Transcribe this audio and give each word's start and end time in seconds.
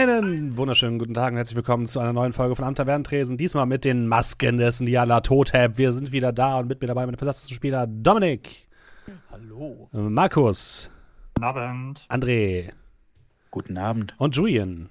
Einen 0.00 0.56
wunderschönen 0.56 1.00
guten 1.00 1.12
Tag 1.12 1.32
und 1.32 1.38
herzlich 1.38 1.56
willkommen 1.56 1.84
zu 1.84 1.98
einer 1.98 2.12
neuen 2.12 2.32
Folge 2.32 2.54
von 2.54 2.64
Am 2.64 2.76
Tavernentresen. 2.76 3.36
Diesmal 3.36 3.66
mit 3.66 3.84
den 3.84 4.06
Masken 4.06 4.56
des 4.56 4.78
Niala 4.78 5.22
Totep. 5.22 5.76
Wir 5.76 5.90
sind 5.90 6.12
wieder 6.12 6.32
da 6.32 6.60
und 6.60 6.68
mit 6.68 6.80
mir 6.80 6.86
dabei 6.86 7.04
mit 7.04 7.16
dem 7.16 7.18
fantastischen 7.18 7.56
Spieler 7.56 7.88
Dominik. 7.88 8.68
Hallo. 9.32 9.88
Markus. 9.90 10.88
Guten 11.34 11.44
Abend. 11.44 12.06
André. 12.08 12.70
Guten 13.50 13.76
Abend. 13.76 14.14
Und 14.18 14.36
Julian. 14.36 14.88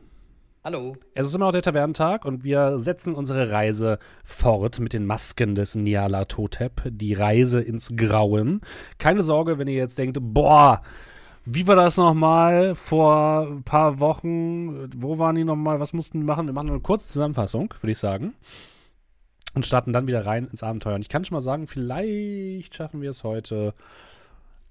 Hallo. 0.65 0.97
Es 1.13 1.27
ist 1.27 1.35
immer 1.35 1.45
noch 1.45 1.53
der 1.53 1.61
Tavernentag 1.61 2.25
und 2.25 2.43
wir 2.43 2.77
setzen 2.77 3.15
unsere 3.15 3.49
Reise 3.49 3.99
fort 4.25 4.81
mit 4.81 4.91
den 4.91 5.05
Masken 5.05 5.55
des 5.55 5.75
Niala 5.75 6.25
Totep. 6.25 6.81
Die 6.83 7.13
Reise 7.13 7.61
ins 7.61 7.93
Grauen. 7.95 8.59
Keine 8.97 9.21
Sorge, 9.21 9.57
wenn 9.57 9.69
ihr 9.69 9.75
jetzt 9.75 9.97
denkt, 9.97 10.17
boah, 10.19 10.81
wie 11.49 11.65
war 11.67 11.75
das 11.75 11.97
nochmal 11.97 12.75
vor 12.75 13.47
ein 13.49 13.63
paar 13.63 13.99
Wochen? 13.99 14.89
Wo 15.01 15.17
waren 15.17 15.35
die 15.35 15.43
nochmal? 15.43 15.79
Was 15.79 15.93
mussten 15.93 16.19
die 16.19 16.25
machen? 16.25 16.45
Wir 16.45 16.53
machen 16.53 16.69
eine 16.69 16.79
kurze 16.79 17.07
Zusammenfassung, 17.07 17.73
würde 17.81 17.91
ich 17.91 17.97
sagen. 17.99 18.33
Und 19.53 19.65
starten 19.65 19.93
dann 19.93 20.07
wieder 20.07 20.25
rein 20.25 20.45
ins 20.47 20.61
Abenteuer. 20.61 20.95
Und 20.95 21.01
ich 21.01 21.09
kann 21.09 21.25
schon 21.25 21.35
mal 21.35 21.41
sagen, 21.41 21.67
vielleicht 21.67 22.75
schaffen 22.75 23.01
wir 23.01 23.09
es 23.09 23.23
heute, 23.23 23.73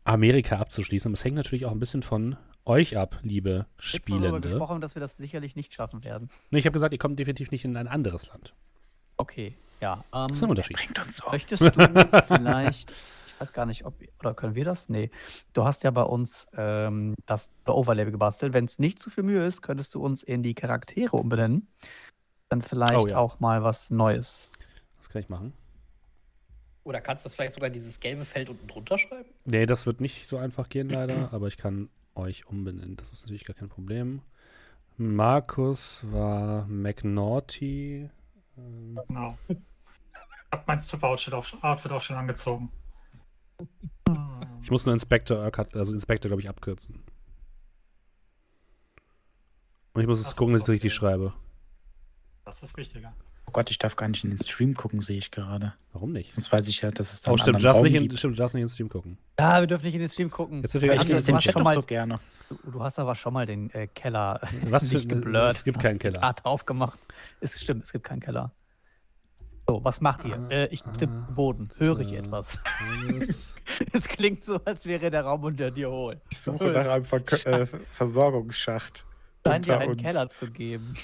Amerika 0.04 0.58
abzuschließen. 0.58 1.08
Aber 1.08 1.14
es 1.14 1.24
hängt 1.24 1.36
natürlich 1.36 1.64
auch 1.66 1.72
ein 1.72 1.80
bisschen 1.80 2.02
von 2.02 2.36
euch 2.64 2.96
ab, 2.96 3.18
liebe 3.22 3.66
Ich 3.78 3.94
habe 3.94 4.02
Spielende. 4.02 4.40
gesprochen, 4.40 4.80
dass 4.80 4.94
wir 4.94 5.00
das 5.00 5.16
sicherlich 5.16 5.56
nicht 5.56 5.72
schaffen 5.74 6.04
werden. 6.04 6.30
Nee, 6.50 6.58
ich 6.58 6.66
habe 6.66 6.72
gesagt, 6.74 6.92
ihr 6.92 6.98
kommt 6.98 7.18
definitiv 7.18 7.50
nicht 7.50 7.64
in 7.64 7.76
ein 7.76 7.88
anderes 7.88 8.28
Land. 8.28 8.54
Okay, 9.16 9.54
ja. 9.80 10.04
Ähm, 10.14 10.28
Das 10.28 10.38
ist 10.38 10.44
ein 10.44 10.50
Unterschied. 10.50 10.76
Bringt 10.76 10.98
uns 10.98 11.20
um. 11.20 11.32
Möchtest 11.32 11.62
du 11.62 11.70
vielleicht, 12.28 12.92
ich 13.36 13.40
weiß 13.42 13.52
gar 13.52 13.66
nicht, 13.66 13.84
ob, 13.84 13.94
oder 14.20 14.32
können 14.32 14.54
wir 14.54 14.64
das? 14.64 14.88
Nee. 14.88 15.10
Du 15.52 15.64
hast 15.64 15.82
ja 15.84 15.90
bei 15.90 16.04
uns 16.04 16.46
ähm, 16.56 17.14
das 17.26 17.50
Overlay 17.66 18.10
gebastelt. 18.10 18.54
Wenn 18.54 18.64
es 18.64 18.78
nicht 18.78 18.98
zu 18.98 19.10
viel 19.10 19.24
Mühe 19.24 19.44
ist, 19.46 19.60
könntest 19.60 19.94
du 19.94 20.02
uns 20.02 20.22
in 20.22 20.42
die 20.42 20.54
Charaktere 20.54 21.14
umbenennen. 21.16 21.68
Dann 22.48 22.62
vielleicht 22.62 22.94
Oh 22.94 23.06
ja. 23.06 23.18
auch 23.18 23.38
mal 23.38 23.62
was 23.62 23.90
Neues. 23.90 24.50
Was 24.96 25.10
kann 25.10 25.20
ich 25.20 25.28
machen? 25.28 25.52
Oder 26.84 27.02
kannst 27.02 27.26
du 27.26 27.28
vielleicht 27.28 27.52
sogar 27.52 27.68
dieses 27.68 28.00
gelbe 28.00 28.24
Feld 28.24 28.48
unten 28.48 28.66
drunter 28.68 28.96
schreiben? 28.96 29.28
Nee, 29.44 29.66
das 29.66 29.84
wird 29.84 30.00
nicht 30.00 30.26
so 30.26 30.38
einfach 30.38 30.70
gehen, 30.70 30.88
leider. 30.88 31.30
aber 31.34 31.48
ich 31.48 31.58
kann 31.58 31.90
euch 32.14 32.46
umbenennen. 32.46 32.96
Das 32.96 33.12
ist 33.12 33.24
natürlich 33.24 33.44
gar 33.44 33.54
kein 33.54 33.68
Problem. 33.68 34.22
Markus 34.96 36.06
war 36.10 36.64
McNaughty. 36.68 38.08
Ähm, 38.56 38.98
Genau. 39.08 39.36
Ich 39.48 39.56
hab 40.52 40.66
mein 40.66 40.78
Strip-Outfit 40.78 41.34
auch, 41.34 41.44
Outfit 41.62 41.92
auch 41.92 42.00
schon 42.00 42.16
angezogen. 42.16 42.70
Ich 44.62 44.70
muss 44.70 44.84
nur 44.86 44.92
Inspector, 44.94 45.50
also 45.74 45.94
Inspector, 45.94 46.28
glaube 46.28 46.42
ich, 46.42 46.48
abkürzen. 46.48 47.02
Und 49.94 50.02
ich 50.02 50.06
muss 50.08 50.22
jetzt 50.22 50.36
gucken, 50.36 50.52
dass 50.52 50.62
ich 50.62 50.68
es 50.68 50.72
richtig 50.72 50.94
schreibe. 50.94 51.32
Das 52.44 52.62
ist 52.62 52.76
wichtiger. 52.76 53.14
Oh 53.46 53.52
Gott, 53.52 53.70
ich 53.70 53.78
darf 53.78 53.94
gar 53.96 54.08
nicht 54.08 54.24
in 54.24 54.30
den 54.30 54.38
Stream 54.42 54.74
gucken, 54.74 55.00
sehe 55.00 55.16
ich 55.18 55.30
gerade. 55.30 55.74
Warum 55.92 56.12
nicht? 56.12 56.32
Sonst 56.34 56.50
weiß 56.52 56.66
ich 56.68 56.80
ja, 56.82 56.90
dass 56.90 57.12
es 57.12 57.20
da 57.22 57.30
Oh, 57.30 57.36
stimmt, 57.36 57.62
just 57.62 57.82
nicht, 57.82 57.94
in, 57.94 58.16
stimmt, 58.16 58.36
just 58.36 58.54
nicht 58.54 58.62
ins 58.62 58.74
Stream 58.74 58.88
gucken. 58.88 59.18
Ja, 59.38 59.60
wir 59.60 59.66
dürfen 59.66 59.84
nicht 59.84 59.94
in 59.94 60.00
den 60.00 60.10
Stream 60.10 60.30
gucken. 60.30 60.62
Jetzt 60.62 60.74
wieder 60.74 60.94
Ich 60.94 61.24
den 61.24 61.38
Chat 61.38 61.54
mal- 61.62 61.74
so 61.74 61.82
gerne. 61.82 62.18
Du, 62.48 62.70
du 62.72 62.82
hast 62.82 62.98
aber 62.98 63.14
schon 63.14 63.32
mal 63.32 63.46
den 63.46 63.70
äh, 63.70 63.86
Keller 63.88 64.40
Was 64.68 64.88
für- 64.88 64.96
nicht 64.96 65.08
geblurrt. 65.08 65.54
es 65.54 65.64
gibt 65.64 65.80
keinen 65.80 65.98
Keller. 65.98 66.18
grad 66.20 66.44
aufgemacht. 66.44 66.98
Es 67.40 67.58
stimmt, 67.60 67.84
es 67.84 67.92
gibt 67.92 68.04
keinen 68.04 68.20
Keller. 68.20 68.50
So, 69.68 69.82
was 69.82 70.00
macht 70.00 70.24
ihr? 70.24 70.38
Ah, 70.38 70.50
äh, 70.50 70.66
ich 70.66 70.82
tippe 70.82 71.26
ah, 71.28 71.32
Boden. 71.34 71.68
Höre 71.76 72.00
ich 72.00 72.12
äh, 72.12 72.18
etwas? 72.18 72.58
Es 73.92 74.04
klingt 74.08 74.44
so, 74.44 74.60
als 74.64 74.86
wäre 74.86 75.10
der 75.10 75.22
Raum 75.22 75.44
unter 75.44 75.70
dir 75.70 75.90
hohl. 75.90 76.20
Ich 76.30 76.38
suche 76.38 76.66
nach 76.66 76.88
einem 76.88 77.04
Ver 77.04 77.20
äh, 77.46 77.66
Versorgungsschacht. 77.90 79.04
Scheint 79.44 79.66
dir 79.66 79.78
einen 79.78 79.92
uns. 79.92 80.02
Keller 80.02 80.30
zu 80.30 80.50
geben. 80.50 80.94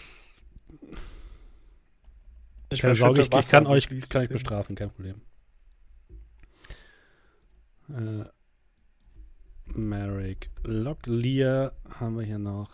Ich 2.70 2.80
Keine 2.80 2.94
Sorge, 2.94 3.20
ich, 3.20 3.32
ich 3.32 3.48
kann 3.48 3.66
euch 3.66 3.88
kann 4.08 4.22
ich 4.22 4.28
bestrafen, 4.28 4.76
kein 4.76 4.90
Problem. 4.90 5.20
Äh, 7.90 8.24
Merrick 9.66 10.50
Locklear 10.64 11.72
haben 11.98 12.18
wir 12.18 12.24
hier 12.24 12.38
noch. 12.38 12.70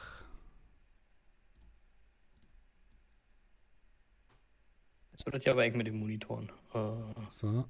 Jetzt 5.19 5.27
wird 5.27 5.34
das 5.34 5.45
ja 5.47 5.51
aber 5.53 5.65
eng 5.65 5.77
mit 5.77 5.89
den 5.89 5.99
Monitoren. 5.99 6.49
Äh, 6.75 7.27
So. 7.27 7.65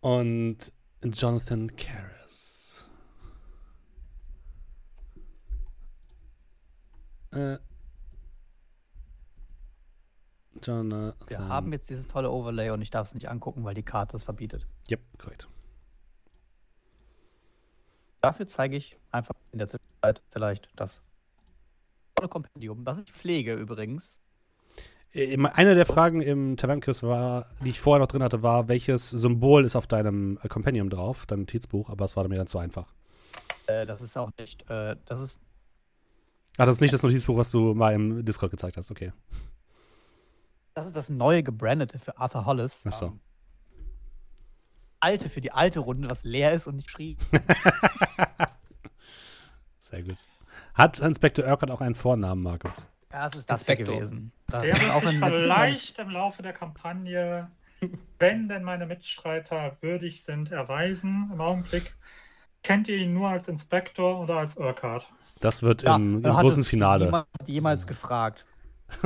Und 0.00 0.72
Jonathan 1.02 1.74
Karras. 1.74 2.88
Äh. 7.32 7.58
Jonathan. 10.62 11.14
Wir 11.26 11.48
haben 11.48 11.72
jetzt 11.72 11.90
dieses 11.90 12.06
tolle 12.06 12.30
Overlay 12.30 12.70
und 12.70 12.82
ich 12.82 12.90
darf 12.90 13.08
es 13.08 13.14
nicht 13.14 13.28
angucken, 13.28 13.64
weil 13.64 13.74
die 13.74 13.82
Karte 13.82 14.16
es 14.16 14.22
verbietet. 14.22 14.64
Yep, 14.88 15.00
korrekt. 15.18 15.48
Dafür 18.20 18.46
zeige 18.46 18.76
ich 18.76 18.96
einfach 19.10 19.34
in 19.50 19.58
der 19.58 19.66
Zwischenzeit 19.66 20.22
vielleicht 20.30 20.68
das 20.76 21.02
tolle 22.14 22.28
Kompendium. 22.28 22.84
Das 22.84 22.98
ist 22.98 23.10
Pflege 23.10 23.54
übrigens. 23.54 24.20
Äh, 25.12 25.36
Eine 25.36 25.74
der 25.74 25.86
Fragen 25.86 26.20
im 26.20 26.56
Tavernquiz 26.56 27.02
war, 27.02 27.46
die 27.64 27.70
ich 27.70 27.80
vorher 27.80 28.00
noch 28.00 28.08
drin 28.08 28.22
hatte, 28.22 28.42
war, 28.42 28.68
welches 28.68 29.10
Symbol 29.10 29.64
ist 29.64 29.76
auf 29.76 29.86
deinem 29.86 30.38
äh, 30.42 30.48
Compendium 30.48 30.90
drauf, 30.90 31.26
deinem 31.26 31.40
Notizbuch, 31.40 31.90
aber 31.90 32.04
es 32.04 32.16
war 32.16 32.26
mir 32.28 32.36
dann 32.36 32.46
zu 32.46 32.58
einfach. 32.58 32.92
Äh, 33.66 33.86
das 33.86 34.00
ist 34.02 34.16
auch 34.16 34.30
nicht, 34.38 34.68
äh, 34.70 34.96
das 35.06 35.20
ist, 35.20 35.40
Ah, 36.56 36.66
das 36.66 36.76
ist 36.76 36.80
nicht 36.80 36.92
das 36.92 37.02
Notizbuch, 37.04 37.36
was 37.36 37.52
du 37.52 37.72
mal 37.74 37.94
im 37.94 38.24
Discord 38.24 38.50
gezeigt 38.50 38.76
hast, 38.76 38.90
okay. 38.90 39.12
das 40.74 40.88
ist 40.88 40.96
das 40.96 41.08
neue 41.08 41.44
gebrandete 41.44 41.98
für 42.00 42.18
Arthur 42.18 42.46
Hollis. 42.46 42.82
Ach 42.84 42.92
so. 42.92 43.06
Ähm, 43.06 43.20
alte 44.98 45.28
für 45.28 45.40
die 45.40 45.52
alte 45.52 45.78
Runde, 45.78 46.10
was 46.10 46.24
leer 46.24 46.52
ist 46.52 46.66
und 46.66 46.74
nicht 46.76 46.90
schrie. 46.90 47.16
Sehr 49.78 50.02
gut. 50.02 50.16
Hat 50.74 50.98
Inspector 50.98 51.44
Urquhart 51.46 51.70
auch 51.70 51.80
einen 51.80 51.94
Vornamen, 51.94 52.42
Markus? 52.42 52.86
Ja, 53.12 53.26
es 53.26 53.34
ist 53.36 53.50
das 53.50 53.62
Inspektor. 53.62 53.94
gewesen. 53.94 54.32
Das 54.46 54.60
Der 54.62 54.70
ist 54.70 54.80
wird 54.80 54.90
auch 54.92 55.02
sich 55.02 55.14
in 55.14 55.20
vielleicht 55.20 55.98
im 55.98 56.10
Laufe 56.10 56.42
der 56.42 56.52
Kampagne, 56.52 57.50
wenn 58.18 58.48
denn 58.48 58.64
meine 58.64 58.86
Mitstreiter 58.86 59.78
würdig 59.80 60.24
sind, 60.24 60.50
erweisen. 60.52 61.30
Im 61.32 61.40
Augenblick 61.40 61.96
kennt 62.62 62.88
ihr 62.88 62.96
ihn 62.98 63.14
nur 63.14 63.28
als 63.30 63.48
Inspektor 63.48 64.20
oder 64.20 64.38
als 64.38 64.56
Urquhart. 64.56 65.12
Das 65.40 65.62
wird 65.62 65.82
Ja, 65.82 65.96
im, 65.96 66.24
im 66.24 66.36
großen 66.36 66.64
Finale. 66.64 67.04
Niemand 67.06 67.28
jemals 67.46 67.86
gefragt. 67.86 68.46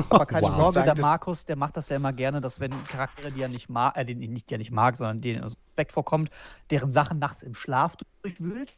Aber 0.08 0.26
keine 0.26 0.48
Wow. 0.52 0.54
Sorge, 0.54 0.82
der 0.84 0.94
Markus, 0.94 1.44
der 1.44 1.56
macht 1.56 1.76
das 1.76 1.88
ja 1.88 1.96
immer 1.96 2.12
gerne, 2.12 2.40
dass 2.40 2.60
wenn 2.60 2.86
Charaktere, 2.86 3.32
die 3.32 3.42
er 3.42 3.48
nicht 3.48 3.68
mag, 3.68 3.96
äh, 3.96 4.04
den 4.04 4.18
nicht, 4.18 4.50
die 4.50 4.54
er 4.54 4.58
nicht 4.58 4.70
mag, 4.70 4.96
sondern 4.96 5.20
denen 5.20 5.44
Respekt 5.44 5.92
vorkommt, 5.92 6.30
deren 6.70 6.90
Sachen 6.90 7.18
nachts 7.18 7.42
im 7.42 7.54
Schlaf 7.54 7.96
durchwühlt. 8.22 8.70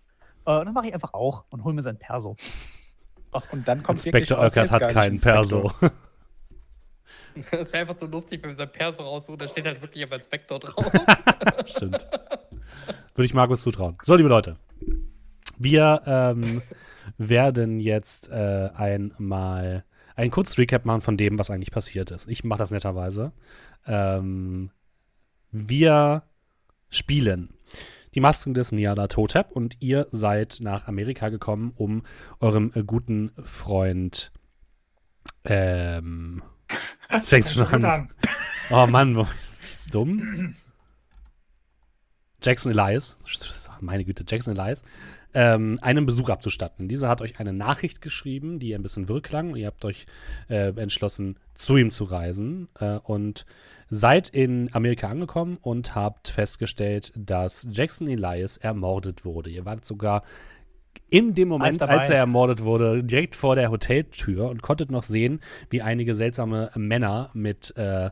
Äh, 0.47 0.65
das 0.65 0.73
mache 0.75 0.88
ich 0.88 0.94
einfach 0.94 1.15
auch 1.15 1.44
und 1.50 1.65
hol 1.65 1.73
mir 1.75 1.82
sein 1.82 1.99
Perso. 1.99 2.37
Und 3.53 3.67
dann 3.67 3.83
kommt 3.83 4.05
er 4.07 4.13
Urquhart 4.39 4.67
ist 4.67 4.73
hat 4.73 4.81
gar 4.81 4.87
nicht 4.87 4.95
keinen 4.95 5.13
Inspektor. 5.13 5.75
Perso. 5.79 5.91
Das 7.51 7.73
wäre 7.73 7.81
einfach 7.83 7.99
so 7.99 8.07
lustig, 8.07 8.43
wenn 8.43 8.51
wir 8.51 8.55
sein 8.55 8.71
Perso 8.71 9.03
raussuchen, 9.03 9.41
da 9.41 9.49
steht 9.49 9.67
halt 9.67 9.83
wirklich 9.83 10.05
aber 10.05 10.17
Inspektor 10.17 10.61
drauf. 10.61 10.89
Stimmt. 11.67 12.07
Würde 13.15 13.27
ich 13.27 13.35
Markus 13.35 13.63
zutrauen. 13.63 13.97
So, 14.03 14.15
liebe 14.15 14.29
Leute. 14.29 14.57
Wir 15.59 16.03
ähm, 16.07 16.63
werden 17.19 17.81
jetzt 17.81 18.29
äh, 18.29 18.71
einmal 18.75 19.85
einen 20.17 20.31
kurzen 20.31 20.61
Recap 20.61 20.85
machen 20.85 21.01
von 21.01 21.17
dem, 21.17 21.39
was 21.39 21.51
eigentlich 21.51 21.73
passiert 21.73 22.11
ist. 22.11 22.29
Ich 22.29 22.45
mache 22.45 22.59
das 22.59 22.71
netterweise. 22.71 23.33
Ähm, 23.87 24.71
wir 25.51 26.23
spielen 26.89 27.54
die 28.15 28.21
Masken 28.21 28.55
des 28.55 28.73
Niala 28.73 29.09
Totep 29.09 29.51
und 29.53 29.77
ihr 29.81 30.07
seid 30.11 30.59
nach 30.61 30.87
Amerika 30.89 31.29
gekommen, 31.29 31.73
um 31.77 32.03
eurem 32.41 32.71
äh, 32.75 32.83
guten 32.85 33.33
Freund 33.45 34.33
ähm, 35.45 36.43
Jetzt 37.11 37.29
fängt's 37.29 37.53
schon 37.53 37.67
Gut 37.67 37.85
an. 37.85 38.09
Oh 38.71 38.87
Mann, 38.87 39.27
ist 39.75 39.95
dumm. 39.95 40.55
Jackson 42.43 42.73
Elias, 42.73 43.17
meine 43.81 44.05
Güte, 44.05 44.25
Jackson 44.27 44.57
Elias, 44.57 44.83
ähm, 45.35 45.79
einen 45.83 46.07
Besuch 46.07 46.29
abzustatten. 46.31 46.89
Dieser 46.89 47.09
hat 47.09 47.21
euch 47.21 47.39
eine 47.41 47.53
Nachricht 47.53 48.01
geschrieben, 48.01 48.59
die 48.59 48.75
ein 48.75 48.83
bisschen 48.83 49.09
wirr 49.09 49.23
klang. 49.23 49.51
Und 49.53 49.57
ihr 49.57 49.67
habt 49.67 49.85
euch 49.85 50.07
äh, 50.49 50.69
entschlossen, 50.81 51.37
zu 51.55 51.77
ihm 51.77 51.91
zu 51.91 52.05
reisen 52.05 52.69
äh, 52.81 52.99
und 53.03 53.45
seid 53.91 54.29
in 54.29 54.71
Amerika 54.73 55.09
angekommen 55.09 55.59
und 55.61 55.95
habt 55.95 56.29
festgestellt, 56.29 57.13
dass 57.17 57.67
Jackson 57.71 58.09
Elias 58.09 58.57
ermordet 58.57 59.25
wurde. 59.25 59.51
Ihr 59.51 59.65
wart 59.65 59.85
sogar 59.85 60.23
in 61.11 61.35
dem 61.35 61.49
Moment, 61.49 61.83
als 61.83 62.11
er 62.11 62.17
ermordet 62.17 62.65
wurde, 62.65 63.05
direkt 63.05 63.37
vor 63.37 63.57
der 63.57 63.71
Hoteltür 63.71 64.49
und 64.49 64.63
konntet 64.63 64.91
noch 64.91 65.03
sehen, 65.03 65.41
wie 65.71 65.83
einige 65.83 66.15
seltsame 66.15 66.71
Männer 66.75 67.31
mit 67.35 67.77
äh, 67.77 68.11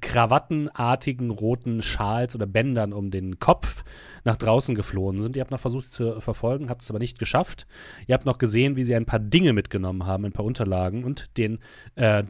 krawattenartigen 0.00 1.30
roten 1.30 1.82
Schals 1.82 2.34
oder 2.34 2.46
Bändern 2.46 2.92
um 2.92 3.10
den 3.10 3.38
Kopf 3.38 3.84
nach 4.24 4.36
draußen 4.36 4.74
geflohen 4.74 5.20
sind. 5.20 5.36
Ihr 5.36 5.40
habt 5.42 5.50
noch 5.50 5.60
versucht, 5.60 5.92
zu 5.92 6.20
verfolgen, 6.20 6.68
habt 6.70 6.82
es 6.82 6.90
aber 6.90 6.98
nicht 6.98 7.18
geschafft. 7.18 7.66
Ihr 8.06 8.14
habt 8.14 8.26
noch 8.26 8.38
gesehen, 8.38 8.76
wie 8.76 8.84
sie 8.84 8.94
ein 8.94 9.06
paar 9.06 9.18
Dinge 9.18 9.52
mitgenommen 9.52 10.06
haben, 10.06 10.24
ein 10.24 10.32
paar 10.32 10.44
Unterlagen 10.44 11.04
und 11.04 11.36
den 11.36 11.58
äh, 11.96 12.24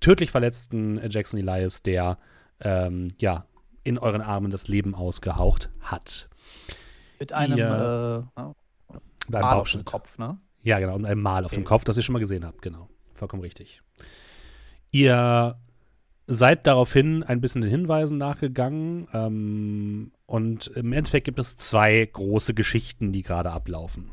tödlich 0.00 0.30
verletzten 0.30 1.00
Jackson 1.10 1.40
Elias, 1.40 1.82
der 1.82 2.18
ähm, 2.60 3.08
ja 3.18 3.46
in 3.82 3.98
euren 3.98 4.20
Armen 4.20 4.50
das 4.50 4.68
Leben 4.68 4.94
ausgehaucht 4.94 5.70
hat. 5.80 6.28
Mit 7.18 7.32
einem 7.32 7.58
Ihr- 7.58 8.28
äh, 8.36 8.42
Beim 9.28 9.42
Mal 9.42 9.56
auf 9.56 9.70
dem 9.70 9.84
Kopf, 9.84 10.18
ne? 10.18 10.38
Ja, 10.62 10.78
genau, 10.80 10.94
und 10.96 11.06
ein 11.06 11.18
Mal 11.18 11.44
auf 11.44 11.52
dem 11.52 11.60
Okay. 11.62 11.68
Kopf, 11.68 11.84
das 11.84 11.96
ihr 11.96 12.02
schon 12.02 12.12
mal 12.12 12.18
gesehen 12.18 12.44
habt, 12.44 12.60
genau. 12.62 12.88
Vollkommen 13.14 13.42
richtig. 13.42 13.80
Ihr 14.90 15.56
seid 16.30 16.66
daraufhin 16.66 17.24
ein 17.24 17.40
bisschen 17.40 17.62
den 17.62 17.70
Hinweisen 17.70 18.16
nachgegangen 18.16 19.08
ähm, 19.12 20.12
und 20.26 20.68
im 20.68 20.92
Endeffekt 20.92 21.24
gibt 21.24 21.40
es 21.40 21.56
zwei 21.56 22.08
große 22.10 22.54
Geschichten, 22.54 23.12
die 23.12 23.22
gerade 23.22 23.50
ablaufen. 23.50 24.12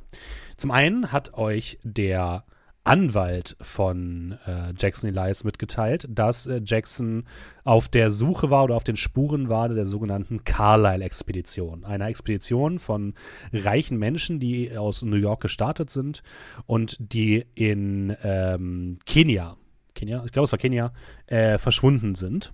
Zum 0.58 0.72
einen 0.72 1.12
hat 1.12 1.36
euch 1.36 1.78
der 1.84 2.44
Anwalt 2.84 3.58
von 3.62 4.38
äh, 4.48 4.74
Jackson 4.80 5.10
Elias 5.10 5.44
mitgeteilt, 5.44 6.08
dass 6.10 6.48
äh, 6.48 6.62
Jackson 6.64 7.26
auf 7.66 7.90
der 7.90 8.10
Suche 8.10 8.50
war 8.50 8.64
oder 8.64 8.76
auf 8.78 8.86
den 8.86 8.96
Spuren 8.96 9.50
war 9.50 9.68
der 9.70 9.86
sogenannten 9.86 10.44
Carlyle-Expedition. 10.46 11.84
Einer 11.84 12.08
Expedition 12.08 12.80
von 12.80 13.14
reichen 13.52 13.98
Menschen, 13.98 14.40
die 14.40 14.76
aus 14.76 15.04
New 15.04 15.18
York 15.18 15.42
gestartet 15.42 15.90
sind 15.90 16.24
und 16.66 16.96
die 17.00 17.46
in 17.56 18.16
ähm, 18.24 19.00
Kenia, 19.06 19.58
Kenia, 19.98 20.24
ich 20.26 20.32
glaube 20.32 20.46
es 20.46 20.52
war 20.52 20.60
Kenia, 20.60 20.94
äh, 21.26 21.58
verschwunden 21.58 22.16
sind. 22.16 22.54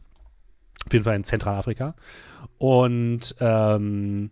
Auf 0.85 0.93
jeden 0.93 1.05
Fall 1.05 1.15
in 1.15 1.23
Zentralafrika. 1.23 1.95
Und 2.57 3.35
ähm, 3.39 4.31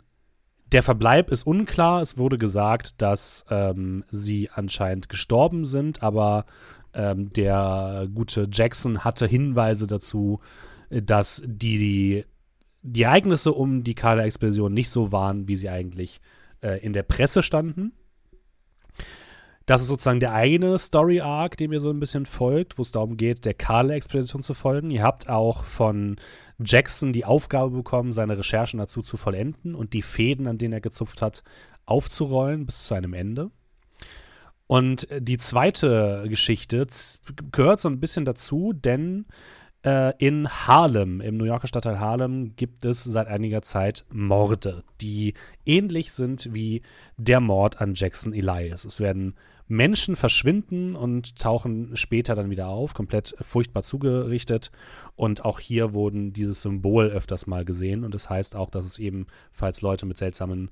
der 0.71 0.83
Verbleib 0.83 1.29
ist 1.29 1.45
unklar. 1.45 2.01
Es 2.01 2.17
wurde 2.17 2.37
gesagt, 2.37 3.01
dass 3.01 3.45
ähm, 3.49 4.03
sie 4.09 4.49
anscheinend 4.53 5.09
gestorben 5.09 5.65
sind, 5.65 6.01
aber 6.01 6.45
ähm, 6.93 7.31
der 7.33 8.07
gute 8.13 8.47
Jackson 8.51 9.03
hatte 9.03 9.27
Hinweise 9.27 9.87
dazu, 9.87 10.39
äh, 10.89 11.01
dass 11.01 11.41
die, 11.45 12.25
die 12.81 13.01
Ereignisse 13.03 13.53
um 13.53 13.83
die 13.83 13.95
Kala-Expedition 13.95 14.73
nicht 14.73 14.89
so 14.89 15.11
waren, 15.11 15.47
wie 15.47 15.55
sie 15.55 15.69
eigentlich 15.69 16.21
äh, 16.61 16.79
in 16.83 16.93
der 16.93 17.03
Presse 17.03 17.43
standen. 17.43 17.93
Das 19.71 19.83
ist 19.83 19.87
sozusagen 19.87 20.19
der 20.19 20.33
eine 20.33 20.77
Story-Arc, 20.77 21.55
dem 21.55 21.71
ihr 21.71 21.79
so 21.79 21.91
ein 21.91 22.01
bisschen 22.01 22.25
folgt, 22.25 22.77
wo 22.77 22.81
es 22.81 22.91
darum 22.91 23.15
geht, 23.15 23.45
der 23.45 23.53
Kala-Expedition 23.53 24.43
zu 24.43 24.53
folgen. 24.53 24.91
Ihr 24.91 25.01
habt 25.01 25.29
auch 25.29 25.63
von 25.63 26.17
Jackson 26.59 27.13
die 27.13 27.23
Aufgabe 27.23 27.71
bekommen, 27.77 28.11
seine 28.11 28.37
Recherchen 28.37 28.79
dazu 28.79 29.01
zu 29.01 29.15
vollenden 29.15 29.73
und 29.73 29.93
die 29.93 30.01
Fäden, 30.01 30.47
an 30.47 30.57
denen 30.57 30.73
er 30.73 30.81
gezupft 30.81 31.21
hat, 31.21 31.43
aufzurollen 31.85 32.65
bis 32.65 32.85
zu 32.85 32.95
einem 32.95 33.13
Ende. 33.13 33.49
Und 34.67 35.09
äh, 35.09 35.21
die 35.21 35.37
zweite 35.37 36.25
Geschichte 36.27 36.85
gehört 37.53 37.79
so 37.79 37.87
ein 37.87 38.01
bisschen 38.01 38.25
dazu, 38.25 38.73
denn 38.73 39.25
äh, 39.85 40.11
in 40.17 40.49
Harlem, 40.49 41.21
im 41.21 41.37
New 41.37 41.45
Yorker 41.45 41.69
Stadtteil 41.69 42.01
Harlem, 42.01 42.57
gibt 42.57 42.83
es 42.83 43.05
seit 43.05 43.27
einiger 43.27 43.61
Zeit 43.61 44.03
Morde, 44.09 44.83
die 44.99 45.33
ähnlich 45.65 46.11
sind 46.11 46.53
wie 46.53 46.81
der 47.15 47.39
Mord 47.39 47.79
an 47.79 47.93
Jackson 47.95 48.33
Elias. 48.33 48.83
Es 48.83 48.99
werden 48.99 49.35
Menschen 49.71 50.17
verschwinden 50.17 50.95
und 50.97 51.37
tauchen 51.37 51.95
später 51.95 52.35
dann 52.35 52.49
wieder 52.49 52.67
auf, 52.67 52.93
komplett 52.93 53.33
furchtbar 53.39 53.83
zugerichtet. 53.83 54.69
Und 55.15 55.45
auch 55.45 55.59
hier 55.61 55.93
wurden 55.93 56.33
dieses 56.33 56.61
Symbol 56.61 57.07
öfters 57.07 57.47
mal 57.47 57.63
gesehen. 57.63 58.03
Und 58.03 58.13
das 58.13 58.29
heißt 58.29 58.55
auch, 58.55 58.69
dass 58.69 58.85
es 58.85 58.99
ebenfalls 58.99 59.81
Leute 59.81 60.05
mit 60.05 60.17
seltsamen 60.17 60.71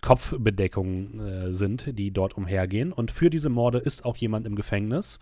Kopfbedeckungen 0.00 1.20
äh, 1.20 1.52
sind, 1.52 1.98
die 1.98 2.12
dort 2.12 2.36
umhergehen. 2.36 2.92
Und 2.92 3.10
für 3.10 3.28
diese 3.28 3.50
Morde 3.50 3.78
ist 3.78 4.06
auch 4.06 4.16
jemand 4.16 4.46
im 4.46 4.56
Gefängnis. 4.56 5.18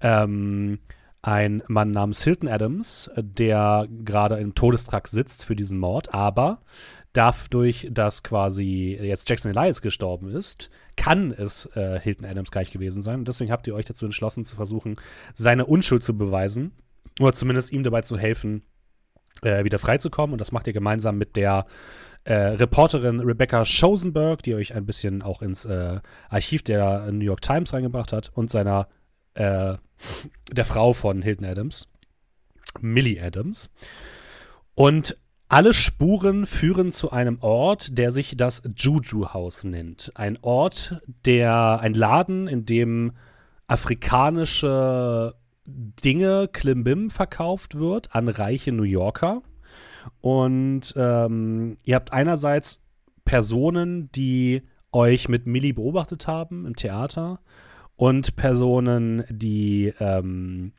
Ähm, 0.00 0.78
ein 1.20 1.62
Mann 1.68 1.90
namens 1.90 2.24
Hilton 2.24 2.48
Adams, 2.48 3.10
der 3.16 3.86
gerade 4.02 4.36
im 4.36 4.54
Todestrakt 4.54 5.08
sitzt 5.08 5.44
für 5.44 5.54
diesen 5.54 5.78
Mord, 5.78 6.14
aber 6.14 6.62
dadurch, 7.12 7.88
dass 7.90 8.22
quasi 8.22 8.98
jetzt 8.98 9.28
Jackson 9.28 9.50
Elias 9.50 9.82
gestorben 9.82 10.30
ist, 10.30 10.70
kann 10.96 11.32
es 11.32 11.66
äh, 11.76 12.00
Hilton 12.00 12.26
Adams 12.26 12.50
gleich 12.50 12.70
gewesen 12.70 13.02
sein. 13.02 13.20
Und 13.20 13.28
deswegen 13.28 13.50
habt 13.50 13.66
ihr 13.66 13.74
euch 13.74 13.86
dazu 13.86 14.04
entschlossen, 14.04 14.44
zu 14.44 14.56
versuchen, 14.56 14.96
seine 15.34 15.66
Unschuld 15.66 16.02
zu 16.02 16.16
beweisen 16.16 16.72
oder 17.18 17.32
zumindest 17.32 17.72
ihm 17.72 17.82
dabei 17.82 18.02
zu 18.02 18.18
helfen, 18.18 18.62
äh, 19.42 19.64
wieder 19.64 19.78
freizukommen. 19.78 20.32
Und 20.32 20.40
das 20.40 20.52
macht 20.52 20.66
ihr 20.66 20.72
gemeinsam 20.72 21.18
mit 21.18 21.36
der 21.36 21.66
äh, 22.24 22.34
Reporterin 22.34 23.20
Rebecca 23.20 23.64
Schosenberg, 23.64 24.42
die 24.42 24.54
euch 24.54 24.74
ein 24.74 24.86
bisschen 24.86 25.22
auch 25.22 25.42
ins 25.42 25.64
äh, 25.64 26.00
Archiv 26.28 26.62
der 26.62 27.10
New 27.12 27.24
York 27.24 27.40
Times 27.40 27.72
reingebracht 27.72 28.12
hat, 28.12 28.30
und 28.34 28.50
seiner 28.50 28.88
äh, 29.34 29.74
der 30.52 30.64
Frau 30.64 30.92
von 30.92 31.22
Hilton 31.22 31.46
Adams, 31.46 31.88
Millie 32.80 33.22
Adams. 33.22 33.70
Und 34.74 35.16
alle 35.50 35.74
Spuren 35.74 36.46
führen 36.46 36.92
zu 36.92 37.10
einem 37.10 37.38
Ort, 37.40 37.98
der 37.98 38.12
sich 38.12 38.36
das 38.36 38.62
Juju 38.76 39.34
House 39.34 39.64
nennt. 39.64 40.12
Ein 40.14 40.38
Ort, 40.42 41.02
der, 41.24 41.80
ein 41.80 41.94
Laden, 41.94 42.46
in 42.46 42.64
dem 42.64 43.12
afrikanische 43.66 45.34
Dinge, 45.66 46.48
Klimbim 46.52 47.10
verkauft 47.10 47.76
wird 47.76 48.14
an 48.14 48.28
reiche 48.28 48.70
New 48.70 48.84
Yorker. 48.84 49.42
Und 50.20 50.94
ähm, 50.96 51.78
ihr 51.82 51.96
habt 51.96 52.12
einerseits 52.12 52.80
Personen, 53.24 54.10
die 54.12 54.62
euch 54.92 55.28
mit 55.28 55.46
Millie 55.46 55.74
beobachtet 55.74 56.28
haben 56.28 56.64
im 56.64 56.76
Theater 56.76 57.40
und 57.96 58.36
Personen, 58.36 59.24
die 59.28 59.92
ähm, 59.98 60.72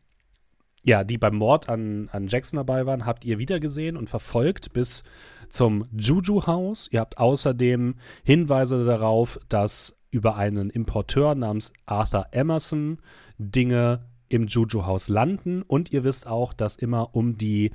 ja, 0.83 1.03
die 1.03 1.17
beim 1.17 1.35
Mord 1.35 1.69
an, 1.69 2.09
an 2.11 2.27
Jackson 2.27 2.57
dabei 2.57 2.85
waren, 2.85 3.05
habt 3.05 3.23
ihr 3.25 3.37
wiedergesehen 3.37 3.97
und 3.97 4.09
verfolgt 4.09 4.73
bis 4.73 5.03
zum 5.49 5.85
Juju-Haus. 5.95 6.87
Ihr 6.91 7.01
habt 7.01 7.17
außerdem 7.17 7.95
Hinweise 8.23 8.85
darauf, 8.85 9.39
dass 9.49 9.95
über 10.09 10.35
einen 10.35 10.69
Importeur 10.69 11.35
namens 11.35 11.71
Arthur 11.85 12.27
Emerson 12.31 12.97
Dinge 13.37 14.05
im 14.27 14.47
Juju-Haus 14.47 15.07
landen. 15.07 15.61
Und 15.61 15.91
ihr 15.91 16.03
wisst 16.03 16.27
auch, 16.27 16.53
dass 16.53 16.75
immer 16.75 17.15
um 17.15 17.37
die, 17.37 17.71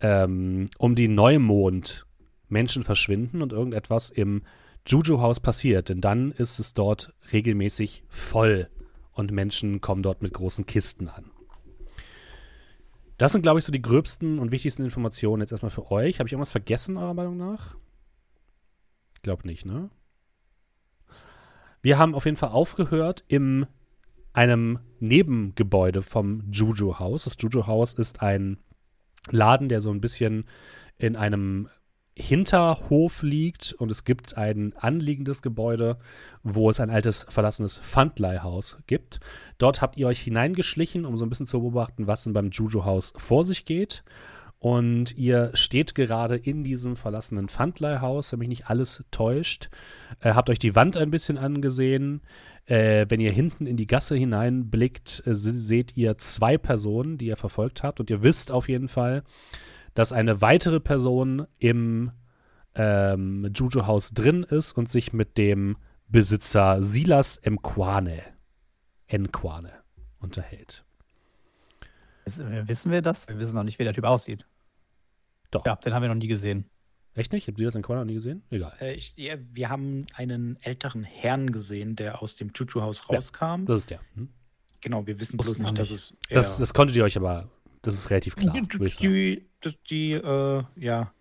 ähm, 0.00 0.68
um 0.78 0.94
die 0.94 1.08
Neumond 1.08 2.06
Menschen 2.48 2.84
verschwinden 2.84 3.42
und 3.42 3.52
irgendetwas 3.52 4.10
im 4.10 4.42
Juju-Haus 4.86 5.40
passiert. 5.40 5.88
Denn 5.88 6.00
dann 6.00 6.32
ist 6.32 6.58
es 6.58 6.74
dort 6.74 7.12
regelmäßig 7.32 8.04
voll 8.08 8.68
und 9.12 9.32
Menschen 9.32 9.80
kommen 9.80 10.02
dort 10.02 10.22
mit 10.22 10.32
großen 10.32 10.66
Kisten 10.66 11.08
an. 11.08 11.35
Das 13.18 13.32
sind, 13.32 13.42
glaube 13.42 13.58
ich, 13.58 13.64
so 13.64 13.72
die 13.72 13.82
gröbsten 13.82 14.38
und 14.38 14.50
wichtigsten 14.50 14.84
Informationen 14.84 15.40
jetzt 15.40 15.52
erstmal 15.52 15.70
für 15.70 15.90
euch. 15.90 16.18
Habe 16.18 16.28
ich 16.28 16.32
irgendwas 16.32 16.52
vergessen, 16.52 16.96
eurer 16.96 17.14
Meinung 17.14 17.36
nach? 17.36 17.76
Ich 19.22 19.44
nicht, 19.44 19.66
ne? 19.66 19.90
Wir 21.82 21.98
haben 21.98 22.14
auf 22.14 22.24
jeden 22.24 22.36
Fall 22.36 22.50
aufgehört 22.50 23.24
in 23.26 23.66
einem 24.32 24.78
Nebengebäude 25.00 26.02
vom 26.02 26.44
Juju 26.50 26.98
House. 26.98 27.24
Das 27.24 27.36
Juju 27.38 27.66
House 27.66 27.94
ist 27.94 28.22
ein 28.22 28.58
Laden, 29.30 29.68
der 29.68 29.80
so 29.80 29.90
ein 29.90 30.00
bisschen 30.00 30.44
in 30.98 31.16
einem 31.16 31.68
Hinterhof 32.18 33.22
liegt 33.22 33.74
und 33.74 33.90
es 33.90 34.04
gibt 34.04 34.38
ein 34.38 34.72
anliegendes 34.76 35.42
Gebäude, 35.42 35.98
wo 36.42 36.70
es 36.70 36.80
ein 36.80 36.88
altes 36.88 37.26
verlassenes 37.28 37.76
Pfandleihhaus 37.78 38.78
gibt. 38.86 39.20
Dort 39.58 39.82
habt 39.82 39.98
ihr 39.98 40.06
euch 40.06 40.20
hineingeschlichen, 40.20 41.04
um 41.04 41.18
so 41.18 41.26
ein 41.26 41.28
bisschen 41.28 41.46
zu 41.46 41.60
beobachten, 41.60 42.06
was 42.06 42.24
denn 42.24 42.32
beim 42.32 42.50
Juju-Haus 42.50 43.12
vor 43.16 43.44
sich 43.44 43.66
geht. 43.66 44.02
Und 44.58 45.16
ihr 45.18 45.50
steht 45.52 45.94
gerade 45.94 46.36
in 46.36 46.64
diesem 46.64 46.96
verlassenen 46.96 47.48
Pfandleihhaus, 47.48 48.32
wenn 48.32 48.38
mich 48.38 48.48
nicht 48.48 48.70
alles 48.70 49.04
täuscht. 49.10 49.68
Äh, 50.20 50.30
habt 50.30 50.48
euch 50.48 50.58
die 50.58 50.74
Wand 50.74 50.96
ein 50.96 51.10
bisschen 51.10 51.36
angesehen. 51.36 52.22
Äh, 52.64 53.04
wenn 53.10 53.20
ihr 53.20 53.32
hinten 53.32 53.66
in 53.66 53.76
die 53.76 53.86
Gasse 53.86 54.16
hineinblickt, 54.16 55.22
äh, 55.26 55.34
se- 55.34 55.52
seht 55.52 55.98
ihr 55.98 56.16
zwei 56.16 56.56
Personen, 56.56 57.18
die 57.18 57.26
ihr 57.26 57.36
verfolgt 57.36 57.82
habt. 57.82 58.00
Und 58.00 58.08
ihr 58.08 58.22
wisst 58.22 58.50
auf 58.50 58.70
jeden 58.70 58.88
Fall, 58.88 59.22
dass 59.96 60.12
eine 60.12 60.40
weitere 60.40 60.78
Person 60.78 61.46
im 61.58 62.12
ähm, 62.76 63.50
Juju-Haus 63.54 64.12
drin 64.12 64.44
ist 64.44 64.72
und 64.72 64.90
sich 64.90 65.12
mit 65.12 65.36
dem 65.38 65.76
Besitzer 66.08 66.82
Silas 66.82 67.40
Mkwane, 67.44 68.22
Nkwane 69.12 69.72
unterhält. 70.20 70.84
Wiss- 72.24 72.38
Wissen 72.38 72.92
wir 72.92 73.02
das? 73.02 73.26
Wir 73.28 73.38
wissen 73.38 73.54
noch 73.54 73.62
nicht, 73.64 73.78
wie 73.78 73.84
der 73.84 73.94
Typ 73.94 74.04
aussieht. 74.04 74.46
Doch. 75.50 75.64
Ja, 75.64 75.76
den 75.76 75.94
haben 75.94 76.02
wir 76.02 76.08
noch 76.08 76.14
nie 76.16 76.26
gesehen. 76.28 76.68
Echt 77.14 77.32
nicht? 77.32 77.48
Habt 77.48 77.58
ihr 77.58 77.64
das 77.66 77.74
Nkwane 77.74 78.00
noch 78.00 78.06
nie 78.06 78.14
gesehen? 78.14 78.42
Egal. 78.50 78.74
Äh, 78.80 78.92
ich, 78.94 79.14
ja, 79.16 79.36
wir 79.52 79.70
haben 79.70 80.06
einen 80.14 80.58
älteren 80.60 81.02
Herrn 81.02 81.50
gesehen, 81.50 81.96
der 81.96 82.20
aus 82.20 82.36
dem 82.36 82.50
Juju-Haus 82.54 83.02
Ja, 83.08 83.14
rauskam. 83.16 83.64
Das 83.66 83.78
ist 83.78 83.90
der. 83.90 84.00
Hm? 84.14 84.28
genau, 84.82 85.06
wir 85.06 85.18
wissen 85.18 85.38
bloß 85.38 85.58
wir 85.58 85.64
nicht, 85.64 85.78
dass 85.78 85.90
nicht. 85.90 86.12
es. 86.12 86.28
Das, 86.30 86.58
das 86.58 86.74
konntet 86.74 86.94
ihr 86.96 87.04
euch 87.04 87.16
aber 87.16 87.48
Das 87.86 87.94
ist 87.94 88.10
relativ 88.10 88.36
klar, 88.36 88.52
die, 88.54 88.66
die, 89.00 89.46
die 89.88 90.12
äh, 90.12 90.62
ja, 90.76 91.12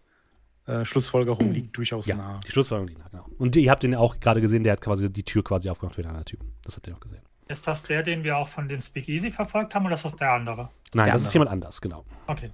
äh, 0.66 0.84
Schlussfolgerung 0.84 1.52
liegt 1.54 1.78
durchaus 1.78 2.08
Ja, 2.08 2.16
nahe. 2.16 2.40
die 2.46 2.52
Schlussfolgerung 2.52 2.88
liegt 2.90 3.00
nah, 3.00 3.08
genau. 3.10 3.26
Und 3.38 3.56
ihr 3.56 3.70
habt 3.72 3.84
den 3.84 3.94
auch 3.96 4.20
gerade 4.20 4.42
gesehen, 4.42 4.64
der 4.64 4.74
hat 4.74 4.82
quasi 4.82 5.12
die 5.12 5.24
Tür 5.24 5.44
quasi 5.44 5.70
aufgemacht 5.70 5.96
für 5.96 6.02
den 6.02 6.10
anderen 6.10 6.26
Typen. 6.26 6.52
Das 6.64 6.76
habt 6.76 6.88
ihr 6.88 6.96
auch 6.96 7.00
gesehen. 7.00 7.22
Ist 7.48 7.68
das 7.68 7.84
der, 7.84 8.02
den 8.02 8.24
wir 8.24 8.38
auch 8.38 8.48
von 8.48 8.68
dem 8.68 8.82
Speakeasy 8.82 9.30
verfolgt 9.32 9.76
haben, 9.76 9.86
oder 9.86 9.94
ist 9.94 10.04
das 10.06 10.16
der 10.16 10.32
andere? 10.32 10.70
Nein, 10.96 11.06
Der 11.06 11.14
das 11.14 11.22
ist 11.22 11.28
andere. 11.28 11.34
jemand 11.36 11.52
anders, 11.52 11.82
genau. 11.82 12.04
Okay. 12.26 12.50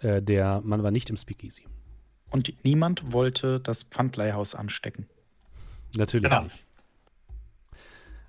Äh, 0.00 0.20
der 0.20 0.60
Mann 0.62 0.82
war 0.82 0.90
nicht 0.90 1.08
im 1.10 1.16
Speakeasy. 1.16 1.62
Und 2.30 2.52
niemand 2.64 3.12
wollte 3.12 3.60
das 3.60 3.84
Pfandleihhaus 3.84 4.54
anstecken. 4.56 5.06
Natürlich 5.94 6.28
Genau. 6.28 6.42
nicht. 6.44 6.64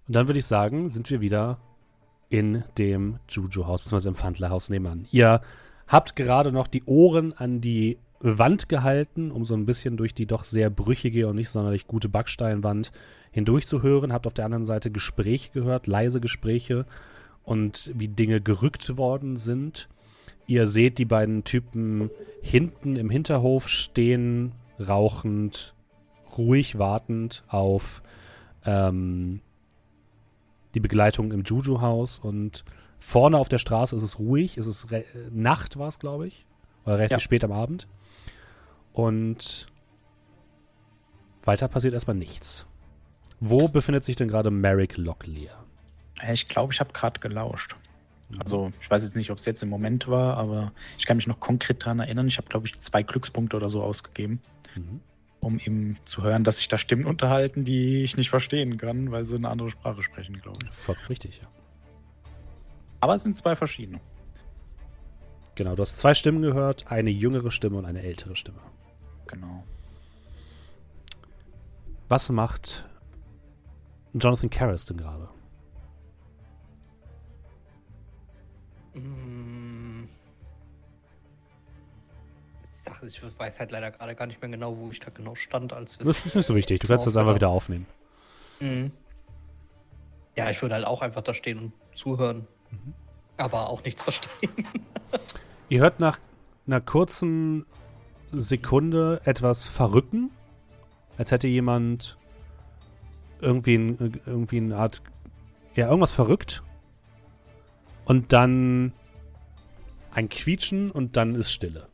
Und 0.07 0.15
dann 0.15 0.27
würde 0.27 0.37
ich 0.39 0.45
sagen, 0.45 0.89
sind 0.89 1.09
wir 1.09 1.21
wieder 1.21 1.59
in 2.33 2.63
dem 2.79 3.19
Juju-Haus, 3.29 3.83
beziehungsweise 3.83 4.09
im 4.09 4.15
Pfandlerhaus 4.15 4.69
nebenan. 4.69 5.05
Ihr 5.11 5.41
habt 5.87 6.15
gerade 6.15 6.51
noch 6.51 6.65
die 6.65 6.81
Ohren 6.85 7.31
an 7.31 7.61
die 7.61 7.99
Wand 8.21 8.69
gehalten, 8.69 9.29
um 9.29 9.45
so 9.45 9.53
ein 9.53 9.67
bisschen 9.67 9.97
durch 9.97 10.15
die 10.15 10.25
doch 10.25 10.43
sehr 10.43 10.71
brüchige 10.71 11.27
und 11.27 11.35
nicht 11.35 11.51
sonderlich 11.51 11.85
gute 11.85 12.09
Backsteinwand 12.09 12.91
hindurch 13.29 13.67
zu 13.67 13.83
hören. 13.83 14.11
Habt 14.11 14.25
auf 14.25 14.33
der 14.33 14.45
anderen 14.45 14.65
Seite 14.65 14.89
Gespräche 14.89 15.51
gehört, 15.51 15.85
leise 15.85 16.19
Gespräche 16.19 16.87
und 17.43 17.91
wie 17.93 18.07
Dinge 18.07 18.41
gerückt 18.41 18.97
worden 18.97 19.37
sind. 19.37 19.87
Ihr 20.47 20.65
seht 20.65 20.97
die 20.97 21.05
beiden 21.05 21.43
Typen 21.43 22.09
hinten 22.41 22.95
im 22.95 23.11
Hinterhof 23.11 23.69
stehen, 23.69 24.53
rauchend, 24.79 25.75
ruhig 26.35 26.79
wartend 26.79 27.43
auf 27.47 28.01
ähm, 28.65 29.41
die 30.73 30.79
Begleitung 30.79 31.31
im 31.31 31.43
Juju-Haus 31.43 32.19
und 32.19 32.63
vorne 32.99 33.37
auf 33.37 33.49
der 33.49 33.57
Straße 33.59 33.95
ist 33.95 34.03
es 34.03 34.19
ruhig, 34.19 34.57
es 34.57 34.65
ist 34.67 34.91
re- 34.91 35.03
äh, 35.03 35.29
Nacht 35.31 35.77
war 35.77 35.87
es, 35.87 35.99
glaube 35.99 36.27
ich, 36.27 36.45
oder 36.85 36.95
relativ 36.97 37.11
Ja. 37.17 37.19
spät 37.19 37.43
am 37.43 37.51
Abend 37.51 37.87
und 38.93 39.67
weiter 41.43 41.67
passiert 41.67 41.93
erstmal 41.93 42.15
nichts. 42.15 42.65
Wo 43.39 43.67
befindet 43.67 44.03
sich 44.05 44.15
denn 44.15 44.27
gerade 44.29 44.51
Merrick 44.51 44.97
Locklear? 44.97 45.65
Äh, 46.21 46.33
Ich 46.33 46.47
glaube, 46.47 46.73
ich 46.73 46.79
habe 46.79 46.93
gerade 46.93 47.19
gelauscht. 47.19 47.75
Also, 48.39 48.71
ich 48.81 48.89
weiß 48.89 49.03
jetzt 49.03 49.15
nicht, 49.15 49.29
ob 49.29 49.37
es 49.37 49.45
jetzt 49.45 49.61
im 49.61 49.69
Moment 49.69 50.07
war, 50.07 50.37
aber 50.37 50.71
ich 50.97 51.05
kann 51.05 51.17
mich 51.17 51.27
noch 51.27 51.39
konkret 51.39 51.83
daran 51.83 51.99
erinnern. 51.99 52.27
Ich 52.27 52.37
habe, 52.37 52.47
glaube 52.47 52.65
ich, 52.65 52.79
zwei 52.79 53.03
Glückspunkte 53.03 53.57
oder 53.57 53.69
so 53.69 53.83
ausgegeben, 53.83 54.41
Mhm. 54.75 55.01
Um 55.43 55.59
eben 55.59 55.97
zu 56.05 56.23
hören, 56.23 56.43
dass 56.43 56.57
sich 56.57 56.67
da 56.67 56.77
Stimmen 56.77 57.05
unterhalten, 57.05 57.65
die 57.65 58.03
ich 58.03 58.17
nicht 58.17 58.29
verstehen 58.29 58.77
kann, 58.77 59.11
weil 59.11 59.25
sie 59.25 59.35
eine 59.35 59.49
andere 59.49 59.69
Sprache 59.69 60.01
sprechen, 60.01 60.41
glaube 60.41 60.59
ich. 60.63 60.75
Vollkommen 60.75 61.07
richtig, 61.07 61.41
ja. 61.41 61.47
Aber 63.01 63.15
es 63.15 63.23
sind 63.23 63.35
zwei 63.35 63.55
verschiedene. 63.55 63.99
Genau, 65.55 65.75
du 65.75 65.81
hast 65.81 65.97
zwei 65.97 66.13
Stimmen 66.13 66.41
gehört, 66.41 66.91
eine 66.91 67.09
jüngere 67.09 67.51
Stimme 67.51 67.77
und 67.77 67.85
eine 67.85 68.01
ältere 68.01 68.35
Stimme. 68.35 68.59
Genau. 69.27 69.63
Was 72.07 72.29
macht 72.29 72.85
Jonathan 74.13 74.49
Karras 74.49 74.85
denn 74.85 74.97
gerade? 74.97 75.29
Mm. 78.95 79.22
Sache 82.83 83.05
ist, 83.05 83.17
ich 83.17 83.39
weiß 83.39 83.59
halt 83.59 83.71
leider 83.71 83.91
gerade 83.91 84.15
gar 84.15 84.27
nicht 84.27 84.41
mehr 84.41 84.51
genau, 84.51 84.77
wo 84.77 84.89
ich 84.89 84.99
da 84.99 85.09
genau 85.09 85.35
stand, 85.35 85.73
als 85.73 85.99
wir 85.99 86.05
Das 86.05 86.25
ist 86.25 86.35
nicht 86.35 86.45
so 86.45 86.55
wichtig, 86.55 86.81
du 86.81 86.87
kannst 86.87 87.07
das 87.07 87.17
einfach 87.17 87.35
wieder 87.35 87.49
aufnehmen. 87.49 87.85
Mhm. 88.59 88.91
Ja, 90.35 90.49
ich 90.49 90.61
würde 90.61 90.75
halt 90.75 90.85
auch 90.85 91.01
einfach 91.01 91.21
da 91.21 91.33
stehen 91.33 91.59
und 91.59 91.73
zuhören. 91.95 92.47
Aber 93.37 93.69
auch 93.69 93.83
nichts 93.83 94.03
verstehen. 94.03 94.67
Ihr 95.69 95.81
hört 95.81 95.99
nach 95.99 96.19
einer 96.65 96.81
kurzen 96.81 97.65
Sekunde 98.27 99.21
etwas 99.25 99.65
verrücken, 99.65 100.31
als 101.17 101.31
hätte 101.31 101.47
jemand 101.47 102.17
irgendwie, 103.41 103.75
ein, 103.75 104.21
irgendwie 104.25 104.57
eine 104.57 104.77
Art, 104.77 105.01
ja, 105.75 105.87
irgendwas 105.87 106.13
verrückt. 106.13 106.63
Und 108.05 108.33
dann 108.33 108.93
ein 110.11 110.29
Quietschen 110.29 110.91
und 110.91 111.15
dann 111.15 111.35
ist 111.35 111.51
Stille. 111.51 111.87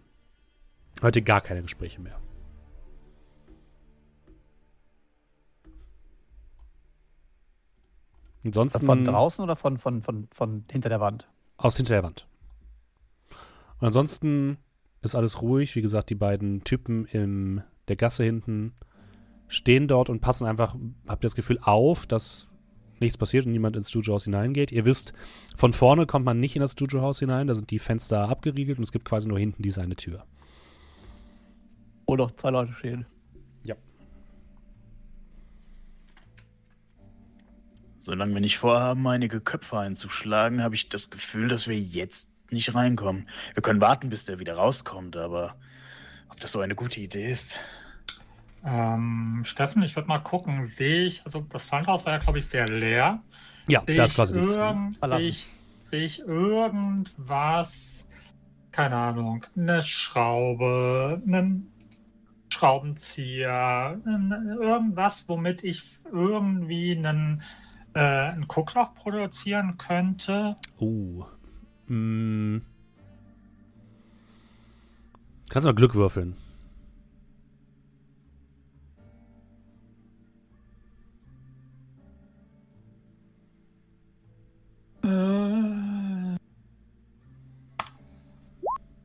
Heute 1.02 1.22
gar 1.22 1.42
keine 1.42 1.62
Gespräche 1.62 2.02
mehr. 2.02 2.20
Ansonsten 8.44 8.86
Von 8.86 9.04
draußen 9.06 9.44
oder 9.44 9.56
von, 9.56 9.78
von, 9.78 10.02
von, 10.02 10.28
von 10.32 10.66
hinter 10.72 10.90
der 10.90 11.00
Wand? 11.00 11.28
aus 11.60 11.78
hinter 11.78 11.94
der 11.94 12.04
Wand. 12.04 12.28
Und 13.80 13.88
ansonsten 13.88 14.58
ist 15.02 15.16
alles 15.16 15.42
ruhig. 15.42 15.76
Wie 15.76 15.82
gesagt, 15.82 16.10
die 16.10 16.16
beiden 16.16 16.64
Typen 16.64 17.06
in 17.06 17.64
der 17.88 17.96
Gasse 17.96 18.24
hinten 18.24 18.74
stehen 19.48 19.88
dort 19.88 20.10
und 20.10 20.22
passen 20.22 20.46
einfach, 20.46 20.76
habt 21.08 21.24
ihr 21.24 21.28
das 21.28 21.36
Gefühl, 21.36 21.60
auf, 21.62 22.06
dass 22.06 22.50
nichts 23.00 23.18
passiert 23.18 23.46
und 23.46 23.52
niemand 23.52 23.76
ins 23.76 23.90
Studiohaus 23.90 24.26
hineingeht. 24.26 24.72
Ihr 24.72 24.86
wisst, 24.86 25.14
von 25.56 25.74
vorne 25.74 26.06
kommt 26.06 26.26
man 26.26 26.40
nicht 26.40 26.56
in 26.56 26.62
das 26.62 26.74
Studiohaus 26.74 27.20
hinein, 27.20 27.48
da 27.48 27.56
sind 27.56 27.72
die 27.72 27.80
Fenster 27.80 28.30
abgeriegelt 28.30 28.78
und 28.78 28.84
es 28.84 28.92
gibt 28.92 29.06
quasi 29.06 29.28
nur 29.28 29.40
hinten 29.40 29.64
diese 29.64 29.82
eine 29.82 29.96
Tür. 29.96 30.26
Wo 32.10 32.16
noch 32.16 32.32
zwei 32.32 32.50
Leute 32.50 32.74
stehen. 32.74 33.06
Solange 38.00 38.34
wir 38.34 38.42
nicht 38.42 38.58
vorhaben, 38.58 39.08
einige 39.08 39.40
Köpfe 39.40 39.78
einzuschlagen, 39.78 40.64
habe 40.64 40.74
ich 40.74 40.90
das 40.90 41.12
Gefühl, 41.12 41.50
dass 41.50 41.68
wir 41.68 41.80
jetzt 41.80 42.32
nicht 42.50 42.74
reinkommen. 42.74 43.30
Wir 43.54 43.62
können 43.62 43.80
warten, 43.80 44.10
bis 44.10 44.26
der 44.26 44.40
wieder 44.40 44.56
rauskommt, 44.56 45.16
aber 45.18 45.56
ob 46.30 46.40
das 46.40 46.54
so 46.54 46.62
eine 46.62 46.74
gute 46.74 47.00
Idee 47.00 47.32
ist? 47.32 47.60
Ähm, 48.66 49.42
Steffen, 49.44 49.84
ich 49.84 49.96
würde 49.96 50.08
mal 50.08 50.18
gucken, 50.18 50.66
sehe 50.66 51.06
ich, 51.06 51.24
also 51.26 51.42
das 51.42 51.66
Pfandhaus 51.66 52.08
war 52.08 52.14
ja, 52.14 52.18
glaube 52.18 52.40
ich, 52.40 52.48
sehr 52.48 52.68
leer. 52.68 53.22
Ja, 53.68 53.84
Sehe 53.86 53.98
da 53.98 54.06
ist 54.06 54.16
quasi 54.16 54.36
nichts. 54.36 54.56
sehe 54.56 55.20
ich, 55.20 55.48
sehe 55.84 56.04
ich 56.06 56.20
irgendwas, 56.22 58.08
keine 58.72 58.96
Ahnung, 58.96 59.46
eine 59.56 59.84
Schraube, 59.84 61.22
einen 61.24 61.72
Schraubenzieher, 62.50 64.00
irgendwas, 64.06 65.28
womit 65.28 65.64
ich 65.64 66.00
irgendwie 66.12 66.98
einen, 66.98 67.42
äh, 67.94 68.00
ein 68.00 68.48
Guckloch 68.48 68.94
produzieren 68.96 69.78
könnte. 69.78 70.56
Uh. 70.80 71.26
Mm. 71.88 72.62
Kannst 75.50 75.66
du 75.66 75.70
mal 75.70 75.76
Glück 75.76 75.96
würfeln. 75.96 76.36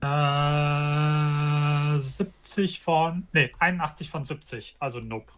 Äh, 0.05 1.13
70 1.99 2.81
von, 2.81 3.27
nee, 3.33 3.53
81 3.59 4.11
von 4.11 4.25
70, 4.25 4.77
also 4.79 5.01
nope. 5.01 5.33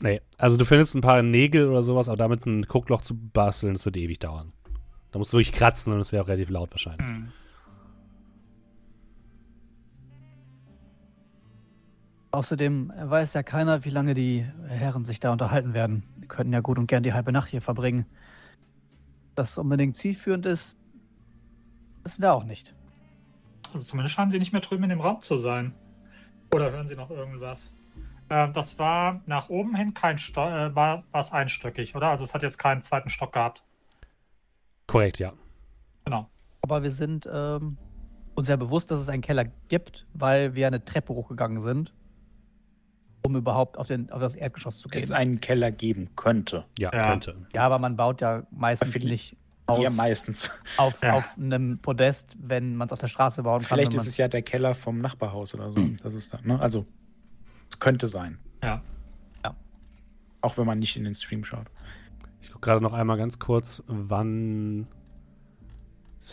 Nee, 0.00 0.20
also 0.36 0.56
du 0.56 0.64
findest 0.64 0.94
ein 0.94 1.00
paar 1.00 1.22
Nägel 1.22 1.68
oder 1.68 1.82
sowas, 1.82 2.08
aber 2.08 2.16
damit 2.16 2.46
ein 2.46 2.62
Guckloch 2.62 3.02
zu 3.02 3.16
basteln, 3.16 3.74
das 3.74 3.84
wird 3.84 3.96
ewig 3.96 4.18
dauern. 4.18 4.52
Da 5.10 5.18
musst 5.18 5.32
du 5.32 5.38
wirklich 5.38 5.52
kratzen 5.52 5.92
und 5.92 6.00
es 6.00 6.12
wäre 6.12 6.22
auch 6.22 6.28
relativ 6.28 6.50
laut 6.50 6.70
wahrscheinlich. 6.70 7.06
Hm. 7.06 7.32
Außerdem 12.30 12.92
weiß 12.96 13.32
ja 13.32 13.42
keiner, 13.42 13.84
wie 13.84 13.90
lange 13.90 14.14
die 14.14 14.46
Herren 14.68 15.04
sich 15.04 15.18
da 15.18 15.32
unterhalten 15.32 15.72
werden. 15.72 16.02
Die 16.18 16.28
könnten 16.28 16.52
ja 16.52 16.60
gut 16.60 16.78
und 16.78 16.86
gern 16.86 17.02
die 17.02 17.14
halbe 17.14 17.32
Nacht 17.32 17.48
hier 17.48 17.62
verbringen. 17.62 18.04
Das 19.34 19.56
unbedingt 19.56 19.96
zielführend 19.96 20.44
ist, 20.44 20.76
wissen 22.02 22.22
wir 22.22 22.34
auch 22.34 22.44
nicht. 22.44 22.74
Also 23.72 23.84
zumindest 23.86 24.14
scheinen 24.14 24.30
sie 24.30 24.38
nicht 24.38 24.52
mehr 24.52 24.60
drüben 24.62 24.84
in 24.84 24.90
dem 24.90 25.00
Raum 25.00 25.22
zu 25.22 25.38
sein. 25.38 25.74
Oder 26.54 26.70
hören 26.72 26.86
sie 26.86 26.96
noch 26.96 27.10
irgendwas? 27.10 27.72
Äh, 28.28 28.50
das 28.52 28.78
war 28.78 29.22
nach 29.26 29.48
oben 29.48 29.74
hin 29.76 29.94
kein 29.94 30.18
Sto 30.18 30.48
äh, 30.48 30.74
war 30.74 31.04
es 31.12 31.32
einstöckig, 31.32 31.94
oder? 31.94 32.08
Also 32.08 32.24
es 32.24 32.34
hat 32.34 32.42
jetzt 32.42 32.58
keinen 32.58 32.82
zweiten 32.82 33.10
Stock 33.10 33.32
gehabt. 33.32 33.62
Korrekt, 34.86 35.18
ja. 35.18 35.32
Genau. 36.04 36.28
Aber 36.62 36.82
wir 36.82 36.90
sind 36.90 37.28
ähm, 37.30 37.76
uns 38.34 38.46
sehr 38.46 38.56
bewusst, 38.56 38.90
dass 38.90 39.00
es 39.00 39.08
einen 39.08 39.22
Keller 39.22 39.44
gibt, 39.68 40.06
weil 40.14 40.54
wir 40.54 40.66
eine 40.66 40.84
Treppe 40.84 41.12
hochgegangen 41.14 41.60
sind, 41.60 41.92
um 43.22 43.36
überhaupt 43.36 43.78
auf, 43.78 43.86
den, 43.86 44.10
auf 44.10 44.20
das 44.20 44.34
Erdgeschoss 44.34 44.78
zu 44.78 44.88
gehen. 44.88 45.02
Es 45.02 45.10
einen 45.10 45.40
Keller 45.40 45.70
geben 45.70 46.14
könnte. 46.16 46.64
Ja, 46.78 46.90
Ja. 46.92 47.10
könnte. 47.10 47.46
ja, 47.52 47.62
aber 47.64 47.78
man 47.78 47.96
baut 47.96 48.20
ja 48.20 48.44
meistens 48.50 48.94
nicht 49.02 49.36
aus, 49.68 49.82
Ja, 49.82 49.90
meistens. 49.90 50.50
auf, 50.76 51.00
Ja. 51.02 51.14
auf 51.14 51.24
einem 51.36 51.78
Podest, 51.78 52.30
wenn 52.38 52.74
man 52.76 52.86
es 52.88 52.92
auf 52.92 52.98
der 52.98 53.08
Straße 53.08 53.42
bauen 53.42 53.60
kann. 53.60 53.68
Vielleicht 53.68 53.94
ist 53.94 54.06
es 54.06 54.16
ja 54.16 54.28
der 54.28 54.42
Keller 54.42 54.74
vom 54.74 54.98
Nachbarhaus 54.98 55.54
oder 55.54 55.70
so. 55.70 55.80
Das 56.02 56.14
ist 56.14 56.32
da, 56.34 56.40
ne? 56.42 56.58
Also, 56.60 56.86
es 57.70 57.78
könnte 57.78 58.08
sein. 58.08 58.38
Ja. 58.62 58.82
Auch 60.40 60.56
wenn 60.56 60.66
man 60.66 60.78
nicht 60.78 60.96
in 60.96 61.02
den 61.02 61.16
Stream 61.16 61.42
schaut. 61.44 61.66
Ich 62.40 62.52
gucke 62.52 62.64
gerade 62.64 62.80
noch 62.80 62.92
einmal 62.92 63.16
ganz 63.16 63.40
kurz, 63.40 63.82
wann 63.88 64.86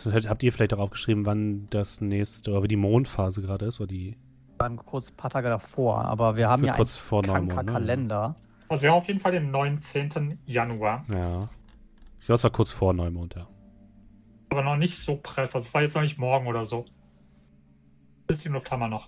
habt 0.06 0.44
ihr 0.44 0.54
vielleicht 0.54 0.74
darauf 0.74 0.92
geschrieben, 0.92 1.25
wann 1.25 1.68
das 1.72 2.01
nächste, 2.01 2.51
oder 2.51 2.62
wie 2.63 2.68
die 2.68 2.75
Mondphase 2.75 3.42
gerade 3.42 3.65
ist, 3.65 3.80
oder 3.80 3.88
die 3.88 4.15
Dann 4.60 4.77
kurz 4.77 5.10
ein 5.10 5.15
paar 5.18 5.32
Tage 5.32 5.50
davor, 5.50 6.06
aber 6.06 6.36
wir 6.36 6.48
haben 6.50 6.63
ja 6.63 6.74
kurz 6.74 6.96
einen 6.96 7.04
vor 7.04 7.24
kranker 7.24 7.42
Neumond, 7.42 7.65
ne? 7.65 7.72
Kalender. 7.74 8.36
Also 8.70 8.84
wir 8.84 8.92
haben 8.92 8.98
auf 9.00 9.08
jeden 9.08 9.20
Fall 9.20 9.32
den 9.32 9.50
19. 9.50 10.38
Januar. 10.46 11.04
Ja. 11.10 11.50
Ich 12.25 12.27
glaube, 12.27 12.38
es 12.38 12.44
war 12.44 12.50
kurz 12.50 12.72
vor 12.72 12.91
Neumond, 12.91 13.36
ja. 13.36 13.48
Aber 14.50 14.63
noch 14.63 14.77
nicht 14.77 14.98
so 14.98 15.15
press. 15.15 15.53
Also 15.53 15.67
es 15.67 15.74
war 15.75 15.84
jetzt 15.84 15.94
noch 15.94 16.01
nicht 16.01 16.17
morgen 16.17 16.48
oder 16.48 16.65
so. 16.65 16.86
Bisschen 18.25 18.53
Luft 18.53 18.72
haben 18.72 18.79
wir 18.79 18.88
noch. 18.88 19.08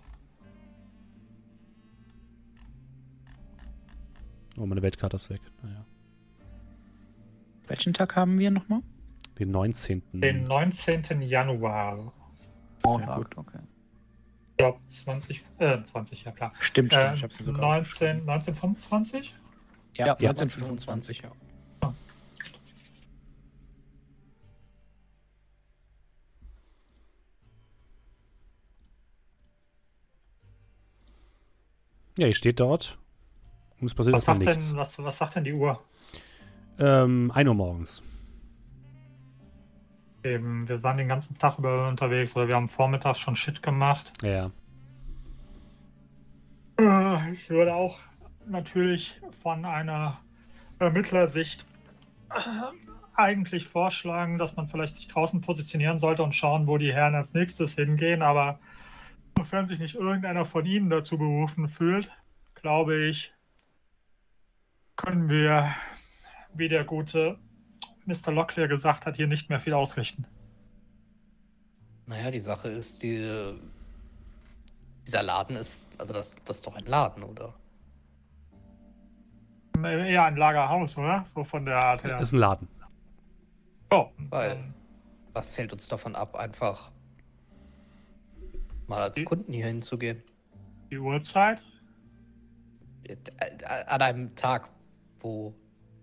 Oh, 4.60 4.68
meine 4.68 4.84
Weltkarte 4.84 5.16
ist 5.16 5.32
weg. 5.32 5.42
Naja. 5.64 5.84
Welchen 7.66 7.96
Tag 7.96 8.16
haben 8.16 8.38
wir 8.38 8.52
nochmal? 8.52 8.84
Den 9.40 9.50
19. 9.50 10.04
Den 10.14 10.44
19. 10.44 11.24
Januar. 11.24 12.14
Montag, 12.84 13.16
gut. 13.16 13.38
okay. 13.40 13.60
Ich 14.52 14.58
glaube 14.58 14.80
20, 14.86 15.44
äh, 15.58 15.82
20, 15.82 16.24
ja 16.24 16.32
klar. 16.34 16.54
Stimmt, 16.60 16.94
stimmt. 16.94 17.04
Äh, 17.04 17.14
ich 17.16 17.24
hab's 17.24 17.38
sogar 17.40 17.62
19, 17.62 18.10
1925? 18.30 19.36
Ja, 19.96 20.06
Ja, 20.06 20.14
1925, 20.14 21.24
ja. 21.24 21.30
Ja, 21.30 21.47
ihr 32.26 32.34
steht 32.34 32.60
dort. 32.60 32.98
Und 33.80 33.88
es 33.88 33.94
passiert 33.94 34.16
Was 34.16 34.26
sagt, 34.26 34.40
nichts. 34.40 34.70
denn, 34.70 34.78
was, 34.78 34.98
was 35.04 35.18
sagt 35.18 35.36
denn 35.36 35.44
die 35.44 35.54
Uhr? 35.54 35.80
Ähm, 36.80 37.32
1 37.34 37.48
Uhr 37.48 37.56
morgens. 37.56 38.02
Eben, 40.24 40.68
wir 40.68 40.82
waren 40.84 40.98
den 40.98 41.08
ganzen 41.08 41.38
Tag 41.38 41.60
über 41.60 41.88
unterwegs 41.88 42.36
oder 42.36 42.48
wir 42.48 42.56
haben 42.56 42.70
vormittags 42.70 43.20
schon 43.20 43.36
Shit 43.36 43.62
gemacht. 43.62 44.12
Ja, 44.22 44.52
ja. 46.80 47.18
Äh, 47.26 47.34
Ich 47.34 47.50
würde 47.50 47.74
auch 47.74 47.98
natürlich 48.48 49.20
von 49.44 49.64
einer 49.66 50.20
Ermittlersicht 50.80 51.66
äh, 52.30 52.36
eigentlich 53.16 53.68
vorschlagen, 53.68 54.38
dass 54.38 54.56
man 54.56 54.68
vielleicht 54.68 54.96
sich 54.96 55.08
draußen 55.08 55.42
positionieren 55.42 55.98
sollte 55.98 56.24
und 56.24 56.36
schauen, 56.36 56.68
wo 56.68 56.78
die 56.78 56.94
Herren 56.94 57.16
als 57.16 57.34
nächstes 57.34 57.76
hingehen. 57.76 58.22
Aber 58.22 58.60
sofern 59.38 59.68
sich 59.68 59.80
nicht 59.80 59.96
irgendeiner 59.96 60.46
von 60.46 60.66
ihnen 60.66 60.90
dazu 60.90 61.18
berufen 61.18 61.68
fühlt, 61.68 62.10
glaube 62.56 63.06
ich, 63.06 63.34
können 64.96 65.30
wir, 65.30 65.74
wie 66.54 66.68
der 66.70 66.84
gute 66.84 67.38
Mr. 68.06 68.32
Locklear 68.32 68.68
gesagt 68.68 69.06
hat, 69.06 69.16
hier 69.16 69.28
nicht 69.28 69.50
mehr 69.50 69.60
viel 69.60 69.74
ausrichten. 69.74 70.26
Naja, 72.08 72.32
die 72.32 72.40
Sache 72.40 72.70
ist, 72.70 73.04
die, 73.04 73.54
dieser 75.06 75.24
Laden 75.24 75.56
ist, 75.58 75.88
also 76.00 76.14
das, 76.14 76.36
das 76.46 76.58
ist 76.58 76.68
doch 76.68 76.76
ein 76.76 76.86
Laden, 76.86 77.24
oder? 77.24 77.54
Eher 79.84 80.24
ein 80.24 80.38
Lagerhaus, 80.38 80.98
oder? 80.98 81.24
So 81.26 81.44
von 81.44 81.66
der 81.66 81.84
Art 81.84 82.04
her. 82.04 82.18
Ist 82.20 82.34
ein 82.34 82.40
Laden. 82.40 82.68
Oh, 83.92 84.08
Weil- 84.30 84.74
Was 85.34 85.56
hält 85.58 85.72
uns 85.72 85.88
davon 85.88 86.16
ab, 86.16 86.36
einfach 86.36 86.92
mal 88.88 89.02
als 89.02 89.16
Die- 89.16 89.24
Kunden 89.26 89.52
hier 89.54 89.68
hinzugehen? 89.68 90.24
die 90.92 90.98
Uhrzeit? 91.00 91.62
Äh, 93.04 93.16
An 93.88 94.02
einem 94.02 94.36
Tag, 94.36 94.70
wo 95.20 95.54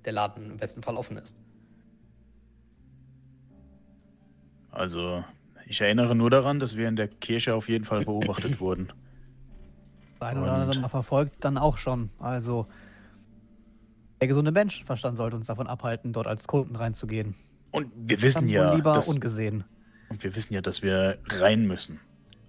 der 0.04 0.12
Laden 0.12 0.50
im 0.50 0.56
besten 0.58 0.82
Fall 0.82 0.96
offen 0.96 1.16
ist. 1.16 1.38
Also, 4.70 5.24
ich 5.66 5.80
erinnere 5.80 6.14
nur 6.14 6.30
daran, 6.30 6.58
dass 6.58 6.76
wir 6.76 6.88
in 6.88 6.96
der 6.96 7.08
Kirche 7.08 7.54
auf 7.54 7.68
jeden 7.68 7.84
Fall 7.84 8.04
beobachtet 8.04 8.60
wurden. 8.60 8.92
Eine 10.20 10.40
oder 10.42 10.52
andere 10.52 10.80
mal 10.80 10.88
verfolgt 10.88 11.44
dann 11.44 11.58
auch 11.58 11.76
schon. 11.76 12.08
Also 12.18 12.66
der 14.20 14.28
gesunde 14.28 14.52
Menschenverstand 14.52 15.18
sollte 15.18 15.36
uns 15.36 15.46
davon 15.48 15.66
abhalten, 15.66 16.14
dort 16.14 16.26
als 16.26 16.46
Kunden 16.48 16.76
reinzugehen. 16.76 17.34
Und 17.72 17.92
wir 17.94 18.22
wissen 18.22 18.42
Dann 18.42 18.48
ja, 18.48 18.74
lieber 18.74 18.94
dass, 18.94 19.06
ungesehen. 19.08 19.64
und 20.08 20.22
wir 20.24 20.34
wissen 20.34 20.54
ja, 20.54 20.62
dass 20.62 20.82
wir 20.82 21.18
rein 21.26 21.66
müssen. 21.66 22.00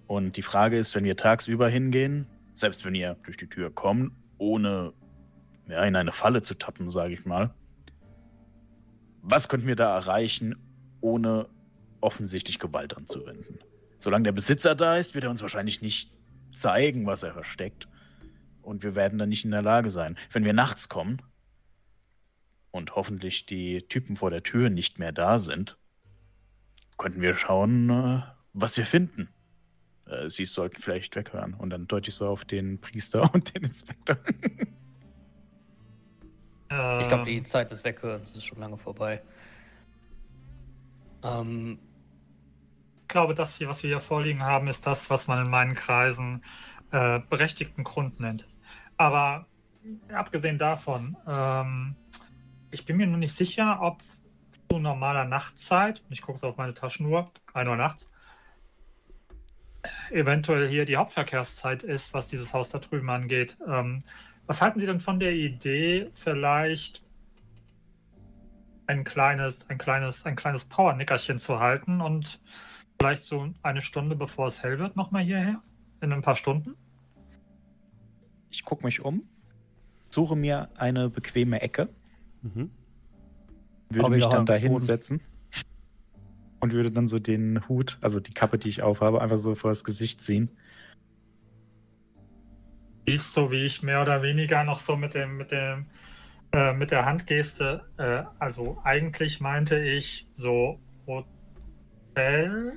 Und 0.06 0.36
die 0.36 0.42
Frage 0.42 0.78
ist, 0.78 0.94
wenn 0.94 1.04
wir 1.04 1.16
tagsüber 1.16 1.68
hingehen, 1.68 2.26
selbst 2.54 2.84
wenn 2.84 2.94
ihr 2.94 3.16
durch 3.24 3.36
die 3.36 3.48
Tür 3.48 3.74
kommt, 3.74 4.12
ohne 4.38 4.92
ja, 5.68 5.84
in 5.84 5.96
eine 5.96 6.12
Falle 6.12 6.42
zu 6.42 6.54
tappen, 6.54 6.90
sage 6.90 7.14
ich 7.14 7.24
mal, 7.24 7.54
was 9.22 9.48
könnten 9.48 9.66
wir 9.66 9.76
da 9.76 9.94
erreichen, 9.94 10.54
ohne 11.00 11.48
offensichtlich 12.00 12.58
Gewalt 12.58 12.96
anzuwenden? 12.96 13.58
Solange 13.98 14.24
der 14.24 14.32
Besitzer 14.32 14.74
da 14.74 14.96
ist, 14.96 15.14
wird 15.14 15.24
er 15.24 15.30
uns 15.30 15.42
wahrscheinlich 15.42 15.82
nicht 15.82 16.12
zeigen, 16.52 17.06
was 17.06 17.22
er 17.22 17.32
versteckt. 17.32 17.88
Und 18.62 18.82
wir 18.82 18.94
werden 18.94 19.18
dann 19.18 19.28
nicht 19.28 19.44
in 19.44 19.50
der 19.50 19.62
Lage 19.62 19.90
sein. 19.90 20.16
Wenn 20.30 20.44
wir 20.44 20.52
nachts 20.52 20.88
kommen 20.88 21.22
und 22.70 22.94
hoffentlich 22.94 23.46
die 23.46 23.82
Typen 23.88 24.16
vor 24.16 24.30
der 24.30 24.42
Tür 24.42 24.70
nicht 24.70 24.98
mehr 24.98 25.12
da 25.12 25.38
sind, 25.38 25.76
könnten 26.96 27.20
wir 27.20 27.34
schauen, 27.34 27.90
äh, 27.90 28.22
was 28.52 28.76
wir 28.76 28.86
finden. 28.86 29.28
Äh, 30.06 30.30
Sie 30.30 30.44
sollten 30.44 30.80
vielleicht 30.80 31.16
weghören. 31.16 31.54
Und 31.54 31.70
dann 31.70 31.86
deute 31.88 32.08
ich 32.10 32.14
so 32.16 32.28
auf 32.28 32.44
den 32.44 32.80
Priester 32.80 33.22
und 33.34 33.54
den 33.54 33.64
Inspektor. 33.64 34.18
Ich 36.98 37.08
glaube, 37.08 37.24
die 37.24 37.36
Ähm, 37.36 37.44
Zeit 37.44 37.70
des 37.70 37.84
Weghörens 37.84 38.32
ist 38.32 38.44
schon 38.44 38.58
lange 38.58 38.78
vorbei. 38.78 39.22
Ähm, 41.22 41.80
Ich 43.02 43.08
glaube, 43.08 43.34
das 43.34 43.56
hier, 43.56 43.68
was 43.68 43.82
wir 43.82 43.88
hier 43.90 44.00
vorliegen 44.00 44.42
haben, 44.42 44.68
ist 44.68 44.86
das, 44.86 45.10
was 45.10 45.28
man 45.28 45.44
in 45.44 45.50
meinen 45.50 45.74
Kreisen 45.74 46.42
äh, 46.90 47.20
berechtigten 47.20 47.84
Grund 47.84 48.20
nennt. 48.20 48.48
Aber 48.96 49.46
abgesehen 50.12 50.58
davon, 50.58 51.16
ähm, 51.26 51.96
ich 52.70 52.84
bin 52.84 52.96
mir 52.96 53.06
nur 53.06 53.18
nicht 53.18 53.34
sicher, 53.34 53.78
ob 53.80 54.02
zu 54.70 54.78
normaler 54.80 55.24
Nachtzeit, 55.24 56.02
ich 56.10 56.22
gucke 56.22 56.36
es 56.38 56.44
auf 56.44 56.56
meine 56.56 56.74
Taschenuhr, 56.74 57.32
1 57.54 57.68
Uhr 57.68 57.76
nachts, 57.76 58.10
eventuell 60.10 60.68
hier 60.68 60.84
die 60.84 60.96
Hauptverkehrszeit 60.96 61.82
ist, 61.82 62.14
was 62.14 62.28
dieses 62.28 62.52
Haus 62.54 62.68
da 62.68 62.78
drüben 62.78 63.10
angeht. 63.10 63.56
Ähm, 63.66 64.02
was 64.46 64.62
halten 64.62 64.78
Sie 64.78 64.86
denn 64.86 65.00
von 65.00 65.18
der 65.18 65.32
Idee, 65.32 66.10
vielleicht 66.14 67.02
ein 68.86 69.04
kleines, 69.04 69.68
ein 69.68 69.78
kleines, 69.78 70.24
ein 70.24 70.36
kleines 70.36 70.64
Powernickerchen 70.64 71.38
zu 71.38 71.58
halten 71.58 72.00
und 72.00 72.40
vielleicht 72.98 73.24
so 73.24 73.48
eine 73.62 73.80
Stunde 73.82 74.14
bevor 74.16 74.46
es 74.46 74.62
hell 74.62 74.78
wird, 74.78 74.96
nochmal 74.96 75.22
hierher? 75.22 75.62
In 76.00 76.12
ein 76.12 76.22
paar 76.22 76.36
Stunden? 76.36 76.76
Ich 78.50 78.64
gucke 78.64 78.84
mich 78.84 79.00
um, 79.00 79.28
suche 80.08 80.36
mir 80.36 80.68
eine 80.76 81.10
bequeme 81.10 81.60
Ecke, 81.60 81.88
Mhm. 82.42 82.70
würde 83.88 84.06
Aber 84.06 84.14
mich 84.14 84.24
dann 84.26 84.46
da 84.46 84.54
Boden. 84.54 84.62
hinsetzen 84.62 85.20
und 86.66 86.72
würde 86.72 86.90
dann 86.90 87.06
so 87.06 87.20
den 87.20 87.68
Hut, 87.68 87.96
also 88.00 88.18
die 88.18 88.34
Kappe, 88.34 88.58
die 88.58 88.68
ich 88.68 88.82
aufhabe, 88.82 89.20
einfach 89.20 89.38
so 89.38 89.54
vor 89.54 89.70
das 89.70 89.84
Gesicht 89.84 90.20
ziehen. 90.20 90.50
Ist 93.04 93.32
so, 93.32 93.52
wie 93.52 93.64
ich 93.64 93.84
mehr 93.84 94.02
oder 94.02 94.20
weniger 94.22 94.64
noch 94.64 94.80
so 94.80 94.96
mit 94.96 95.14
dem, 95.14 95.36
mit 95.36 95.52
dem, 95.52 95.86
äh, 96.52 96.72
mit 96.72 96.90
der 96.90 97.06
Handgeste, 97.06 97.84
äh, 97.98 98.24
also 98.40 98.78
eigentlich 98.82 99.40
meinte 99.40 99.78
ich 99.78 100.26
so 100.32 100.80
Hotel. 101.06 102.72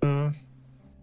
Äh, 0.00 0.30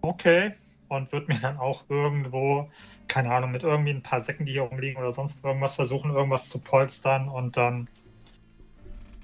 okay. 0.02 0.54
Und 0.88 1.12
würde 1.12 1.32
mir 1.32 1.40
dann 1.40 1.58
auch 1.58 1.88
irgendwo, 1.88 2.72
keine 3.08 3.32
Ahnung, 3.32 3.52
mit 3.52 3.62
irgendwie 3.62 3.92
ein 3.92 4.02
paar 4.02 4.22
Säcken, 4.22 4.48
die 4.48 4.54
hier 4.54 4.64
rumliegen 4.64 5.00
oder 5.00 5.12
sonst 5.12 5.46
irgendwas 5.46 5.76
versuchen, 5.76 6.10
irgendwas 6.10 6.50
zu 6.50 6.58
polstern 6.58 7.30
und 7.30 7.58
dann 7.58 7.88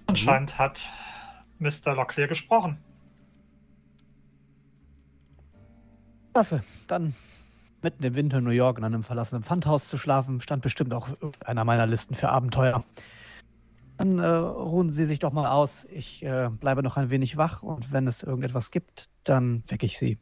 anscheinend 0.07 0.57
hat 0.57 0.89
Mr. 1.59 1.93
Locklear 1.95 2.27
gesprochen. 2.27 2.79
Klasse. 6.33 6.63
Dann 6.87 7.15
mitten 7.81 8.03
im 8.03 8.15
Winter 8.15 8.39
in 8.39 8.43
New 8.43 8.49
York 8.49 8.77
in 8.77 8.83
einem 8.83 9.03
verlassenen 9.03 9.43
Pfandhaus 9.43 9.87
zu 9.87 9.97
schlafen, 9.97 10.41
stand 10.41 10.63
bestimmt 10.63 10.93
auch 10.93 11.07
einer 11.39 11.63
meiner 11.63 11.85
Listen 11.85 12.15
für 12.15 12.29
Abenteuer. 12.29 12.83
Dann 13.97 14.19
äh, 14.19 14.25
ruhen 14.25 14.89
Sie 14.89 15.05
sich 15.05 15.19
doch 15.19 15.31
mal 15.31 15.47
aus. 15.49 15.85
Ich 15.89 16.21
äh, 16.23 16.49
bleibe 16.49 16.83
noch 16.83 16.97
ein 16.97 17.09
wenig 17.09 17.37
wach 17.37 17.63
und 17.63 17.93
wenn 17.93 18.07
es 18.07 18.23
irgendetwas 18.23 18.71
gibt, 18.71 19.09
dann 19.23 19.63
wecke 19.67 19.85
ich 19.85 19.97
Sie. 19.97 20.19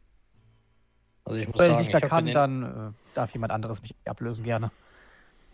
also 1.25 1.39
ich 1.39 1.47
muss 1.47 1.57
Wenn 1.57 1.65
ich 1.65 1.71
sagen, 1.71 1.77
nicht 1.79 1.87
ich 1.87 1.93
mehr 1.93 2.01
habe 2.01 2.09
kann, 2.09 2.61
dann 2.61 2.63
äh, 2.63 3.15
darf 3.15 3.33
jemand 3.33 3.51
anderes 3.51 3.81
mich 3.81 3.95
ablösen, 4.05 4.43
gerne. 4.43 4.71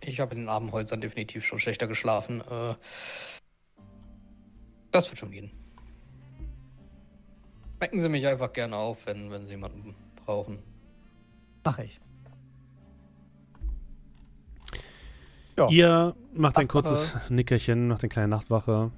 ich 0.02 0.20
hab 0.20 0.32
in 0.34 0.40
den 0.40 0.50
armen 0.50 0.72
Häusern 0.72 1.00
definitiv 1.00 1.46
schon 1.46 1.60
schlechter 1.60 1.88
geschlafen. 1.88 2.42
Äh, 2.42 2.76
das 4.92 5.10
wird 5.10 5.20
schon 5.20 5.32
gehen. 5.32 5.52
Wecken 7.80 8.00
Sie 8.00 8.10
mich 8.10 8.28
einfach 8.28 8.52
gerne 8.52 8.76
auf, 8.76 9.06
wenn, 9.06 9.32
wenn 9.32 9.46
Sie 9.46 9.52
jemanden 9.52 9.96
brauchen. 10.26 10.60
Mache 11.64 11.86
ich. 11.86 12.00
Ja. 15.58 15.70
Ihr 15.70 16.16
macht 16.34 16.58
ein 16.58 16.66
Nachtwache. 16.66 16.68
kurzes 16.68 17.18
Nickerchen, 17.30 17.90
macht 17.90 18.04
eine 18.04 18.10
kleine 18.10 18.28
Nachtwache. 18.30 18.92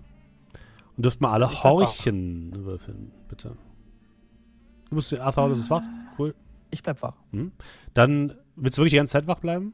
Und 0.95 1.05
dürft 1.05 1.21
mal 1.21 1.31
alle 1.31 1.47
Ich. 1.51 1.63
Horchen 1.63 2.65
würfeln, 2.65 3.11
bitte. 3.27 3.57
Du 4.89 4.95
musst, 4.95 5.17
Arthur, 5.17 5.49
das 5.49 5.59
ist 5.59 5.69
wach. 5.69 5.83
Cool. 6.17 6.35
Ich 6.69 6.83
bleib 6.83 7.01
wach. 7.01 7.15
Dann 7.93 8.33
willst 8.55 8.77
du 8.77 8.81
wirklich 8.81 8.91
die 8.91 8.97
ganze 8.97 9.13
Zeit 9.13 9.27
wach 9.27 9.39
bleiben? 9.39 9.73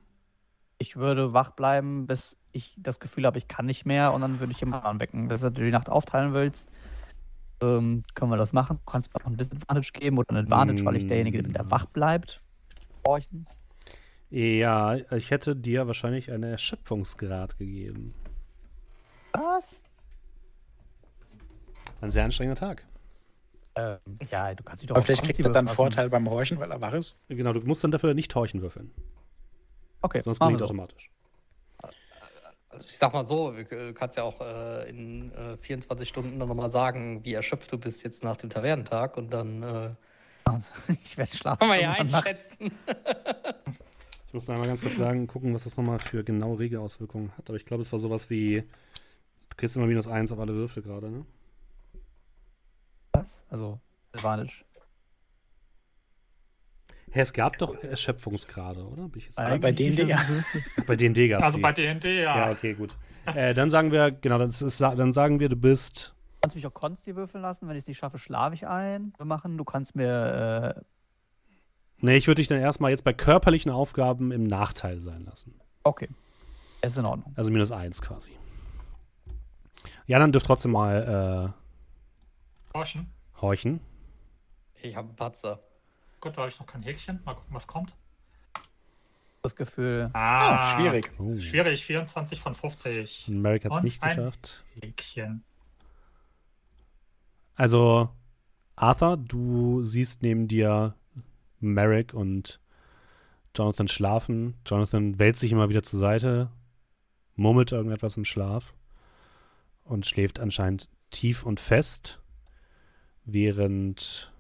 Ich 0.78 0.96
würde 0.96 1.34
wach 1.34 1.52
bleiben, 1.52 2.08
bis 2.08 2.36
ich 2.52 2.76
das 2.78 3.00
Gefühl 3.00 3.26
habe, 3.26 3.38
ich 3.38 3.48
kann 3.48 3.66
nicht 3.66 3.86
mehr 3.86 4.14
und 4.14 4.22
dann 4.22 4.40
würde 4.40 4.52
ich 4.52 4.60
jemanden 4.60 4.86
anwecken. 4.86 5.30
Wenn 5.30 5.40
du 5.40 5.50
die 5.52 5.72
Nacht 5.72 5.90
aufteilen 5.90 6.34
willst, 6.34 6.70
ähm, 7.62 8.04
können 8.14 8.32
wir 8.32 8.38
das 8.38 8.54
machen. 8.54 8.80
Du 8.86 8.92
kannst 8.92 9.14
mir 9.14 9.20
noch 9.20 9.32
ein 9.32 9.38
Disadvantage 9.38 9.92
geben 9.94 10.18
oder 10.18 10.30
ein 10.32 10.38
Advantage, 10.38 10.86
weil 10.86 10.98
ich 10.98 11.08
derjenige 11.08 11.42
bin, 11.42 11.54
der 11.54 11.70
wach 11.72 11.86
bleibt. 11.86 12.42
Horchen. 13.06 13.48
Ja, 14.30 14.96
ich 14.96 15.32
hätte 15.32 15.56
dir 15.56 15.88
wahrscheinlich 15.88 16.32
einen 16.32 16.44
Erschöpfungsgrad 16.44 17.58
gegeben. 17.58 18.14
Was? 19.34 19.82
Ein 22.02 22.12
sehr 22.12 22.26
anstrengender 22.26 22.60
Tag. 22.60 22.86
Ähm, 23.76 23.98
ja, 24.32 24.54
du 24.54 24.64
kannst 24.64 24.82
dich 24.82 24.88
doch 24.88 24.96
Aber 24.96 25.06
vielleicht 25.06 25.24
kriegt 25.24 25.40
er 25.40 25.52
dann 25.52 25.68
einen. 25.68 25.76
Vorteil 25.76 26.10
beim 26.10 26.30
Horchen, 26.30 26.60
weil 26.60 26.72
er 26.72 26.82
wach 26.82 26.94
ist. 26.94 27.20
Genau, 27.30 27.54
du 27.54 27.62
musst 27.62 27.84
dann 27.84 27.92
dafür 27.92 28.14
nicht 28.14 28.34
Horchen 28.36 28.62
würfeln. 28.62 28.92
Okay, 30.02 30.22
Sonst 30.22 30.38
so. 30.40 30.46
automatisch. 30.46 31.10
Also 32.70 32.86
ich 32.86 32.98
sag 32.98 33.14
mal 33.14 33.26
so, 33.26 33.52
du 33.52 33.94
kannst 33.94 34.18
ja 34.18 34.24
auch 34.24 34.40
äh, 34.42 34.90
in 34.90 35.32
äh, 35.34 35.58
24 35.58 36.08
Stunden 36.08 36.40
dann 36.40 36.48
nochmal 36.48 36.70
sagen, 36.70 37.24
wie 37.24 37.34
erschöpft 37.34 37.72
du 37.72 37.78
bist 37.78 38.04
jetzt 38.04 38.24
nach 38.24 38.38
dem 38.38 38.50
Tavernentag 38.50 39.18
und 39.18 39.32
dann 39.32 39.64
äh, 39.64 39.90
Ich 41.04 41.18
werde 41.18 41.36
schlafen. 41.36 41.60
kann 41.60 41.68
man 41.70 41.80
ja 41.80 41.92
einschätzen. 41.94 42.72
Ich 44.28 44.34
muss 44.34 44.46
noch 44.50 44.56
einmal 44.56 44.68
ganz 44.68 44.82
kurz 44.82 44.98
sagen, 44.98 45.26
gucken, 45.26 45.54
was 45.54 45.64
das 45.64 45.78
nochmal 45.78 46.00
für 46.00 46.22
genaue 46.22 46.60
Regelauswirkungen 46.60 47.32
hat. 47.38 47.50
Aber 47.50 47.56
ich 47.56 47.66
glaube, 47.66 47.82
es 47.82 47.92
war 47.94 47.98
sowas 47.98 48.30
wie, 48.30 48.62
du 49.50 49.56
kriegst 49.56 49.78
immer 49.78 49.88
minus 49.88 50.06
eins 50.06 50.34
auf 50.34 50.40
alle 50.40 50.54
Würfel 50.54 50.84
gerade, 50.84 51.10
ne? 51.10 51.26
Was? 53.14 53.42
Also, 53.50 53.80
Advantage. 54.12 54.66
Hä, 57.12 57.22
es 57.22 57.34
gab 57.34 57.58
doch 57.58 57.76
Erschöpfungsgrade, 57.84 58.86
oder? 58.86 59.08
Bin 59.08 59.20
ich 59.20 59.26
jetzt 59.28 59.36
bei 59.38 59.72
D&D, 59.72 60.04
ja. 60.04 60.20
Bei 60.86 60.96
D&D 60.96 61.28
gab 61.30 61.40
es 61.42 61.46
Also 61.46 61.60
bei 61.60 61.72
D&D, 61.72 62.22
ja. 62.22 62.38
Ja, 62.38 62.52
okay, 62.52 62.74
gut. 62.74 62.96
Äh, 63.26 63.54
dann 63.54 63.72
sagen 63.72 63.92
wir, 63.92 64.12
genau, 64.12 64.38
das 64.38 64.62
ist, 64.62 64.82
dann 64.82 65.14
sagen 65.14 65.40
wir, 65.40 65.50
du 65.50 65.56
bist 65.56 66.14
Du 66.36 66.42
kannst 66.42 66.56
mich 66.56 66.68
auch 66.68 66.74
Konsti 66.74 67.16
würfeln 67.16 67.42
lassen. 67.42 67.68
Wenn 67.68 67.76
ich 67.76 67.84
es 67.84 67.88
nicht 67.88 67.98
schaffe, 67.98 68.20
schlafe 68.20 68.56
ich 68.56 68.68
ein. 68.68 69.12
Wir 69.18 69.26
machen. 69.26 69.58
Du 69.58 69.64
kannst 69.64 69.96
mir. 69.96 70.76
Äh, 70.78 70.82
Nee, 72.00 72.16
ich 72.18 72.28
würde 72.28 72.40
dich 72.42 72.48
dann 72.48 72.60
erstmal 72.60 72.92
jetzt 72.92 73.04
bei 73.04 73.12
körperlichen 73.12 73.72
Aufgaben 73.72 74.32
im 74.32 74.44
Nachteil 74.44 75.00
sein 75.00 75.24
lassen. 75.26 75.60
okay. 75.84 76.10
Ist 76.84 76.96
in 76.96 77.06
Ordnung. 77.06 77.34
Also 77.36 77.50
minus 77.52 77.72
eins 77.72 78.04
quasi. 78.04 78.32
Ja, 80.06 80.20
dann 80.20 80.32
dürft 80.32 80.46
trotzdem 80.46 80.74
mal 80.74 81.56
äh, 82.76 82.78
horchen. 83.42 83.80
Ich 84.84 84.96
habe 84.96 85.08
einen 85.08 85.16
Patzer. 85.16 85.60
Gut, 86.28 86.36
da 86.38 86.42
habe 86.42 86.52
ich 86.52 86.60
noch 86.60 86.68
kein 86.68 86.84
Häkchen. 86.84 87.22
Mal 87.24 87.36
gucken, 87.36 87.54
was 87.56 87.68
kommt. 87.68 87.96
Das 89.44 89.56
Gefühl. 89.56 90.10
Ah, 90.12 90.74
Oh, 90.76 90.78
schwierig. 90.82 91.10
Oh. 91.20 91.40
Schwierig, 91.40 91.86
24 91.86 92.42
von 92.42 92.54
50. 92.54 93.30
Merrick 93.30 93.64
hat 93.64 93.72
es 93.72 93.82
nicht 93.82 94.04
ein- 94.04 94.18
geschafft. 94.18 94.66
Häkchen. 94.82 95.46
Also, 97.56 98.10
Arthur, 98.76 99.16
du 99.16 99.84
siehst 99.84 100.22
neben 100.22 100.50
dir 100.50 100.96
Merrick 101.62 102.14
und 102.14 102.60
Jonathan 103.56 103.88
schlafen. 103.88 104.56
Jonathan 104.66 105.18
wälzt 105.20 105.40
sich 105.40 105.54
immer 105.54 105.70
wieder 105.70 105.82
zur 105.82 106.00
Seite, 106.00 106.52
murmelt 107.38 107.72
irgendetwas 107.72 108.18
im 108.18 108.26
Schlaf 108.26 108.74
und 109.86 110.06
schläft 110.06 110.42
anscheinend 110.42 110.90
tief 111.10 111.44
und 111.46 111.62
fest, 111.62 112.20
während 113.24 114.34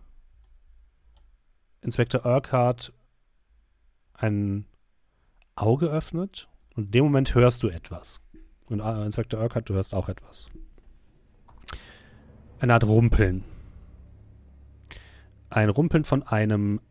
Inspektor 1.81 2.25
Urquhart 2.25 2.93
ein 4.13 4.65
Auge 5.55 5.87
öffnet 5.87 6.47
und 6.75 6.85
in 6.85 6.91
dem 6.91 7.03
Moment 7.05 7.33
hörst 7.35 7.63
du 7.63 7.69
etwas. 7.69 8.21
Und 8.69 8.79
äh, 8.79 9.05
Inspektor 9.05 9.41
Urquhart, 9.41 9.69
du 9.69 9.73
hörst 9.73 9.93
auch 9.93 10.09
etwas. 10.09 10.49
Eine 12.59 12.73
Art 12.73 12.83
Rumpeln. 12.83 13.43
Ein 15.49 15.69
Rumpeln 15.69 16.03
von 16.03 16.23
einem 16.23 16.81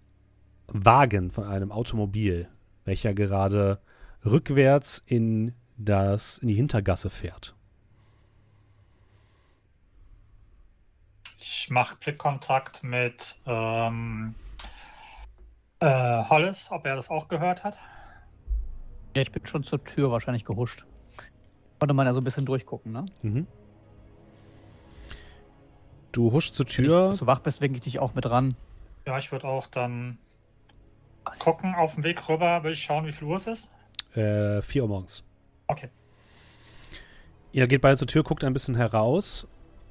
Wagen, 0.69 1.31
von 1.31 1.45
einem 1.45 1.73
Automobil, 1.73 2.49
welcher 2.85 3.15
gerade 3.15 3.81
rückwärts 4.25 5.03
in, 5.07 5.55
das, 5.77 6.39
in 6.39 6.49
die 6.49 6.55
Hintergasse 6.55 7.11
fährt. 7.11 7.55
Ich 11.39 11.71
mache 11.71 11.97
Blickkontakt 11.97 12.83
mit 12.83 13.37
ähm, 13.45 14.35
äh, 15.81 16.25
Hollis, 16.25 16.69
ob 16.71 16.87
er 16.87 16.97
das 16.97 17.11
auch 17.11 17.29
gehört 17.29 17.65
hat. 17.65 17.77
Ja, 19.15 19.23
ich 19.23 19.33
bin 19.33 19.47
schon 19.47 19.63
zur 19.65 19.83
Tür 19.83 20.11
wahrscheinlich 20.11 20.45
gehuscht. 20.45 20.85
Konnte 21.79 21.95
man 21.95 22.07
ja 22.07 22.13
so 22.15 22.21
ein 22.21 22.25
bisschen 22.25 22.47
durchgucken, 22.47 22.93
ne? 22.93 23.07
Mhm. 23.23 23.47
Du 26.13 26.33
huschst 26.33 26.55
zur 26.55 26.67
Wenn 26.67 26.73
Tür. 26.73 27.11
ich, 27.13 27.19
du 27.19 27.27
wach 27.27 27.41
bist, 27.41 27.61
winke 27.61 27.77
ich 27.77 27.83
dich 27.85 27.99
auch 27.99 28.15
mit 28.15 28.29
ran. 28.29 28.55
Ja, 29.07 29.19
ich 29.19 29.31
würde 29.33 29.47
auch 29.47 29.67
dann 29.67 30.19
gucken 31.39 31.75
auf 31.75 31.95
dem 31.95 32.05
Weg 32.05 32.29
rüber, 32.29 32.63
will 32.63 32.73
ich 32.73 32.83
schauen, 32.83 33.07
wie 33.07 33.13
viel 33.13 33.29
Uhr 33.29 33.37
es 33.37 33.47
ist. 33.47 33.69
Äh, 34.15 34.63
4 34.63 34.83
Uhr 34.83 34.89
morgens. 34.89 35.25
Okay. 35.67 35.91
Ihr 37.53 37.67
geht 37.67 37.83
beide 37.83 37.97
zur 37.97 38.07
Tür, 38.07 38.23
guckt 38.23 38.45
ein 38.45 38.53
bisschen 38.53 38.77
heraus 38.77 39.47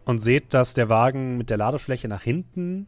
und 0.06 0.19
seht, 0.19 0.54
dass 0.54 0.74
der 0.74 0.89
Wagen 0.89 1.38
mit 1.38 1.50
der 1.50 1.58
Ladefläche 1.58 2.08
nach 2.08 2.21
hinten 2.21 2.88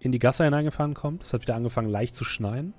in 0.00 0.12
die 0.12 0.18
Gasse 0.18 0.44
hineingefahren 0.44 0.94
kommt. 0.94 1.22
Es 1.22 1.32
hat 1.32 1.42
wieder 1.42 1.56
angefangen, 1.56 1.88
leicht 1.88 2.14
zu 2.14 2.24
schneien. 2.24 2.74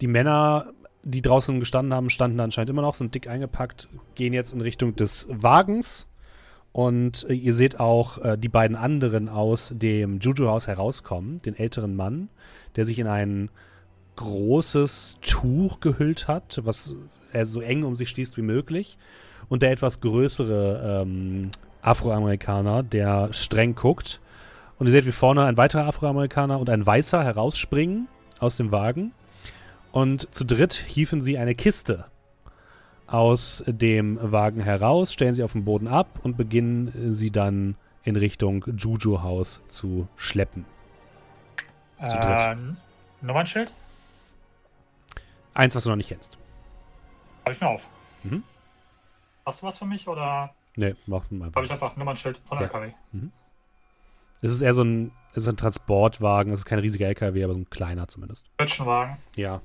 Die 0.00 0.06
Männer, 0.06 0.66
die 1.02 1.22
draußen 1.22 1.60
gestanden 1.60 1.94
haben, 1.94 2.10
standen 2.10 2.40
anscheinend 2.40 2.70
immer 2.70 2.82
noch, 2.82 2.94
sind 2.94 3.14
dick 3.14 3.28
eingepackt, 3.28 3.88
gehen 4.14 4.32
jetzt 4.32 4.52
in 4.52 4.60
Richtung 4.60 4.96
des 4.96 5.26
Wagens. 5.30 6.06
Und 6.72 7.28
äh, 7.28 7.34
ihr 7.34 7.54
seht 7.54 7.80
auch 7.80 8.18
äh, 8.18 8.38
die 8.38 8.48
beiden 8.48 8.76
anderen 8.76 9.28
aus 9.28 9.72
dem 9.76 10.20
Juju-Haus 10.20 10.66
herauskommen. 10.66 11.42
Den 11.42 11.54
älteren 11.54 11.94
Mann, 11.94 12.30
der 12.76 12.84
sich 12.84 12.98
in 12.98 13.06
ein 13.06 13.50
großes 14.16 15.18
Tuch 15.20 15.80
gehüllt 15.80 16.28
hat, 16.28 16.60
was 16.64 16.94
er 17.32 17.46
so 17.46 17.60
eng 17.60 17.82
um 17.82 17.96
sich 17.96 18.10
schließt 18.10 18.36
wie 18.36 18.42
möglich. 18.42 18.98
Und 19.48 19.62
der 19.62 19.70
etwas 19.70 20.00
größere 20.00 21.02
ähm, 21.02 21.50
Afroamerikaner, 21.82 22.82
der 22.82 23.32
streng 23.32 23.74
guckt. 23.74 24.20
Und 24.82 24.88
ihr 24.88 24.90
seht, 24.94 25.06
wie 25.06 25.12
vorne 25.12 25.44
ein 25.44 25.56
weiterer 25.56 25.86
Afroamerikaner 25.86 26.58
und 26.58 26.68
ein 26.68 26.84
Weißer 26.84 27.22
herausspringen 27.22 28.08
aus 28.40 28.56
dem 28.56 28.72
Wagen. 28.72 29.12
Und 29.92 30.34
zu 30.34 30.42
dritt 30.44 30.72
hieven 30.72 31.22
sie 31.22 31.38
eine 31.38 31.54
Kiste 31.54 32.06
aus 33.06 33.62
dem 33.68 34.18
Wagen 34.20 34.60
heraus, 34.60 35.12
stellen 35.12 35.34
sie 35.34 35.44
auf 35.44 35.52
den 35.52 35.64
Boden 35.64 35.86
ab 35.86 36.08
und 36.24 36.36
beginnen 36.36 37.14
sie 37.14 37.30
dann 37.30 37.76
in 38.02 38.16
Richtung 38.16 38.64
Juju-Haus 38.76 39.60
zu 39.68 40.08
schleppen. 40.16 40.64
Zu 42.08 42.18
dritt. 42.18 42.40
Äh, 42.40 42.56
Nummernschild? 43.20 43.72
Eins, 45.54 45.76
was 45.76 45.84
du 45.84 45.90
noch 45.90 45.96
nicht 45.96 46.08
kennst. 46.08 46.38
Habe 47.44 47.52
ich 47.52 47.60
mir 47.60 47.68
auf. 47.68 47.82
Mhm. 48.24 48.42
Hast 49.46 49.62
du 49.62 49.66
was 49.68 49.78
für 49.78 49.86
mich 49.86 50.08
oder 50.08 50.52
Nee, 50.74 50.96
mach 51.06 51.30
mal 51.30 51.44
einfach. 51.46 51.54
habe 51.58 51.66
ich 51.66 51.70
einfach 51.70 51.92
ein 51.94 51.98
Nummernschild 52.00 52.40
von 52.48 52.58
Ja. 52.58 52.64
LKW? 52.64 52.90
Es 54.42 54.50
ist 54.50 54.60
eher 54.60 54.74
so 54.74 54.82
ein, 54.82 55.12
es 55.30 55.38
ist 55.44 55.48
ein 55.48 55.56
Transportwagen, 55.56 56.52
es 56.52 56.60
ist 56.60 56.64
kein 56.64 56.80
riesiger 56.80 57.06
LKW, 57.06 57.44
aber 57.44 57.52
so 57.54 57.60
ein 57.60 57.70
kleiner 57.70 58.08
zumindest. 58.08 58.50
Wagen. 58.58 59.18
Ja. 59.36 59.62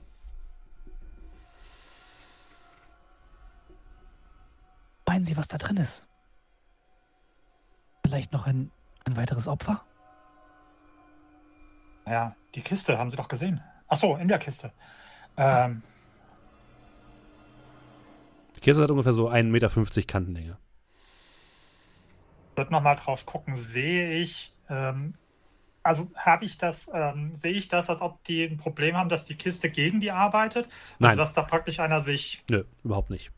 Meinen 5.08 5.26
Sie, 5.26 5.36
was 5.36 5.48
da 5.48 5.58
drin 5.58 5.78
ist? 5.78 6.06
Vielleicht 8.06 8.32
noch 8.32 8.46
ein, 8.46 8.72
ein 9.06 9.16
weiteres 9.18 9.48
Opfer? 9.48 9.84
Ja, 12.06 12.36
die 12.54 12.62
Kiste 12.62 12.98
haben 12.98 13.10
Sie 13.10 13.18
doch 13.18 13.28
gesehen. 13.28 13.62
Ach 13.88 13.98
so, 13.98 14.16
in 14.16 14.28
der 14.28 14.38
Kiste. 14.38 14.72
Ähm, 15.38 15.82
Die 18.56 18.60
Kiste 18.60 18.84
hat 18.84 18.92
ungefähr 18.92 19.14
so 19.14 19.30
1,50 19.30 19.44
Meter 19.48 19.70
Kantenlänge. 20.04 20.58
würde 22.56 22.72
nochmal 22.72 22.96
drauf 22.96 23.26
gucken. 23.26 23.58
Sehe 23.58 24.12
ich, 24.14 24.54
ähm, 24.70 25.14
also 25.84 26.12
habe 26.16 26.44
ich 26.46 26.58
das, 26.58 26.90
ähm, 26.94 27.36
sehe 27.38 27.54
ich 27.54 27.70
das, 27.70 27.90
als 27.90 28.02
ob 28.02 28.22
die 28.26 28.44
ein 28.44 28.58
Problem 28.58 28.98
haben, 28.98 29.08
dass 29.10 29.26
die 29.26 29.36
Kiste 29.36 29.70
gegen 29.70 30.00
die 30.02 30.12
arbeitet? 30.12 30.68
Nein. 31.00 31.12
Also 31.12 31.22
dass 31.22 31.34
da 31.34 31.44
praktisch 31.44 31.80
einer 31.80 32.02
sich. 32.02 32.44
Nö, 32.50 32.64
überhaupt 32.84 33.10
nicht. 33.10 33.32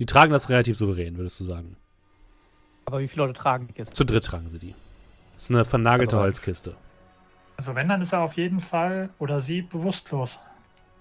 Die 0.00 0.06
tragen 0.06 0.32
das 0.32 0.48
relativ 0.48 0.76
souverän, 0.76 1.16
würdest 1.16 1.38
du 1.38 1.44
sagen. 1.44 1.76
Aber 2.86 2.98
wie 2.98 3.06
viele 3.08 3.26
Leute 3.26 3.38
tragen 3.38 3.68
die 3.68 3.74
Kiste? 3.74 3.94
Zu 3.94 4.04
dritt 4.04 4.24
tragen 4.24 4.50
sie 4.50 4.58
die. 4.58 4.74
Das 5.34 5.44
ist 5.44 5.50
eine 5.50 5.64
vernagelte 5.64 6.16
Aber- 6.16 6.24
Holzkiste. 6.24 6.76
Also 7.56 7.76
wenn, 7.76 7.88
dann 7.88 8.02
ist 8.02 8.12
er 8.12 8.20
auf 8.22 8.36
jeden 8.36 8.60
Fall 8.60 9.10
oder 9.20 9.40
sie 9.40 9.62
bewusstlos. 9.62 10.40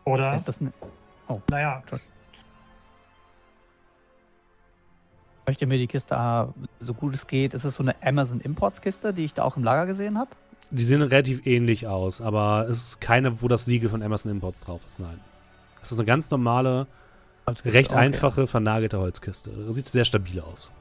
Oder, 0.05 0.35
Ist 0.35 0.47
das 0.47 0.61
ein, 0.61 0.71
naja, 1.49 1.81
möchte 5.45 5.65
mir 5.65 5.77
die 5.77 5.87
Kiste, 5.87 6.17
ah, 6.17 6.53
so 6.79 6.93
gut 6.93 7.13
es 7.13 7.27
geht, 7.27 7.53
ist 7.53 7.63
es 7.63 7.75
so 7.75 7.83
eine 7.83 7.95
Amazon 8.01 8.39
Imports 8.39 8.81
Kiste, 8.81 9.13
die 9.13 9.25
ich 9.25 9.33
da 9.33 9.43
auch 9.43 9.57
im 9.57 9.63
Lager 9.63 9.85
gesehen 9.85 10.17
habe? 10.17 10.31
Die 10.71 10.83
sehen 10.83 11.01
relativ 11.01 11.45
ähnlich 11.45 11.87
aus, 11.87 12.21
aber 12.21 12.67
es 12.69 12.89
ist 12.89 13.01
keine, 13.01 13.41
wo 13.41 13.47
das 13.47 13.65
Siegel 13.65 13.89
von 13.89 14.01
Amazon 14.01 14.31
Imports 14.31 14.61
drauf 14.61 14.81
ist, 14.87 14.99
nein. 14.99 15.19
Es 15.81 15.91
ist 15.91 15.97
eine 15.97 16.05
ganz 16.05 16.31
normale, 16.31 16.87
Holzkiste, 17.45 17.77
recht 17.77 17.91
okay. 17.91 17.99
einfache, 17.99 18.47
vernagelte 18.47 18.99
Holzkiste. 18.99 19.71
Sieht 19.73 19.89
sehr 19.89 20.05
stabil 20.05 20.39
aus. 20.39 20.71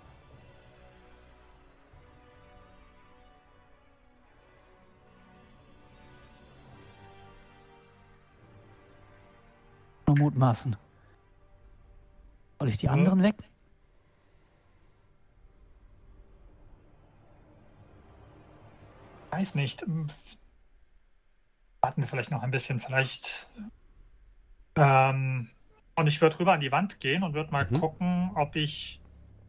Nur 10.06 10.18
mutmaßen. 10.18 10.76
Soll 12.60 12.68
ich 12.68 12.76
die 12.76 12.88
anderen 12.88 13.22
weg? 13.22 13.34
Weiß 19.32 19.54
nicht. 19.54 19.82
Warten 21.80 22.02
wir 22.02 22.06
vielleicht 22.06 22.30
noch 22.30 22.42
ein 22.42 22.50
bisschen, 22.50 22.80
vielleicht. 22.80 23.48
Ähm, 24.76 25.48
und 25.96 26.06
ich 26.06 26.20
würde 26.20 26.38
rüber 26.38 26.52
an 26.52 26.60
die 26.60 26.70
Wand 26.70 27.00
gehen 27.00 27.22
und 27.22 27.32
würde 27.32 27.50
mal 27.50 27.66
Mhm. 27.68 27.80
gucken, 27.80 28.30
ob 28.34 28.54
ich 28.56 29.00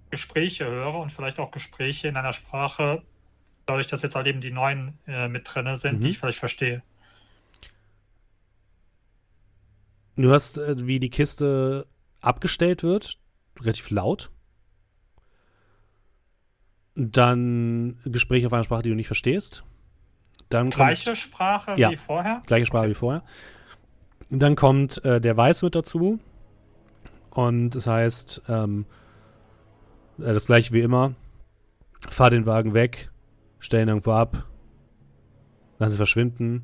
Gespräche 0.09 0.65
höre 0.65 0.95
und 0.95 1.11
vielleicht 1.11 1.37
auch 1.39 1.51
Gespräche 1.51 2.07
in 2.07 2.15
einer 2.15 2.31
Sprache, 2.31 3.03
dadurch, 3.65 3.87
dass 3.87 4.01
jetzt 4.03 4.15
halt 4.15 4.27
eben 4.27 4.39
die 4.39 4.51
neuen 4.51 4.97
äh, 5.05 5.27
mit 5.27 5.53
drin 5.53 5.75
sind, 5.75 5.99
Mhm. 5.99 6.01
die 6.03 6.09
ich 6.11 6.17
vielleicht 6.17 6.39
verstehe. 6.39 6.81
Du 10.15 10.29
hörst, 10.29 10.57
äh, 10.59 10.87
wie 10.87 10.99
die 11.01 11.09
Kiste 11.09 11.87
abgestellt 12.21 12.83
wird, 12.83 13.19
relativ 13.59 13.89
laut. 13.89 14.31
Dann 16.95 17.97
Gespräche 18.05 18.47
auf 18.47 18.53
einer 18.53 18.63
Sprache, 18.63 18.83
die 18.83 18.89
du 18.89 18.95
nicht 18.95 19.07
verstehst. 19.07 19.65
Dann 20.53 20.65
kommt- 20.69 20.75
Gleiche 20.75 21.15
Sprache 21.15 21.73
Ja. 21.77 21.89
wie 21.91 21.97
vorher. 21.97 22.43
Gleiche 22.45 22.65
Sprache 22.67 22.89
wie 22.89 22.93
vorher. 22.93 23.23
Dann 24.29 24.55
kommt 24.55 25.03
äh, 25.03 25.19
der 25.19 25.35
Weiß 25.35 25.63
mit 25.63 25.75
dazu. 25.75 26.19
Und 27.31 27.71
das 27.71 27.87
heißt, 27.87 28.43
ähm, 28.47 28.85
äh, 30.19 30.33
das 30.33 30.45
gleiche 30.45 30.71
wie 30.73 30.81
immer. 30.81 31.13
Fahr 32.09 32.29
den 32.29 32.45
Wagen 32.45 32.73
weg, 32.73 33.09
stellen 33.59 33.87
irgendwo 33.87 34.11
ab, 34.11 34.45
lass 35.79 35.91
sie 35.91 35.97
verschwinden. 35.97 36.63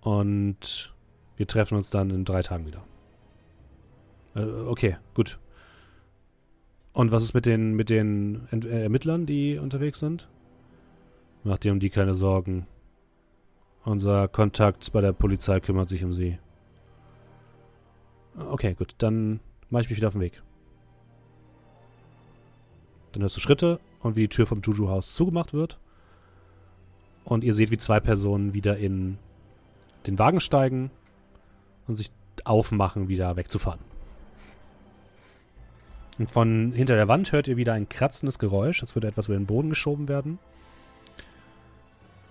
Und 0.00 0.94
wir 1.36 1.46
treffen 1.46 1.76
uns 1.76 1.90
dann 1.90 2.10
in 2.10 2.24
drei 2.24 2.42
Tagen 2.42 2.66
wieder. 2.66 2.82
Äh, 4.36 4.44
okay, 4.68 4.96
gut. 5.14 5.38
Und 6.92 7.10
was 7.10 7.22
ist 7.24 7.34
mit 7.34 7.46
den, 7.46 7.74
mit 7.74 7.90
den 7.90 8.46
Ent 8.50 8.64
äh, 8.64 8.82
Ermittlern, 8.84 9.26
die 9.26 9.58
unterwegs 9.58 9.98
sind? 9.98 10.28
Mach 11.44 11.58
dir 11.58 11.72
um 11.72 11.80
die 11.80 11.90
keine 11.90 12.14
Sorgen. 12.14 12.66
Unser 13.84 14.28
Kontakt 14.28 14.92
bei 14.92 15.00
der 15.00 15.12
Polizei 15.12 15.58
kümmert 15.58 15.88
sich 15.88 16.04
um 16.04 16.12
sie. 16.12 16.38
Okay, 18.38 18.74
gut, 18.74 18.94
dann 18.98 19.40
mache 19.68 19.82
ich 19.82 19.90
mich 19.90 19.98
wieder 19.98 20.08
auf 20.08 20.14
den 20.14 20.22
Weg. 20.22 20.40
Dann 23.12 23.22
hörst 23.22 23.36
du 23.36 23.40
Schritte 23.40 23.80
und 24.00 24.16
wie 24.16 24.22
die 24.22 24.28
Tür 24.28 24.46
vom 24.46 24.62
Juju-Haus 24.62 25.14
zugemacht 25.14 25.52
wird. 25.52 25.78
Und 27.24 27.44
ihr 27.44 27.54
seht, 27.54 27.70
wie 27.70 27.78
zwei 27.78 28.00
Personen 28.00 28.54
wieder 28.54 28.76
in 28.76 29.18
den 30.06 30.18
Wagen 30.18 30.40
steigen 30.40 30.90
und 31.86 31.96
sich 31.96 32.10
aufmachen, 32.44 33.08
wieder 33.08 33.36
wegzufahren. 33.36 33.80
Und 36.18 36.30
von 36.30 36.72
hinter 36.72 36.94
der 36.94 37.08
Wand 37.08 37.32
hört 37.32 37.48
ihr 37.48 37.56
wieder 37.56 37.72
ein 37.72 37.88
kratzendes 37.88 38.38
Geräusch, 38.38 38.82
als 38.82 38.94
würde 38.94 39.08
etwas 39.08 39.28
über 39.28 39.36
den 39.36 39.46
Boden 39.46 39.70
geschoben 39.70 40.08
werden. 40.08 40.38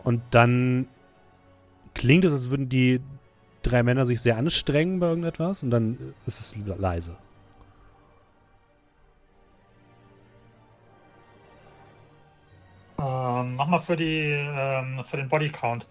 Und 0.03 0.21
dann 0.31 0.87
klingt 1.93 2.25
es, 2.25 2.33
als 2.33 2.49
würden 2.49 2.69
die 2.69 3.01
drei 3.63 3.83
Männer 3.83 4.05
sich 4.05 4.21
sehr 4.21 4.37
anstrengen 4.37 4.99
bei 4.99 5.07
irgendetwas 5.07 5.63
und 5.63 5.71
dann 5.71 6.13
ist 6.25 6.39
es 6.39 6.55
leise. 6.65 7.17
Ähm, 12.99 13.55
mach 13.55 13.67
mal 13.67 13.79
für, 13.79 13.95
die, 13.95 14.29
ähm, 14.31 15.03
für 15.05 15.17
den 15.17 15.29
Bodycount. 15.29 15.87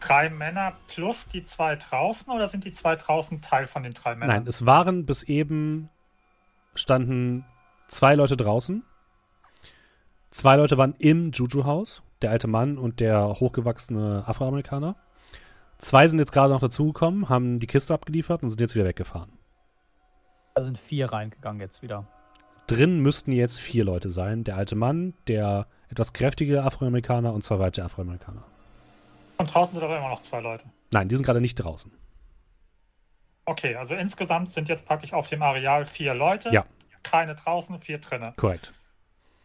Drei 0.00 0.28
Männer 0.30 0.74
plus 0.88 1.28
die 1.28 1.42
zwei 1.42 1.76
draußen 1.76 2.32
oder 2.32 2.48
sind 2.48 2.64
die 2.64 2.72
zwei 2.72 2.96
draußen 2.96 3.40
Teil 3.40 3.66
von 3.66 3.84
den 3.84 3.94
drei 3.94 4.14
Männern? 4.14 4.36
Nein, 4.36 4.46
es 4.46 4.66
waren 4.66 5.06
bis 5.06 5.22
eben 5.22 5.88
standen 6.74 7.44
zwei 7.88 8.14
Leute 8.14 8.36
draußen. 8.36 8.82
Zwei 10.32 10.56
Leute 10.56 10.78
waren 10.78 10.94
im 10.98 11.30
Juju-Haus, 11.30 12.02
der 12.22 12.30
alte 12.30 12.48
Mann 12.48 12.78
und 12.78 13.00
der 13.00 13.38
hochgewachsene 13.38 14.24
Afroamerikaner. 14.26 14.96
Zwei 15.78 16.08
sind 16.08 16.20
jetzt 16.20 16.32
gerade 16.32 16.54
noch 16.54 16.60
dazugekommen, 16.60 17.28
haben 17.28 17.60
die 17.60 17.66
Kiste 17.66 17.92
abgeliefert 17.92 18.42
und 18.42 18.48
sind 18.48 18.60
jetzt 18.60 18.74
wieder 18.74 18.86
weggefahren. 18.86 19.30
Da 20.54 20.64
sind 20.64 20.78
vier 20.78 21.12
reingegangen 21.12 21.60
jetzt 21.60 21.82
wieder. 21.82 22.06
Drin 22.66 23.00
müssten 23.00 23.32
jetzt 23.32 23.60
vier 23.60 23.84
Leute 23.84 24.08
sein. 24.08 24.44
Der 24.44 24.56
alte 24.56 24.74
Mann, 24.74 25.12
der 25.28 25.66
etwas 25.90 26.14
kräftige 26.14 26.62
Afroamerikaner 26.62 27.34
und 27.34 27.44
zwei 27.44 27.58
weitere 27.58 27.84
Afroamerikaner. 27.84 28.44
Und 29.36 29.52
draußen 29.52 29.74
sind 29.74 29.82
aber 29.82 29.98
immer 29.98 30.08
noch 30.08 30.20
zwei 30.20 30.40
Leute. 30.40 30.64
Nein, 30.92 31.08
die 31.08 31.16
sind 31.16 31.26
gerade 31.26 31.42
nicht 31.42 31.56
draußen. 31.56 31.92
Okay, 33.44 33.74
also 33.74 33.94
insgesamt 33.94 34.50
sind 34.50 34.68
jetzt 34.68 34.86
praktisch 34.86 35.12
auf 35.12 35.26
dem 35.26 35.42
Areal 35.42 35.84
vier 35.84 36.14
Leute. 36.14 36.48
Ja. 36.50 36.64
Keine 37.02 37.34
draußen, 37.34 37.78
vier 37.80 37.98
drinnen. 37.98 38.32
Korrekt. 38.36 38.72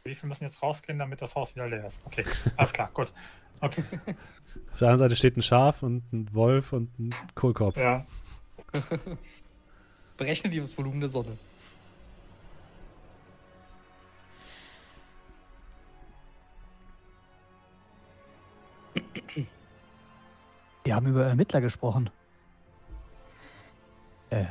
Wie 0.08 0.16
viel 0.16 0.30
müssen 0.30 0.46
jetzt 0.46 0.64
rausgehen, 0.64 0.98
damit 1.00 1.22
das 1.22 1.36
Haus 1.36 1.54
wieder 1.54 1.68
leer 1.68 1.86
ist? 1.86 2.00
Okay, 2.06 2.24
alles 2.56 2.72
klar, 2.72 2.90
gut. 2.94 3.12
Okay, 3.60 3.84
Auf 4.72 4.80
der 4.80 4.88
anderen 4.88 5.00
Seite 5.00 5.16
steht 5.18 5.36
ein 5.36 5.42
Schaf 5.42 5.84
und 5.84 6.02
ein 6.14 6.34
Wolf 6.34 6.72
und 6.72 6.98
ein 6.98 7.14
Kohlkopf. 7.36 7.76
ja. 7.78 8.06
Berechne 10.18 10.50
dir 10.50 10.62
das 10.62 10.78
Volumen 10.78 11.00
der 11.00 11.10
Sonne. 11.10 11.38
Wir 20.84 20.96
haben 20.96 21.08
über 21.08 21.26
Ermittler 21.26 21.60
gesprochen. 21.60 22.10
Äh, 24.30 24.46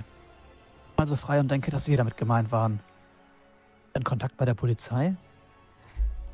mal 0.97 1.07
so 1.07 1.17
frei 1.17 1.41
und 1.41 1.51
denke, 1.51 1.71
dass 1.71 1.89
wir 1.89 1.97
damit 1.97 2.17
gemeint 2.17 2.53
waren. 2.53 2.81
In 3.95 4.05
Kontakt 4.05 4.37
bei 4.37 4.45
der 4.45 4.55
Polizei? 4.55 5.17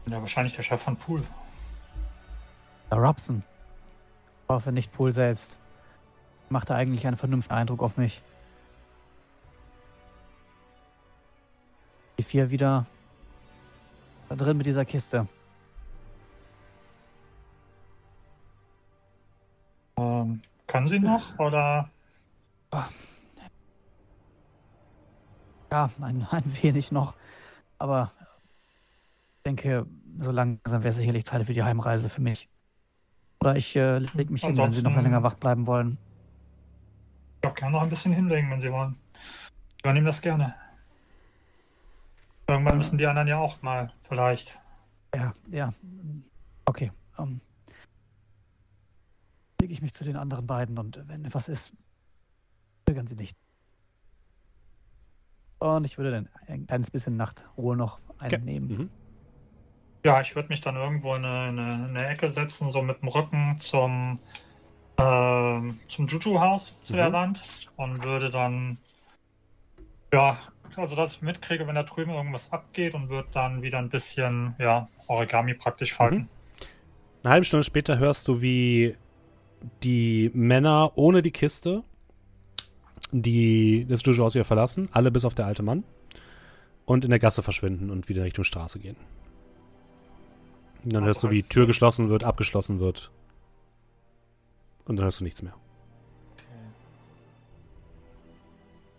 Ja, 0.06 0.20
wahrscheinlich 0.20 0.56
der 0.56 0.62
Chef 0.62 0.82
von 0.82 0.96
Pool. 0.96 1.22
Der 2.90 2.98
Robson. 2.98 3.42
Ich 4.44 4.48
hoffe 4.48 4.72
nicht 4.72 4.92
Pool 4.92 5.12
selbst. 5.12 5.56
Machte 6.48 6.74
eigentlich 6.74 7.06
einen 7.06 7.16
vernünftigen 7.16 7.54
Eindruck 7.54 7.82
auf 7.82 7.96
mich. 7.96 8.20
Die 12.18 12.22
vier 12.22 12.50
wieder 12.50 12.86
da 14.28 14.36
drin 14.36 14.56
mit 14.56 14.66
dieser 14.66 14.84
Kiste. 14.84 15.26
Ähm, 19.96 20.42
können 20.66 20.86
Sie 20.86 20.98
noch? 20.98 21.38
Oder? 21.38 21.90
Ja, 25.70 25.90
ein, 26.00 26.26
ein 26.30 26.62
wenig 26.62 26.92
noch. 26.92 27.14
Aber 27.78 28.12
denke, 29.42 29.86
so 30.20 30.30
langsam 30.30 30.82
wäre 30.82 30.92
sicherlich 30.94 31.24
Zeit 31.24 31.44
für 31.46 31.54
die 31.54 31.62
Heimreise 31.62 32.08
für 32.08 32.20
mich. 32.20 32.48
Oder 33.40 33.56
ich 33.56 33.74
äh, 33.76 33.98
leg 33.98 34.30
mich 34.30 34.42
hin, 34.44 34.56
wenn 34.56 34.70
Sie 34.70 34.82
noch 34.82 34.90
Ansonsten- 34.90 35.02
länger 35.02 35.22
wach 35.22 35.34
bleiben 35.34 35.66
wollen. 35.66 35.98
Ich 37.44 37.54
kann 37.54 37.72
noch 37.72 37.82
ein 37.82 37.90
bisschen 37.90 38.12
hinlegen, 38.12 38.50
wenn 38.50 38.60
Sie 38.60 38.70
wollen. 38.70 38.96
Ich 39.76 39.80
übernehme 39.84 40.06
das 40.06 40.20
gerne. 40.20 40.54
Irgendwann 42.46 42.76
müssen 42.76 42.98
die 42.98 43.06
anderen 43.06 43.26
ja 43.28 43.38
auch 43.38 43.60
mal, 43.62 43.92
vielleicht. 44.04 44.58
Ja, 45.14 45.34
ja. 45.50 45.72
Okay. 46.66 46.92
Ähm, 47.18 47.40
lege 49.60 49.72
ich 49.72 49.82
mich 49.82 49.92
zu 49.92 50.04
den 50.04 50.16
anderen 50.16 50.46
beiden 50.46 50.78
und 50.78 51.02
wenn 51.08 51.24
etwas 51.24 51.48
ist, 51.48 51.72
zögern 52.86 53.06
Sie 53.06 53.16
nicht. 53.16 53.36
Und 55.58 55.84
ich 55.84 55.98
würde 55.98 56.10
dann 56.12 56.28
ein 56.48 56.66
kleines 56.66 56.90
bisschen 56.90 57.16
Nachtruhe 57.16 57.76
noch 57.76 58.00
einnehmen. 58.18 58.68
Mhm. 58.68 58.90
Ja, 60.04 60.20
ich 60.20 60.34
würde 60.34 60.48
mich 60.48 60.60
dann 60.60 60.76
irgendwo 60.76 61.14
in 61.14 61.24
eine, 61.24 61.62
eine, 61.62 61.84
eine 61.88 62.08
Ecke 62.08 62.30
setzen, 62.32 62.72
so 62.72 62.82
mit 62.82 63.00
dem 63.02 63.08
Rücken 63.08 63.56
zum, 63.58 64.18
ähm, 64.98 65.80
zum 65.88 66.08
Juju-Haus, 66.08 66.76
zu 66.82 66.94
der 66.94 67.08
Mhm. 67.10 67.12
Wand. 67.12 67.44
Und 67.76 68.02
würde 68.02 68.30
dann, 68.30 68.78
ja, 70.12 70.36
also 70.76 70.96
dass 70.96 71.12
ich 71.14 71.22
mitkriege, 71.22 71.66
wenn 71.66 71.74
da 71.74 71.82
drüben 71.84 72.12
irgendwas 72.12 72.52
abgeht 72.52 72.94
und 72.94 73.08
würde 73.10 73.28
dann 73.32 73.62
wieder 73.62 73.78
ein 73.78 73.90
bisschen, 73.90 74.54
ja, 74.58 74.88
Origami 75.08 75.54
praktisch 75.54 75.94
falten. 75.94 76.28
Eine 77.22 77.32
halbe 77.34 77.44
Stunde 77.44 77.64
später 77.64 77.98
hörst 77.98 78.26
du, 78.28 78.42
wie 78.42 78.96
die 79.84 80.30
Männer 80.34 80.92
ohne 80.96 81.22
die 81.22 81.30
Kiste 81.32 81.84
die 83.14 83.86
das 83.88 84.02
Juju-Haus 84.04 84.34
wieder 84.34 84.44
verlassen, 84.46 84.88
alle 84.92 85.10
bis 85.10 85.24
auf 85.26 85.34
der 85.34 85.46
alte 85.46 85.62
Mann. 85.62 85.84
und 86.86 87.04
in 87.04 87.10
der 87.10 87.18
Gasse 87.20 87.42
verschwinden 87.42 87.90
und 87.90 88.08
wieder 88.08 88.24
Richtung 88.24 88.44
Straße 88.44 88.78
gehen. 88.80 88.96
Und 90.84 90.92
dann 90.92 91.04
hörst 91.04 91.22
du, 91.22 91.30
wie 91.30 91.42
die 91.42 91.48
Tür 91.48 91.66
geschlossen 91.66 92.10
wird, 92.10 92.24
abgeschlossen 92.24 92.80
wird. 92.80 93.10
Und 94.84 94.96
dann 94.96 95.04
hörst 95.04 95.20
du 95.20 95.24
nichts 95.24 95.42
mehr. 95.42 95.54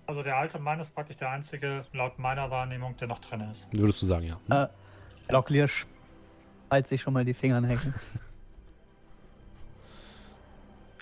Also 0.06 0.22
der 0.22 0.38
alte 0.38 0.60
Mann 0.60 0.80
ist 0.80 0.94
praktisch 0.94 1.18
der 1.18 1.30
einzige, 1.32 1.86
laut 1.94 2.20
meiner 2.20 2.52
Wahrnehmung, 2.52 2.96
der 2.98 3.08
noch 3.08 3.20
drin 3.20 3.42
ist. 3.52 3.68
Würdest 3.72 4.02
du 4.02 4.06
sagen, 4.06 4.26
ja. 4.50 4.64
Äh, 4.64 4.68
Locklear 5.32 5.68
spalt 5.68 6.88
sich 6.88 7.02
schon 7.02 7.14
mal 7.14 7.26
die 7.26 7.34
Finger 7.34 7.58
in 7.58 7.64
den 7.64 7.72
Hecken. 7.78 7.94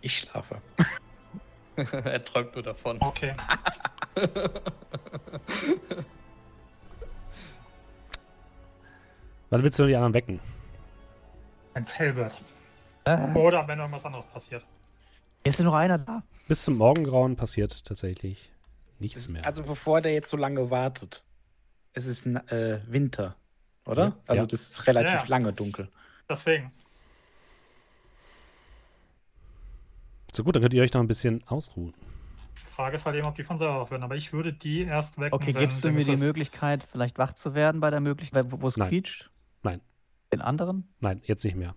Ich 0.01 0.19
schlafe. 0.19 0.61
er 1.75 2.23
träumt 2.25 2.55
nur 2.55 2.63
davon. 2.63 2.97
Okay. 2.99 3.35
Wann 9.49 9.63
willst 9.63 9.77
du 9.79 9.85
die 9.85 9.95
anderen 9.95 10.13
wecken? 10.13 10.39
Hell 11.73 12.15
wird. 12.15 12.39
Äh, 13.05 13.33
Oder 13.33 13.67
wenn 13.67 13.79
irgendwas 13.79 14.05
anderes 14.05 14.25
passiert. 14.25 14.63
ist 15.43 15.59
nur 15.59 15.71
noch 15.71 15.77
einer 15.77 15.97
da? 15.97 16.23
Bis 16.47 16.63
zum 16.63 16.77
Morgengrauen 16.77 17.35
passiert 17.35 17.85
tatsächlich 17.85 18.51
nichts 18.99 19.29
mehr. 19.29 19.45
Also 19.45 19.63
bevor 19.63 20.01
der 20.01 20.13
jetzt 20.13 20.29
so 20.29 20.37
lange 20.37 20.69
wartet. 20.69 21.23
Es 21.93 22.05
ist 22.05 22.25
äh, 22.25 22.79
Winter, 22.87 23.35
oder? 23.85 24.03
Ja. 24.05 24.15
Also 24.27 24.43
Ja. 24.43 24.47
das 24.47 24.61
ist 24.61 24.87
relativ 24.87 25.13
Ja. 25.13 25.25
lange 25.27 25.51
dunkel. 25.53 25.89
Deswegen. 26.29 26.71
so 30.33 30.43
gut, 30.43 30.55
dann 30.55 30.61
könnt 30.61 30.73
ihr 30.73 30.81
euch 30.81 30.93
noch 30.93 31.01
ein 31.01 31.07
bisschen 31.07 31.43
ausruhen. 31.47 31.93
Frage 32.75 32.95
ist 32.95 33.05
halt 33.05 33.15
eben, 33.17 33.27
ob 33.27 33.35
die 33.35 33.43
von 33.43 33.57
selber 33.57 33.81
aufhören. 33.81 34.01
Aber 34.03 34.15
ich 34.15 34.31
würde 34.31 34.53
die 34.53 34.83
erst 34.83 35.19
wecken. 35.19 35.33
Okay, 35.33 35.51
gibst 35.51 35.83
du 35.83 35.91
mir 35.91 36.05
die 36.05 36.15
Möglichkeit, 36.15 36.83
vielleicht 36.89 37.17
wach 37.17 37.33
zu 37.33 37.53
werden 37.53 37.81
bei 37.81 37.89
der 37.89 37.99
Möglichkeit, 37.99 38.45
wo 38.49 38.67
es 38.67 38.75
quietscht? 38.75 39.29
Nein. 39.61 39.81
Den 40.31 40.41
anderen? 40.41 40.87
Nein, 40.99 41.21
jetzt 41.25 41.43
nicht 41.43 41.55
mehr. 41.55 41.75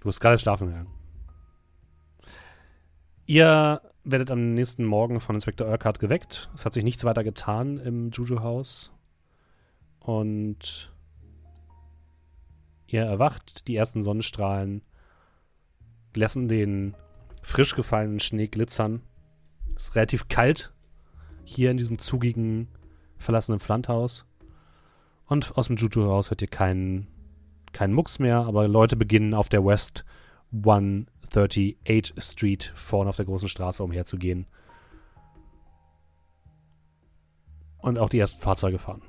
Du 0.00 0.04
bist 0.06 0.20
gerade 0.20 0.38
schlafen 0.38 0.68
gegangen. 0.68 0.90
Ihr 3.26 3.80
werdet 4.04 4.30
am 4.30 4.54
nächsten 4.54 4.84
Morgen 4.84 5.20
von 5.20 5.36
Inspektor 5.36 5.68
Urquhart 5.68 6.00
geweckt. 6.00 6.50
Es 6.54 6.64
hat 6.64 6.72
sich 6.72 6.82
nichts 6.82 7.04
weiter 7.04 7.22
getan 7.22 7.78
im 7.78 8.10
Juju-Haus. 8.10 8.92
Und 10.00 10.92
ihr 12.88 13.02
erwacht. 13.02 13.68
Die 13.68 13.76
ersten 13.76 14.02
Sonnenstrahlen 14.02 14.82
lassen 16.14 16.48
den 16.48 16.96
frisch 17.42 17.74
gefallenen 17.74 18.20
Schnee 18.20 18.48
glitzern. 18.48 19.02
Es 19.76 19.88
ist 19.88 19.94
relativ 19.96 20.28
kalt 20.28 20.72
hier 21.44 21.70
in 21.70 21.76
diesem 21.76 21.98
zugigen, 21.98 22.68
verlassenen 23.18 23.60
Pflandhaus. 23.60 24.26
Und 25.32 25.56
aus 25.56 25.68
dem 25.68 25.76
Juju-Haus 25.76 26.28
hört 26.28 26.42
ihr 26.42 26.48
keinen 26.48 27.08
keinen 27.72 27.94
Mucks 27.94 28.18
mehr, 28.18 28.40
aber 28.40 28.68
Leute 28.68 28.96
beginnen 28.96 29.32
auf 29.32 29.48
der 29.48 29.64
West 29.64 30.04
138 30.52 32.22
Street 32.22 32.70
vorne 32.74 33.08
auf 33.08 33.16
der 33.16 33.24
großen 33.24 33.48
Straße 33.48 33.82
umherzugehen. 33.82 34.44
Und 37.78 37.98
auch 37.98 38.10
die 38.10 38.18
ersten 38.18 38.42
Fahrzeuge 38.42 38.78
fahren. 38.78 39.00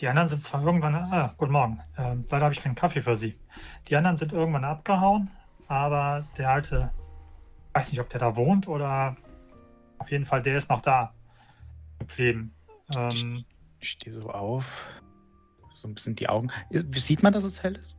Die 0.00 0.08
anderen 0.08 0.28
sind 0.28 0.42
zwar 0.42 0.64
irgendwann. 0.64 0.94
Ah, 0.94 1.34
guten 1.36 1.52
Morgen. 1.52 1.80
Ähm, 1.98 2.24
leider 2.30 2.46
habe 2.46 2.54
ich 2.54 2.62
keinen 2.62 2.76
Kaffee 2.76 3.02
für 3.02 3.14
Sie. 3.14 3.38
Die 3.88 3.96
anderen 3.96 4.16
sind 4.16 4.32
irgendwann 4.32 4.64
abgehauen, 4.64 5.30
aber 5.68 6.24
der 6.38 6.48
alte. 6.48 6.90
Weiß 7.74 7.92
nicht, 7.92 8.00
ob 8.00 8.08
der 8.08 8.20
da 8.20 8.36
wohnt 8.36 8.68
oder. 8.68 9.18
Auf 9.98 10.10
jeden 10.10 10.24
Fall, 10.24 10.40
der 10.40 10.56
ist 10.56 10.70
noch 10.70 10.80
da 10.80 11.12
geblieben. 11.98 12.54
Ähm, 12.96 13.44
Ich 13.80 13.90
stehe 13.90 14.14
so 14.14 14.30
auf. 14.30 14.88
So 15.72 15.88
ein 15.88 15.94
bisschen 15.94 16.14
die 16.14 16.28
Augen. 16.28 16.50
Sieht 16.94 17.22
man, 17.22 17.32
dass 17.32 17.44
es 17.44 17.62
hell 17.62 17.76
ist? 17.76 17.96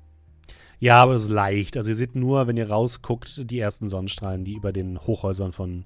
Ja, 0.80 1.02
aber 1.02 1.14
es 1.14 1.24
ist 1.24 1.30
leicht. 1.30 1.78
Also 1.78 1.90
ihr 1.92 1.96
seht 1.96 2.16
nur, 2.16 2.48
wenn 2.48 2.58
ihr 2.58 2.70
rausguckt, 2.70 3.50
die 3.50 3.60
ersten 3.60 3.90
Sonnenstrahlen, 3.90 4.44
die 4.44 4.54
über 4.54 4.74
den 4.74 5.00
Hochhäusern 5.00 5.52
von 5.52 5.86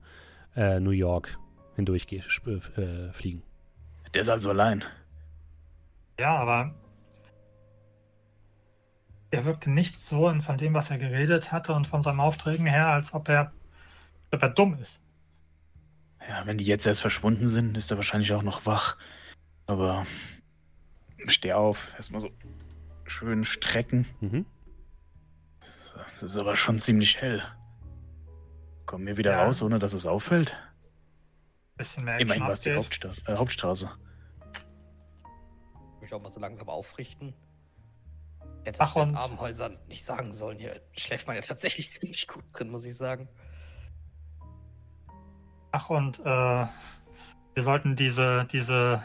äh, 0.56 0.80
New 0.80 0.92
York 0.92 1.38
hindurch 1.76 2.08
äh, 2.12 3.12
fliegen. 3.14 3.44
Der 4.14 4.22
ist 4.22 4.30
also 4.30 4.50
allein. 4.50 4.84
ja, 6.20 6.36
aber. 6.36 6.74
Er 9.30 9.46
wirkte 9.46 9.70
nicht 9.70 10.00
so 10.00 10.34
von 10.42 10.58
dem, 10.58 10.74
was 10.74 10.90
er 10.90 10.98
geredet 10.98 11.52
hatte 11.52 11.74
und 11.74 11.86
von 11.86 12.02
seinen 12.02 12.22
Aufträgen 12.22 12.66
her, 12.66 12.88
als 12.88 13.14
ob 13.14 13.28
er, 13.28 13.52
ob 14.32 14.42
er 14.42 14.50
dumm 14.50 14.78
ist. 14.82 15.02
Ja, 16.28 16.46
wenn 16.46 16.58
die 16.58 16.66
jetzt 16.66 16.86
erst 16.86 17.02
verschwunden 17.02 17.48
sind, 17.48 17.78
ist 17.78 17.90
er 17.92 17.98
wahrscheinlich 17.98 18.34
auch 18.34 18.44
noch 18.44 18.66
wach. 18.66 18.98
Aber 19.66 20.06
steh 21.28 21.54
auf, 21.54 21.92
erstmal 21.96 22.22
so 22.22 22.30
schön 23.06 23.46
strecken. 23.46 24.06
Mhm. 24.20 24.46
Das 26.12 26.24
ist 26.24 26.38
aber 26.38 26.56
schon 26.56 26.80
ziemlich 26.80 27.18
hell. 27.22 27.42
Kommen 28.86 29.06
wir 29.08 29.18
wieder 29.18 29.32
Ja. 29.32 29.46
raus, 29.46 29.62
ohne 29.62 29.80
dass 29.80 29.94
es 29.94 30.06
auffällt? 30.06 30.56
Bisschen 31.78 32.06
mehr 32.06 32.20
Immerhin 32.20 32.44
war 32.44 32.52
es 32.52 32.62
die 32.62 32.72
Update. 32.72 32.86
Hauptsta 33.06 33.32
äh, 33.32 33.36
Hauptstraße. 33.38 33.92
mich 36.02 36.14
auch 36.14 36.22
mal 36.22 36.30
so 36.32 36.40
langsam 36.40 36.70
aufrichten. 36.70 37.34
Hätte 38.64 38.80
Ach, 38.82 38.88
ich 38.90 38.94
den 38.94 39.10
und- 39.10 39.16
Armenhäusern 39.16 39.78
nicht 39.88 40.04
sagen 40.04 40.32
sollen. 40.32 40.58
Hier 40.60 40.82
schläft 40.94 41.28
man 41.28 41.36
ja 41.36 41.42
tatsächlich 41.42 41.92
ziemlich 41.92 42.28
gut 42.28 42.44
drin, 42.54 42.70
muss 42.70 42.86
ich 42.86 42.96
sagen. 42.98 43.28
Ach, 45.80 45.92
und 45.92 46.18
äh, 46.22 46.24
wir 46.24 47.64
sollten 47.64 47.96
diese, 47.96 48.46
diese 48.52 49.04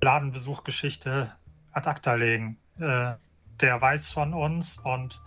Ladenbesuchgeschichte 0.00 1.34
ad 1.70 1.86
acta 1.86 2.14
legen. 2.14 2.56
Äh, 2.80 3.12
der 3.60 3.78
weiß 3.78 4.10
von 4.10 4.32
uns 4.32 4.78
und 4.78 5.20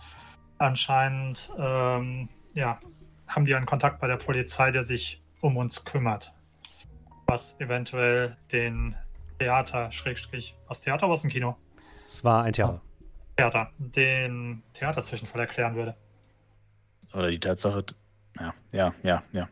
anscheinend 0.58 1.52
ähm, 1.56 2.28
ja, 2.52 2.80
haben 3.28 3.44
die 3.44 3.54
einen 3.54 3.64
Kontakt 3.64 4.00
bei 4.00 4.08
der 4.08 4.16
Polizei, 4.16 4.72
der 4.72 4.82
sich 4.82 5.22
um 5.40 5.56
uns 5.56 5.84
kümmert. 5.84 6.34
Was 7.28 7.54
eventuell 7.60 8.36
den 8.50 8.96
Theater, 9.38 9.92
Schrägstrich, 9.92 10.56
was 10.66 10.80
Theater, 10.80 11.08
was 11.08 11.22
ein 11.22 11.30
Kino? 11.30 11.56
Es 12.08 12.24
war 12.24 12.42
ein 12.42 12.52
Theater. 12.52 12.82
Theater, 13.36 13.70
den 13.78 14.64
Theaterzwischenfall 14.74 15.42
erklären 15.42 15.76
würde. 15.76 15.96
Oder 17.12 17.30
die 17.30 17.38
Tatsache. 17.38 17.84
Ja, 18.40 18.52
ja, 18.72 18.92
ja, 19.04 19.22
ja. 19.30 19.48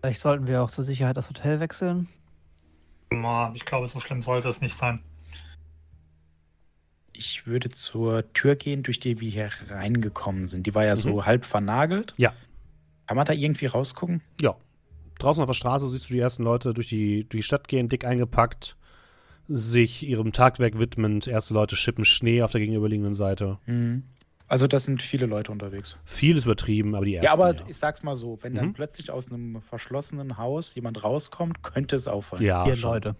Vielleicht 0.00 0.20
sollten 0.20 0.46
wir 0.46 0.62
auch 0.62 0.70
zur 0.70 0.84
Sicherheit 0.84 1.16
das 1.16 1.28
Hotel 1.28 1.60
wechseln. 1.60 2.08
Ma, 3.10 3.52
Ich 3.54 3.64
glaube, 3.64 3.88
so 3.88 4.00
schlimm 4.00 4.22
sollte 4.22 4.48
es 4.48 4.60
nicht 4.60 4.74
sein. 4.74 5.00
Ich 7.12 7.46
würde 7.46 7.68
zur 7.70 8.32
Tür 8.32 8.54
gehen, 8.54 8.84
durch 8.84 9.00
die 9.00 9.20
wir 9.20 9.28
hier 9.28 9.50
reingekommen 9.70 10.46
sind. 10.46 10.66
Die 10.66 10.74
war 10.74 10.84
ja 10.84 10.94
so 10.94 11.26
halb 11.26 11.46
vernagelt. 11.46 12.14
Ja. 12.16 12.32
Kann 13.08 13.16
man 13.16 13.26
da 13.26 13.32
irgendwie 13.32 13.66
rausgucken? 13.66 14.20
Ja. 14.40 14.54
Draußen 15.18 15.42
auf 15.42 15.48
der 15.48 15.54
Straße 15.54 15.88
siehst 15.88 16.08
du 16.08 16.14
die 16.14 16.20
ersten 16.20 16.44
Leute 16.44 16.74
durch 16.74 16.88
die, 16.88 17.24
durch 17.24 17.40
die 17.40 17.42
Stadt 17.42 17.66
gehen, 17.66 17.88
dick 17.88 18.04
eingepackt, 18.04 18.76
sich 19.48 20.06
ihrem 20.06 20.30
Tagwerk 20.30 20.78
widmend. 20.78 21.26
Erste 21.26 21.54
Leute 21.54 21.74
schippen 21.74 22.04
Schnee 22.04 22.42
auf 22.42 22.52
der 22.52 22.60
gegenüberliegenden 22.60 23.14
Seite. 23.14 23.58
Mhm. 23.66 24.04
Also, 24.50 24.66
das 24.66 24.84
sind 24.84 25.02
viele 25.02 25.26
Leute 25.26 25.52
unterwegs. 25.52 25.98
Viel 26.04 26.36
ist 26.38 26.46
übertrieben, 26.46 26.94
aber 26.94 27.04
die 27.04 27.14
ersten. 27.16 27.26
ja, 27.26 27.32
aber 27.34 27.54
ja. 27.54 27.62
ich 27.68 27.76
sag's 27.76 28.02
mal 28.02 28.16
so: 28.16 28.38
Wenn 28.42 28.52
Mhm. 28.54 28.56
dann 28.56 28.72
plötzlich 28.72 29.10
aus 29.10 29.30
einem 29.30 29.60
verschlossenen 29.60 30.38
Haus 30.38 30.74
jemand 30.74 31.04
rauskommt, 31.04 31.62
könnte 31.62 31.96
es 31.96 32.08
auffallen. 32.08 32.42
ja 32.44 32.64
Vier 32.64 32.76
schon. 32.76 32.90
Leute. 32.92 33.16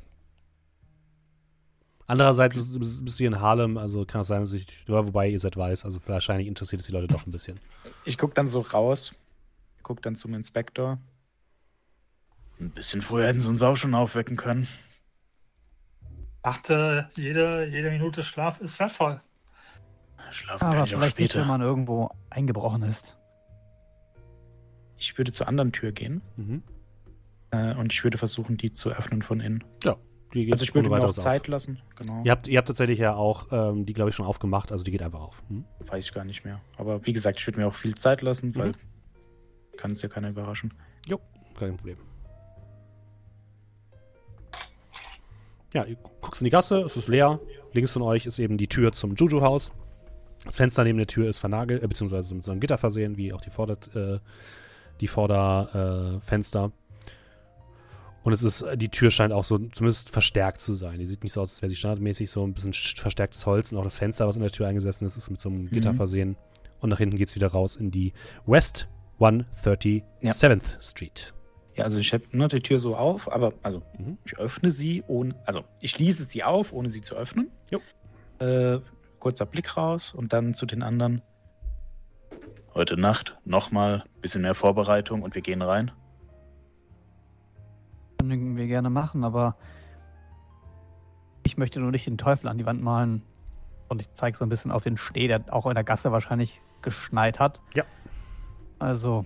Andererseits 2.06 2.56
ist- 2.56 2.74
ist- 2.76 3.04
bist 3.04 3.18
du 3.18 3.22
hier 3.24 3.28
in 3.28 3.40
Harlem, 3.40 3.76
also 3.76 4.06
kann 4.06 4.22
es 4.22 4.28
sein, 4.28 4.40
dass 4.40 4.54
ich, 4.54 4.66
ja, 4.86 5.06
wobei 5.06 5.28
ihr 5.28 5.38
seid 5.38 5.58
weiß, 5.58 5.84
also 5.84 6.00
wahrscheinlich 6.06 6.48
interessiert 6.48 6.80
es 6.80 6.86
die 6.86 6.92
Leute 6.92 7.06
doch 7.08 7.26
ein 7.26 7.30
bisschen. 7.32 7.60
Ich 8.06 8.16
guck 8.16 8.34
dann 8.34 8.48
so 8.48 8.60
raus, 8.60 9.12
guck 9.82 10.00
dann 10.00 10.16
zum 10.16 10.32
Inspektor. 10.32 10.98
Ein 12.58 12.70
bisschen 12.70 13.02
früher 13.02 13.26
hätten 13.26 13.40
sie 13.40 13.50
uns 13.50 13.62
auch 13.62 13.76
schon 13.76 13.94
aufwecken 13.94 14.36
können. 14.38 14.66
Dachte, 16.42 17.10
jede, 17.14 17.66
jede 17.66 17.90
Minute 17.90 18.22
Schlaf 18.22 18.58
ist 18.62 18.80
wertvoll. 18.80 19.20
Schlafen 20.30 20.60
kann 20.60 20.76
Aber 20.76 20.84
ich 20.86 20.94
auch 20.94 21.00
vielleicht 21.00 21.18
nicht, 21.18 21.30
später. 21.32 21.42
wenn 21.42 21.48
man 21.48 21.60
irgendwo 21.62 22.10
eingebrochen 22.30 22.82
ist. 22.82 23.16
Ich 24.96 25.16
würde 25.16 25.32
zur 25.32 25.46
anderen 25.48 25.72
Tür 25.72 25.92
gehen 25.92 26.22
Mhm. 26.36 26.62
äh, 27.50 27.74
und 27.74 27.92
ich 27.92 28.02
würde 28.04 28.18
versuchen, 28.18 28.56
die 28.56 28.72
zu 28.72 28.90
öffnen 28.90 29.22
von 29.22 29.40
innen. 29.40 29.64
Ja, 29.84 29.96
die 30.34 30.44
geht 30.44 30.52
Also 30.54 30.64
ich 30.64 30.74
würde 30.74 30.88
mir 30.90 31.02
auch 31.04 31.12
Zeit 31.12 31.42
auf. 31.42 31.48
lassen. 31.48 31.80
Genau. 31.96 32.22
Ihr 32.24 32.32
habt, 32.32 32.48
ihr 32.48 32.58
habt 32.58 32.68
tatsächlich 32.68 32.98
ja 32.98 33.14
auch 33.14 33.46
ähm, 33.52 33.86
die, 33.86 33.92
glaube 33.94 34.10
ich, 34.10 34.16
schon 34.16 34.26
aufgemacht, 34.26 34.72
also 34.72 34.84
die 34.84 34.90
geht 34.90 35.02
einfach 35.02 35.20
auf. 35.20 35.42
Hm? 35.48 35.64
Weiß 35.86 36.04
ich 36.04 36.12
gar 36.12 36.24
nicht 36.24 36.44
mehr. 36.44 36.60
Aber 36.76 37.06
wie 37.06 37.12
gesagt, 37.12 37.38
ich 37.40 37.46
würde 37.46 37.60
mir 37.60 37.66
auch 37.68 37.74
viel 37.74 37.94
Zeit 37.94 38.22
lassen, 38.22 38.54
weil 38.56 38.68
Mhm. 38.70 38.74
kann 39.76 39.92
es 39.92 40.02
ja 40.02 40.08
keiner 40.08 40.28
überraschen. 40.30 40.72
Kein 41.58 41.76
Problem. 41.76 41.96
Ja, 45.74 45.84
ihr 45.84 45.96
guckst 46.20 46.40
in 46.40 46.44
die 46.46 46.50
Gasse, 46.50 46.78
es 46.80 46.96
ist 46.96 47.08
leer. 47.08 47.40
Links 47.72 47.92
von 47.92 48.02
euch 48.02 48.26
ist 48.26 48.38
eben 48.38 48.56
die 48.56 48.68
Tür 48.68 48.92
zum 48.92 49.14
Juju-Haus. 49.16 49.70
Das 50.48 50.56
Fenster 50.56 50.82
neben 50.82 50.98
der 50.98 51.06
Tür 51.06 51.28
ist 51.28 51.38
vernagelt, 51.38 51.82
äh, 51.82 51.86
beziehungsweise 51.86 52.34
mit 52.34 52.42
so 52.44 52.50
einem 52.50 52.60
Gitter 52.60 52.78
versehen, 52.78 53.16
wie 53.16 53.32
auch 53.32 53.40
die 53.40 53.50
Vorder 53.50 53.76
äh, 53.94 54.18
die 55.00 55.06
Vorderfenster. 55.06 56.72
Und 58.24 58.32
es 58.32 58.42
ist, 58.42 58.64
die 58.76 58.88
Tür 58.88 59.10
scheint 59.10 59.32
auch 59.32 59.44
so 59.44 59.58
zumindest 59.58 60.10
verstärkt 60.10 60.60
zu 60.60 60.74
sein. 60.74 60.98
Die 60.98 61.06
sieht 61.06 61.22
nicht 61.22 61.32
so 61.32 61.40
aus, 61.40 61.50
als 61.52 61.62
wäre 61.62 61.70
sie 61.70 61.76
standardmäßig 61.76 62.30
so 62.30 62.44
ein 62.44 62.52
bisschen 62.52 62.72
sch- 62.72 62.98
verstärktes 63.00 63.46
Holz. 63.46 63.70
Und 63.72 63.78
auch 63.78 63.84
das 63.84 63.98
Fenster, 63.98 64.26
was 64.26 64.34
in 64.36 64.42
der 64.42 64.50
Tür 64.50 64.66
eingesessen 64.66 65.06
ist, 65.06 65.16
ist 65.16 65.30
mit 65.30 65.40
so 65.40 65.48
einem 65.48 65.70
Gitter 65.70 65.92
Mhm. 65.92 65.96
versehen. 65.96 66.36
Und 66.80 66.90
nach 66.90 66.98
hinten 66.98 67.16
geht 67.16 67.28
es 67.28 67.36
wieder 67.36 67.46
raus 67.48 67.76
in 67.76 67.90
die 67.90 68.12
West 68.44 68.88
137th 69.20 70.80
Street. 70.80 71.32
Ja, 71.76 71.84
also 71.84 72.00
ich 72.00 72.12
habe 72.12 72.24
nur 72.32 72.48
die 72.48 72.60
Tür 72.60 72.78
so 72.80 72.96
auf, 72.96 73.30
aber 73.30 73.52
also 73.62 73.82
Mhm. 73.98 74.18
ich 74.24 74.36
öffne 74.38 74.70
sie 74.72 75.04
ohne, 75.06 75.34
also 75.46 75.64
ich 75.80 75.92
schließe 75.92 76.24
sie 76.24 76.42
auf, 76.42 76.72
ohne 76.72 76.90
sie 76.90 77.00
zu 77.00 77.14
öffnen. 77.14 77.50
Jo. 77.70 77.78
Äh, 78.44 78.80
kurzer 79.18 79.46
Blick 79.46 79.76
raus 79.76 80.12
und 80.14 80.32
dann 80.32 80.54
zu 80.54 80.66
den 80.66 80.82
anderen. 80.82 81.22
Heute 82.74 82.96
Nacht 82.96 83.38
nochmal 83.44 84.04
bisschen 84.20 84.42
mehr 84.42 84.54
Vorbereitung 84.54 85.22
und 85.22 85.34
wir 85.34 85.42
gehen 85.42 85.62
rein. 85.62 85.90
Können 88.20 88.56
wir 88.56 88.66
gerne 88.66 88.90
machen, 88.90 89.24
aber 89.24 89.56
ich 91.44 91.56
möchte 91.56 91.80
nur 91.80 91.90
nicht 91.90 92.06
den 92.06 92.18
Teufel 92.18 92.48
an 92.48 92.58
die 92.58 92.66
Wand 92.66 92.82
malen. 92.82 93.22
Und 93.88 94.02
ich 94.02 94.12
zeige 94.12 94.36
so 94.36 94.44
ein 94.44 94.50
bisschen 94.50 94.70
auf 94.70 94.84
den 94.84 94.98
Schnee, 94.98 95.28
der 95.28 95.44
auch 95.50 95.66
in 95.66 95.74
der 95.74 95.84
Gasse 95.84 96.12
wahrscheinlich 96.12 96.60
geschneit 96.82 97.40
hat. 97.40 97.60
Ja. 97.74 97.84
Also 98.78 99.24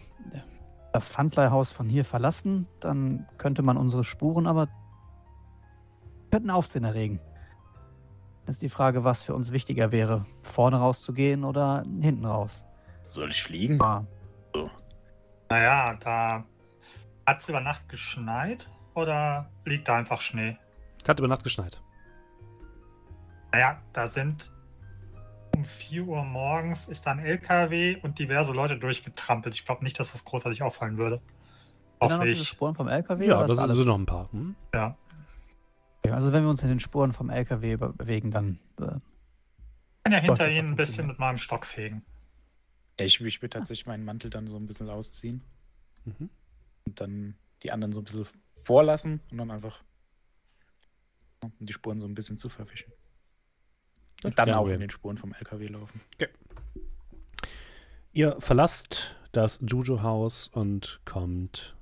das 0.93 1.09
Pfandleihhaus 1.09 1.71
von 1.71 1.89
hier 1.89 2.05
verlassen, 2.05 2.69
dann 2.81 3.27
könnte 3.39 3.63
man 3.63 3.77
unsere 3.77 4.05
Spuren 4.05 4.47
aber 4.47 4.69
könnten 6.31 6.51
Aufsehen 6.51 6.85
erregen. 6.85 7.21
Ist 8.47 8.61
die 8.63 8.69
Frage, 8.69 9.05
was 9.05 9.23
für 9.23 9.35
uns 9.35 9.53
wichtiger 9.53 9.93
wäre, 9.93 10.27
vorne 10.43 10.77
rauszugehen 10.79 11.45
oder 11.45 11.85
hinten 12.01 12.25
raus. 12.27 12.65
Soll 13.07 13.31
ich 13.31 13.43
fliegen? 13.43 13.81
Ah, 13.83 14.05
Naja, 15.49 15.95
da 16.01 16.45
hat 17.27 17.39
es 17.39 17.49
über 17.49 17.61
Nacht 17.61 17.89
geschneit 17.89 18.69
oder 18.95 19.49
liegt 19.65 19.89
da 19.89 19.97
einfach 19.97 20.21
Schnee? 20.21 20.57
Es 21.03 21.09
hat 21.09 21.19
über 21.19 21.29
Nacht 21.29 21.45
geschneit. 21.45 21.81
Naja, 23.53 23.81
da 23.93 24.07
sind 24.07 24.51
um 25.55 25.65
4 25.65 26.05
Uhr 26.05 26.25
morgens 26.25 26.89
ist 26.89 27.07
da 27.07 27.11
ein 27.13 27.19
LKW 27.19 27.99
und 28.03 28.19
diverse 28.19 28.53
Leute 28.53 28.79
durchgetrampelt. 28.79 29.55
Ich 29.55 29.67
glaube 29.67 29.85
nicht, 29.85 30.01
dass 30.01 30.13
das 30.13 30.25
großartig 30.25 30.63
auffallen 30.63 30.97
würde. 30.97 31.21
Hoffe 32.01 32.27
ich. 32.29 32.49
Spuren 32.49 32.75
vom 32.75 32.89
LKW? 32.89 33.27
Ja, 33.27 33.47
das 33.47 33.59
sind 33.59 33.71
alles- 33.71 33.85
noch 33.87 33.99
ein 33.99 34.07
paar. 34.07 34.29
Hm? 34.33 34.57
Ja. 34.75 34.97
Also 36.11 36.33
wenn 36.33 36.43
wir 36.43 36.51
uns 36.51 36.63
in 36.63 36.69
den 36.69 36.81
Spuren 36.81 37.13
vom 37.13 37.31
LKW 37.31 37.77
be- 37.77 37.93
bewegen, 37.93 38.31
dann 38.31 38.59
äh, 38.81 38.85
Ich 38.87 40.03
kann 40.05 40.13
ja 40.13 40.19
hinter 40.19 40.51
ihnen 40.51 40.71
ein 40.71 40.77
bisschen 40.77 41.07
mit 41.07 41.19
meinem 41.19 41.39
Stock 41.39 41.65
fegen. 41.65 42.05
Ich, 43.01 43.21
ich 43.21 43.41
würde 43.43 43.59
tatsächlich 43.59 43.87
meinen 43.87 44.05
Mantel 44.05 44.29
dann 44.31 44.47
so 44.49 44.57
ein 44.57 44.67
bisschen 44.67 44.89
ausziehen 44.91 45.43
Mhm. 46.05 46.29
und 46.87 47.01
dann 47.01 47.37
die 47.63 47.71
anderen 47.71 47.93
so 47.93 48.01
ein 48.01 48.05
bisschen 48.05 48.27
vorlassen 48.65 49.21
und 49.31 49.39
dann 49.39 49.51
einfach 49.53 49.81
um 51.43 51.53
die 51.61 51.73
Spuren 51.73 52.01
so 52.01 52.07
ein 52.07 52.15
bisschen 52.15 52.39
zu 52.39 52.49
verwischen. 52.49 52.93
Und 54.25 54.37
dann 54.39 54.51
auch 54.55 54.67
in 54.69 54.81
den 54.81 54.91
Spuren 54.91 55.17
vom 55.17 55.33
LKW 55.35 55.69
laufen. 55.69 56.01
Ihr 58.13 58.37
verlasst 58.41 59.17
das 59.33 59.61
Juju-Haus 59.67 60.49
und 60.49 61.01
kommt 61.05 61.77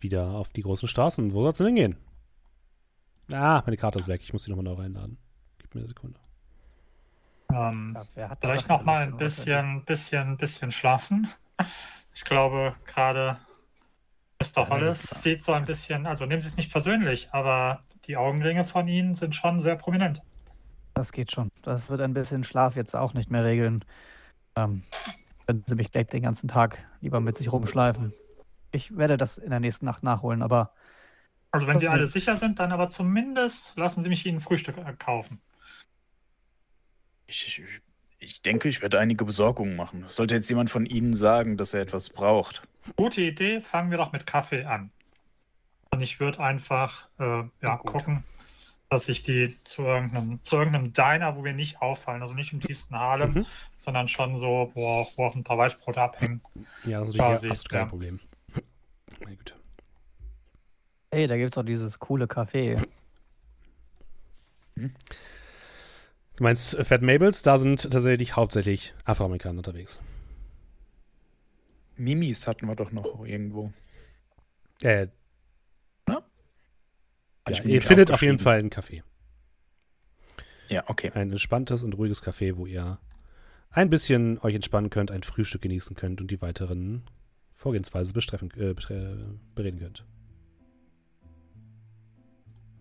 wieder 0.00 0.30
auf 0.30 0.50
die 0.50 0.62
großen 0.62 0.88
Straßen. 0.88 1.32
Wo 1.32 1.42
soll's 1.42 1.58
denn 1.58 1.66
hingehen? 1.68 1.96
Ah, 3.32 3.62
meine 3.64 3.76
Karte 3.76 3.98
ist 3.98 4.08
weg. 4.08 4.20
Ich 4.22 4.32
muss 4.32 4.44
sie 4.44 4.50
nochmal 4.50 4.64
neu 4.64 4.80
reinladen. 4.80 5.18
Gib 5.58 5.74
mir 5.74 5.80
eine 5.80 5.88
Sekunde. 5.88 6.18
Ähm, 7.52 7.96
ja, 8.16 8.36
vielleicht 8.40 8.64
das 8.64 8.68
noch 8.68 8.84
mal 8.84 9.04
denn 9.04 9.14
ein 9.14 9.18
bisschen, 9.18 9.84
bisschen, 9.84 10.36
bisschen 10.36 10.70
schlafen. 10.70 11.28
Ich 12.14 12.24
glaube, 12.24 12.74
gerade 12.84 13.38
Mr. 14.40 14.62
Ja, 14.62 14.68
Hollis 14.68 15.08
klar. 15.08 15.20
sieht 15.20 15.42
so 15.42 15.52
ein 15.52 15.64
bisschen, 15.66 16.06
also 16.06 16.26
nehmen 16.26 16.40
Sie 16.42 16.48
es 16.48 16.56
nicht 16.56 16.70
persönlich, 16.70 17.28
aber 17.32 17.82
die 18.06 18.16
Augenringe 18.16 18.64
von 18.64 18.88
Ihnen 18.88 19.14
sind 19.14 19.34
schon 19.34 19.60
sehr 19.60 19.76
prominent. 19.76 20.22
Das 20.94 21.12
geht 21.12 21.32
schon. 21.32 21.50
Das 21.62 21.90
wird 21.90 22.00
ein 22.00 22.14
bisschen 22.14 22.44
Schlaf 22.44 22.76
jetzt 22.76 22.96
auch 22.96 23.14
nicht 23.14 23.30
mehr 23.30 23.44
regeln. 23.44 23.84
Ähm, 24.56 24.82
können 25.46 25.64
Sie 25.66 25.74
mich 25.74 25.90
gleich 25.90 26.08
den 26.08 26.22
ganzen 26.22 26.48
Tag 26.48 26.78
lieber 27.00 27.20
mit 27.20 27.36
sich 27.36 27.52
rumschleifen. 27.52 28.12
Ich 28.70 28.96
werde 28.96 29.16
das 29.18 29.38
in 29.38 29.50
der 29.50 29.60
nächsten 29.60 29.84
Nacht 29.86 30.02
nachholen, 30.02 30.42
aber 30.42 30.72
Also 31.50 31.66
wenn 31.66 31.78
Sie 31.78 31.88
alle 31.88 32.06
sicher 32.06 32.36
sind, 32.38 32.58
dann 32.58 32.72
aber 32.72 32.88
zumindest 32.88 33.76
lassen 33.76 34.02
Sie 34.02 34.08
mich 34.08 34.24
Ihnen 34.26 34.40
Frühstück 34.40 34.78
äh, 34.78 34.94
kaufen. 34.98 35.42
Ich, 37.26 37.46
ich, 37.58 37.82
ich 38.18 38.42
denke, 38.42 38.68
ich 38.68 38.80
werde 38.82 38.98
einige 38.98 39.24
Besorgungen 39.24 39.76
machen. 39.76 40.04
Sollte 40.08 40.34
jetzt 40.34 40.48
jemand 40.48 40.70
von 40.70 40.86
Ihnen 40.86 41.14
sagen, 41.14 41.56
dass 41.56 41.74
er 41.74 41.80
etwas 41.82 42.10
braucht. 42.10 42.62
Gute 42.96 43.22
Idee, 43.22 43.60
fangen 43.62 43.90
wir 43.90 43.98
doch 43.98 44.12
mit 44.12 44.26
Kaffee 44.26 44.64
an. 44.64 44.92
Und 45.90 46.00
ich 46.02 46.20
würde 46.20 46.40
einfach 46.40 47.08
äh, 47.18 47.44
ja, 47.62 47.76
gucken, 47.78 48.24
dass 48.90 49.08
ich 49.08 49.22
die 49.22 49.60
zu 49.62 49.82
irgendeinem, 49.84 50.42
zu 50.42 50.56
irgendeinem 50.56 50.92
Diner, 50.92 51.36
wo 51.36 51.44
wir 51.44 51.52
nicht 51.54 51.82
auffallen, 51.82 52.22
also 52.22 52.34
nicht 52.34 52.52
im 52.52 52.60
tiefsten 52.60 52.96
Harlem, 52.96 53.34
Mhm. 53.34 53.46
sondern 53.76 54.08
schon 54.08 54.36
so, 54.36 54.72
wo 54.74 54.86
auch, 54.86 55.16
wo 55.16 55.26
auch 55.26 55.34
ein 55.36 55.44
paar 55.44 55.58
Weißbrote 55.58 56.00
abhängen. 56.02 56.42
Ja, 56.82 57.00
das 57.00 57.10
ist 57.10 57.16
Quasi, 57.16 57.48
natürlich 57.48 57.50
absolut 57.50 57.68
kein 57.68 57.80
ja. 57.80 57.86
Problem. 57.86 58.20
Meine 59.24 59.36
Güte. 59.36 59.54
hey, 61.12 61.26
da 61.26 61.36
gibt 61.36 61.48
es 61.50 61.54
doch 61.54 61.64
dieses 61.64 61.98
coole 61.98 62.26
Café. 62.26 62.82
Du 64.76 64.88
meinst 66.38 66.74
äh, 66.74 66.84
Fat 66.84 67.02
Mabels? 67.02 67.42
Da 67.42 67.58
sind 67.58 67.90
tatsächlich 67.90 68.36
hauptsächlich 68.36 68.94
Afroamerikaner 69.04 69.58
unterwegs. 69.58 70.00
Mimis 71.96 72.46
hatten 72.46 72.66
wir 72.66 72.76
doch 72.76 72.92
noch 72.92 73.24
irgendwo. 73.24 73.72
Äh, 74.82 75.08
Hatte 76.06 77.68
ja, 77.68 77.74
ihr 77.74 77.82
findet 77.82 78.12
auf 78.12 78.22
jeden. 78.22 78.38
Fall 78.38 78.58
ein 78.58 78.70
Café. 78.70 79.02
Ja, 80.68 80.84
okay. 80.86 81.10
Ein 81.14 81.32
entspanntes 81.32 81.82
und 81.82 81.94
ruhiges 81.94 82.22
Café, 82.22 82.56
wo 82.56 82.66
ihr 82.66 83.00
ein 83.70 83.90
bisschen 83.90 84.38
euch 84.40 84.54
entspannen 84.54 84.90
könnt, 84.90 85.10
ein 85.10 85.22
Frühstück 85.22 85.62
genießen 85.62 85.96
könnt 85.96 86.20
und 86.20 86.30
die 86.30 86.40
weiteren 86.40 87.04
Vorgehensweise 87.58 88.12
äh, 88.16 88.74
bereden 89.56 89.80
könnt. 89.80 90.04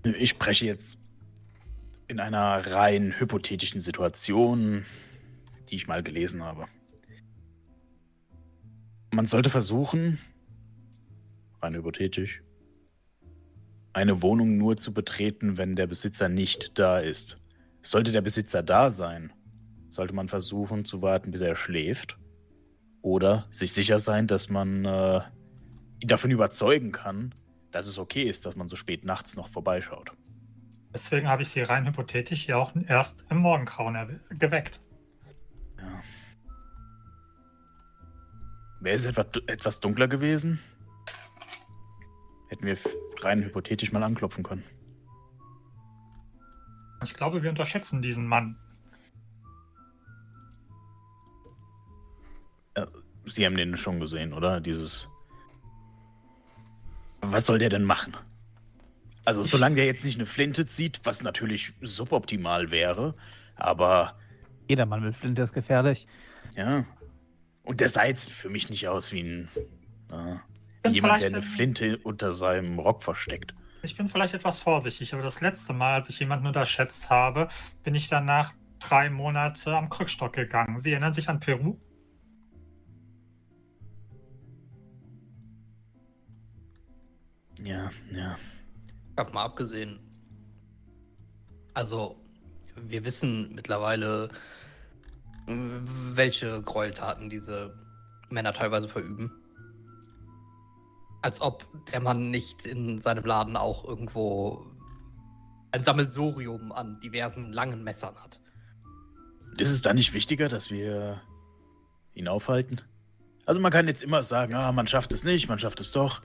Ich 0.04 0.30
spreche 0.30 0.68
jetzt 0.68 1.02
in 2.08 2.20
einer 2.20 2.74
rein 2.74 3.20
hypothetischen 3.20 3.82
Situation, 3.82 4.86
die 5.68 5.76
ich 5.76 5.88
mal 5.88 6.04
gelesen 6.04 6.44
habe. 6.44 6.66
Man 9.12 9.26
sollte 9.26 9.50
versuchen, 9.50 10.20
rein 11.60 11.74
hypothetisch, 11.74 12.44
eine 13.94 14.22
Wohnung 14.22 14.58
nur 14.58 14.78
zu 14.78 14.94
betreten, 14.94 15.58
wenn 15.58 15.76
der 15.76 15.88
Besitzer 15.88 16.30
nicht 16.30 16.78
da 16.78 17.00
ist. 17.00 17.38
Sollte 17.82 18.12
der 18.12 18.22
Besitzer 18.22 18.62
da 18.62 18.92
sein, 18.92 19.34
sollte 19.90 20.14
man 20.14 20.28
versuchen 20.28 20.86
zu 20.86 21.02
warten, 21.02 21.32
bis 21.32 21.42
er 21.42 21.56
schläft. 21.56 22.20
Oder 23.02 23.48
sich 23.52 23.74
sicher 23.74 24.00
sein, 24.00 24.28
dass 24.28 24.50
man 24.50 24.86
äh, 24.86 25.22
ihn 26.00 26.08
davon 26.08 26.32
überzeugen 26.32 26.92
kann, 26.92 27.34
dass 27.72 27.88
es 27.88 28.00
okay 28.00 28.24
ist, 28.24 28.46
dass 28.46 28.56
man 28.56 28.68
so 28.68 28.76
spät 28.76 29.06
nachts 29.06 29.36
noch 29.36 29.50
vorbeischaut. 29.50 30.12
Deswegen 30.94 31.28
habe 31.28 31.44
ich 31.44 31.50
sie 31.50 31.62
rein 31.62 31.86
hypothetisch 31.86 32.46
hier 32.46 32.58
auch 32.58 32.74
erst 32.88 33.26
im 33.30 33.38
Morgengrauen 33.38 34.20
geweckt. 34.30 34.80
Ja. 35.78 36.04
Wäre 38.80 38.96
es 38.96 39.06
etwa, 39.06 39.26
etwas 39.48 39.80
dunkler 39.80 40.08
gewesen? 40.08 40.60
Hätten 42.50 42.66
wir 42.66 42.78
rein 43.22 43.44
hypothetisch 43.44 43.92
mal 43.92 44.04
anklopfen 44.04 44.44
können. 44.44 44.64
Ich 47.04 47.14
glaube, 47.14 47.44
wir 47.44 47.50
unterschätzen 47.50 48.02
diesen 48.02 48.26
Mann. 48.26 48.58
Sie 53.26 53.46
haben 53.46 53.56
den 53.58 53.76
schon 53.78 54.00
gesehen, 54.00 54.34
oder? 54.34 54.62
Dieses. 54.62 55.08
Was 57.22 57.46
soll 57.46 57.60
der 57.60 57.70
denn 57.70 57.84
machen? 57.84 58.16
Also, 59.26 59.44
solange 59.44 59.76
der 59.76 59.86
jetzt 59.86 60.06
nicht 60.06 60.16
eine 60.18 60.26
Flinte 60.26 60.66
zieht, 60.66 61.02
was 61.04 61.22
natürlich 61.24 61.74
suboptimal 61.82 62.72
wäre, 62.72 63.16
aber 63.56 64.18
Jeder 64.70 64.86
Mann 64.86 65.04
mit 65.04 65.16
Flinte 65.16 65.42
ist 65.42 65.54
gefährlich. 65.54 66.08
ja. 66.56 66.86
Und 67.64 67.82
der 67.82 67.90
sah 67.90 68.06
jetzt 68.06 68.30
für 68.30 68.48
mich 68.48 68.70
nicht 68.70 68.88
aus 68.88 69.12
wie 69.12 69.20
ein. 69.24 69.50
Äh, 70.10 70.36
Bin 70.84 70.94
jemand, 70.94 71.20
der 71.20 71.28
eine 71.28 71.38
ein- 71.38 71.42
Flinte 71.44 71.98
unter 71.98 72.32
seinem 72.32 72.80
Rock 72.80 73.04
versteckt. 73.04 73.54
Ich 73.84 73.98
bin 73.98 74.08
vielleicht 74.08 74.34
etwas 74.34 74.58
vorsichtig, 74.60 75.14
aber 75.14 75.22
das 75.22 75.42
letzte 75.42 75.74
Mal, 75.74 75.96
als 75.96 76.08
ich 76.08 76.18
jemanden 76.22 76.48
unterschätzt 76.48 77.10
habe, 77.10 77.50
bin 77.84 77.94
ich 77.94 78.08
danach 78.08 78.54
drei 78.80 79.10
Monate 79.10 79.76
am 79.76 79.90
Krückstock 79.90 80.32
gegangen. 80.32 80.80
Sie 80.80 80.92
erinnern 80.92 81.14
sich 81.14 81.28
an 81.28 81.42
Peru? 81.42 81.78
Ja, 87.64 87.92
ja. 88.12 88.38
Davon 89.16 89.34
mal 89.34 89.46
abgesehen. 89.46 90.00
Also, 91.74 92.20
wir 92.76 93.04
wissen 93.04 93.54
mittlerweile, 93.56 94.30
welche 95.48 96.62
Gräueltaten 96.62 97.30
diese 97.30 97.74
Männer 98.30 98.54
teilweise 98.54 98.88
verüben. 98.88 99.32
Als 101.22 101.42
ob 101.42 101.66
der 101.92 102.00
Mann 102.00 102.30
nicht 102.30 102.66
in 102.66 103.02
seinem 103.02 103.26
Laden 103.26 103.58
auch 103.58 103.86
irgendwo 103.86 104.66
ein 105.72 105.84
Sammelsurium 105.84 106.72
an 106.72 107.00
diversen 107.02 107.52
langen 107.52 107.84
Messern 107.84 108.16
hat. 108.16 108.40
Ist 109.58 109.72
es 109.72 109.82
da 109.82 109.94
nicht 109.94 110.14
wichtiger, 110.14 110.50
dass 110.50 110.70
wir 110.70 111.22
ihn 112.14 112.28
aufhalten? 112.28 112.82
Also 113.46 113.60
man 113.60 113.72
kann 113.72 113.88
jetzt 113.88 114.04
immer 114.04 114.24
sagen, 114.24 114.54
ah, 114.54 114.72
man 114.72 114.88
schafft 114.88 115.12
es 115.12 115.24
nicht, 115.24 115.48
man 115.48 115.60
schafft 115.60 115.80
es 115.80 115.92
doch. 115.92 116.22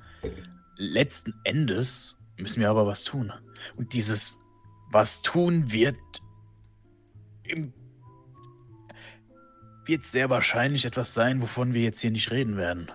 Letzten 0.84 1.32
Endes 1.44 2.16
müssen 2.36 2.60
wir 2.60 2.68
aber 2.68 2.88
was 2.88 3.04
tun. 3.04 3.32
Und 3.76 3.92
dieses 3.92 4.36
was 4.90 5.22
tun 5.22 5.70
wird 5.70 5.96
im 7.44 7.72
wird 9.84 10.04
sehr 10.04 10.28
wahrscheinlich 10.28 10.84
etwas 10.84 11.14
sein, 11.14 11.40
wovon 11.40 11.72
wir 11.72 11.82
jetzt 11.82 12.00
hier 12.00 12.10
nicht 12.10 12.30
reden 12.32 12.56
werden. 12.56 12.90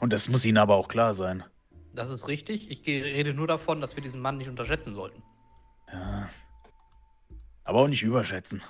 Und 0.00 0.12
das 0.12 0.28
muss 0.28 0.44
Ihnen 0.44 0.58
aber 0.58 0.76
auch 0.76 0.88
klar 0.88 1.14
sein. 1.14 1.42
Das 1.94 2.10
ist 2.10 2.28
richtig. 2.28 2.70
Ich 2.70 2.86
rede 2.86 3.34
nur 3.34 3.46
davon, 3.48 3.80
dass 3.80 3.96
wir 3.96 4.02
diesen 4.02 4.20
Mann 4.20 4.38
nicht 4.38 4.48
unterschätzen 4.48 4.94
sollten. 4.94 5.22
Ja. 5.92 6.30
Aber 7.64 7.80
auch 7.80 7.88
nicht 7.88 8.02
überschätzen. 8.04 8.62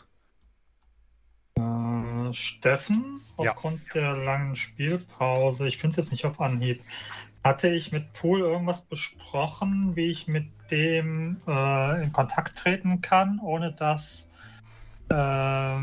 Äh, 1.57 2.33
Steffen, 2.33 3.21
Ja. 3.39 3.51
aufgrund 3.53 3.83
der 3.95 4.17
langen 4.17 4.57
Spielpause, 4.57 5.67
ich 5.67 5.79
finde 5.79 5.93
es 5.93 5.97
jetzt 6.07 6.13
nicht 6.13 6.25
auf 6.27 6.41
Anhieb, 6.41 6.83
hatte 7.49 7.69
ich 7.69 7.93
mit 7.93 8.13
Pool 8.13 8.41
irgendwas 8.41 8.83
besprochen, 8.83 9.97
wie 9.97 10.11
ich 10.11 10.29
mit 10.29 10.47
dem 10.71 11.39
äh, 11.47 12.03
in 12.05 12.13
Kontakt 12.13 12.59
treten 12.59 13.01
kann, 13.01 13.41
ohne 13.43 13.73
dass, 13.73 14.29
äh, 15.09 15.79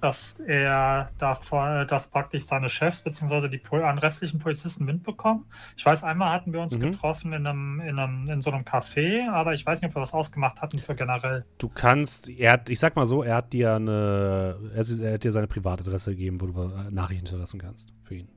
dass 0.00 0.36
er 0.46 1.10
davon, 1.18 1.86
dass 1.86 2.08
praktisch 2.08 2.44
seine 2.44 2.70
Chefs 2.70 3.02
bzw. 3.02 3.48
die 3.48 3.58
Pol 3.58 3.82
an 3.82 3.98
restlichen 3.98 4.38
Polizisten 4.38 4.86
Wind 4.86 5.02
bekommen. 5.02 5.44
Ich 5.76 5.84
weiß, 5.84 6.02
einmal 6.02 6.32
hatten 6.32 6.54
wir 6.54 6.60
uns 6.62 6.74
Mhm. 6.78 6.92
getroffen 6.92 7.34
in, 7.34 7.46
einem, 7.46 7.80
in, 7.80 7.98
einem, 7.98 8.30
in 8.30 8.40
so 8.40 8.50
einem 8.50 8.64
Café, 8.64 9.28
aber 9.30 9.52
ich 9.52 9.66
weiß 9.66 9.82
nicht, 9.82 9.90
ob 9.90 9.96
wir 9.96 10.00
was 10.00 10.14
ausgemacht 10.14 10.62
hatten 10.62 10.78
für 10.78 10.94
generell. 10.94 11.44
Du 11.58 11.68
kannst, 11.68 12.30
er 12.30 12.52
hat, 12.52 12.70
ich 12.70 12.80
sag 12.80 12.96
mal 12.96 13.04
so, 13.04 13.22
er 13.22 13.36
hat 13.36 13.52
dir 13.52 13.74
eine, 13.74 14.56
er, 14.74 15.12
hat 15.12 15.24
dir 15.24 15.32
seine 15.32 15.46
Privatadresse 15.46 16.12
gegeben, 16.12 16.40
wo 16.40 16.46
du 16.46 16.62
äh, 16.62 16.90
Nachrichten 16.90 17.26
hinterlassen 17.26 17.60
kannst 17.60 17.92
für 18.02 18.14
ihn. 18.14 18.28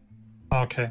Okay. 0.49 0.89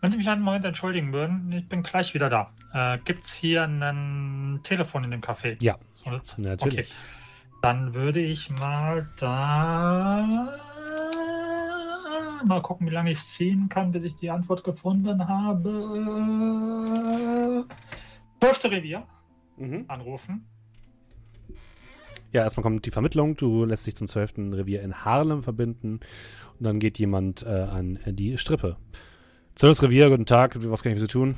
Wenn 0.00 0.10
Sie 0.10 0.16
mich 0.16 0.28
einen 0.28 0.42
Moment 0.42 0.64
entschuldigen 0.64 1.12
würden, 1.12 1.52
ich 1.52 1.68
bin 1.68 1.82
gleich 1.82 2.14
wieder 2.14 2.30
da. 2.30 2.50
Äh, 2.72 2.98
Gibt 3.04 3.24
es 3.24 3.32
hier 3.34 3.64
ein 3.64 4.60
Telefon 4.62 5.04
in 5.04 5.10
dem 5.10 5.20
Café? 5.20 5.56
Ja, 5.60 5.76
So, 5.92 6.10
natürlich. 6.38 6.60
Okay. 6.60 6.84
Dann 7.62 7.92
würde 7.94 8.20
ich 8.20 8.48
mal 8.50 9.08
da 9.18 10.48
mal 12.46 12.62
gucken, 12.62 12.86
wie 12.86 12.90
lange 12.92 13.10
ich 13.10 13.18
es 13.18 13.34
ziehen 13.34 13.68
kann, 13.68 13.92
bis 13.92 14.04
ich 14.04 14.16
die 14.16 14.30
Antwort 14.30 14.64
gefunden 14.64 15.28
habe. 15.28 17.66
Zwölfte 18.40 18.70
Revier 18.70 19.06
Mhm. 19.58 19.84
anrufen. 19.88 20.46
Ja, 22.32 22.44
erstmal 22.44 22.62
kommt 22.62 22.86
die 22.86 22.90
Vermittlung. 22.90 23.36
Du 23.36 23.66
lässt 23.66 23.86
dich 23.86 23.94
zum 23.96 24.08
12. 24.08 24.54
Revier 24.54 24.80
in 24.82 25.04
Harlem 25.04 25.42
verbinden. 25.42 26.00
Und 26.58 26.64
dann 26.64 26.78
geht 26.78 26.98
jemand 26.98 27.42
äh, 27.42 27.48
an 27.48 27.98
die 28.06 28.38
Strippe. 28.38 28.76
12. 29.60 29.82
Revier, 29.82 30.08
guten 30.08 30.24
Tag. 30.24 30.56
Was 30.70 30.82
kann 30.82 30.92
ich 30.92 30.96
für 30.96 31.02
Sie 31.02 31.06
tun? 31.06 31.36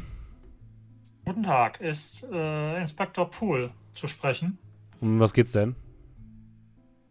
Guten 1.25 1.43
Tag, 1.43 1.81
ist 1.81 2.23
äh, 2.33 2.81
Inspektor 2.81 3.29
Poole 3.29 3.73
zu 3.95 4.07
sprechen, 4.07 4.59
Um 5.01 5.19
was 5.19 5.33
geht's 5.33 5.51
denn? 5.51 5.75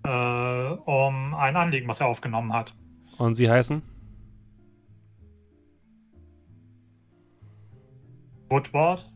äh, 0.05 0.09
um 0.09 1.33
ein 1.33 1.57
Anliegen, 1.57 1.89
was 1.89 1.99
er 1.99 2.07
aufgenommen 2.07 2.53
hat. 2.53 2.73
Und 3.17 3.35
Sie 3.35 3.49
heißen? 3.51 3.81
Woodward, 8.49 9.11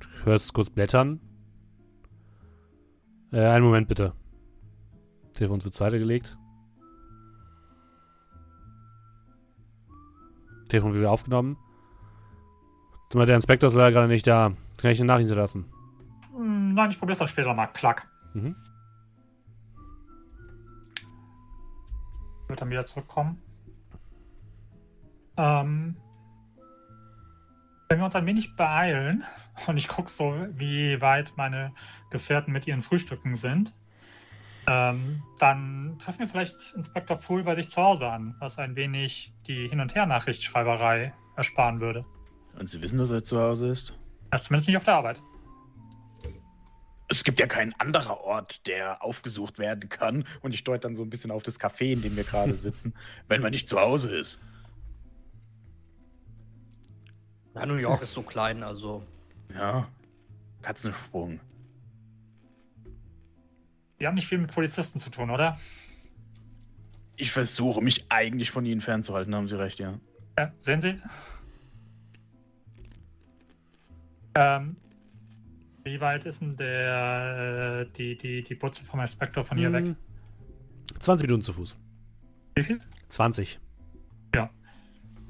Du 0.00 0.26
hörst 0.26 0.52
kurz 0.52 0.68
blättern. 0.68 1.20
Äh, 3.32 3.46
einen 3.46 3.64
Moment 3.64 3.86
bitte. 3.86 4.14
Telefon 5.32 5.62
wird 5.62 5.72
zur 5.74 5.86
Seite 5.86 6.00
gelegt. 6.00 6.36
Telefon 10.72 10.94
wieder 10.94 11.10
aufgenommen. 11.10 11.56
Der 13.12 13.36
Inspektor 13.36 13.68
ist 13.68 13.74
leider 13.74 13.92
gerade 13.92 14.08
nicht 14.08 14.26
da. 14.26 14.52
Kann 14.78 14.90
ich 14.90 14.98
eine 14.98 15.06
Nachricht 15.06 15.28
hinterlassen? 15.28 15.66
Hm, 16.34 16.72
nein, 16.72 16.90
ich 16.90 16.98
probiere 16.98 17.12
es 17.12 17.18
dann 17.18 17.28
später 17.28 17.52
mal. 17.52 17.66
Klack. 17.66 18.08
Mhm. 18.32 18.56
Wird 22.48 22.60
dann 22.60 22.70
wieder 22.70 22.86
zurückkommen. 22.86 23.42
Ähm, 25.36 25.96
wenn 27.88 27.98
wir 27.98 28.04
uns 28.06 28.14
ein 28.14 28.26
wenig 28.26 28.56
beeilen 28.56 29.24
und 29.66 29.76
ich 29.76 29.88
gucke 29.88 30.10
so, 30.10 30.34
wie 30.52 31.00
weit 31.02 31.34
meine 31.36 31.74
Gefährten 32.10 32.52
mit 32.52 32.66
ihren 32.66 32.82
Frühstücken 32.82 33.36
sind, 33.36 33.74
ähm, 34.66 35.22
dann 35.38 35.98
treffen 35.98 36.20
wir 36.20 36.28
vielleicht 36.28 36.74
Inspektor 36.76 37.16
Poole 37.18 37.44
bei 37.44 37.54
sich 37.54 37.68
zu 37.68 37.82
Hause 37.82 38.08
an, 38.08 38.36
was 38.38 38.58
ein 38.58 38.76
wenig 38.76 39.32
die 39.46 39.68
Hin- 39.68 39.80
und 39.80 39.94
Her-Nachrichtschreiberei 39.94 41.12
ersparen 41.36 41.80
würde. 41.80 42.04
Und 42.58 42.68
Sie 42.68 42.80
wissen, 42.82 42.98
dass 42.98 43.10
er 43.10 43.24
zu 43.24 43.40
Hause 43.40 43.68
ist? 43.68 43.94
Er 44.30 44.36
ist 44.36 44.44
zumindest 44.44 44.68
nicht 44.68 44.76
auf 44.76 44.84
der 44.84 44.94
Arbeit. 44.94 45.20
Es 47.08 47.24
gibt 47.24 47.40
ja 47.40 47.46
keinen 47.46 47.74
anderer 47.78 48.20
Ort, 48.20 48.66
der 48.66 49.02
aufgesucht 49.04 49.58
werden 49.58 49.88
kann. 49.88 50.24
Und 50.40 50.54
ich 50.54 50.64
deute 50.64 50.80
dann 50.80 50.94
so 50.94 51.02
ein 51.02 51.10
bisschen 51.10 51.30
auf 51.30 51.42
das 51.42 51.60
Café, 51.60 51.92
in 51.92 52.02
dem 52.02 52.16
wir 52.16 52.24
gerade 52.24 52.54
sitzen, 52.56 52.94
wenn 53.28 53.42
man 53.42 53.50
nicht 53.50 53.68
zu 53.68 53.80
Hause 53.80 54.16
ist. 54.16 54.40
Ja, 57.54 57.66
New 57.66 57.74
York 57.74 58.02
ist 58.02 58.14
so 58.14 58.22
klein, 58.22 58.62
also. 58.62 59.02
Ja. 59.54 59.88
Katzensprung. 60.62 61.40
Die 64.02 64.06
haben 64.08 64.16
nicht 64.16 64.26
viel 64.26 64.38
mit 64.38 64.52
Polizisten 64.52 64.98
zu 64.98 65.10
tun, 65.10 65.30
oder? 65.30 65.60
Ich 67.14 67.30
versuche, 67.30 67.80
mich 67.80 68.06
eigentlich 68.08 68.50
von 68.50 68.66
ihnen 68.66 68.80
fernzuhalten, 68.80 69.32
haben 69.32 69.46
Sie 69.46 69.56
recht, 69.56 69.78
ja. 69.78 70.00
Ja, 70.36 70.52
sehen 70.58 70.80
Sie? 70.80 71.00
Ähm, 74.34 74.76
wie 75.84 76.00
weit 76.00 76.24
ist 76.24 76.40
denn 76.40 76.56
der, 76.56 77.86
äh, 77.86 77.92
die, 77.96 78.18
die, 78.18 78.42
die 78.42 78.54
Butze 78.56 78.84
vom 78.84 78.98
Inspektor 78.98 79.44
von 79.44 79.56
hier 79.56 79.72
weg? 79.72 79.84
Hm, 79.84 79.96
20 80.98 81.28
Minuten 81.28 81.44
zu 81.44 81.52
Fuß. 81.52 81.78
Wie 82.56 82.64
viel? 82.64 82.80
20. 83.08 83.60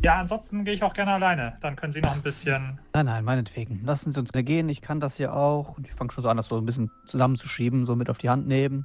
Ja, 0.04 0.18
ansonsten 0.18 0.64
gehe 0.64 0.74
ich 0.74 0.82
auch 0.82 0.94
gerne 0.94 1.12
alleine. 1.12 1.56
Dann 1.60 1.76
können 1.76 1.92
Sie 1.92 2.00
noch 2.00 2.12
ein 2.12 2.22
bisschen. 2.22 2.80
Nein, 2.92 3.06
nein, 3.06 3.24
meinetwegen. 3.24 3.84
Lassen 3.84 4.10
Sie 4.10 4.18
uns 4.18 4.32
gehen. 4.32 4.68
Ich 4.68 4.80
kann 4.82 4.98
das 4.98 5.16
hier 5.16 5.32
auch. 5.32 5.76
Und 5.76 5.86
ich 5.86 5.92
fange 5.92 6.10
schon 6.10 6.22
so 6.22 6.28
an, 6.28 6.36
das 6.36 6.48
so 6.48 6.56
ein 6.56 6.66
bisschen 6.66 6.90
zusammenzuschieben, 7.06 7.86
so 7.86 7.94
mit 7.94 8.10
auf 8.10 8.18
die 8.18 8.28
Hand 8.28 8.48
nehmen. 8.48 8.84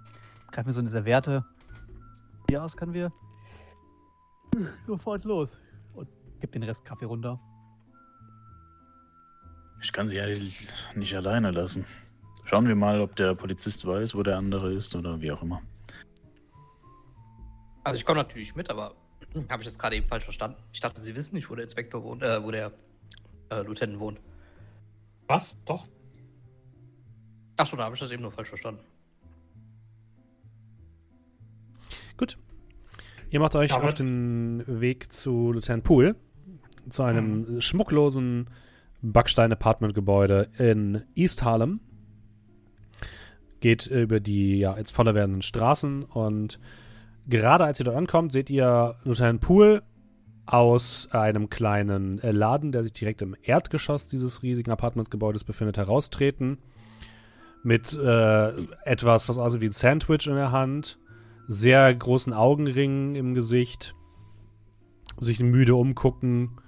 Greifen 0.51 0.67
wir 0.67 0.73
so 0.73 0.79
eine 0.79 0.89
Serviette. 0.89 1.43
Hier 2.49 2.63
aus 2.63 2.77
können 2.77 2.93
wir 2.93 3.11
sofort 4.85 5.25
los. 5.25 5.57
Und 5.95 6.07
gib 6.39 6.51
den 6.51 6.61
Rest 6.61 6.85
Kaffee 6.85 7.05
runter. 7.05 7.39
Ich 9.81 9.91
kann 9.91 10.07
Sie 10.09 10.17
ja 10.17 10.25
nicht 10.95 11.15
alleine 11.15 11.49
lassen. 11.49 11.85
Schauen 12.45 12.67
wir 12.67 12.75
mal, 12.75 13.01
ob 13.01 13.15
der 13.15 13.33
Polizist 13.33 13.85
weiß, 13.85 14.13
wo 14.13 14.21
der 14.21 14.37
andere 14.37 14.71
ist 14.71 14.95
oder 14.95 15.19
wie 15.19 15.31
auch 15.31 15.41
immer. 15.41 15.61
Also 17.83 17.97
ich 17.97 18.05
komme 18.05 18.19
natürlich 18.19 18.55
mit, 18.55 18.69
aber 18.69 18.93
habe 19.49 19.61
ich 19.61 19.67
das 19.67 19.77
gerade 19.77 19.95
eben 19.95 20.07
falsch 20.07 20.23
verstanden? 20.23 20.57
Ich 20.73 20.79
dachte, 20.79 21.01
Sie 21.01 21.15
wissen 21.15 21.35
nicht, 21.35 21.49
wo 21.49 21.55
der 21.55 21.63
Inspektor 21.63 22.03
wohnt, 22.03 22.23
äh, 22.23 22.43
wo 22.43 22.51
der 22.51 22.71
äh, 23.49 23.61
Lieutenant 23.61 23.99
wohnt. 23.99 24.19
Was? 25.27 25.55
Doch? 25.65 25.87
Achso, 27.57 27.75
da 27.75 27.85
habe 27.85 27.95
ich 27.95 27.99
das 27.99 28.11
eben 28.11 28.21
nur 28.21 28.31
falsch 28.31 28.49
verstanden. 28.49 28.81
Gut. 32.17 32.37
Ihr 33.29 33.39
macht 33.39 33.55
euch 33.55 33.71
Ja, 33.71 33.81
auf 33.81 33.93
den 33.93 34.63
Weg 34.67 35.11
zu 35.11 35.51
Lieutenant 35.51 35.83
Pool. 35.83 36.15
Zu 36.89 37.03
einem 37.03 37.59
schmucklosen 37.59 38.49
Backstein-Apartment-Gebäude 39.01 40.49
in 40.57 41.03
East 41.15 41.43
Harlem. 41.43 41.81
Geht 43.59 43.87
über 43.87 44.19
die 44.19 44.59
ja, 44.59 44.77
jetzt 44.77 44.91
voller 44.91 45.13
werdenden 45.15 45.41
Straßen 45.41 46.03
und 46.03 46.59
gerade 47.27 47.65
als 47.65 47.79
ihr 47.79 47.85
dort 47.85 47.97
ankommt, 47.97 48.31
seht 48.31 48.49
ihr 48.49 48.95
Lieutenant 49.03 49.41
Pool 49.41 49.81
aus 50.45 51.09
einem 51.11 51.49
kleinen 51.49 52.19
äh, 52.19 52.31
Laden, 52.31 52.71
der 52.71 52.83
sich 52.83 52.93
direkt 52.93 53.21
im 53.21 53.35
Erdgeschoss 53.43 54.07
dieses 54.07 54.43
riesigen 54.43 54.71
Apartmentgebäudes 54.71 55.43
befindet, 55.43 55.77
heraustreten. 55.77 56.59
Mit 57.63 57.93
äh, 57.93 58.49
etwas, 58.85 59.27
was 59.27 59.37
aussieht 59.37 59.61
wie 59.61 59.65
ein 59.67 59.73
Sandwich 59.73 60.27
in 60.27 60.35
der 60.35 60.51
Hand, 60.51 60.99
sehr 61.47 61.93
großen 61.93 62.33
Augenringen 62.33 63.15
im 63.15 63.33
Gesicht, 63.33 63.93
sich 65.17 65.39
müde 65.39 65.75
umgucken 65.75 66.61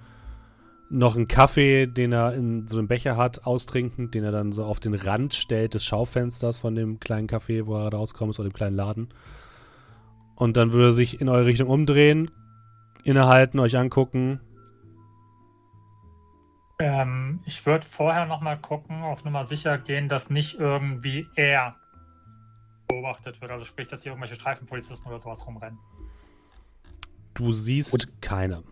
noch 0.90 1.14
einen 1.14 1.28
Kaffee, 1.28 1.86
den 1.86 2.12
er 2.12 2.34
in 2.34 2.66
so 2.66 2.78
einem 2.78 2.88
Becher 2.88 3.16
hat, 3.16 3.46
austrinkend, 3.46 4.12
den 4.14 4.24
er 4.24 4.32
dann 4.32 4.50
so 4.50 4.64
auf 4.64 4.80
den 4.80 4.94
Rand 4.94 5.34
stellt 5.34 5.74
des 5.74 5.84
Schaufensters 5.84 6.58
von 6.58 6.74
dem 6.74 6.98
kleinen 6.98 7.28
Café, 7.28 7.66
wo 7.66 7.76
er 7.76 7.92
rauskommt, 7.92 8.38
oder 8.38 8.48
dem 8.48 8.52
kleinen 8.52 8.76
Laden. 8.76 9.08
Und 10.40 10.56
dann 10.56 10.72
würde 10.72 10.86
er 10.86 10.92
sich 10.94 11.20
in 11.20 11.28
eure 11.28 11.44
Richtung 11.44 11.68
umdrehen, 11.68 12.30
innehalten, 13.04 13.60
euch 13.60 13.76
angucken. 13.76 14.40
Ähm, 16.78 17.40
ich 17.44 17.66
würde 17.66 17.84
vorher 17.84 18.24
nochmal 18.24 18.58
gucken, 18.58 19.02
auf 19.02 19.22
Nummer 19.22 19.44
sicher 19.44 19.76
gehen, 19.76 20.08
dass 20.08 20.30
nicht 20.30 20.58
irgendwie 20.58 21.26
er 21.36 21.76
beobachtet 22.88 23.38
wird. 23.42 23.50
Also 23.50 23.66
sprich, 23.66 23.86
dass 23.88 24.02
hier 24.02 24.12
irgendwelche 24.12 24.34
Streifenpolizisten 24.36 25.08
oder 25.08 25.18
sowas 25.18 25.46
rumrennen. 25.46 25.78
Du 27.34 27.52
siehst 27.52 27.90
Gut. 27.90 28.08
keine. 28.22 28.64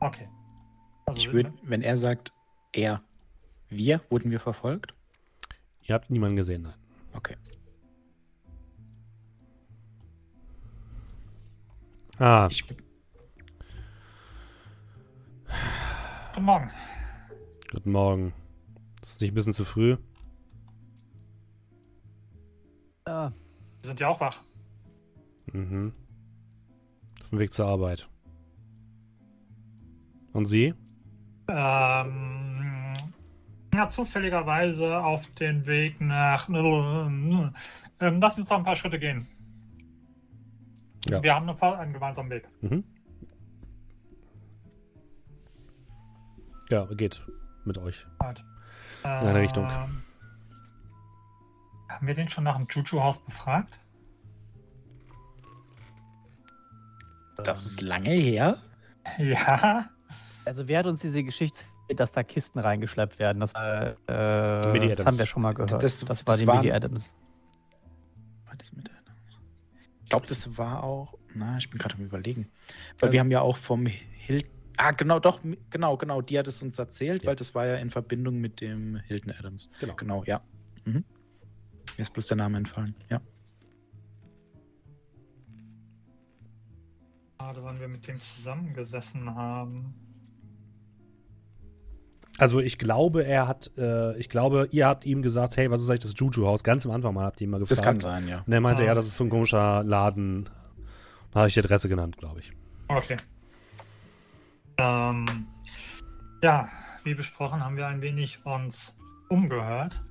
Okay. 0.00 0.28
Also, 1.06 1.16
Ich 1.16 1.32
würde, 1.32 1.52
wenn 1.62 1.82
er 1.82 1.96
sagt, 1.96 2.32
er, 2.72 3.02
wir, 3.68 4.00
wurden 4.10 4.32
wir 4.32 4.40
verfolgt? 4.40 4.94
Ihr 5.84 5.94
habt 5.94 6.10
niemanden 6.10 6.34
gesehen, 6.34 6.62
nein. 6.62 6.74
Okay. 7.12 7.36
Ah, 12.22 12.46
Ich, 12.52 12.64
Guten 16.34 16.44
Morgen. 16.44 16.70
guten 17.72 17.90
Morgen. 17.90 18.32
Ist 19.02 19.20
nicht 19.20 19.32
ein 19.32 19.34
bisschen 19.34 19.52
zu 19.52 19.64
früh? 19.64 19.96
Ja, 23.08 23.32
Wir 23.80 23.88
sind 23.88 23.98
ja 23.98 24.06
auch 24.06 24.20
wach. 24.20 24.38
Mhm. 25.52 25.92
Auf 27.22 27.30
dem 27.30 27.40
Weg 27.40 27.52
zur 27.52 27.66
Arbeit. 27.66 28.08
Und 30.32 30.46
Sie? 30.46 30.74
Ähm, 31.48 32.94
ja, 33.74 33.88
zufälligerweise 33.88 34.98
auf 34.98 35.26
den 35.34 35.66
Weg 35.66 36.00
nach. 36.00 36.48
Ähm, 36.48 37.52
lass 37.98 38.38
uns 38.38 38.48
noch 38.48 38.58
ein 38.58 38.64
paar 38.64 38.76
Schritte 38.76 39.00
gehen. 39.00 39.26
Ja. 41.08 41.22
Wir 41.22 41.34
haben 41.34 41.48
einen, 41.48 41.58
einen 41.60 41.92
gemeinsamen 41.92 42.30
Weg. 42.30 42.48
Mhm. 42.60 42.84
Ja, 46.70 46.84
geht 46.86 47.22
mit 47.64 47.76
euch. 47.78 48.06
Halt. 48.20 48.44
In 49.04 49.10
eine 49.10 49.40
Richtung. 49.40 49.64
Ähm, 49.64 50.02
Haben 51.88 52.06
wir 52.06 52.14
den 52.14 52.28
schon 52.28 52.44
nach 52.44 52.56
dem 52.56 52.66
Juju-Haus 52.70 53.18
befragt? 53.24 53.78
das 57.44 57.64
ist 57.66 57.80
lange 57.80 58.10
her. 58.10 58.56
Ja. 59.18 59.86
also 60.44 60.68
wer 60.68 60.78
hat 60.78 60.86
uns 60.86 61.00
diese 61.00 61.24
Geschichte, 61.24 61.64
dass 61.96 62.12
da 62.12 62.22
Kisten 62.22 62.60
reingeschleppt 62.60 63.18
werden? 63.18 63.40
Das, 63.40 63.52
äh, 63.56 63.90
äh, 64.06 64.94
das 64.94 65.04
haben 65.04 65.18
wir 65.18 65.26
schon 65.26 65.42
mal 65.42 65.52
gehört. 65.52 65.72
Das- 65.72 66.04
Das, 66.04 66.08
war 66.08 66.34
das 66.34 66.38
die 66.40 66.46
waren- 66.46 66.58
Millie 66.58 66.72
Adams. 66.72 67.12
War 68.46 68.54
das 68.56 68.72
mit 68.72 68.88
glaube, 70.12 70.26
das 70.26 70.56
war 70.58 70.84
auch. 70.84 71.18
Na, 71.34 71.56
ich 71.58 71.70
bin 71.70 71.78
gerade 71.78 71.94
am 71.94 72.04
Überlegen. 72.04 72.42
Weil 72.98 73.08
Also- 73.08 73.12
wir 73.12 73.20
haben 73.20 73.30
ja 73.30 73.40
auch 73.40 73.56
vom 73.56 73.86
Hilton. 73.86 74.50
Ah, 74.78 74.90
genau, 74.92 75.18
doch, 75.20 75.40
genau, 75.70 75.96
genau. 75.96 76.22
Die 76.22 76.38
hat 76.38 76.46
es 76.46 76.62
uns 76.62 76.78
erzählt, 76.78 77.22
Ja. 77.22 77.28
weil 77.28 77.36
das 77.36 77.54
war 77.54 77.66
ja 77.66 77.76
in 77.76 77.90
Verbindung 77.90 78.40
mit 78.40 78.60
dem 78.60 78.96
Hilton 78.96 79.32
Adams. 79.32 79.70
Genau. 79.80 79.94
Genau, 79.96 80.24
ja. 80.24 80.40
Mhm. 80.84 81.04
Mir 81.96 82.02
ist 82.02 82.12
bloß 82.12 82.26
der 82.28 82.36
Name 82.38 82.58
entfallen. 82.58 82.94
Ja. 83.10 83.20
Gerade 87.38 87.62
wann 87.64 87.80
wir 87.80 87.88
mit 87.88 88.06
dem 88.06 88.20
zusammengesessen 88.20 89.34
haben. 89.34 89.94
Also 92.38 92.60
ich 92.60 92.78
glaube, 92.78 93.24
er 93.26 93.46
hat, 93.46 93.70
äh, 93.76 94.16
ich 94.18 94.28
glaube, 94.30 94.68
ihr 94.72 94.86
habt 94.86 95.04
ihm 95.04 95.20
gesagt, 95.22 95.56
hey, 95.56 95.70
was 95.70 95.82
ist 95.82 95.90
eigentlich 95.90 96.00
das 96.12 96.14
Juju-Haus? 96.16 96.64
Ganz 96.64 96.86
am 96.86 96.92
Anfang 96.92 97.12
mal 97.14 97.24
habt 97.24 97.40
ihr 97.40 97.46
ihn 97.46 97.50
mal 97.50 97.58
gefragt. 97.60 97.78
Das 97.78 97.84
kann 97.84 97.98
sein, 97.98 98.26
ja. 98.26 98.42
Und 98.46 98.52
er 98.52 98.60
meinte, 98.60 98.82
Ah. 98.82 98.86
ja, 98.86 98.94
das 98.94 99.06
ist 99.06 99.16
so 99.16 99.24
ein 99.24 99.30
komischer 99.30 99.82
Laden. 99.84 100.48
Da 101.30 101.40
habe 101.40 101.48
ich 101.48 101.54
die 101.54 101.60
Adresse 101.60 101.88
genannt, 101.88 102.16
glaube 102.16 102.40
ich. 102.40 102.52
Okay. 102.88 103.16
Ähm, 104.78 105.26
ja, 106.42 106.68
wie 107.04 107.14
besprochen, 107.14 107.62
haben 107.64 107.76
wir 107.76 107.86
ein 107.86 108.00
wenig 108.00 108.44
uns 108.44 108.96
umgehört 109.28 110.02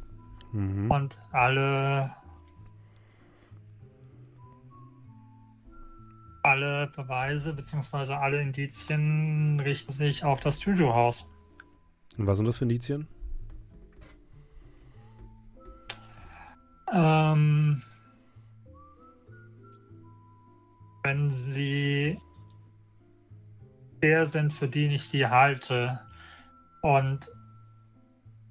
Mhm. 0.53 0.91
und 0.91 1.17
alle 1.31 2.11
alle 6.43 6.87
Beweise 6.95 7.53
bzw. 7.53 8.13
alle 8.13 8.41
Indizien 8.41 9.59
richten 9.59 9.91
sich 9.91 10.23
auf 10.23 10.39
das 10.39 10.63
Juju-Haus. 10.63 11.29
Und 12.17 12.27
was 12.27 12.37
sind 12.37 12.47
das 12.47 12.57
für 12.57 12.65
Indizien? 12.65 13.07
Ähm, 16.93 17.81
wenn 21.03 21.35
sie 21.35 22.19
der 24.01 24.25
sind, 24.25 24.51
für 24.51 24.67
den 24.67 24.91
ich 24.91 25.05
sie 25.05 25.27
halte 25.27 26.01
und 26.81 27.19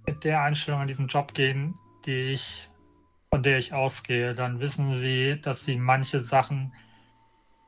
mit 0.07 0.25
der 0.25 0.43
Einstellung 0.43 0.81
an 0.81 0.87
diesen 0.87 1.09
Job 1.09 1.35
gehen, 1.35 1.75
die 2.07 2.33
ich, 2.33 2.71
von 3.31 3.43
der 3.43 3.59
ich 3.59 3.75
ausgehe, 3.75 4.35
dann 4.35 4.61
wissen 4.61 4.95
sie, 4.95 5.41
dass 5.41 5.65
sie 5.65 5.77
manche 5.77 6.21
Sachen 6.21 6.73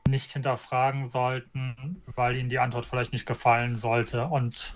nicht 0.09 0.31
hinterfragen 0.31 1.07
sollten, 1.07 2.01
weil 2.15 2.35
ihnen 2.35 2.49
die 2.49 2.59
Antwort 2.59 2.85
vielleicht 2.85 3.13
nicht 3.13 3.25
gefallen 3.25 3.77
sollte. 3.77 4.25
Und 4.25 4.75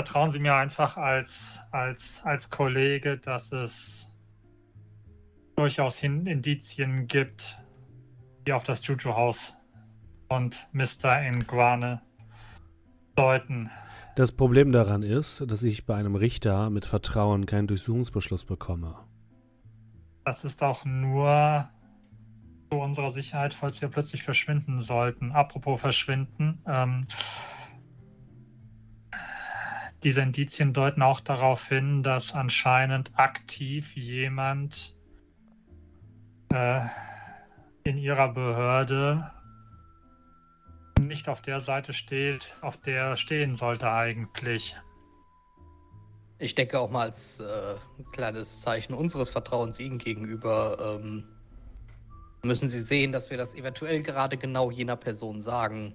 vertrauen 0.00 0.30
Sie 0.30 0.38
mir 0.38 0.54
einfach 0.54 0.96
als, 0.96 1.60
als, 1.72 2.22
als 2.24 2.48
Kollege, 2.48 3.18
dass 3.18 3.52
es 3.52 4.08
durchaus 5.56 5.98
hin 5.98 6.26
Indizien 6.26 7.06
gibt, 7.06 7.58
die 8.46 8.54
auf 8.54 8.64
das 8.64 8.86
Juju-Haus 8.86 9.58
und 10.30 10.66
Mr. 10.72 11.20
Inguane 11.20 12.00
deuten. 13.14 13.70
Das 14.16 14.32
Problem 14.32 14.72
daran 14.72 15.02
ist, 15.02 15.44
dass 15.46 15.62
ich 15.64 15.84
bei 15.84 15.96
einem 15.96 16.14
Richter 16.14 16.70
mit 16.70 16.86
Vertrauen 16.86 17.44
keinen 17.44 17.66
Durchsuchungsbeschluss 17.66 18.46
bekomme. 18.46 18.96
Das 20.24 20.44
ist 20.44 20.62
auch 20.62 20.86
nur 20.86 21.68
zu 22.70 22.78
unserer 22.78 23.10
Sicherheit, 23.10 23.52
falls 23.52 23.82
wir 23.82 23.88
plötzlich 23.90 24.22
verschwinden 24.22 24.80
sollten. 24.80 25.32
Apropos 25.32 25.78
verschwinden, 25.78 26.62
ähm, 26.66 27.06
diese 30.02 30.22
Indizien 30.22 30.72
deuten 30.72 31.02
auch 31.02 31.20
darauf 31.20 31.68
hin, 31.68 32.02
dass 32.02 32.34
anscheinend 32.34 33.10
aktiv 33.14 33.94
jemand 33.96 34.94
äh, 36.52 36.80
in 37.84 37.98
ihrer 37.98 38.32
Behörde 38.32 39.30
nicht 41.00 41.28
auf 41.28 41.42
der 41.42 41.60
Seite 41.60 41.92
steht, 41.92 42.54
auf 42.60 42.76
der 42.76 43.02
er 43.02 43.16
stehen 43.16 43.56
sollte 43.56 43.90
eigentlich. 43.90 44.76
Ich 46.38 46.54
denke 46.54 46.78
auch 46.78 46.90
mal 46.90 47.08
als 47.08 47.40
äh, 47.40 47.74
kleines 48.12 48.62
Zeichen 48.62 48.94
unseres 48.94 49.28
Vertrauens 49.28 49.78
Ihnen 49.78 49.98
gegenüber 49.98 50.98
ähm, 51.00 51.24
müssen 52.42 52.68
Sie 52.68 52.80
sehen, 52.80 53.12
dass 53.12 53.28
wir 53.30 53.36
das 53.36 53.54
eventuell 53.54 54.02
gerade 54.02 54.38
genau 54.38 54.70
jener 54.70 54.96
Person 54.96 55.42
sagen, 55.42 55.94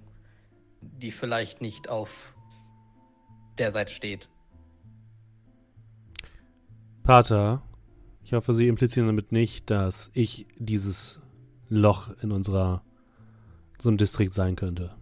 die 0.80 1.10
vielleicht 1.10 1.60
nicht 1.60 1.88
auf 1.88 2.35
der 3.58 3.72
Seite 3.72 3.92
steht. 3.92 4.28
Pater, 7.02 7.62
ich 8.24 8.32
hoffe, 8.32 8.54
Sie 8.54 8.66
implizieren 8.66 9.06
damit 9.06 9.32
nicht, 9.32 9.70
dass 9.70 10.10
ich 10.12 10.46
dieses 10.56 11.20
Loch 11.68 12.10
in 12.22 12.32
unserer 12.32 12.82
so 13.78 13.88
einem 13.88 13.98
Distrikt 13.98 14.34
sein 14.34 14.56
könnte. 14.56 14.94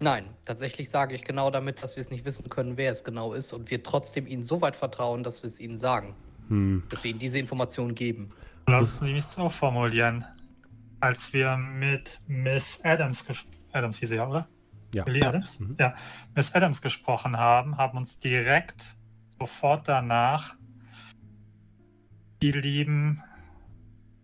Nein, 0.00 0.26
tatsächlich 0.44 0.90
sage 0.90 1.14
ich 1.14 1.24
genau 1.24 1.50
damit, 1.50 1.82
dass 1.82 1.96
wir 1.96 2.00
es 2.00 2.10
nicht 2.10 2.24
wissen 2.24 2.48
können, 2.48 2.76
wer 2.76 2.92
es 2.92 3.02
genau 3.02 3.32
ist 3.32 3.52
und 3.52 3.70
wir 3.70 3.82
trotzdem 3.82 4.26
Ihnen 4.26 4.44
so 4.44 4.60
weit 4.60 4.76
vertrauen, 4.76 5.24
dass 5.24 5.42
wir 5.42 5.48
es 5.48 5.58
Ihnen 5.58 5.76
sagen, 5.76 6.14
Hm. 6.48 6.84
dass 6.88 7.02
wir 7.02 7.10
Ihnen 7.10 7.18
diese 7.18 7.38
Informationen 7.38 7.94
geben. 7.94 8.30
Lass 8.66 9.00
mich 9.00 9.24
so 9.24 9.48
formulieren. 9.48 10.24
Als 11.00 11.32
wir 11.32 11.56
mit 11.56 12.20
Miss 12.26 12.80
Adams 12.84 13.24
gesprochen 13.24 13.58
Adams 13.72 13.98
hieß 13.98 14.08
sie 14.08 14.16
ja, 14.16 14.28
oder? 14.28 14.48
Ja. 14.94 15.04
Billy. 15.04 15.22
Adams? 15.22 15.60
Mhm. 15.60 15.76
Ja. 15.78 15.94
Miss 16.34 16.54
Adams 16.54 16.80
gesprochen 16.82 17.36
haben, 17.36 17.76
haben 17.76 17.98
uns 17.98 18.18
direkt 18.20 18.96
sofort 19.38 19.86
danach 19.88 20.56
die 22.42 22.52
lieben, 22.52 23.22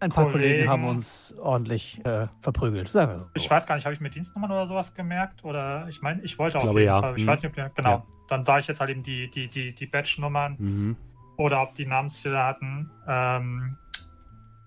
Ein 0.00 0.10
paar 0.10 0.24
Kollegen. 0.30 0.50
Kollegen 0.66 0.68
haben 0.70 0.84
uns 0.84 1.34
ordentlich 1.38 2.04
äh, 2.06 2.28
verprügelt. 2.40 2.90
Sagen 2.92 3.12
wir 3.12 3.18
so. 3.20 3.26
ich 3.34 3.50
weiß 3.50 3.66
gar 3.66 3.74
nicht, 3.74 3.84
habe 3.84 3.94
ich 3.94 4.00
mir 4.00 4.10
Dienstnummern 4.10 4.50
oder 4.50 4.66
sowas 4.66 4.94
gemerkt? 4.94 5.44
Oder 5.44 5.88
ich 5.88 6.00
meine, 6.02 6.22
ich 6.22 6.38
wollte 6.38 6.58
auf 6.58 6.62
Glaube, 6.64 6.80
jeden 6.80 6.92
ja. 6.92 7.00
Fall. 7.00 7.16
Ich 7.16 7.24
Mhm. 7.24 7.26
weiß 7.28 7.42
nicht, 7.42 7.50
ob 7.50 7.56
die, 7.70 7.74
genau. 7.74 7.90
Ja. 7.90 8.04
Dann 8.28 8.44
sah 8.44 8.58
ich 8.58 8.66
jetzt 8.68 8.80
halt 8.80 8.90
eben 8.90 9.02
die, 9.02 9.28
die, 9.30 9.48
die, 9.48 9.74
die 9.74 9.86
Badge-Nummern 9.86 10.56
Mhm. 10.58 10.96
oder 11.36 11.60
ob 11.62 11.74
die 11.74 11.86
Namensschilder 11.86 12.44
hatten. 12.46 12.90
Ähm, 13.06 13.76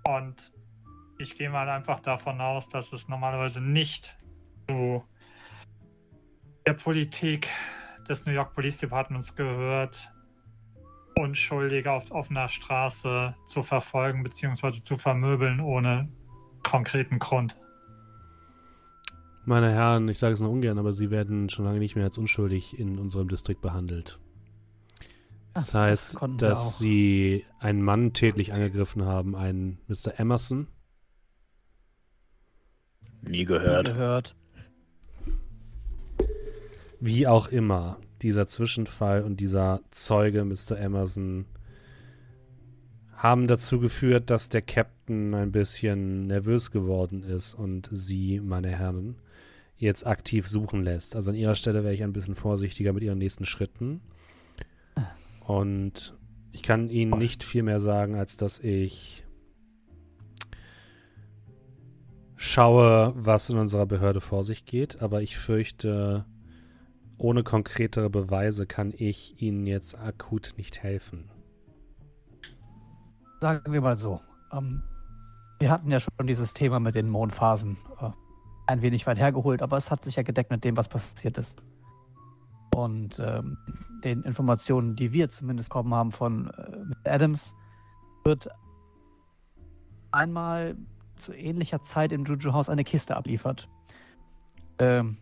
und 0.05 0.51
ich 1.17 1.35
gehe 1.37 1.49
mal 1.49 1.67
einfach 1.69 1.99
davon 2.01 2.39
aus, 2.41 2.69
dass 2.69 2.91
es 2.93 3.07
normalerweise 3.07 3.61
nicht 3.61 4.15
zu 4.69 5.03
der 6.67 6.73
Politik 6.73 7.47
des 8.09 8.25
New 8.25 8.33
York 8.33 8.53
Police 8.53 8.77
Departments 8.77 9.33
gehört, 9.37 10.11
Unschuldige 11.17 11.89
auf 11.89 12.11
offener 12.11 12.49
Straße 12.49 13.33
zu 13.47 13.63
verfolgen 13.63 14.21
bzw. 14.21 14.81
zu 14.81 14.97
vermöbeln 14.97 15.61
ohne 15.61 16.09
konkreten 16.63 17.19
Grund. 17.19 17.55
Meine 19.45 19.71
Herren, 19.71 20.09
ich 20.09 20.19
sage 20.19 20.33
es 20.33 20.41
nur 20.41 20.51
ungern, 20.51 20.77
aber 20.77 20.91
Sie 20.91 21.09
werden 21.09 21.49
schon 21.49 21.63
lange 21.63 21.79
nicht 21.79 21.95
mehr 21.95 22.03
als 22.03 22.17
unschuldig 22.17 22.77
in 22.77 22.99
unserem 22.99 23.29
Distrikt 23.29 23.61
behandelt. 23.61 24.19
Das 25.53 25.73
Ach, 25.73 25.79
heißt, 25.79 26.17
das 26.21 26.29
dass. 26.37 26.79
Sie 26.79 27.45
einen 27.59 27.81
Mann 27.81 28.11
tätlich 28.11 28.51
angegriffen 28.51 29.05
haben, 29.05 29.37
einen 29.37 29.79
Mr. 29.87 30.19
Emerson. 30.19 30.67
Nie 33.21 33.45
gehört. 33.45 33.87
gehört. 33.87 34.35
Wie 36.99 37.27
auch 37.27 37.47
immer, 37.49 37.99
dieser 38.21 38.47
Zwischenfall 38.47 39.23
und 39.23 39.39
dieser 39.39 39.81
Zeuge, 39.91 40.43
Mr. 40.43 40.77
Emerson, 40.77 41.45
haben 43.15 43.47
dazu 43.47 43.79
geführt, 43.79 44.29
dass 44.29 44.49
der 44.49 44.61
Captain 44.61 45.33
ein 45.33 45.51
bisschen 45.51 46.27
nervös 46.27 46.71
geworden 46.71 47.23
ist 47.23 47.53
und 47.53 47.89
Sie, 47.91 48.39
meine 48.39 48.69
Herren, 48.69 49.15
jetzt 49.77 50.05
aktiv 50.05 50.47
suchen 50.47 50.83
lässt. 50.83 51.15
Also 51.15 51.31
an 51.31 51.37
Ihrer 51.37 51.55
Stelle 51.55 51.83
wäre 51.83 51.93
ich 51.93 52.03
ein 52.03 52.13
bisschen 52.13 52.35
vorsichtiger 52.35 52.93
mit 52.93 53.03
Ihren 53.03 53.17
nächsten 53.17 53.45
Schritten. 53.45 54.01
Und 55.45 56.15
ich 56.51 56.63
kann 56.63 56.89
Ihnen 56.89 57.17
nicht 57.17 57.43
viel 57.43 57.63
mehr 57.63 57.79
sagen, 57.79 58.15
als 58.15 58.37
dass 58.37 58.59
ich 58.59 59.23
schaue, 62.35 63.13
was 63.15 63.49
in 63.49 63.57
unserer 63.57 63.85
Behörde 63.85 64.21
vor 64.21 64.43
sich 64.43 64.65
geht, 64.65 65.01
aber 65.01 65.21
ich 65.21 65.37
fürchte, 65.37 66.25
ohne 67.17 67.43
konkretere 67.43 68.09
Beweise 68.09 68.65
kann 68.65 68.93
ich 68.95 69.41
Ihnen 69.41 69.65
jetzt 69.65 69.97
akut 69.97 70.53
nicht 70.57 70.83
helfen. 70.83 71.29
Sagen 73.41 73.71
wir 73.71 73.81
mal 73.81 73.95
so. 73.95 74.21
Ähm, 74.51 74.83
wir 75.59 75.71
hatten 75.71 75.89
ja 75.91 75.99
schon 75.99 76.27
dieses 76.27 76.53
Thema 76.53 76.79
mit 76.79 76.95
den 76.95 77.09
Mondphasen 77.09 77.77
äh, 77.99 78.09
ein 78.67 78.81
wenig 78.81 79.07
weit 79.07 79.17
hergeholt, 79.17 79.61
aber 79.61 79.77
es 79.77 79.89
hat 79.89 80.03
sich 80.03 80.15
ja 80.15 80.23
gedeckt 80.23 80.51
mit 80.51 80.63
dem, 80.63 80.77
was 80.77 80.87
passiert 80.87 81.37
ist. 81.37 81.61
Und 82.75 83.19
ähm, 83.19 83.57
den 84.03 84.21
Informationen, 84.23 84.95
die 84.95 85.11
wir 85.11 85.29
zumindest 85.29 85.69
bekommen 85.69 85.93
haben 85.93 86.11
von 86.11 86.51
äh. 87.03 87.09
Adams, 87.09 87.55
wird 88.23 88.49
einmal 90.11 90.75
zu 91.17 91.33
ähnlicher 91.33 91.81
Zeit 91.81 92.11
im 92.11 92.25
Juju-Haus 92.25 92.69
eine 92.69 92.83
Kiste 92.83 93.15
abliefert. 93.15 93.67
Ähm, 94.79 95.17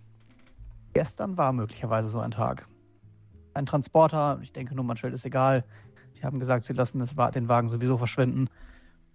gestern 0.95 1.37
war 1.37 1.51
möglicherweise 1.51 2.07
so 2.07 2.19
ein 2.19 2.31
Tag. 2.31 2.67
Ein 3.53 3.65
Transporter, 3.65 4.39
ich 4.41 4.53
denke 4.53 4.73
Nummernschild 4.73 5.13
ist 5.13 5.25
egal, 5.25 5.65
die 6.15 6.23
haben 6.23 6.39
gesagt, 6.39 6.63
sie 6.63 6.73
lassen 6.73 6.99
das, 6.99 7.13
den 7.33 7.49
Wagen 7.49 7.67
sowieso 7.67 7.97
verschwinden. 7.97 8.47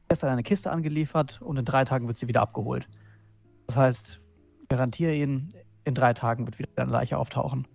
Gestern 0.09 0.31
eine 0.31 0.43
Kiste 0.43 0.71
angeliefert 0.71 1.41
und 1.41 1.57
in 1.57 1.65
drei 1.65 1.87
Tagen 1.87 2.07
wird 2.07 2.19
sie 2.19 2.29
wieder 2.29 2.43
abgeholt. 2.43 2.87
Das 3.67 3.77
heißt, 3.77 4.21
garantiere 4.69 5.15
Ihnen, 5.15 5.49
in 5.85 5.95
drei 5.95 6.13
Tagen 6.13 6.47
wird 6.47 6.59
wieder 6.59 6.69
eine 6.77 6.91
Leiche 6.91 7.17
auftauchen. 7.17 7.67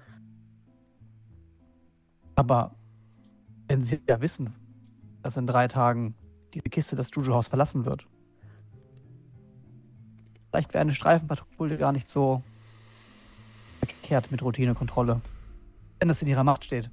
Aber 2.36 2.76
wenn 3.68 3.84
Sie 3.84 3.99
ja 4.08 4.22
wissen, 4.22 4.53
dass 5.24 5.36
in 5.36 5.47
drei 5.47 5.68
Tagen 5.68 6.14
diese 6.53 6.70
Kiste 6.70 6.95
das 6.95 7.10
Juju-Haus 7.12 7.47
verlassen 7.47 7.86
wird, 7.86 8.08
vielleicht 10.51 10.76
wäre 10.76 10.82
eine 10.82 10.93
Streifenpatrouille 10.93 11.78
gar 11.78 11.91
nicht 11.91 12.08
so 12.08 12.43
verkehrt 14.06 14.32
mit 14.32 14.41
Routinekontrolle. 14.43 15.22
Wenn 15.99 16.10
es 16.10 16.22
in 16.22 16.28
Ihrer 16.28 16.43
Macht 16.43 16.64
steht. 16.66 16.89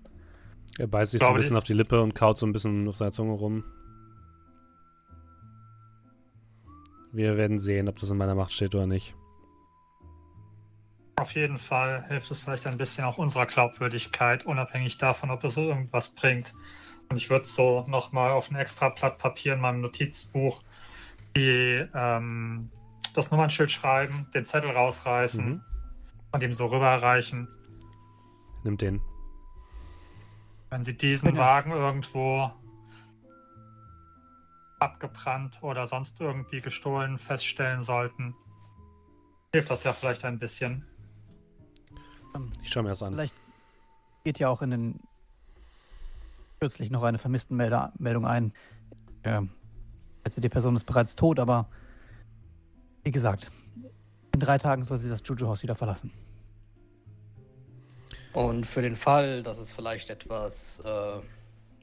Er 0.79 0.87
beißt 0.87 1.13
sich 1.13 1.21
so 1.21 1.27
ein 1.29 1.35
bisschen 1.35 1.53
ich- 1.53 1.59
auf 1.59 1.65
die 1.65 1.75
Lippe 1.75 2.01
und 2.03 2.15
kaut 2.15 2.39
so 2.39 2.47
ein 2.47 2.53
bisschen 2.53 2.89
auf 2.89 2.97
seiner 2.97 3.13
Zunge 3.13 3.33
rum. 3.35 3.65
Wir 7.13 7.37
werden 7.37 7.59
sehen, 7.59 7.89
ob 7.89 7.97
das 7.99 8.09
in 8.09 8.17
meiner 8.17 8.35
Macht 8.35 8.53
steht 8.53 8.75
oder 8.75 8.87
nicht. 8.87 9.15
Auf 11.17 11.33
jeden 11.35 11.59
Fall 11.59 12.05
hilft 12.09 12.31
es 12.31 12.41
vielleicht 12.41 12.67
ein 12.67 12.79
bisschen 12.79 13.05
auch 13.05 13.19
unserer 13.19 13.45
Glaubwürdigkeit, 13.45 14.47
unabhängig 14.47 14.97
davon, 14.97 15.31
ob 15.31 15.45
es 15.45 15.57
irgendwas 15.59 16.09
bringt. 16.15 16.55
Und 17.11 17.19
ich 17.19 17.29
würde 17.29 17.45
so 17.45 17.85
nochmal 17.87 18.31
auf 18.31 18.51
ein 18.51 18.57
extra 18.57 18.89
Blatt 18.89 19.19
Papier 19.19 19.53
in 19.53 19.61
meinem 19.61 19.83
Notizbuch 19.83 20.63
die, 21.37 21.85
ähm, 21.95 22.71
das 23.15 23.31
Nummernschild 23.31 23.71
schreiben, 23.71 24.27
den 24.35 24.45
Zettel 24.47 24.71
rausreißen 24.71 25.45
Mhm. 25.51 25.61
Und 26.33 26.43
ihm 26.43 26.53
so 26.53 26.67
rüberreichen. 26.67 27.49
Nimmt 28.65 28.81
den. 28.81 29.01
Wenn 30.71 30.83
Sie 30.83 30.97
diesen 30.97 31.31
Genau. 31.31 31.43
Wagen 31.43 31.73
irgendwo 31.73 32.51
abgebrannt 34.81 35.63
oder 35.63 35.87
sonst 35.87 36.21
irgendwie 36.21 36.61
gestohlen 36.61 37.19
feststellen 37.19 37.83
sollten, 37.83 38.35
hilft 39.53 39.71
das 39.71 39.85
ja 39.85 39.93
vielleicht 39.93 40.25
ein 40.25 40.39
bisschen. 40.39 40.85
Ich 42.63 42.71
schaue 42.71 42.85
mir 42.85 42.89
das 42.89 43.03
an. 43.03 43.13
Vielleicht 43.13 43.35
geht 44.25 44.39
ja 44.39 44.49
auch 44.49 44.63
in 44.63 44.71
den 44.71 45.01
kürzlich 46.59 46.91
noch 46.91 47.03
eine 47.03 47.19
Vermisstenmeldung 47.19 48.25
ein. 48.25 48.53
Ähm, 49.25 49.51
also 50.25 50.41
die 50.41 50.49
Person 50.49 50.77
ist 50.77 50.85
bereits 50.85 51.17
tot, 51.17 51.39
aber 51.39 51.69
wie 53.05 53.11
gesagt, 53.11 53.51
in 54.33 54.41
drei 54.41 54.59
Tagen 54.59 54.85
soll 54.85 54.99
sie 54.99 55.11
das 55.11 55.23
Juju-Haus 55.25 55.63
wieder 55.63 55.75
verlassen. 55.75 56.13
Und 58.33 58.67
für 58.67 58.81
den 58.81 58.97
Fall, 58.97 59.43
dass 59.43 59.59
es 59.59 59.71
vielleicht 59.71 60.09
etwas 60.09 60.81
äh, 60.81 61.21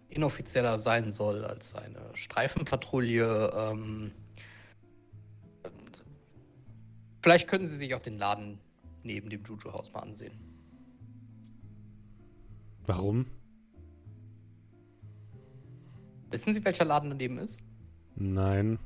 inoffizieller 0.10 0.80
sein 0.80 1.12
soll 1.12 1.46
als 1.46 1.76
eine 1.76 2.02
Streifenpatrouille, 2.16 3.54
ähm, 3.56 4.12
vielleicht 7.22 7.48
könnten 7.48 7.68
Sie 7.68 7.78
sich 7.78 7.94
auch 7.94 8.02
den 8.02 8.18
Laden 8.18 8.60
neben 9.04 9.30
dem 9.30 9.44
Juju-Haus 9.44 9.94
mal 9.94 10.00
ansehen. 10.00 10.34
Warum? 12.88 13.28
Wissen 16.32 16.54
Sie, 16.54 16.66
welcher 16.66 16.86
Laden 16.86 17.10
daneben 17.10 17.38
ist? 17.38 17.62
Nein. 18.16 18.80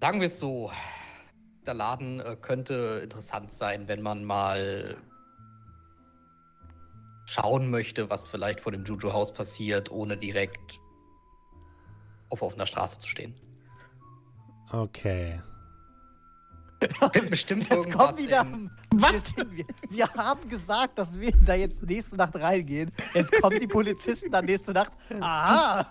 Sagen 0.00 0.20
wir 0.20 0.28
es 0.28 0.38
so, 0.38 0.70
der 1.68 1.74
Laden 1.74 2.18
äh, 2.20 2.36
könnte 2.40 3.00
interessant 3.04 3.52
sein, 3.52 3.86
wenn 3.86 4.02
man 4.02 4.24
mal 4.24 4.96
schauen 7.26 7.70
möchte, 7.70 8.08
was 8.10 8.26
vielleicht 8.26 8.60
vor 8.60 8.72
dem 8.72 8.84
Juju-Haus 8.84 9.32
passiert, 9.34 9.90
ohne 9.90 10.16
direkt 10.16 10.80
auf 12.30 12.40
offener 12.42 12.66
Straße 12.66 12.98
zu 12.98 13.06
stehen. 13.06 13.34
Okay. 14.72 15.40
Bestimmt 17.28 17.68
Jetzt 17.68 17.90
kommt 17.92 18.16
wieder. 18.18 18.40
im- 18.42 18.70
Was? 18.94 19.36
Wir, 19.36 19.66
wir 19.90 20.08
haben 20.14 20.48
gesagt, 20.48 20.98
dass 20.98 21.18
wir 21.18 21.32
da 21.44 21.54
jetzt 21.54 21.82
nächste 21.82 22.16
Nacht 22.16 22.34
reingehen. 22.36 22.90
Jetzt 23.12 23.32
kommen 23.42 23.60
die 23.60 23.66
Polizisten 23.66 24.30
dann 24.30 24.46
nächste 24.46 24.72
Nacht. 24.72 24.92
Aha! 25.20 25.86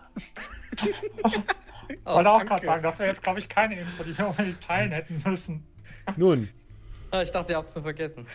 Ich 1.89 2.05
wollte 2.05 2.29
auch 2.29 2.45
gerade 2.45 2.65
sagen, 2.65 2.83
das 2.83 2.99
wäre 2.99 3.09
jetzt, 3.09 3.21
glaube 3.23 3.39
ich, 3.39 3.47
keine 3.49 3.79
Info, 3.79 4.03
die 4.03 4.17
wir 4.17 4.27
unbedingt 4.27 4.61
teilen 4.61 4.91
hätten 4.91 5.21
müssen. 5.25 5.65
Nun, 6.15 6.49
Ah, 7.11 7.21
ich 7.21 7.31
dachte, 7.31 7.53
ihr 7.53 7.57
habt 7.57 7.69
es 7.69 7.75
nur 7.75 7.83
vergessen. 7.85 8.27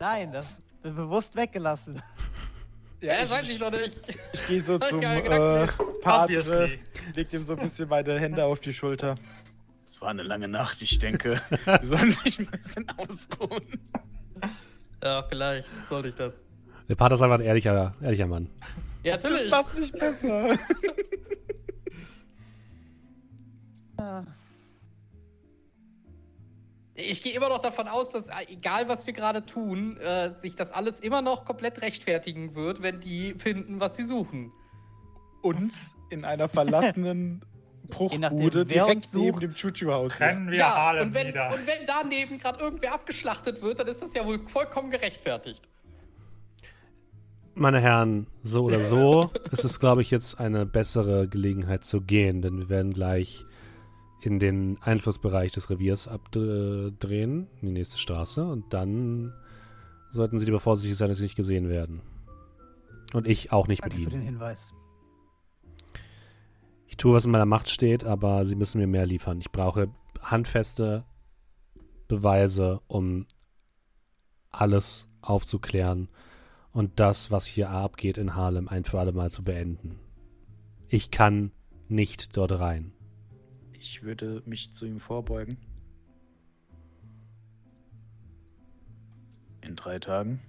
Nein, 0.00 0.32
das 0.32 0.46
wird 0.82 0.96
bewusst 0.96 1.36
weggelassen. 1.36 2.02
Ja, 3.00 3.20
das 3.20 3.30
weiß 3.30 3.48
ich 3.48 3.60
noch 3.60 3.70
nicht. 3.70 3.96
Ich 4.32 4.46
gehe 4.46 4.60
so 4.60 4.76
zum 4.78 5.00
äh, 5.02 5.68
Obviously. 6.04 6.80
leg 7.14 7.30
dem 7.30 7.42
so 7.42 7.54
ein 7.54 7.60
bisschen 7.60 7.88
meine 7.88 8.18
Hände 8.18 8.44
auf 8.44 8.58
die 8.60 8.74
Schulter. 8.74 9.14
Es 9.86 10.00
war 10.00 10.08
eine 10.10 10.22
lange 10.24 10.48
Nacht, 10.48 10.82
ich 10.82 10.98
denke. 10.98 11.40
Sie 11.80 11.86
sollen 11.86 12.10
sich 12.10 12.38
ein 12.40 12.46
bisschen 12.46 12.86
ausruhen. 12.96 13.62
Ja, 15.02 15.22
vielleicht 15.28 15.68
sollte 15.88 16.08
ich 16.08 16.14
das. 16.16 16.32
der 16.88 16.94
Pater 16.96 17.14
ist 17.14 17.22
einfach 17.22 17.38
ein 17.38 17.44
ehrlicher, 17.44 17.94
ehrlicher 18.02 18.26
Mann. 18.26 18.48
Ja, 19.04 19.16
Das 19.16 19.24
natürlich. 19.30 19.50
macht's 19.50 19.78
nicht 19.78 19.98
besser. 19.98 20.58
Ja. 23.98 24.24
Ich 26.94 27.22
gehe 27.22 27.32
immer 27.32 27.48
noch 27.48 27.62
davon 27.62 27.88
aus, 27.88 28.10
dass 28.10 28.28
äh, 28.28 28.32
egal 28.48 28.88
was 28.88 29.06
wir 29.06 29.14
gerade 29.14 29.46
tun, 29.46 29.96
äh, 29.98 30.32
sich 30.40 30.54
das 30.56 30.72
alles 30.72 31.00
immer 31.00 31.22
noch 31.22 31.44
komplett 31.44 31.80
rechtfertigen 31.80 32.54
wird, 32.54 32.82
wenn 32.82 33.00
die 33.00 33.34
finden, 33.34 33.80
was 33.80 33.96
sie 33.96 34.04
suchen. 34.04 34.52
Uns 35.40 35.96
in 36.10 36.24
einer 36.24 36.48
verlassenen 36.48 37.42
Bruchbude 37.88 38.66
direkt 38.66 39.04
uns 39.04 39.14
neben 39.14 39.32
sucht, 39.32 39.42
dem 39.42 39.54
Chuchu-Haus. 39.54 40.16
Trennen 40.16 40.50
wir 40.50 40.66
Harlem 40.66 41.08
und 41.08 41.14
wenn, 41.14 41.28
wieder. 41.28 41.52
und 41.52 41.66
wenn 41.66 41.86
daneben 41.86 42.38
gerade 42.38 42.60
irgendwer 42.60 42.92
abgeschlachtet 42.92 43.62
wird, 43.62 43.80
dann 43.80 43.88
ist 43.88 44.02
das 44.02 44.14
ja 44.14 44.26
wohl 44.26 44.46
vollkommen 44.46 44.90
gerechtfertigt. 44.90 45.62
Meine 47.54 47.80
Herren, 47.80 48.26
so 48.42 48.64
oder 48.64 48.80
so 48.80 49.30
ist 49.50 49.64
es, 49.64 49.80
glaube 49.80 50.02
ich, 50.02 50.10
jetzt 50.10 50.40
eine 50.40 50.64
bessere 50.66 51.26
Gelegenheit 51.26 51.84
zu 51.84 52.00
gehen, 52.00 52.40
denn 52.42 52.58
wir 52.58 52.68
werden 52.68 52.92
gleich 52.92 53.44
in 54.22 54.38
den 54.38 54.78
Einflussbereich 54.80 55.52
des 55.52 55.68
Reviers 55.68 56.08
abdrehen, 56.08 57.48
in 57.60 57.66
die 57.66 57.72
nächste 57.72 57.98
Straße, 57.98 58.44
und 58.44 58.72
dann 58.72 59.34
sollten 60.12 60.38
Sie 60.38 60.46
lieber 60.46 60.60
vorsichtig 60.60 60.96
sein, 60.96 61.08
dass 61.08 61.18
Sie 61.18 61.24
nicht 61.24 61.36
gesehen 61.36 61.68
werden. 61.68 62.00
Und 63.12 63.26
ich 63.26 63.52
auch 63.52 63.66
nicht 63.66 63.82
mit 63.84 63.92
Danke 63.92 64.04
für 64.04 64.10
den 64.10 64.20
Ihnen. 64.20 64.28
Hinweis. 64.30 64.72
Ich 66.86 66.96
tue, 66.96 67.14
was 67.14 67.24
in 67.24 67.30
meiner 67.30 67.46
Macht 67.46 67.70
steht, 67.70 68.04
aber 68.04 68.46
Sie 68.46 68.54
müssen 68.54 68.78
mir 68.78 68.86
mehr 68.86 69.06
liefern. 69.06 69.40
Ich 69.40 69.50
brauche 69.50 69.88
handfeste 70.20 71.04
Beweise, 72.06 72.80
um 72.86 73.26
alles 74.50 75.08
aufzuklären 75.22 76.08
und 76.72 77.00
das, 77.00 77.30
was 77.30 77.46
hier 77.46 77.70
abgeht 77.70 78.18
in 78.18 78.34
Harlem, 78.34 78.68
ein 78.68 78.84
für 78.84 79.00
alle 79.00 79.12
Mal 79.12 79.30
zu 79.30 79.42
beenden. 79.42 79.98
Ich 80.88 81.10
kann 81.10 81.52
nicht 81.88 82.36
dort 82.36 82.52
rein. 82.52 82.92
Ich 83.82 84.04
würde 84.04 84.44
mich 84.46 84.72
zu 84.72 84.86
ihm 84.86 85.00
vorbeugen. 85.00 85.56
In 89.60 89.74
drei 89.74 89.98
Tagen, 89.98 90.40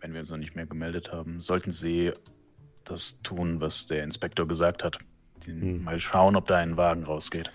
wenn 0.00 0.12
wir 0.12 0.18
uns 0.18 0.30
noch 0.30 0.38
nicht 0.38 0.56
mehr 0.56 0.66
gemeldet 0.66 1.12
haben, 1.12 1.40
sollten 1.40 1.70
Sie 1.70 2.12
das 2.82 3.22
tun, 3.22 3.60
was 3.60 3.86
der 3.86 4.02
Inspektor 4.02 4.48
gesagt 4.48 4.82
hat. 4.82 4.98
Hm. 5.44 5.84
Mal 5.84 6.00
schauen, 6.00 6.34
ob 6.34 6.48
da 6.48 6.56
ein 6.56 6.76
Wagen 6.76 7.04
rausgeht. 7.04 7.48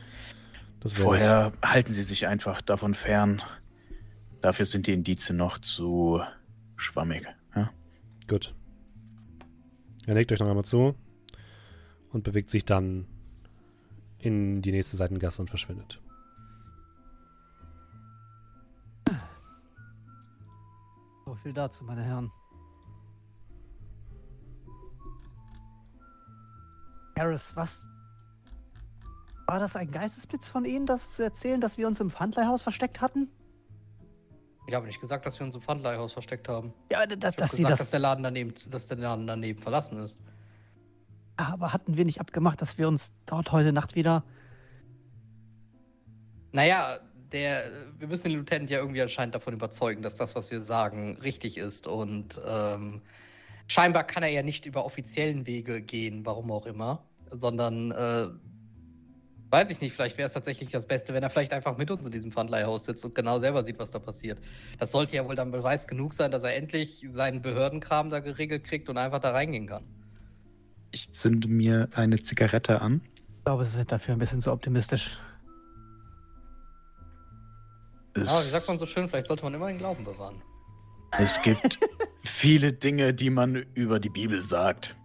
Vorher 0.85 1.51
halten 1.61 1.91
Sie 1.91 2.03
sich 2.03 2.27
einfach 2.27 2.61
davon 2.61 2.93
fern. 2.93 3.41
Dafür 4.39 4.65
sind 4.65 4.87
die 4.87 4.93
Indizien 4.93 5.35
noch 5.35 5.57
zu 5.57 6.21
schwammig. 6.77 7.27
Ja? 7.53 7.71
ich. 8.21 8.27
Gut. 8.29 8.55
Er 10.05 10.13
legt 10.13 10.31
euch 10.31 10.39
noch 10.39 10.47
einmal 10.47 10.63
zu 10.63 10.95
und 12.13 12.23
bewegt 12.23 12.49
sich 12.49 12.63
dann 12.63 13.05
in 14.25 14.61
die 14.61 14.71
nächste 14.71 14.97
Seitengasse 14.97 15.41
und 15.41 15.49
verschwindet. 15.49 16.01
So 21.25 21.35
viel 21.35 21.53
dazu, 21.53 21.83
meine 21.83 22.03
Herren. 22.03 22.31
Harris, 27.17 27.55
was? 27.55 27.87
War 29.47 29.59
das 29.59 29.75
ein 29.75 29.91
Geistesblitz 29.91 30.47
von 30.47 30.65
Ihnen, 30.65 30.85
das 30.85 31.13
zu 31.15 31.23
erzählen, 31.23 31.61
dass 31.61 31.77
wir 31.77 31.87
uns 31.87 31.99
im 31.99 32.09
Pfandleihhaus 32.09 32.61
versteckt 32.61 33.01
hatten? 33.01 33.29
Ich 34.67 34.73
habe 34.73 34.85
nicht 34.85 35.01
gesagt, 35.01 35.25
dass 35.25 35.37
wir 35.39 35.45
uns 35.45 35.55
im 35.55 35.61
Pfandleihhaus 35.61 36.13
versteckt 36.13 36.47
haben. 36.47 36.73
Ja, 36.91 37.05
da- 37.05 37.15
Ich 37.15 37.23
habe 37.25 37.35
dass 37.35 37.51
Sie 37.51 37.57
gesagt, 37.57 37.71
das. 37.73 37.79
dass 37.79 37.89
der 37.91 37.99
Laden 37.99 38.23
daneben, 38.23 38.53
dass 38.69 38.87
der 38.87 38.97
Laden 38.97 39.27
daneben 39.27 39.61
verlassen 39.61 39.99
ist. 39.99 40.19
Aber 41.35 41.73
hatten 41.73 41.97
wir 41.97 42.05
nicht 42.05 42.19
abgemacht, 42.19 42.61
dass 42.61 42.77
wir 42.77 42.87
uns 42.87 43.11
dort 43.25 43.51
heute 43.51 43.73
Nacht 43.73 43.95
wieder. 43.95 44.23
Naja, 46.51 46.99
der, 47.33 47.63
wir 47.97 48.07
müssen 48.07 48.29
den 48.29 48.37
Lieutenant 48.37 48.69
ja 48.69 48.77
irgendwie 48.77 49.01
anscheinend 49.01 49.35
davon 49.35 49.53
überzeugen, 49.53 50.03
dass 50.03 50.15
das, 50.15 50.35
was 50.35 50.51
wir 50.51 50.63
sagen, 50.63 51.17
richtig 51.21 51.57
ist. 51.57 51.87
Und 51.87 52.39
ähm, 52.47 53.01
scheinbar 53.67 54.03
kann 54.05 54.23
er 54.23 54.29
ja 54.29 54.43
nicht 54.43 54.65
über 54.65 54.85
offiziellen 54.85 55.47
Wege 55.47 55.81
gehen, 55.81 56.25
warum 56.25 56.51
auch 56.51 56.67
immer, 56.67 57.03
sondern, 57.31 57.91
äh, 57.91 58.27
weiß 59.49 59.71
ich 59.71 59.81
nicht, 59.81 59.93
vielleicht 59.93 60.17
wäre 60.17 60.27
es 60.27 60.33
tatsächlich 60.33 60.69
das 60.69 60.87
Beste, 60.87 61.13
wenn 61.13 61.23
er 61.23 61.29
vielleicht 61.31 61.53
einfach 61.53 61.77
mit 61.77 61.89
uns 61.89 62.05
in 62.05 62.11
diesem 62.11 62.31
Pfandleihhaus 62.31 62.85
sitzt 62.85 63.03
und 63.03 63.15
genau 63.15 63.39
selber 63.39 63.63
sieht, 63.63 63.79
was 63.79 63.91
da 63.91 63.99
passiert. 63.99 64.39
Das 64.77 64.91
sollte 64.91 65.15
ja 65.15 65.27
wohl 65.27 65.35
dann 65.35 65.51
Beweis 65.51 65.87
genug 65.87 66.13
sein, 66.13 66.31
dass 66.31 66.43
er 66.43 66.55
endlich 66.55 67.05
seinen 67.09 67.41
Behördenkram 67.41 68.11
da 68.11 68.19
geregelt 68.19 68.63
kriegt 68.63 68.89
und 68.89 68.97
einfach 68.97 69.19
da 69.19 69.31
reingehen 69.31 69.67
kann. 69.67 69.83
Ich 70.93 71.11
zünde 71.11 71.47
mir 71.47 71.89
eine 71.95 72.21
Zigarette 72.21 72.79
an. 72.79 73.01
Ich 73.39 73.45
glaube, 73.45 73.65
Sie 73.65 73.75
sind 73.75 73.91
dafür 73.91 74.13
ein 74.13 74.19
bisschen 74.19 74.41
zu 74.41 74.51
optimistisch. 74.51 75.17
Es, 78.13 78.31
Ja, 78.31 78.39
wie 78.43 78.49
sagt 78.49 78.67
man 78.67 78.77
so 78.77 78.85
schön, 78.85 79.09
vielleicht 79.09 79.25
sollte 79.25 79.43
man 79.43 79.55
immer 79.55 79.67
den 79.69 79.79
Glauben 79.79 80.03
bewahren. 80.03 80.43
es 81.17 81.41
gibt 81.41 81.79
viele 82.23 82.73
Dinge, 82.73 83.15
die 83.15 83.31
man 83.31 83.55
über 83.73 83.99
die 83.99 84.11
Bibel 84.11 84.43
sagt. 84.43 84.95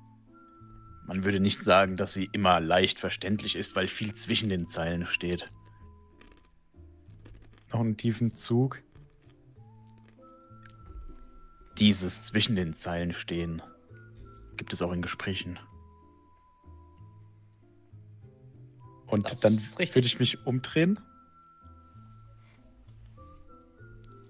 Man 1.07 1.25
würde 1.25 1.41
nicht 1.41 1.65
sagen, 1.65 1.97
dass 1.97 2.13
sie 2.13 2.29
immer 2.33 2.61
leicht 2.61 2.99
verständlich 2.99 3.57
ist, 3.57 3.75
weil 3.75 3.89
viel 3.89 4.13
zwischen 4.13 4.51
den 4.51 4.67
Zeilen 4.67 5.07
steht. 5.07 5.51
Noch 7.73 7.81
einen 7.81 7.97
tiefen 7.97 8.35
Zug. 8.35 8.83
Dieses 11.79 12.25
zwischen 12.25 12.57
den 12.57 12.75
Zeilen 12.75 13.15
stehen 13.15 13.63
gibt 14.59 14.75
es 14.75 14.83
auch 14.83 14.93
in 14.93 15.01
Gesprächen. 15.01 15.59
Und 19.09 19.31
Das 19.31 19.41
dann 19.41 19.59
würde 19.59 20.01
ich 20.01 20.19
mich 20.19 20.47
umdrehen. 20.47 21.01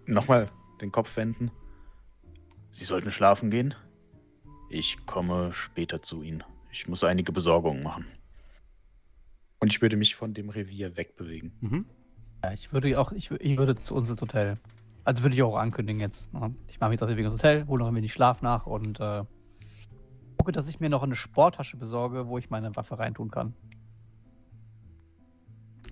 Nochmal 0.06 0.50
den 0.80 0.92
Kopf 0.92 1.16
wenden. 1.16 1.50
Sie 2.70 2.84
sollten 2.84 3.10
schlafen 3.10 3.50
gehen. 3.50 3.74
Ich 4.70 5.04
komme 5.06 5.52
später 5.52 6.02
zu 6.02 6.22
Ihnen. 6.22 6.44
Ich 6.70 6.88
muss 6.88 7.02
einige 7.04 7.32
Besorgungen 7.32 7.82
machen. 7.82 8.06
Und 9.60 9.72
ich 9.72 9.82
würde 9.82 9.96
mich 9.96 10.14
von 10.14 10.34
dem 10.34 10.50
Revier 10.50 10.96
wegbewegen. 10.96 11.52
Mhm. 11.60 11.86
Ja, 12.44 12.52
ich 12.52 12.72
würde 12.72 12.98
auch, 13.00 13.12
ich, 13.12 13.30
ich 13.30 13.58
würde 13.58 13.76
zu 13.76 13.94
uns 13.94 14.08
ins 14.08 14.20
Hotel. 14.20 14.54
Also 15.04 15.22
würde 15.22 15.34
ich 15.34 15.42
auch 15.42 15.56
ankündigen 15.56 16.00
jetzt. 16.00 16.32
Ne? 16.32 16.54
Ich 16.68 16.78
mache 16.78 16.90
mich 16.90 16.96
jetzt 16.96 17.02
auf 17.02 17.08
den 17.08 17.16
Weg 17.16 17.24
ins 17.24 17.34
Hotel, 17.34 17.66
hole 17.66 17.80
noch 17.80 17.88
ein 17.88 17.94
wenig 17.96 18.12
Schlaf 18.12 18.42
nach 18.42 18.66
und 18.66 19.00
äh, 19.00 19.24
gucke, 20.36 20.52
dass 20.52 20.68
ich 20.68 20.80
mir 20.80 20.88
noch 20.88 21.02
eine 21.02 21.16
Sporttasche 21.16 21.76
besorge, 21.76 22.28
wo 22.28 22.38
ich 22.38 22.50
meine 22.50 22.76
Waffe 22.76 22.98
reintun 22.98 23.30
kann. 23.30 23.54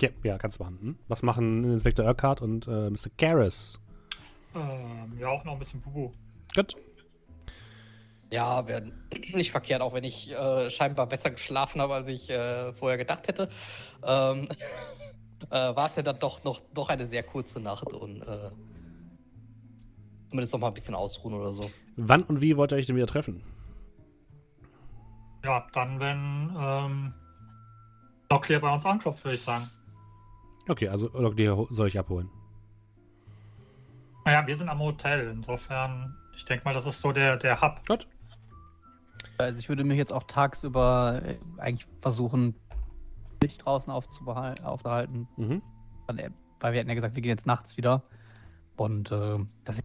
Ja, 0.00 0.10
ja, 0.22 0.38
kannst 0.38 0.58
du 0.58 0.64
machen. 0.64 0.78
Hm? 0.80 0.98
Was 1.08 1.22
machen 1.22 1.64
Inspektor 1.64 2.06
Urquhart 2.06 2.42
und 2.42 2.66
äh, 2.66 2.90
Mr. 2.90 3.10
Garris? 3.16 3.80
Ähm, 4.54 5.18
ja, 5.18 5.28
auch 5.28 5.44
noch 5.44 5.52
ein 5.52 5.58
bisschen 5.58 5.80
Bubu. 5.80 6.10
Gut. 6.54 6.76
Ja, 8.30 8.66
wäre 8.66 8.90
nicht 9.34 9.50
verkehrt, 9.50 9.82
auch 9.82 9.94
wenn 9.94 10.04
ich 10.04 10.30
äh, 10.32 10.70
scheinbar 10.70 11.06
besser 11.06 11.30
geschlafen 11.30 11.80
habe, 11.80 11.94
als 11.94 12.08
ich 12.08 12.30
äh, 12.30 12.72
vorher 12.72 12.98
gedacht 12.98 13.28
hätte. 13.28 13.48
Ähm, 14.02 14.48
äh, 15.50 15.76
war 15.76 15.88
es 15.88 15.96
ja 15.96 16.02
dann 16.02 16.18
doch 16.18 16.42
noch, 16.44 16.62
noch 16.74 16.88
eine 16.88 17.06
sehr 17.06 17.22
kurze 17.22 17.60
Nacht 17.60 17.92
und 17.92 18.22
äh, 18.22 18.50
zumindest 20.28 20.52
noch 20.52 20.60
mal 20.60 20.68
ein 20.68 20.74
bisschen 20.74 20.94
ausruhen 20.94 21.34
oder 21.34 21.52
so. 21.52 21.70
Wann 21.96 22.22
und 22.24 22.40
wie 22.40 22.56
wollt 22.56 22.72
ihr 22.72 22.76
euch 22.76 22.86
denn 22.86 22.96
wieder 22.96 23.06
treffen? 23.06 23.42
Ja, 25.44 25.66
dann, 25.72 26.00
wenn 26.00 26.56
ähm, 26.58 27.14
Locklear 28.30 28.60
bei 28.60 28.72
uns 28.72 28.84
anklopft, 28.84 29.24
würde 29.24 29.36
ich 29.36 29.42
sagen. 29.42 29.68
Okay, 30.68 30.88
also 30.88 31.08
Locklear 31.18 31.66
soll 31.70 31.88
ich 31.88 31.98
abholen. 31.98 32.28
Naja, 34.24 34.46
wir 34.46 34.56
sind 34.56 34.68
am 34.68 34.80
Hotel. 34.80 35.30
Insofern, 35.30 36.16
ich 36.36 36.44
denke 36.44 36.64
mal, 36.64 36.74
das 36.74 36.86
ist 36.86 37.00
so 37.00 37.12
der, 37.12 37.36
der 37.36 37.60
Hub. 37.60 37.86
Gut. 37.86 38.08
Also 39.38 39.58
ich 39.58 39.68
würde 39.68 39.84
mich 39.84 39.98
jetzt 39.98 40.12
auch 40.12 40.24
tagsüber 40.24 41.20
äh, 41.24 41.36
eigentlich 41.58 41.86
versuchen, 42.00 42.54
Licht 43.42 43.64
draußen 43.64 43.92
aufzuhalten. 43.92 45.28
Mhm. 45.36 45.62
Weil 46.06 46.32
weil 46.60 46.72
wir 46.72 46.80
hatten 46.80 46.88
ja 46.88 46.94
gesagt, 46.94 47.14
wir 47.14 47.22
gehen 47.22 47.30
jetzt 47.30 47.46
nachts 47.46 47.76
wieder. 47.76 48.02
Und 48.76 49.10
äh, 49.10 49.38
ich 49.68 49.82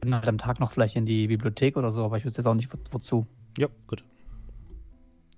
bin 0.00 0.14
halt 0.14 0.28
am 0.28 0.38
Tag 0.38 0.60
noch 0.60 0.72
vielleicht 0.72 0.96
in 0.96 1.06
die 1.06 1.26
Bibliothek 1.26 1.76
oder 1.76 1.90
so, 1.90 2.04
aber 2.04 2.18
ich 2.18 2.24
wüsste 2.24 2.40
jetzt 2.40 2.46
auch 2.46 2.54
nicht, 2.54 2.72
wo, 2.72 2.78
wozu. 2.90 3.26
Ja, 3.58 3.68
gut. 3.86 4.04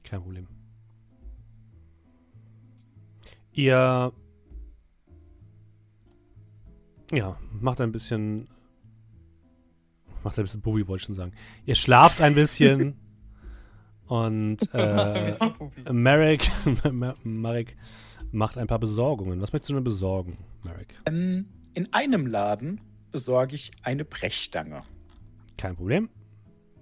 Kein 0.04 0.22
Problem. 0.22 0.46
Ihr. 3.56 4.12
Ja, 7.10 7.38
macht 7.58 7.80
ein 7.80 7.90
bisschen. 7.90 8.48
Macht 10.22 10.38
ein 10.38 10.44
bisschen 10.44 10.60
Bubi, 10.60 10.86
wollte 10.86 11.00
ich 11.00 11.06
schon 11.06 11.14
sagen. 11.14 11.32
Ihr 11.64 11.74
schlaft 11.74 12.20
ein 12.20 12.34
bisschen. 12.34 12.96
und 14.08 14.58
äh, 14.74 15.34
Marek, 15.90 16.50
Marek 17.24 17.76
macht 18.30 18.58
ein 18.58 18.66
paar 18.66 18.78
Besorgungen. 18.78 19.40
Was 19.40 19.54
möchtest 19.54 19.70
du 19.70 19.74
denn 19.74 19.84
besorgen, 19.84 20.36
Marek? 20.62 20.94
Ähm, 21.06 21.46
in 21.72 21.90
einem 21.94 22.26
Laden 22.26 22.82
besorge 23.10 23.54
ich 23.54 23.70
eine 23.82 24.04
Brechstange. 24.04 24.82
Kein 25.56 25.76
Problem. 25.76 26.10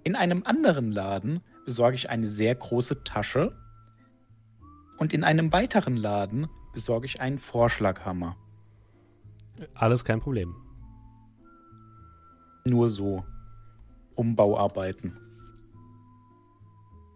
In 0.03 0.17
einem 0.17 0.43
anderen 0.43 0.91
Laden 0.91 1.39
besorge 1.63 1.95
ich 1.95 2.09
eine 2.09 2.27
sehr 2.27 2.53
große 2.53 3.05
Tasche. 3.05 3.55
Und 4.97 5.13
in 5.13 5.23
einem 5.23 5.53
weiteren 5.53 5.95
Laden 5.95 6.47
besorge 6.75 7.07
ich 7.07 7.21
einen 7.21 7.39
Vorschlaghammer. 7.39 8.35
Alles 9.73 10.05
kein 10.05 10.19
Problem. 10.19 10.53
Nur 12.65 12.89
so. 12.89 13.25
Umbauarbeiten. 14.15 15.17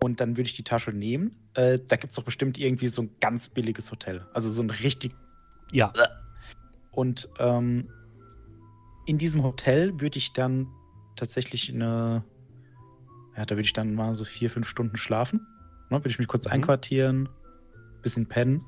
Und 0.01 0.19
dann 0.21 0.31
würde 0.31 0.43
ich 0.43 0.55
die 0.55 0.63
Tasche 0.63 0.91
nehmen. 0.91 1.35
Äh, 1.53 1.79
da 1.87 1.97
gibt 1.97 2.11
es 2.11 2.15
doch 2.15 2.23
bestimmt 2.23 2.57
irgendwie 2.57 2.87
so 2.87 3.03
ein 3.03 3.11
ganz 3.19 3.49
billiges 3.49 3.91
Hotel. 3.91 4.25
Also 4.33 4.49
so 4.49 4.61
ein 4.61 4.69
richtig. 4.69 5.13
Ja, 5.71 5.93
Und 6.91 7.29
ähm, 7.37 7.89
in 9.05 9.17
diesem 9.17 9.43
Hotel 9.43 9.99
würde 9.99 10.17
ich 10.17 10.33
dann 10.33 10.67
tatsächlich 11.15 11.71
eine. 11.73 12.23
Ja, 13.37 13.45
da 13.45 13.51
würde 13.51 13.61
ich 13.61 13.73
dann 13.73 13.93
mal 13.93 14.15
so 14.15 14.25
vier, 14.25 14.49
fünf 14.49 14.67
Stunden 14.67 14.97
schlafen. 14.97 15.45
Ne, 15.89 15.97
würde 15.99 16.09
ich 16.09 16.19
mich 16.19 16.27
kurz 16.27 16.45
Mhm. 16.45 16.53
einquartieren, 16.53 17.29
bisschen 18.01 18.27
pennen 18.27 18.63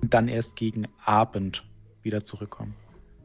und 0.00 0.14
dann 0.14 0.28
erst 0.28 0.56
gegen 0.56 0.86
Abend 1.04 1.64
wieder 2.02 2.24
zurückkommen. 2.24 2.74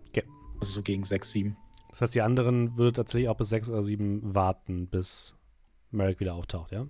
Okay. 0.10 0.24
Also 0.60 0.74
so 0.74 0.82
gegen 0.82 1.04
sechs, 1.04 1.32
sieben. 1.32 1.58
Das 1.90 2.02
heißt, 2.02 2.16
die 2.16 2.22
anderen 2.22 2.78
würde 2.78 2.94
tatsächlich 2.94 3.30
auch 3.30 3.38
bis 3.38 3.50
sechs 3.50 3.70
oder 3.70 3.84
sieben 3.84 4.36
warten, 4.36 4.88
bis 4.88 5.36
Merrick 5.92 6.20
wieder 6.20 6.36
auftaucht, 6.36 6.72
ja? 6.72 6.88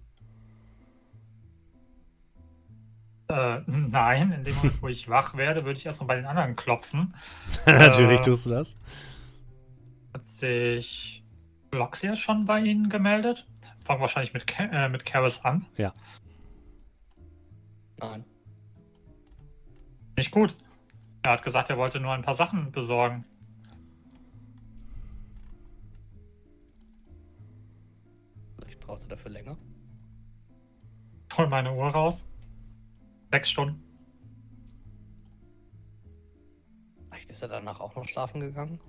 Äh, 3.28 3.62
nein, 3.68 4.32
in 4.32 4.44
dem 4.44 4.56
Moment, 4.56 4.82
wo 4.82 4.88
ich 4.88 5.10
wach 5.10 5.36
werde, 5.36 5.66
würde 5.66 5.80
ich 5.80 5.86
erstmal 5.86 6.08
bei 6.08 6.16
den 6.16 6.26
anderen 6.26 6.56
klopfen. 6.56 7.16
Natürlich 7.66 8.20
Äh. 8.20 8.24
tust 8.24 8.46
du 8.46 8.52
das. 8.52 8.76
Hat 10.14 10.24
sich 10.24 11.24
Locklear 11.72 12.16
schon 12.16 12.46
bei 12.46 12.60
Ihnen 12.62 12.90
gemeldet? 12.90 13.48
Fangen 13.84 14.02
wahrscheinlich 14.02 14.34
mit, 14.34 14.46
äh, 14.60 14.90
mit 14.90 15.06
Karis 15.06 15.44
an. 15.44 15.66
Nein. 17.98 18.26
Nicht 20.18 20.32
gut. 20.32 20.56
Er 21.24 21.32
hat 21.32 21.44
gesagt, 21.44 21.70
er 21.70 21.78
wollte 21.78 22.00
nur 22.00 22.14
ein 22.14 22.22
paar 22.22 22.36
Sachen 22.36 22.72
besorgen. 22.72 23.26
Vielleicht 28.60 28.80
braucht 28.80 29.02
er 29.04 29.10
dafür 29.10 29.32
länger. 29.32 29.58
Hol 31.38 31.48
meine 31.48 31.74
Uhr 31.74 31.88
raus. 31.88 32.28
Sechs 33.32 33.50
Stunden. 33.50 33.84
Vielleicht 37.10 37.30
ist 37.32 37.42
er 37.42 37.48
danach 37.48 37.80
auch 37.80 37.96
noch 37.96 38.08
schlafen 38.08 38.40
gegangen. 38.40 38.80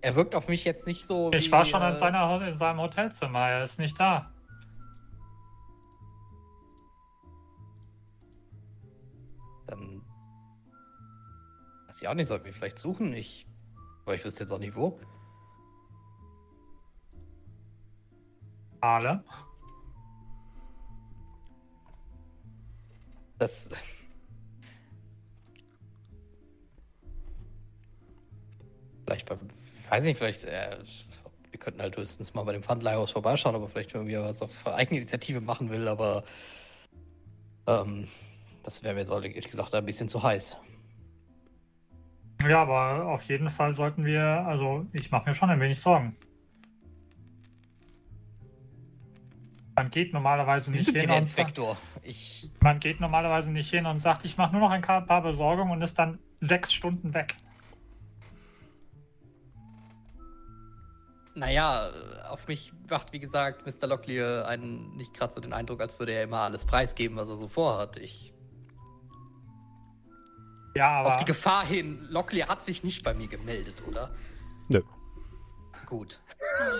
Er 0.00 0.16
wirkt 0.16 0.34
auf 0.34 0.48
mich 0.48 0.64
jetzt 0.64 0.86
nicht 0.86 1.06
so. 1.06 1.30
Ich 1.32 1.46
wie, 1.46 1.52
war 1.52 1.64
schon 1.64 1.80
äh, 1.80 1.90
in, 1.90 1.96
seiner, 1.96 2.48
in 2.48 2.58
seinem 2.58 2.80
Hotelzimmer. 2.80 3.48
Er 3.48 3.62
ist 3.62 3.78
nicht 3.78 3.98
da. 3.98 4.31
Weiß 12.02 12.08
auch 12.08 12.14
nicht, 12.14 12.26
sollten 12.26 12.46
wir 12.46 12.52
vielleicht 12.52 12.80
suchen. 12.80 13.14
Ich. 13.14 13.46
Aber 14.04 14.16
ich 14.16 14.24
wüsste 14.24 14.42
jetzt 14.42 14.50
auch 14.50 14.58
nicht 14.58 14.74
wo. 14.74 14.98
Alle. 18.80 19.24
Das. 23.38 23.70
Vielleicht 29.04 29.28
beim. 29.28 29.38
Weiß 29.88 30.04
nicht, 30.04 30.18
vielleicht. 30.18 30.42
Äh, 30.42 30.78
wir 31.52 31.60
könnten 31.60 31.82
halt 31.82 31.96
höchstens 31.96 32.34
mal 32.34 32.42
bei 32.42 32.52
dem 32.52 32.64
Pfandleihhaus 32.64 33.12
vorbeischauen, 33.12 33.54
aber 33.54 33.68
vielleicht 33.68 33.94
irgendwie 33.94 34.18
was 34.18 34.42
auf 34.42 34.66
Eigeninitiative 34.66 35.40
machen 35.40 35.70
will, 35.70 35.86
aber. 35.86 36.24
Ähm, 37.68 38.08
das 38.64 38.82
wäre 38.82 38.94
mir 38.94 39.00
jetzt 39.00 39.10
ehrlich 39.10 39.48
gesagt 39.48 39.72
ein 39.72 39.86
bisschen 39.86 40.08
zu 40.08 40.20
heiß. 40.20 40.56
Ja, 42.48 42.62
aber 42.62 43.06
auf 43.06 43.22
jeden 43.24 43.50
Fall 43.50 43.74
sollten 43.74 44.04
wir, 44.04 44.22
also 44.22 44.86
ich 44.92 45.10
mache 45.10 45.28
mir 45.28 45.34
schon 45.34 45.50
ein 45.50 45.60
wenig 45.60 45.80
Sorgen. 45.80 46.16
Man 49.74 49.90
geht 49.90 50.12
normalerweise 50.12 50.70
nicht 50.70 50.90
hin 50.90 51.10
und 51.10 51.28
sagt, 51.28 51.58
man 52.60 52.78
geht 52.78 53.00
normalerweise 53.00 53.50
nicht 53.50 53.70
hin 53.70 53.86
und 53.86 54.00
sagt, 54.00 54.24
ich 54.24 54.36
mache 54.36 54.52
nur 54.52 54.60
noch 54.60 54.70
ein 54.70 54.82
paar 54.82 55.22
Besorgungen 55.22 55.72
und 55.72 55.82
ist 55.82 55.98
dann 55.98 56.18
sechs 56.40 56.72
Stunden 56.72 57.14
weg. 57.14 57.36
Naja, 61.34 61.90
auf 62.28 62.46
mich 62.46 62.72
macht, 62.90 63.12
wie 63.14 63.20
gesagt, 63.20 63.64
Mr. 63.66 63.86
Locklear 63.86 64.46
einen 64.46 64.94
nicht 64.96 65.14
gerade 65.14 65.32
so 65.32 65.40
den 65.40 65.54
Eindruck, 65.54 65.80
als 65.80 65.98
würde 65.98 66.12
er 66.12 66.24
immer 66.24 66.40
alles 66.40 66.66
preisgeben, 66.66 67.16
was 67.16 67.28
er 67.28 67.38
so 67.38 67.48
vorhat. 67.48 67.96
Ich, 67.96 68.31
Ja, 70.74 70.90
aber 71.00 71.08
auf 71.14 71.16
die 71.18 71.24
Gefahr 71.24 71.66
hin, 71.66 72.06
Locklear 72.10 72.48
hat 72.48 72.64
sich 72.64 72.82
nicht 72.84 73.02
bei 73.04 73.12
mir 73.14 73.28
gemeldet, 73.28 73.82
oder? 73.86 74.10
Nö. 74.68 74.80
Gut. 75.86 76.18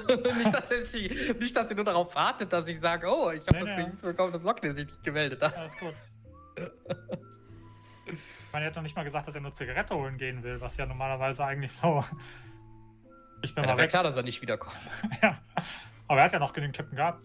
nicht, 0.39 0.55
dass 0.55 0.71
er 0.71 0.87
sich, 0.87 1.39
nicht, 1.39 1.55
dass 1.57 1.69
ihr 1.71 1.77
nur 1.77 1.85
darauf 1.85 2.15
wartet, 2.15 2.53
dass 2.53 2.67
ich 2.67 2.81
sage, 2.81 3.07
oh, 3.09 3.31
ich 3.31 3.47
habe 3.47 3.59
Nee, 3.59 3.65
das 3.67 3.77
nee. 3.77 3.87
nicht 3.91 4.03
bekommen, 4.03 4.33
dass 4.33 4.43
Locklear 4.43 4.75
sich 4.75 4.87
nicht 4.87 5.03
gemeldet 5.03 5.43
hat. 5.43 5.57
alles 5.57 5.77
gut. 5.77 5.95
Man 8.53 8.65
hat 8.65 8.75
noch 8.77 8.83
nicht 8.83 8.97
mal 8.97 9.03
gesagt, 9.05 9.29
dass 9.29 9.35
er 9.35 9.41
nur 9.41 9.53
Zigarette 9.53 9.95
holen 9.95 10.19
gehen 10.19 10.43
will, 10.43 10.61
was 10.61 10.77
ja 10.77 10.87
normalerweise 10.87 11.45
eigentlich 11.45 11.73
so. 11.73 12.05
Ich 13.43 13.55
bin 13.55 13.65
Ja, 13.65 13.71
mal 13.71 13.77
wäre 13.77 13.85
weg. 13.85 13.91
klar, 13.91 14.03
dass 14.03 14.17
er 14.17 14.23
nicht 14.23 14.41
wiederkommt. 14.43 14.77
Ja. 15.23 15.41
Aber 16.09 16.21
er 16.21 16.25
hat 16.27 16.33
ja 16.33 16.39
noch 16.39 16.53
genügend 16.53 16.77
Kippen 16.77 16.97
gehabt. 16.97 17.23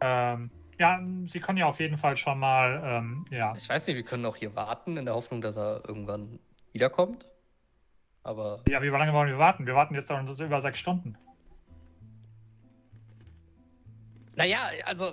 Ähm, 0.00 0.50
ja, 0.82 1.00
Sie 1.26 1.38
können 1.38 1.58
ja 1.58 1.66
auf 1.66 1.78
jeden 1.78 1.96
Fall 1.96 2.16
schon 2.16 2.40
mal, 2.40 2.82
ähm, 2.84 3.24
ja. 3.30 3.54
Ich 3.56 3.68
weiß 3.68 3.86
nicht, 3.86 3.94
wir 3.94 4.02
können 4.02 4.26
auch 4.26 4.34
hier 4.34 4.56
warten, 4.56 4.96
in 4.96 5.04
der 5.04 5.14
Hoffnung, 5.14 5.40
dass 5.40 5.56
er 5.56 5.80
irgendwann 5.86 6.40
wiederkommt. 6.72 7.24
Aber 8.24 8.62
Ja, 8.68 8.82
wie 8.82 8.88
lange 8.88 9.12
wollen 9.12 9.28
wir 9.28 9.38
warten? 9.38 9.64
Wir 9.64 9.76
warten 9.76 9.94
jetzt 9.94 10.08
schon 10.08 10.26
über 10.26 10.60
sechs 10.60 10.80
Stunden. 10.80 11.16
Naja, 14.34 14.70
also 14.84 15.12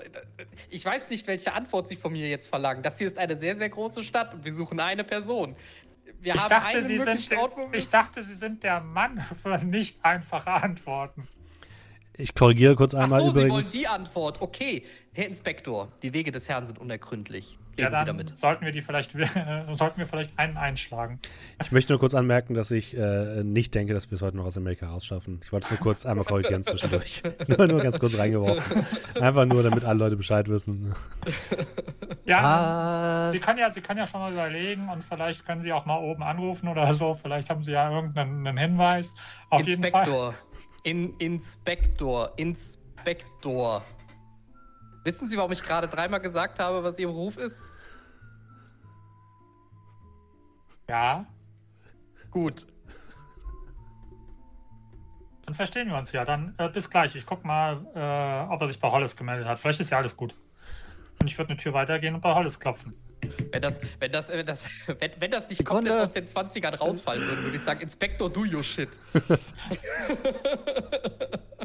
ich 0.71 0.83
weiß 0.83 1.11
nicht, 1.11 1.27
welche 1.27 1.53
Antwort 1.53 1.87
Sie 1.87 1.97
von 1.97 2.13
mir 2.13 2.27
jetzt 2.27 2.47
verlangen. 2.47 2.81
Das 2.81 2.97
hier 2.97 3.05
ist 3.05 3.19
eine 3.19 3.35
sehr, 3.35 3.55
sehr 3.55 3.69
große 3.69 4.03
Stadt 4.03 4.33
und 4.33 4.45
wir 4.45 4.53
suchen 4.53 4.79
eine 4.79 5.03
Person. 5.03 5.55
Wir 6.19 6.33
Ich 6.33 6.41
haben 6.41 6.49
dachte, 6.49 6.77
einen 6.77 6.87
Sie 6.87 6.97
sind, 6.97 7.37
Ort, 7.37 7.53
ich 7.73 7.89
dachte, 7.91 8.23
Sie 8.23 8.33
sind 8.33 8.63
der 8.63 8.81
Mann 8.81 9.23
für 9.43 9.59
nicht 9.59 10.03
einfache 10.03 10.49
Antworten. 10.49 11.27
Ich 12.19 12.35
korrigiere 12.35 12.75
kurz 12.75 12.93
Ach 12.93 13.03
einmal 13.03 13.19
so, 13.21 13.29
Sie 13.29 13.35
wollen 13.35 13.47
übrigens. 13.47 13.71
die 13.71 13.87
Antwort. 13.87 14.41
Okay, 14.41 14.83
Herr 15.13 15.25
Inspektor, 15.25 15.87
die 16.03 16.13
Wege 16.13 16.31
des 16.31 16.49
Herrn 16.49 16.65
sind 16.65 16.77
unergründlich. 16.77 17.57
Ja, 17.77 17.85
Reden 17.85 17.95
Sie 17.95 18.05
dann 18.05 18.17
damit. 18.17 18.37
sollten 18.37 18.65
wir 18.65 18.73
die 18.73 18.81
vielleicht, 18.81 19.11
sollten 19.71 19.99
wir 19.99 20.05
vielleicht 20.05 20.37
einen 20.37 20.57
einschlagen. 20.57 21.19
Ich 21.61 21.71
möchte 21.71 21.93
nur 21.93 21.99
kurz 22.01 22.13
anmerken, 22.13 22.53
dass 22.55 22.71
ich 22.71 22.95
äh, 22.97 23.41
nicht 23.45 23.73
denke, 23.73 23.93
dass 23.93 24.11
wir 24.11 24.17
es 24.17 24.21
heute 24.21 24.35
noch 24.35 24.43
aus 24.43 24.57
Amerika 24.57 24.89
rausschaffen. 24.89 25.39
Ich 25.43 25.53
wollte 25.53 25.65
es 25.65 25.71
nur 25.71 25.79
kurz 25.79 26.05
einmal 26.05 26.25
korrigieren 26.25 26.61
zwischendurch. 26.61 27.23
nur, 27.47 27.67
nur 27.67 27.79
ganz 27.81 27.99
kurz 27.99 28.17
reingeworfen. 28.17 28.85
Einfach 29.21 29.45
nur, 29.45 29.63
damit 29.63 29.85
alle 29.85 29.99
Leute 29.99 30.17
Bescheid 30.17 30.49
wissen. 30.49 30.93
Ja, 32.25 33.27
Was? 33.27 33.31
Sie 33.31 33.39
können 33.39 33.59
ja, 33.59 33.71
Sie 33.71 33.81
können 33.81 33.99
ja 33.99 34.07
schon 34.07 34.19
mal 34.19 34.33
überlegen 34.33 34.89
und 34.89 35.05
vielleicht 35.05 35.45
können 35.45 35.61
Sie 35.61 35.71
auch 35.71 35.85
mal 35.85 35.97
oben 35.99 36.21
anrufen 36.21 36.67
oder 36.67 36.93
so. 36.93 37.13
Vielleicht 37.13 37.49
haben 37.49 37.63
Sie 37.63 37.71
ja 37.71 37.89
irgendeinen 37.89 38.45
einen 38.45 38.57
Hinweis. 38.57 39.15
Auf 39.49 39.65
jeden 39.65 39.89
Fall. 39.89 40.33
Inspektor. 40.83 42.33
In, 42.37 42.53
Inspektor. 42.57 42.81
Inspektor. 42.99 43.83
Wissen 45.03 45.27
Sie, 45.27 45.37
warum 45.37 45.51
ich 45.51 45.63
gerade 45.63 45.87
dreimal 45.87 46.19
gesagt 46.19 46.59
habe, 46.59 46.83
was 46.83 46.99
Ihr 46.99 47.07
Beruf 47.07 47.37
ist? 47.37 47.61
Ja, 50.87 51.25
Gut. 52.31 52.67
dann 55.45 55.55
verstehen 55.55 55.89
wir 55.89 55.97
uns 55.97 56.11
ja. 56.11 56.25
Dann 56.25 56.53
äh, 56.57 56.69
bis 56.69 56.89
gleich. 56.89 57.15
Ich 57.15 57.25
guck 57.25 57.43
mal, 57.43 57.85
äh, 57.95 58.53
ob 58.53 58.61
er 58.61 58.67
sich 58.67 58.79
bei 58.79 58.91
Hollis 58.91 59.15
gemeldet 59.15 59.47
hat. 59.47 59.59
Vielleicht 59.59 59.79
ist 59.79 59.89
ja 59.89 59.97
alles 59.97 60.15
gut. 60.15 60.35
Und 61.19 61.27
ich 61.27 61.37
würde 61.37 61.51
eine 61.51 61.57
Tür 61.57 61.73
weitergehen 61.73 62.13
und 62.13 62.21
bei 62.21 62.35
Hollis 62.35 62.59
klopfen. 62.59 62.93
Wenn 63.51 63.61
das, 63.61 63.79
wenn 63.99 64.11
das, 64.11 64.29
wenn 64.29 64.45
das, 64.45 64.65
wenn, 64.99 65.11
wenn 65.19 65.31
das 65.31 65.49
nicht 65.49 65.57
Sekunde. 65.59 65.89
komplett 65.91 66.03
aus 66.03 66.11
den 66.11 66.27
20ern 66.27 66.75
rausfallen 66.75 67.21
würde, 67.27 67.43
würde 67.43 67.55
ich 67.57 67.63
sagen, 67.63 67.81
Inspektor, 67.81 68.29
do 68.29 68.41
your 68.41 68.63
shit. 68.63 68.89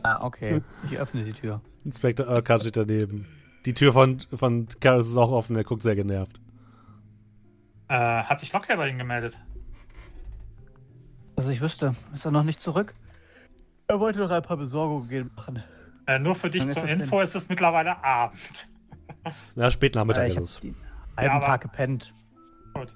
Ah, 0.03 0.23
okay. 0.23 0.61
Ich 0.91 0.99
öffne 0.99 1.25
die 1.25 1.33
Tür. 1.33 1.63
Inspektor 1.85 2.29
Urquhart 2.29 2.61
steht 2.61 2.77
daneben. 2.77 3.27
Die 3.65 3.73
Tür 3.73 3.95
von, 3.95 4.21
von 4.21 4.67
Karis 4.81 5.09
ist 5.09 5.17
auch 5.17 5.31
offen, 5.31 5.57
er 5.57 5.65
guckt 5.65 5.83
sehr 5.83 5.97
genervt. 5.97 6.41
Äh, 7.89 7.95
hat 7.95 8.39
sich 8.39 8.53
Locklear 8.53 8.77
bei 8.77 8.89
Ihnen 8.91 8.99
gemeldet? 8.99 9.39
Also 11.37 11.51
ich 11.51 11.63
wüsste, 11.63 11.95
ist 12.13 12.27
er 12.27 12.33
noch 12.33 12.43
nicht 12.43 12.61
zurück? 12.61 12.93
Er 13.87 13.99
wollte 13.99 14.19
noch 14.19 14.31
ein 14.31 14.43
paar 14.43 14.59
Besorgungen 14.59 15.09
gehen 15.09 15.31
machen. 15.37 15.63
Äh, 16.07 16.19
nur 16.19 16.35
für 16.35 16.51
dich 16.51 16.61
Wann 16.63 16.69
ist 16.69 16.75
zur 16.79 16.87
denn? 16.87 17.01
Info, 17.01 17.21
ist 17.23 17.35
es 17.35 17.49
mittlerweile 17.49 18.05
Abend. 18.05 18.69
Na, 19.55 19.71
spät 19.71 19.95
Nachmittag 19.95 20.25
Äh, 20.29 20.33
ist 20.33 20.39
es. 20.39 20.61
Halben 21.17 21.37
aber- 21.37 21.47
Tag 21.47 21.61
gepennt. 21.63 22.15
Gut. 22.75 22.95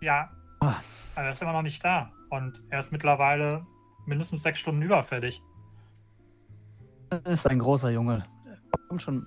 Ja, 0.00 0.30
Ah, 0.60 0.74
aber 1.14 1.26
er 1.26 1.32
ist 1.32 1.42
immer 1.42 1.52
noch 1.52 1.62
nicht 1.62 1.84
da. 1.84 2.10
Und 2.30 2.62
er 2.70 2.78
ist 2.80 2.92
mittlerweile 2.92 3.66
mindestens 4.06 4.42
sechs 4.42 4.58
Stunden 4.58 4.82
überfällig. 4.82 5.42
das 7.10 7.22
ist 7.24 7.46
ein 7.46 7.58
großer 7.58 7.90
Junge. 7.90 8.24
Er 8.46 8.78
kommt 8.88 9.02
schon, 9.02 9.26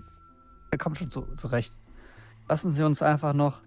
er 0.71 0.77
kommt 0.77 0.97
schon 0.97 1.09
zu, 1.09 1.21
zurecht. 1.35 1.73
Lassen 2.47 2.71
Sie 2.71 2.83
uns 2.83 3.01
einfach 3.01 3.33
noch 3.33 3.61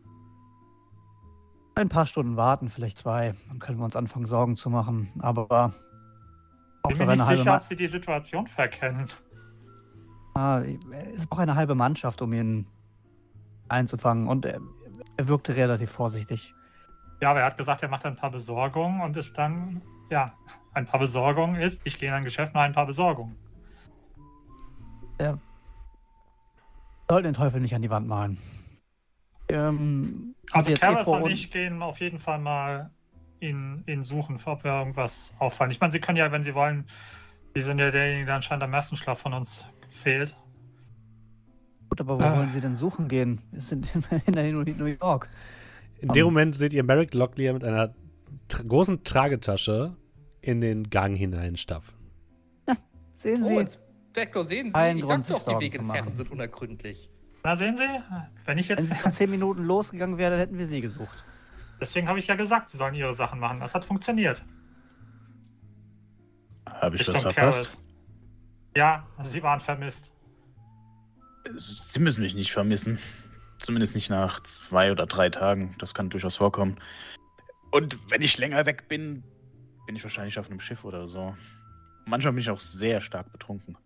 ein 1.75 1.89
paar 1.89 2.07
Stunden 2.07 2.37
warten, 2.37 2.69
vielleicht 2.69 2.99
zwei. 2.99 3.35
Dann 3.49 3.59
können 3.59 3.79
wir 3.79 3.85
uns 3.85 3.97
anfangen, 3.97 4.27
Sorgen 4.27 4.57
zu 4.57 4.69
machen. 4.71 5.11
Aber 5.21 5.73
auch 6.83 6.89
Bin 6.89 6.99
mir 6.99 7.07
nicht 7.07 7.25
sicher, 7.27 7.45
Ma 7.51 7.57
ob 7.57 7.63
Sie 7.63 7.77
die 7.77 7.87
Situation 7.87 8.47
verkennen. 8.49 9.09
ah, 10.35 10.61
es 11.15 11.27
braucht 11.27 11.41
eine 11.43 11.55
halbe 11.55 11.75
Mannschaft, 11.75 12.21
um 12.23 12.33
ihn 12.33 12.67
einzufangen. 13.73 14.29
Und 14.29 14.45
er, 14.45 14.61
er 15.17 15.29
wirkte 15.29 15.57
relativ 15.57 15.91
vorsichtig. 15.91 16.55
Ja, 17.21 17.31
aber 17.31 17.41
er 17.41 17.47
hat 17.47 17.57
gesagt, 17.57 17.83
er 17.83 17.89
macht 17.89 18.05
ein 18.05 18.17
paar 18.17 18.31
Besorgungen 18.31 19.01
und 19.01 19.17
ist 19.17 19.39
dann, 19.39 19.83
ja, 20.11 20.33
ein 20.75 20.87
paar 20.87 21.01
Besorgungen 21.01 21.61
ist, 21.61 21.83
ich 21.85 21.99
gehe 21.99 22.09
in 22.09 22.15
ein 22.15 22.25
Geschäft, 22.25 22.55
mache 22.55 22.65
ein 22.65 22.73
paar 22.73 22.87
Besorgungen. 22.87 23.37
Er 25.19 25.39
soll 27.09 27.23
den 27.23 27.35
Teufel 27.35 27.61
nicht 27.61 27.75
an 27.75 27.83
die 27.83 27.91
Wand 27.91 28.09
malen. 28.09 28.39
Ähm, 29.49 30.35
Also 30.51 30.71
eh 30.71 30.75
Karis 30.75 31.05
vor 31.05 31.23
und 31.23 31.31
ich 31.31 31.51
gehen 31.51 31.83
auf 31.83 32.01
jeden 32.01 32.19
Fall 32.19 32.39
mal 32.39 32.91
ihn, 33.41 33.85
ihn 33.87 34.03
suchen, 34.03 34.41
ob 34.45 34.65
wir 34.65 34.73
irgendwas 34.73 35.35
auffallen. 35.39 35.71
Ich 35.71 35.81
meine, 35.81 35.93
Sie 35.93 36.01
können 36.01 36.17
ja, 36.17 36.33
wenn 36.33 36.43
Sie 36.43 36.55
wollen, 36.55 36.89
Sie 37.55 37.63
sind 37.63 37.79
ja 37.79 37.91
derjenige, 37.91 38.27
der 38.27 38.37
anscheinend 38.37 38.63
am 38.63 38.73
ersten 38.73 38.97
Schlaf 38.97 39.19
von 39.21 39.35
uns 39.35 39.67
fehlt. 39.91 40.37
Gut, 41.93 42.01
aber 42.01 42.19
wo 42.19 42.23
Ah. 42.23 42.39
wollen 42.39 42.51
Sie 42.53 42.61
denn 42.63 42.75
suchen 42.75 43.07
gehen? 43.07 43.43
Wir 43.51 43.61
sind 43.61 43.87
in, 44.27 44.33
in 44.35 44.79
New 44.79 44.87
York. 44.87 45.29
In 45.99 46.09
dem 46.09 46.27
Um. 46.27 46.33
Moment 46.33 46.57
seht 46.57 46.73
ihr 46.73 46.83
Merrick 46.85 47.13
Locklear 47.13 47.53
mit 47.53 47.65
einer 47.65 47.93
tra 48.49 48.63
großen 48.67 49.05
Tragetasche 49.05 49.95
in 50.41 50.63
den 50.63 50.89
Gang 50.89 51.15
hineinstapfen. 51.19 51.95
Sehen 53.19 53.45
Sie? 53.45 53.53
Oh, 53.53 53.61
Inspektor, 53.61 54.43
sehen 54.47 54.69
Sie, 54.69 54.73
Kein 54.73 54.97
ich 54.97 55.05
Grund, 55.05 55.29
doch, 55.29 55.45
die 55.45 55.61
Wege 55.61 55.77
des 55.81 55.93
Herren 55.93 56.15
sind 56.15 56.31
unergründlich. 56.31 57.11
Na, 57.45 57.57
sehen 57.57 57.77
Sie, 57.77 57.83
wenn 58.47 58.57
ich 58.57 58.71
Wenn 58.71 58.79
jetzt. 58.79 58.89
Sie 58.89 58.95
vor 58.95 59.11
zehn 59.11 59.31
Minuten 59.31 59.63
losgegangen 59.63 60.17
wären, 60.17 60.31
dann 60.31 60.41
hätten 60.41 60.57
wir 60.57 60.67
Sie 60.67 60.81
gesucht. 60.81 61.23
Deswegen 61.79 62.09
habe 62.09 62.19
ich 62.19 62.27
ja 62.27 62.37
gesagt, 62.37 62.71
Sie 62.71 62.79
sollen 62.79 62.95
Ihre 62.95 63.13
Sachen 63.13 63.39
machen. 63.39 63.61
Das 63.61 63.75
hat 63.75 63.85
funktioniert. 63.85 64.43
Habe 66.67 66.97
ich 66.97 67.03
was 67.03 67.17
Richtung 67.17 67.33
verpasst? 67.33 67.65
Karis. 67.65 67.85
Ja, 68.75 69.07
Sie 69.25 69.43
waren 69.43 69.61
vermisst. 69.61 70.12
Sie 71.57 72.01
müssen 72.01 72.23
mich 72.23 72.35
nicht 72.35 72.53
vermissen. 72.53 72.99
Zumindest 73.59 73.95
nicht 73.95 74.11
nach 74.11 74.43
zwei 74.43 74.91
oder 74.91 75.07
drei 75.07 75.29
Tagen. 75.29 75.75
Das 75.79 75.95
kann 75.95 76.11
durchaus 76.11 76.37
vorkommen. 76.37 76.79
Und 77.71 77.99
wenn 78.11 78.23
ich 78.23 78.39
länger 78.39 78.67
weg 78.67 78.89
bin, 78.89 79.23
bin 79.87 79.97
ich 79.97 80.03
wahrscheinlich 80.03 80.39
auf 80.39 80.51
einem 80.51 80.61
Schiff 80.61 80.85
oder 80.85 81.07
so. 81.07 81.37
Manchmal 82.07 82.33
bin 82.33 82.43
ich 82.43 82.51
auch 82.51 82.59
sehr 82.59 83.01
stark 83.01 83.33
betrunken. 83.33 83.77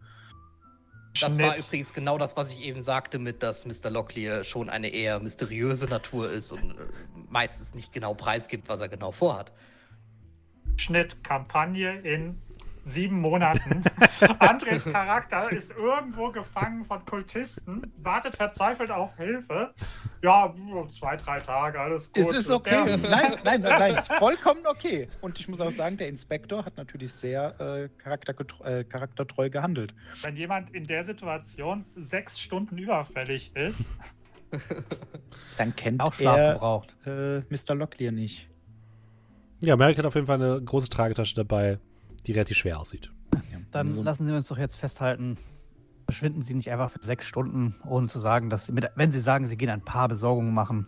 Das 1.21 1.39
war 1.39 1.53
Schnitt. 1.53 1.67
übrigens 1.67 1.93
genau 1.95 2.19
das, 2.19 2.37
was 2.37 2.53
ich 2.53 2.63
eben 2.63 2.83
sagte, 2.83 3.19
mit 3.19 3.43
dass 3.43 3.65
Mr. 3.65 3.91
Locklear 3.91 4.45
schon 4.45 4.69
eine 4.69 4.89
eher 4.89 5.19
mysteriöse 5.21 5.87
Natur 5.87 6.31
ist 6.31 6.53
und 6.53 6.73
äh, 6.73 6.85
meistens 7.31 7.75
nicht 7.75 7.93
genau 7.93 8.15
preisgibt, 8.15 8.69
was 8.69 8.81
er 8.81 8.89
genau 8.89 9.13
vorhat. 9.13 9.53
Schnitt, 10.77 11.25
Kampagne 11.25 12.01
in 12.01 12.39
sieben 12.87 13.21
Monaten. 13.21 13.83
Andres 14.39 14.85
Charakter 14.85 15.51
ist 15.51 15.73
irgendwo 15.77 16.31
gefangen 16.31 16.85
von 16.85 17.05
Kultisten, 17.05 17.93
wartet 17.99 18.37
verzweifelt 18.37 18.91
auf 18.91 19.17
Hilfe. 19.17 19.75
Ja, 20.23 20.55
zwei, 20.89 21.17
drei 21.17 21.41
Tage, 21.41 21.81
alles 21.81 22.13
gut. 22.13 22.23
Es 22.25 22.31
ist 22.33 22.51
okay. 22.51 22.85
der- 22.87 22.97
Nein, 22.97 23.35
nein, 23.45 23.61
nein, 23.61 23.79
nein. 23.95 24.05
Vollkommen 24.19 24.67
okay. 24.67 25.09
Und 25.21 25.39
ich 25.41 25.49
muss 25.49 25.61
auch 25.61 25.71
sagen, 25.71 25.97
der 25.97 26.09
Inspektor 26.09 26.65
hat 26.65 26.77
natürlich 26.77 27.13
sehr 27.13 27.61
äh, 27.61 27.89
charaktergetreu, 28.03 28.65
äh, 28.81 28.85
charaktertreu 28.85 29.51
gehandelt. 29.51 29.93
Wenn 30.23 30.37
jemand 30.37 30.71
in 30.71 30.85
der 30.87 31.05
Situation 31.05 31.85
sechs 31.97 32.41
Stunden 32.41 32.79
überfällig 32.79 33.51
ist, 33.55 33.91
Dann 35.59 35.75
kennt 35.75 36.01
Auch 36.01 36.15
Schlaf 36.15 36.37
er 36.39 36.53
gebraucht. 36.55 36.97
äh, 37.05 37.41
Mr. 37.51 37.75
Locklear 37.75 38.13
nicht. 38.13 38.49
Ja, 39.61 39.77
Merrick 39.77 39.99
hat 39.99 40.07
auf 40.07 40.15
jeden 40.15 40.27
Fall 40.29 40.41
eine 40.41 40.63
große 40.63 40.89
Tragetasche 40.89 41.35
dabei, 41.35 41.79
die 42.27 42.33
relativ 42.33 42.57
schwer 42.57 42.79
aussieht. 42.81 43.11
Dann 43.73 43.89
also- 43.89 44.03
lassen 44.03 44.27
Sie 44.27 44.33
uns 44.35 44.49
doch 44.49 44.59
jetzt 44.59 44.77
festhalten, 44.77 45.37
verschwinden 46.07 46.43
Sie 46.43 46.55
nicht 46.55 46.71
einfach 46.71 46.91
für 46.91 47.03
sechs 47.03 47.27
Stunden, 47.27 47.75
ohne 47.87 48.09
zu 48.09 48.19
sagen, 48.21 48.49
dass 48.51 48.67
Sie, 48.67 48.73
mit, 48.73 48.89
wenn 48.95 49.11
Sie 49.11 49.21
sagen, 49.21 49.47
Sie 49.47 49.57
gehen 49.57 49.71
ein 49.71 49.85
paar 49.85 50.09
Besorgungen 50.09 50.55
machen. 50.55 50.87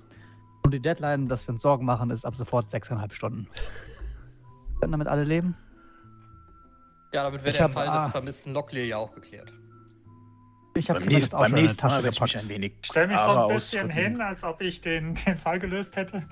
Und 0.64 0.72
die 0.74 0.80
Deadline, 0.80 1.28
dass 1.28 1.47
wir 1.47 1.53
uns 1.55 1.62
Sorgen 1.62 1.84
machen, 1.84 2.11
ist 2.11 2.24
ab 2.24 2.34
sofort 2.34 2.70
sechseinhalb 2.70 3.12
Stunden. 3.12 3.47
Können 4.80 4.93
damit 4.93 5.09
alle 5.09 5.24
leben? 5.24 5.57
Ja, 7.12 7.24
damit 7.24 7.41
wäre 7.41 7.51
Ich 7.51 7.57
der 7.57 7.64
hab- 7.64 7.72
Fall 7.72 7.89
ah. 7.89 8.05
des 8.05 8.12
vermissten 8.12 8.53
Locklear 8.53 8.84
ja 8.84 8.97
auch 8.99 9.12
geklärt. 9.14 9.53
Ich 10.76 10.89
habe 10.91 11.01
zumindest 11.01 11.34
auch 11.34 11.41
beim 11.41 11.51
schon 11.51 11.61
nächsten 11.61 11.86
Mal 11.86 11.91
Tasche 11.91 12.05
werde 12.05 12.14
ich 12.14 12.20
mich 12.20 12.32
gepackt. 12.32 12.45
ein 12.45 12.49
wenig 12.55 12.72
stell 12.82 13.07
mich 13.09 13.16
so 13.16 13.22
ein 13.22 13.49
bisschen 13.55 13.80
ausdrücken. 13.80 13.91
hin, 13.91 14.20
als 14.20 14.45
ob 14.45 14.61
ich 14.61 14.80
den, 14.80 15.14
den 15.26 15.36
Fall 15.39 15.59
gelöst 15.59 15.97
hätte. 15.97 16.22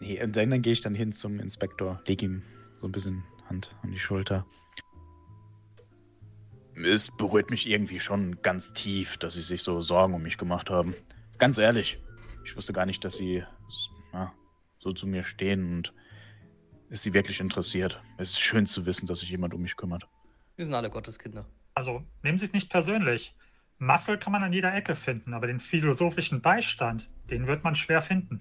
Nee, 0.00 0.22
und 0.22 0.36
dann, 0.36 0.50
dann 0.50 0.60
gehe 0.60 0.72
ich 0.74 0.82
dann 0.82 0.94
hin 0.94 1.12
zum 1.12 1.40
Inspektor, 1.40 2.00
lege 2.06 2.26
ihm 2.26 2.42
so 2.78 2.86
ein 2.86 2.92
bisschen 2.92 3.24
Hand 3.48 3.74
an 3.82 3.90
die 3.90 3.98
Schulter. 3.98 4.46
Es 6.76 7.16
berührt 7.16 7.50
mich 7.50 7.68
irgendwie 7.68 8.00
schon 8.00 8.42
ganz 8.42 8.72
tief, 8.72 9.16
dass 9.16 9.34
sie 9.34 9.42
sich 9.42 9.62
so 9.62 9.80
Sorgen 9.80 10.14
um 10.14 10.22
mich 10.22 10.38
gemacht 10.38 10.70
haben. 10.70 10.94
Ganz 11.38 11.58
ehrlich, 11.58 12.02
ich 12.44 12.56
wusste 12.56 12.72
gar 12.72 12.86
nicht, 12.86 13.04
dass 13.04 13.16
sie 13.16 13.44
na, 14.12 14.32
so 14.78 14.92
zu 14.92 15.06
mir 15.06 15.24
stehen 15.24 15.76
und 15.76 15.94
es 16.90 17.02
sie 17.02 17.12
wirklich 17.12 17.40
interessiert. 17.40 18.02
Es 18.18 18.30
ist 18.30 18.40
schön 18.40 18.66
zu 18.66 18.86
wissen, 18.86 19.06
dass 19.06 19.20
sich 19.20 19.30
jemand 19.30 19.54
um 19.54 19.62
mich 19.62 19.76
kümmert. 19.76 20.08
Wir 20.56 20.64
sind 20.64 20.74
alle 20.74 20.90
Gotteskinder. 20.90 21.46
Also 21.74 22.04
nehmen 22.22 22.38
Sie 22.38 22.44
es 22.44 22.52
nicht 22.52 22.70
persönlich. 22.70 23.34
Muscle 23.78 24.18
kann 24.18 24.32
man 24.32 24.44
an 24.44 24.52
jeder 24.52 24.72
Ecke 24.74 24.94
finden, 24.94 25.34
aber 25.34 25.48
den 25.48 25.58
philosophischen 25.58 26.40
Beistand, 26.40 27.10
den 27.30 27.46
wird 27.46 27.64
man 27.64 27.74
schwer 27.74 28.02
finden. 28.02 28.40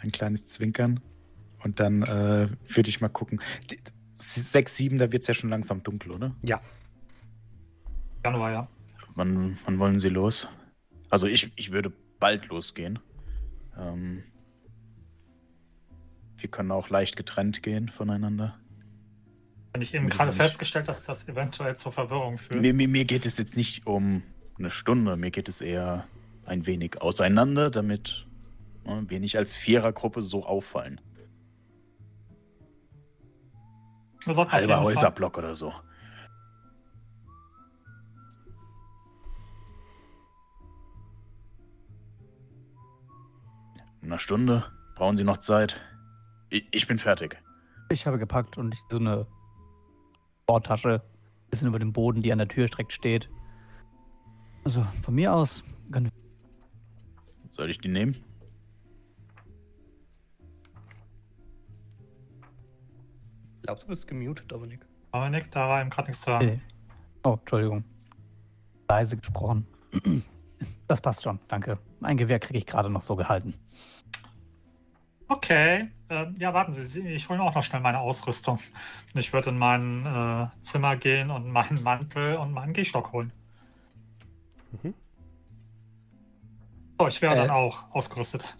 Ein 0.00 0.10
kleines 0.10 0.46
Zwinkern. 0.46 1.00
Und 1.64 1.80
dann 1.80 2.02
äh, 2.02 2.48
würde 2.68 2.88
ich 2.88 3.00
mal 3.00 3.08
gucken. 3.08 3.40
Die- 3.70 3.78
6, 4.16 4.76
7, 4.76 4.98
da 4.98 5.10
wird 5.12 5.22
es 5.22 5.28
ja 5.28 5.34
schon 5.34 5.50
langsam 5.50 5.82
dunkel, 5.82 6.12
oder? 6.12 6.34
Ja. 6.42 6.60
Januar, 8.24 8.52
ja. 8.52 8.68
Wann, 9.14 9.58
wann 9.64 9.78
wollen 9.78 9.98
sie 9.98 10.08
los? 10.08 10.48
Also 11.10 11.26
ich, 11.26 11.52
ich 11.56 11.72
würde 11.72 11.92
bald 12.20 12.46
losgehen. 12.48 12.98
Ähm, 13.78 14.22
wir 16.38 16.48
können 16.50 16.70
auch 16.70 16.88
leicht 16.90 17.16
getrennt 17.16 17.62
gehen 17.62 17.88
voneinander. 17.90 18.58
Wenn 19.72 19.82
ich 19.82 19.92
eben 19.94 20.08
gerade 20.08 20.32
festgestellt, 20.32 20.88
dass 20.88 21.04
das 21.04 21.26
eventuell 21.28 21.76
zur 21.76 21.92
Verwirrung 21.92 22.38
führt. 22.38 22.60
Mir, 22.60 22.72
mir, 22.72 22.88
mir 22.88 23.04
geht 23.04 23.26
es 23.26 23.36
jetzt 23.38 23.56
nicht 23.56 23.86
um 23.86 24.22
eine 24.58 24.70
Stunde, 24.70 25.16
mir 25.16 25.30
geht 25.32 25.48
es 25.48 25.60
eher 25.60 26.06
ein 26.46 26.66
wenig 26.66 27.02
auseinander, 27.02 27.70
damit 27.70 28.26
äh, 28.84 29.00
wir 29.08 29.18
nicht 29.20 29.36
als 29.36 29.56
Vierergruppe 29.56 30.22
so 30.22 30.46
auffallen. 30.46 31.00
Halber 34.26 34.80
Häuserblock 34.80 35.38
oder 35.38 35.54
so. 35.54 35.72
In 44.00 44.10
einer 44.10 44.18
Stunde 44.18 44.64
brauchen 44.96 45.16
Sie 45.16 45.24
noch 45.24 45.38
Zeit. 45.38 45.80
Ich, 46.50 46.66
ich 46.72 46.86
bin 46.86 46.98
fertig. 46.98 47.42
Ich 47.90 48.06
habe 48.06 48.18
gepackt 48.18 48.58
und 48.58 48.74
ich, 48.74 48.80
so 48.90 48.98
eine 48.98 49.26
Bordtasche, 50.46 51.02
bisschen 51.50 51.68
über 51.68 51.78
dem 51.78 51.92
Boden, 51.92 52.22
die 52.22 52.32
an 52.32 52.38
der 52.38 52.48
Tür 52.48 52.66
direkt 52.66 52.92
steht. 52.92 53.30
Also 54.64 54.86
von 55.02 55.14
mir 55.14 55.32
aus 55.32 55.62
können 55.90 56.10
Soll 57.48 57.70
ich 57.70 57.78
die 57.78 57.88
nehmen? 57.88 58.22
Glaube, 63.64 63.80
du 63.80 63.86
bist 63.88 64.06
gemutet, 64.06 64.50
Dominik. 64.50 64.84
Dominik, 65.12 65.50
da 65.50 65.68
war 65.68 65.82
ihm 65.82 65.90
gerade 65.90 66.08
nichts 66.08 66.22
zu 66.22 66.30
hören. 66.32 66.46
wir. 66.46 66.60
Oh, 67.24 67.36
Entschuldigung. 67.40 67.84
Leise 68.88 69.16
gesprochen. 69.16 69.66
Das 70.86 71.00
passt 71.00 71.22
schon, 71.22 71.40
danke. 71.48 71.78
Mein 72.00 72.18
Gewehr 72.18 72.38
kriege 72.38 72.58
ich 72.58 72.66
gerade 72.66 72.90
noch 72.90 73.00
so 73.00 73.16
gehalten. 73.16 73.54
Okay, 75.28 75.88
ähm, 76.10 76.34
ja, 76.38 76.52
warten 76.52 76.74
Sie, 76.74 77.00
ich 77.00 77.26
hole 77.30 77.40
auch 77.40 77.54
noch 77.54 77.62
schnell 77.62 77.80
meine 77.80 78.00
Ausrüstung. 78.00 78.58
Ich 79.14 79.32
würde 79.32 79.48
in 79.48 79.56
mein 79.56 80.04
äh, 80.04 80.46
Zimmer 80.60 80.96
gehen 80.96 81.30
und 81.30 81.48
meinen 81.50 81.82
Mantel 81.82 82.36
und 82.36 82.52
meinen 82.52 82.74
Gehstock 82.74 83.12
holen. 83.12 83.32
Mhm. 84.82 84.92
So, 87.00 87.08
ich 87.08 87.22
wäre 87.22 87.32
Äh, 87.32 87.36
dann 87.38 87.50
auch 87.50 87.90
ausgerüstet. 87.94 88.54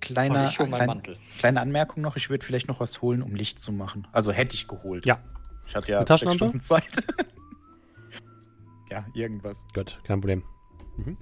Kleiner, 0.00 0.48
ich 0.48 0.56
klein, 0.56 0.86
Mantel. 0.86 1.16
kleine 1.38 1.60
Anmerkung 1.60 2.02
noch, 2.02 2.16
ich 2.16 2.30
würde 2.30 2.44
vielleicht 2.44 2.68
noch 2.68 2.80
was 2.80 3.00
holen, 3.02 3.22
um 3.22 3.34
Licht 3.34 3.60
zu 3.60 3.72
machen. 3.72 4.06
Also 4.12 4.32
hätte 4.32 4.54
ich 4.54 4.68
geholt. 4.68 5.06
Ja. 5.06 5.18
Ich 5.66 5.74
hatte 5.74 5.90
ja 5.92 5.98
Eine 6.00 6.18
sechs? 6.18 6.34
Stunden 6.34 6.60
Zeit. 6.60 6.84
ja, 8.90 9.04
irgendwas. 9.14 9.64
Gut, 9.74 9.98
kein 10.04 10.20
Problem. 10.20 10.42
Mhm. 10.96 11.16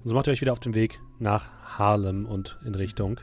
Und 0.00 0.08
so 0.08 0.14
macht 0.14 0.26
ihr 0.28 0.32
euch 0.32 0.40
wieder 0.40 0.52
auf 0.52 0.60
den 0.60 0.74
Weg 0.74 1.00
nach 1.18 1.78
Harlem 1.78 2.26
und 2.26 2.58
in 2.64 2.74
Richtung 2.74 3.20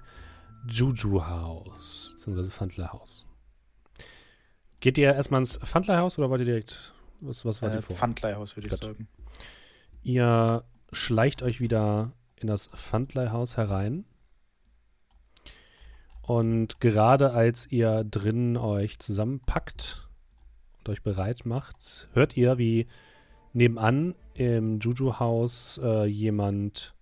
Juju 0.67 1.25
House, 1.25 2.11
beziehungsweise 2.13 2.51
Fandler 2.51 2.93
House. 2.93 3.25
Geht 4.81 4.97
ihr 4.97 5.13
erstmal 5.15 5.41
ins 5.41 5.57
Fandler 5.63 5.97
House 5.97 6.19
oder 6.19 6.29
wollt 6.29 6.41
ihr 6.41 6.45
direkt, 6.45 6.93
was, 7.21 7.45
was 7.45 7.61
war 7.61 7.71
Äh, 7.71 7.77
die 7.77 7.81
vor? 7.81 7.95
Pfandleihhaus, 7.95 8.55
würde 8.55 8.67
ich 8.67 8.73
Gut. 8.73 8.83
sagen. 8.83 9.07
Ihr 10.03 10.63
schleicht 10.91 11.41
euch 11.41 11.59
wieder 11.61 12.11
in 12.39 12.47
das 12.47 12.67
Pfandleihhaus 12.67 13.57
herein. 13.57 14.05
Und 16.25 16.79
gerade 16.79 17.31
als 17.31 17.69
ihr 17.71 18.03
drinnen 18.05 18.55
euch 18.57 18.99
zusammenpackt 18.99 20.07
und 20.79 20.89
euch 20.89 21.03
bereit 21.03 21.45
macht, 21.45 22.07
hört 22.13 22.37
ihr, 22.37 22.57
wie 22.57 22.87
nebenan 23.51 24.15
im 24.33 24.79
Juju-Haus 24.79 25.79
äh, 25.83 26.05
jemand 26.05 26.95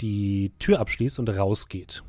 die 0.00 0.52
Tür 0.58 0.80
abschließt 0.80 1.18
und 1.18 1.28
rausgeht. 1.28 2.02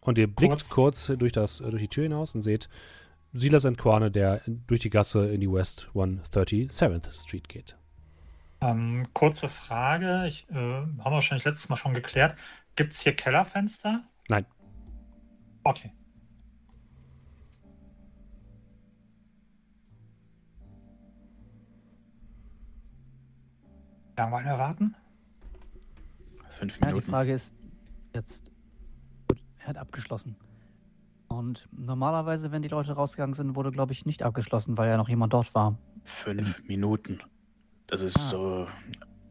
Und 0.00 0.18
ihr 0.18 0.26
blickt 0.26 0.68
kurz, 0.68 1.06
durch, 1.06 1.32
das, 1.32 1.60
äh, 1.60 1.70
durch 1.70 1.82
die 1.82 1.88
Tür 1.88 2.02
hinaus 2.04 2.34
und 2.34 2.42
seht 2.42 2.68
Silas 3.32 3.64
Quane, 3.76 4.10
der 4.10 4.42
durch 4.66 4.80
die 4.80 4.90
Gasse 4.90 5.28
in 5.28 5.40
die 5.40 5.50
West 5.50 5.88
137th 5.94 7.12
Street 7.12 7.48
geht. 7.48 7.76
Ähm, 8.60 9.06
kurze 9.12 9.48
Frage, 9.48 10.24
ich, 10.26 10.48
äh, 10.50 10.54
haben 10.54 10.98
wir 10.98 11.12
wahrscheinlich 11.12 11.44
letztes 11.44 11.68
Mal 11.68 11.76
schon 11.76 11.94
geklärt. 11.94 12.36
Gibt 12.74 12.92
es 12.92 13.00
hier 13.00 13.14
Kellerfenster? 13.14 14.02
Nein. 14.28 14.46
Okay. 15.68 15.92
Lange 24.16 24.32
wollen 24.32 24.44
wir 24.46 24.58
warten? 24.58 24.94
Fünf 26.50 26.74
Ja, 26.74 26.80
die 26.80 26.86
Minuten. 26.94 27.10
Frage 27.10 27.32
ist 27.34 27.54
jetzt, 28.14 28.50
gut, 29.28 29.38
er 29.58 29.66
hat 29.68 29.76
abgeschlossen. 29.76 30.36
Und 31.28 31.68
normalerweise, 31.70 32.50
wenn 32.50 32.62
die 32.62 32.68
Leute 32.68 32.92
rausgegangen 32.92 33.34
sind, 33.34 33.54
wurde, 33.54 33.70
glaube 33.70 33.92
ich, 33.92 34.06
nicht 34.06 34.22
abgeschlossen, 34.22 34.76
weil 34.76 34.88
ja 34.88 34.96
noch 34.96 35.08
jemand 35.08 35.32
dort 35.34 35.54
war. 35.54 35.76
Fünf 36.04 36.62
Minuten. 36.64 37.20
Das 37.86 38.00
ist 38.02 38.16
Ah. 38.16 38.20
so. 38.28 38.68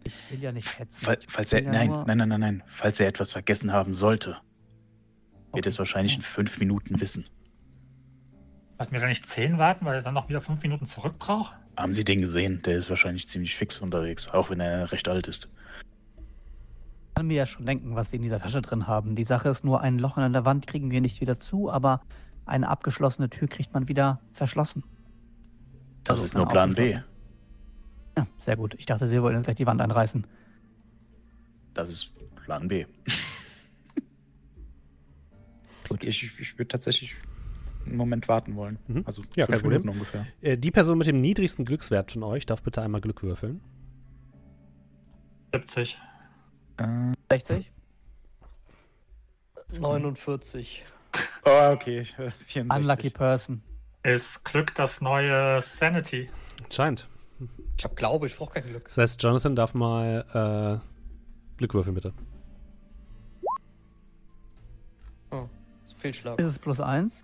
Ich 0.04 0.14
will 0.32 0.40
ja 0.42 0.52
nicht 0.54 0.80
hetzen. 0.80 1.04
Fall, 1.04 1.18
falls 1.28 1.52
er. 1.52 1.64
ja 1.64 1.72
nein, 1.72 1.90
nein, 2.06 2.30
nein, 2.30 2.40
nein. 2.40 2.64
Falls 2.68 3.00
er 3.00 3.08
etwas 3.08 3.34
vergessen 3.34 3.74
haben 3.74 3.94
sollte, 3.94 4.38
wird 5.58 5.66
Okay. 5.66 5.70
es 5.74 5.80
wahrscheinlich 5.80 6.16
in 6.16 6.22
fünf 6.22 6.58
Minuten 6.60 7.02
wissen. 7.02 7.26
Sollten 8.78 8.94
wir 8.94 9.00
da 9.00 9.08
nicht 9.08 9.26
zehn 9.26 9.58
warten, 9.58 9.86
weil 9.86 9.96
er 9.96 10.02
dann 10.04 10.14
noch 10.14 10.30
wieder 10.30 10.40
fünf 10.40 10.62
Minuten 10.62 10.86
zurück 10.86 11.18
braucht? 11.18 11.56
Haben 11.76 11.94
Sie 11.94 12.04
den 12.04 12.22
gesehen? 12.22 12.62
Der 12.64 12.78
ist 12.78 12.90
wahrscheinlich 12.90 13.28
ziemlich 13.28 13.56
fix 13.56 13.80
unterwegs, 13.80 14.28
auch 14.28 14.50
wenn 14.50 14.60
er 14.60 14.92
recht 14.92 15.08
alt 15.08 15.28
ist. 15.28 15.50
Ich 16.18 17.16
kann 17.16 17.28
mir 17.28 17.36
ja 17.38 17.46
schon 17.48 17.66
denken, 17.66 17.96
was 17.96 18.12
sie 18.12 18.18
in 18.18 18.22
dieser 18.22 18.40
Tasche 18.40 18.62
drin 18.62 18.86
haben. 18.88 19.16
Die 19.16 19.24
Sache 19.24 19.50
ist 19.50 19.64
nur, 19.66 19.82
ein 19.82 19.98
Loch 19.98 20.18
in 20.20 20.34
der 20.34 20.46
Wand 20.46 20.68
kriegen 20.68 20.92
wir 20.92 21.02
nicht 21.02 21.20
wieder 21.22 21.40
zu, 21.40 21.72
aber 21.72 22.02
eine 22.46 22.70
abgeschlossene 22.70 23.30
Tür 23.30 23.48
kriegt 23.48 23.74
man 23.74 23.88
wieder 23.88 24.22
verschlossen. 24.34 24.84
Das 26.04 26.16
Also 26.16 26.26
ist 26.26 26.36
nur 26.36 26.48
Plan 26.48 26.76
B. 26.76 27.00
Ja, 28.16 28.28
sehr 28.38 28.56
gut. 28.56 28.76
Ich 28.78 28.86
dachte, 28.86 29.08
sie 29.08 29.20
wollen 29.22 29.36
jetzt 29.36 29.46
gleich 29.46 29.58
die 29.58 29.66
Wand 29.66 29.82
einreißen. 29.82 30.26
Das 31.74 31.90
ist 31.90 32.12
Plan 32.46 32.68
B. 32.68 32.86
Gut, 35.90 36.04
ich, 36.04 36.32
ich 36.40 36.58
würde 36.58 36.68
tatsächlich 36.68 37.16
einen 37.86 37.98
Moment 37.98 38.28
warten 38.28 38.56
wollen. 38.56 38.80
Mhm. 38.88 39.04
Also 39.06 39.24
Ja, 39.36 39.46
fünf 39.46 39.62
Problem. 39.62 39.82
Minuten 39.82 40.00
ungefähr. 40.00 40.28
Äh, 40.42 40.58
die 40.58 40.72
Person 40.72 40.98
mit 40.98 41.08
dem 41.08 41.22
niedrigsten 41.22 41.66
Glückswert 41.66 42.12
von 42.12 42.24
euch 42.24 42.46
darf 42.46 42.64
bitte 42.64 42.82
einmal 42.82 43.02
Glück 43.02 43.24
würfeln. 43.24 43.62
70. 45.54 45.98
Äh, 46.78 47.14
60? 47.30 47.72
49. 49.80 50.86
oh, 51.46 51.72
okay. 51.72 52.06
64. 52.48 52.70
Unlucky 52.70 53.10
person. 53.10 53.62
Ist 54.04 54.46
Glück 54.46 54.74
das 54.76 55.02
neue 55.02 55.62
Sanity? 55.62 56.30
Scheint. 56.72 57.08
Ich 57.78 57.96
Glaube, 57.96 58.28
ich 58.28 58.36
brauche 58.36 58.54
kein 58.54 58.64
Glück. 58.70 58.86
Das 58.88 58.98
heißt, 58.98 59.22
Jonathan 59.22 59.56
darf 59.56 59.74
mal 59.74 60.82
äh, 60.84 61.58
Glück 61.58 61.74
würfeln, 61.74 61.94
bitte. 61.96 62.14
Fehlschlag. 65.98 66.40
Ist 66.40 66.46
es 66.48 66.60
plus 66.60 66.80
1? 66.80 67.22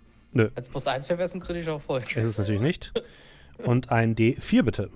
Als 0.56 0.68
plus 0.68 0.88
1 0.88 1.10
wäre 1.10 1.22
es 1.24 1.34
ein 1.34 1.40
kritischer 1.40 1.74
Erfolg. 1.74 2.16
Ist 2.16 2.26
es 2.28 2.38
natürlich 2.38 2.62
nicht. 2.62 2.92
Und 3.60 3.92
ein 3.92 4.16
D4 4.16 4.64
bitte. 4.64 4.90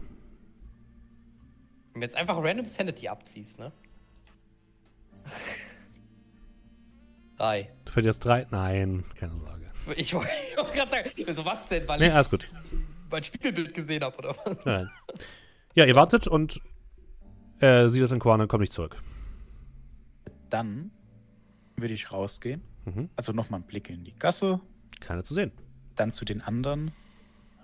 Wenn 1.94 2.02
du 2.02 2.08
jetzt 2.08 2.16
einfach 2.16 2.38
random 2.42 2.66
Sanity 2.66 3.08
abziehst, 3.08 3.60
ne? 3.60 3.72
Drei. 7.38 7.70
Du 7.86 7.92
verlierst 7.92 8.26
drei? 8.26 8.48
Nein, 8.50 9.04
keine 9.16 9.36
Sorge. 9.36 9.66
Ich 9.96 10.14
wollte 10.14 10.28
wollt 10.58 10.74
gerade 10.74 10.92
sagen, 10.92 11.10
also 11.28 11.46
was 11.46 11.68
denn? 11.68 11.88
Weil 11.88 12.00
Nee, 12.00 12.08
ich 12.08 12.14
alles 12.14 12.30
gut. 12.30 12.48
mein 13.10 13.24
Spiegelbild 13.24 13.74
gesehen 13.74 14.04
habe, 14.04 14.18
oder 14.18 14.36
was? 14.44 14.66
Nein. 14.66 14.90
Ja, 15.76 15.86
ihr 15.86 15.96
wartet 15.96 16.28
und 16.28 16.60
äh, 17.60 17.88
sieht 17.88 18.02
das 18.04 18.12
in 18.12 18.20
Korn 18.20 18.42
und 18.42 18.48
kommt 18.48 18.62
nicht 18.62 18.74
zurück. 18.74 18.98
Dann 20.50 20.92
würde 21.78 21.94
ich 21.94 22.12
rausgehen. 22.12 22.62
Mhm. 22.88 23.10
Also 23.18 23.34
nochmal 23.34 23.60
einen 23.60 23.68
Blick 23.68 23.90
in 23.90 24.04
die 24.06 24.16
Gasse, 24.16 24.62
Keiner 25.02 25.24
zu 25.24 25.34
sehen. 25.34 25.52
dann 25.96 26.12
zu 26.12 26.24
den 26.26 26.42
anderen. 26.42 26.92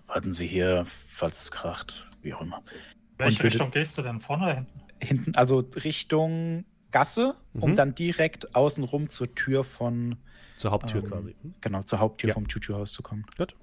Warten 0.08 0.34
Sie 0.34 0.48
hier, 0.48 0.84
falls 0.86 1.40
es 1.42 1.52
kracht, 1.52 2.10
wie 2.22 2.34
auch 2.34 2.42
immer. 2.42 2.62
Welche 3.18 3.40
würde- 3.40 3.54
Richtung 3.54 3.72
gehst 3.72 3.98
du 3.98 4.02
denn? 4.02 4.20
Vorne 4.20 4.44
oder 4.44 4.54
hinten? 4.56 4.82
Hinten, 5.02 5.36
also 5.36 5.60
Richtung 5.60 6.66
Gasse, 6.92 7.36
um 7.54 7.72
Mhm. 7.72 7.76
dann 7.76 7.96
direkt 7.96 8.54
außenrum 8.56 9.10
zur 9.10 9.34
Tür 9.34 9.64
von, 9.64 10.18
Zur 10.58 10.72
Haupttür 10.72 11.04
Ähm, 11.04 11.10
quasi. 11.10 11.36
Hm? 11.42 11.54
genau, 11.62 11.82
zur 11.84 12.00
Haupttür 12.00 12.28
Ja. 12.30 12.34
vom 12.36 12.48
Chuchu-Haus 12.48 12.92
zu 12.94 13.02
kommen. 13.02 13.26
Gut. 13.38 13.56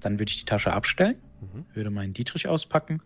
Dann 0.00 0.18
würde 0.18 0.30
ich 0.30 0.38
die 0.40 0.44
Tasche 0.44 0.72
abstellen, 0.72 1.16
Mhm. 1.40 1.66
würde 1.74 1.90
meinen 1.90 2.12
Dietrich 2.14 2.48
auspacken 2.48 3.00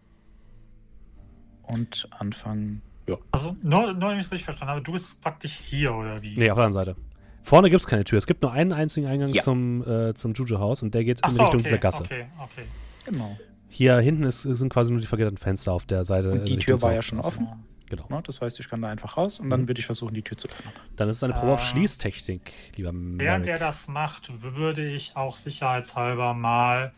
und 1.62 2.09
anfangen. 2.10 2.82
Ja, 3.09 3.16
Also, 3.30 3.56
nur, 3.62 3.93
nur 3.94 4.10
wenn 4.10 4.18
ich 4.20 4.26
es 4.26 4.32
richtig 4.32 4.44
verstanden 4.44 4.72
habe, 4.72 4.82
du 4.82 4.93
bist 4.93 5.20
praktisch 5.20 5.59
hier, 5.64 5.94
oder 5.94 6.20
wie? 6.22 6.36
Nee, 6.36 6.51
auf 6.51 6.56
der 6.56 6.66
anderen 6.66 6.72
Seite. 6.72 6.97
Vorne 7.43 7.70
gibt 7.70 7.80
es 7.80 7.86
keine 7.86 8.05
Tür. 8.05 8.18
Es 8.18 8.26
gibt 8.26 8.43
nur 8.43 8.52
einen 8.52 8.72
einzigen 8.72 9.06
Eingang 9.06 9.30
Ja. 9.30 9.43
zum, 9.43 9.82
äh, 9.89 10.12
zum 10.14 10.35
Juju-Haus 10.35 10.82
und 10.82 10.93
der 10.94 11.05
geht 11.05 11.20
Ach 11.22 11.30
in 11.30 11.35
so, 11.36 11.43
Richtung 11.43 11.60
okay, 11.60 11.68
dieser 11.68 11.78
Gasse. 11.78 12.05
Okay, 12.05 12.26
okay. 12.39 12.64
genau. 13.06 13.39
Hier 13.70 13.98
hinten 13.98 14.24
ist, 14.24 14.43
sind 14.43 14.70
quasi 14.72 14.90
nur 14.90 15.01
die 15.01 15.06
vergitterten 15.06 15.39
Fenster 15.39 15.72
auf 15.72 15.86
der 15.86 16.05
Seite. 16.05 16.30
Und 16.32 16.48
die 16.48 16.56
Tür 16.59 16.80
war 16.82 16.93
ja 16.93 17.02
schon 17.02 17.20
offen. 17.20 17.48
Genau. 17.89 18.05
Ne? 18.10 18.22
Das 18.26 18.43
heißt, 18.43 18.60
ich 18.60 18.68
kann 18.68 18.82
da 18.82 18.89
einfach 18.89 19.16
raus 19.16 19.40
und 19.40 19.48
dann 19.48 19.62
Mhm. 19.62 19.68
würde 19.68 19.80
ich 19.80 19.86
versuchen, 19.86 20.12
die 20.14 20.20
Tür 20.22 20.36
zu 20.36 20.47
öffnen. 20.48 20.74
Dann 20.97 21.09
ist 21.09 21.16
es 21.16 21.22
eine 21.24 21.32
Probe 21.32 21.52
auf 21.52 21.60
Ah. 21.60 21.64
Schließtechnik, 21.64 22.52
lieber 22.76 22.90
Während 22.94 23.47
er 23.47 23.59
das 23.59 23.89
macht, 23.89 24.30
würde 24.43 24.86
ich 24.86 25.16
auch 25.16 25.36
sicherheitshalber 25.36 26.35
mal. 26.35 26.93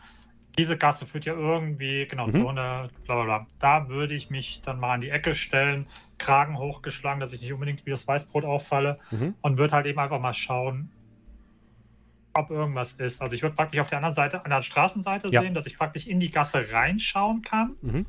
Diese 0.59 0.77
Gasse 0.77 1.07
führt 1.07 1.25
ja 1.27 1.33
irgendwie, 1.35 2.07
genau, 2.07 2.27
Mhm. 2.27 2.33
zu 2.33 2.49
einer, 2.49 2.89
bla 3.05 3.15
bla 3.15 3.25
bla. 3.25 3.47
Da 3.61 3.89
würde 3.89 4.15
ich 4.15 4.31
mich 4.31 4.61
dann 4.63 4.79
mal 4.81 4.93
an 4.95 5.01
die 5.01 5.11
Ecke 5.11 5.35
stellen, 5.35 5.87
Kragen 6.19 6.59
hochgeschlagen, 6.59 7.21
dass 7.21 7.33
ich 7.33 7.41
nicht 7.41 7.53
unbedingt 7.53 7.87
wie 7.87 7.91
das 7.91 8.07
Weißbrot 8.07 8.45
auffalle 8.45 8.99
Mhm. 9.11 9.35
und 9.41 9.59
würde 9.59 9.75
halt 9.75 9.87
eben 9.87 9.99
einfach 9.99 10.21
mal 10.21 10.35
schauen, 10.35 10.91
ob 12.35 12.51
irgendwas 12.51 12.93
ist. 12.95 13.23
Also 13.23 13.35
ich 13.35 13.43
würde 13.43 13.57
praktisch 13.57 13.81
auf 13.81 13.87
der 13.87 13.99
anderen 13.99 14.15
Seite, 14.15 14.45
an 14.45 14.51
der 14.51 14.63
Straßenseite 14.63 15.29
Ja. 15.29 15.43
sehen, 15.43 15.55
dass 15.55 15.67
ich 15.67 15.77
praktisch 15.79 16.07
in 16.07 16.21
die 16.21 16.31
Gasse 16.31 16.71
reinschauen 16.73 17.43
kann, 17.43 17.77
Mhm. 17.81 18.07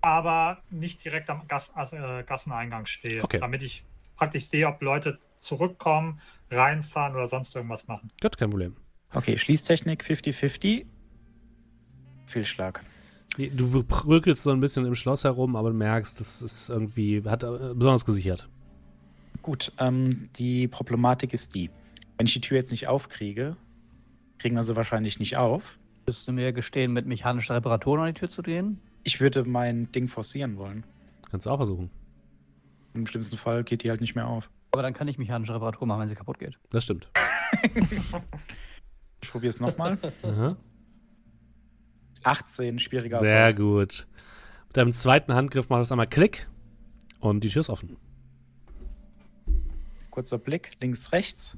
aber 0.00 0.58
nicht 0.70 1.04
direkt 1.04 1.30
am 1.30 1.46
Gas, 1.48 1.74
also, 1.74 1.96
äh, 1.96 2.22
Gasseneingang 2.24 2.86
stehe, 2.86 3.22
Okay. 3.22 3.38
damit 3.38 3.62
ich 3.62 3.84
praktisch 4.16 4.44
sehe, 4.46 4.68
ob 4.68 4.80
Leute 4.82 5.18
zurückkommen, 5.38 6.20
reinfahren 6.50 7.14
oder 7.14 7.26
sonst 7.26 7.54
irgendwas 7.56 7.86
machen. 7.88 8.10
Gut, 8.20 8.36
kein 8.38 8.50
Problem. 8.50 8.76
Okay, 9.12 9.38
Schließtechnik 9.38 10.02
50-50. 10.04 10.86
Fehlschlag. 12.26 12.82
Du 13.36 13.82
bröckelst 13.82 14.42
so 14.44 14.50
ein 14.50 14.60
bisschen 14.60 14.86
im 14.86 14.94
Schloss 14.94 15.24
herum, 15.24 15.56
aber 15.56 15.70
du 15.70 15.76
merkst, 15.76 16.20
das 16.20 16.40
ist 16.40 16.68
irgendwie, 16.68 17.22
hat 17.24 17.42
äh, 17.42 17.74
besonders 17.74 18.04
gesichert. 18.04 18.48
Gut, 19.42 19.72
ähm, 19.78 20.30
die 20.36 20.68
Problematik 20.68 21.32
ist 21.32 21.54
die. 21.54 21.70
Wenn 22.16 22.26
ich 22.26 22.32
die 22.32 22.40
Tür 22.40 22.58
jetzt 22.58 22.70
nicht 22.70 22.86
aufkriege, 22.86 23.56
kriegen 24.38 24.54
wir 24.54 24.62
sie 24.62 24.76
wahrscheinlich 24.76 25.18
nicht 25.18 25.36
auf. 25.36 25.78
Müsst 26.06 26.28
du 26.28 26.32
mir 26.32 26.52
gestehen, 26.52 26.92
mit 26.92 27.06
mechanischer 27.06 27.56
Reparatur 27.56 27.98
an 27.98 28.06
die 28.06 28.20
Tür 28.20 28.30
zu 28.30 28.42
gehen? 28.42 28.80
Ich 29.02 29.20
würde 29.20 29.44
mein 29.44 29.90
Ding 29.92 30.06
forcieren 30.06 30.56
wollen. 30.56 30.84
Kannst 31.30 31.46
du 31.46 31.50
auch 31.50 31.56
versuchen. 31.56 31.90
Im 32.94 33.06
schlimmsten 33.06 33.36
Fall 33.36 33.64
geht 33.64 33.82
die 33.82 33.90
halt 33.90 34.00
nicht 34.00 34.14
mehr 34.14 34.28
auf. 34.28 34.48
Aber 34.70 34.82
dann 34.82 34.94
kann 34.94 35.08
ich 35.08 35.18
mechanische 35.18 35.54
Reparatur 35.54 35.86
machen, 35.86 36.00
wenn 36.02 36.08
sie 36.08 36.14
kaputt 36.14 36.38
geht. 36.38 36.58
Das 36.70 36.84
stimmt. 36.84 37.08
Ich 39.24 39.30
probiere 39.30 39.48
es 39.48 39.58
nochmal. 39.58 39.96
Aha. 42.24 42.30
18, 42.32 42.78
schwieriger 42.78 43.20
Sehr 43.20 43.34
Erfolg. 43.36 43.56
gut. 43.56 44.06
Mit 44.68 44.76
deinem 44.76 44.92
zweiten 44.92 45.32
Handgriff 45.34 45.68
machst 45.68 45.90
du 45.90 45.94
einmal 45.94 46.08
Klick 46.08 46.48
und 47.20 47.44
die 47.44 47.48
Tür 47.48 47.60
ist 47.60 47.70
offen. 47.70 47.96
Kurzer 50.10 50.38
Blick, 50.38 50.72
links, 50.80 51.12
rechts. 51.12 51.56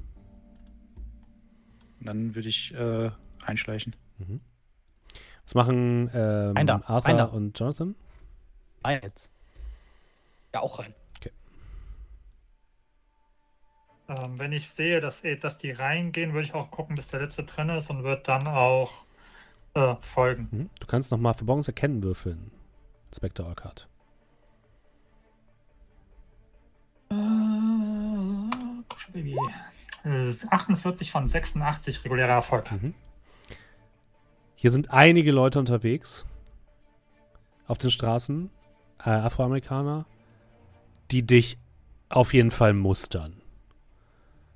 Und 1.99 2.05
dann 2.07 2.35
würde 2.35 2.49
ich 2.49 2.73
äh, 2.73 3.09
einschleichen. 3.45 3.95
Was 5.45 5.55
machen 5.55 6.09
ähm, 6.13 6.57
Rein 6.57 6.67
da, 6.67 6.75
Arthur 6.85 7.05
rein 7.05 7.17
da. 7.17 7.25
und 7.25 7.57
Jonathan? 7.57 7.95
Nein, 8.83 8.99
jetzt. 9.03 9.29
Ja, 10.53 10.61
auch 10.61 10.79
rein. 10.79 10.93
Ähm, 14.09 14.39
wenn 14.39 14.53
ich 14.53 14.69
sehe, 14.69 15.01
dass, 15.01 15.23
eh- 15.25 15.35
dass 15.35 15.57
die 15.57 15.71
reingehen, 15.71 16.31
würde 16.33 16.45
ich 16.47 16.53
auch 16.53 16.71
gucken, 16.71 16.95
bis 16.95 17.09
der 17.09 17.19
letzte 17.19 17.43
drin 17.43 17.67
ist 17.69 17.89
und 17.89 18.03
wird 18.03 18.27
dann 18.29 18.47
auch 18.47 19.03
äh, 19.77 19.95
folgen. 20.01 20.47
Mhm. 20.51 20.69
Du 20.79 20.87
kannst 20.87 21.11
nochmal 21.11 21.33
Verborgenes 21.35 21.67
Erkennen 21.67 22.03
würfeln. 22.03 22.51
Spectre 23.15 23.45
Arcade. 23.45 23.83
Äh. 27.09 27.15
Äh, 30.03 30.33
48 30.49 31.11
von 31.11 31.27
86 31.29 32.03
regulärer 32.03 32.33
Erfolg. 32.33 32.71
Mhm. 32.71 32.93
Hier 34.55 34.71
sind 34.71 34.91
einige 34.91 35.31
Leute 35.31 35.59
unterwegs 35.59 36.25
auf 37.67 37.77
den 37.77 37.91
Straßen, 37.91 38.49
äh, 39.05 39.09
Afroamerikaner, 39.09 40.05
die 41.11 41.25
dich 41.25 41.57
auf 42.09 42.33
jeden 42.33 42.51
Fall 42.51 42.73
mustern. 42.73 43.41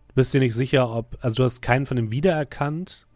Du 0.08 0.16
bist 0.16 0.34
dir 0.34 0.40
nicht 0.40 0.56
sicher, 0.56 0.94
ob, 0.94 1.18
also 1.22 1.36
du 1.36 1.44
hast 1.44 1.62
keinen 1.62 1.86
von 1.86 1.98
dem 1.98 2.12
wiedererkannt, 2.12 3.08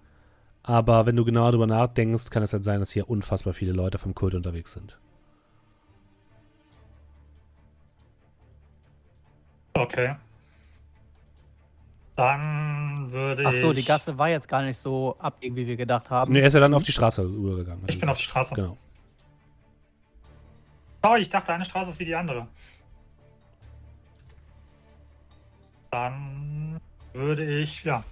aber 0.68 1.06
wenn 1.06 1.16
du 1.16 1.24
genauer 1.26 1.52
darüber 1.52 1.68
nachdenkst, 1.68 2.30
kann 2.30 2.44
es 2.44 2.52
halt 2.54 2.64
sein, 2.64 2.80
dass 2.80 2.92
hier 2.92 3.10
unfassbar 3.10 3.54
viele 3.54 3.72
Leute 3.72 3.98
vom 4.00 4.16
Kult 4.16 4.34
unterwegs 4.36 4.74
sind. 4.74 4.98
Okay. 9.74 10.16
Dann 12.16 13.12
würde 13.12 13.44
Ach 13.46 13.54
so, 13.56 13.74
die 13.74 13.82
ich- 13.82 13.86
Gasse 13.86 14.18
war 14.18 14.30
jetzt 14.30 14.48
gar 14.48 14.62
nicht 14.62 14.80
so 14.80 15.16
abgegen, 15.20 15.56
wie 15.56 15.68
wir 15.68 15.76
gedacht 15.76 16.10
haben. 16.10 16.32
Nee, 16.32 16.40
er 16.40 16.48
ist 16.48 16.54
ja 16.54 16.62
dann 16.62 16.74
auf 16.74 16.84
die 16.84 16.94
Straße 16.94 17.22
übergegangen. 17.24 17.84
Ich 17.88 18.00
bin 18.00 18.08
auf 18.08 18.18
die. 18.18 18.24
Straße. 18.24 18.56
Genau. 18.56 18.78
Sorry, 21.04 21.22
ich 21.22 21.30
dachte, 21.30 21.54
eine 21.54 21.66
Straße 21.66 21.90
ist 21.92 22.00
wie 22.00 22.06
die 22.06 22.16
andere. 22.16 22.48
Dann 25.92 26.80
würde 27.14 27.44
ich, 27.62 27.84
ja, 27.84 28.04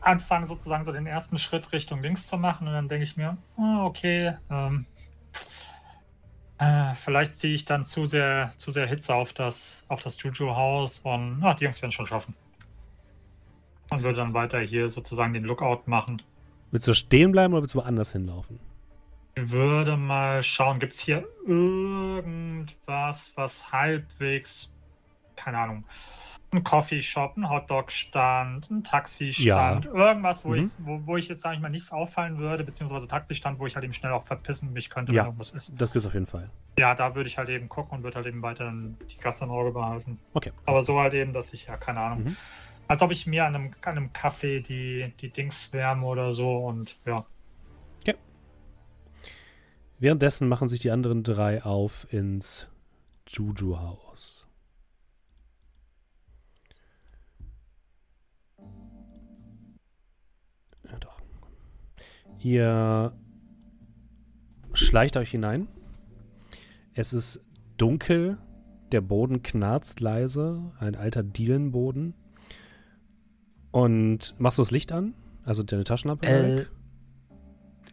anfangen, 0.00 0.46
sozusagen 0.46 0.84
so 0.84 0.92
den 0.92 1.06
ersten 1.06 1.38
Schritt 1.38 1.72
Richtung 1.72 2.02
links 2.02 2.26
zu 2.26 2.36
machen. 2.36 2.66
Und 2.66 2.74
dann 2.74 2.88
denke 2.88 3.04
ich 3.04 3.16
mir, 3.16 3.36
ah, 3.56 3.84
okay, 3.84 4.34
ähm, 4.50 4.86
äh, 6.58 6.94
vielleicht 6.94 7.36
ziehe 7.36 7.54
ich 7.54 7.64
dann 7.64 7.84
zu 7.84 8.04
sehr, 8.06 8.52
zu 8.58 8.70
sehr 8.70 8.86
Hitze 8.86 9.14
auf 9.14 9.32
das, 9.32 9.82
auf 9.88 10.00
das 10.02 10.22
Juju-Haus 10.22 11.00
und 11.00 11.42
ah, 11.42 11.54
die 11.54 11.64
Jungs 11.64 11.80
werden 11.80 11.92
schon 11.92 12.06
schaffen. 12.06 12.34
Und 13.90 14.02
würde 14.02 14.18
dann 14.18 14.34
weiter 14.34 14.60
hier 14.60 14.90
sozusagen 14.90 15.32
den 15.32 15.44
Lookout 15.44 15.82
machen. 15.86 16.22
Willst 16.70 16.86
du 16.86 16.94
stehen 16.94 17.32
bleiben 17.32 17.54
oder 17.54 17.62
willst 17.62 17.74
du 17.74 17.78
woanders 17.78 18.12
hinlaufen? 18.12 18.60
Ich 19.34 19.50
würde 19.50 19.96
mal 19.96 20.42
schauen, 20.42 20.78
gibt 20.78 20.94
es 20.94 21.00
hier 21.00 21.26
irgendwas, 21.46 23.32
was 23.36 23.72
halbwegs, 23.72 24.70
keine 25.36 25.58
Ahnung, 25.58 25.84
ein 26.52 26.64
Coffeeshop, 26.64 27.36
ein 27.36 27.48
Hotdog-Stand, 27.48 28.70
ein 28.70 28.82
Taxistand, 28.82 29.86
irgendwas, 29.86 30.44
wo, 30.44 30.48
Mhm. 30.50 30.54
ich, 30.58 30.66
wo, 30.78 31.00
wo 31.06 31.16
ich 31.16 31.28
jetzt, 31.28 31.42
sage 31.42 31.54
ich 31.56 31.60
mal, 31.62 31.68
nichts 31.68 31.92
auffallen 31.92 32.38
würde, 32.38 32.64
beziehungsweise 32.64 33.06
Taxistand, 33.06 33.58
wo 33.60 33.66
ich 33.66 33.74
halt 33.76 33.84
eben 33.84 33.92
schnell 33.92 34.12
auch 34.12 34.24
verpissen 34.24 34.72
mich 34.72 34.90
könnte, 34.90 35.12
Ja. 35.12 35.22
wenn 35.22 35.26
irgendwas 35.28 35.52
ist. 35.52 35.72
Das 35.76 35.94
ist 35.94 36.06
auf 36.06 36.14
jeden 36.14 36.26
Fall. 36.26 36.50
Ja, 36.78 36.94
da 36.96 37.14
würde 37.14 37.28
ich 37.28 37.38
halt 37.38 37.48
eben 37.50 37.68
gucken 37.68 37.98
und 37.98 38.02
würde 38.04 38.16
halt 38.16 38.26
eben 38.26 38.42
weiter 38.42 38.72
die 39.10 39.16
Gasse 39.18 39.44
im 39.44 39.50
Auge 39.50 39.70
behalten. 39.70 40.18
Okay. 40.34 40.50
Aber 40.66 40.82
so 40.84 40.98
halt 40.98 41.14
eben, 41.14 41.32
dass 41.32 41.52
ich, 41.52 41.66
ja, 41.66 41.76
keine 41.76 42.00
Ahnung, 42.00 42.24
Mhm. 42.24 42.36
als 42.88 43.00
ob 43.02 43.12
ich 43.12 43.26
mir 43.28 43.44
an 43.44 43.54
einem, 43.54 43.74
an 43.84 43.96
einem 43.96 44.12
Kaffee 44.12 44.60
die, 44.60 45.12
die 45.20 45.30
Dings 45.30 45.72
wärme 45.72 46.04
oder 46.06 46.34
so 46.34 46.58
und 46.66 46.96
ja. 47.06 47.24
Währenddessen 50.02 50.48
machen 50.48 50.70
sich 50.70 50.80
die 50.80 50.90
anderen 50.90 51.22
drei 51.22 51.62
auf 51.62 52.10
ins 52.10 52.68
Juju-Haus. 53.28 54.46
Ihr 62.42 63.12
schleicht 64.72 65.16
euch 65.16 65.30
hinein. 65.30 65.68
Es 66.94 67.12
ist 67.12 67.44
dunkel. 67.76 68.38
Der 68.92 69.00
Boden 69.00 69.42
knarzt 69.42 70.00
leise. 70.00 70.72
Ein 70.78 70.96
alter 70.96 71.22
Dielenboden. 71.22 72.14
Und 73.70 74.34
machst 74.40 74.58
du 74.58 74.62
das 74.62 74.70
Licht 74.70 74.90
an? 74.92 75.14
Also 75.44 75.62
deine 75.62 75.84
Taschenlampe? 75.84 76.26
Äh? 76.26 76.66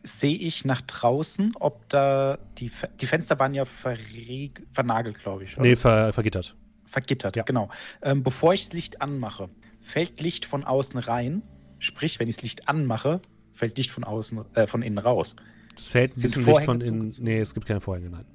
Sehe 0.04 0.38
ich 0.38 0.64
nach 0.66 0.82
draußen, 0.82 1.54
ob 1.60 1.88
da 1.90 2.38
die, 2.58 2.70
Fe- 2.70 2.90
die 3.00 3.06
Fenster 3.06 3.38
waren 3.40 3.54
ja 3.54 3.66
vernagelt, 3.66 5.20
glaube 5.20 5.44
ich. 5.44 5.54
oder? 5.56 5.64
Nee, 5.64 5.76
ver 5.76 6.14
vergittert. 6.14 6.56
Vergittert, 6.86 7.36
Ja. 7.36 7.44
genau. 7.44 7.70
Ähm, 8.02 8.24
bevor 8.24 8.54
ich 8.54 8.64
das 8.64 8.74
Licht 8.74 9.02
anmache, 9.02 9.50
fällt 9.82 10.22
Licht 10.22 10.46
von 10.46 10.64
außen 10.64 10.98
rein. 11.00 11.42
Sprich, 11.80 12.20
wenn 12.20 12.28
ich 12.30 12.38
das 12.38 12.44
Licht 12.44 12.70
anmache, 12.70 13.22
fällt 13.58 13.78
Licht 13.78 13.92
von 13.92 14.04
außen, 14.04 14.40
äh, 14.56 14.68
von 14.68 14.82
innen 14.82 14.98
raus. 15.00 15.36
Es 15.76 15.90
fällt 15.90 16.12
ein 16.12 16.14
Sind 16.14 16.22
bisschen 16.24 16.46
Licht 16.46 16.56
von 16.56 16.66
Vorhänge 16.66 16.86
innen. 16.86 17.02
zugezogen? 17.12 17.26
Nee, 17.26 17.40
es 17.40 17.54
gibt 17.54 17.66
keine 17.66 17.80
Vorhänge, 17.82 18.10
nein. 18.10 18.26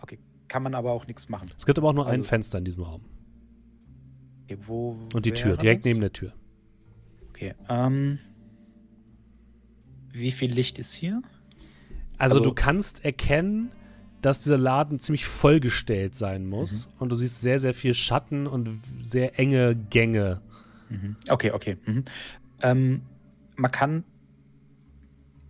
Okay, 0.00 0.18
kann 0.48 0.62
man 0.62 0.74
aber 0.74 0.92
auch 0.92 1.06
nichts 1.06 1.28
machen. 1.28 1.48
Es 1.56 1.66
gibt 1.66 1.78
aber 1.78 1.88
auch 1.88 1.92
nur 1.94 2.06
ein 2.06 2.20
Also- 2.20 2.24
Fenster 2.24 2.58
in 2.58 2.64
diesem 2.64 2.82
Raum. 2.82 3.02
Okay, 4.44 4.58
wo 4.66 4.98
Und 5.14 5.24
die 5.26 5.32
Tür, 5.32 5.56
direkt 5.56 5.84
neben 5.84 6.00
der 6.00 6.12
Tür. 6.12 6.32
Okay, 7.28 7.54
ähm. 7.68 8.18
Wie 10.12 10.32
viel 10.32 10.52
Licht 10.52 10.78
ist 10.78 10.92
hier? 10.92 11.22
Also, 12.18 12.36
Also- 12.38 12.40
du 12.50 12.52
kannst 12.54 13.04
erkennen, 13.04 13.70
dass 14.22 14.42
dieser 14.42 14.58
Laden 14.58 14.98
ziemlich 15.00 15.24
vollgestellt 15.24 16.14
sein 16.14 16.46
muss. 16.48 16.86
Mhm. 16.88 16.92
Und 16.98 17.08
du 17.12 17.16
siehst 17.16 17.40
sehr, 17.40 17.58
sehr 17.58 17.72
viel 17.74 17.94
Schatten 17.94 18.46
und 18.46 18.68
sehr 19.02 19.38
enge 19.38 19.74
Gänge. 19.74 20.42
Mhm. 20.90 21.16
Okay, 21.28 21.52
okay. 21.52 21.76
Mhm. 21.86 22.04
Ähm, 22.62 23.02
man 23.56 23.70
kann. 23.70 24.04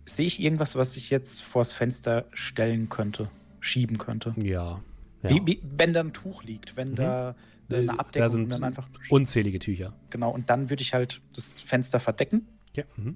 Sehe 0.05 0.25
ich 0.27 0.41
irgendwas, 0.41 0.75
was 0.75 0.97
ich 0.97 1.09
jetzt 1.09 1.41
vors 1.41 1.73
Fenster 1.73 2.25
stellen 2.33 2.89
könnte, 2.89 3.29
schieben 3.59 3.97
könnte? 3.97 4.33
Ja. 4.37 4.81
ja. 5.23 5.29
Wie, 5.29 5.41
wie, 5.45 5.61
wenn 5.77 5.93
da 5.93 5.99
ein 6.01 6.13
Tuch 6.13 6.43
liegt, 6.43 6.75
wenn 6.75 6.91
Mhm. 6.91 6.95
da 6.95 7.35
Äh, 7.69 7.75
eine 7.77 7.99
Abdeckung 7.99 8.21
da 8.21 8.29
sind 8.29 8.51
dann 8.53 8.63
einfach. 8.65 8.89
unzählige 9.09 9.59
Tücher. 9.59 9.93
Genau, 10.09 10.31
und 10.31 10.49
dann 10.49 10.69
würde 10.69 10.81
ich 10.81 10.93
halt 10.93 11.21
das 11.33 11.51
Fenster 11.61 11.99
verdecken 12.01 12.47
Ja. 12.75 12.83
Mhm. 12.97 13.15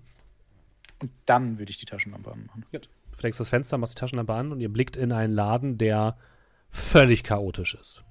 und 1.01 1.11
dann 1.25 1.57
würde 1.59 1.71
ich 1.71 1.77
die 1.77 1.85
Taschenlampe 1.85 2.31
anmachen. 2.31 2.63
Du 2.71 2.79
verdeckst 3.11 3.39
das 3.39 3.49
Fenster, 3.49 3.77
machst 3.77 3.95
die 3.95 3.99
Taschenlampe 3.99 4.33
an 4.33 4.51
und 4.53 4.61
ihr 4.61 4.69
blickt 4.71 4.95
in 4.95 5.11
einen 5.11 5.33
Laden, 5.33 5.77
der 5.77 6.17
völlig 6.69 7.23
chaotisch 7.23 7.73
ist. 7.75 8.03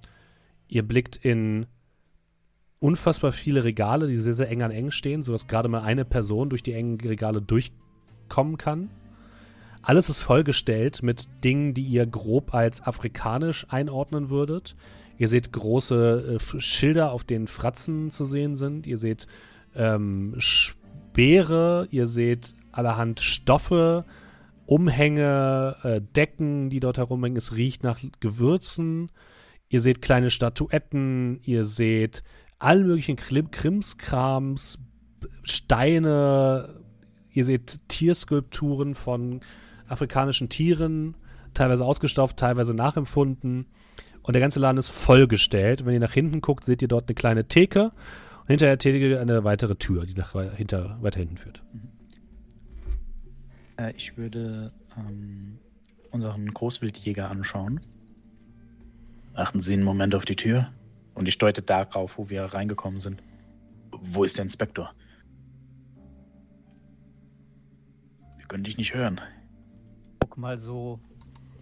Ihr 0.68 0.82
blickt 0.82 1.16
in 1.16 1.66
unfassbar 2.78 3.32
viele 3.32 3.64
Regale, 3.64 4.08
die 4.08 4.16
sehr, 4.18 4.34
sehr 4.34 4.50
eng 4.50 4.62
an 4.62 4.70
eng 4.70 4.90
stehen, 4.90 5.22
sodass 5.22 5.46
gerade 5.46 5.68
mal 5.68 5.82
eine 5.82 6.04
Person 6.04 6.50
durch 6.50 6.62
die 6.62 6.72
engen 6.74 7.00
Regale 7.00 7.40
durchkommen 8.24 8.58
kann. 8.58 8.90
Alles 9.82 10.08
ist 10.08 10.22
vollgestellt 10.22 11.02
mit 11.02 11.28
Dingen, 11.44 11.74
die 11.74 11.82
ihr 11.82 12.06
grob 12.06 12.54
als 12.54 12.82
afrikanisch 12.86 13.66
einordnen 13.68 14.30
würdet. 14.30 14.76
Ihr 15.18 15.28
seht 15.28 15.52
große 15.52 16.38
äh, 16.40 16.60
Schilder, 16.60 17.12
auf 17.12 17.24
denen 17.24 17.46
Fratzen 17.46 18.10
zu 18.10 18.24
sehen 18.24 18.56
sind. 18.56 18.86
Ihr 18.86 18.98
seht 18.98 19.26
ähm, 19.74 20.34
Speere, 20.38 21.86
ihr 21.90 22.06
seht 22.06 22.54
allerhand 22.72 23.20
Stoffe, 23.20 24.04
Umhänge, 24.66 25.76
äh, 25.82 26.00
Decken, 26.00 26.70
die 26.70 26.80
dort 26.80 26.96
herumhängen. 26.96 27.36
Es 27.36 27.54
riecht 27.54 27.82
nach 27.82 28.00
Gewürzen. 28.20 29.12
Ihr 29.68 29.82
seht 29.82 30.00
kleine 30.00 30.30
Statuetten, 30.30 31.40
ihr 31.42 31.64
seht 31.64 32.22
allen 32.58 32.86
möglichen 32.86 33.16
Krimskrams, 33.16 34.78
Steine, 35.42 36.83
ihr 37.34 37.44
seht 37.44 37.80
Tierskulpturen 37.88 38.94
von 38.94 39.40
afrikanischen 39.88 40.48
Tieren, 40.48 41.14
teilweise 41.52 41.84
ausgestopft, 41.84 42.36
teilweise 42.36 42.74
nachempfunden. 42.74 43.66
Und 44.22 44.32
der 44.32 44.40
ganze 44.40 44.58
Laden 44.58 44.78
ist 44.78 44.88
vollgestellt. 44.88 45.84
Wenn 45.84 45.94
ihr 45.94 46.00
nach 46.00 46.12
hinten 46.12 46.40
guckt, 46.40 46.64
seht 46.64 46.80
ihr 46.80 46.88
dort 46.88 47.08
eine 47.08 47.14
kleine 47.14 47.46
Theke 47.46 47.92
und 48.42 48.48
hinter 48.48 48.66
der 48.66 48.78
Theke 48.78 49.20
eine 49.20 49.44
weitere 49.44 49.74
Tür, 49.74 50.06
die 50.06 50.14
nach 50.14 50.34
hinter, 50.56 50.98
weiter 51.02 51.20
hinten 51.20 51.36
führt. 51.36 51.62
Äh, 53.78 53.92
ich 53.96 54.16
würde 54.16 54.72
ähm, 54.96 55.58
unseren 56.10 56.52
Großwildjäger 56.52 57.28
anschauen. 57.30 57.80
Achten 59.34 59.60
Sie 59.60 59.74
einen 59.74 59.82
Moment 59.82 60.14
auf 60.14 60.24
die 60.24 60.36
Tür. 60.36 60.70
Und 61.14 61.28
ich 61.28 61.38
deute 61.38 61.62
darauf, 61.62 62.18
wo 62.18 62.28
wir 62.28 62.44
reingekommen 62.44 63.00
sind. 63.00 63.22
Wo 63.90 64.24
ist 64.24 64.36
der 64.36 64.44
Inspektor? 64.44 64.92
Wir 68.54 68.58
können 68.58 68.64
dich 68.66 68.78
nicht 68.78 68.94
hören. 68.94 69.20
Guck 70.20 70.38
mal 70.38 70.60
so 70.60 71.00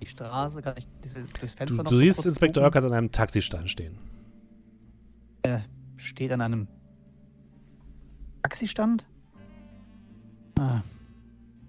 die 0.02 0.06
Straße, 0.06 0.60
kann 0.60 0.74
ich 0.77 0.86
diese, 1.02 1.23
durchs 1.40 1.55
Fenster 1.55 1.64
Du, 1.64 1.82
noch 1.85 1.90
du 1.90 1.97
siehst 1.97 2.27
Inspektor 2.27 2.64
gucken? 2.64 2.82
Urquhart 2.82 2.85
an 2.85 2.98
einem 2.98 3.10
Taxistand 3.10 3.70
stehen. 3.70 3.97
Er 5.40 5.64
steht 5.97 6.31
an 6.32 6.43
einem 6.43 6.69
Taxistand? 8.43 9.06
Ah. 10.59 10.82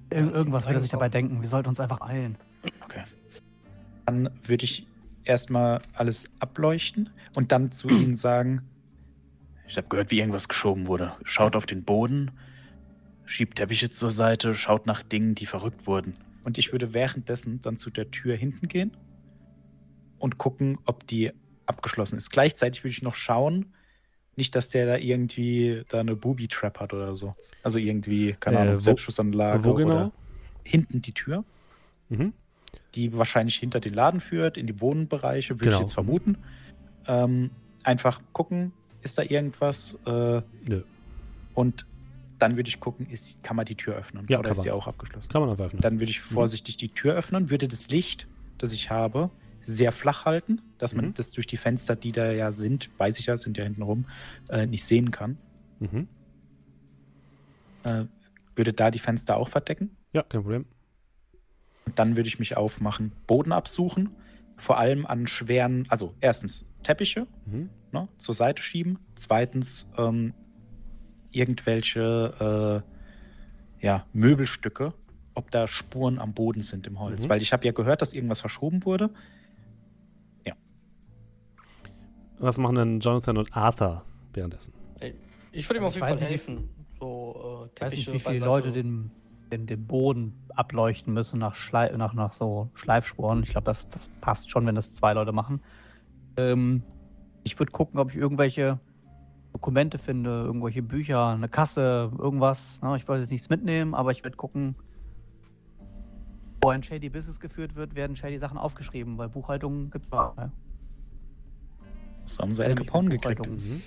Ir 0.09 0.29
irgendwas 0.29 0.65
wird 0.65 0.75
er 0.75 0.81
sich 0.81 0.91
dabei 0.91 1.07
denken. 1.07 1.41
Wir 1.41 1.47
sollten 1.47 1.69
uns 1.69 1.79
einfach 1.79 2.01
eilen. 2.01 2.35
Okay. 2.83 3.05
Dann 4.05 4.29
würde 4.43 4.65
ich 4.65 4.85
erstmal 5.23 5.81
alles 5.93 6.29
ableuchten 6.41 7.11
und 7.33 7.53
dann 7.53 7.71
zu 7.71 7.87
ihnen 7.87 8.17
sagen, 8.17 8.63
Ich 9.69 9.77
habe 9.77 9.87
gehört, 9.87 10.11
wie 10.11 10.19
irgendwas 10.19 10.49
geschoben 10.49 10.87
wurde. 10.87 11.13
Schaut 11.23 11.55
auf 11.55 11.65
den 11.65 11.85
Boden, 11.85 12.31
schiebt 13.25 13.57
Teppiche 13.57 13.89
zur 13.89 14.11
Seite, 14.11 14.53
schaut 14.55 14.85
nach 14.85 15.01
Dingen, 15.03 15.35
die 15.35 15.45
verrückt 15.45 15.87
wurden. 15.87 16.13
und 16.45 16.57
ich 16.57 16.71
würde 16.73 16.93
währenddessen 16.93 17.61
dann 17.61 17.77
zu 17.77 17.89
der 17.89 18.11
Tür 18.11 18.35
hinten 18.35 18.67
gehen 18.67 18.91
und 20.19 20.37
gucken, 20.37 20.77
ob 20.85 21.07
die 21.07 21.31
abgeschlossen 21.65 22.17
ist. 22.17 22.31
Gleichzeitig 22.31 22.83
würde 22.83 22.91
ich 22.91 23.01
noch 23.01 23.15
schauen, 23.15 23.67
nicht, 24.35 24.53
dass 24.55 24.69
der 24.69 24.85
da 24.85 24.97
irgendwie 24.97 25.83
da 25.89 25.99
eine 26.01 26.15
Booby-Trap 26.15 26.79
hat 26.79 26.93
oder 26.93 27.15
so. 27.15 27.35
Also 27.61 27.77
irgendwie, 27.79 28.33
keine 28.39 28.57
Äh, 28.57 28.61
Ahnung, 28.61 28.79
Selbstschussanlage 28.79 29.63
Wo 29.63 29.73
genau? 29.75 29.95
oder 29.95 30.11
hinten 30.65 31.01
die 31.01 31.13
Tür, 31.13 31.45
Mhm. 32.09 32.33
die 32.95 33.15
wahrscheinlich 33.15 33.55
hinter 33.55 33.79
den 33.79 33.93
Laden 33.93 34.19
führt, 34.19 34.57
in 34.57 34.67
die 34.67 34.81
Wohnbereiche, 34.81 35.53
würde 35.55 35.65
Genau. 35.65 35.77
ich 35.77 35.81
jetzt 35.81 35.93
vermuten. 35.93 36.37
Ähm, 37.07 37.51
einfach 37.83 38.21
gucken, 38.33 38.73
ist 39.01 39.17
da 39.17 39.23
irgendwas? 39.23 39.97
Äh, 40.05 40.41
Nö. 40.67 40.83
und 41.53 41.85
dann 42.43 42.57
würde 42.57 42.67
ich 42.67 42.79
gucken, 42.79 43.07
ist, 43.09 43.41
kann 43.43 43.55
man 43.55 43.65
die 43.65 43.75
Tür 43.75 43.95
öffnen? 43.95 44.25
Ja, 44.29 44.39
oder 44.39 44.51
ist 44.51 44.63
die 44.63 44.69
man. 44.69 44.77
auch 44.77 44.87
abgeschlossen? 44.87 45.29
Kann 45.31 45.41
man 45.41 45.49
einfach 45.49 45.65
öffnen. 45.65 45.81
Dann 45.81 45.99
würde 45.99 46.11
ich 46.11 46.19
vorsichtig 46.21 46.77
die 46.77 46.89
Tür 46.89 47.13
öffnen, 47.15 47.49
würde 47.49 47.67
das 47.67 47.87
Licht, 47.89 48.27
das 48.57 48.71
ich 48.73 48.89
habe, 48.89 49.29
sehr 49.61 49.91
flach 49.93 50.25
halten, 50.25 50.61
dass 50.77 50.93
man 50.93 51.05
Mhm. 51.05 51.13
das 51.13 51.31
durch 51.31 51.47
die 51.47 51.55
Fenster, 51.57 51.95
die 51.95 52.11
da 52.11 52.31
ja 52.31 52.51
sind, 52.51 52.89
weiß 52.97 53.17
ich 53.19 53.27
ja, 53.27 53.37
sind 53.37 53.57
ja 53.57 53.63
hinten 53.63 53.81
rum, 53.81 54.05
äh, 54.49 54.65
nicht 54.65 54.83
sehen 54.83 55.11
kann. 55.11 55.37
Mhm. 55.79 56.07
Äh, 57.83 58.05
würde 58.55 58.73
da 58.73 58.91
die 58.91 58.99
Fenster 58.99 59.37
auch 59.37 59.47
verdecken. 59.49 59.95
Ja, 60.11 60.23
kein 60.23 60.41
Problem. 60.41 60.65
Und 61.85 61.97
dann 61.97 62.15
würde 62.15 62.27
ich 62.27 62.39
mich 62.39 62.55
aufmachen, 62.57 63.11
Boden 63.27 63.51
absuchen. 63.51 64.09
Vor 64.57 64.77
allem 64.77 65.05
an 65.05 65.27
schweren, 65.27 65.85
also 65.89 66.13
erstens 66.21 66.65
Teppiche 66.83 67.25
Mhm. 67.45 67.69
ne, 67.91 68.07
zur 68.17 68.35
Seite 68.35 68.61
schieben. 68.61 68.99
Zweitens 69.15 69.89
ähm, 69.97 70.33
irgendwelche 71.33 72.83
äh, 73.81 73.85
ja, 73.85 74.05
Möbelstücke, 74.13 74.93
ob 75.33 75.51
da 75.51 75.67
Spuren 75.67 76.19
am 76.19 76.33
Boden 76.33 76.61
sind 76.61 76.87
im 76.87 76.99
Holz. 76.99 77.25
Mhm. 77.25 77.29
Weil 77.29 77.41
ich 77.41 77.51
habe 77.53 77.65
ja 77.65 77.71
gehört, 77.71 78.01
dass 78.01 78.13
irgendwas 78.13 78.41
verschoben 78.41 78.85
wurde. 78.85 79.09
Was 82.43 82.57
machen 82.57 82.75
denn 82.75 82.99
Jonathan 82.99 83.37
und 83.37 83.55
Arthur 83.55 84.03
währenddessen? 84.33 84.73
Ich 85.53 85.69
würde 85.69 85.79
ihm 85.79 85.85
Also 85.85 85.87
auf 85.87 85.95
ich 85.95 85.95
jeden 85.95 86.07
Fall 86.07 86.15
nicht, 86.15 86.29
helfen. 86.29 86.69
So, 86.99 87.69
äh, 87.69 87.69
Ich 87.73 87.81
weiß 87.81 87.93
nicht, 87.93 88.07
wie 88.07 88.19
viele 88.19 88.33
beiseite. 88.39 88.45
Leute 88.45 88.71
den, 88.73 89.11
den, 89.49 89.65
den 89.65 89.87
Boden 89.87 90.33
ableuchten 90.49 91.13
müssen 91.13 91.39
nach, 91.39 91.55
Schlei 91.55 91.89
nach, 91.95 92.13
nach 92.13 92.33
so 92.33 92.69
Schleifspuren. 92.73 93.43
Ich 93.43 93.51
glaube, 93.51 93.63
das, 93.63 93.87
das 93.87 94.09
passt 94.19 94.51
schon, 94.51 94.65
wenn 94.65 94.75
das 94.75 94.93
zwei 94.93 95.13
Leute 95.13 95.31
machen. 95.31 95.61
Ähm, 96.35 96.83
ich 97.45 97.57
würde 97.59 97.71
gucken, 97.71 97.97
ob 97.97 98.09
ich 98.11 98.17
irgendwelche 98.17 98.77
Dokumente 99.53 99.97
finde, 99.99 100.29
irgendwelche 100.43 100.81
Bücher, 100.81 101.27
eine 101.29 101.47
Kasse, 101.47 102.11
irgendwas. 102.17 102.81
Ne? 102.81 102.97
Ich 102.97 103.07
wollte 103.07 103.21
jetzt 103.21 103.31
nichts 103.31 103.49
mitnehmen, 103.49 103.93
aber 103.93 104.11
ich 104.11 104.23
würde 104.23 104.35
gucken, 104.35 104.75
wo 106.61 106.69
ein 106.69 106.81
Shady 106.83 107.09
Business 107.09 107.39
geführt 107.39 107.75
wird, 107.75 107.95
werden 107.95 108.15
Shady 108.15 108.39
Sachen 108.39 108.57
aufgeschrieben, 108.57 109.17
weil 109.17 109.29
Buchhaltung 109.29 109.91
gibt 109.91 110.07
es. 110.07 110.11
Ne? 110.11 110.51
So 112.25 112.39
haben 112.41 112.51
sie 112.53 112.63
El 112.65 112.75
Capone 112.75 113.09
gekriegt. 113.09 113.47
Mhm. 113.47 113.81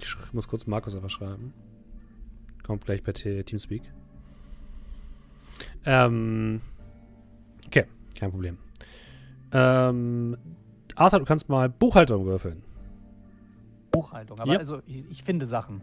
Ich 0.00 0.06
sch- 0.08 0.18
muss 0.34 0.48
kurz 0.48 0.66
Markus 0.66 0.94
einfach 0.94 1.10
schreiben. 1.10 1.52
Kommt 2.64 2.84
gleich 2.84 3.02
bei 3.02 3.12
Te- 3.12 3.44
Teamspeak. 3.44 3.82
Ähm, 5.84 6.60
okay, 7.66 7.86
kein 8.18 8.30
Problem. 8.30 8.58
Ähm, 9.52 10.36
Arthur, 10.96 11.20
du 11.20 11.24
kannst 11.24 11.48
mal 11.48 11.68
Buchhaltung 11.68 12.24
würfeln. 12.26 12.62
Buchhaltung. 13.90 14.38
Aber 14.40 14.52
Ja. 14.52 14.58
also 14.58 14.80
ich, 14.86 15.10
ich 15.10 15.22
finde 15.24 15.46
Sachen. 15.46 15.80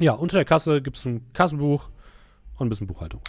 Ja, 0.00 0.12
unter 0.12 0.36
der 0.36 0.44
Kasse 0.44 0.82
gibt 0.82 0.96
es 0.96 1.04
ein 1.06 1.24
Kassenbuch 1.32 1.88
und 2.58 2.66
ein 2.66 2.68
bisschen 2.68 2.86
Buchhaltung. 2.86 3.20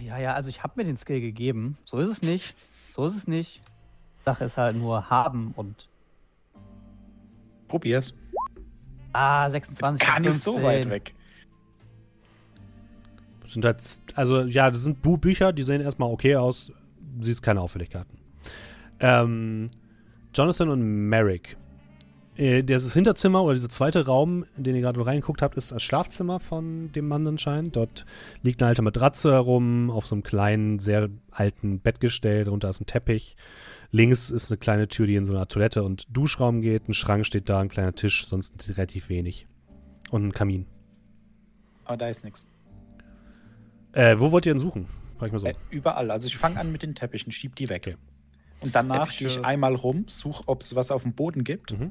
Ja, 0.00 0.18
ja, 0.18 0.34
also 0.34 0.48
ich 0.48 0.62
habe 0.62 0.74
mir 0.76 0.84
den 0.84 0.96
Skill 0.96 1.20
gegeben. 1.20 1.76
So 1.84 1.98
ist 1.98 2.08
es 2.08 2.22
nicht. 2.22 2.54
So 2.94 3.06
ist 3.06 3.16
es 3.16 3.26
nicht. 3.26 3.60
Sache 4.24 4.44
ist 4.44 4.56
halt 4.56 4.76
nur 4.76 5.10
haben 5.10 5.52
und. 5.56 5.88
Probier's. 7.66 8.14
Ah, 9.12 9.50
26. 9.50 10.06
Gar 10.06 10.20
nicht 10.20 10.34
so 10.38 10.52
15. 10.52 10.64
weit 10.64 10.90
weg. 10.90 11.14
Sind 13.48 13.64
halt, 13.64 13.82
also 14.14 14.42
ja, 14.42 14.70
das 14.70 14.82
sind 14.82 15.00
Bücher, 15.00 15.52
die 15.52 15.62
sehen 15.62 15.80
erstmal 15.80 16.10
okay 16.10 16.36
aus. 16.36 16.70
Siehst 17.20 17.42
keine 17.42 17.62
Auffälligkeiten. 17.62 18.18
Ähm, 19.00 19.70
Jonathan 20.34 20.68
und 20.68 21.08
Merrick. 21.08 21.56
Äh, 22.36 22.62
das 22.62 22.92
Hinterzimmer 22.92 23.42
oder 23.42 23.54
dieser 23.54 23.70
zweite 23.70 24.04
Raum, 24.04 24.44
in 24.56 24.64
den 24.64 24.76
ihr 24.76 24.82
gerade 24.82 25.04
reingeguckt 25.04 25.40
habt, 25.40 25.56
ist 25.56 25.72
das 25.72 25.82
Schlafzimmer 25.82 26.40
von 26.40 26.92
dem 26.92 27.08
Mann 27.08 27.26
anscheinend. 27.26 27.76
Dort 27.76 28.04
liegt 28.42 28.62
eine 28.62 28.68
alte 28.68 28.82
Matratze 28.82 29.32
herum, 29.32 29.90
auf 29.90 30.06
so 30.06 30.14
einem 30.14 30.22
kleinen, 30.22 30.78
sehr 30.78 31.08
alten 31.30 31.80
Bettgestell. 31.80 32.44
Darunter 32.44 32.68
ist 32.68 32.80
ein 32.80 32.86
Teppich. 32.86 33.36
Links 33.90 34.28
ist 34.30 34.50
eine 34.50 34.58
kleine 34.58 34.88
Tür, 34.88 35.06
die 35.06 35.16
in 35.16 35.24
so 35.24 35.32
eine 35.32 35.40
Art 35.40 35.52
Toilette 35.52 35.82
und 35.82 36.06
Duschraum 36.14 36.60
geht. 36.60 36.88
Ein 36.88 36.94
Schrank 36.94 37.24
steht 37.24 37.48
da, 37.48 37.60
ein 37.60 37.70
kleiner 37.70 37.94
Tisch, 37.94 38.26
sonst 38.26 38.68
relativ 38.68 39.08
wenig. 39.08 39.46
Und 40.10 40.26
ein 40.26 40.32
Kamin. 40.32 40.66
Aber 41.84 41.96
da 41.96 42.08
ist 42.08 42.22
nichts. 42.22 42.44
Äh, 43.92 44.18
wo 44.18 44.30
wollt 44.32 44.46
ihr 44.46 44.52
denn 44.52 44.60
suchen? 44.60 44.86
Frag 45.18 45.26
ich 45.28 45.32
mal 45.32 45.38
so. 45.38 45.46
Äh, 45.46 45.54
überall. 45.70 46.10
Also 46.10 46.26
ich 46.26 46.36
fange 46.36 46.58
an 46.60 46.70
mit 46.72 46.82
den 46.82 46.94
Teppichen, 46.94 47.32
schieb 47.32 47.56
die 47.56 47.68
weg. 47.68 47.82
Okay. 47.86 47.96
Und 48.60 48.74
danach 48.74 49.16
gehe 49.16 49.28
ich 49.28 49.44
einmal 49.44 49.74
rum, 49.74 50.04
suche, 50.08 50.42
ob 50.46 50.62
es 50.62 50.74
was 50.74 50.90
auf 50.90 51.02
dem 51.02 51.12
Boden 51.12 51.44
gibt. 51.44 51.72
Mhm. 51.78 51.90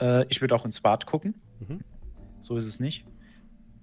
Äh, 0.00 0.24
ich 0.28 0.40
würde 0.40 0.54
auch 0.54 0.64
ins 0.64 0.80
Bad 0.80 1.06
gucken. 1.06 1.34
Mhm. 1.60 1.80
So 2.40 2.56
ist 2.56 2.66
es 2.66 2.78
nicht. 2.80 3.04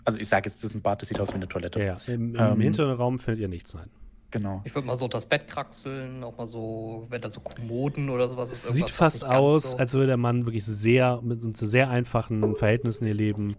Also 0.05 0.19
ich 0.19 0.27
sage 0.27 0.47
jetzt, 0.49 0.63
das 0.63 0.71
ist 0.71 0.75
ein 0.75 0.81
Bad, 0.81 1.01
das 1.01 1.09
sieht 1.09 1.19
aus 1.19 1.29
wie 1.29 1.35
eine 1.35 1.47
Toilette. 1.47 1.79
Ja, 1.79 1.85
ja. 2.05 2.13
Im, 2.13 2.35
im 2.35 2.41
Ähm, 2.41 2.59
hinteren 2.61 2.95
Raum 2.95 3.19
findet 3.19 3.41
ihr 3.41 3.47
nichts, 3.47 3.73
nein. 3.73 3.89
Genau. 4.31 4.61
Ich 4.63 4.73
würde 4.73 4.87
mal 4.87 4.95
so 4.95 5.07
das 5.07 5.27
Bett 5.27 5.47
kraxeln, 5.47 6.23
auch 6.23 6.35
mal 6.37 6.47
so, 6.47 7.05
wenn 7.09 7.21
da 7.21 7.29
so 7.29 7.39
Kommoden 7.39 8.09
oder 8.09 8.27
sowas 8.27 8.51
Es 8.51 8.65
ist. 8.65 8.73
sieht 8.73 8.89
fast 8.89 9.23
aus, 9.23 9.71
so- 9.71 9.77
als 9.77 9.93
würde 9.93 10.07
der 10.07 10.17
Mann 10.17 10.45
wirklich 10.45 10.65
sehr, 10.65 11.21
mit 11.21 11.39
so 11.55 11.65
sehr 11.65 11.89
einfachen 11.89 12.55
Verhältnissen 12.55 13.05
hier 13.05 13.13
leben. 13.13 13.55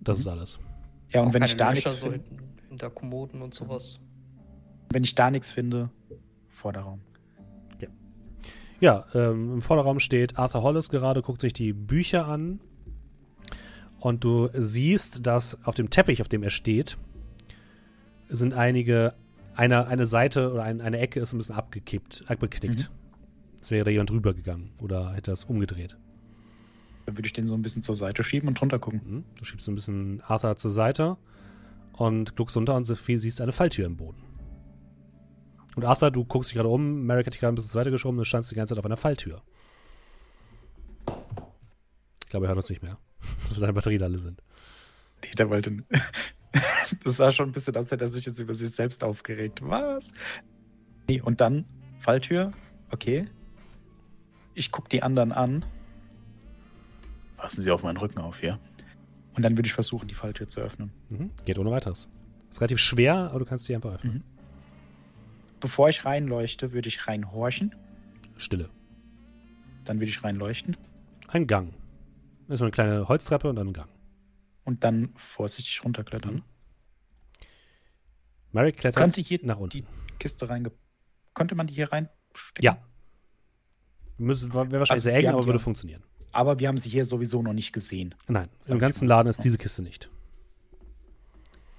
Das 0.00 0.18
ist 0.18 0.26
alles. 0.26 0.58
Ja, 1.10 1.20
und 1.22 1.28
auch 1.28 1.34
wenn 1.34 1.42
ich 1.44 1.56
da 1.56 1.70
Löcher 1.70 1.74
nichts 1.90 2.00
so 2.00 2.10
finde, 2.10 2.26
hinten, 2.28 2.47
hinter 2.78 2.90
Kommoden 2.90 3.42
und 3.42 3.54
sowas. 3.54 3.98
wenn 4.90 5.04
ich 5.04 5.14
da 5.14 5.30
nichts 5.30 5.50
finde, 5.50 5.90
Vorderraum. 6.48 7.00
Ja, 8.80 9.06
ähm, 9.12 9.54
im 9.54 9.60
Vorderraum 9.60 9.98
steht 9.98 10.38
Arthur 10.38 10.62
Hollis 10.62 10.88
gerade, 10.88 11.20
guckt 11.20 11.40
sich 11.40 11.52
die 11.52 11.72
Bücher 11.72 12.28
an. 12.28 12.60
Und 13.98 14.22
du 14.22 14.48
siehst, 14.52 15.26
dass 15.26 15.66
auf 15.66 15.74
dem 15.74 15.90
Teppich, 15.90 16.20
auf 16.20 16.28
dem 16.28 16.44
er 16.44 16.50
steht, 16.50 16.96
sind 18.28 18.54
einige, 18.54 19.14
eine, 19.56 19.88
eine 19.88 20.06
Seite 20.06 20.52
oder 20.52 20.62
ein, 20.62 20.80
eine 20.80 20.98
Ecke 20.98 21.18
ist 21.18 21.32
ein 21.32 21.38
bisschen 21.38 21.56
abgekippt, 21.56 22.26
abgeknickt. 22.28 22.88
Als 23.58 23.72
wäre 23.72 23.84
da 23.84 23.90
jemand 23.90 24.10
drüber 24.10 24.32
gegangen 24.32 24.70
oder 24.80 25.12
hätte 25.12 25.32
das 25.32 25.44
umgedreht. 25.46 25.96
Dann 27.06 27.16
würde 27.18 27.26
ich 27.26 27.32
den 27.32 27.48
so 27.48 27.54
ein 27.54 27.62
bisschen 27.62 27.82
zur 27.82 27.96
Seite 27.96 28.22
schieben 28.22 28.48
und 28.48 28.60
drunter 28.60 28.78
gucken. 28.78 29.00
Mhm. 29.04 29.24
Du 29.36 29.44
schiebst 29.44 29.66
so 29.66 29.72
ein 29.72 29.74
bisschen 29.74 30.22
Arthur 30.24 30.56
zur 30.56 30.70
Seite 30.70 31.16
und 31.98 32.36
guckst 32.36 32.56
runter 32.56 32.74
und 32.74 32.84
Sophie 32.84 33.16
siehst 33.16 33.40
eine 33.40 33.52
Falltür 33.52 33.86
im 33.86 33.96
Boden. 33.96 34.22
Und 35.76 35.84
Arthur, 35.84 36.10
du 36.10 36.24
guckst 36.24 36.50
dich 36.50 36.56
gerade 36.56 36.68
um, 36.68 37.04
Merrick 37.04 37.26
hat 37.26 37.34
dich 37.34 37.40
gerade 37.40 37.52
ein 37.52 37.56
bisschen 37.56 37.70
zur 37.70 37.80
Seite 37.80 37.90
geschoben, 37.90 38.16
du 38.18 38.24
standst 38.24 38.50
die 38.50 38.54
ganze 38.54 38.74
Zeit 38.74 38.78
auf 38.78 38.86
einer 38.86 38.96
Falltür. 38.96 39.42
Ich 42.24 42.30
glaube, 42.30 42.46
er 42.46 42.48
hört 42.48 42.58
uns 42.58 42.70
nicht 42.70 42.82
mehr, 42.82 42.98
weil 43.50 43.58
seine 43.58 43.72
Batterien 43.72 44.02
alle 44.02 44.18
sind. 44.18 44.42
Nee, 45.22 45.30
der 45.36 45.50
wollte. 45.50 45.84
das 47.04 47.16
sah 47.16 47.32
schon 47.32 47.48
ein 47.48 47.52
bisschen 47.52 47.74
aus, 47.74 47.84
als 47.84 47.92
hätte 47.92 48.04
er 48.04 48.10
sich 48.10 48.26
jetzt 48.26 48.38
über 48.38 48.54
sich 48.54 48.70
selbst 48.70 49.02
aufgeregt. 49.02 49.60
Was? 49.62 50.12
Nee, 51.06 51.20
und 51.20 51.40
dann 51.40 51.64
Falltür. 52.00 52.52
Okay. 52.90 53.24
Ich 54.54 54.72
gucke 54.72 54.88
die 54.88 55.02
anderen 55.02 55.32
an. 55.32 55.64
Passen 57.36 57.62
Sie 57.62 57.70
auf 57.70 57.82
meinen 57.82 57.96
Rücken 57.96 58.18
auf, 58.18 58.42
ja? 58.42 58.58
Und 59.38 59.42
dann 59.42 59.56
würde 59.56 59.68
ich 59.68 59.72
versuchen, 59.72 60.08
die 60.08 60.14
Falltür 60.14 60.48
zu 60.48 60.60
öffnen. 60.60 60.90
Mhm. 61.10 61.30
Geht 61.44 61.60
ohne 61.60 61.70
weiteres. 61.70 62.08
Ist 62.50 62.60
relativ 62.60 62.80
schwer, 62.80 63.14
aber 63.30 63.38
du 63.38 63.44
kannst 63.44 63.66
sie 63.66 63.74
einfach 63.76 63.94
öffnen. 63.94 64.14
Mhm. 64.14 64.24
Bevor 65.60 65.88
ich 65.88 66.04
reinleuchte, 66.04 66.72
würde 66.72 66.88
ich 66.88 67.06
reinhorchen. 67.06 67.72
Stille. 68.36 68.68
Dann 69.84 70.00
würde 70.00 70.10
ich 70.10 70.24
reinleuchten. 70.24 70.76
Ein 71.28 71.46
Gang. 71.46 71.72
Das 72.48 72.54
ist 72.54 72.58
so 72.58 72.64
eine 72.64 72.72
kleine 72.72 73.06
Holztreppe 73.06 73.48
und 73.48 73.54
dann 73.54 73.68
ein 73.68 73.72
Gang. 73.74 73.88
Und 74.64 74.82
dann 74.82 75.10
vorsichtig 75.14 75.84
runterklettern. 75.84 76.34
Mhm. 76.34 76.42
Merrick 78.50 78.78
klettert 78.78 79.00
Könnte 79.00 79.20
hier 79.20 79.38
nach 79.44 79.58
unten. 79.58 79.78
die 79.78 79.84
Kiste 80.18 80.48
reinge... 80.48 80.72
Könnte 81.34 81.54
man 81.54 81.68
die 81.68 81.74
hier 81.74 81.92
reinstecken? 81.92 82.60
Ja. 82.60 82.78
Wäre 84.16 84.32
wahrscheinlich 84.50 84.90
Also, 84.90 85.02
sehr 85.02 85.14
eng, 85.14 85.28
aber 85.28 85.46
würde 85.46 85.60
funktionieren. 85.60 86.02
Aber 86.32 86.58
wir 86.58 86.68
haben 86.68 86.78
sie 86.78 86.90
hier 86.90 87.04
sowieso 87.04 87.42
noch 87.42 87.52
nicht 87.52 87.72
gesehen. 87.72 88.14
Nein, 88.28 88.48
im 88.66 88.76
ich 88.76 88.80
ganzen. 88.80 89.08
Laden 89.08 89.28
ist 89.28 89.44
diese 89.44 89.58
Kiste 89.58 89.82
nicht. 89.82 90.10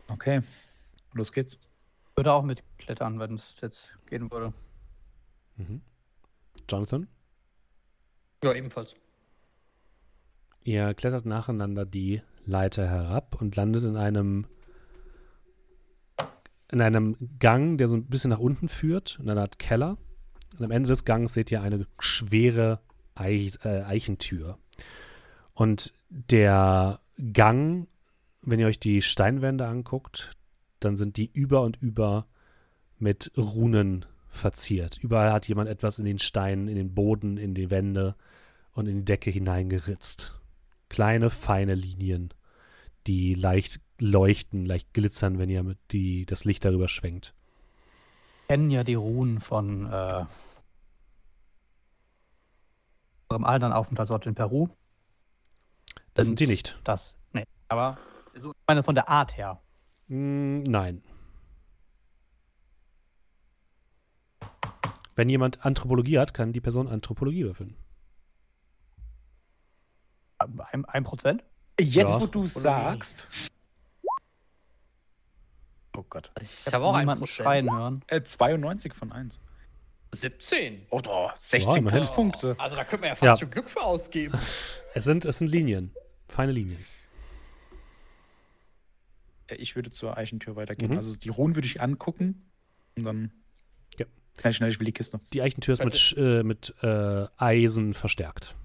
Okay. 0.08 0.42
Los 1.14 1.32
geht's. 1.32 1.58
Würde 2.16 2.34
auch 2.34 2.44
mitklettern, 2.44 3.20
wenn 3.20 3.36
es 3.36 3.56
jetzt 3.62 3.82
gehen 4.08 4.30
würde. 4.32 4.54
Mhm. 5.56 5.82
Jonathan? 6.70 7.08
Ja, 8.44 8.54
ebenfalls. 8.54 8.96
Ihr 10.64 10.94
klettert 10.94 11.26
nacheinander 11.26 11.86
die 11.86 12.22
Leiter 12.46 12.88
herab 12.88 13.42
und 13.42 13.56
landet 13.56 13.84
in 13.84 13.96
einem 13.96 14.48
in 16.72 16.82
einem 16.82 17.18
Gang, 17.40 17.78
der 17.78 17.88
so 17.88 17.96
ein 17.96 18.06
bisschen 18.06 18.30
nach 18.30 18.40
unten 18.40 18.70
führt, 18.70 19.18
in 19.20 19.30
einer 19.30 19.42
Art 19.42 19.58
Keller. 19.58 19.98
Und 20.58 20.66
am 20.66 20.72
Ende 20.72 20.90
des 20.90 21.04
Gangs 21.06 21.34
seht 21.34 21.52
ihr 21.52 21.62
eine 21.62 21.88
schwere 22.00 22.80
Eich, 23.20 23.54
äh, 23.64 23.84
Eichentür. 23.84 24.58
Und 25.54 25.94
der 26.10 27.00
Gang, 27.34 27.88
wenn 28.42 28.60
ihr 28.60 28.68
euch 28.68 28.80
die 28.80 29.02
Steinwände 29.02 29.68
anguckt, 29.68 30.32
dann 30.80 30.98
sind 30.98 31.18
die 31.18 31.30
über 31.34 31.62
und 31.62 31.82
über 31.82 32.28
mit 32.98 33.32
Runen 33.38 34.06
verziert. 34.30 34.98
Überall 35.02 35.32
hat 35.32 35.48
jemand 35.48 35.70
etwas 35.70 36.00
in 36.00 36.06
den 36.06 36.20
Steinen, 36.20 36.68
in 36.68 36.76
den 36.76 36.94
Boden, 36.94 37.38
in 37.38 37.54
die 37.54 37.70
Wände 37.70 38.16
und 38.74 38.88
in 38.88 39.00
die 39.00 39.06
Decke 39.06 39.32
hineingeritzt. 39.32 40.40
Kleine, 40.88 41.30
feine 41.30 41.76
Linien, 41.76 42.34
die 43.08 43.34
leicht 43.34 43.82
leuchten, 44.00 44.66
leicht 44.66 44.94
glitzern, 44.94 45.40
wenn 45.40 45.50
ihr 45.50 45.76
die, 45.92 46.26
das 46.26 46.46
Licht 46.46 46.64
darüber 46.66 46.88
schwenkt. 46.88 47.34
kennen 48.48 48.72
ja 48.72 48.84
die 48.84 48.96
Runen 48.96 49.42
von 49.42 49.92
äh, 49.92 50.26
unserem 53.30 53.46
anderen 53.46 53.74
Aufenthaltsort 53.74 54.26
in 54.26 54.34
Peru. 54.34 54.70
Das 56.16 56.26
sind 56.26 56.40
die 56.40 56.48
nicht. 56.48 56.80
Das, 56.84 57.16
nee. 57.32 57.44
Aber 57.68 57.98
so, 58.36 58.50
ich 58.50 58.58
meine 58.68 58.82
von 58.82 58.96
der 58.96 59.08
Art 59.08 59.38
her. 59.38 59.62
Mm, 60.08 60.64
nein. 60.64 61.04
Wenn 65.16 65.30
jemand 65.30 65.64
Anthropologie 65.64 66.18
hat, 66.18 66.34
kann 66.34 66.54
die 66.54 66.62
Person 66.62 66.88
Anthropologie 66.88 67.44
würfeln. 67.44 67.76
Ein, 70.40 70.86
ein 70.86 71.04
Prozent? 71.04 71.44
Jetzt, 71.80 72.14
Ja. 72.14 72.22
wo 72.22 72.26
du 72.26 72.48
sagst. 72.48 73.28
Oh 75.96 76.04
Gott. 76.10 76.32
Ich 76.42 76.74
habe 76.74 76.84
auch 76.86 76.96
einen 76.96 77.28
schreien 77.28 77.72
hören. 77.72 78.02
Äh, 78.08 78.24
92 78.24 78.94
von 78.96 79.12
1. 79.12 79.42
17. 80.14 80.88
Oh, 80.90 81.02
doch, 81.02 81.34
16 81.40 81.78
immerhin. 81.78 82.00
Pluspunkte. 82.02 82.56
Also 82.58 82.76
da 82.76 82.84
könnte 82.84 83.02
man 83.02 83.10
ja 83.10 83.16
fast 83.16 83.24
Ja. 83.24 83.38
schon 83.38 83.50
Glück 83.52 83.70
für 83.70 83.82
ausgeben. 83.82 84.38
Es 84.96 85.04
sind, 85.04 85.24
es 85.26 85.38
sind 85.38 85.50
Linien. 85.50 85.94
Feine 86.28 86.52
Linien. 86.52 86.84
Ja, 89.50 89.56
Ich 89.60 89.76
würde 89.76 89.92
zur 89.92 90.18
Eichentür 90.18 90.56
weitergehen. 90.56 90.92
Mhm. 90.92 90.98
Also 90.98 91.16
die 91.16 91.30
Ruhen 91.30 91.56
würde 91.56 91.68
ich 91.68 91.80
angucken 91.82 92.50
und 92.98 93.04
dann 93.04 93.32
Ja. 94.00 94.06
kann 94.38 94.50
ich 94.52 94.58
schnell 94.58 94.70
ich 94.72 94.80
will 94.80 94.86
die 94.86 94.92
Kiste. 94.92 95.20
Die 95.34 95.42
Eichentür 95.44 95.74
ist 95.76 95.84
mit, 95.84 96.16
äh, 96.18 96.44
mit 96.44 96.74
äh, 96.82 97.28
Eisen 97.38 97.94
verstärkt. 97.94 98.56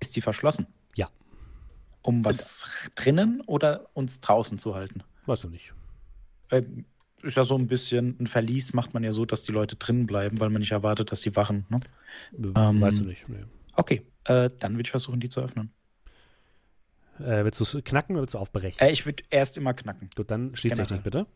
Ist 0.00 0.16
die 0.16 0.20
verschlossen? 0.22 0.66
Ja. 0.94 1.10
Um 2.02 2.24
was 2.24 2.64
drinnen 2.94 3.42
oder 3.46 3.90
uns 3.94 4.20
draußen 4.20 4.58
zu 4.58 4.74
halten? 4.74 5.02
Weißt 5.26 5.44
du 5.44 5.48
nicht. 5.50 5.74
Ähm, 6.50 6.84
ist 7.22 7.36
ja 7.36 7.44
so 7.44 7.56
ein 7.56 7.66
bisschen 7.66 8.16
ein 8.20 8.26
Verlies 8.26 8.72
macht 8.72 8.94
man 8.94 9.02
ja 9.02 9.12
so, 9.12 9.24
dass 9.24 9.42
die 9.42 9.52
Leute 9.52 9.76
drinnen 9.76 10.06
bleiben, 10.06 10.38
weil 10.40 10.50
man 10.50 10.60
nicht 10.60 10.72
erwartet, 10.72 11.12
dass 11.12 11.20
sie 11.20 11.34
wachen. 11.36 11.66
Ne? 11.68 11.80
Ähm, 12.54 12.80
weißt 12.80 13.00
du 13.00 13.04
nicht. 13.04 13.28
Nee. 13.28 13.44
Okay, 13.74 14.06
äh, 14.24 14.50
dann 14.58 14.74
würde 14.74 14.82
ich 14.82 14.90
versuchen, 14.90 15.20
die 15.20 15.28
zu 15.28 15.40
öffnen. 15.40 15.70
Äh, 17.18 17.44
willst 17.44 17.60
du 17.60 17.64
es 17.64 17.84
knacken 17.84 18.14
oder 18.14 18.22
willst 18.22 18.34
du 18.34 18.38
aufbrechen? 18.38 18.78
Äh, 18.86 18.90
ich 18.92 19.06
würde 19.06 19.22
erst 19.30 19.56
immer 19.56 19.72
knacken. 19.74 20.10
Gut, 20.14 20.30
dann 20.30 20.54
schließ 20.54 20.72
generell. 20.72 20.86
Technik 20.86 21.04
bitte. 21.04 21.26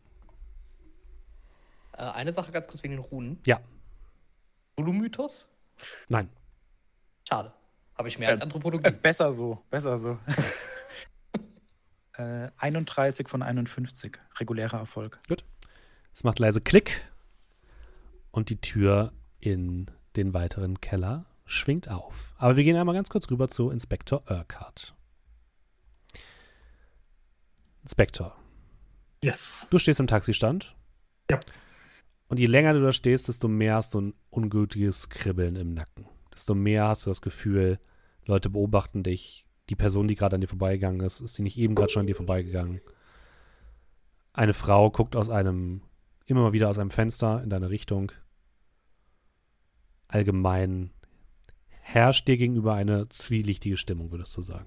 Äh, 1.93 2.03
eine 2.03 2.31
Sache 2.33 2.51
ganz 2.51 2.67
kurz 2.67 2.83
wegen 2.83 2.93
den 2.93 3.03
Runen. 3.03 3.39
Ja. 3.45 3.59
Zulu-Mythos? 4.77 5.47
Nein. 6.09 6.29
Schade. 7.27 7.51
Habe 7.97 8.07
ich 8.07 8.19
mehr 8.19 8.29
als 8.29 8.39
Äh, 8.39 8.43
Anthropologie. 8.43 8.87
Äh, 8.87 8.91
besser 8.91 9.31
so, 9.33 9.61
besser 9.69 9.97
so. 9.97 10.19
äh, 12.13 12.49
31 12.57 13.27
von 13.27 13.41
51, 13.41 14.17
regulärer 14.39 14.79
Erfolg. 14.79 15.19
Es 16.21 16.23
macht 16.23 16.37
leise 16.37 16.61
Klick 16.61 17.01
und 18.29 18.51
die 18.51 18.61
Tür 18.61 19.11
in 19.39 19.89
den 20.15 20.35
weiteren 20.35 20.79
Keller 20.79 21.25
schwingt 21.45 21.89
auf. 21.89 22.35
Aber 22.37 22.57
wir 22.57 22.63
gehen 22.63 22.75
einmal 22.75 22.93
ganz 22.93 23.09
kurz 23.09 23.31
rüber 23.31 23.47
zu 23.47 23.71
Inspektor 23.71 24.21
Urquhart. 24.29 24.93
Inspektor, 27.81 28.35
Yes. 29.23 29.65
du 29.71 29.79
stehst 29.79 29.99
im 29.99 30.05
Taxistand. 30.05 30.75
Ja. 31.31 31.39
Und 32.27 32.37
je 32.39 32.45
länger 32.45 32.73
du 32.75 32.83
da 32.83 32.93
stehst, 32.93 33.27
desto 33.27 33.47
mehr 33.47 33.73
hast 33.73 33.95
du 33.95 34.01
ein 34.01 34.13
ungültiges 34.29 35.09
Kribbeln 35.09 35.55
im 35.55 35.73
Nacken. 35.73 36.05
Desto 36.31 36.53
mehr 36.53 36.87
hast 36.87 37.07
du 37.07 37.09
das 37.09 37.23
Gefühl, 37.23 37.79
Leute 38.27 38.51
beobachten 38.51 39.01
dich. 39.01 39.47
Die 39.71 39.75
Person, 39.75 40.07
die 40.07 40.13
gerade 40.13 40.35
an 40.35 40.41
dir 40.41 40.47
vorbeigegangen 40.47 41.01
ist, 41.01 41.19
ist 41.19 41.39
die 41.39 41.41
nicht 41.41 41.57
eben 41.57 41.73
gerade 41.73 41.91
schon 41.91 42.01
an 42.01 42.07
dir 42.07 42.15
vorbeigegangen? 42.15 42.79
Eine 44.33 44.53
Frau 44.53 44.91
guckt 44.91 45.15
aus 45.15 45.31
einem, 45.31 45.81
immer 46.31 46.41
mal 46.41 46.53
wieder 46.53 46.69
aus 46.69 46.79
einem 46.79 46.91
Fenster 46.91 47.43
in 47.43 47.49
deine 47.49 47.69
Richtung. 47.69 48.11
Allgemein 50.07 50.91
herrscht 51.81 52.27
dir 52.27 52.37
gegenüber 52.37 52.73
eine 52.73 53.09
zwielichtige 53.09 53.77
Stimmung, 53.77 54.11
würdest 54.11 54.35
du 54.37 54.41
sagen. 54.41 54.65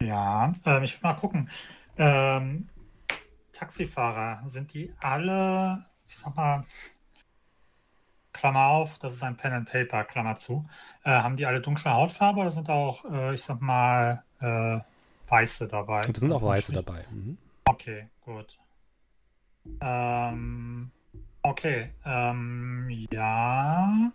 Ja, 0.00 0.54
ähm, 0.64 0.82
ich 0.82 0.94
will 0.94 1.00
mal 1.02 1.14
gucken. 1.14 1.50
Ähm, 1.96 2.68
Taxifahrer, 3.52 4.42
sind 4.48 4.74
die 4.74 4.92
alle, 5.00 5.86
ich 6.06 6.16
sag 6.16 6.36
mal, 6.36 6.66
Klammer 8.34 8.66
auf, 8.66 8.98
das 8.98 9.14
ist 9.14 9.22
ein 9.22 9.36
Pen 9.36 9.52
and 9.52 9.68
Paper, 9.70 10.04
Klammer 10.04 10.36
zu. 10.36 10.68
Äh, 11.04 11.10
haben 11.10 11.38
die 11.38 11.46
alle 11.46 11.62
dunkle 11.62 11.90
Hautfarbe 11.90 12.40
oder 12.40 12.50
sind 12.50 12.68
auch, 12.68 13.04
äh, 13.10 13.34
ich 13.34 13.42
sag 13.42 13.62
mal, 13.62 14.22
äh, 14.40 14.80
Weiße 15.28 15.68
dabei? 15.68 16.00
Da 16.00 16.20
sind 16.20 16.32
auch 16.32 16.42
Weiße 16.42 16.72
dabei. 16.72 17.04
Mhm. 17.10 17.38
Okay, 17.64 18.08
gut. 18.24 18.58
Ähm, 19.80 20.90
okay, 21.42 21.90
ähm, 22.04 23.06
ja. 23.10 24.12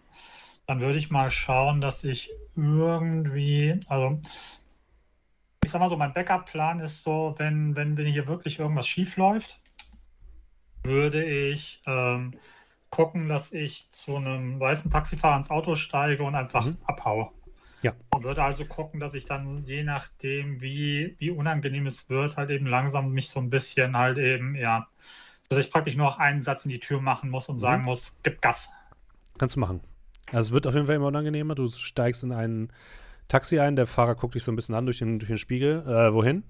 Dann 0.67 0.79
würde 0.81 0.99
ich 0.99 1.09
mal 1.09 1.31
schauen, 1.31 1.81
dass 1.81 2.03
ich 2.03 2.29
irgendwie, 2.55 3.79
also 3.87 4.21
ich 5.63 5.71
sag 5.71 5.79
mal 5.79 5.89
so, 5.89 5.97
mein 5.97 6.13
Backup-Plan 6.13 6.79
ist 6.79 7.01
so, 7.01 7.33
wenn, 7.37 7.75
wenn, 7.75 7.97
wenn 7.97 8.05
hier 8.05 8.27
wirklich 8.27 8.59
irgendwas 8.59 8.87
schief 8.87 9.17
läuft, 9.17 9.59
würde 10.83 11.23
ich 11.23 11.81
ähm, 11.87 12.33
gucken, 12.89 13.29
dass 13.29 13.51
ich 13.51 13.87
zu 13.91 14.15
einem 14.15 14.59
weißen 14.59 14.89
Taxifahrer 14.91 15.37
ins 15.37 15.49
Auto 15.49 15.75
steige 15.75 16.23
und 16.23 16.35
einfach 16.35 16.65
Mhm. 16.65 16.77
abhaue. 16.85 17.29
Ja. 17.81 17.93
Und 18.09 18.23
würde 18.23 18.43
also 18.43 18.65
gucken, 18.65 18.99
dass 18.99 19.13
ich 19.13 19.25
dann, 19.25 19.63
je 19.65 19.83
nachdem, 19.83 20.59
wie, 20.61 21.15
wie 21.19 21.31
unangenehm 21.31 21.85
es 21.87 22.09
wird, 22.09 22.35
halt 22.37 22.49
eben 22.49 22.65
langsam 22.65 23.11
mich 23.11 23.29
so 23.29 23.39
ein 23.39 23.49
bisschen 23.49 23.95
halt 23.95 24.17
eben, 24.17 24.55
ja, 24.55 24.87
dass 25.47 25.59
ich 25.59 25.71
praktisch 25.71 25.95
nur 25.95 26.07
noch 26.07 26.19
einen 26.19 26.41
Satz 26.43 26.65
in 26.65 26.71
die 26.71 26.79
Tür 26.79 26.99
machen 27.01 27.29
muss 27.29 27.47
und 27.49 27.57
Mhm. 27.57 27.61
sagen 27.61 27.83
muss, 27.83 28.19
gib 28.23 28.41
Gas. 28.41 28.69
Kannst 29.37 29.55
du 29.55 29.59
machen. 29.61 29.81
Also 30.31 30.49
es 30.49 30.51
wird 30.51 30.67
auf 30.67 30.73
jeden 30.73 30.85
Fall 30.87 30.95
immer 30.95 31.07
unangenehmer. 31.07 31.55
Du 31.55 31.67
steigst 31.69 32.23
in 32.23 32.31
ein 32.31 32.71
Taxi 33.27 33.59
ein, 33.59 33.75
der 33.75 33.87
Fahrer 33.87 34.15
guckt 34.15 34.35
dich 34.35 34.43
so 34.43 34.51
ein 34.51 34.55
bisschen 34.55 34.75
an 34.75 34.85
durch 34.85 34.99
den, 34.99 35.19
durch 35.19 35.29
den 35.29 35.37
Spiegel. 35.37 35.83
Äh, 35.87 36.13
wohin? 36.13 36.43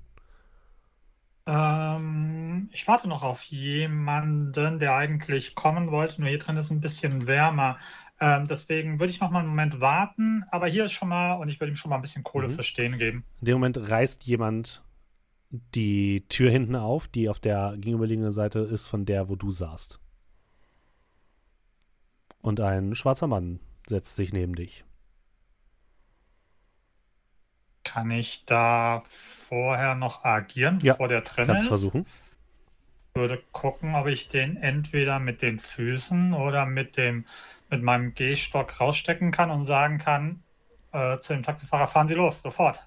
Ähm, 1.52 2.70
ich 2.72 2.88
warte 2.88 3.08
noch 3.08 3.24
auf 3.24 3.42
jemanden, 3.44 4.78
der 4.78 4.94
eigentlich 4.96 5.56
kommen 5.56 5.90
wollte, 5.90 6.22
nur 6.22 6.30
hier 6.30 6.38
drin 6.38 6.58
ist 6.58 6.70
ein 6.70 6.80
bisschen 6.80 7.26
wärmer. 7.26 7.80
Ähm, 8.20 8.46
deswegen 8.48 9.00
würde 9.00 9.12
ich 9.12 9.20
noch 9.20 9.32
mal 9.32 9.40
einen 9.40 9.48
Moment 9.48 9.80
warten, 9.80 10.44
aber 10.52 10.68
hier 10.68 10.86
ist 10.86 10.92
schon 10.92 11.10
mal, 11.10 11.34
und 11.34 11.50
ich 11.50 11.60
würde 11.60 11.72
ihm 11.72 11.76
schon 11.76 11.90
mal 11.90 11.96
ein 11.96 12.02
bisschen 12.04 12.24
Kohle 12.24 12.50
Mhm. 12.50 12.52
für 12.52 12.64
Stehen 12.64 13.00
geben. 13.00 13.26
In 13.40 13.46
dem 13.46 13.56
Moment 13.56 13.78
reißt 13.90 14.24
jemand 14.26 14.84
die 15.50 16.28
Tür 16.30 16.52
hinten 16.52 16.76
auf, 16.76 17.08
die 17.08 17.30
auf 17.30 17.40
der 17.40 17.74
gegenüberliegenden 17.78 18.34
Seite 18.34 18.60
ist 18.60 18.86
von 18.86 19.06
der, 19.06 19.30
wo 19.30 19.36
du 19.36 19.52
saßt. 19.52 20.00
Und 22.42 22.60
ein 22.60 22.94
schwarzer 22.94 23.26
Mann 23.26 23.60
setzt 23.88 24.16
sich 24.16 24.34
neben 24.34 24.54
dich. 24.54 24.86
Kann 27.92 28.12
ich 28.12 28.46
da 28.46 29.02
vorher 29.10 29.96
noch 29.96 30.24
agieren, 30.24 30.78
Ja, 30.84 30.94
bevor 30.94 31.08
der 31.08 31.22
drin 31.22 31.48
Kannst 31.48 31.64
ist? 31.64 31.70
versuchen. 31.70 32.06
Würde 33.16 33.42
gucken, 33.52 33.96
ob 33.96 34.06
ich 34.06 34.30
den 34.30 34.58
entweder 34.58 35.18
mit 35.18 35.42
den 35.42 35.60
Füßen 35.60 36.36
oder 36.36 36.68
mit 36.68 36.98
dem, 36.98 37.26
mit 37.72 37.82
meinem 37.82 38.14
Gehstock 38.14 38.80
rausstecken 38.80 39.32
kann 39.32 39.50
und 39.50 39.66
sagen 39.66 39.98
kann, 39.98 40.44
äh, 40.92 41.18
zu 41.18 41.34
dem 41.34 41.42
Taxifahrer, 41.42 41.88
fahren 41.88 42.08
Sie 42.08 42.14
los, 42.14 42.44
sofort. 42.44 42.86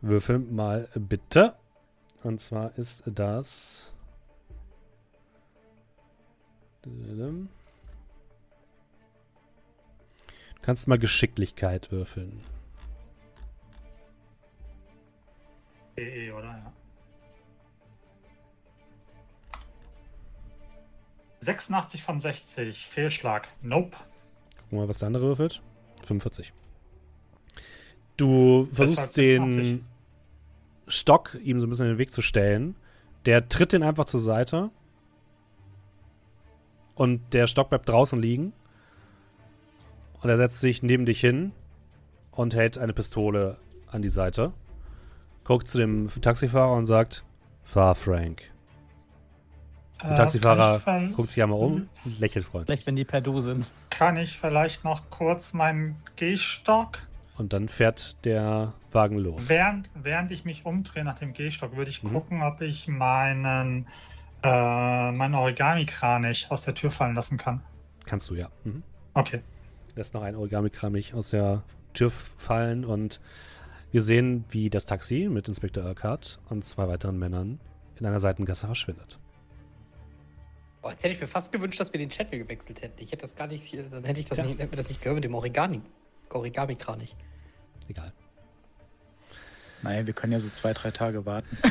Würfel 0.00 0.40
mal 0.40 0.88
bitte. 0.96 1.54
Und 2.24 2.40
zwar 2.40 2.76
ist 2.76 3.04
das. 3.06 3.92
Du 6.82 7.46
kannst 10.62 10.88
mal 10.88 10.98
Geschicklichkeit 10.98 11.92
würfeln. 11.92 12.40
EE, 15.96 16.32
oder? 16.32 16.48
Ja. 16.48 16.72
86 21.40 22.02
von 22.02 22.20
60, 22.20 22.86
Fehlschlag. 22.86 23.48
Nope. 23.62 23.90
Gucken 23.90 24.70
wir 24.70 24.78
mal, 24.80 24.88
was 24.88 24.98
der 24.98 25.08
andere 25.08 25.24
würfelt. 25.24 25.60
45. 26.06 26.52
Du 28.16 28.68
versuchst 28.72 29.16
den 29.16 29.50
86. 29.50 29.84
Stock 30.88 31.36
ihm 31.42 31.58
so 31.58 31.66
ein 31.66 31.70
bisschen 31.70 31.86
in 31.86 31.92
den 31.92 31.98
Weg 31.98 32.12
zu 32.12 32.22
stellen. 32.22 32.76
Der 33.26 33.48
tritt 33.48 33.72
den 33.72 33.82
einfach 33.82 34.04
zur 34.04 34.20
Seite. 34.20 34.70
Und 36.94 37.32
der 37.32 37.46
Stock 37.46 37.70
bleibt 37.70 37.88
draußen 37.88 38.20
liegen. 38.20 38.52
Und 40.20 40.30
er 40.30 40.36
setzt 40.36 40.60
sich 40.60 40.82
neben 40.82 41.06
dich 41.06 41.20
hin 41.20 41.52
und 42.30 42.54
hält 42.54 42.78
eine 42.78 42.92
Pistole 42.92 43.58
an 43.88 44.02
die 44.02 44.08
Seite. 44.08 44.52
Guckt 45.44 45.68
zu 45.68 45.78
dem 45.78 46.08
Taxifahrer 46.20 46.72
und 46.72 46.86
sagt: 46.86 47.24
Fahr, 47.64 47.94
Frank. 47.94 48.42
Der 50.02 50.12
Äh, 50.12 50.16
Taxifahrer 50.16 50.80
guckt 51.14 51.30
sich 51.30 51.42
einmal 51.42 51.58
um 51.60 51.88
und 52.04 52.20
lächelt 52.20 52.44
freundlich. 52.44 52.66
Vielleicht, 52.76 52.86
wenn 52.86 52.96
die 52.96 53.04
per 53.04 53.20
Du 53.20 53.40
sind. 53.40 53.66
kann 53.90 54.16
ich 54.16 54.38
vielleicht 54.38 54.84
noch 54.84 55.10
kurz 55.10 55.52
meinen 55.52 55.96
Gehstock, 56.16 56.98
Und 57.38 57.52
dann 57.52 57.68
fährt 57.68 58.24
der 58.24 58.72
Wagen 58.90 59.16
los. 59.18 59.48
während, 59.48 59.88
während 59.94 60.30
ich 60.32 60.44
mich 60.44 60.66
umdrehe 60.66 61.04
nach 61.04 61.18
dem 61.18 61.32
Gehstock, 61.34 61.76
würde 61.76 61.90
ich 61.90 62.02
Mhm. 62.02 62.12
gucken, 62.12 62.42
ob 62.42 62.60
ich 62.60 62.88
meinen 62.88 63.86
äh, 64.44 65.12
meinen 65.12 65.34
Origami-Kranich 65.36 66.50
aus 66.50 66.62
der 66.64 66.74
Tür 66.74 66.90
fallen 66.90 67.14
lassen 67.14 67.38
kann. 67.38 67.60
Kannst 68.06 68.28
du 68.28 68.34
ja. 68.34 68.48
Mhm. 68.64 68.82
Okay. 69.14 69.40
Lässt 69.94 70.14
noch 70.14 70.22
ein 70.22 70.34
Origami-Kramich 70.34 71.14
aus 71.14 71.30
der 71.30 71.62
Tür 71.94 72.10
fallen 72.10 72.84
und 72.84 73.20
wir 73.92 74.02
sehen, 74.02 74.44
wie 74.48 74.70
das 74.70 74.86
Taxi 74.86 75.28
mit 75.30 75.48
Inspektor 75.48 75.84
Urquhart 75.84 76.40
und 76.48 76.64
zwei 76.64 76.88
weiteren 76.88 77.18
Männern 77.18 77.60
in 78.00 78.06
einer 78.06 78.20
Seitengasse 78.20 78.66
verschwindet. 78.66 79.18
Oh, 80.82 80.90
jetzt 80.90 81.04
hätte 81.04 81.14
ich 81.14 81.20
mir 81.20 81.28
fast 81.28 81.52
gewünscht, 81.52 81.78
dass 81.78 81.92
wir 81.92 81.98
den 82.00 82.10
Channel 82.10 82.38
gewechselt 82.38 82.82
hätten. 82.82 83.00
Ich 83.00 83.12
hätte 83.12 83.22
das 83.22 83.36
gar 83.36 83.46
nicht, 83.46 83.72
dann 83.92 84.02
hätte 84.04 84.18
ich 84.20 84.26
das 84.26 84.38
Ja. 84.38 84.44
nicht, 84.44 84.58
hätte 84.58 84.76
das 84.76 84.88
nicht 84.88 85.00
gehört 85.00 85.16
mit 85.16 85.24
dem 85.24 85.34
Origami. 85.34 85.80
Origami-Kranich. 86.30 87.14
Egal. 87.88 88.12
Nein, 89.82 90.06
wir 90.06 90.14
können 90.14 90.32
ja 90.32 90.38
so 90.40 90.48
zwei, 90.48 90.72
drei 90.72 90.90
Tage 90.90 91.24
warten. 91.26 91.56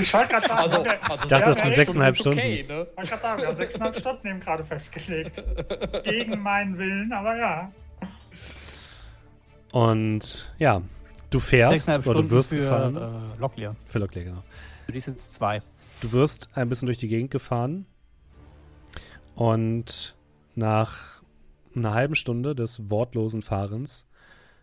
Ich 0.00 0.12
wollte 0.12 0.28
gerade 0.34 0.46
sagen, 0.48 0.60
Also, 0.60 0.76
also 0.82 1.22
Ich 1.22 1.28
dachte, 1.28 1.48
das 1.50 1.58
sind 1.58 1.72
sechseinhalb 1.74 2.14
ist 2.16 2.26
okay, 2.26 2.64
Stunden. 2.64 2.72
ne? 2.80 2.86
wollte 2.96 3.08
gerade 3.10 3.22
sagen, 3.22 3.40
wir 3.42 3.48
haben 3.48 3.56
sechseinhalb 3.56 3.96
Stunden 3.98 4.26
eben 4.28 4.40
gerade 4.40 4.64
festgelegt. 4.64 5.42
Gegen 6.04 6.38
meinen 6.40 6.76
Willen, 6.78 7.12
aber 7.12 7.36
ja. 7.36 7.72
Und 9.72 10.52
ja, 10.58 10.82
du 11.30 11.40
fährst 11.40 11.88
oder 11.88 12.22
du 12.22 12.30
wirst 12.30 12.50
für 12.50 12.56
gefahren. 12.56 12.96
äh, 12.96 13.40
Locklear. 13.40 13.76
Für 13.86 13.98
Locklear, 13.98 14.24
genau. 14.24 14.42
Du 14.86 14.92
liest 14.92 15.06
jetzt 15.08 15.34
zwei. 15.34 15.62
Du 16.00 16.12
wirst 16.12 16.48
ein 16.54 16.68
bisschen 16.68 16.86
durch 16.86 16.98
die 16.98 17.08
Gegend 17.08 17.30
gefahren 17.30 17.86
und 19.34 20.16
nach 20.54 21.22
einer 21.74 21.94
halben 21.94 22.14
Stunde 22.14 22.54
des 22.54 22.90
wortlosen 22.90 23.42
Fahrens 23.42 24.06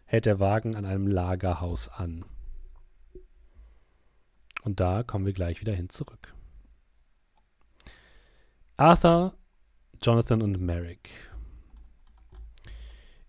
hält 0.06 0.26
der 0.26 0.40
Wagen 0.40 0.76
an 0.76 0.86
einem 0.86 1.08
Lagerhaus 1.08 1.88
an. 1.90 2.26
Und 4.64 4.80
da 4.80 5.04
kommen 5.04 5.26
wir 5.26 5.34
gleich 5.34 5.62
wieder 5.62 5.74
hin 5.74 5.90
zurück. 5.90 6.34
Arthur, 8.78 9.36
Jonathan 10.02 10.42
und 10.42 10.60
Merrick. 10.60 11.10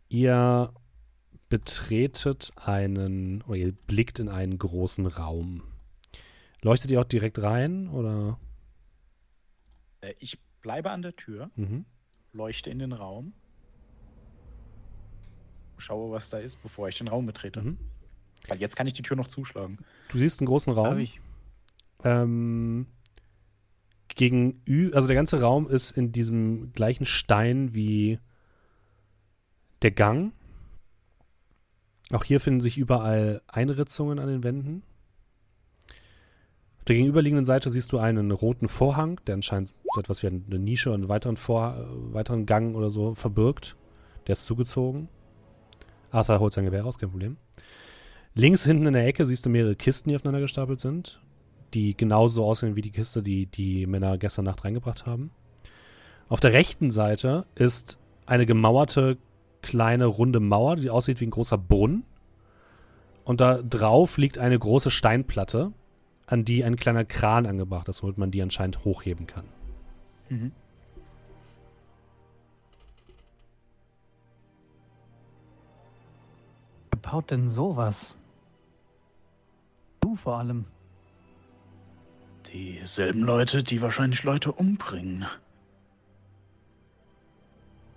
Ihr 0.08 0.72
betretet 1.48 2.50
einen, 2.56 3.42
oder 3.42 3.56
ihr 3.56 3.72
blickt 3.72 4.18
in 4.18 4.28
einen 4.28 4.58
großen 4.58 5.06
Raum. 5.06 5.62
Leuchtet 6.62 6.90
ihr 6.90 7.00
auch 7.00 7.04
direkt 7.04 7.40
rein 7.42 7.88
oder? 7.88 8.38
Äh, 10.00 10.14
ich 10.18 10.38
bleibe 10.62 10.90
an 10.90 11.02
der 11.02 11.14
Tür, 11.14 11.50
Mhm. 11.54 11.84
leuchte 12.32 12.70
in 12.70 12.78
den 12.80 12.92
Raum, 12.92 13.32
schaue, 15.78 16.10
was 16.10 16.30
da 16.30 16.38
ist, 16.38 16.60
bevor 16.62 16.88
ich 16.88 16.98
den 16.98 17.08
Raum 17.08 17.26
betrete. 17.26 17.62
Mhm. 17.62 17.78
Weil 18.48 18.58
jetzt 18.58 18.76
kann 18.76 18.86
ich 18.86 18.92
die 18.94 19.02
Tür 19.02 19.16
noch 19.16 19.28
zuschlagen. 19.28 19.78
Du 20.08 20.18
siehst 20.18 20.40
einen 20.40 20.46
großen 20.46 20.74
Hab 20.76 20.84
Raum. 20.86 20.98
ich. 20.98 21.20
Ähm, 22.04 22.86
gegenü 24.08 24.92
also 24.92 25.06
der 25.08 25.16
ganze 25.16 25.40
Raum 25.40 25.68
ist 25.68 25.90
in 25.92 26.12
diesem 26.12 26.72
gleichen 26.72 27.04
Stein 27.04 27.74
wie 27.74 28.18
der 29.82 29.90
Gang. 29.90 30.32
Auch 32.12 32.24
hier 32.24 32.40
finden 32.40 32.60
sich 32.60 32.78
überall 32.78 33.42
Einritzungen 33.48 34.18
an 34.18 34.28
den 34.28 34.44
Wänden. 34.44 34.82
Auf 36.78 36.84
der 36.84 36.96
gegenüberliegenden 36.96 37.44
Seite 37.44 37.70
siehst 37.70 37.90
du 37.90 37.98
einen 37.98 38.30
roten 38.30 38.68
Vorhang, 38.68 39.20
der 39.26 39.34
anscheinend 39.34 39.70
so 39.92 40.00
etwas 40.00 40.22
wie 40.22 40.28
eine 40.28 40.58
Nische 40.58 40.90
und 40.90 41.00
einen 41.00 41.08
weiteren, 41.08 41.36
Vor 41.36 41.76
äh, 41.76 42.14
weiteren 42.14 42.46
Gang 42.46 42.76
oder 42.76 42.90
so 42.90 43.14
verbirgt. 43.14 43.76
Der 44.26 44.34
ist 44.34 44.46
zugezogen. 44.46 45.08
Arthur 46.10 46.38
holt 46.38 46.54
sein 46.54 46.64
Gewehr 46.64 46.82
raus, 46.82 46.98
kein 46.98 47.10
Problem. 47.10 47.36
Links 48.34 48.64
hinten 48.64 48.86
in 48.86 48.92
der 48.92 49.06
Ecke 49.06 49.26
siehst 49.26 49.46
du 49.46 49.50
mehrere 49.50 49.76
Kisten, 49.76 50.10
die 50.10 50.16
aufeinander 50.16 50.40
gestapelt 50.40 50.78
sind, 50.78 51.20
die 51.74 51.96
genauso 51.96 52.44
aussehen 52.44 52.76
wie 52.76 52.82
die 52.82 52.92
Kiste, 52.92 53.22
die 53.22 53.46
die 53.46 53.86
Männer 53.86 54.18
gestern 54.18 54.44
Nacht 54.44 54.64
reingebracht 54.64 55.06
haben. 55.06 55.30
Auf 56.28 56.40
der 56.40 56.52
rechten 56.52 56.90
Seite 56.90 57.46
ist 57.54 57.98
eine 58.26 58.46
gemauerte 58.46 59.16
kleine 59.66 60.06
runde 60.06 60.38
Mauer, 60.38 60.76
die 60.76 60.90
aussieht 60.90 61.20
wie 61.20 61.26
ein 61.26 61.30
großer 61.30 61.58
Brunnen. 61.58 62.04
Und 63.24 63.40
da 63.40 63.60
drauf 63.60 64.16
liegt 64.16 64.38
eine 64.38 64.56
große 64.56 64.92
Steinplatte, 64.92 65.72
an 66.26 66.44
die 66.44 66.62
ein 66.62 66.76
kleiner 66.76 67.04
Kran 67.04 67.46
angebracht 67.46 67.88
ist, 67.88 68.04
womit 68.04 68.16
man 68.16 68.30
die 68.30 68.40
anscheinend 68.42 68.84
hochheben 68.84 69.26
kann. 69.26 69.46
Mhm. 70.28 70.52
Wer 76.92 77.00
baut 77.00 77.32
denn 77.32 77.48
sowas? 77.48 78.14
Du 80.00 80.14
vor 80.14 80.38
allem. 80.38 80.66
Dieselben 82.52 83.22
Leute, 83.22 83.64
die 83.64 83.82
wahrscheinlich 83.82 84.22
Leute 84.22 84.52
umbringen. 84.52 85.26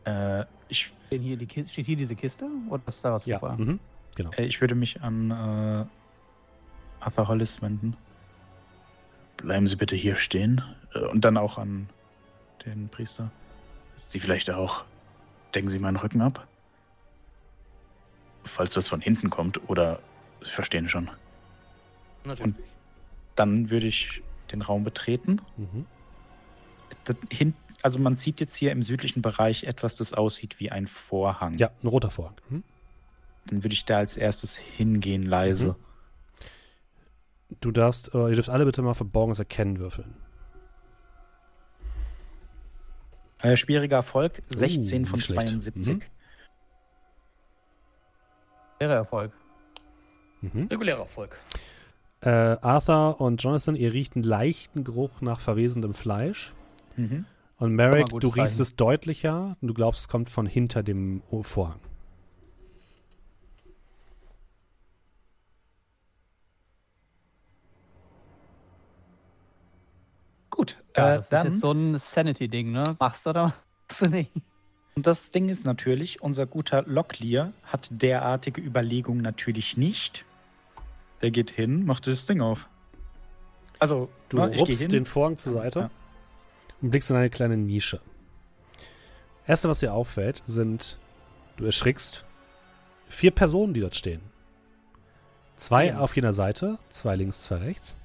Äh, 0.06 0.46
ich, 0.70 0.92
Steht 1.08 1.22
hier, 1.22 1.38
die 1.38 1.46
Kiste, 1.46 1.72
steht 1.72 1.86
hier 1.88 1.98
diese 1.98 2.16
Kiste? 2.16 2.48
Oder 2.70 2.84
ist 2.88 3.04
da 3.04 3.14
was 3.14 3.26
Ja, 3.26 3.40
mhm. 3.58 3.80
genau. 4.16 4.32
äh, 4.38 4.46
ich 4.46 4.62
würde 4.62 4.76
mich 4.76 5.02
an 5.02 5.32
äh, 5.32 5.86
Arthur 7.00 7.28
Hollis 7.28 7.62
wenden. 7.62 7.98
Bleiben 9.38 9.68
Sie 9.68 9.76
bitte 9.76 9.96
hier 9.96 10.16
stehen. 10.16 10.62
Äh, 10.94 11.00
und 11.00 11.26
dann 11.26 11.38
auch 11.38 11.58
an 11.58 11.90
den 12.66 12.90
Priester. 12.90 13.32
Sie 13.96 14.20
vielleicht 14.20 14.50
auch. 14.52 14.86
Decken 15.56 15.70
Sie 15.70 15.80
meinen 15.80 15.96
Rücken 15.98 16.22
ab? 16.22 16.48
Falls 18.44 18.78
was 18.78 18.88
von 18.88 19.02
hinten 19.02 19.30
kommt 19.30 19.68
oder 19.70 20.00
Sie 20.42 20.52
verstehen 20.52 20.88
schon. 20.88 21.10
Natürlich. 22.24 22.56
Dann 23.36 23.70
würde 23.70 23.88
ich 23.88 24.22
den 24.52 24.62
Raum 24.62 24.84
betreten. 24.84 25.42
Mhm. 25.58 25.86
Da 27.06 27.14
hin, 27.32 27.54
also 27.82 28.00
man 28.00 28.16
sieht 28.16 28.40
jetzt 28.40 28.56
hier 28.56 28.72
im 28.72 28.82
südlichen 28.82 29.22
Bereich 29.22 29.64
etwas, 29.64 29.96
das 29.96 30.14
aussieht 30.14 30.60
wie 30.60 30.72
ein 30.72 30.88
Vorhang. 30.88 31.58
Ja, 31.58 31.72
ein 31.82 31.88
roter 31.88 32.12
Vorhang. 32.12 32.36
Mhm. 32.50 32.64
Dann 33.46 33.64
würde 33.64 33.74
ich 33.74 33.86
da 33.86 33.98
als 33.98 34.18
erstes 34.18 34.56
hingehen, 34.56 35.24
leise. 35.24 35.70
Mhm. 35.70 35.76
Du 37.62 37.72
darfst, 37.72 38.14
äh, 38.14 38.30
ihr 38.30 38.36
dürft 38.36 38.50
alle 38.50 38.66
bitte 38.66 38.82
mal 38.82 38.94
verborgenes 38.94 39.40
Erkennen 39.40 39.80
würfeln. 39.80 40.16
Äh, 43.42 43.56
schwieriger 43.56 43.98
Erfolg, 43.98 44.44
16 44.48 45.06
von 45.06 45.18
nicht 45.18 45.28
schlecht. 45.28 45.48
72. 45.48 45.96
Mhm. 45.96 46.02
Wäre 48.80 48.94
Erfolg. 48.94 49.32
Mhm. 50.42 50.68
Regulärer 50.68 51.00
Erfolg. 51.00 51.38
Äh, 52.22 52.30
Arthur 52.30 53.22
und 53.22 53.42
Jonathan, 53.42 53.76
ihr 53.76 53.94
riecht 53.94 54.16
einen 54.16 54.24
leichten 54.24 54.84
Geruch 54.84 55.22
nach 55.22 55.40
verwesendem 55.40 55.94
Fleisch. 55.94 56.54
Mhm. 56.98 57.26
Und 57.60 57.76
Merrick, 57.76 58.08
du 58.08 58.16
gutes 58.16 58.36
riechst 58.38 58.60
es 58.62 58.76
deutlicher 58.76 59.58
und 59.62 59.68
du 59.68 59.74
glaubst, 59.74 60.02
es 60.02 60.08
kommt 60.08 60.30
von 60.30 60.46
hinter 60.46 60.82
dem 60.82 61.22
Vorhang. 61.42 61.80
Gut, 70.50 70.78
Ja, 70.96 71.14
äh, 71.14 71.18
das 71.18 71.30
dann. 71.30 71.48
ist 71.48 71.54
jetzt 71.54 71.62
so 71.62 71.72
ein 71.72 71.98
Sanity-Ding, 72.00 72.72
ne? 72.72 72.96
Machst 73.00 73.26
du 73.26 73.30
oder 73.32 73.54
machst 73.88 74.06
du 74.06 74.10
nicht? 74.10 74.32
Und 74.96 75.08
das 75.08 75.30
Ding 75.30 75.48
ist 75.50 75.66
natürlich, 75.66 76.22
unser 76.22 76.46
guter 76.46 76.84
Locklear 76.84 77.54
hat 77.64 77.88
derartige 77.92 78.60
Überlegungen 78.62 79.22
natürlich 79.22 79.78
nicht. 79.78 80.26
Der 81.22 81.32
geht 81.32 81.52
hin, 81.52 81.86
macht 81.86 82.08
das 82.08 82.26
Ding 82.26 82.42
auf. 82.42 82.68
Also, 83.78 84.10
Du 84.28 84.38
ne, 84.38 84.54
rupst 84.58 84.92
den 84.92 85.06
Vorhang 85.06 85.38
zur 85.38 85.54
Seite 85.54 85.80
Ja. 85.80 85.90
Und 86.82 86.92
blickst 86.92 87.10
in 87.10 87.16
eine 87.16 87.30
kleine 87.30 87.58
Nische. 87.58 88.02
Erste, 89.46 89.70
was 89.70 89.80
dir 89.80 89.94
auffällt, 89.94 90.44
sind, 90.46 90.98
du 91.58 91.66
erschrickst, 91.66 92.26
vier 93.08 93.32
Personen, 93.32 93.74
die 93.74 93.82
dort 93.82 93.96
stehen. 93.96 94.22
Zwei 95.58 95.88
Ja. 95.88 96.00
auf 96.00 96.16
jener 96.16 96.34
Seite, 96.34 96.78
zwei 96.90 97.16
links, 97.16 97.44
zwei 97.44 97.58
rechts. 97.58 97.96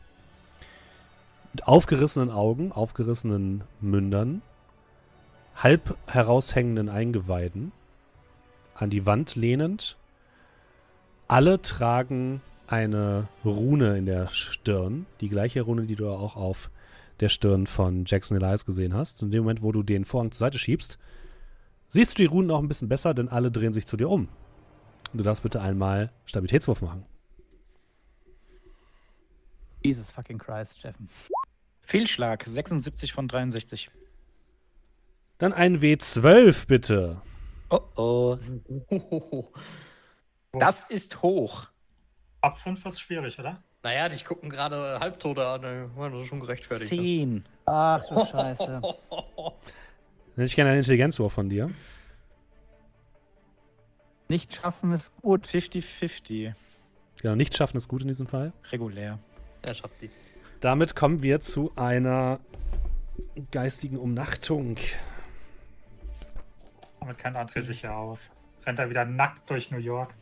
Mit 1.53 1.69
aufgerissenen 1.69 2.31
Augen, 2.31 2.73
aufgerissenen 2.73 3.63
Mündern, 3.81 4.43
halb 5.55 5.97
heraushängenden 6.09 6.89
Eingeweiden, 6.89 7.71
an 8.75 8.91
die 8.91 9.07
Wand 9.07 9.37
lehnend. 9.37 9.97
Alle 11.29 11.63
tragen 11.63 12.43
eine 12.67 13.29
Rune 13.45 13.97
in 13.99 14.07
der 14.07 14.27
Stirn, 14.29 15.07
die 15.21 15.29
gleiche 15.29 15.63
Rune, 15.63 15.85
die 15.85 15.95
du 15.95 16.09
auch 16.09 16.35
auf 16.35 16.71
der 17.21 17.29
Stirn 17.29 17.67
von 17.67 18.05
Jackson 18.07 18.37
Elias 18.37 18.65
gesehen 18.65 18.95
hast. 18.95 19.23
In 19.23 19.31
dem 19.31 19.45
Moment, 19.45 19.63
wo 19.63 19.73
du 19.73 19.83
den 19.83 20.05
Vorhang 20.05 20.33
zur 20.33 20.39
Seite 20.39 20.59
schiebst, 20.59 20.99
siehst 21.89 22.19
du 22.19 22.23
die 22.23 22.27
Runen 22.27 22.51
auch 22.51 22.61
ein 22.61 22.69
bisschen 22.69 22.89
besser, 22.89 23.15
denn 23.15 23.29
alle 23.29 23.51
drehen 23.51 23.73
sich 23.73 23.87
zu 23.87 23.97
dir 23.97 24.09
um. 24.09 24.29
Und 25.13 25.19
du 25.19 25.25
darfst 25.25 25.43
bitte 25.43 25.61
einmal 25.61 26.13
Stabilitätswurf 26.27 26.83
machen. 26.83 27.07
Jesus 29.83 30.11
fucking 30.11 30.39
Christ, 30.39 30.79
Steffen. 30.79 31.09
Fehlschlag, 31.81 32.45
76 32.47 33.13
von 33.13 33.29
63. 33.29 33.91
Dann 35.39 35.53
ein 35.53 35.81
W12 35.81 36.67
bitte. 36.67 37.21
Oh 37.71 37.81
oh. 37.97 38.39
Das 40.53 40.85
ist 40.85 41.21
hoch. 41.23 41.67
Ab 42.41 42.59
5 42.59 42.87
ist 42.87 43.01
schwierig, 43.01 43.39
oder? 43.39 43.63
Naja, 43.85 44.09
dich 44.09 44.25
gucken 44.25 44.49
gerade 44.49 44.99
Halbtote 44.99 45.47
an. 45.47 45.61
das 45.61 46.27
schon 46.27 46.41
gerechtfertigt. 46.41 46.91
ne? 46.91 46.99
Zehn. 46.99 47.45
Ach 47.67 48.03
du 48.09 48.25
Scheiße. 48.25 48.81
Hätte 50.37 50.45
ich 50.45 50.57
gerne 50.57 50.71
einen 50.71 50.79
Intelligenzwurf 50.79 51.35
von 51.35 51.51
dir. 51.51 51.71
Nicht 54.29 54.55
schaffen 54.55 54.93
ist 54.93 55.13
gut. 55.21 55.47
50-50. 55.47 56.55
Genau, 57.21 57.35
nicht 57.35 57.55
schaffen 57.55 57.77
ist 57.77 57.89
gut 57.89 58.01
in 58.01 58.09
diesem 58.09 58.27
Fall. 58.27 58.55
Regulär. 58.73 59.19
Er 59.67 59.75
schafft 59.75 60.01
die. 60.01 60.11
Damit 60.61 60.97
kommen 60.97 61.23
wir 61.23 61.43
zu 61.43 61.71
einer 61.77 62.41
geistigen 63.51 63.99
Umnachtung. 63.99 64.79
Damit 67.01 67.19
kennt 67.19 67.37
André 67.37 67.61
sich 67.61 67.83
ja 67.83 67.95
aus. 67.95 68.31
Rennt 68.65 68.79
er 68.79 68.89
wieder 68.89 69.05
nackt 69.05 69.51
durch 69.51 69.71
New 69.71 69.79
York. 69.79 70.15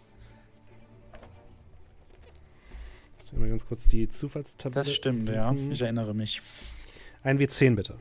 Ich 3.25 3.33
mal 3.33 3.49
ganz 3.49 3.67
kurz 3.67 3.89
die 3.89 4.09
Zufallstabelle. 4.09 4.85
Das 4.85 4.95
stimmt, 4.95 5.29
ja. 5.29 5.49
suchen. 5.51 5.73
Ich 5.73 5.81
erinnere 5.81 6.15
mich. 6.15 6.43
Ein 7.23 7.39
W10 7.39 7.77
bitte. 7.77 7.95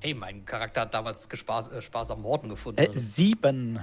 Hey, 0.00 0.12
mein 0.14 0.44
Charakter 0.44 0.82
hat 0.82 0.94
damals 0.94 1.28
Gespaß, 1.28 1.70
äh, 1.70 1.82
Spaß 1.82 2.10
am 2.10 2.22
Morden 2.22 2.48
gefunden. 2.48 2.80
Äh, 2.80 2.90
sieben. 2.94 3.80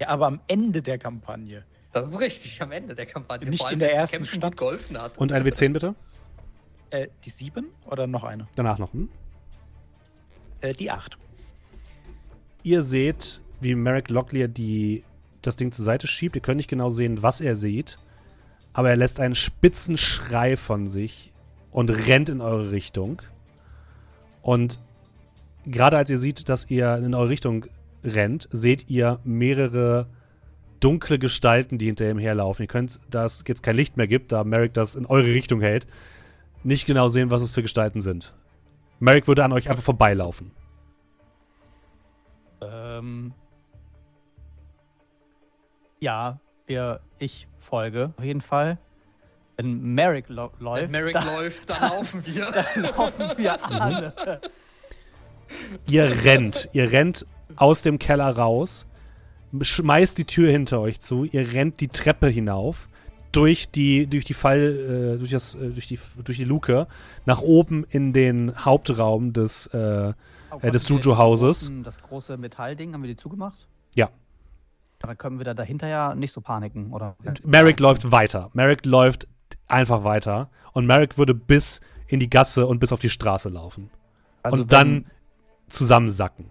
Ja, 0.00 0.08
aber 0.08 0.26
am 0.26 0.40
Ende 0.48 0.82
der 0.82 0.98
Kampagne. 0.98 1.64
das 1.92 2.10
ist 2.10 2.20
richtig, 2.20 2.60
am 2.60 2.72
Ende 2.72 2.94
der 2.94 3.06
Kampagne. 3.06 3.48
Nicht 3.48 3.60
Vor 3.60 3.68
allem, 3.68 3.74
in 3.74 3.78
der 3.80 3.94
ersten 3.94 4.16
Kämpfen 4.16 4.38
Stadt. 4.38 4.52
gut 4.52 4.58
geholfen 4.58 5.00
hat. 5.00 5.16
Und 5.16 5.32
ein 5.32 5.44
W10 5.44 5.72
bitte. 5.72 5.94
Äh, 6.90 7.08
die 7.24 7.30
sieben 7.30 7.68
oder 7.86 8.06
noch 8.06 8.24
eine? 8.24 8.48
Danach 8.56 8.78
noch. 8.78 8.92
Hm? 8.92 9.08
Äh, 10.60 10.72
die 10.72 10.90
acht. 10.90 11.16
Ihr 12.62 12.82
seht, 12.82 13.40
wie 13.60 13.74
Merrick 13.74 14.10
Locklear 14.10 14.48
die, 14.48 15.04
das 15.46 15.56
Ding 15.56 15.72
zur 15.72 15.84
Seite 15.84 16.06
schiebt. 16.06 16.36
Ihr 16.36 16.42
könnt 16.42 16.58
nicht 16.58 16.70
genau 16.70 16.90
sehen, 16.90 17.22
was 17.22 17.40
er 17.40 17.56
sieht. 17.56 17.98
Aber 18.72 18.90
er 18.90 18.96
lässt 18.96 19.20
einen 19.20 19.34
spitzen 19.34 19.96
Schrei 19.96 20.56
von 20.56 20.88
sich 20.88 21.32
und 21.70 21.90
rennt 21.90 22.28
in 22.28 22.40
eure 22.40 22.70
Richtung. 22.70 23.22
Und 24.42 24.78
gerade 25.64 25.96
als 25.96 26.10
ihr 26.10 26.18
seht, 26.18 26.48
dass 26.48 26.70
ihr 26.70 26.96
in 26.96 27.14
eure 27.14 27.28
Richtung 27.28 27.66
rennt, 28.02 28.48
seht 28.50 28.90
ihr 28.90 29.20
mehrere 29.24 30.06
dunkle 30.80 31.18
Gestalten, 31.18 31.78
die 31.78 31.86
hinter 31.86 32.10
ihm 32.10 32.18
herlaufen. 32.18 32.64
Ihr 32.64 32.68
könnt, 32.68 32.98
da 33.10 33.24
es 33.24 33.42
jetzt 33.46 33.62
kein 33.62 33.76
Licht 33.76 33.96
mehr 33.96 34.06
gibt, 34.06 34.32
da 34.32 34.44
Merrick 34.44 34.74
das 34.74 34.96
in 34.96 35.06
eure 35.06 35.26
Richtung 35.26 35.60
hält, 35.60 35.86
nicht 36.62 36.86
genau 36.86 37.08
sehen, 37.08 37.30
was 37.30 37.42
es 37.42 37.54
für 37.54 37.62
Gestalten 37.62 38.02
sind. 38.02 38.34
Merrick 39.00 39.26
würde 39.26 39.44
an 39.44 39.52
euch 39.52 39.70
einfach 39.70 39.82
vorbeilaufen. 39.82 40.50
Ähm, 42.60 43.32
ja, 46.04 46.38
wir, 46.66 47.00
ich 47.18 47.48
folge 47.58 48.12
auf 48.16 48.24
jeden 48.24 48.40
Fall. 48.42 48.78
Wenn 49.56 49.80
Merrick 49.94 50.28
lo 50.28 50.50
Wenn 50.58 50.64
läuft, 50.64 50.90
Merrick 50.90 51.12
dann 51.14 51.26
läuft, 51.26 51.70
dann 51.70 51.80
laufen 51.80 52.26
wir. 52.26 52.44
laufen 52.76 53.38
wir 53.38 53.64
alle. 53.70 54.40
Ihr 55.86 56.24
rennt. 56.24 56.68
Ihr 56.72 56.90
rennt 56.92 57.26
aus 57.56 57.82
dem 57.82 57.98
Keller 57.98 58.36
raus, 58.36 58.86
schmeißt 59.60 60.18
die 60.18 60.24
Tür 60.24 60.50
hinter 60.50 60.80
euch 60.80 61.00
zu, 61.00 61.24
ihr 61.24 61.52
rennt 61.52 61.80
die 61.80 61.88
Treppe 61.88 62.26
hinauf, 62.28 62.88
durch 63.32 63.70
die, 63.70 64.06
durch 64.06 64.24
die 64.24 64.34
Fall, 64.34 65.14
äh, 65.14 65.18
durch 65.18 65.30
das, 65.30 65.54
äh, 65.54 65.70
durch 65.70 65.86
die, 65.86 65.98
durch 66.24 66.38
die 66.38 66.44
Luke, 66.44 66.86
nach 67.26 67.40
oben 67.40 67.84
in 67.88 68.12
den 68.12 68.64
Hauptraum 68.64 69.32
des, 69.32 69.66
äh, 69.68 70.12
Oh, 70.50 70.58
des 70.70 70.88
wir 70.88 70.96
Juju-Hauses. 70.96 71.58
Das, 71.60 71.68
großen- 71.68 71.82
das 71.84 72.02
große 72.02 72.36
Metallding, 72.36 72.92
haben 72.94 73.02
wir 73.02 73.08
die 73.08 73.16
zugemacht? 73.16 73.66
Ja. 73.96 74.08
Dann 75.06 75.18
können 75.18 75.38
wir 75.38 75.44
da 75.44 75.54
dahinter 75.54 75.88
ja 75.88 76.14
nicht 76.14 76.32
so 76.32 76.40
paniken, 76.40 76.92
oder? 76.92 77.16
Merrick 77.44 77.80
läuft 77.80 78.10
weiter. 78.10 78.50
Merrick 78.54 78.84
läuft 78.86 79.26
einfach 79.66 80.04
weiter. 80.04 80.48
Und 80.72 80.86
Merrick 80.86 81.18
würde 81.18 81.34
bis 81.34 81.80
in 82.08 82.20
die 82.20 82.28
Gasse 82.30 82.66
und 82.66 82.78
bis 82.80 82.92
auf 82.92 83.00
die 83.00 83.10
Straße 83.10 83.48
laufen. 83.48 83.90
Also 84.42 84.58
und 84.62 84.72
dann 84.72 85.06
zusammensacken. 85.68 86.50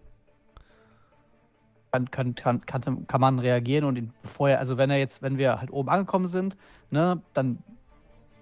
kann, 1.91 2.09
kann, 2.09 2.35
kann, 2.35 2.65
kann, 2.65 3.07
kann 3.07 3.21
man 3.21 3.39
reagieren 3.39 3.85
und 3.85 3.95
ihn 3.97 4.13
vorher, 4.23 4.59
also 4.59 4.77
wenn 4.77 4.89
er 4.89 4.97
jetzt, 4.97 5.21
wenn 5.21 5.37
wir 5.37 5.59
halt 5.59 5.71
oben 5.71 5.89
angekommen 5.89 6.27
sind, 6.27 6.57
ne, 6.89 7.21
dann 7.33 7.59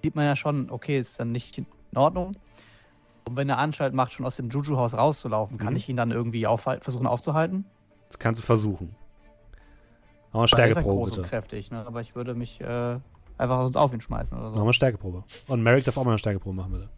sieht 0.04 0.16
man 0.16 0.26
ja 0.26 0.36
schon, 0.38 0.70
okay, 0.72 1.00
ist 1.00 1.20
dann 1.20 1.32
nicht 1.34 1.58
in 1.58 1.66
Ordnung. 1.96 2.32
Und 3.26 3.36
wenn 3.36 3.50
er 3.50 3.58
Anstalt 3.58 3.94
macht, 3.94 4.14
schon 4.14 4.26
aus 4.26 4.38
dem 4.38 4.50
Juju-Haus 4.50 4.94
rauszulaufen, 4.94 5.58
kann 5.58 5.74
Mhm. 5.74 5.78
ich 5.78 5.90
ihn 5.90 5.98
dann 5.98 6.12
irgendwie 6.12 6.48
aufhal- 6.48 6.80
versuchen 6.82 7.06
aufzuhalten? 7.08 7.66
Das 8.08 8.18
kannst 8.20 8.42
du 8.42 8.46
versuchen. 8.46 8.96
Ist 10.34 10.40
ja 10.40 10.48
Stärkeprobe 10.48 10.96
groß 11.02 11.10
bitte. 11.10 11.22
und 11.22 11.28
kräftig, 11.30 11.72
ne? 11.72 11.86
aber 11.86 12.02
ich 12.02 12.16
würde 12.16 12.34
mich 12.36 12.62
äh, 12.62 12.98
einfach 13.38 13.62
sonst 13.64 13.76
auf 13.76 13.94
ihn 13.94 14.02
schmeißen 14.02 14.38
oder 14.38 14.50
so. 14.52 14.56
Nochmal 14.56 14.74
Stärkeprobe. 14.74 15.24
Und 15.48 15.62
Merrick 15.64 15.84
darf 15.86 15.98
auch 15.98 16.04
mal 16.06 16.12
eine 16.12 16.20
Stärkeprobe 16.20 16.56
machen, 16.56 16.72
bitte. 16.74 16.90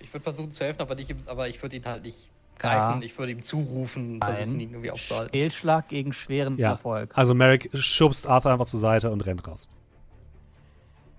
Ich 0.00 0.12
würde 0.12 0.22
versuchen 0.24 0.50
zu 0.50 0.64
helfen, 0.64 0.80
aber, 0.82 0.94
nicht, 0.94 1.12
aber 1.28 1.48
ich 1.48 1.60
würde 1.62 1.76
ihn 1.76 1.84
halt 1.84 2.04
nicht 2.04 2.30
Ja. 2.62 2.90
greifen. 2.90 3.02
Ich 3.02 3.18
würde 3.18 3.32
ihm 3.32 3.42
zurufen, 3.42 4.18
Nein. 4.18 4.36
versuchen 4.36 4.60
ihn 4.60 4.70
irgendwie 4.70 4.90
aufzuhalten. 4.92 5.32
Fehlschlag 5.32 5.88
gegen 5.88 6.12
schweren 6.12 6.56
Ja. 6.58 6.70
Erfolg. 6.72 7.10
Also 7.14 7.34
Merrick 7.34 7.70
schubst 7.74 8.26
Arthur 8.28 8.52
einfach 8.52 8.66
zur 8.66 8.78
Seite 8.80 9.10
und 9.10 9.24
rennt 9.26 9.46
raus. 9.48 9.68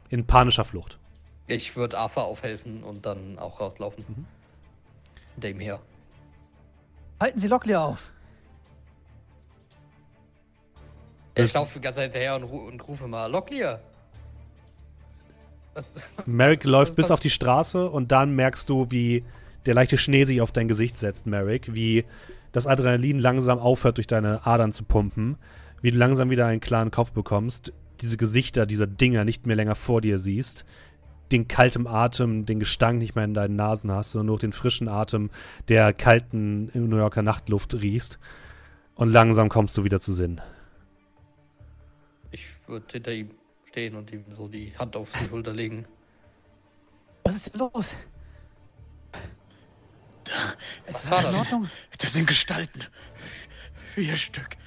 In 0.10 0.26
panischer 0.26 0.64
Flucht. 0.64 1.00
Ich 1.48 1.76
würde 1.76 1.98
Arthur 1.98 2.24
aufhelfen 2.24 2.84
und 2.84 3.06
dann 3.06 3.38
auch 3.40 3.60
rauslaufen. 3.60 4.06
Mhm. 4.08 4.26
Hinter 5.36 5.50
ihm 5.50 5.60
her. 5.60 5.80
Halten 7.20 7.40
Sie 7.40 7.48
Locklear 7.48 7.84
auf! 7.84 8.12
Ich 11.36 11.44
Das- 11.44 11.54
laufe 11.54 11.80
die 11.80 11.82
ganze 11.84 11.98
Zeit 12.00 12.12
hinterher 12.14 12.36
und, 12.36 12.44
ru 12.44 12.58
und 12.68 12.88
rufe 12.88 13.08
mal, 13.08 13.28
Locklear! 13.28 13.80
Was? 15.74 15.96
Merrick 16.26 16.64
läuft 16.64 16.92
Was 16.92 16.96
bis 16.96 17.04
pass- 17.06 17.12
auf 17.12 17.20
die 17.20 17.30
Straße 17.30 17.90
und 17.90 18.12
dann 18.12 18.36
merkst 18.36 18.70
du, 18.70 18.88
wie 18.92 19.24
der 19.66 19.74
leichte 19.74 19.98
Schnee 19.98 20.26
sich 20.26 20.42
auf 20.42 20.52
dein 20.52 20.68
Gesicht 20.68 20.98
setzt, 20.98 21.26
Merrick. 21.26 21.74
Wie 21.74 22.06
das 22.52 22.68
Adrenalin 22.68 23.18
langsam 23.20 23.60
aufhört, 23.60 23.98
durch 23.98 24.08
deine 24.08 24.46
Adern 24.46 24.74
zu 24.74 24.84
pumpen. 24.84 25.38
Wie 25.82 25.92
du 25.92 25.98
langsam 25.98 26.30
wieder 26.30 26.46
einen 26.46 26.60
klaren 26.62 26.92
Kopf 26.92 27.12
bekommst. 27.14 27.74
Diese 28.02 28.18
Gesichter 28.18 28.66
dieser 28.66 28.88
Dinger 28.88 29.24
nicht 29.26 29.48
mehr 29.48 29.56
länger 29.56 29.76
vor 29.76 30.02
dir 30.02 30.20
siehst. 30.20 30.66
Den 31.32 31.48
kalten 31.48 31.88
Atem, 31.88 32.46
den 32.46 32.60
Gestank 32.60 33.00
nicht 33.00 33.16
mehr 33.16 33.24
in 33.26 33.34
deinen 33.34 33.56
Nasen 33.56 33.92
hast, 33.92 34.12
sondern 34.12 34.28
nur 34.28 34.38
den 34.40 34.52
frischen 34.52 34.88
Atem 34.88 35.32
der 35.70 35.94
kalten 35.94 36.70
New 36.74 36.98
Yorker 36.98 37.24
Nachtluft 37.24 37.74
riechst. 37.74 38.20
Und 38.96 39.10
langsam 39.12 39.50
kommst 39.50 39.76
du 39.78 39.84
wieder 39.86 40.00
zu 40.02 40.14
Sinn. 40.14 40.42
Ich 42.78 42.82
würde 42.82 42.92
hinter 42.94 43.12
ihm 43.12 43.30
stehen 43.66 43.96
und 43.96 44.12
ihm 44.12 44.24
so 44.36 44.48
die 44.48 44.74
Hand 44.80 44.96
auf 44.96 45.12
die 45.22 45.28
Schulter 45.28 45.54
legen. 45.54 45.86
Was 47.24 47.36
ist 47.36 47.54
denn 47.54 47.60
los? 47.60 47.96
Was 50.88 51.04
Ist 51.04 51.12
war 51.12 51.18
alles 51.20 51.30
in 51.30 51.34
das? 51.38 51.42
Ordnung? 51.54 51.70
Das 52.00 52.14
sind 52.14 52.26
Gestalten. 52.28 52.80
Vier 53.94 54.16
Stück. 54.16 54.58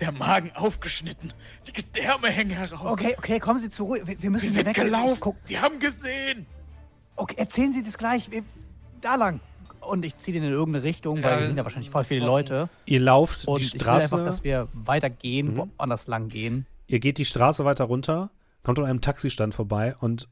Der 0.00 0.10
Magen 0.10 0.50
aufgeschnitten. 0.56 1.32
Die 1.68 1.72
Gedärme 1.72 2.28
hängen 2.28 2.50
heraus. 2.50 2.90
Okay, 2.98 3.14
okay, 3.16 3.38
kommen 3.38 3.60
Sie 3.60 3.68
zur 3.70 3.86
Ruhe. 3.86 4.06
Wir, 4.06 4.20
wir 4.20 4.30
müssen 4.30 4.48
Sie 4.48 4.54
sind 4.54 4.66
weg. 4.66 4.74
gelaufen. 4.74 5.18
Guck, 5.20 5.36
Sie 5.42 5.58
haben 5.60 5.78
gesehen. 5.78 6.46
okay, 7.14 7.36
erzählen 7.38 7.72
Sie 7.72 7.84
das 7.84 7.96
gleich. 7.96 8.30
Wir, 8.30 8.42
da 9.00 9.14
lang. 9.14 9.38
Und 9.80 10.04
ich 10.04 10.16
ziehe 10.16 10.34
den 10.40 10.42
in 10.48 10.52
irgendeine 10.52 10.82
Richtung, 10.84 11.18
Ja, 11.18 11.24
weil 11.24 11.38
hier 11.38 11.46
sind 11.46 11.56
ja 11.58 11.62
wahrscheinlich 11.62 11.90
voll 11.90 12.04
viele 12.04 12.26
Leute. 12.26 12.68
Ihr 12.86 13.00
lauft 13.00 13.46
Und 13.46 13.60
die 13.60 13.64
ich 13.66 13.74
will 13.74 13.80
Straße. 13.82 14.04
einfach, 14.16 14.24
dass 14.26 14.42
wir 14.42 14.66
weitergehen, 14.72 15.52
Mhm. 15.54 15.70
woanders 15.78 16.06
lang 16.08 16.28
gehen. 16.28 16.66
Ihr 16.86 17.00
geht 17.00 17.18
die 17.18 17.24
Straße 17.24 17.64
weiter 17.64 17.84
runter, 17.84 18.30
kommt 18.62 18.78
an 18.78 18.84
einem 18.84 19.00
Taxistand 19.00 19.54
vorbei 19.54 19.96
und 20.00 20.28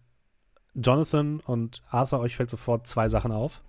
Jonathan 0.75 1.41
und 1.41 1.83
Arthur, 1.91 2.21
euch 2.21 2.37
fällt 2.37 2.51
sofort 2.51 2.87
zwei 2.87 3.09
Sachen 3.09 3.33
auf. 3.33 3.63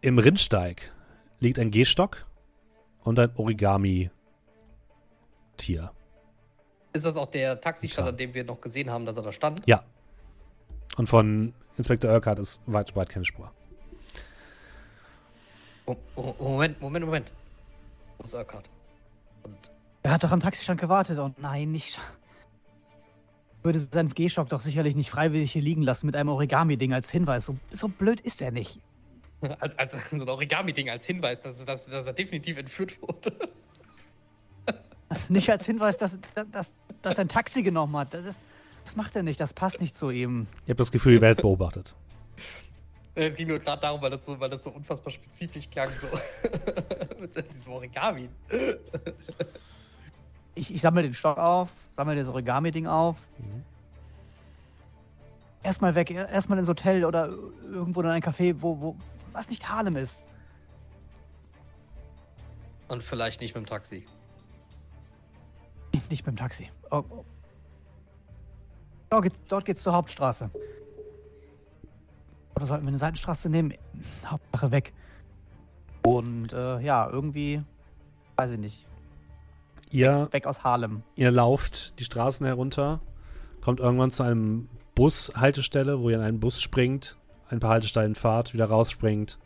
Im 0.00 0.18
Rindsteig 0.18 0.92
liegt 1.40 1.58
ein 1.58 1.70
Gehstock 1.70 2.26
und 3.02 3.18
ein 3.18 3.30
Origami-Tier. 3.36 4.10
Ist 6.92 7.06
das 7.06 7.16
auch 7.16 7.30
der 7.30 7.60
Taxistand, 7.60 8.08
an 8.08 8.16
dem 8.16 8.34
wir 8.34 8.44
noch 8.44 8.60
gesehen 8.60 8.90
haben, 8.90 9.04
dass 9.06 9.16
er 9.16 9.22
da 9.22 9.32
stand? 9.32 9.62
Ja. 9.66 9.82
Und 10.96 11.08
von 11.08 11.54
Inspektor 11.76 12.12
Urquhart 12.12 12.38
ist 12.38 12.60
weit, 12.66 12.94
weit 12.94 13.08
keine 13.08 13.24
Spur. 13.24 13.50
Oh, 15.86 15.96
oh, 16.16 16.34
Moment, 16.38 16.80
Moment, 16.80 17.04
Moment. 17.04 17.32
Wo 18.18 18.24
ist 18.24 18.34
Urquhart? 18.34 18.68
Er 20.04 20.12
hat 20.12 20.22
doch 20.22 20.30
am 20.30 20.40
Taxistand 20.40 20.78
gewartet. 20.78 21.18
Und 21.18 21.40
nein, 21.40 21.72
nicht. 21.72 21.98
Würde 23.62 23.80
seinen 23.80 24.10
Gehstock 24.10 24.50
doch 24.50 24.60
sicherlich 24.60 24.94
nicht 24.94 25.10
freiwillig 25.10 25.50
hier 25.50 25.62
liegen 25.62 25.82
lassen 25.82 26.06
mit 26.06 26.14
einem 26.14 26.28
Origami-Ding 26.28 26.92
als 26.92 27.10
Hinweis. 27.10 27.46
So, 27.46 27.56
so 27.70 27.88
blöd 27.88 28.20
ist 28.20 28.42
er 28.42 28.52
nicht. 28.52 28.78
als, 29.60 29.76
als 29.78 30.10
so 30.10 30.16
ein 30.16 30.28
Origami-Ding 30.28 30.90
als 30.90 31.06
Hinweis, 31.06 31.40
dass, 31.40 31.64
dass, 31.64 31.86
dass 31.86 32.06
er 32.06 32.12
definitiv 32.12 32.58
entführt 32.58 33.00
wurde. 33.02 33.32
Also 35.10 35.32
nicht 35.32 35.48
als 35.48 35.64
Hinweis, 35.66 35.96
dass, 35.96 36.18
dass, 36.50 36.72
dass 37.02 37.18
er 37.18 37.24
ein 37.24 37.28
Taxi 37.28 37.62
genommen 37.62 37.96
hat. 37.96 38.14
Das, 38.14 38.24
ist, 38.24 38.42
das 38.84 38.96
macht 38.96 39.14
er 39.14 39.22
nicht. 39.22 39.38
Das 39.38 39.52
passt 39.52 39.80
nicht 39.80 39.94
zu 39.94 40.10
ihm. 40.10 40.48
Ihr 40.66 40.70
habt 40.70 40.80
das 40.80 40.90
Gefühl, 40.90 41.12
die 41.12 41.20
Welt 41.20 41.40
beobachtet. 41.40 41.94
Es 43.16 43.36
ging 43.36 43.46
nur 43.46 43.60
gerade 43.60 43.80
darum, 43.80 44.02
weil 44.02 44.10
das, 44.10 44.24
so, 44.24 44.40
weil 44.40 44.50
das 44.50 44.64
so 44.64 44.70
unfassbar 44.70 45.12
spezifisch 45.12 45.70
klang, 45.70 45.88
so. 46.00 46.08
Mit 47.20 47.52
diesem 47.52 47.72
Origami. 47.72 48.28
Ich, 50.54 50.72
ich 50.74 50.80
sammle 50.82 51.02
den 51.02 51.14
Stock 51.14 51.38
auf, 51.38 51.68
sammle 51.96 52.16
das 52.16 52.28
Origami-Ding 52.28 52.86
auf. 52.86 53.16
Mhm. 53.38 53.62
Erstmal 55.62 55.94
weg, 55.94 56.10
er- 56.10 56.28
erstmal 56.28 56.58
ins 56.58 56.68
Hotel 56.68 57.04
oder 57.04 57.28
irgendwo 57.64 58.00
in 58.02 58.06
ein 58.08 58.22
Café, 58.22 58.54
wo, 58.60 58.80
wo 58.80 58.96
was 59.32 59.48
nicht 59.48 59.68
Harlem 59.68 59.96
ist. 59.96 60.22
Und 62.88 63.02
vielleicht 63.02 63.40
nicht 63.40 63.54
mit 63.54 63.64
dem 63.64 63.68
Taxi. 63.68 64.06
Nicht 66.10 66.24
beim 66.24 66.36
Taxi. 66.36 66.70
Oh, 66.90 67.02
oh. 67.08 67.24
Dort, 69.08 69.22
geht's, 69.22 69.42
dort 69.48 69.64
geht's 69.64 69.82
zur 69.82 69.94
Hauptstraße. 69.94 70.50
Oder 72.54 72.66
sollten 72.66 72.84
wir 72.84 72.88
eine 72.88 72.98
Seitenstraße 72.98 73.48
nehmen? 73.48 73.74
Hauptsache 74.26 74.70
weg. 74.70 74.92
Und 76.04 76.52
äh, 76.52 76.80
ja, 76.80 77.08
irgendwie, 77.08 77.62
weiß 78.36 78.50
ich 78.52 78.58
nicht, 78.58 78.86
Ihr, 79.90 80.28
weg 80.32 80.46
aus 80.46 80.64
Harlem. 80.64 81.02
ihr 81.16 81.30
lauft 81.30 81.98
die 81.98 82.04
Straßen 82.04 82.44
herunter, 82.46 83.00
kommt 83.60 83.80
irgendwann 83.80 84.10
zu 84.10 84.22
einem 84.22 84.68
Bushaltestelle, 84.94 86.00
wo 86.00 86.10
ihr 86.10 86.16
in 86.16 86.22
einen 86.22 86.40
Bus 86.40 86.60
springt, 86.60 87.16
ein 87.48 87.60
paar 87.60 87.70
Haltestellen 87.70 88.14
fahrt, 88.14 88.54
wieder 88.54 88.66
rausspringt 88.66 89.38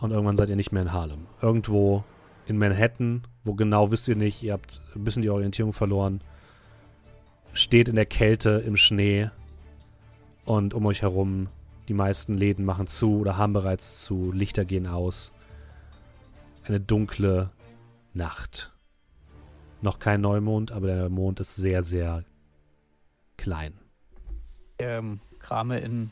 und 0.00 0.10
irgendwann 0.10 0.36
seid 0.36 0.50
ihr 0.50 0.56
nicht 0.56 0.72
mehr 0.72 0.82
in 0.82 0.92
Harlem. 0.92 1.26
Irgendwo 1.40 2.04
in 2.46 2.58
Manhattan, 2.58 3.22
wo 3.42 3.54
genau 3.54 3.90
wisst 3.90 4.08
ihr 4.08 4.16
nicht, 4.16 4.42
ihr 4.42 4.52
habt 4.52 4.80
ein 4.94 5.04
bisschen 5.04 5.22
die 5.22 5.30
Orientierung 5.30 5.72
verloren, 5.72 6.20
steht 7.52 7.88
in 7.88 7.96
der 7.96 8.06
Kälte 8.06 8.62
im 8.66 8.76
Schnee 8.76 9.30
und 10.44 10.74
um 10.74 10.86
euch 10.86 11.02
herum 11.02 11.48
die 11.88 11.94
meisten 11.94 12.36
Läden 12.36 12.64
machen 12.64 12.86
zu 12.86 13.20
oder 13.20 13.36
haben 13.36 13.52
bereits 13.52 14.04
zu, 14.04 14.32
Lichter 14.32 14.64
gehen 14.64 14.86
aus. 14.86 15.32
Eine 16.64 16.80
dunkle 16.80 17.50
Nacht. 18.14 18.73
Noch 19.84 19.98
kein 19.98 20.22
Neumond, 20.22 20.72
aber 20.72 20.86
der 20.86 21.10
Mond 21.10 21.40
ist 21.40 21.56
sehr, 21.56 21.82
sehr 21.82 22.24
klein. 23.36 23.78
Ähm, 24.78 25.20
krame 25.40 25.78
in, 25.78 26.10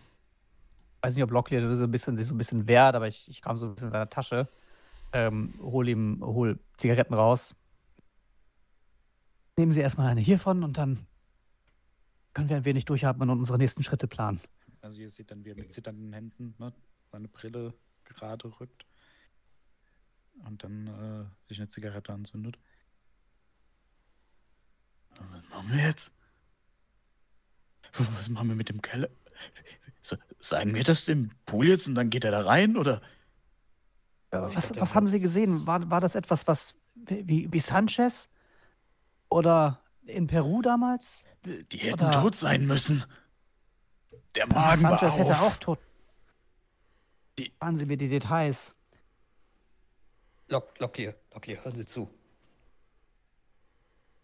weiß 1.00 1.14
nicht, 1.14 1.24
ob 1.24 1.30
Locklear 1.30 1.74
so 1.74 1.84
ein 1.84 1.90
bisschen, 1.90 2.18
sich 2.18 2.26
so 2.26 2.34
ein 2.34 2.36
bisschen 2.36 2.68
wehrt, 2.68 2.94
aber 2.94 3.08
ich, 3.08 3.26
ich 3.30 3.40
kram 3.40 3.56
so 3.56 3.64
ein 3.64 3.74
bisschen 3.74 3.88
in 3.88 3.92
seiner 3.92 4.10
Tasche. 4.10 4.46
Ähm, 5.14 5.54
hol 5.58 5.88
ihm, 5.88 6.18
hol 6.20 6.58
Zigaretten 6.76 7.14
raus. 7.14 7.54
Nehmen 9.56 9.72
Sie 9.72 9.80
erstmal 9.80 10.08
eine 10.08 10.20
hiervon 10.20 10.64
und 10.64 10.76
dann 10.76 11.06
können 12.34 12.50
wir 12.50 12.58
ein 12.58 12.66
wenig 12.66 12.84
durchatmen 12.84 13.30
und 13.30 13.38
unsere 13.38 13.56
nächsten 13.56 13.82
Schritte 13.82 14.06
planen. 14.06 14.42
Also 14.82 15.00
ihr 15.00 15.08
seht 15.08 15.30
dann, 15.30 15.46
wie 15.46 15.48
er 15.48 15.56
mit 15.56 15.72
zitternden 15.72 16.12
Händen 16.12 16.54
ne, 16.58 16.74
seine 17.10 17.28
Brille 17.28 17.72
gerade 18.04 18.52
rückt 18.60 18.84
und 20.44 20.62
dann 20.62 20.88
äh, 20.88 21.48
sich 21.48 21.58
eine 21.58 21.68
Zigarette 21.68 22.12
anzündet. 22.12 22.58
Was 25.18 25.48
machen 25.50 25.72
wir 25.72 25.84
jetzt? 25.84 26.10
Was 27.98 28.28
machen 28.28 28.48
wir 28.48 28.56
mit 28.56 28.68
dem 28.68 28.80
Keller? 28.82 29.08
So, 30.00 30.16
sagen 30.40 30.74
wir 30.74 30.82
das 30.84 31.04
dem 31.04 31.30
Pool 31.46 31.68
jetzt 31.68 31.86
und 31.88 31.94
dann 31.94 32.10
geht 32.10 32.24
er 32.24 32.30
da 32.30 32.40
rein? 32.42 32.76
Oder? 32.76 33.02
Ich 34.32 34.38
Was, 34.56 34.74
was 34.76 34.94
haben 34.94 35.08
Sie 35.08 35.20
gesehen? 35.20 35.66
War, 35.66 35.88
war 35.90 36.00
das 36.00 36.14
etwas, 36.14 36.46
was 36.46 36.74
wie, 36.94 37.52
wie 37.52 37.60
Sanchez? 37.60 38.28
Oder 39.28 39.80
in 40.06 40.26
Peru 40.26 40.62
damals? 40.62 41.24
Die 41.44 41.78
hätten 41.78 42.04
Oder- 42.04 42.22
tot 42.22 42.34
sein 42.34 42.66
müssen. 42.66 43.04
Der 44.34 44.46
Magen 44.46 44.82
war 44.84 44.98
Sanchez 44.98 45.12
auf. 45.12 45.18
hätte 45.18 45.40
auch 45.40 45.56
tot. 45.58 45.78
Die- 47.38 47.52
Waren 47.58 47.76
Sie 47.76 47.84
mir 47.86 47.96
die 47.98 48.08
Details? 48.08 48.74
Lock, 50.48 50.78
Locklear, 50.80 51.14
Locklear, 51.32 51.64
hören 51.64 51.74
Sie 51.76 51.86
zu. 51.86 52.08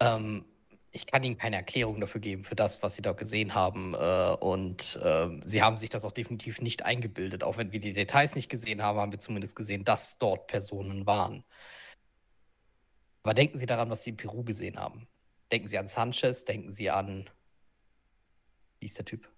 Ähm, 0.00 0.44
ich 0.98 1.06
kann 1.06 1.22
Ihnen 1.22 1.38
keine 1.38 1.54
Erklärung 1.54 2.00
dafür 2.00 2.20
geben, 2.20 2.42
für 2.44 2.56
das, 2.56 2.82
was 2.82 2.96
Sie 2.96 3.02
dort 3.02 3.18
gesehen 3.18 3.54
haben. 3.54 3.94
Äh, 3.94 4.36
und 4.40 4.98
ähm, 5.02 5.42
Sie 5.44 5.62
haben 5.62 5.76
sich 5.76 5.90
das 5.90 6.04
auch 6.04 6.10
definitiv 6.10 6.60
nicht 6.60 6.84
eingebildet. 6.84 7.44
Auch 7.44 7.56
wenn 7.56 7.70
wir 7.70 7.78
die 7.78 7.92
Details 7.92 8.34
nicht 8.34 8.48
gesehen 8.48 8.82
haben, 8.82 8.98
haben 8.98 9.12
wir 9.12 9.20
zumindest 9.20 9.54
gesehen, 9.54 9.84
dass 9.84 10.18
dort 10.18 10.48
Personen 10.48 11.06
waren. 11.06 11.44
Aber 13.22 13.32
denken 13.32 13.58
Sie 13.58 13.66
daran, 13.66 13.90
was 13.90 14.02
Sie 14.02 14.10
in 14.10 14.16
Peru 14.16 14.42
gesehen 14.42 14.78
haben. 14.78 15.06
Denken 15.52 15.68
Sie 15.68 15.78
an 15.78 15.86
Sanchez, 15.86 16.44
denken 16.44 16.72
Sie 16.72 16.90
an. 16.90 17.30
Wie 18.80 18.86
ist 18.86 18.98
der 18.98 19.04
Typ? 19.04 19.28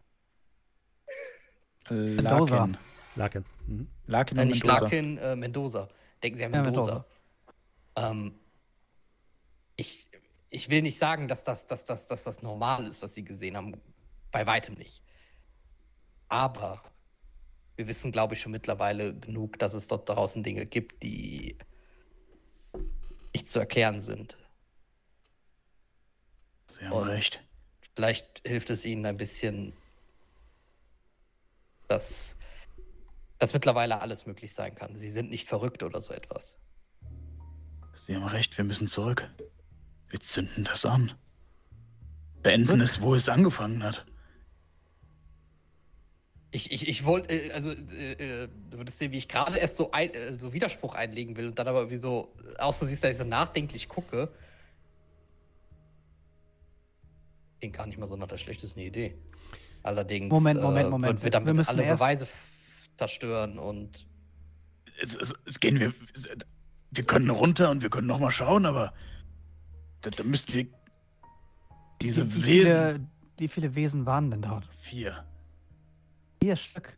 Mendoza. 1.91 2.57
Larkin. 2.57 2.79
Larkin. 3.17 3.45
Mhm. 3.67 3.89
Larkin 4.07 4.39
Äh, 4.39 4.45
nicht 4.47 4.65
Mendoza. 4.65 4.83
Larkin, 4.83 5.19
äh, 5.19 5.37
Mendoza. 5.37 5.89
Denken 6.23 6.39
Sie 6.39 6.45
an 6.45 6.55
Ja, 6.55 6.63
Mendoza. 6.63 7.05
Ähm, 7.97 8.39
ich, 9.77 10.10
ich 10.51 10.69
will 10.69 10.83
nicht 10.83 10.99
sagen, 10.99 11.29
dass 11.29 11.45
das, 11.45 11.67
dass, 11.67 11.85
das, 11.85 12.09
dass 12.09 12.25
das 12.25 12.43
normal 12.43 12.87
ist, 12.87 13.03
was 13.03 13.15
Sie 13.15 13.25
gesehen 13.25 13.57
haben. 13.57 13.81
Bei 14.33 14.47
weitem 14.47 14.75
nicht. 14.75 15.03
Aber 16.29 16.83
wir 17.77 17.87
wissen, 17.87 18.13
glaube 18.13 18.35
ich, 18.35 18.41
schon 18.41 18.53
mittlerweile 18.53 19.15
genug, 19.15 19.59
dass 19.59 19.75
es 19.75 19.87
dort 19.87 20.09
draußen 20.09 20.43
Dinge 20.43 20.67
gibt, 20.67 21.03
die 21.03 21.57
nicht 23.33 23.51
zu 23.51 23.59
erklären 23.59 24.01
sind. 24.01 24.37
Sie 26.69 26.85
haben 26.85 26.93
Und 26.93 27.09
recht. 27.09 27.45
Vielleicht 27.95 28.43
hilft 28.47 28.71
es 28.71 28.85
Ihnen 28.85 29.07
ein 29.07 29.17
bisschen, 29.17 29.73
dass, 31.89 32.37
dass 33.39 33.53
mittlerweile 33.53 34.01
alles 34.01 34.27
möglich 34.27 34.53
sein 34.53 34.75
kann. 34.75 34.97
Sie 34.97 35.11
sind 35.11 35.31
nicht 35.31 35.49
verrückt 35.49 35.83
oder 35.83 36.01
so 36.01 36.13
etwas. 36.13 36.57
Sie 37.95 38.15
haben 38.15 38.27
recht, 38.27 38.57
wir 38.57 38.65
müssen 38.65 38.87
zurück. 38.87 39.29
Wir 40.11 40.21
zünden 40.21 40.65
das 40.65 40.85
an. 40.85 41.13
Beenden 42.43 42.81
es, 42.81 43.01
wo 43.01 43.15
es 43.15 43.29
angefangen 43.29 43.83
hat. 43.83 44.05
Ich, 46.53 46.73
ich, 46.73 46.89
ich 46.89 47.05
wollte, 47.05 47.33
äh, 47.33 47.53
also, 47.53 47.71
äh, 47.71 48.13
äh, 48.45 48.49
du 48.71 48.79
würdest 48.79 48.99
sehen, 48.99 49.13
wie 49.13 49.19
ich 49.19 49.29
gerade 49.29 49.57
erst 49.57 49.77
so, 49.77 49.93
ein, 49.93 50.13
äh, 50.13 50.37
so 50.37 50.53
Widerspruch 50.53 50.95
einlegen 50.97 51.37
will 51.37 51.47
und 51.49 51.59
dann 51.59 51.69
aber 51.69 51.79
irgendwie 51.81 51.97
so, 51.99 52.35
außer 52.59 52.87
siehst, 52.87 53.05
dass 53.05 53.13
ich 53.13 53.19
so 53.19 53.25
nachdenklich 53.25 53.89
gucke. 53.89 54.33
Klingt 57.61 57.77
gar 57.77 57.87
nicht 57.87 57.99
mal 57.99 58.09
so 58.09 58.17
nach 58.17 58.27
der 58.27 58.39
schlechtesten 58.39 58.81
Idee. 58.81 59.15
Allerdings 59.83 60.31
Moment, 60.33 60.61
Moment, 60.61 60.87
äh, 60.89 60.91
Moment. 60.91 61.19
wir 61.21 61.25
Wir 61.25 61.31
damit 61.31 61.55
müssen 61.55 61.69
alle 61.71 61.85
erst- 61.85 62.01
Beweise 62.01 62.27
zerstören 62.97 63.59
und 63.59 64.07
Es, 65.01 65.15
es, 65.15 65.35
es 65.47 65.61
gehen 65.61 65.79
wir. 65.79 65.95
Wir 66.91 67.05
können 67.05 67.31
runter 67.31 67.71
und 67.71 67.83
wir 67.83 67.91
können 67.91 68.09
nochmal 68.09 68.33
schauen, 68.33 68.67
aber 68.67 68.93
da, 70.03 70.11
da 70.11 70.25
müssten 70.25 70.53
wir 70.53 70.67
diese 72.01 72.27
wie, 72.27 72.37
wie, 72.37 72.47
Wesen. 72.47 72.67
viele, 72.67 73.01
wie 73.39 73.49
viele 73.49 73.75
Wesen 73.75 74.07
waren 74.07 74.31
denn 74.31 74.43
dort? 74.43 74.69
Vier. 74.81 75.25
Vier 76.43 76.57
Stück. 76.57 76.97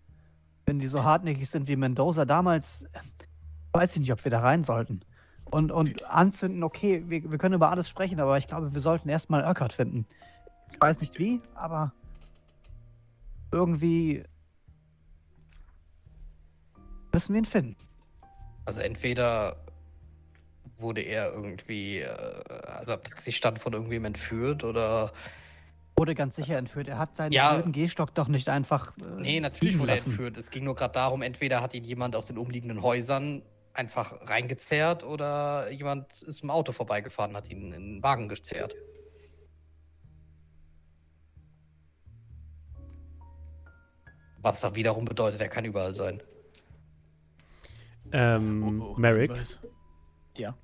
Wenn 0.67 0.79
die 0.79 0.87
so 0.87 1.03
hartnäckig 1.03 1.51
sind 1.51 1.67
wie 1.67 1.77
Mendoza 1.77 2.25
damals, 2.25 2.87
weiß 3.73 3.95
ich 3.95 4.01
nicht, 4.01 4.13
ob 4.13 4.23
wir 4.25 4.31
da 4.31 4.41
rein 4.41 4.63
sollten. 4.63 5.01
Und, 5.45 5.73
und 5.73 6.05
anzünden, 6.05 6.63
okay, 6.63 7.05
wir, 7.09 7.31
wir 7.31 7.39
können 7.39 7.55
über 7.55 7.71
alles 7.71 7.89
sprechen, 7.89 8.21
aber 8.21 8.39
ich 8.39 8.47
glaube, 8.47 8.73
wir 8.73 8.81
sollten 8.81 9.09
erstmal 9.09 9.45
Urquhart 9.45 9.73
finden. 9.73 10.07
Ich 10.73 10.81
weiß 10.81 11.01
nicht 11.01 11.19
wie, 11.19 11.41
aber 11.55 11.93
irgendwie 13.51 14.25
müssen 17.13 17.35
wir 17.35 17.41
ihn 17.41 17.45
finden. 17.45 17.77
Also 18.65 18.81
entweder 18.81 19.57
wurde 20.83 21.01
er 21.01 21.33
irgendwie, 21.33 22.01
äh, 22.01 22.09
also 22.67 22.95
am 22.95 23.03
Taxistand 23.03 23.59
von 23.61 23.73
irgendwem 23.73 24.05
entführt 24.05 24.65
oder. 24.65 25.13
Wurde 25.97 26.15
ganz 26.15 26.37
sicher 26.37 26.57
entführt. 26.57 26.89
Er 26.89 26.99
hat 26.99 27.17
seinen 27.17 27.33
Ja. 27.33 27.55
blöden 27.55 27.73
Gehstock 27.73 28.15
doch 28.15 28.29
nicht 28.29 28.49
einfach. 28.49 28.97
Äh, 28.99 29.21
Nee, 29.21 29.41
natürlich 29.41 29.79
wurde 29.79 29.93
er 29.93 29.99
entführt. 30.05 30.37
Es 30.37 30.51
ging 30.51 30.65
nur 30.65 30.75
gerade 30.75 30.95
darum, 30.95 31.23
entweder 31.23 31.61
hat 31.61 31.75
ihn 31.75 31.85
jemand 31.85 32.17
aus 32.17 32.27
den 32.27 32.39
umliegenden 32.39 32.83
Häusern 32.83 33.43
einfach 33.75 34.13
reingezerrt 34.29 35.05
oder 35.05 35.71
jemand 35.71 36.23
ist 36.23 36.43
im 36.43 36.51
Auto 36.51 36.73
vorbeigefahren, 36.73 37.35
hat 37.37 37.49
ihn 37.51 37.73
in 37.73 37.95
den 37.95 38.03
Wagen 38.03 38.29
gezerrt. 38.29 38.75
Was 44.39 44.61
dann 44.61 44.75
wiederum 44.75 45.05
bedeutet, 45.05 45.41
er 45.41 45.49
kann 45.49 45.65
überall 45.65 45.95
sein. 45.95 46.21
Ähm, 48.13 48.81
Oh, 48.83 48.95
oh, 48.97 49.01
Merrick. 49.01 49.31
Ja. 50.37 50.55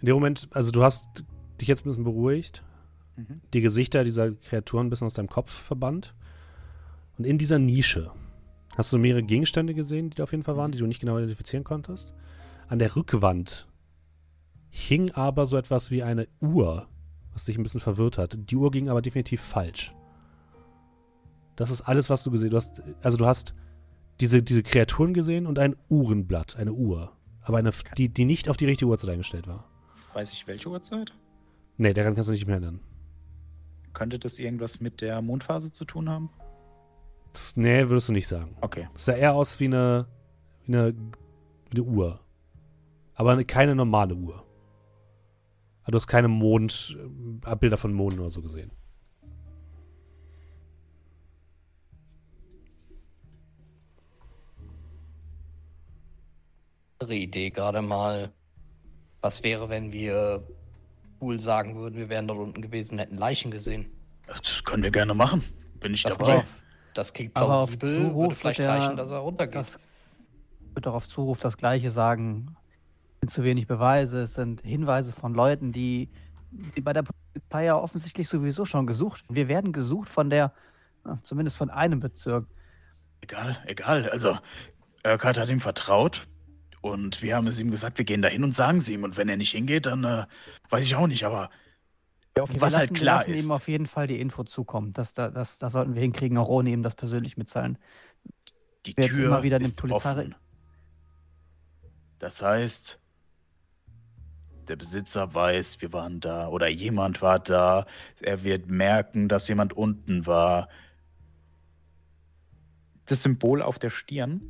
In 0.00 0.06
dem 0.06 0.14
Moment, 0.14 0.48
also 0.52 0.70
du 0.70 0.82
hast 0.82 1.24
dich 1.60 1.68
jetzt 1.68 1.84
ein 1.84 1.88
bisschen 1.90 2.04
beruhigt, 2.04 2.62
Mhm. 3.16 3.40
die 3.52 3.60
Gesichter 3.60 4.04
dieser 4.04 4.30
Kreaturen 4.32 4.86
ein 4.86 4.90
bisschen 4.90 5.06
aus 5.06 5.14
deinem 5.14 5.28
Kopf 5.28 5.50
verbannt. 5.52 6.14
Und 7.18 7.24
in 7.26 7.36
dieser 7.36 7.58
Nische 7.58 8.12
hast 8.76 8.92
du 8.92 8.98
mehrere 8.98 9.24
Gegenstände 9.24 9.74
gesehen, 9.74 10.10
die 10.10 10.14
da 10.14 10.22
auf 10.22 10.30
jeden 10.30 10.44
Fall 10.44 10.56
waren, 10.56 10.70
die 10.70 10.78
du 10.78 10.86
nicht 10.86 11.00
genau 11.00 11.18
identifizieren 11.18 11.64
konntest. 11.64 12.12
An 12.68 12.78
der 12.78 12.94
Rückwand 12.94 13.66
hing 14.70 15.10
aber 15.10 15.46
so 15.46 15.56
etwas 15.56 15.90
wie 15.90 16.04
eine 16.04 16.28
Uhr, 16.40 16.86
was 17.32 17.44
dich 17.44 17.56
ein 17.58 17.64
bisschen 17.64 17.80
verwirrt 17.80 18.18
hat. 18.18 18.38
Die 18.38 18.54
Uhr 18.56 18.70
ging 18.70 18.88
aber 18.88 19.02
definitiv 19.02 19.40
falsch. 19.40 19.92
Das 21.56 21.70
ist 21.72 21.80
alles, 21.80 22.08
was 22.10 22.22
du 22.22 22.30
gesehen 22.30 22.54
hast. 22.54 22.80
Also 23.02 23.16
du 23.16 23.26
hast 23.26 23.52
diese, 24.20 24.42
diese 24.44 24.62
Kreaturen 24.62 25.12
gesehen 25.12 25.46
und 25.46 25.58
ein 25.58 25.74
Uhrenblatt, 25.88 26.54
eine 26.56 26.72
Uhr. 26.72 27.12
Aber 27.42 27.58
eine, 27.58 27.72
die, 27.96 28.08
die 28.10 28.24
nicht 28.26 28.48
auf 28.48 28.56
die 28.56 28.66
richtige 28.66 28.88
Uhrzeit 28.88 29.10
eingestellt 29.10 29.48
war. 29.48 29.67
Weiß 30.12 30.32
ich 30.32 30.46
welche 30.46 30.68
Uhrzeit? 30.68 31.12
Nee, 31.76 31.92
daran 31.94 32.14
kannst 32.14 32.28
du 32.28 32.32
nicht 32.32 32.46
mehr 32.46 32.56
erinnern. 32.56 32.80
Könnte 33.92 34.18
das 34.18 34.38
irgendwas 34.38 34.80
mit 34.80 35.00
der 35.00 35.22
Mondphase 35.22 35.70
zu 35.70 35.84
tun 35.84 36.08
haben? 36.08 36.30
Das, 37.32 37.56
nee, 37.56 37.88
würdest 37.88 38.08
du 38.08 38.12
nicht 38.12 38.26
sagen. 38.28 38.56
Okay. 38.60 38.88
Das 38.92 39.04
sah 39.04 39.12
eher 39.12 39.34
aus 39.34 39.60
wie 39.60 39.66
eine, 39.66 40.06
wie 40.64 40.76
eine, 40.76 40.94
wie 41.70 41.80
eine 41.80 41.82
Uhr. 41.82 42.20
Aber 43.14 43.32
eine- 43.32 43.44
keine 43.44 43.74
normale 43.74 44.14
Uhr. 44.14 44.44
Also 45.82 45.92
du 45.92 45.96
hast 45.96 46.06
keine 46.06 46.28
Mond, 46.28 46.96
äh, 46.98 47.46
Abbilder 47.46 47.76
von 47.76 47.92
Monden 47.92 48.20
oder 48.20 48.30
so 48.30 48.42
gesehen. 48.42 48.70
Andere 57.00 57.14
Idee 57.16 57.50
gerade 57.50 57.82
mal. 57.82 58.32
Was 59.20 59.42
wäre, 59.42 59.68
wenn 59.68 59.92
wir 59.92 60.42
Pool 61.18 61.38
sagen 61.40 61.76
würden, 61.76 61.96
wir 61.96 62.08
wären 62.08 62.28
dort 62.28 62.38
unten 62.38 62.62
gewesen, 62.62 62.98
hätten 62.98 63.16
Leichen 63.16 63.50
gesehen? 63.50 63.86
Das 64.26 64.62
können 64.64 64.82
wir 64.82 64.90
gerne 64.90 65.14
machen. 65.14 65.42
Bin 65.80 65.94
ich 65.94 66.02
Das, 66.02 66.16
dabei. 66.18 66.32
klingt, 66.34 66.48
das 66.94 67.12
klingt 67.12 67.36
Aber 67.36 67.56
auf 67.58 67.78
plausibel, 67.78 68.08
Zuruf 68.10 68.22
würde 68.22 68.34
vielleicht 68.34 68.58
der- 68.60 68.68
reichen, 68.70 68.96
dass 68.96 69.10
er 69.10 69.18
runtergeht. 69.18 69.54
Das 69.56 69.78
wird 70.74 70.86
doch 70.86 70.94
auf 70.94 71.08
Zuruf 71.08 71.38
das 71.40 71.56
Gleiche 71.56 71.90
sagen. 71.90 72.54
Es 73.20 73.20
sind 73.20 73.30
zu 73.30 73.44
wenig 73.44 73.66
Beweise, 73.66 74.22
es 74.22 74.34
sind 74.34 74.60
Hinweise 74.62 75.12
von 75.12 75.34
Leuten, 75.34 75.72
die, 75.72 76.08
die 76.52 76.80
bei 76.80 76.92
der 76.92 77.02
Polizei 77.02 77.64
ja 77.64 77.76
offensichtlich 77.76 78.28
sowieso 78.28 78.64
schon 78.64 78.86
gesucht 78.86 79.22
werden. 79.24 79.34
Wir 79.34 79.48
werden 79.48 79.72
gesucht 79.72 80.08
von 80.08 80.30
der, 80.30 80.52
zumindest 81.24 81.56
von 81.56 81.70
einem 81.70 81.98
Bezirk. 81.98 82.46
Egal, 83.22 83.56
egal. 83.66 84.08
Also, 84.10 84.38
Urquhart 85.04 85.38
hat 85.38 85.48
ihm 85.48 85.60
vertraut 85.60 86.28
und 86.90 87.22
wir 87.22 87.36
haben 87.36 87.46
es 87.46 87.58
ihm 87.60 87.70
gesagt, 87.70 87.98
wir 87.98 88.04
gehen 88.04 88.22
da 88.22 88.28
hin 88.28 88.44
und 88.44 88.54
sagen 88.54 88.78
es 88.78 88.88
ihm. 88.88 89.04
Und 89.04 89.16
wenn 89.16 89.28
er 89.28 89.36
nicht 89.36 89.52
hingeht, 89.52 89.86
dann 89.86 90.04
äh, 90.04 90.26
weiß 90.70 90.84
ich 90.84 90.94
auch 90.96 91.06
nicht. 91.06 91.24
Aber 91.24 91.50
Wir 92.34 92.44
was 92.46 92.60
lassen, 92.60 92.76
halt 92.76 92.94
klar 92.94 93.20
wir 93.20 93.20
lassen 93.20 93.34
ist, 93.34 93.44
ihm 93.44 93.50
auf 93.52 93.68
jeden 93.68 93.86
Fall 93.86 94.06
die 94.06 94.20
Info 94.20 94.44
zukommen. 94.44 94.92
Das, 94.92 95.12
das, 95.14 95.32
das, 95.32 95.58
das 95.58 95.72
sollten 95.72 95.94
wir 95.94 96.02
hinkriegen, 96.02 96.38
auch 96.38 96.48
ohne 96.48 96.70
ihm 96.70 96.82
das 96.82 96.94
persönlich 96.94 97.36
mitteilen. 97.36 97.78
die 98.86 98.96
wir 98.96 99.08
Tür 99.08 99.26
immer 99.26 99.42
wieder 99.42 99.58
den 99.58 99.68
ist 99.68 99.80
Polizei- 99.80 100.10
offen. 100.12 100.34
Das 102.18 102.42
heißt, 102.42 102.98
der 104.66 104.76
Besitzer 104.76 105.32
weiß, 105.34 105.80
wir 105.80 105.92
waren 105.92 106.20
da 106.20 106.48
oder 106.48 106.68
jemand 106.68 107.22
war 107.22 107.38
da. 107.38 107.86
Er 108.20 108.42
wird 108.42 108.66
merken, 108.66 109.28
dass 109.28 109.48
jemand 109.48 109.72
unten 109.72 110.26
war. 110.26 110.68
Das 113.06 113.22
Symbol 113.22 113.62
auf 113.62 113.78
der 113.78 113.90
Stirn. 113.90 114.42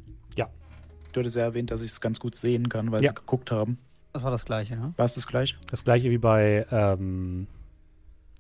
Ja. 1.19 1.23
Du 1.23 1.25
hattest 1.25 1.37
ja 1.37 1.43
erwähnt, 1.43 1.71
dass 1.71 1.83
ich 1.83 1.91
es 1.91 2.01
ganz 2.01 2.19
gut 2.21 2.35
sehen 2.37 2.69
kann, 2.69 2.91
weil 2.93 3.03
Ja. 3.03 3.11
sie 3.11 3.15
geguckt 3.15 3.51
haben. 3.51 3.79
Das 4.13 4.23
war 4.23 4.31
das 4.31 4.45
Gleiche, 4.45 4.77
ne? 4.77 4.93
War 4.97 5.05
es 5.05 5.15
das 5.15 5.27
gleiche? 5.27 5.57
Das 5.71 5.85
gleiche 5.85 6.11
wie 6.11 6.19
bei, 6.19 6.67
ähm, 6.71 7.47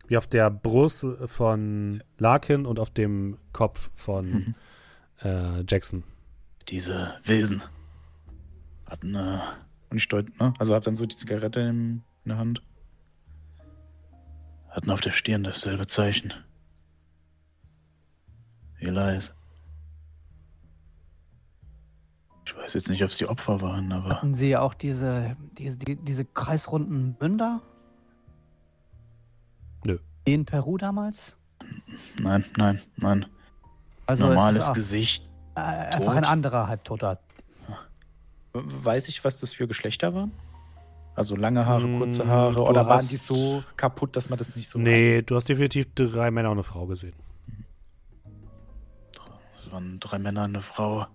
wie 0.06 0.16
auf 0.16 0.26
der 0.26 0.50
Brust 0.50 1.04
von 1.26 2.02
Larkin 2.18 2.64
und 2.66 2.80
auf 2.80 2.90
dem 2.90 3.36
Kopf 3.52 3.90
von 3.94 4.30
Mhm. 4.30 4.54
äh, 5.22 5.60
Jackson. 5.68 6.04
Diese 6.68 7.14
Wesen 7.24 7.62
hatten 8.86 9.14
äh, 9.14 9.40
Und 9.90 9.96
ich 9.98 10.08
deute, 10.08 10.30
ne? 10.38 10.54
Also 10.58 10.74
hab 10.74 10.82
dann 10.84 10.96
so 10.96 11.04
die 11.06 11.16
Zigarette 11.16 11.60
in, 11.60 12.02
in 12.24 12.28
der 12.30 12.38
Hand. 12.38 12.62
hatten 14.70 14.90
auf 14.90 15.00
der 15.00 15.12
Stirn 15.12 15.42
dasselbe 15.44 15.86
Zeichen. 15.86 16.32
Elias. 18.80 19.32
Ich 22.48 22.56
weiß 22.56 22.72
jetzt 22.72 22.88
nicht, 22.88 23.04
ob 23.04 23.10
es 23.10 23.18
die 23.18 23.26
Opfer 23.26 23.60
waren, 23.60 23.92
aber 23.92 24.08
Hatten 24.08 24.32
Sie 24.34 24.56
auch 24.56 24.72
diese, 24.72 25.36
diese, 25.58 25.76
die, 25.76 25.96
diese 25.96 26.24
kreisrunden 26.24 27.14
Münder? 27.20 27.60
Nö. 29.84 29.98
In 30.24 30.46
Peru 30.46 30.78
damals? 30.78 31.36
nein, 32.18 32.46
nein, 32.56 32.80
nein. 32.96 33.26
Also 34.06 34.24
es 34.24 34.30
Normales 34.30 34.64
ist 34.64 34.70
auch, 34.70 34.74
Gesicht. 34.74 35.28
äh, 35.56 35.60
einfach 35.60 36.14
ein 36.16 36.24
anderer 36.24 36.68
Halbtoter. 36.68 37.20
Weiß 38.54 39.08
ich, 39.08 39.22
was 39.24 39.36
das 39.38 39.52
für 39.52 39.68
Geschlechter 39.68 40.14
waren? 40.14 40.32
Also 41.16 41.36
lange 41.36 41.66
Haare, 41.66 41.86
Mm, 41.86 41.98
kurze 41.98 42.26
Haare 42.26 42.54
du 42.54 42.62
oder 42.66 42.86
waren 42.86 42.96
hast- 42.98 43.10
die 43.10 43.18
so 43.18 43.62
kaputt, 43.76 44.16
dass 44.16 44.30
man 44.30 44.38
das 44.38 44.56
nicht 44.56 44.70
so. 44.70 44.78
nee, 44.78 45.20
du 45.20 45.36
hast 45.36 45.50
definitiv 45.50 45.86
drei 45.94 46.30
Männer 46.30 46.48
und 46.50 46.56
eine 46.56 46.62
Frau 46.64 46.86
gesehen. 46.86 47.12
Es 49.58 49.70
waren 49.70 50.00
drei 50.00 50.18
Männer 50.18 50.44
und 50.44 50.50
eine 50.54 50.62
Frau. 50.62 51.06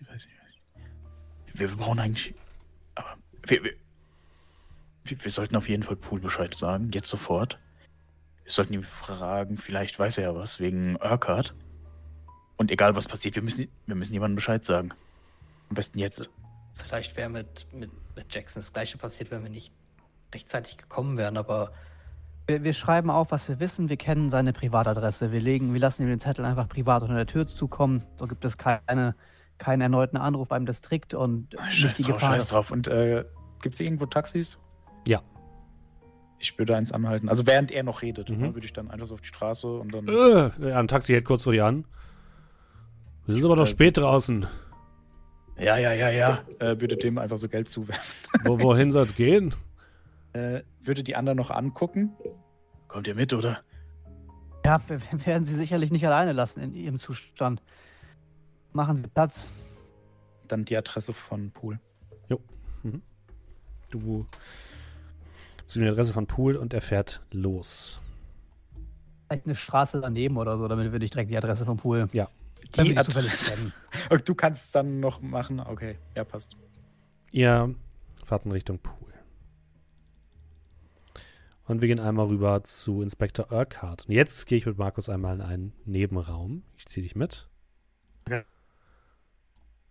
Ich 0.00 0.08
weiß 0.08 0.26
nicht. 0.26 1.58
Wir, 1.58 1.70
wir 1.70 1.76
brauchen 1.76 1.98
eigentlich. 1.98 2.34
Aber 2.94 3.16
wir, 3.46 3.64
wir, 3.64 3.72
wir, 5.04 5.24
wir 5.24 5.30
sollten 5.30 5.56
auf 5.56 5.68
jeden 5.68 5.82
Fall 5.82 5.96
Pool 5.96 6.20
Bescheid 6.20 6.54
sagen, 6.54 6.90
jetzt 6.92 7.08
sofort. 7.08 7.58
Wir 8.44 8.52
sollten 8.52 8.74
ihn 8.74 8.84
fragen, 8.84 9.58
vielleicht 9.58 9.98
weiß 9.98 10.18
er 10.18 10.24
ja 10.24 10.34
was 10.34 10.60
wegen 10.60 10.96
Urquhart. 10.96 11.54
Und 12.56 12.70
egal 12.70 12.94
was 12.94 13.06
passiert, 13.06 13.34
wir 13.34 13.42
müssen, 13.42 13.68
wir 13.86 13.94
müssen 13.94 14.12
jemandem 14.12 14.36
Bescheid 14.36 14.64
sagen. 14.64 14.90
Am 15.68 15.74
besten 15.74 15.98
jetzt. 15.98 16.30
Vielleicht 16.74 17.16
wäre 17.16 17.28
mit, 17.28 17.66
mit, 17.72 17.90
mit 18.16 18.34
Jackson 18.34 18.62
das 18.62 18.72
gleiche 18.72 18.98
passiert, 18.98 19.30
wenn 19.30 19.42
wir 19.42 19.50
nicht 19.50 19.72
rechtzeitig 20.32 20.76
gekommen 20.76 21.16
wären, 21.16 21.36
aber 21.36 21.72
Wir, 22.46 22.64
wir 22.64 22.72
schreiben 22.72 23.10
auf, 23.10 23.30
was 23.30 23.48
wir 23.48 23.60
wissen. 23.60 23.88
Wir 23.88 23.96
kennen 23.96 24.30
seine 24.30 24.52
Privatadresse. 24.52 25.32
Wir 25.32 25.40
legen, 25.40 25.72
wir 25.72 25.80
lassen 25.80 26.02
ihm 26.02 26.08
den 26.08 26.20
Zettel 26.20 26.44
einfach 26.44 26.68
privat 26.68 27.02
unter 27.02 27.16
der 27.16 27.26
Tür 27.26 27.46
zukommen. 27.48 28.04
So 28.16 28.26
gibt 28.26 28.44
es 28.44 28.56
keine, 28.56 29.14
keinen 29.58 29.80
erneuten 29.80 30.16
Anruf 30.16 30.48
beim 30.48 30.66
Distrikt 30.66 31.14
und 31.14 31.54
Scheiß 31.70 31.82
nicht 31.82 31.98
die 31.98 32.02
drauf, 32.04 32.14
Gefahr. 32.14 32.32
scheiß 32.34 32.48
drauf. 32.48 32.70
Und 32.70 32.88
äh, 32.88 33.24
gibt 33.62 33.74
es 33.74 33.80
irgendwo 33.80 34.06
Taxis? 34.06 34.58
Ja. 35.06 35.20
Ich 36.38 36.56
würde 36.58 36.76
eins 36.76 36.92
anhalten. 36.92 37.28
Also 37.28 37.46
während 37.46 37.70
er 37.72 37.82
noch 37.82 38.02
redet, 38.02 38.28
Mhm. 38.30 38.38
ne, 38.38 38.54
würde 38.54 38.66
ich 38.66 38.72
dann 38.72 38.90
einfach 38.90 39.06
so 39.06 39.14
auf 39.14 39.20
die 39.20 39.26
Straße 39.28 39.66
und 39.66 39.92
dann. 39.92 40.06
Äh, 40.62 40.72
ein 40.72 40.86
Taxi 40.88 41.12
hält 41.12 41.24
kurz 41.24 41.42
vor 41.44 41.52
dir 41.52 41.66
an. 41.66 41.84
Wir 43.26 43.34
sind 43.34 43.44
aber 43.44 43.56
noch 43.56 43.64
Äh, 43.64 43.66
spät 43.66 43.96
draußen. 43.98 44.46
Ja, 45.58 45.76
ja, 45.76 45.92
ja, 45.92 46.08
ja. 46.10 46.38
Äh, 46.60 46.80
würde 46.80 46.96
dem 46.96 47.18
einfach 47.18 47.36
so 47.38 47.48
Geld 47.48 47.68
zuwerfen. 47.68 48.04
Wo, 48.44 48.60
wohin 48.60 48.90
soll's 48.92 49.14
gehen? 49.14 49.54
Äh, 50.34 50.60
würde 50.82 51.02
die 51.02 51.16
anderen 51.16 51.38
noch 51.38 51.50
angucken. 51.50 52.10
Kommt 52.86 53.06
ihr 53.06 53.14
mit, 53.14 53.32
oder? 53.32 53.60
Ja, 54.64 54.76
wir, 54.86 55.00
wir 55.10 55.26
werden 55.26 55.44
sie 55.44 55.54
sicherlich 55.54 55.90
nicht 55.90 56.06
alleine 56.06 56.32
lassen 56.34 56.60
in 56.60 56.74
ihrem 56.74 56.98
Zustand. 56.98 57.62
Machen 58.72 58.96
Sie 58.96 59.08
Platz. 59.08 59.50
Dann 60.46 60.64
die 60.64 60.76
Adresse 60.76 61.12
von 61.12 61.50
Pool. 61.50 61.78
Du 63.90 64.26
siehst 65.66 65.84
die 65.84 65.88
Adresse 65.88 66.12
von 66.12 66.26
Pool 66.26 66.56
und 66.56 66.74
er 66.74 66.80
fährt 66.80 67.22
los. 67.30 68.00
Vielleicht 69.26 69.46
eine 69.46 69.56
Straße 69.56 70.00
daneben 70.00 70.36
oder 70.36 70.56
so, 70.58 70.68
damit 70.68 70.92
wir 70.92 70.98
nicht 70.98 71.14
direkt 71.14 71.30
die 71.30 71.36
Adresse 71.36 71.64
vom 71.64 71.76
Pool. 71.76 72.08
Ja. 72.12 72.28
Die 72.76 72.96
Adresse. 72.96 73.72
Okay, 74.10 74.22
du 74.24 74.34
kannst 74.34 74.66
es 74.66 74.70
dann 74.70 75.00
noch 75.00 75.20
machen. 75.20 75.60
Okay, 75.60 75.98
ja, 76.14 76.24
passt. 76.24 76.56
Ihr 77.30 77.74
fahrt 78.24 78.46
in 78.46 78.52
Richtung 78.52 78.78
Pool. 78.78 79.12
Und 81.66 81.82
wir 81.82 81.88
gehen 81.88 82.00
einmal 82.00 82.26
rüber 82.26 82.62
zu 82.64 83.02
Inspektor 83.02 83.52
Urquhart. 83.52 84.06
Und 84.06 84.14
jetzt 84.14 84.46
gehe 84.46 84.56
ich 84.56 84.66
mit 84.66 84.78
Markus 84.78 85.08
einmal 85.10 85.34
in 85.34 85.42
einen 85.42 85.72
Nebenraum. 85.84 86.62
Ich 86.76 86.86
ziehe 86.86 87.02
dich 87.02 87.16
mit. 87.16 87.48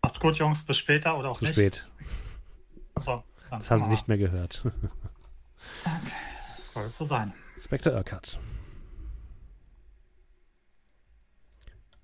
Macht's 0.08 0.22
gut, 0.22 0.38
Jungs. 0.38 0.64
Bis 0.64 0.78
später 0.78 1.18
oder 1.20 1.32
auch 1.32 1.38
Zu 1.38 1.44
nicht. 1.44 1.54
spät. 1.56 1.86
Achso, 2.96 3.26
Das 3.50 3.70
haben 3.70 3.84
sie 3.84 3.90
nicht 3.90 4.08
mehr 4.08 4.18
gehört. 4.18 4.64
Soll 6.64 6.86
es 6.86 6.96
so 6.96 7.04
sein. 7.04 7.34
Inspektor 7.58 7.92
Urquhart. 7.94 8.40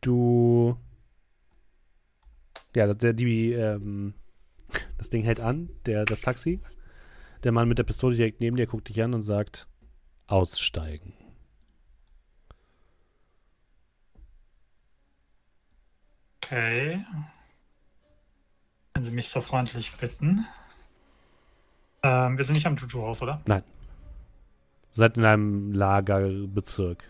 Du. 0.01 0.77
Ja, 2.75 2.93
der, 2.93 3.13
die, 3.13 3.53
ähm, 3.53 4.15
das 4.97 5.09
Ding 5.09 5.23
hält 5.23 5.39
an, 5.39 5.69
der, 5.85 6.03
das 6.03 6.19
Taxi. 6.19 6.59
Der 7.45 7.53
Mann 7.53 7.69
mit 7.69 7.77
der 7.77 7.83
Pistole 7.83 8.17
direkt 8.17 8.41
neben 8.41 8.57
dir 8.57 8.67
guckt 8.67 8.89
dich 8.89 9.01
an 9.01 9.13
und 9.13 9.23
sagt: 9.23 9.69
Aussteigen. 10.27 11.13
Okay. 16.43 17.05
Wenn 18.93 19.03
Sie 19.03 19.11
mich 19.11 19.29
so 19.29 19.41
freundlich 19.41 19.91
bitten. 19.97 20.45
Ähm, 22.03 22.37
wir 22.37 22.43
sind 22.45 22.53
nicht 22.55 22.67
am 22.67 22.75
Juju-Haus, 22.75 23.21
oder? 23.21 23.41
Seid 24.91 25.17
in 25.17 25.25
einem 25.25 25.71
Lagerbezirk. 25.71 27.03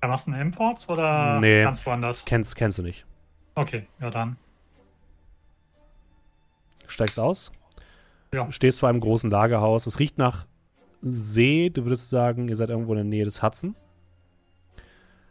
Amazon 0.00 0.34
Imports 0.34 0.88
oder 0.88 1.40
Nee. 1.40 1.62
ganz 1.62 1.84
woanders? 1.86 2.24
Kennst, 2.24 2.54
kennst 2.56 2.78
du 2.78 2.82
nicht. 2.82 3.06
Okay, 3.54 3.86
ja 3.98 4.10
dann. 4.10 4.36
Steigst 6.86 7.18
aus. 7.18 7.50
Ja. 8.32 8.50
Stehst 8.52 8.80
vor 8.80 8.88
einem 8.90 9.00
großen 9.00 9.30
Lagerhaus. 9.30 9.86
Es 9.86 9.98
riecht 9.98 10.18
nach 10.18 10.46
See. 11.00 11.70
Du 11.70 11.84
würdest 11.84 12.10
sagen, 12.10 12.48
ihr 12.48 12.56
seid 12.56 12.68
irgendwo 12.70 12.92
in 12.92 12.98
der 12.98 13.04
Nähe 13.04 13.24
des 13.24 13.42
Hudson. 13.42 13.74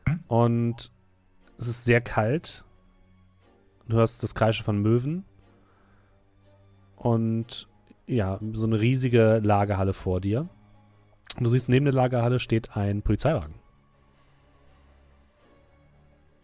Mhm. 0.08 0.20
Und 0.28 0.92
es 1.60 1.68
ist 1.68 1.86
sehr 1.86 2.02
kalt. 2.02 2.64
Du 3.88 3.98
hörst 3.98 4.24
das 4.24 4.36
Kreischen 4.36 4.64
von 4.66 4.82
Möwen. 4.82 5.24
Und 6.96 7.68
ja, 8.08 8.40
so 8.54 8.66
eine 8.66 8.80
riesige 8.80 9.40
Lagerhalle 9.44 9.94
vor 9.94 10.20
dir. 10.22 10.50
Und 11.38 11.44
du 11.44 11.50
siehst, 11.50 11.70
neben 11.70 11.86
der 11.86 11.94
Lagerhalle 11.94 12.40
steht 12.40 12.76
ein 12.76 13.02
Polizeiwagen. 13.02 13.56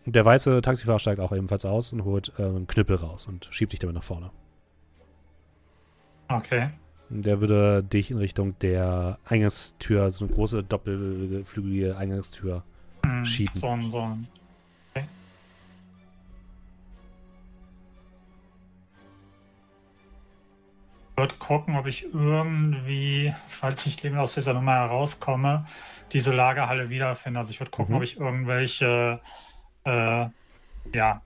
Und 0.05 0.15
der 0.15 0.25
weiße 0.25 0.61
Taxifahrer 0.61 0.99
steigt 0.99 1.19
auch 1.21 1.31
ebenfalls 1.31 1.65
aus 1.65 1.93
und 1.93 2.03
holt 2.03 2.33
äh, 2.37 2.43
einen 2.43 2.67
Knüppel 2.67 2.97
raus 2.97 3.25
und 3.27 3.47
schiebt 3.51 3.71
dich 3.71 3.79
damit 3.79 3.95
nach 3.95 4.03
vorne. 4.03 4.31
Okay. 6.27 6.71
Der 7.09 7.39
würde 7.41 7.83
dich 7.83 8.11
in 8.11 8.17
Richtung 8.17 8.57
der 8.59 9.19
Eingangstür, 9.25 10.11
so 10.11 10.25
eine 10.25 10.33
große 10.33 10.63
doppelflügelige 10.63 11.95
Eingangstür. 11.95 12.63
Hm, 13.05 13.23
Schieben. 13.25 13.59
So, 13.61 13.67
ein- 13.67 13.91
so. 13.91 13.99
ein- 14.01 14.27
würde 21.23 21.35
gucken, 21.35 21.77
ob 21.77 21.87
ich 21.87 22.03
irgendwie, 22.13 23.33
falls 23.47 23.85
ich 23.85 24.03
lebend 24.03 24.19
aus 24.19 24.33
dieser 24.33 24.53
Nummer 24.53 24.73
herauskomme, 24.73 25.65
diese 26.11 26.33
Lagerhalle 26.33 26.89
wiederfinde. 26.89 27.39
Also 27.39 27.51
ich 27.51 27.59
würde 27.61 27.71
gucken, 27.71 27.93
Mhm. 27.93 27.97
ob 27.97 28.03
ich 28.03 28.19
irgendwelche 28.19 29.21
äh, 29.85 30.25
ja, 30.93 31.21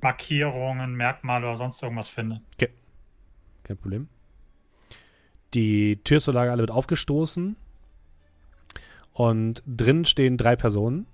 Markierungen, 0.00 0.94
Merkmale 0.94 1.46
oder 1.46 1.58
sonst 1.58 1.82
irgendwas 1.82 2.08
finde. 2.08 2.40
Kein 3.64 3.76
Problem. 3.78 4.08
Die 5.54 5.96
Tür 6.04 6.20
zur 6.20 6.34
Lagerhalle 6.34 6.62
wird 6.62 6.70
aufgestoßen. 6.70 7.56
Und 9.12 9.62
drin 9.66 10.04
stehen 10.04 10.36
drei 10.36 10.56
Personen. 10.56 11.06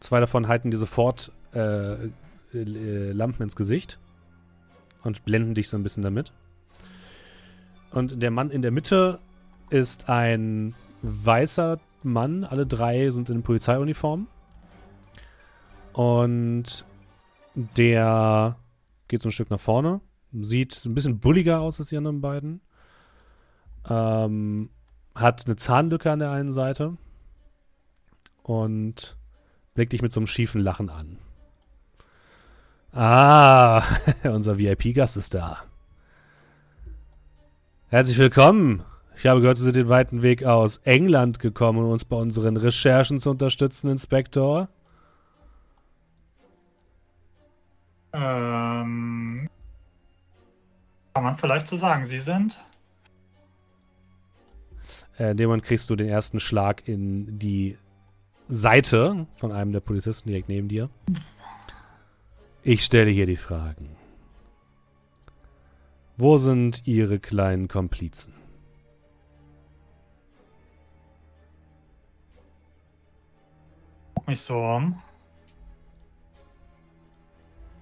Zwei 0.00 0.20
davon 0.20 0.46
halten 0.46 0.70
dir 0.70 0.76
sofort 0.76 1.32
äh, 1.54 1.94
äh, 1.94 2.10
Lampen 3.12 3.42
ins 3.42 3.56
Gesicht. 3.56 3.98
Und 5.02 5.24
blenden 5.24 5.54
dich 5.54 5.68
so 5.68 5.76
ein 5.76 5.82
bisschen 5.82 6.02
damit. 6.02 6.32
Und 7.90 8.22
der 8.22 8.30
Mann 8.30 8.50
in 8.50 8.62
der 8.62 8.70
Mitte 8.70 9.20
ist 9.70 10.08
ein 10.08 10.74
weißer 11.02 11.78
Mann. 12.02 12.44
Alle 12.44 12.66
drei 12.66 13.10
sind 13.10 13.30
in 13.30 13.42
Polizeiuniform. 13.42 14.28
Und 15.92 16.84
der 17.54 18.56
geht 19.08 19.22
so 19.22 19.28
ein 19.28 19.32
Stück 19.32 19.50
nach 19.50 19.60
vorne. 19.60 20.00
Sieht 20.32 20.84
ein 20.84 20.94
bisschen 20.94 21.18
bulliger 21.18 21.60
aus 21.60 21.80
als 21.80 21.88
die 21.88 21.96
anderen 21.96 22.20
beiden. 22.20 22.60
Ähm, 23.88 24.70
hat 25.14 25.46
eine 25.46 25.56
Zahnlücke 25.56 26.12
an 26.12 26.18
der 26.18 26.30
einen 26.30 26.52
Seite. 26.52 26.96
Und 28.42 29.16
blickt 29.74 29.92
dich 29.92 30.02
mit 30.02 30.12
so 30.12 30.20
einem 30.20 30.26
schiefen 30.26 30.60
Lachen 30.60 30.90
an. 30.90 31.18
Ah, 32.92 33.82
unser 34.24 34.58
VIP-Gast 34.58 35.16
ist 35.16 35.34
da. 35.34 35.67
Herzlich 37.90 38.18
willkommen. 38.18 38.84
Ich 39.16 39.26
habe 39.26 39.40
gehört, 39.40 39.56
Sie 39.56 39.64
sind 39.64 39.74
den 39.74 39.88
weiten 39.88 40.20
Weg 40.20 40.44
aus 40.44 40.76
England 40.84 41.38
gekommen, 41.38 41.78
um 41.78 41.90
uns 41.90 42.04
bei 42.04 42.16
unseren 42.16 42.58
Recherchen 42.58 43.18
zu 43.18 43.30
unterstützen, 43.30 43.90
Inspektor. 43.90 44.68
Ähm, 48.12 49.48
kann 51.14 51.24
man 51.24 51.38
vielleicht 51.38 51.66
so 51.66 51.78
sagen, 51.78 52.04
Sie 52.04 52.20
sind? 52.20 52.62
Äh, 55.18 55.30
in 55.30 55.38
dem 55.38 55.48
Moment 55.48 55.64
kriegst 55.64 55.88
du 55.88 55.96
den 55.96 56.08
ersten 56.08 56.40
Schlag 56.40 56.86
in 56.86 57.38
die 57.38 57.78
Seite 58.48 59.26
von 59.36 59.50
einem 59.50 59.72
der 59.72 59.80
Polizisten 59.80 60.28
direkt 60.28 60.50
neben 60.50 60.68
dir. 60.68 60.90
Ich 62.62 62.84
stelle 62.84 63.10
hier 63.10 63.24
die 63.24 63.38
Fragen. 63.38 63.97
Wo 66.20 66.36
sind 66.36 66.84
Ihre 66.84 67.20
kleinen 67.20 67.68
Komplizen? 67.68 68.34
Guck 74.16 74.26
mich 74.26 74.40
so 74.40 74.58
um. 74.58 75.00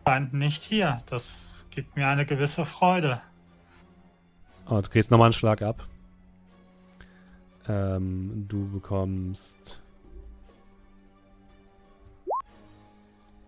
Scheint 0.07 0.35
nicht 0.35 0.63
hier. 0.65 1.03
Das 1.07 1.55
gibt 1.71 1.97
mir 1.97 2.09
eine 2.09 2.27
gewisse 2.27 2.67
Freude. 2.67 3.23
Oh, 4.69 4.83
du 4.83 4.91
kriegst 4.91 5.11
nochmal 5.11 5.29
einen 5.29 5.33
Schlag 5.33 5.63
ab. 5.63 5.89
Ähm, 7.67 8.45
du 8.49 8.71
bekommst. 8.71 9.81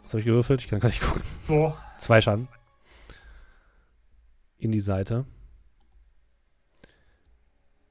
Was 0.02 0.14
habe 0.14 0.20
ich 0.20 0.26
gewürfelt? 0.26 0.62
Ich 0.62 0.68
kann 0.68 0.80
gar 0.80 0.88
nicht 0.88 1.02
gucken. 1.02 1.22
So, 1.46 1.76
Zwei 1.98 2.22
Schaden. 2.22 2.48
In 4.58 4.72
die 4.72 4.80
Seite. 4.80 5.24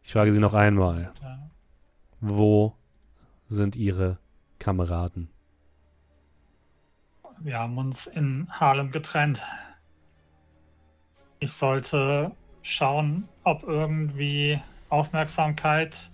Ich 0.03 0.11
frage 0.13 0.31
Sie 0.31 0.39
noch 0.39 0.53
einmal. 0.53 1.13
ja. 1.21 1.49
Wo 2.19 2.75
sind 3.47 3.75
Ihre 3.75 4.17
Kameraden? 4.59 5.29
wir 7.39 7.59
haben 7.59 7.77
uns 7.77 8.07
in 8.07 8.47
Harlem 8.49 8.91
getrennt. 8.91 9.43
Ich 11.39 11.51
sollte 11.53 12.31
schauen, 12.61 13.27
ob 13.43 13.63
irgendwie 13.63 14.59
Aufmerksamkeit 14.89 16.09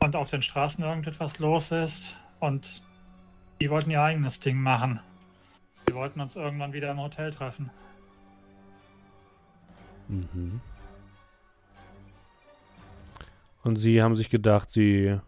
und 0.00 0.16
auf 0.16 0.30
den 0.30 0.42
Straßen 0.42 0.82
irgendetwas 0.82 1.38
los 1.38 1.70
ist. 1.70 2.16
Und 2.40 2.82
die 3.60 3.70
wollten 3.70 3.90
ihr 3.90 4.02
eigenes 4.02 4.40
Ding 4.40 4.58
machen. 4.58 5.00
Wir 5.86 5.94
wollten 5.94 6.20
uns 6.20 6.34
irgendwann 6.34 6.72
wieder 6.72 6.90
im 6.90 6.98
Hotel 6.98 7.30
treffen. 7.30 7.70
Mhm. 10.08 10.60
Und 13.62 13.76
Sie 13.76 14.02
haben 14.02 14.14
sich 14.14 14.28
gedacht, 14.28 14.70
Sie 14.70 15.18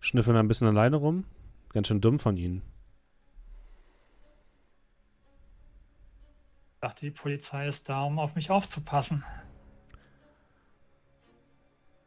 schnüffeln 0.00 0.36
ein 0.36 0.48
bisschen 0.48 0.68
alleine 0.68 0.96
rum? 0.96 1.24
Ganz 1.70 1.88
schön 1.88 2.00
dumm 2.00 2.18
von 2.18 2.36
Ihnen. 2.36 2.62
Ich 6.74 6.80
dachte, 6.80 7.06
die 7.06 7.10
Polizei 7.10 7.68
ist 7.68 7.88
da, 7.88 8.02
um 8.02 8.18
auf 8.18 8.34
mich 8.34 8.50
aufzupassen. 8.50 9.24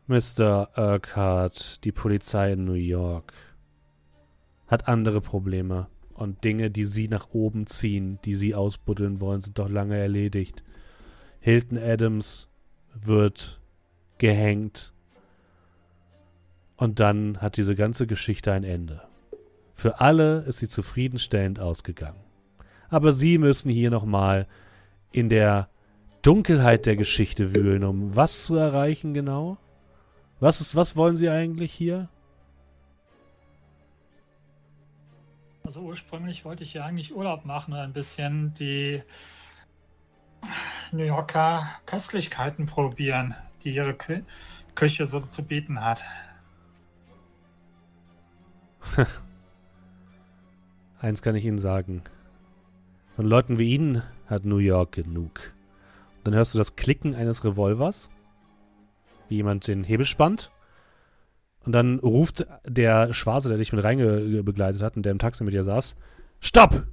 Mr. 0.07 0.69
Urquhart, 0.75 1.83
die 1.85 1.91
Polizei 1.91 2.53
in 2.53 2.65
New 2.65 2.73
York 2.73 3.33
hat 4.67 4.87
andere 4.87 5.21
Probleme. 5.21 5.87
Und 6.13 6.43
Dinge, 6.43 6.69
die 6.69 6.85
sie 6.85 7.07
nach 7.07 7.29
oben 7.31 7.65
ziehen, 7.65 8.19
die 8.25 8.35
sie 8.35 8.53
ausbuddeln 8.53 9.21
wollen, 9.21 9.41
sind 9.41 9.57
doch 9.57 9.69
lange 9.69 9.97
erledigt. 9.97 10.63
Hilton 11.41 11.77
Adams 11.77 12.47
wird 12.93 13.59
gehängt. 14.19 14.93
Und 16.77 16.99
dann 16.99 17.41
hat 17.41 17.57
diese 17.57 17.75
ganze 17.75 18.07
Geschichte 18.07 18.53
ein 18.53 18.63
Ende. 18.63 19.01
Für 19.73 19.99
alle 19.99 20.39
ist 20.41 20.59
sie 20.59 20.67
zufriedenstellend 20.67 21.59
ausgegangen. 21.59 22.23
Aber 22.89 23.11
sie 23.11 23.37
müssen 23.37 23.69
hier 23.69 23.89
nochmal 23.89 24.47
in 25.11 25.29
der 25.29 25.69
Dunkelheit 26.21 26.85
der 26.85 26.95
Geschichte 26.95 27.55
wühlen, 27.55 27.83
um 27.83 28.15
was 28.15 28.43
zu 28.43 28.55
erreichen 28.55 29.13
genau? 29.13 29.57
Was 30.39 30.61
ist, 30.61 30.75
was 30.75 30.95
wollen 30.95 31.17
Sie 31.17 31.29
eigentlich 31.29 31.71
hier? 31.71 32.09
Also 35.63 35.81
ursprünglich 35.81 36.45
wollte 36.45 36.63
ich 36.63 36.73
ja 36.73 36.85
eigentlich 36.85 37.15
Urlaub 37.15 37.45
machen 37.45 37.73
und 37.73 37.79
ein 37.79 37.93
bisschen 37.93 38.53
die 38.55 39.01
New 40.91 41.03
Yorker 41.03 41.69
Köstlichkeiten 41.85 42.65
probieren, 42.65 43.35
die 43.63 43.73
ihre 43.73 43.93
Kü 43.93 44.21
Küche 44.75 45.05
so 45.05 45.19
zu 45.19 45.43
bieten 45.43 45.83
hat. 45.83 46.03
Eins 50.99 51.21
kann 51.21 51.35
ich 51.35 51.45
Ihnen 51.45 51.59
sagen. 51.59 52.03
Von 53.15 53.25
Leuten 53.25 53.57
wie 53.57 53.73
Ihnen 53.73 54.03
hat 54.27 54.45
New 54.45 54.57
York 54.57 54.93
genug. 54.93 55.53
Dann 56.23 56.33
hörst 56.33 56.53
du 56.53 56.57
das 56.57 56.75
Klicken 56.75 57.15
eines 57.15 57.43
Revolvers, 57.43 58.09
wie 59.27 59.35
jemand 59.35 59.67
den 59.67 59.83
Hebel 59.83 60.05
spannt. 60.05 60.51
Und 61.65 61.73
dann 61.73 61.99
ruft 61.99 62.45
der 62.65 63.13
Schwarze, 63.13 63.49
der 63.49 63.57
dich 63.57 63.73
mit 63.73 63.83
reinge 63.83 64.43
begleitet 64.43 64.81
hat 64.81 64.95
und 64.95 65.03
der 65.03 65.11
im 65.11 65.19
Taxi 65.19 65.43
mit 65.43 65.53
dir 65.53 65.63
saß, 65.63 65.95
Stopp! 66.39 66.87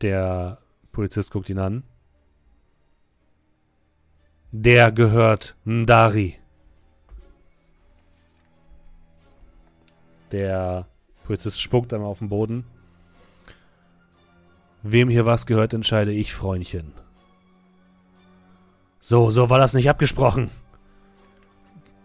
Der 0.00 0.58
Polizist 0.92 1.30
guckt 1.30 1.50
ihn 1.50 1.58
an. 1.58 1.82
Der 4.52 4.92
gehört 4.92 5.56
Ndari. 5.64 6.38
Der 10.32 10.86
Polizist 11.24 11.60
spuckt 11.60 11.92
einmal 11.92 12.10
auf 12.10 12.20
den 12.20 12.28
Boden. 12.28 12.64
Wem 14.82 15.08
hier 15.08 15.26
was 15.26 15.46
gehört, 15.46 15.74
entscheide 15.74 16.12
ich, 16.12 16.32
Freundchen. 16.32 16.92
So, 19.00 19.30
so 19.30 19.50
war 19.50 19.58
das 19.58 19.74
nicht 19.74 19.90
abgesprochen. 19.90 20.50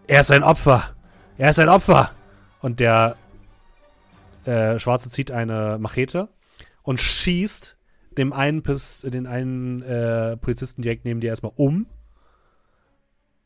Er 0.06 0.20
ist 0.20 0.30
ein 0.30 0.42
Opfer. 0.42 0.94
Er 1.38 1.50
ist 1.50 1.58
ein 1.58 1.68
Opfer. 1.68 2.12
Und 2.60 2.80
der 2.80 3.16
äh, 4.44 4.78
Schwarze 4.78 5.08
zieht 5.08 5.30
eine 5.30 5.78
Machete 5.78 6.28
und 6.82 7.00
schießt 7.00 7.76
dem 8.18 8.32
einen, 8.32 8.62
den 9.04 9.26
einen 9.26 9.82
äh, 9.82 10.36
Polizisten 10.36 10.82
direkt 10.82 11.04
neben 11.04 11.20
dir 11.20 11.28
erstmal 11.28 11.52
um 11.56 11.86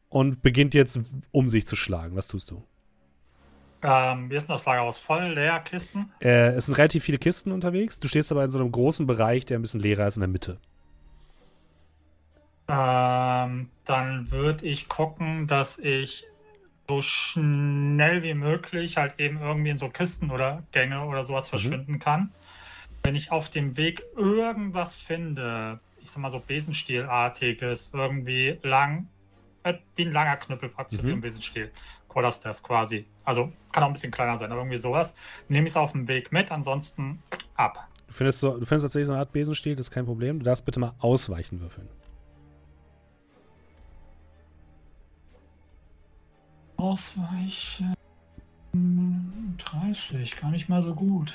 und 0.08 0.42
beginnt 0.42 0.74
jetzt 0.74 1.00
um 1.30 1.48
sich 1.48 1.66
zu 1.66 1.76
schlagen. 1.76 2.16
Was 2.16 2.28
tust 2.28 2.50
du? 2.50 2.62
Ähm, 3.82 4.30
ist 4.32 4.48
denn 4.48 4.56
das 4.56 4.64
Lagerhaus 4.64 4.98
voll? 4.98 5.34
Leer, 5.34 5.60
Kisten? 5.60 6.12
Äh, 6.20 6.48
es 6.54 6.66
sind 6.66 6.76
relativ 6.78 7.04
viele 7.04 7.18
Kisten 7.18 7.52
unterwegs. 7.52 8.00
Du 8.00 8.08
stehst 8.08 8.32
aber 8.32 8.44
in 8.44 8.50
so 8.50 8.58
einem 8.58 8.72
großen 8.72 9.06
Bereich, 9.06 9.44
der 9.46 9.58
ein 9.58 9.62
bisschen 9.62 9.80
leerer 9.80 10.08
ist 10.08 10.16
in 10.16 10.20
der 10.20 10.28
Mitte. 10.28 10.58
Ähm, 12.68 13.70
dann 13.84 14.30
würde 14.30 14.66
ich 14.66 14.88
gucken, 14.88 15.46
dass 15.46 15.78
ich 15.78 16.24
so 16.88 17.02
schnell 17.02 18.22
wie 18.22 18.34
möglich 18.34 18.96
halt 18.96 19.14
eben 19.18 19.40
irgendwie 19.40 19.70
in 19.70 19.78
so 19.78 19.88
Kisten 19.90 20.30
oder 20.30 20.64
Gänge 20.72 21.04
oder 21.04 21.22
sowas 21.22 21.48
verschwinden 21.48 21.98
kann. 21.98 22.32
Wenn 23.08 23.14
ich 23.16 23.32
auf 23.32 23.48
dem 23.48 23.74
Weg 23.78 24.02
irgendwas 24.18 25.00
finde, 25.00 25.80
ich 25.96 26.10
sag 26.10 26.20
mal 26.20 26.28
so 26.28 26.40
Besenstielartiges, 26.40 27.88
irgendwie 27.94 28.58
lang, 28.62 29.08
äh, 29.62 29.72
wie 29.96 30.04
ein 30.04 30.12
langer 30.12 30.36
Knüppel 30.36 30.68
praktisch 30.68 31.00
Mhm. 31.00 31.06
wie 31.06 31.12
ein 31.12 31.20
Besenstiel. 31.22 31.70
Quarterstaff 32.06 32.62
quasi. 32.62 33.06
Also 33.24 33.50
kann 33.72 33.82
auch 33.82 33.86
ein 33.86 33.94
bisschen 33.94 34.12
kleiner 34.12 34.36
sein, 34.36 34.52
aber 34.52 34.60
irgendwie 34.60 34.76
sowas. 34.76 35.16
Nehme 35.48 35.68
ich 35.68 35.72
es 35.72 35.76
auf 35.78 35.92
dem 35.92 36.06
Weg 36.06 36.32
mit, 36.32 36.52
ansonsten 36.52 37.22
ab. 37.54 37.88
Du 38.08 38.12
findest, 38.12 38.40
so, 38.40 38.58
du 38.58 38.66
findest 38.66 38.84
tatsächlich 38.84 39.06
so 39.06 39.12
eine 39.12 39.20
Art 39.20 39.32
Besenstiel, 39.32 39.74
das 39.74 39.86
ist 39.86 39.90
kein 39.90 40.04
Problem. 40.04 40.38
Du 40.40 40.44
darfst 40.44 40.66
bitte 40.66 40.78
mal 40.78 40.92
ausweichen 40.98 41.62
würfeln. 41.62 41.88
Ausweichen. 46.76 47.94
30, 49.56 50.36
gar 50.36 50.50
nicht 50.50 50.68
mal 50.68 50.82
so 50.82 50.94
gut. 50.94 51.34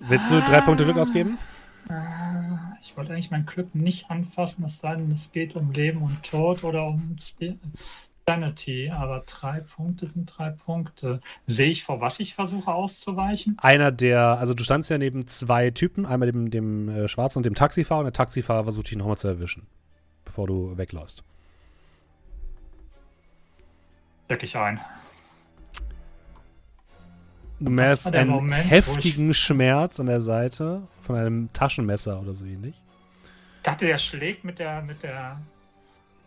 Willst 0.00 0.30
du 0.30 0.40
drei 0.40 0.62
Punkte 0.62 0.84
Glück 0.84 0.96
ausgeben? 0.96 1.36
Ich 2.80 2.96
wollte 2.96 3.12
eigentlich 3.12 3.30
mein 3.30 3.44
Glück 3.44 3.74
nicht 3.74 4.10
anfassen, 4.10 4.64
es 4.64 4.80
sei 4.80 4.94
denn, 4.94 5.10
es 5.10 5.32
geht 5.32 5.54
um 5.54 5.72
Leben 5.72 6.00
und 6.00 6.22
Tod 6.22 6.64
oder 6.64 6.86
um 6.86 7.16
Sanity, 8.26 8.90
aber 8.90 9.22
drei 9.26 9.60
Punkte 9.60 10.06
sind 10.06 10.32
drei 10.34 10.48
Punkte. 10.48 11.20
Sehe 11.46 11.68
ich, 11.68 11.84
vor 11.84 12.00
was 12.00 12.20
ich 12.20 12.34
versuche 12.34 12.72
auszuweichen? 12.72 13.58
Einer 13.60 13.92
der, 13.92 14.38
also 14.38 14.54
du 14.54 14.64
standst 14.64 14.88
ja 14.88 14.96
neben 14.96 15.26
zwei 15.26 15.70
Typen, 15.70 16.06
einmal 16.06 16.32
dem, 16.32 16.50
dem 16.50 16.88
äh, 16.88 17.08
Schwarzen 17.08 17.40
und 17.40 17.46
dem 17.46 17.54
Taxifahrer, 17.54 18.00
und 18.00 18.06
der 18.06 18.14
Taxifahrer 18.14 18.62
versucht 18.64 18.90
dich 18.90 18.96
nochmal 18.96 19.18
zu 19.18 19.28
erwischen, 19.28 19.66
bevor 20.24 20.46
du 20.46 20.78
wegläufst. 20.78 21.22
Check 24.28 24.42
ich 24.42 24.56
ein. 24.56 24.80
Du 27.58 27.70
merkst 27.70 28.06
einen 28.14 28.30
Moment, 28.30 28.70
heftigen 28.70 29.32
Schmerz 29.32 29.98
an 29.98 30.06
der 30.06 30.20
Seite 30.20 30.86
von 31.00 31.16
einem 31.16 31.52
Taschenmesser 31.52 32.20
oder 32.20 32.34
so 32.34 32.44
ähnlich. 32.44 32.82
Ich 33.56 33.62
dachte, 33.62 33.86
der 33.86 33.98
schlägt 33.98 34.44
mit 34.44 34.58
der, 34.58 34.82
mit 34.82 35.02
der. 35.02 35.40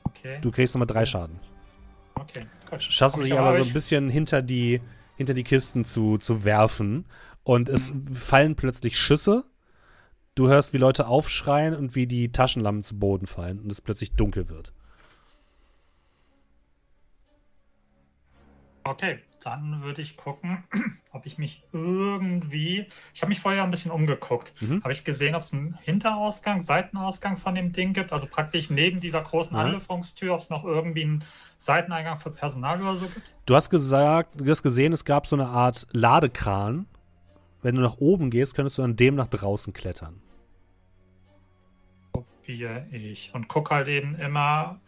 Okay, 0.03 0.39
Du 0.41 0.51
kriegst 0.51 0.73
nochmal 0.73 0.87
drei 0.87 1.05
Schaden. 1.05 1.39
okay, 2.15 2.45
gut. 2.69 2.81
Schaffst 2.81 3.17
ich 3.19 3.25
dich 3.25 3.33
aber 3.33 3.53
so 3.53 3.63
ein 3.63 3.73
bisschen 3.73 4.09
hinter 4.09 4.41
die, 4.41 4.81
hinter 5.17 5.33
die 5.35 5.43
Kisten 5.43 5.85
zu, 5.85 6.17
zu 6.17 6.43
werfen. 6.43 7.05
Und 7.43 7.69
es 7.69 7.93
fallen 8.11 8.55
plötzlich 8.55 8.97
Schüsse. 8.97 9.45
Du 10.35 10.47
hörst, 10.47 10.73
wie 10.73 10.77
Leute 10.77 11.07
aufschreien 11.07 11.75
und 11.75 11.95
wie 11.95 12.07
die 12.07 12.31
Taschenlampen 12.31 12.83
zu 12.83 12.97
Boden 12.97 13.27
fallen 13.27 13.59
und 13.59 13.71
es 13.71 13.81
plötzlich 13.81 14.13
dunkel 14.13 14.49
wird. 14.49 14.73
Okay, 18.83 19.19
dann 19.43 19.81
würde 19.83 20.01
ich 20.01 20.17
gucken, 20.17 20.63
ob 21.11 21.25
ich 21.25 21.37
mich 21.37 21.63
irgendwie. 21.71 22.85
Ich 23.13 23.21
habe 23.21 23.29
mich 23.29 23.39
vorher 23.39 23.63
ein 23.63 23.71
bisschen 23.71 23.91
umgeguckt. 23.91 24.53
Mhm. 24.61 24.83
Habe 24.83 24.91
ich 24.93 25.03
gesehen, 25.03 25.35
ob 25.35 25.43
es 25.43 25.53
einen 25.53 25.77
Hinterausgang, 25.81 26.61
Seitenausgang 26.61 27.37
von 27.37 27.55
dem 27.55 27.71
Ding 27.71 27.93
gibt? 27.93 28.11
Also 28.13 28.27
praktisch 28.27 28.69
neben 28.69 28.99
dieser 28.99 29.21
großen 29.21 29.55
Ja. 29.55 29.63
Anlieferungstür, 29.63 30.33
ob 30.33 30.39
es 30.39 30.49
noch 30.49 30.65
irgendwie 30.65 31.03
einen 31.03 31.23
Seiteneingang 31.57 32.19
für 32.19 32.31
Personal 32.31 32.81
oder 32.81 32.95
so 32.95 33.07
gibt? 33.07 33.33
Du 33.45 33.55
hast 33.55 33.69
gesagt, 33.69 34.39
du 34.39 34.49
hast 34.49 34.63
gesehen, 34.63 34.93
es 34.93 35.05
gab 35.05 35.27
so 35.27 35.35
eine 35.35 35.47
Art 35.47 35.87
Ladekran. 35.91 36.85
Wenn 37.61 37.75
du 37.75 37.81
nach 37.81 37.97
oben 37.97 38.29
gehst, 38.29 38.55
könntest 38.55 38.77
du 38.77 38.83
an 38.83 38.95
dem 38.95 39.15
nach 39.15 39.27
draußen 39.27 39.73
klettern. 39.73 40.21
Probiere 42.11 42.85
ich. 42.91 43.31
Und 43.33 43.47
gucke 43.47 43.75
halt 43.75 43.87
eben 43.87 44.15
immer. 44.15 44.79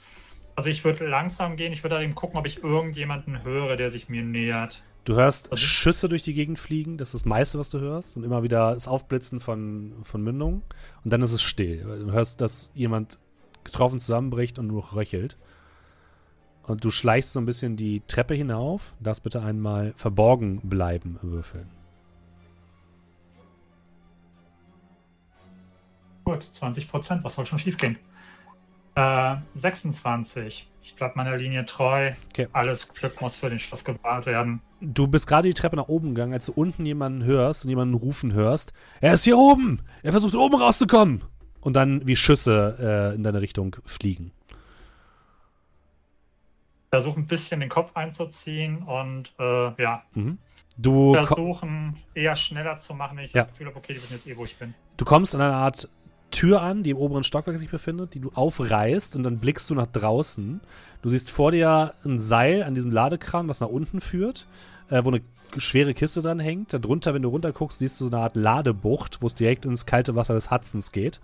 Also 0.56 0.70
ich 0.70 0.84
würde 0.84 1.08
langsam 1.08 1.56
gehen, 1.56 1.72
ich 1.74 1.84
würde 1.84 2.02
eben 2.04 2.16
gucken, 2.16 2.38
ob 2.40 2.46
ich 2.46 2.64
irgendjemanden 2.64 3.44
höre, 3.44 3.78
der 3.78 3.90
sich 3.92 4.10
mir 4.10 4.22
nähert. 4.24 4.84
Du 5.06 5.16
hörst 5.16 5.52
Also- 5.52 5.66
Schüsse 5.66 6.10
durch 6.10 6.22
die 6.24 6.34
Gegend 6.34 6.60
fliegen, 6.60 6.98
das 6.98 7.10
ist 7.10 7.14
das 7.22 7.26
meiste, 7.26 7.58
was 7.58 7.70
du 7.70 7.80
hörst. 7.80 8.18
Und 8.18 8.24
immer 8.24 8.44
wieder 8.44 8.74
das 8.74 8.88
Aufblitzen 8.88 9.40
von, 9.40 9.94
von 10.04 10.22
Mündungen. 10.22 10.62
Und 11.04 11.12
dann 11.14 11.22
ist 11.22 11.32
es 11.32 11.42
still. 11.42 11.84
Du 11.84 12.12
hörst, 12.12 12.42
dass 12.42 12.70
jemand 12.76 13.18
getroffen 13.64 14.00
zusammenbricht 14.00 14.60
und 14.60 14.68
nur 14.68 14.94
röchelt. 14.94 15.38
Und 16.64 16.84
du 16.84 16.92
schleichst 16.92 17.34
so 17.34 17.40
ein 17.40 17.46
bisschen 17.46 17.76
die 17.78 18.02
Treppe 18.08 18.36
hinauf. 18.36 18.94
Darfst 19.00 19.24
bitte 19.24 19.42
einmal 19.42 19.94
verborgen 19.96 20.60
bleiben 20.64 21.18
würfeln. 21.22 21.70
Gut, 26.24 26.44
20 26.44 26.88
Prozent, 26.90 27.24
was 27.24 27.36
soll 27.36 27.46
schon 27.48 27.60
schiefgehen? 27.60 27.98
Äh, 28.96 29.36
26. 29.54 30.68
Ich 30.84 30.96
bleib 30.96 31.16
meiner 31.16 31.38
Linie 31.38 31.66
treu. 31.66 32.12
Okay. 32.32 32.48
Alles 32.54 32.92
Glück 32.94 33.22
muss 33.22 33.36
für 33.38 33.50
den 33.50 33.60
Schluss 33.60 33.86
gewahrt 33.86 34.26
werden. 34.26 34.62
Du 34.82 35.08
bist 35.08 35.28
gerade 35.28 35.48
die 35.48 35.54
Treppe 35.54 35.76
nach 35.76 35.88
oben 35.90 36.16
gegangen, 36.16 36.34
als 36.34 36.48
du 36.48 36.54
unten 36.54 36.86
jemanden 36.86 37.24
hörst 37.24 37.64
und 37.64 37.70
jemanden 37.70 37.94
rufen 37.94 38.34
hörst. 38.34 38.74
Er 39.00 39.14
ist 39.14 39.24
hier 39.24 39.38
oben! 39.38 39.82
Er 40.02 40.12
versucht 40.12 40.34
oben 40.36 40.56
rauszukommen! 40.56 41.24
Und 41.62 41.74
dann 41.76 42.06
wie 42.08 42.16
Schüsse 42.16 43.12
äh, 43.12 43.16
in 43.16 43.22
deine 43.24 43.42
Richtung 43.42 43.76
fliegen. 43.86 44.32
Versuche 46.90 47.20
ein 47.20 47.28
bisschen 47.28 47.60
den 47.60 47.70
Kopf 47.70 47.96
einzuziehen 47.96 48.84
und 48.84 49.34
äh, 49.40 49.82
ja, 49.82 50.04
Mhm. 50.14 50.40
Du, 50.78 51.14
versuchen 51.14 51.98
eher 52.16 52.36
schneller 52.36 52.78
zu 52.78 52.96
machen, 52.96 53.18
wenn 53.18 53.26
ich 53.26 53.34
Ja. 53.34 53.44
das 53.44 53.52
Gefühl 53.52 53.68
habe, 53.68 53.76
okay, 53.78 53.94
die 53.94 54.02
wissen 54.02 54.14
jetzt 54.14 54.26
eh, 54.26 54.36
wo 54.36 54.46
ich 54.46 54.56
bin. 54.58 54.74
du 54.98 55.06
kommst 55.06 55.36
an 55.36 55.42
einer 55.42 55.54
Art 55.54 55.88
Tür 56.32 56.62
an, 56.62 56.84
die 56.84 56.92
im 56.92 56.98
oberen 56.98 57.24
Stockwerk 57.24 57.58
sich 57.58 57.70
befindet, 57.70 58.14
die 58.14 58.20
du 58.20 58.32
aufreißt 58.34 59.16
und 59.16 59.24
dann 59.24 59.40
blickst 59.40 59.70
du 59.70 59.76
nach 59.76 59.88
draußen. 59.88 60.62
Du 61.02 61.10
siehst 61.10 61.30
vor 61.30 61.52
dir 61.52 61.94
ein 62.06 62.20
Seil 62.20 62.64
an 62.64 62.74
diesem 62.76 62.92
Ladekran, 62.92 63.48
was 63.48 63.60
nach 63.60 63.68
unten 63.68 64.02
führt, 64.02 64.48
äh, 64.90 65.04
wo 65.04 65.10
eine 65.10 65.22
schwere 65.58 65.94
Kiste 65.94 66.22
dran 66.22 66.40
hängt. 66.40 66.74
Darunter, 66.74 67.14
wenn 67.14 67.22
du 67.22 67.30
runterguckst, 67.30 67.80
siehst 67.80 68.00
du 68.00 68.08
so 68.08 68.16
eine 68.16 68.24
Art 68.24 68.36
Ladebucht, 68.36 69.22
wo 69.22 69.28
es 69.28 69.36
direkt 69.36 69.66
ins 69.66 69.86
kalte 69.86 70.16
Wasser 70.16 70.34
des 70.34 70.50
Hudsons 70.50 70.92
geht. 70.92 71.20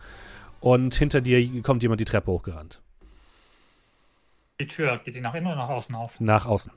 Und 0.60 0.96
hinter 0.96 1.22
dir 1.22 1.62
kommt 1.62 1.84
jemand 1.84 2.02
die 2.02 2.06
Treppe 2.06 2.32
hochgerannt. 2.32 2.82
Die 4.60 4.68
Tür, 4.68 5.00
geht 5.06 5.16
die 5.16 5.22
nach 5.22 5.36
innen 5.36 5.48
oder 5.48 5.56
nach 5.56 5.70
außen 5.70 5.94
auf? 5.96 6.20
Nach 6.20 6.46
außen. 6.46 6.72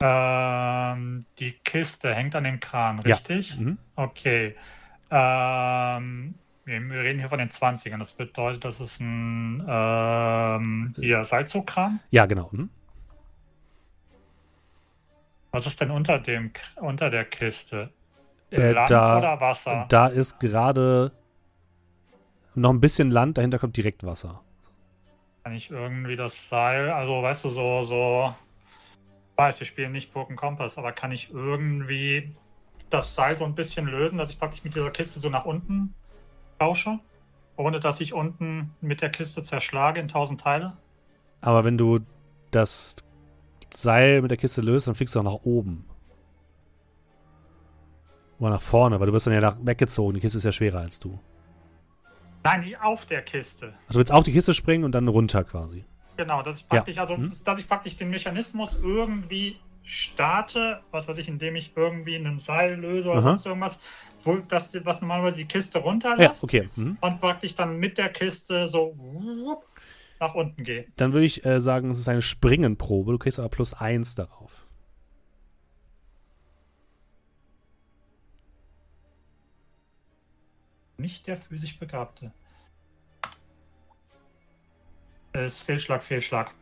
Ähm, 0.00 1.24
die 1.38 1.52
Kiste 1.52 2.14
hängt 2.14 2.34
an 2.34 2.44
dem 2.44 2.60
Kran, 2.60 3.00
Ja. 3.04 3.16
richtig? 3.16 3.58
Mhm. 3.58 3.78
Okay. 3.96 4.54
Ähm, 5.10 6.34
wir 6.64 7.02
reden 7.02 7.18
hier 7.18 7.28
von 7.28 7.38
den 7.38 7.48
20ern. 7.48 7.98
Das 7.98 8.12
bedeutet, 8.12 8.64
das 8.64 8.80
ist 8.80 9.00
ein 9.00 9.64
ähm, 9.66 10.92
hier. 10.96 11.24
Ja, 12.10 12.26
genau. 12.26 12.48
Mhm. 12.52 12.70
Was 15.50 15.66
ist 15.66 15.80
denn 15.80 15.90
unter 15.90 16.18
dem 16.18 16.52
unter 16.76 17.10
der 17.10 17.24
Kiste? 17.24 17.90
Äh, 18.50 18.72
Land 18.72 18.90
da, 18.90 19.18
oder 19.18 19.40
Wasser? 19.40 19.86
da 19.88 20.06
ist 20.06 20.38
gerade 20.40 21.12
noch 22.54 22.70
ein 22.70 22.80
bisschen 22.80 23.10
Land, 23.10 23.38
dahinter 23.38 23.58
kommt 23.58 23.76
direkt 23.76 24.04
Wasser. 24.04 24.42
Kann 25.44 25.54
ich 25.54 25.70
irgendwie 25.70 26.16
das 26.16 26.48
Seil, 26.48 26.90
also 26.90 27.22
weißt 27.22 27.44
du, 27.44 27.50
so, 27.50 27.84
so, 27.84 28.34
ich 29.30 29.38
weiß, 29.38 29.60
wir 29.60 29.66
spielen 29.66 29.92
nicht 29.92 30.12
Broken 30.12 30.36
Compass, 30.36 30.76
aber 30.78 30.92
kann 30.92 31.12
ich 31.12 31.30
irgendwie 31.30 32.34
das 32.90 33.14
Seil 33.14 33.36
so 33.36 33.44
ein 33.44 33.54
bisschen 33.54 33.86
lösen, 33.86 34.18
dass 34.18 34.30
ich 34.30 34.38
praktisch 34.38 34.64
mit 34.64 34.74
dieser 34.74 34.90
Kiste 34.90 35.20
so 35.20 35.28
nach 35.30 35.44
unten 35.44 35.94
tausche, 36.58 36.98
ohne 37.56 37.80
dass 37.80 38.00
ich 38.00 38.14
unten 38.14 38.74
mit 38.80 39.00
der 39.02 39.10
Kiste 39.10 39.42
zerschlage 39.42 40.00
in 40.00 40.08
tausend 40.08 40.40
Teile? 40.40 40.76
Aber 41.40 41.64
wenn 41.64 41.78
du 41.78 42.00
das 42.50 42.96
Seil 43.74 44.22
mit 44.22 44.30
der 44.30 44.38
Kiste 44.38 44.60
löst, 44.60 44.86
dann 44.86 44.94
fliegst 44.94 45.14
du 45.14 45.20
auch 45.20 45.24
nach 45.24 45.44
oben. 45.44 45.84
Oder 48.38 48.50
nach 48.50 48.62
vorne, 48.62 48.98
weil 49.00 49.08
du 49.08 49.12
wirst 49.12 49.26
dann 49.26 49.34
ja 49.34 49.40
nach 49.40 49.56
weggezogen. 49.60 50.14
Die 50.14 50.20
Kiste 50.20 50.38
ist 50.38 50.44
ja 50.44 50.52
schwerer 50.52 50.78
als 50.80 51.00
du. 51.00 51.18
Nein, 52.44 52.74
auf 52.80 53.04
der 53.04 53.22
Kiste. 53.22 53.74
Also 53.88 53.94
du 53.94 53.98
willst 53.98 54.12
auf 54.12 54.24
die 54.24 54.32
Kiste 54.32 54.54
springen 54.54 54.84
und 54.84 54.92
dann 54.92 55.08
runter 55.08 55.44
quasi. 55.44 55.84
Genau, 56.16 56.42
dass 56.42 56.56
ich 56.56 56.62
Ja. 56.62 56.68
praktisch, 56.68 56.98
also 56.98 57.16
Mhm. 57.16 57.32
dass 57.44 57.60
ich 57.60 57.68
praktisch 57.68 57.96
den 57.96 58.10
Mechanismus 58.10 58.78
irgendwie 58.80 59.58
starte, 59.88 60.82
was 60.90 61.08
weiß 61.08 61.16
ich, 61.18 61.28
indem 61.28 61.56
ich 61.56 61.72
irgendwie 61.76 62.16
einen 62.16 62.38
Seil 62.38 62.74
löse 62.74 63.08
oder 63.08 63.18
Aha. 63.20 63.30
sonst 63.30 63.46
irgendwas, 63.46 63.80
wo 64.22 64.36
das, 64.36 64.72
was 64.84 65.00
normalerweise 65.00 65.36
die 65.38 65.46
Kiste 65.48 65.78
Ja, 65.78 65.84
runterlässt. 65.84 66.44
okay. 66.44 66.68
Mhm. 66.76 66.98
und 67.00 67.20
praktisch 67.20 67.54
dann 67.54 67.78
mit 67.78 67.96
der 67.96 68.10
Kiste 68.10 68.68
so 68.68 68.94
wupp, 68.96 69.64
nach 70.20 70.34
unten 70.34 70.62
gehe. 70.62 70.86
Dann 70.96 71.12
würde 71.12 71.24
ich 71.24 71.44
äh, 71.46 71.60
sagen, 71.60 71.90
es 71.90 71.98
ist 71.98 72.08
eine 72.08 72.22
Springenprobe. 72.22 73.12
Du 73.12 73.18
kriegst 73.18 73.38
aber 73.38 73.48
plus 73.48 73.72
eins 73.72 74.14
darauf. 74.14 74.66
Nicht 80.98 81.26
der 81.26 81.36
physisch 81.36 81.78
Begabte. 81.78 82.32
Es 85.32 85.54
ist 85.54 85.60
Fehlschlag, 85.60 86.02
Fehlschlag. 86.02 86.52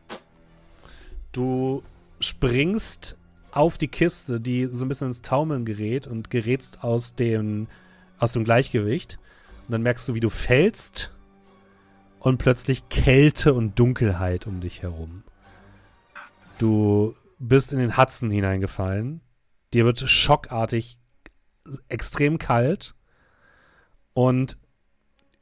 Du 1.31 1.83
springst 2.19 3.17
auf 3.51 3.77
die 3.77 3.87
Kiste, 3.87 4.39
die 4.39 4.65
so 4.65 4.85
ein 4.85 4.87
bisschen 4.87 5.07
ins 5.07 5.21
Taumeln 5.21 5.65
gerät 5.65 6.07
und 6.07 6.29
gerätst 6.29 6.83
aus 6.83 7.15
dem, 7.15 7.67
aus 8.19 8.33
dem 8.33 8.43
Gleichgewicht. 8.43 9.19
Und 9.67 9.73
dann 9.73 9.81
merkst 9.81 10.07
du, 10.07 10.13
wie 10.13 10.19
du 10.19 10.29
fällst 10.29 11.11
und 12.19 12.37
plötzlich 12.37 12.89
Kälte 12.89 13.53
und 13.53 13.77
Dunkelheit 13.79 14.47
um 14.47 14.61
dich 14.61 14.81
herum. 14.81 15.23
Du 16.59 17.15
bist 17.39 17.73
in 17.73 17.79
den 17.79 17.97
Hudson 17.97 18.31
hineingefallen. 18.31 19.21
Dir 19.73 19.85
wird 19.85 19.99
schockartig 19.99 20.97
extrem 21.87 22.37
kalt 22.37 22.95
und 24.13 24.57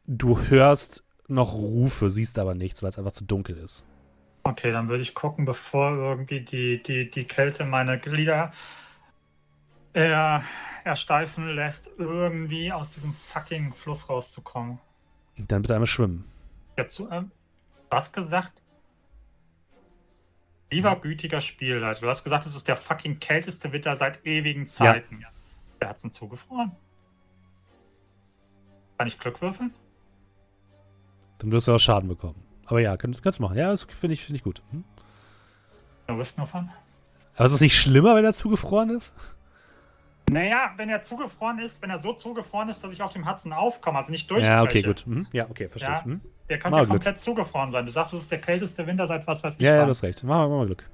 du 0.06 0.40
hörst 0.40 1.04
noch 1.28 1.54
Rufe, 1.54 2.10
siehst 2.10 2.40
aber 2.40 2.56
nichts, 2.56 2.84
weil 2.84 2.90
es 2.90 2.98
einfach 2.98 3.12
zu 3.12 3.26
dunkel 3.26 3.58
ist. 3.58 3.86
Okay, 4.48 4.72
dann 4.72 4.90
würde 4.90 5.02
ich 5.02 5.16
gucken, 5.16 5.44
bevor 5.44 5.98
irgendwie 5.98 6.42
die, 6.42 6.82
die, 6.82 7.10
die 7.10 7.26
Kälte 7.26 7.66
meine 7.66 8.00
Glieder 8.00 8.54
er, 9.92 10.44
ersteifen 10.84 11.50
lässt, 11.56 11.90
irgendwie 11.98 12.72
aus 12.72 12.94
diesem 12.94 13.16
fucking 13.16 13.74
Fluss 13.74 14.08
rauszukommen. 14.08 14.78
Dann 15.38 15.64
bitte 15.64 15.74
einmal 15.74 15.88
schwimmen. 15.88 16.26
Dazu, 16.76 17.10
ähm, 17.10 17.32
was 17.90 18.12
gesagt? 18.12 18.62
Lieber 20.70 20.96
gütiger 20.98 21.42
Spielleiter, 21.42 22.02
du 22.02 22.08
hast 22.08 22.24
gesagt, 22.24 22.46
es 22.46 22.56
ist 22.56 22.68
der 22.68 22.78
fucking 22.78 23.20
kälteste 23.20 23.72
Winter 23.72 23.96
seit 23.96 24.24
ewigen 24.28 24.68
Zeiten. 24.68 25.22
Ja. 25.22 25.30
Der 25.82 25.90
hat's 25.90 26.04
denn 26.04 26.12
zugefroren? 26.12 26.72
Kann 29.00 29.08
ich 29.08 29.18
Glück 29.18 29.42
würfeln? 29.42 29.74
Dann 31.40 31.52
wirst 31.52 31.68
du 31.68 31.74
auch 31.74 31.80
Schaden 31.80 32.10
bekommen. 32.10 32.45
Aber 32.66 32.80
ja, 32.80 32.98
kannst, 32.98 33.24
du 33.26 33.42
machen. 33.42 33.58
Ja, 33.58 33.70
das 33.70 33.84
finde 33.84 34.14
ich, 34.14 34.24
find 34.24 34.38
ich 34.38 34.44
gut. 34.44 34.62
Hm? 34.72 34.84
No 36.08 36.16
risk, 36.16 36.38
no 36.38 36.46
fun. 36.46 36.70
Aber 37.36 37.46
ist 37.46 37.54
es 37.54 37.62
nicht 37.62 37.80
schlimmer, 37.80 38.16
wenn 38.16 38.26
er 38.26 38.34
zugefroren 38.34 38.90
ist? 38.90 39.14
Naja, 40.30 40.72
wenn 40.78 40.90
er 40.90 41.04
zugefroren 41.04 41.60
ist, 41.60 41.82
wenn 41.82 41.90
er 41.92 42.00
so 42.00 42.14
zugefroren 42.14 42.70
ist, 42.70 42.84
dass 42.84 42.92
ich 42.92 43.02
auf 43.04 43.12
dem 43.12 43.30
Hudson 43.30 43.54
aufkomme, 43.54 44.00
also 44.00 44.12
nicht 44.12 44.30
durchbreche. 44.30 44.52
Ja, 44.52 44.64
okay, 44.64 44.82
gut. 44.82 45.04
Mhm. 45.06 45.28
Ja, 45.32 45.48
okay, 45.50 45.70
verstehe 45.70 45.92
Ja. 45.94 46.00
ich. 46.00 46.06
Mhm. 46.06 46.22
Der 46.50 46.58
Mal 46.60 46.72
ja 46.72 46.78
Glück. 46.80 46.90
komplett 46.90 47.22
zugefroren 47.22 47.72
sein. 47.72 47.86
Du 47.86 47.92
sagst, 47.92 48.14
es 48.14 48.22
ist 48.22 48.32
der 48.32 48.40
kälteste 48.42 48.86
Winter 48.88 49.06
seit 49.08 49.26
was 49.28 49.44
weiß 49.44 49.56
ich 49.56 49.62
Ja, 49.62 49.74
ja, 49.74 49.80
wann. 49.80 49.88
du 49.88 49.92
hast 49.92 50.04
recht. 50.04 50.24
Machen 50.24 50.44
wir 50.44 50.50
mach 50.50 50.58
mal 50.58 50.66
Glück. 50.68 50.90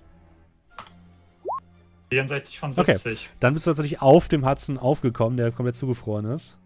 64 2.10 2.60
von 2.60 2.72
Okay. 2.72 2.95
70. 2.95 3.30
Dann 3.39 3.53
bist 3.53 3.65
du 3.65 3.69
tatsächlich 3.72 4.02
auf 4.02 4.27
dem 4.27 4.45
Hudson 4.45 4.77
aufgekommen, 4.77 5.38
der 5.38 5.52
komplett 5.52 5.76
zugefroren 5.77 6.26
ist. 6.26 6.57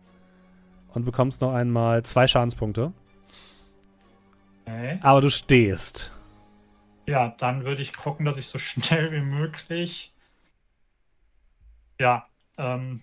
Und 0.93 1.05
bekommst 1.05 1.41
noch 1.41 1.53
einmal 1.53 2.03
zwei 2.03 2.27
Schadenspunkte. 2.27 2.93
Okay. 4.65 4.99
Aber 5.01 5.21
du 5.21 5.29
stehst. 5.29 6.11
Ja, 7.07 7.35
dann 7.37 7.65
würde 7.65 7.81
ich 7.81 7.93
gucken, 7.93 8.25
dass 8.25 8.37
ich 8.37 8.47
so 8.47 8.57
schnell 8.59 9.11
wie 9.11 9.21
möglich 9.21 10.11
ja, 11.99 12.25
ähm, 12.57 13.01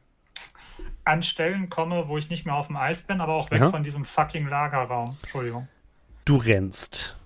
an 1.04 1.22
Stellen 1.22 1.70
komme, 1.70 2.08
wo 2.08 2.18
ich 2.18 2.28
nicht 2.30 2.44
mehr 2.44 2.54
auf 2.54 2.66
dem 2.66 2.76
Eis 2.76 3.02
bin, 3.02 3.20
aber 3.20 3.36
auch 3.36 3.50
weg 3.50 3.62
Aha. 3.62 3.70
von 3.70 3.82
diesem 3.82 4.04
fucking 4.04 4.46
Lagerraum. 4.46 5.16
Entschuldigung. 5.22 5.68
Du 6.24 6.36
rennst. 6.36 7.16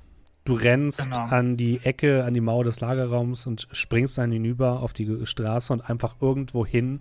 Du 0.44 0.54
rennst 0.54 1.10
Genau. 1.12 1.24
an 1.26 1.56
die 1.56 1.80
Ecke, 1.82 2.24
an 2.24 2.32
die 2.34 2.40
Mauer 2.40 2.62
des 2.64 2.80
Lagerraums 2.80 3.46
und 3.46 3.66
springst 3.72 4.16
dann 4.18 4.30
hinüber 4.30 4.80
auf 4.80 4.92
die 4.92 5.26
Straße 5.26 5.72
und 5.72 5.90
einfach 5.90 6.16
irgendwo 6.22 6.64
hin, 6.64 7.00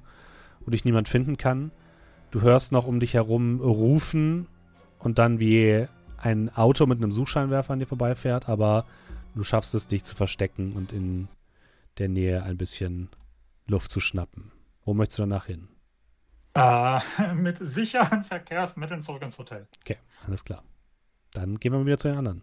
wo 0.62 0.72
dich 0.72 0.84
niemand 0.84 1.08
finden 1.08 1.38
kann. 1.38 1.72
Du 2.32 2.42
hörst 2.42 2.72
noch 2.72 2.88
um 2.88 3.00
dich 3.00 3.14
herum 3.14 3.62
rufen 3.62 4.48
und 4.98 5.20
dann 5.20 5.40
wie 5.40 5.86
ein 6.26 6.50
Auto 6.56 6.88
mit 6.88 6.98
einem 6.98 7.12
Suchscheinwerfer 7.12 7.74
an 7.74 7.80
dir 7.80 7.86
vorbeifährt, 7.86 8.50
aber 8.50 8.86
du 9.36 9.44
schaffst 9.44 9.76
es, 9.76 9.88
dich 9.88 10.04
zu 10.04 10.16
verstecken 10.16 10.74
und 10.74 10.92
in 10.92 11.28
der 12.00 12.10
Nähe 12.10 12.44
ein 12.44 12.58
bisschen 12.58 13.10
Luft 13.68 13.92
zu 13.92 14.00
schnappen. 14.00 14.52
Wo 14.84 14.94
möchtest 14.94 15.20
du 15.20 15.24
danach 15.24 15.46
hin? 15.46 15.68
Äh, 16.56 17.00
mit 17.36 17.60
sicheren 17.62 18.24
Verkehrsmitteln 18.24 19.02
zurück 19.02 19.22
ins 19.22 19.38
Hotel. 19.38 19.68
Okay, 19.82 19.98
alles 20.26 20.44
klar. 20.44 20.64
Dann 21.32 21.60
gehen 21.60 21.72
wir 21.72 21.80
mal 21.80 21.86
wieder 21.86 21.98
zu 21.98 22.08
den 22.08 22.18
anderen. 22.18 22.42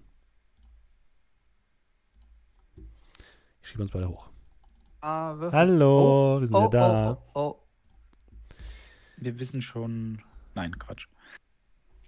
Ich 3.62 3.68
schiebe 3.68 3.82
uns 3.82 3.90
beide 3.90 4.08
hoch. 4.08 4.28
Ah. 5.00 5.36
Hallo, 5.50 6.40
wir 6.40 6.46
sind 6.46 6.56
oh, 6.56 6.68
wieder 6.68 6.78
da. 6.78 7.12
oh, 7.12 7.18
oh, 7.34 7.40
oh. 7.40 7.58
Wir 9.16 9.38
wissen 9.38 9.62
schon. 9.62 10.22
Nein, 10.54 10.78
Quatsch. 10.78 11.06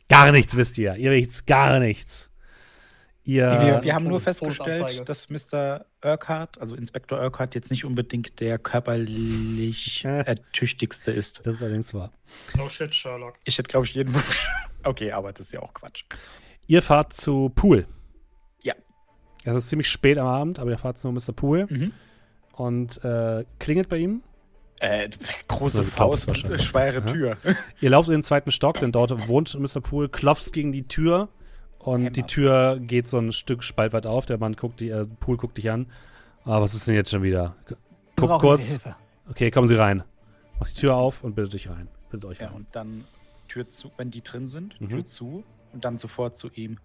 Gar 0.08 0.32
nichts 0.32 0.56
wisst 0.56 0.78
ihr. 0.78 0.94
Ihr 0.96 1.10
wisst 1.12 1.46
gar 1.46 1.78
nichts. 1.78 2.30
Ihr. 3.26 3.46
wir, 3.46 3.82
wir 3.82 3.94
haben 3.94 4.06
nur 4.06 4.20
festgestellt, 4.20 5.08
dass 5.08 5.30
Mr. 5.30 5.86
Urquhart, 6.04 6.58
also 6.60 6.74
Inspektor 6.76 7.18
Urquhart, 7.20 7.54
jetzt 7.54 7.70
nicht 7.70 7.86
unbedingt 7.86 8.38
der 8.40 8.58
körperlich 8.58 10.04
ertüchtigste 10.04 11.10
ist. 11.10 11.46
das 11.46 11.56
ist 11.56 11.62
allerdings 11.62 11.94
wahr. 11.94 12.12
No 12.56 12.68
shit, 12.68 12.94
Sherlock. 12.94 13.36
Ich 13.44 13.56
hätte, 13.56 13.68
glaube 13.68 13.86
ich, 13.86 13.94
jeden. 13.94 14.14
okay, 14.84 15.10
aber 15.12 15.32
das 15.32 15.46
ist 15.46 15.52
ja 15.52 15.60
auch 15.60 15.72
Quatsch. 15.72 16.04
Ihr 16.66 16.82
fahrt 16.82 17.14
zu 17.14 17.50
Pool. 17.54 17.86
Ja. 18.62 18.74
Es 19.44 19.56
ist 19.56 19.68
ziemlich 19.70 19.88
spät 19.88 20.18
am 20.18 20.26
Abend, 20.26 20.58
aber 20.58 20.70
ihr 20.70 20.78
fahrt 20.78 20.98
zu 20.98 21.10
Mr. 21.10 21.32
Pool 21.34 21.66
Mhm. 21.70 21.92
und 22.52 23.02
äh, 23.04 23.44
klingelt 23.58 23.88
bei 23.88 23.96
ihm. 23.98 24.22
Äh, 24.80 25.08
große 25.48 25.82
glaubst 25.84 26.26
Faust, 26.26 26.62
schwere 26.62 26.98
Aha. 27.02 27.12
Tür. 27.12 27.36
Ihr 27.80 27.90
lauft 27.90 28.08
in 28.08 28.14
den 28.16 28.24
zweiten 28.24 28.50
Stock, 28.50 28.80
denn 28.80 28.92
dort 28.92 29.28
wohnt 29.28 29.54
Mr. 29.58 29.80
Pool, 29.80 30.08
klopft 30.08 30.52
gegen 30.52 30.72
die 30.72 30.86
Tür 30.86 31.28
und 31.78 32.00
Hämmer. 32.00 32.10
die 32.10 32.22
Tür 32.24 32.78
geht 32.80 33.08
so 33.08 33.18
ein 33.18 33.32
Stück 33.32 33.62
spaltweit 33.62 34.06
auf. 34.06 34.26
Der 34.26 34.38
Mann 34.38 34.54
guckt, 34.56 34.80
die, 34.80 34.90
äh, 34.90 35.06
Pool 35.20 35.36
guckt 35.36 35.56
dich 35.58 35.70
an. 35.70 35.86
Ah, 36.44 36.60
was 36.60 36.74
ist 36.74 36.86
denn 36.88 36.94
jetzt 36.94 37.10
schon 37.10 37.22
wieder? 37.22 37.54
Guck 38.16 38.40
kurz. 38.40 38.78
Okay, 39.30 39.50
kommen 39.50 39.68
Sie 39.68 39.74
rein. 39.76 40.02
Mach 40.60 40.68
die 40.68 40.74
Tür 40.74 40.96
auf 40.96 41.24
und 41.24 41.34
bittet 41.34 41.54
dich 41.54 41.70
rein. 41.70 41.88
Bittet 42.10 42.30
euch 42.30 42.38
Ja, 42.40 42.48
rein. 42.48 42.56
und 42.56 42.66
dann 42.72 43.04
Tür 43.48 43.68
zu, 43.68 43.90
wenn 43.96 44.10
die 44.10 44.22
drin 44.22 44.46
sind, 44.46 44.78
Mhm. 44.80 44.88
Tür 44.88 45.06
zu 45.06 45.44
und 45.72 45.84
dann 45.84 45.96
sofort 45.96 46.36
zu 46.36 46.50
ihm. 46.54 46.78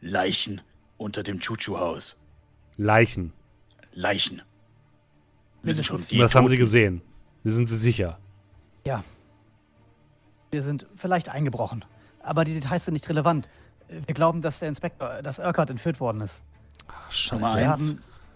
Leichen 0.00 0.60
unter 0.96 1.22
dem 1.22 1.38
Chuchu-Haus. 1.40 2.16
Leichen. 2.76 3.32
Leichen. 3.92 4.42
Wir 5.62 5.74
sind 5.74 5.84
schon 5.84 6.04
das 6.18 6.34
haben 6.34 6.48
Sie 6.48 6.56
gesehen. 6.56 7.02
Sind 7.44 7.66
Sie 7.68 7.76
sicher. 7.76 8.18
Ja. 8.84 9.02
Wir 10.50 10.62
sind 10.62 10.86
vielleicht 10.96 11.28
eingebrochen. 11.28 11.84
Aber 12.22 12.44
die 12.44 12.54
Details 12.54 12.84
sind 12.84 12.94
nicht 12.94 13.08
relevant. 13.08 13.48
Wir 13.88 14.14
glauben, 14.14 14.42
dass 14.42 14.60
der 14.60 14.68
Inspektor, 14.68 15.22
dass 15.22 15.38
Urquhart 15.38 15.70
entführt 15.70 15.98
worden 16.00 16.20
ist. 16.20 16.42
Ach, 16.88 17.32
Nummer 17.32 17.46
scheiße. 17.48 17.58
Wir 17.58 17.70
eins. 17.72 17.94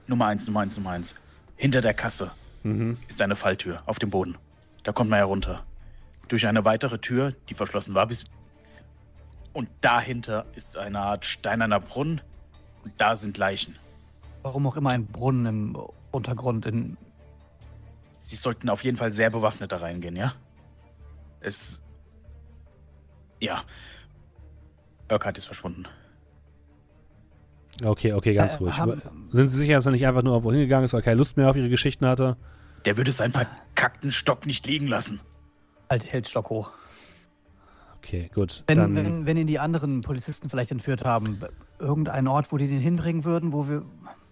Nummer 0.09 0.27
eins, 0.27 0.47
Nummer 0.47 0.61
eins, 0.61 0.77
Nummer 0.77 0.91
eins. 0.91 1.15
Hinter 1.57 1.81
der 1.81 1.95
Kasse 1.95 2.31
Mhm. 2.63 2.99
ist 3.09 3.21
eine 3.23 3.37
Falltür 3.37 3.83
auf 3.87 3.99
dem 3.99 4.11
Boden. 4.11 4.37
Da 4.83 4.93
kommt 4.93 5.11
man 5.11 5.19
herunter. 5.19 5.65
Durch 6.29 6.47
eine 6.47 6.65
weitere 6.65 6.99
Tür, 6.99 7.33
die 7.49 7.55
verschlossen 7.55 7.95
war, 7.95 8.07
bis. 8.07 8.25
Und 9.53 9.69
dahinter 9.81 10.45
ist 10.55 10.77
eine 10.77 10.99
Art 11.01 11.25
steinerner 11.25 11.81
Brunnen. 11.81 12.21
Und 12.85 12.93
da 12.99 13.17
sind 13.17 13.39
Leichen. 13.39 13.77
warum 14.43 14.67
auch 14.69 14.77
immer 14.77 14.91
ein 14.91 15.07
Brunnen 15.07 15.47
im 15.47 15.79
Untergrund 16.13 16.67
in. 16.67 16.97
Sie 18.27 18.35
sollten 18.35 18.69
auf 18.71 18.83
jeden 18.83 18.97
Fall 18.97 19.13
sehr 19.13 19.31
bewaffnet 19.31 19.71
da 19.71 19.77
reingehen, 19.77 20.17
ja? 20.17 20.33
Es. 21.39 21.87
Ja. 23.41 23.63
Urquhart 25.09 25.39
ist 25.39 25.45
verschwunden. 25.47 25.85
Okay, 27.85 28.13
okay, 28.15 28.35
ganz 28.35 28.55
Äh, 28.55 28.59
ruhig. 28.59 28.77
haben- 28.77 29.01
Sind 29.31 29.49
Sie 29.49 29.59
sicher, 29.59 29.75
dass 29.75 29.87
er 29.87 29.93
nicht 29.93 30.05
einfach 30.09 30.23
nur 30.25 30.33
irgendwo 30.33 30.51
hingegangen 30.51 30.87
ist, 30.87 30.93
weil 30.93 31.01
er 31.01 31.05
keine 31.05 31.19
Lust 31.19 31.37
mehr 31.37 31.49
auf 31.49 31.55
Ihre 31.57 31.69
Geschichten 31.69 32.05
hatte? 32.05 32.37
Der 32.85 32.97
würde 32.97 33.13
seinen 33.13 33.31
verkackten 33.33 34.11
Stock 34.11 34.45
nicht 34.45 34.67
liegen 34.67 34.89
lassen. 34.89 35.21
Halt, 35.89 36.05
hält 36.13 36.29
Stock 36.29 36.51
hoch. 36.51 36.73
Okay, 37.99 38.29
gut. 38.35 38.65
Wenn, 38.67 38.79
Dann, 38.79 38.97
wenn, 38.97 39.27
wenn 39.27 39.37
ihn 39.37 39.47
die 39.47 39.61
anderen 39.61 40.01
Polizisten 40.01 40.51
vielleicht 40.51 40.73
entführt 40.73 41.05
haben, 41.05 41.39
b- 41.39 41.47
irgendein 41.79 42.27
Ort, 42.27 42.51
wo 42.51 42.57
die 42.57 42.67
den 42.67 42.81
hinbringen 42.81 43.25
würden, 43.25 43.53
wo 43.53 43.69
wir. 43.69 43.85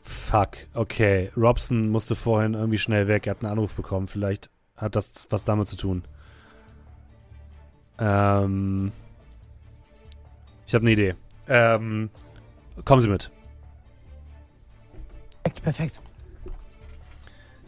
Fuck, 0.04 0.58
okay. 0.74 1.30
Robson 1.34 1.88
musste 1.88 2.14
vorhin 2.14 2.52
irgendwie 2.52 2.78
schnell 2.78 3.08
weg. 3.08 3.26
Er 3.26 3.30
hat 3.30 3.42
einen 3.42 3.50
Anruf 3.50 3.74
bekommen. 3.74 4.06
Vielleicht 4.06 4.50
hat 4.76 4.96
das 4.96 5.26
was 5.30 5.44
damit 5.44 5.66
zu 5.66 5.76
tun. 5.76 6.04
Ähm. 7.98 8.92
Ich 10.66 10.74
habe 10.74 10.82
eine 10.82 10.92
Idee. 10.92 11.14
Ähm. 11.48 12.10
Kommen 12.84 13.00
Sie 13.00 13.08
mit. 13.08 13.30
Perfekt, 15.42 15.62
perfekt. 15.62 16.00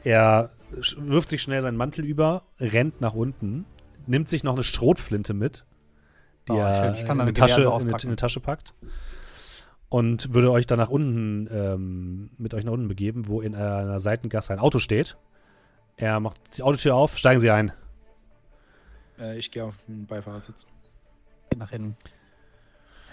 Er 0.05 0.51
wirft 0.99 1.31
sich 1.31 1.43
schnell 1.43 1.63
seinen 1.63 1.77
Mantel 1.77 2.05
über, 2.05 2.43
rennt 2.61 3.01
nach 3.01 3.15
unten, 3.15 3.65
nimmt 4.07 4.29
sich 4.29 4.45
noch 4.45 4.55
eine 4.55 4.63
Schrotflinte 4.63 5.33
mit, 5.33 5.65
die 6.49 6.53
Oh, 6.53 6.59
er 6.59 6.97
in, 6.97 7.21
eine 7.21 7.33
Tasche, 7.33 7.63
in, 7.63 7.69
eine, 7.69 7.91
in 7.91 8.09
eine 8.09 8.17
Tasche 8.17 8.41
packt. 8.41 8.75
Und 9.89 10.35
würde 10.35 10.51
euch 10.51 10.67
dann 10.67 10.79
nach 10.79 10.89
unten, 10.89 11.49
ähm, 11.51 12.31
mit 12.39 12.55
euch 12.55 12.65
nach 12.65 12.73
unten 12.73 12.89
begeben, 12.89 13.29
wo 13.29 13.41
in 13.41 13.55
einer 13.55 14.01
Seitengasse 14.01 14.53
ein 14.53 14.59
Auto 14.59 14.79
steht. 14.79 15.17
Er 15.97 16.21
macht 16.21 16.39
die 16.57 16.63
Autotür 16.63 16.95
auf, 16.95 17.17
steigen 17.17 17.41
Sie 17.41 17.51
ein. 17.51 17.73
Äh, 19.19 19.39
ich 19.39 19.51
gehe 19.51 19.65
auf 19.65 19.75
den 19.87 20.07
Beifahrersitz. 20.07 20.67
Nach 21.57 21.71
hinten. 21.71 21.97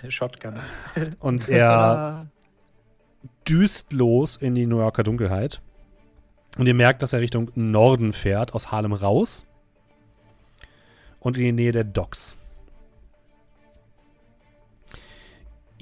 Shotgun. 0.10 0.56
Und 1.20 1.48
er 1.48 2.28
düst 3.48 3.94
los 3.94 4.36
in 4.36 4.56
die 4.56 4.66
New 4.66 4.80
Yorker 4.80 5.04
Dunkelheit. 5.04 5.62
Und 6.58 6.68
ihr 6.68 6.74
merkt, 6.74 7.02
dass 7.02 7.14
er 7.14 7.22
Richtung 7.22 7.52
Norden 7.56 8.14
fährt, 8.14 8.54
aus 8.54 8.72
Harlem 8.72 8.94
raus. 8.94 9.46
Und 11.20 11.38
in 11.38 11.44
die 11.44 11.52
Nähe 11.52 11.72
der 11.72 11.86
Docks. 11.86 12.38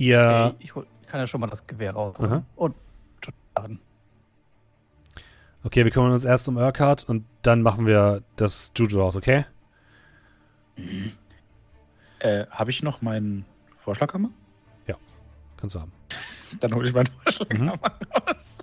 Ihr. 0.02 0.52
Okay, 0.53 0.64
ich, 0.64 0.76
hol, 0.76 0.88
ich 1.02 1.07
kann 1.07 1.19
ja 1.19 1.28
schon 1.28 1.41
mal 1.41 1.48
das 1.48 1.65
Gewehr 1.68 1.94
raus. 1.94 2.15
Aha. 2.19 2.44
Und 2.56 2.76
laden. 3.56 3.80
Okay, 5.64 5.84
wir 5.84 5.91
kümmern 5.91 6.11
uns 6.11 6.23
erst 6.23 6.48
um 6.49 6.57
Urquhart 6.57 7.07
und 7.07 7.26
dann 7.44 7.61
machen 7.61 7.86
wir 7.86 8.23
das 8.36 8.72
Juju 8.76 9.03
aus, 9.03 9.15
okay? 9.15 9.45
Äh, 12.19 12.45
habe 12.49 12.72
ich 12.72 12.82
noch 12.82 13.02
meinen 13.02 13.45
Vorschlaghammer? 13.84 14.30
Kannst 15.61 15.76
du 15.76 15.80
haben. 15.80 15.91
Dann 16.60 16.73
hole 16.73 16.88
ich 16.88 16.94
meinen 16.94 17.10
Vorschlaghammer 17.23 17.80
raus. 18.28 18.57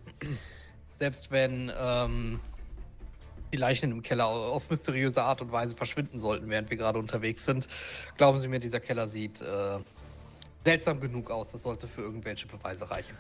Selbst 0.91 1.31
wenn 1.31 1.71
ähm, 1.79 2.41
die 3.53 3.57
Leichen 3.57 3.93
im 3.93 4.03
Keller 4.03 4.27
auf 4.27 4.69
mysteriöse 4.69 5.23
Art 5.23 5.41
und 5.41 5.53
Weise 5.53 5.77
verschwinden 5.77 6.19
sollten, 6.19 6.51
während 6.51 6.71
wir 6.71 6.77
gerade 6.77 6.99
unterwegs 6.99 7.45
sind, 7.45 7.69
glauben 8.17 8.41
Sie 8.41 8.49
mir, 8.49 8.59
dieser 8.59 8.81
Keller 8.81 9.07
sieht 9.07 9.41
äh, 9.41 9.79
seltsam 10.65 11.01
genug 11.01 11.31
aus. 11.31 11.53
Das 11.53 11.63
sollte 11.63 11.89
für 11.89 12.03
irgendwelche 12.03 12.47
Beweise 12.47 12.91
reichen. 12.91 13.17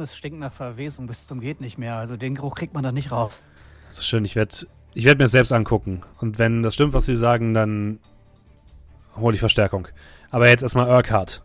Es 0.00 0.16
stinkt 0.16 0.38
nach 0.38 0.52
Verwesung 0.52 1.06
bis 1.06 1.26
zum 1.26 1.40
geht 1.40 1.60
nicht 1.60 1.78
mehr. 1.78 1.96
Also 1.96 2.16
den 2.16 2.34
Geruch 2.34 2.54
kriegt 2.54 2.74
man 2.74 2.82
da 2.82 2.92
nicht 2.92 3.12
raus. 3.12 3.42
Das 3.88 3.98
ist 3.98 4.06
schön. 4.06 4.24
Ich 4.24 4.36
werde 4.36 4.66
ich 4.94 5.04
werd 5.04 5.18
mir 5.18 5.24
das 5.24 5.32
selbst 5.32 5.52
angucken. 5.52 6.02
Und 6.20 6.38
wenn 6.38 6.62
das 6.62 6.74
stimmt, 6.74 6.92
was 6.92 7.06
sie 7.06 7.16
sagen, 7.16 7.54
dann 7.54 7.98
hole 9.16 9.34
ich 9.34 9.40
Verstärkung. 9.40 9.88
Aber 10.30 10.48
jetzt 10.48 10.62
erstmal 10.62 10.88
Urquhart. 10.88 11.42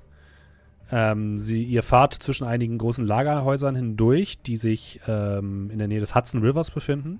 Ähm, 0.91 1.37
sie, 1.37 1.63
ihr 1.63 1.83
fahrt 1.83 2.13
zwischen 2.13 2.47
einigen 2.47 2.77
großen 2.77 3.05
Lagerhäusern 3.05 3.75
hindurch, 3.75 4.41
die 4.41 4.55
sich 4.55 5.01
ähm, 5.07 5.69
in 5.69 5.79
der 5.79 5.87
Nähe 5.87 5.99
des 5.99 6.15
Hudson 6.15 6.41
Rivers 6.41 6.71
befinden. 6.71 7.19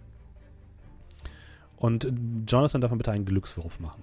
Und 1.75 2.11
Jonathan 2.47 2.81
darf 2.81 2.91
mal 2.91 2.97
bitte 2.97 3.11
einen 3.11 3.25
Glückswurf 3.25 3.79
machen. 3.79 4.01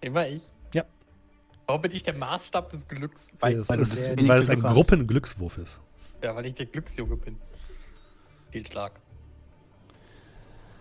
Immer 0.00 0.26
ich? 0.28 0.42
Warum 1.70 1.82
bin 1.82 1.92
ich 1.92 2.02
der 2.02 2.14
Maßstab 2.14 2.70
des 2.70 2.88
Glücks? 2.88 3.28
Weil- 3.38 3.54
es 3.54 3.68
weil 3.68 3.84
sehr 3.84 4.16
weil 4.26 4.40
es 4.40 4.50
ein. 4.50 4.60
Gruppenglückswurf 4.60 5.56
ist. 5.58 5.80
Ja, 6.20 6.34
weil 6.34 6.46
ich 6.46 6.54
der 6.54 6.66
Glücksjunge 6.66 7.14
bin. 7.16 7.38
Fehlschlag. 8.50 9.00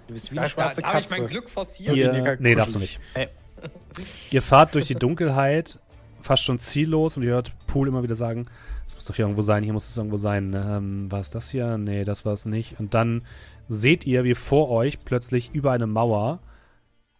Du 0.07 0.13
bist 0.15 0.31
wie 0.31 0.35
Da, 0.35 0.41
eine 0.41 0.49
da, 0.49 0.53
schwarze 0.53 0.81
darf 0.81 0.99
ich 1.03 1.09
mein 1.11 1.19
Katze. 1.19 1.31
Glück 1.31 1.49
forcieren? 1.51 1.95
Ihr, 1.95 2.37
nee, 2.39 2.55
darfst 2.55 2.73
du 2.73 2.79
nicht. 2.79 2.99
Hey. 3.13 3.27
Ihr 4.31 4.41
fahrt 4.41 4.73
durch 4.73 4.87
die 4.87 4.95
Dunkelheit, 4.95 5.79
fast 6.21 6.43
schon 6.43 6.57
ziellos 6.57 7.17
und 7.17 7.21
ihr 7.23 7.33
hört 7.33 7.53
Pool 7.67 7.87
immer 7.87 8.01
wieder 8.01 8.15
sagen, 8.15 8.49
es 8.87 8.95
muss 8.95 9.05
doch 9.05 9.15
hier 9.15 9.25
irgendwo 9.25 9.43
sein, 9.43 9.63
hier 9.63 9.73
muss 9.73 9.87
es 9.87 9.95
irgendwo 9.95 10.17
sein. 10.17 10.55
Ähm, 10.55 11.11
war 11.11 11.19
es 11.19 11.29
das 11.29 11.51
hier? 11.51 11.77
Nee, 11.77 12.03
das 12.03 12.25
war 12.25 12.33
es 12.33 12.47
nicht. 12.47 12.79
Und 12.79 12.95
dann 12.95 13.23
seht 13.67 14.07
ihr, 14.07 14.23
wie 14.23 14.33
vor 14.33 14.71
euch 14.71 15.05
plötzlich 15.05 15.53
über 15.53 15.71
eine 15.71 15.85
Mauer 15.85 16.39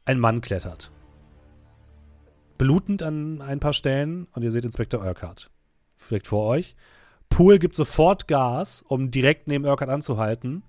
ein 0.05 0.17
Mann 0.17 0.41
klettert. 0.41 0.89
Blutend 2.59 3.01
an 3.01 3.41
ein 3.41 3.59
paar 3.61 3.71
Stellen 3.73 4.27
und 4.33 4.43
ihr 4.43 4.51
seht 4.51 4.65
Inspektor 4.65 5.01
Urquhart. 5.01 5.49
Direkt 6.09 6.27
vor 6.27 6.45
euch. 6.45 6.75
Pool 7.29 7.57
gibt 7.57 7.75
sofort 7.75 8.27
Gas, 8.27 8.83
um 8.85 9.11
direkt 9.11 9.47
neben 9.47 9.65
Urquhart 9.65 9.89
anzuhalten. 9.89 10.63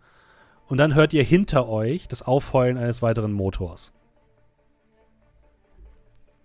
Und 0.69 0.79
dann 0.79 0.95
hört 0.95 1.13
ihr 1.13 1.25
hinter 1.25 1.69
euch 1.69 2.07
das 2.07 2.23
Aufheulen 2.23 2.79
eines 2.79 3.03
weiteren 3.03 3.33
Motors. 3.33 3.93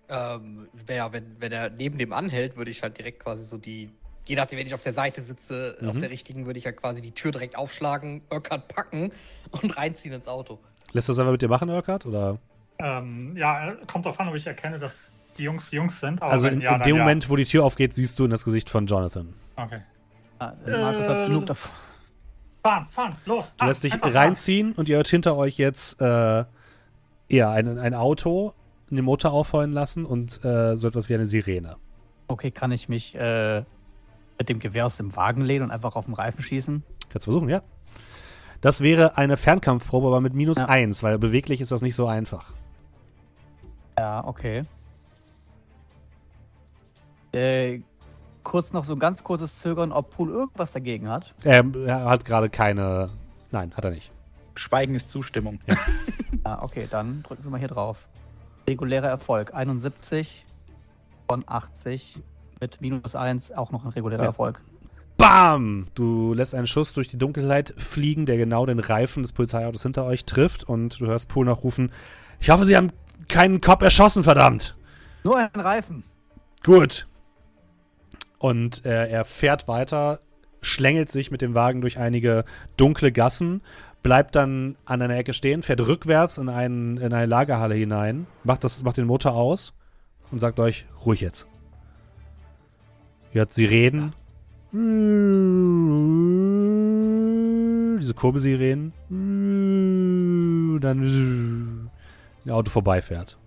Ähm, 0.09 0.67
ja, 0.89 1.13
wenn, 1.13 1.35
wenn 1.39 1.51
er 1.51 1.69
neben 1.69 1.99
dem 1.99 2.11
anhält, 2.11 2.57
würde 2.57 2.71
ich 2.71 2.81
halt 2.81 2.97
direkt 2.97 3.19
quasi 3.23 3.43
so 3.43 3.57
die. 3.57 3.91
Je 4.25 4.35
nachdem, 4.35 4.57
wenn 4.57 4.65
ich 4.65 4.73
auf 4.73 4.81
der 4.81 4.93
Seite 4.93 5.21
sitze, 5.21 5.77
auf 5.85 5.93
Mhm. 5.93 5.99
der 5.99 6.09
richtigen, 6.09 6.47
würde 6.47 6.57
ich 6.57 6.65
halt 6.65 6.77
quasi 6.77 7.01
die 7.03 7.11
Tür 7.11 7.31
direkt 7.31 7.55
aufschlagen, 7.55 8.21
Urquhart 8.31 8.67
packen 8.67 9.11
und 9.51 9.77
reinziehen 9.77 10.15
ins 10.15 10.27
Auto. 10.27 10.57
Lässt 10.93 11.07
das 11.09 11.19
einfach 11.19 11.33
mit 11.33 11.43
dir 11.43 11.49
machen, 11.49 11.69
Urquhart? 11.69 12.07
Oder? 12.07 12.39
Ähm, 12.79 13.35
ja, 13.37 13.75
kommt 13.85 14.05
darauf 14.07 14.19
an, 14.19 14.29
ob 14.29 14.35
ich 14.35 14.47
erkenne, 14.47 14.79
dass 14.79 15.13
die 15.37 15.43
Jungs 15.43 15.69
die 15.69 15.75
Jungs 15.77 15.99
sind. 15.99 16.21
Aber 16.21 16.31
Also 16.31 16.47
in, 16.47 16.61
ja, 16.61 16.75
in 16.75 16.81
dem 16.83 16.95
ja. 16.97 17.01
Moment, 17.03 17.29
wo 17.29 17.35
die 17.35 17.45
Tür 17.45 17.63
aufgeht, 17.65 17.93
siehst 17.93 18.17
du 18.19 18.25
in 18.25 18.31
das 18.31 18.43
Gesicht 18.43 18.69
von 18.69 18.85
Jonathan. 18.87 19.33
Okay. 19.55 19.81
Ah, 20.39 20.53
Markus 20.65 21.07
hat 21.07 21.17
Äh, 21.17 21.27
genug 21.27 21.45
davon. 21.45 21.71
Fahren, 22.63 22.87
fahren, 22.89 23.15
los. 23.25 23.53
Du 23.57 23.63
Ah, 23.63 23.67
lässt 23.67 23.83
dich 23.83 23.93
einfach 23.93 24.11
fahren. 24.11 24.17
reinziehen 24.29 24.71
und 24.73 24.89
ihr 24.89 24.95
hört 24.97 25.07
hinter 25.07 25.35
euch 25.37 25.57
jetzt 25.57 26.01
äh, 26.01 26.45
ja, 27.29 27.51
ein, 27.51 27.77
ein 27.77 27.93
Auto, 27.93 28.53
den 28.89 29.03
Motor 29.03 29.31
aufheulen 29.33 29.71
lassen 29.71 30.05
und 30.05 30.43
äh, 30.43 30.75
so 30.75 30.87
etwas 30.87 31.09
wie 31.09 31.13
eine 31.15 31.25
Sirene. 31.25 31.75
Okay, 32.27 32.51
kann 32.51 32.71
ich 32.71 32.89
mich 32.89 33.13
äh, 33.15 33.63
mit 34.37 34.49
dem 34.49 34.59
Gewehr 34.59 34.85
aus 34.87 34.97
dem 34.97 35.15
Wagen 35.15 35.41
lehnen 35.41 35.65
und 35.65 35.71
einfach 35.71 35.95
auf 35.95 36.05
den 36.05 36.13
Reifen 36.15 36.41
schießen? 36.43 36.83
Kannst 37.09 37.27
du 37.27 37.31
versuchen, 37.31 37.49
ja. 37.49 37.61
Das 38.61 38.81
wäre 38.81 39.17
eine 39.17 39.37
Fernkampfprobe, 39.37 40.07
aber 40.07 40.21
mit 40.21 40.33
minus 40.33 40.57
Ja. 40.57 40.65
1, 40.65 41.03
weil 41.03 41.19
beweglich 41.19 41.61
ist 41.61 41.71
das 41.71 41.81
nicht 41.81 41.93
so 41.95 42.07
einfach. 42.07 42.53
Ja, 43.97 44.25
okay. 44.25 44.63
Äh, 47.35 47.81
kurz 48.43 48.71
noch 48.73 48.85
so 48.85 48.93
ein 48.93 48.99
ganz 48.99 49.23
kurzes 49.23 49.59
Zögern, 49.59 49.91
ob 49.91 50.11
Pool 50.11 50.29
irgendwas 50.29 50.71
dagegen 50.71 51.09
hat. 51.09 51.33
Ähm, 51.43 51.73
er 51.85 52.05
hat 52.05 52.25
gerade 52.25 52.49
keine. 52.49 53.09
Nein, 53.51 53.73
hat 53.75 53.85
er 53.85 53.91
nicht. 53.91 54.11
Schweigen 54.55 54.95
ist 54.95 55.09
Zustimmung. 55.09 55.59
Ah, 56.43 56.59
okay, 56.61 56.87
dann 56.89 57.23
drücken 57.23 57.43
wir 57.43 57.51
mal 57.51 57.59
hier 57.59 57.67
drauf. 57.67 58.07
Regulärer 58.67 59.07
Erfolg, 59.09 59.53
71 59.53 60.45
von 61.27 61.43
80 61.45 62.19
mit 62.61 62.79
minus 62.81 63.15
1, 63.15 63.51
auch 63.51 63.71
noch 63.71 63.83
ein 63.83 63.91
regulärer 63.91 64.23
Ja. 64.23 64.29
Erfolg. 64.29 64.61
Bam! 65.17 65.87
Du 65.93 66.33
lässt 66.33 66.55
einen 66.55 66.67
Schuss 66.67 66.93
durch 66.93 67.07
die 67.07 67.17
Dunkelheit 67.17 67.73
fliegen, 67.77 68.25
der 68.25 68.37
genau 68.37 68.65
den 68.65 68.79
Reifen 68.79 69.23
des 69.23 69.33
Polizeiautos 69.33 69.83
hinter 69.83 70.05
euch 70.05 70.25
trifft 70.25 70.63
und 70.63 70.99
du 70.99 71.05
hörst 71.07 71.29
Pool 71.29 71.45
noch 71.45 71.63
rufen: 71.63 71.91
Ich 72.39 72.49
hoffe, 72.49 72.65
Sie 72.65 72.75
haben 72.75 72.91
keinen 73.27 73.61
Cop 73.61 73.81
erschossen, 73.81 74.23
verdammt! 74.23 74.75
Nur 75.23 75.37
ein 75.37 75.49
Reifen. 75.59 76.03
Gut. 76.63 77.07
Und 78.45 78.85
äh, 78.85 79.07
er 79.07 79.25
fährt 79.25 79.67
weiter, 79.67 80.19
schlängelt 80.61 81.09
sich 81.09 81.31
mit 81.31 81.41
dem 81.41 81.55
Wagen 81.55 81.81
durch 81.81 81.97
einige 81.97 82.45
dunkle 82.77 83.11
Gassen, 83.11 83.63
bleibt 84.03 84.35
dann 84.35 84.75
an 84.85 85.01
einer 85.01 85.17
Ecke 85.17 85.33
stehen, 85.33 85.63
fährt 85.63 85.81
rückwärts 85.81 86.37
in, 86.37 86.47
einen, 86.47 86.97
in 86.97 87.11
eine 87.11 87.25
Lagerhalle 87.25 87.73
hinein, 87.73 88.27
macht, 88.43 88.63
das, 88.63 88.83
macht 88.83 88.97
den 88.97 89.07
Motor 89.07 89.33
aus 89.33 89.73
und 90.29 90.37
sagt 90.37 90.59
euch, 90.59 90.85
ruhig 91.03 91.21
jetzt. 91.21 91.47
Hört 93.31 93.51
sie 93.51 93.65
reden. 93.65 94.13
Diese 97.99 98.13
Kurbelsirenen. 98.13 98.93
Dann 100.81 101.89
ein 102.45 102.51
Auto 102.51 102.69
vorbeifährt. 102.69 103.39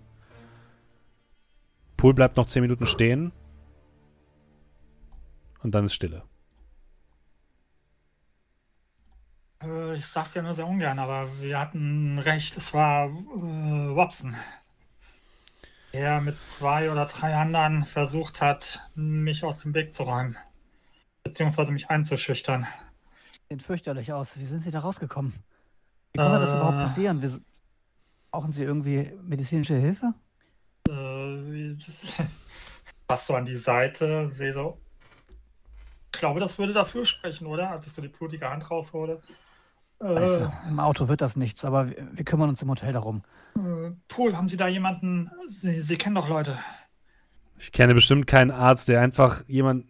Pool 1.95 2.13
bleibt 2.13 2.35
noch 2.35 2.47
10 2.47 2.63
Minuten 2.63 2.85
stehen. 2.85 3.31
Und 5.61 5.75
dann 5.75 5.85
ist 5.85 5.93
Stille. 5.93 6.23
Äh, 9.61 9.95
ich 9.95 10.05
sag's 10.07 10.33
ja 10.33 10.41
nur 10.41 10.53
sehr 10.53 10.67
ungern, 10.67 10.99
aber 10.99 11.39
wir 11.41 11.59
hatten 11.59 12.19
recht. 12.19 12.55
Es 12.57 12.73
war 12.73 13.07
äh, 13.07 13.95
Watson. 13.95 14.35
Der 15.93 16.21
mit 16.21 16.39
zwei 16.39 16.91
oder 16.91 17.07
drei 17.07 17.35
anderen 17.35 17.85
versucht 17.85 18.41
hat, 18.41 18.87
mich 18.95 19.43
aus 19.43 19.61
dem 19.61 19.73
Weg 19.73 19.93
zu 19.93 20.03
räumen. 20.03 20.37
Beziehungsweise 21.23 21.71
mich 21.71 21.89
einzuschüchtern. 21.89 22.67
Sieht 23.49 23.63
fürchterlich 23.63 24.13
aus. 24.13 24.37
Wie 24.37 24.45
sind 24.45 24.61
Sie 24.61 24.71
da 24.71 24.79
rausgekommen? 24.79 25.33
Wie 26.13 26.17
das 26.17 26.51
Äh. 26.51 26.55
überhaupt 26.55 26.77
passieren? 26.77 27.21
Wie, 27.21 27.41
brauchen 28.31 28.53
Sie 28.53 28.63
irgendwie 28.63 29.11
medizinische 29.23 29.75
Hilfe? 29.75 30.13
Äh, 30.87 30.91
was 33.07 33.25
so 33.25 33.35
an 33.35 33.45
die 33.45 33.57
Seite, 33.57 34.29
sehe 34.29 34.53
so. 34.53 34.79
Ich 36.11 36.19
glaube, 36.19 36.39
das 36.39 36.57
würde 36.57 36.73
dafür 36.73 37.05
sprechen, 37.05 37.45
oder? 37.47 37.69
Als 37.69 37.85
ich 37.85 37.93
so 37.93 38.01
die 38.01 38.07
blutige 38.07 38.49
Hand 38.49 38.69
raushole. 38.69 39.21
Äh, 39.99 40.05
Scheiße, 40.05 40.51
Im 40.67 40.79
Auto 40.79 41.07
wird 41.07 41.21
das 41.21 41.35
nichts, 41.35 41.63
aber 41.63 41.89
wir, 41.89 42.07
wir 42.13 42.25
kümmern 42.25 42.49
uns 42.49 42.61
im 42.61 42.69
Hotel 42.69 42.93
darum. 42.93 43.23
äh, 43.55 43.91
Pool, 44.07 44.35
haben 44.35 44.49
Sie 44.49 44.57
da 44.57 44.67
jemanden? 44.67 45.29
Sie, 45.47 45.79
Sie 45.79 45.97
kennen 45.97 46.15
doch 46.15 46.27
Leute. 46.27 46.57
Ich 47.57 47.71
kenne 47.71 47.93
bestimmt 47.93 48.25
keinen 48.25 48.51
Arzt, 48.51 48.87
der 48.87 49.01
einfach 49.01 49.47
jemand. 49.47 49.85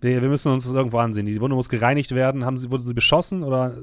Wir, 0.00 0.20
wir 0.20 0.28
müssen 0.28 0.52
uns 0.52 0.64
das 0.64 0.74
irgendwo 0.74 0.98
ansehen. 0.98 1.24
Die 1.24 1.40
Wunde 1.40 1.56
muss 1.56 1.70
gereinigt 1.70 2.10
werden. 2.12 2.44
Haben 2.44 2.58
sie, 2.58 2.70
wurden 2.70 2.86
sie 2.86 2.94
beschossen 2.94 3.42
oder 3.42 3.74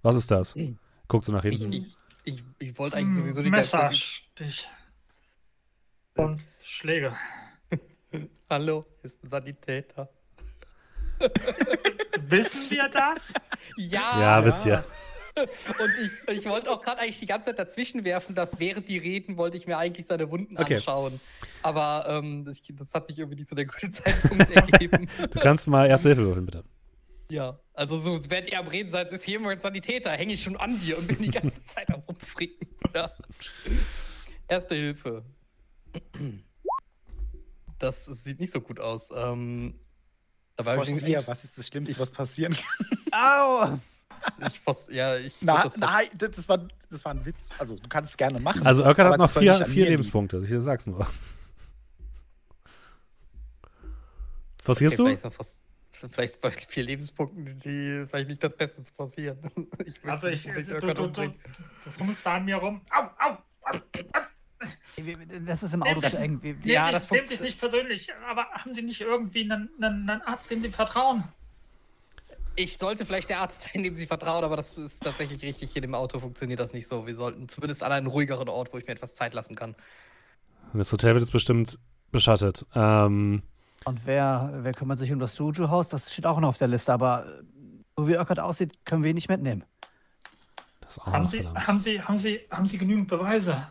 was 0.00 0.16
ist 0.16 0.30
das? 0.30 0.54
Hm. 0.54 0.78
Guckt 1.08 1.26
so 1.26 1.32
nach 1.32 1.42
hinten. 1.42 1.72
ich, 1.72 1.94
ich, 2.24 2.42
ich 2.58 2.78
wollte 2.78 2.96
eigentlich 2.96 3.16
sowieso 3.16 3.42
die 3.42 3.50
ganze 3.50 3.70
Zeit. 3.70 3.90
Messerstich. 3.90 4.68
Und 6.14 6.40
Schläge. 6.62 7.14
Hallo, 8.50 8.84
ist 9.02 9.22
ein 9.24 9.28
Sanitäter. 9.28 10.08
Wissen 12.20 12.70
wir 12.70 12.88
das? 12.88 13.32
Ja, 13.76 14.20
Ja, 14.20 14.44
wisst 14.44 14.66
ihr. 14.66 14.84
Und 15.34 15.92
ich, 16.02 16.36
ich 16.40 16.44
wollte 16.46 16.70
auch 16.70 16.82
gerade 16.82 17.00
eigentlich 17.00 17.18
die 17.20 17.26
ganze 17.26 17.50
Zeit 17.50 17.58
dazwischen 17.58 18.04
werfen, 18.04 18.34
dass 18.34 18.58
während 18.60 18.86
die 18.88 18.98
reden, 18.98 19.38
wollte 19.38 19.56
ich 19.56 19.66
mir 19.66 19.78
eigentlich 19.78 20.06
seine 20.06 20.30
Wunden 20.30 20.58
Okay. 20.58 20.74
anschauen. 20.76 21.20
Aber 21.62 22.04
ähm, 22.06 22.44
das, 22.44 22.60
das 22.70 22.92
hat 22.92 23.06
sich 23.06 23.18
irgendwie 23.18 23.38
nicht 23.38 23.48
so 23.48 23.56
der 23.56 23.64
gute 23.64 23.90
Zeitpunkt 23.90 24.50
ergeben. 24.50 25.08
Du 25.30 25.40
kannst 25.40 25.68
mal 25.68 25.86
Erste 25.88 26.08
Hilfe 26.10 26.24
würfeln, 26.26 26.44
bitte. 26.46 26.64
Ja, 27.30 27.58
also 27.72 27.96
so, 27.96 28.18
während 28.28 28.50
ihr 28.50 28.58
am 28.58 28.68
Reden 28.68 28.90
seid, 28.90 29.10
ist 29.10 29.24
hier 29.24 29.38
jemand 29.38 29.62
Sanitäter, 29.62 30.10
hänge 30.10 30.34
ich 30.34 30.42
schon 30.42 30.56
an 30.56 30.78
dir 30.80 30.98
und 30.98 31.06
bin 31.06 31.16
die 31.22 31.30
ganze 31.30 31.62
Zeit 31.64 31.88
am 31.90 32.00
rumfricken. 32.00 32.68
Ja. 32.94 33.10
Erste 34.48 34.74
Hilfe. 34.74 35.24
Das 37.82 38.06
sieht 38.06 38.38
nicht 38.38 38.52
so 38.52 38.60
gut 38.60 38.78
aus. 38.78 39.08
Ähm, 39.12 39.74
dabei 40.54 40.76
ich 40.82 40.88
Forcier, 40.88 41.26
was 41.26 41.42
ist 41.42 41.58
das 41.58 41.66
Schlimmste, 41.66 41.98
was 41.98 42.12
passieren 42.12 42.54
kann? 42.54 42.98
Au! 43.10 43.78
ich 44.46 44.94
ja, 44.94 45.16
ich 45.16 45.34
Na, 45.40 45.64
das 45.64 45.76
nein, 45.76 46.06
das, 46.16 46.48
war, 46.48 46.64
das 46.90 47.04
war 47.04 47.12
ein 47.12 47.26
Witz. 47.26 47.48
Also, 47.58 47.74
du 47.74 47.88
kannst 47.88 48.12
es 48.12 48.16
gerne 48.16 48.38
machen. 48.38 48.64
Also 48.64 48.84
aber 48.84 49.10
hat 49.10 49.18
noch 49.18 49.28
vier, 49.28 49.56
vier 49.66 49.66
liegen. 49.66 49.88
Lebenspunkte. 49.88 50.44
Ich 50.48 50.62
sag's 50.62 50.86
nur. 50.86 51.00
Okay, 51.00 51.10
Forcierst 54.62 54.98
du? 55.00 55.16
vielleicht, 55.90 56.40
bei 56.40 56.52
vier 56.52 56.84
Lebenspunkten, 56.84 57.58
die 57.58 58.06
vielleicht 58.08 58.28
nicht 58.28 58.44
das 58.44 58.56
Beste 58.56 58.84
zu 58.84 58.92
passieren. 58.92 59.38
Ich 59.84 59.96
Also 60.08 60.28
ich, 60.28 60.46
nicht 60.46 60.70
du, 60.70 60.78
du, 60.78 60.94
du, 60.94 61.02
umbringen. 61.02 61.34
du 61.84 61.90
fummelst 61.90 62.24
da 62.24 62.36
an 62.36 62.44
mir 62.44 62.56
rum. 62.58 62.80
Au, 62.90 63.02
au, 63.18 63.38
au. 63.62 63.80
Das 65.46 65.62
ist 65.62 65.74
im 65.74 65.82
Auto 65.82 66.00
Nehmt 66.00 66.14
eng. 66.14 66.56
Ja, 66.64 66.84
sich- 66.86 66.92
das 66.94 67.10
nehmt 67.10 67.28
sich 67.28 67.40
nicht 67.40 67.58
persönlich, 67.58 68.08
aber 68.28 68.46
haben 68.52 68.74
Sie 68.74 68.82
nicht 68.82 69.00
irgendwie 69.00 69.42
einen, 69.50 69.68
einen, 69.80 70.08
einen 70.08 70.22
Arzt, 70.22 70.50
dem 70.50 70.62
Sie 70.62 70.70
vertrauen? 70.70 71.24
Ich 72.54 72.76
sollte 72.76 73.06
vielleicht 73.06 73.30
der 73.30 73.40
Arzt 73.40 73.62
sein, 73.72 73.82
dem 73.82 73.94
Sie 73.94 74.06
vertrauen, 74.06 74.44
aber 74.44 74.56
das 74.56 74.76
ist 74.76 75.02
tatsächlich 75.02 75.42
richtig. 75.42 75.72
Hier 75.72 75.82
im 75.84 75.94
Auto 75.94 76.20
funktioniert 76.20 76.60
das 76.60 76.72
nicht 76.74 76.86
so. 76.86 77.06
Wir 77.06 77.14
sollten 77.14 77.48
zumindest 77.48 77.82
an 77.82 77.92
einen 77.92 78.06
ruhigeren 78.06 78.48
Ort, 78.48 78.72
wo 78.72 78.78
ich 78.78 78.86
mir 78.86 78.92
etwas 78.92 79.14
Zeit 79.14 79.32
lassen 79.34 79.56
kann. 79.56 79.74
Das 80.74 80.92
Hotel 80.92 81.14
wird 81.14 81.22
jetzt 81.22 81.32
bestimmt 81.32 81.78
beschattet. 82.10 82.66
Ähm, 82.74 83.42
Und 83.84 84.06
wer, 84.06 84.50
wer 84.62 84.72
kümmert 84.72 84.98
sich 84.98 85.10
um 85.12 85.18
das 85.18 85.36
Juju-Haus? 85.38 85.88
Das 85.88 86.12
steht 86.12 86.26
auch 86.26 86.38
noch 86.40 86.50
auf 86.50 86.58
der 86.58 86.68
Liste, 86.68 86.92
aber 86.92 87.26
äh, 87.26 87.42
so 87.96 88.06
wie 88.06 88.16
Urquhart 88.16 88.40
aussieht, 88.40 88.84
können 88.84 89.02
wir 89.02 89.10
ihn 89.10 89.14
nicht 89.16 89.28
mitnehmen. 89.30 89.64
Haben 91.06 91.26
Sie, 91.26 91.46
haben, 91.46 91.78
Sie, 91.78 92.02
haben, 92.02 92.18
Sie, 92.18 92.40
haben 92.50 92.66
Sie 92.66 92.76
genügend 92.76 93.08
Beweise? 93.08 93.66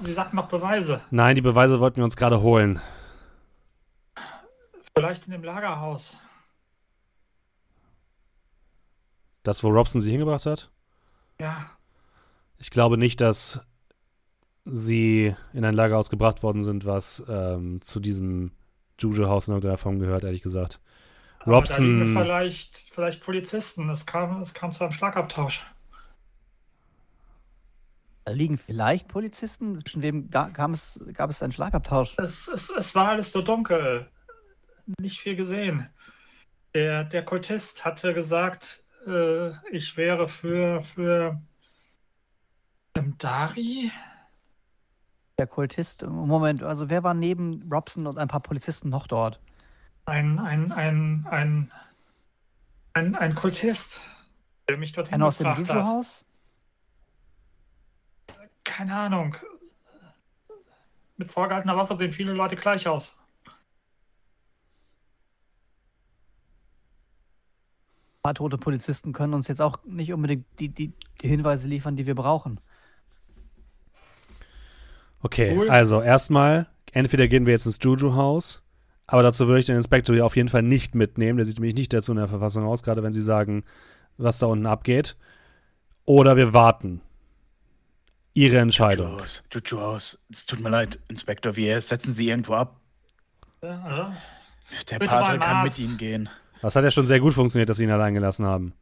Sie 0.00 0.12
sagten 0.12 0.36
noch 0.36 0.48
Beweise. 0.48 1.00
Nein, 1.10 1.34
die 1.36 1.42
Beweise 1.42 1.80
wollten 1.80 1.96
wir 1.98 2.04
uns 2.04 2.16
gerade 2.16 2.40
holen. 2.42 2.80
Vielleicht 4.96 5.26
in 5.26 5.32
dem 5.32 5.44
Lagerhaus. 5.44 6.16
Das, 9.42 9.62
wo 9.64 9.68
Robson 9.68 10.00
sie 10.00 10.10
hingebracht 10.10 10.46
hat? 10.46 10.70
Ja, 11.40 11.70
Ich 12.58 12.70
glaube 12.70 12.98
nicht, 12.98 13.20
dass 13.22 13.60
sie 14.66 15.34
in 15.54 15.64
ein 15.64 15.74
Lagerhaus 15.74 16.10
gebracht 16.10 16.42
worden 16.42 16.62
sind, 16.62 16.84
was 16.84 17.22
ähm, 17.28 17.80
zu 17.80 17.98
diesem 18.00 18.52
Juju-Haus 18.98 19.48
in 19.48 19.54
irgendeiner 19.54 19.78
Form 19.78 19.98
gehört, 19.98 20.24
ehrlich 20.24 20.42
gesagt. 20.42 20.78
aber 21.38 21.62
da 21.62 21.76
liegen 21.78 22.02
Robson, 22.02 22.16
vielleicht, 22.22 22.76
vielleicht 22.92 23.22
Polizisten. 23.22 23.88
Es 23.88 24.04
kam, 24.04 24.42
es 24.42 24.52
kam 24.52 24.72
zu 24.72 24.84
einem 24.84 24.92
Schlagabtausch. 24.92 25.64
Da 28.24 28.32
liegen 28.32 28.58
vielleicht 28.58 29.08
Polizisten. 29.08 29.80
Zwischen 29.84 30.02
wem 30.02 30.30
ga- 30.30 30.50
kam 30.50 30.74
es, 30.74 31.00
gab 31.14 31.30
es 31.30 31.42
einen 31.42 31.52
Schlagabtausch? 31.52 32.16
Es, 32.18 32.48
es, 32.48 32.70
es 32.70 32.94
war 32.94 33.08
alles 33.08 33.32
so 33.32 33.42
dunkel. 33.42 34.10
Nicht 35.00 35.20
viel 35.20 35.36
gesehen. 35.36 35.88
Der, 36.74 37.04
der 37.04 37.24
Kultist 37.24 37.84
hatte 37.84 38.14
gesagt, 38.14 38.84
äh, 39.06 39.50
ich 39.74 39.96
wäre 39.96 40.28
für, 40.28 40.82
für 40.82 41.40
ähm, 42.94 43.16
Dari. 43.18 43.90
Der 45.38 45.46
Kultist. 45.46 46.06
Moment, 46.06 46.62
also 46.62 46.90
wer 46.90 47.02
war 47.02 47.14
neben 47.14 47.66
Robson 47.72 48.06
und 48.06 48.18
ein 48.18 48.28
paar 48.28 48.40
Polizisten 48.40 48.90
noch 48.90 49.06
dort? 49.06 49.40
Ein, 50.04 50.38
ein, 50.38 50.70
ein, 50.72 51.26
ein, 51.30 51.72
ein, 52.92 53.14
ein 53.14 53.34
Kultist, 53.34 54.00
der 54.68 54.76
mich 54.76 54.92
dorthin 54.92 55.14
Einer 55.14 55.26
aus 55.26 55.38
dem 55.38 55.44
gebracht 55.54 55.68
hat. 55.68 55.76
Juju-Haus? 55.76 56.24
Keine 58.80 58.96
Ahnung. 58.96 59.36
Mit 61.18 61.30
vorgehaltener 61.30 61.76
Waffe 61.76 61.96
sehen 61.96 62.12
viele 62.12 62.32
Leute 62.32 62.56
gleich 62.56 62.88
aus. 62.88 63.18
Ein 68.16 68.22
paar 68.22 68.34
tote 68.34 68.56
Polizisten 68.56 69.12
können 69.12 69.34
uns 69.34 69.48
jetzt 69.48 69.60
auch 69.60 69.76
nicht 69.84 70.14
unbedingt 70.14 70.46
die, 70.58 70.70
die, 70.70 70.94
die 71.20 71.28
Hinweise 71.28 71.68
liefern, 71.68 71.94
die 71.94 72.06
wir 72.06 72.14
brauchen. 72.14 72.58
okay, 75.20 75.54
Cool. 75.58 75.68
also 75.68 76.00
erstmal, 76.00 76.66
entweder 76.92 77.28
gehen 77.28 77.44
wir 77.44 77.52
jetzt 77.52 77.66
ins 77.66 77.80
Juju-Haus, 77.82 78.62
aber 79.06 79.22
dazu 79.22 79.46
würde 79.46 79.60
ich 79.60 79.66
den 79.66 79.76
Inspektor 79.76 80.14
hier 80.14 80.24
auf 80.24 80.36
jeden 80.36 80.48
Fall 80.48 80.62
nicht 80.62 80.94
mitnehmen. 80.94 81.36
Der 81.36 81.44
sieht 81.44 81.58
nämlich 81.58 81.74
nicht 81.74 81.92
dazu 81.92 82.12
in 82.12 82.16
der 82.16 82.28
Verfassung 82.28 82.64
aus, 82.64 82.82
gerade 82.82 83.02
wenn 83.02 83.12
sie 83.12 83.20
sagen, 83.20 83.62
was 84.16 84.38
da 84.38 84.46
unten 84.46 84.64
abgeht. 84.64 85.18
Oder 86.06 86.38
wir 86.38 86.54
warten. 86.54 87.02
Ihre 88.34 88.58
Entscheidung. 88.58 89.18
Los, 89.18 89.42
Juju 89.52 89.80
aus. 89.80 90.18
Es 90.30 90.46
tut 90.46 90.60
mir 90.60 90.68
leid, 90.70 90.98
Inspektor, 91.08 91.56
wir 91.56 91.80
setzen 91.80 92.12
Sie 92.12 92.28
irgendwo 92.28 92.54
ab. 92.54 92.76
Ja, 93.62 93.80
Also, 93.82 94.12
Der 94.90 94.98
Bitte 94.98 95.10
Pate 95.10 95.38
beim 95.38 95.40
kann 95.40 95.64
mit 95.64 95.78
Ihnen 95.78 95.96
gehen. 95.98 96.28
Das 96.62 96.76
hat 96.76 96.84
ja 96.84 96.90
schon 96.90 97.06
sehr 97.06 97.20
gut 97.20 97.34
funktioniert, 97.34 97.68
dass 97.68 97.78
sie 97.78 97.84
ihn 97.84 97.90
allein 97.90 98.14
gelassen 98.14 98.44
haben. 98.46 98.74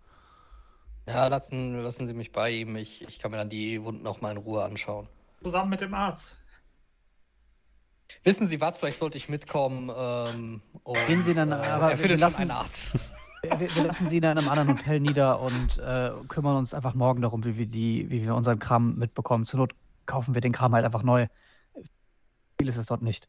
Ja, 1.07 1.29
lassen, 1.29 1.81
lassen 1.83 2.07
Sie 2.07 2.13
mich 2.13 2.33
bei 2.33 2.51
ihm. 2.51 2.77
Ich, 2.77 3.03
ich 3.09 3.19
kann 3.19 3.31
mir 3.31 3.37
dann 3.39 3.49
die 3.49 3.83
Wunden 3.83 4.07
auch 4.07 4.21
mal 4.21 4.31
in 4.33 4.37
Ruhe 4.37 4.65
anschauen. 4.65 5.09
zusammen 5.43 5.71
mit 5.71 5.81
dem 5.81 5.95
Arzt. 5.95 6.37
Wissen 8.25 8.49
Sie 8.49 8.61
was? 8.61 8.77
Vielleicht 8.77 8.99
sollte 8.99 9.17
ich 9.17 9.29
mitkommen. 9.29 9.91
Ähm, 9.97 10.63
und, 10.83 10.99
Gehen 11.07 11.23
Sie 11.23 11.35
dann, 11.35 11.53
äh, 11.53 11.55
aber 11.55 11.91
er 11.93 11.99
findet 11.99 12.21
lassen- 12.21 12.43
einen 12.43 12.51
Arzt. 12.51 12.93
Wir, 13.43 13.75
wir 13.75 13.85
lassen 13.85 14.07
sie 14.07 14.19
in 14.19 14.25
einem 14.25 14.49
anderen 14.49 14.79
Hotel 14.79 15.01
nieder 15.01 15.41
und 15.41 15.79
äh, 15.79 16.11
kümmern 16.29 16.57
uns 16.57 16.75
einfach 16.75 16.95
morgen 16.95 17.23
darum, 17.23 17.45
wie 17.45 17.57
wir, 17.57 17.67
die, 17.67 18.11
wie 18.11 18.23
wir 18.23 18.35
unseren 18.35 18.59
Kram 18.59 18.97
mitbekommen. 18.97 19.45
Zur 19.45 19.61
Not 19.61 19.75
kaufen 20.07 20.35
wir 20.35 20.41
den 20.41 20.53
Kram 20.53 20.75
halt 20.75 20.85
einfach 20.85 21.03
neu. 21.03 21.27
Viel 22.59 22.69
ist 22.69 22.77
es 22.77 22.87
dort 22.87 23.03
nicht. 23.03 23.29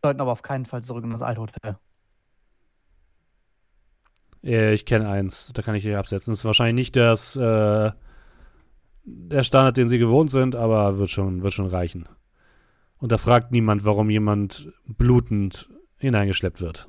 Wir 0.00 0.08
sollten 0.08 0.20
aber 0.20 0.32
auf 0.32 0.42
keinen 0.42 0.64
Fall 0.64 0.82
zurück 0.82 1.04
in 1.04 1.10
das 1.10 1.22
alte 1.22 1.40
Hotel. 1.40 1.76
Äh, 4.44 4.74
Ich 4.74 4.86
kenne 4.86 5.08
eins, 5.08 5.50
da 5.54 5.62
kann 5.62 5.74
ich 5.74 5.82
hier 5.82 5.98
absetzen. 5.98 6.32
Das 6.32 6.40
ist 6.40 6.44
wahrscheinlich 6.44 6.74
nicht 6.74 6.96
das, 6.96 7.36
äh, 7.36 7.90
der 9.04 9.42
Standard, 9.42 9.76
den 9.76 9.88
sie 9.88 9.98
gewohnt 9.98 10.30
sind, 10.30 10.54
aber 10.54 10.98
wird 10.98 11.10
schon, 11.10 11.42
wird 11.42 11.54
schon 11.54 11.66
reichen. 11.66 12.08
Und 12.98 13.10
da 13.10 13.18
fragt 13.18 13.50
niemand, 13.50 13.84
warum 13.84 14.10
jemand 14.10 14.72
blutend 14.86 15.68
hineingeschleppt 15.96 16.60
wird. 16.60 16.88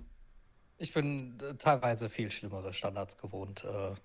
Ich 0.83 0.93
bin 0.93 1.39
äh, 1.39 1.53
teilweise 1.55 2.09
viel 2.09 2.29
schlimmere 2.29 2.73
Standards 2.73 3.17
gewohnt, 3.17 3.63
äh, 3.63 3.95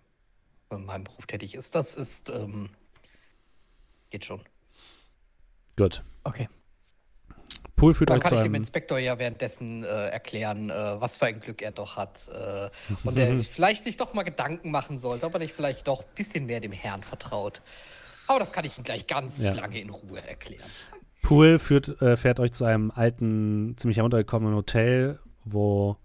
wenn 0.70 0.84
mein 0.84 1.02
Beruf 1.02 1.26
tätig 1.26 1.56
ist. 1.56 1.74
Das 1.74 1.96
ist, 1.96 2.30
ähm, 2.30 2.70
geht 4.10 4.24
schon. 4.24 4.40
Gut. 5.76 6.04
Okay. 6.22 6.48
Pool 7.74 7.94
führt 7.94 8.10
Dann 8.10 8.18
euch 8.18 8.22
kann 8.22 8.30
zu 8.30 8.36
ich 8.36 8.42
dem. 8.42 8.54
Inspektor 8.54 8.98
ja 8.98 9.18
währenddessen 9.18 9.82
äh, 9.82 9.86
erklären, 10.10 10.70
äh, 10.70 11.00
was 11.00 11.16
für 11.16 11.26
ein 11.26 11.40
Glück 11.40 11.62
er 11.62 11.72
doch 11.72 11.96
hat. 11.96 12.28
Äh, 12.28 12.70
und 13.02 13.18
er 13.18 13.34
sich 13.34 13.48
vielleicht 13.48 13.84
nicht 13.84 14.00
doch 14.00 14.14
mal 14.14 14.22
Gedanken 14.22 14.70
machen 14.70 15.00
sollte, 15.00 15.26
ob 15.26 15.34
er 15.34 15.40
nicht 15.40 15.54
vielleicht 15.56 15.88
doch 15.88 16.02
ein 16.02 16.14
bisschen 16.14 16.46
mehr 16.46 16.60
dem 16.60 16.72
Herrn 16.72 17.02
vertraut. 17.02 17.60
Aber 18.28 18.38
das 18.38 18.52
kann 18.52 18.64
ich 18.64 18.78
ihm 18.78 18.84
gleich 18.84 19.08
ganz 19.08 19.42
Ja. 19.42 19.52
lange 19.52 19.80
in 19.80 19.90
Ruhe 19.90 20.24
erklären. 20.24 20.70
Pool 21.22 21.58
führt, 21.58 22.00
äh, 22.00 22.16
fährt 22.16 22.38
euch 22.38 22.52
zu 22.52 22.64
einem 22.64 22.92
alten, 22.92 23.74
ziemlich 23.78 23.96
heruntergekommenen 23.96 24.54
Hotel, 24.54 25.18
wo 25.44 25.96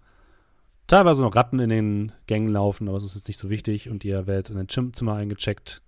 teilweise 0.86 1.22
noch 1.22 1.34
Ratten 1.34 1.58
in 1.58 1.68
den 1.70 2.12
Gängen 2.26 2.52
laufen, 2.52 2.88
aber 2.88 2.96
es 2.96 3.04
ist 3.04 3.14
jetzt 3.14 3.28
nicht 3.28 3.38
so 3.38 3.50
wichtig. 3.50 3.88
Und 3.88 4.04
ihr 4.04 4.26
werdet 4.26 4.50
in 4.50 4.58
ein 4.58 4.66
Gymzimmer 4.66 5.14
eingecheckt, 5.14 5.82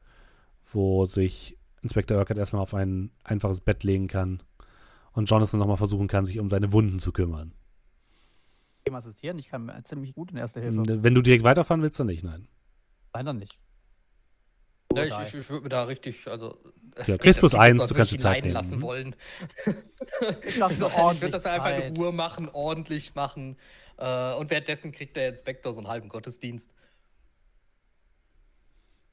wo 0.70 1.06
sich 1.06 1.56
Inspektor 1.82 2.18
Urquhart 2.18 2.39
erstmal 2.39 2.62
auf 2.62 2.74
ein 2.74 3.10
einfaches 3.24 3.60
Bett 3.60 3.85
legen 3.85 4.09
kann 4.09 4.43
und 5.12 5.31
Jonathan 5.31 5.60
nochmal 5.60 5.77
versuchen 5.77 6.09
kann, 6.09 6.24
sich 6.24 6.39
um 6.39 6.48
seine 6.48 6.73
Wunden 6.73 6.98
zu 6.98 7.12
kümmern. 7.12 7.52
Dem 8.86 8.94
assistieren, 8.94 9.39
ich 9.39 9.48
kann 9.48 9.73
ziemlich 9.85 10.14
gut 10.14 10.31
in 10.31 10.36
Erster 10.36 10.60
Hilfe. 10.60 11.02
Wenn 11.02 11.14
du 11.14 11.23
direkt 11.23 11.44
weiterfahren 11.44 11.82
willst, 11.82 11.98
dann 11.98 12.06
nicht, 12.06 12.23
nein. 12.24 12.47
Nein, 13.14 13.27
dann 13.27 13.36
nicht. 13.39 13.59
Ja, 14.94 15.23
ich 15.23 15.28
ich, 15.28 15.40
ich 15.40 15.51
würde 15.51 15.64
mir 15.64 15.68
da 15.68 15.85
richtig, 15.85 16.27
also. 16.28 16.59
es- 16.94 17.09
Ja, 17.09 17.18
kriegst 17.18 17.39
plus 17.40 17.55
eins, 17.55 17.81
so, 17.81 17.89
du 17.89 17.94
kannst 17.94 18.12
ich 18.12 18.18
die 18.18 18.23
Zeit 18.23 18.44
nehmen. 18.44 18.55
lassen 18.55 18.78
Mhm. 18.78 18.82
wollen. 18.82 19.16
Ich 20.47 20.55
so 20.55 20.66
ich 21.12 21.20
würde 21.20 21.31
das 21.31 21.44
einfach 21.47 21.77
in. 21.85 21.97
Ruhe 21.97 22.12
machen, 22.12 22.48
ordentlich 22.48 23.14
machen. 23.14 23.56
Äh, 23.98 24.35
und 24.35 24.51
währenddessen 24.51 24.93
kriegt 24.93 25.16
der 25.16 25.28
Inspektor 25.31 25.73
so 25.73 25.81
einen 25.81 25.89
halben 25.89 26.09
Gottesdienst. 26.09 26.70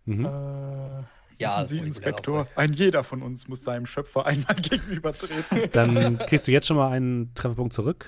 Mhm. 0.05 0.25
Äh, 0.25 1.03
Ja, 1.39 1.65
Sie, 1.65 1.77
ist 1.77 1.85
Inspektor, 1.85 2.47
ein 2.55 2.73
jeder 2.73 3.03
von 3.03 3.21
uns 3.21 3.47
muss 3.47 3.63
seinem 3.63 3.85
Schöpfer 3.85 4.25
einmal 4.25 4.55
gegenübertreten. 4.61 5.69
Dann 5.71 6.17
kriegst 6.19 6.47
du 6.47 6.51
jetzt 6.51 6.67
schon 6.67 6.77
mal 6.77 6.91
einen 6.91 7.33
Trefferpunkt 7.33 7.73
zurück, 7.73 8.07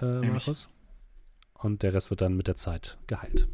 äh. 0.00 0.04
Markus. 0.04 0.68
Und 1.54 1.82
der 1.82 1.92
Rest 1.92 2.08
wird 2.08 2.22
dann 2.22 2.36
mit 2.38 2.46
der 2.46 2.56
Zeit 2.56 2.96
geheilt. 3.06 3.46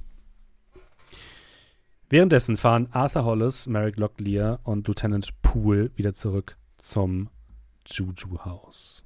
Währenddessen 2.09 2.57
fahren 2.57 2.89
Arthur 2.93 3.25
Hollis, 3.25 3.67
Merrick 3.67 3.97
Locklear 3.97 4.61
und 4.63 4.87
Lieutenant 4.87 5.43
Poole 5.43 5.91
wieder 5.97 6.15
zurück 6.15 6.57
zum 6.79 7.31
Juju-Haus. 7.85 9.03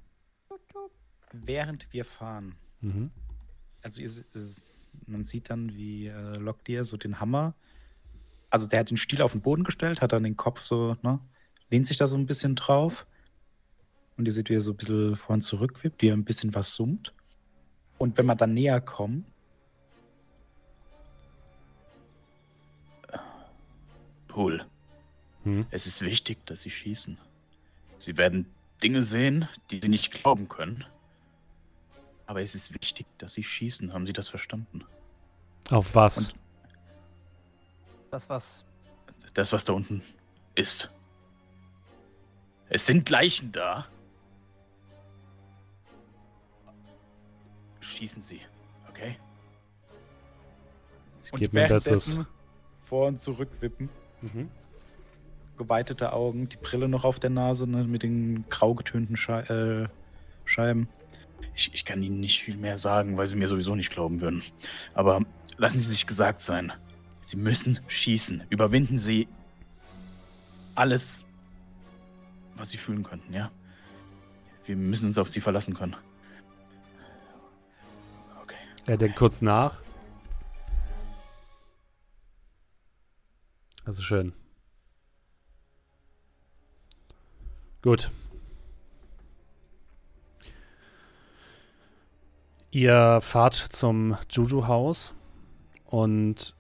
Während 1.33 1.91
wir 1.93 2.05
fahren, 2.05 2.57
Mhm. 2.81 3.11
also 3.83 4.01
ihr, 4.01 4.11
man 5.07 5.25
sieht 5.25 5.51
dann, 5.51 5.75
wie 5.75 6.07
äh, 6.07 6.39
Lockdeer 6.39 6.85
so 6.85 6.97
den 6.97 7.21
Hammer, 7.21 7.55
also 8.49 8.67
der 8.67 8.81
hat 8.81 8.91
den 8.91 8.97
Stiel 8.97 9.23
auf 9.23 9.33
den 9.33 9.43
Boden 9.43 9.65
gestellt, 9.65 10.01
hat 10.01 10.13
dann 10.13 10.25
den 10.25 10.37
Kopf 10.37 10.61
so, 10.61 10.97
ne, 11.03 11.21
lehnt 11.71 11.87
sich 11.87 11.99
da 11.99 12.07
so 12.07 12.17
ein 12.17 12.27
bisschen 12.27 12.57
drauf. 12.57 13.07
Und 14.17 14.27
ihr 14.27 14.33
seht, 14.33 14.51
wie 14.51 14.55
er 14.55 14.61
so 14.61 14.73
ein 14.73 14.77
bisschen 14.77 15.17
vor 15.17 15.35
und 15.35 15.43
zurück 15.43 15.83
wippt, 15.83 16.03
wie 16.03 16.09
er 16.09 16.15
ein 16.15 16.25
bisschen 16.25 16.55
was 16.55 16.71
summt. 16.73 17.15
Und 17.97 18.19
wenn 18.19 18.27
wir 18.27 18.35
dann 18.35 18.53
näher 18.55 18.81
kommen, 18.81 19.25
Pool, 24.29 24.65
Mhm. 25.45 25.67
es 25.71 25.87
ist 25.87 26.03
wichtig, 26.03 26.45
dass 26.47 26.61
Sie 26.63 26.71
schießen. 26.71 27.19
Sie 27.97 28.17
werden 28.17 28.47
Dinge 28.83 29.03
sehen, 29.05 29.49
die 29.71 29.81
Sie 29.83 29.89
nicht 29.89 30.13
glauben 30.13 30.49
können. 30.49 30.85
Aber 32.31 32.43
es 32.43 32.55
ist 32.55 32.73
wichtig, 32.81 33.09
dass 33.19 33.35
Sie 33.35 33.43
schießen. 33.43 33.93
Haben 33.93 34.07
Sie 34.07 34.13
das 34.13 34.29
verstanden? 34.29 34.85
Auf 35.69 35.97
was? 35.97 36.29
Und- 36.29 36.35
Das, 38.13 38.29
was. 38.29 38.65
Das, 39.35 39.53
was 39.53 39.65
da 39.65 39.73
unten 39.73 40.01
ist. 40.55 40.93
Es 42.69 42.87
sind 42.87 43.11
Leichen 43.11 43.51
da. 43.51 43.89
Schießen 47.81 48.23
Sie, 48.23 48.41
okay? 48.89 49.17
ich 51.25 51.33
und 51.33 51.41
gebe 51.41 51.53
Bestes. 51.53 51.85
währenddessen 52.15 52.27
vor 52.87 53.09
und 53.09 53.21
zurück 53.21 53.49
wippen, 53.61 53.89
Mhm. 54.23 54.49
geweitete 55.59 56.13
Augen, 56.13 56.49
die 56.49 56.57
Brille 56.59 56.89
noch 56.89 57.03
auf 57.05 57.19
der 57.19 57.31
Nase 57.31 57.67
ne, 57.67 57.83
mit 57.83 58.05
den 58.05 58.49
grau 58.49 58.75
getönten 58.77 59.17
Schei 59.17 59.41
äh, 59.43 59.89
Scheiben. 60.45 60.87
Ich, 61.55 61.71
ich 61.75 61.85
kann 61.85 62.03
Ihnen 62.03 62.21
nicht 62.21 62.43
viel 62.43 62.57
mehr 62.57 62.79
sagen, 62.79 63.17
weil 63.17 63.27
Sie 63.27 63.37
mir 63.37 63.49
sowieso 63.49 63.75
nicht 63.75 63.91
glauben 63.91 64.21
würden. 64.21 64.43
Aber 64.95 65.23
lassen 65.57 65.79
Sie 65.79 65.91
sich 65.91 66.07
gesagt 66.07 66.43
sein. 66.43 66.73
Sie 67.23 67.37
müssen 67.37 67.81
schießen. 67.87 68.45
Überwinden 68.51 68.99
Sie 68.99 69.29
alles, 70.75 71.27
was 72.57 72.71
Sie 72.71 72.79
fühlen 72.79 73.03
könnten, 73.03 73.33
ja? 73.33 73.51
Wir 74.65 74.77
müssen 74.77 75.07
uns 75.07 75.19
auf 75.19 75.29
Sie 75.29 75.41
verlassen 75.41 75.75
können. 75.75 75.97
Okay. 78.43 78.57
Er 78.87 78.97
denkt 78.97 79.17
kurz 79.17 79.43
nach. 79.43 79.83
Also 83.85 84.03
schön. 84.03 84.33
Gut. 87.83 88.11
Ihr 92.73 93.21
fahrt 93.21 93.55
zum 93.55 94.17
Juju-Haus 94.31 95.15
und 95.87 96.55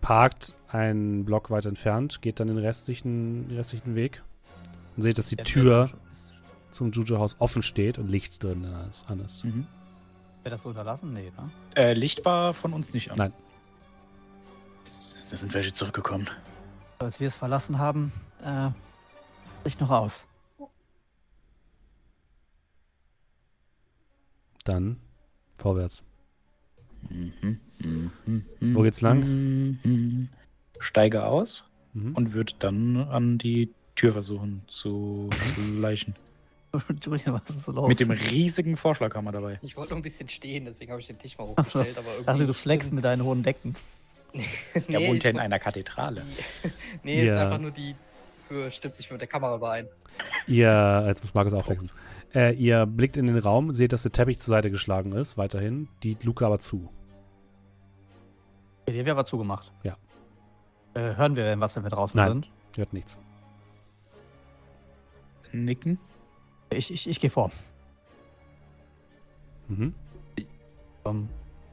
parkt 0.00 0.56
einen 0.68 1.24
Block 1.24 1.50
weit 1.50 1.66
entfernt, 1.66 2.20
geht 2.20 2.40
dann 2.40 2.48
den 2.48 2.58
restlichen, 2.58 3.48
den 3.48 3.56
restlichen 3.56 3.94
Weg 3.94 4.22
und 4.96 5.02
seht, 5.04 5.18
dass 5.18 5.28
die 5.28 5.36
Der 5.36 5.44
Tür 5.44 5.90
zum 6.72 6.90
Juju-Haus 6.90 7.36
offen 7.38 7.62
steht 7.62 7.98
und 7.98 8.08
Licht 8.08 8.42
drin 8.42 8.64
ist. 8.88 9.08
an 9.08 9.20
ist. 9.20 9.44
Mhm. 9.44 9.66
Wäre 10.42 10.54
das 10.54 10.62
so 10.62 10.70
unterlassen? 10.70 11.12
Nee, 11.12 11.32
ne? 11.36 11.50
Äh, 11.76 11.92
Licht 11.94 12.24
war 12.24 12.54
von 12.54 12.72
uns 12.72 12.92
nicht 12.92 13.10
an. 13.10 13.18
Nein. 13.18 13.32
Da 15.28 15.36
sind 15.36 15.52
welche 15.54 15.72
zurückgekommen. 15.72 16.28
Als 16.98 17.20
wir 17.20 17.28
es 17.28 17.36
verlassen 17.36 17.78
haben, 17.78 18.12
äh, 18.44 18.70
Licht 19.64 19.80
noch 19.80 19.90
aus. 19.90 20.26
Dann 24.64 25.00
vorwärts. 25.60 26.02
Mhm, 27.08 27.58
mhm, 27.78 28.44
Wo 28.74 28.82
geht's 28.82 29.00
lang? 29.00 29.78
mhm. 29.84 30.28
Steige 30.78 31.24
aus 31.24 31.64
Mhm. 31.92 32.14
und 32.14 32.32
würde 32.34 32.52
dann 32.60 32.96
an 33.08 33.38
die 33.38 33.68
Tür 33.96 34.12
versuchen 34.12 34.62
zu 34.68 35.28
schleichen. 35.54 36.14
Julian, 37.02 37.32
was 37.34 37.42
ist 37.50 37.64
so 37.64 37.72
los? 37.72 37.88
Mit 37.88 37.98
dem 37.98 38.10
riesigen 38.12 38.76
Vorschlaghammer 38.76 39.32
dabei. 39.32 39.58
Ich 39.62 39.76
wollte 39.76 39.90
nur 39.90 39.98
ein 39.98 40.02
bisschen 40.02 40.28
stehen, 40.28 40.66
deswegen 40.66 40.92
habe 40.92 41.00
ich 41.00 41.08
den 41.08 41.18
Tisch 41.18 41.36
mal 41.36 41.48
hochgestellt, 41.48 41.98
aber 41.98 42.10
irgendwie. 42.12 42.28
Also 42.28 42.46
du 42.46 42.54
flexst 42.54 42.92
mit 42.92 43.02
deinen 43.04 43.24
hohen 43.24 43.42
Decken. 43.42 43.74
nee, 44.32 44.44
Er 44.88 45.00
wohnt 45.08 45.24
ja 45.24 45.30
in 45.30 45.38
einer 45.40 45.58
Kathedrale. 45.58 46.22
Nee, 47.02 47.20
es 47.20 47.26
Ja. 47.26 47.34
ist 47.34 47.40
einfach 47.40 47.58
nur 47.60 47.72
die 47.72 47.96
Höhe 48.50 48.70
stimmt 48.72 48.98
nicht 48.98 49.10
mit 49.12 49.20
der 49.20 49.28
Kamera 49.28 49.54
überein. 49.56 49.88
Ihr, 50.48 51.04
jetzt 51.06 51.22
muss 51.22 51.32
Markus 51.34 51.54
aufwechseln. 51.54 51.90
Äh, 52.34 52.54
ihr 52.54 52.84
blickt 52.84 53.16
in 53.16 53.26
den 53.26 53.38
Raum, 53.38 53.72
seht, 53.72 53.92
dass 53.92 54.02
der 54.02 54.10
Teppich 54.12 54.40
zur 54.40 54.52
Seite 54.56 54.70
geschlagen 54.70 55.12
ist, 55.12 55.38
weiterhin. 55.38 55.88
Die 56.02 56.16
Luke 56.22 56.44
aber 56.44 56.58
zu. 56.58 56.90
Die 58.88 58.94
wäre 58.94 59.12
aber 59.12 59.24
zugemacht. 59.24 59.70
Ja. 59.84 59.96
Äh, 60.94 61.14
hören 61.16 61.36
wir 61.36 61.44
denn 61.44 61.60
was, 61.60 61.76
wenn 61.76 61.84
wir 61.84 61.90
draußen 61.90 62.16
Nein. 62.18 62.28
sind? 62.28 62.50
Hört 62.76 62.92
nichts. 62.92 63.18
Nicken. 65.52 65.98
Ich, 66.70 66.92
ich, 66.92 67.08
ich 67.08 67.20
gehe 67.20 67.30
vor. 67.30 67.52
Mhm. 69.68 69.94
Ähm, 71.04 71.28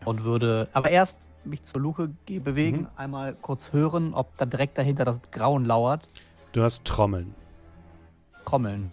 und 0.06 0.23
würde 0.23 0.67
aber 0.73 0.89
erst 0.91 1.22
mich 1.43 1.64
zur 1.64 1.81
Luke 1.81 2.11
ge- 2.27 2.39
bewegen, 2.39 2.81
Mhm. 2.81 2.88
einmal 2.95 3.33
kurz 3.33 3.73
hören, 3.73 4.14
ob 4.14 4.35
da 4.38 4.45
direkt 4.45 4.77
dahinter 4.77 5.06
das 5.06 5.22
Grauen 5.31 5.65
lauert. 5.65 6.07
Du 6.53 6.61
hörst 6.61 6.85
Trommeln, 6.85 7.35
Trommeln. 8.45 8.92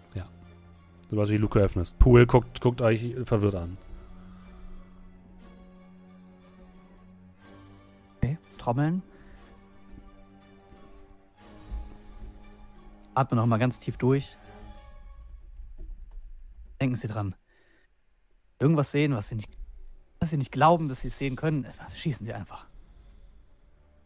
sobald 1.09 1.29
du 1.29 1.31
die 1.31 1.37
Luke 1.37 1.59
öffnest. 1.59 1.97
Pool 1.97 2.25
guckt, 2.25 2.61
guckt 2.61 2.81
euch 2.81 3.15
verwirrt 3.23 3.55
an. 3.55 3.77
Okay. 8.17 8.37
Trommeln. 8.57 9.01
Atme 13.15 13.37
noch 13.37 13.45
mal 13.45 13.57
ganz 13.57 13.79
tief 13.79 13.97
durch. 13.97 14.35
Denken 16.81 16.97
Sie 16.97 17.07
dran. 17.07 17.33
Irgendwas 18.59 18.91
sehen, 18.91 19.15
was 19.15 19.29
Sie 19.29 19.35
nicht, 19.35 19.49
was 20.19 20.29
Sie 20.31 20.37
nicht 20.37 20.51
glauben, 20.51 20.89
dass 20.89 20.99
Sie 20.99 21.07
es 21.07 21.17
sehen 21.17 21.37
können, 21.37 21.65
schießen 21.95 22.25
Sie 22.25 22.33
einfach. 22.33 22.67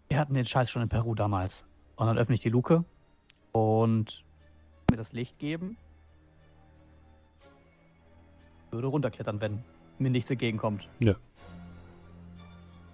Wir 0.08 0.20
hatten 0.20 0.36
den 0.36 0.46
Scheiß 0.46 0.70
schon 0.70 0.84
in 0.84 0.90
Peru 0.90 1.16
damals. 1.16 1.66
Und 1.96 2.08
dann 2.08 2.18
öffne 2.18 2.36
ich 2.36 2.42
die 2.42 2.50
Luke 2.50 2.86
und 3.52 4.24
mir 4.90 4.98
das 4.98 5.14
Licht 5.14 5.40
geben. 5.40 5.78
Würde 8.72 8.88
runterklettern, 8.88 9.42
wenn 9.42 9.64
mir 9.98 10.10
nichts 10.10 10.30
entgegenkommt. 10.30 10.88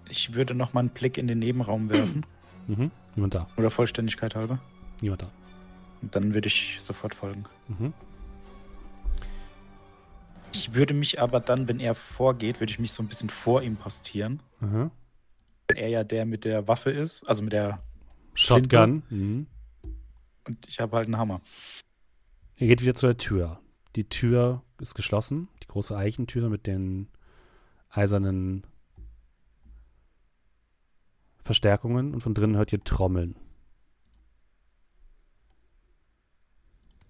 Ich 0.08 0.34
würde 0.34 0.54
noch 0.54 0.72
mal 0.72 0.80
einen 0.80 0.88
Blick 0.90 1.18
in 1.18 1.26
den 1.26 1.38
Nebenraum 1.38 1.88
werfen. 1.90 2.24
Mhm. 2.66 2.90
Niemand 3.14 3.34
da. 3.34 3.48
Oder 3.56 3.70
Vollständigkeit 3.70 4.34
halber. 4.34 4.58
Niemand 5.00 5.22
da. 5.22 5.30
Und 6.02 6.14
dann 6.14 6.34
würde 6.34 6.48
ich 6.48 6.76
sofort 6.80 7.14
folgen. 7.14 7.44
Mhm. 7.68 7.92
Ich 10.52 10.74
würde 10.74 10.94
mich 10.94 11.20
aber 11.20 11.40
dann, 11.40 11.68
wenn 11.68 11.80
er 11.80 11.94
vorgeht, 11.94 12.60
würde 12.60 12.72
ich 12.72 12.78
mich 12.78 12.92
so 12.92 13.02
ein 13.02 13.08
bisschen 13.08 13.28
vor 13.28 13.62
ihm 13.62 13.76
postieren. 13.76 14.40
Aha. 14.60 14.90
Weil 15.68 15.78
er 15.78 15.88
ja 15.88 16.04
der 16.04 16.24
mit 16.24 16.44
der 16.44 16.66
Waffe 16.68 16.90
ist, 16.90 17.28
also 17.28 17.42
mit 17.42 17.52
der. 17.52 17.82
Shotgun. 18.34 19.02
Mhm. 19.10 19.46
Und 20.46 20.66
ich 20.68 20.80
habe 20.80 20.96
halt 20.96 21.06
einen 21.06 21.18
Hammer. 21.18 21.40
Ihr 22.56 22.68
geht 22.68 22.82
wieder 22.82 22.94
zu 22.94 23.06
der 23.06 23.18
Tür. 23.18 23.60
Die 23.96 24.08
Tür 24.08 24.62
ist 24.80 24.94
geschlossen. 24.94 25.48
Die 25.62 25.66
große 25.66 25.96
Eichentür 25.96 26.48
mit 26.48 26.66
den 26.66 27.08
eisernen 27.90 28.64
Verstärkungen. 31.40 32.14
Und 32.14 32.20
von 32.20 32.34
drinnen 32.34 32.56
hört 32.56 32.72
ihr 32.72 32.82
Trommeln. 32.82 33.36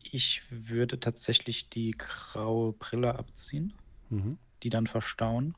Ich 0.02 0.42
würde 0.50 0.98
tatsächlich 1.00 1.68
die 1.68 1.90
graue 1.90 2.72
Brille 2.72 3.16
abziehen, 3.18 3.74
Mhm. 4.08 4.38
die 4.62 4.70
dann 4.70 4.86
verstauen. 4.86 5.54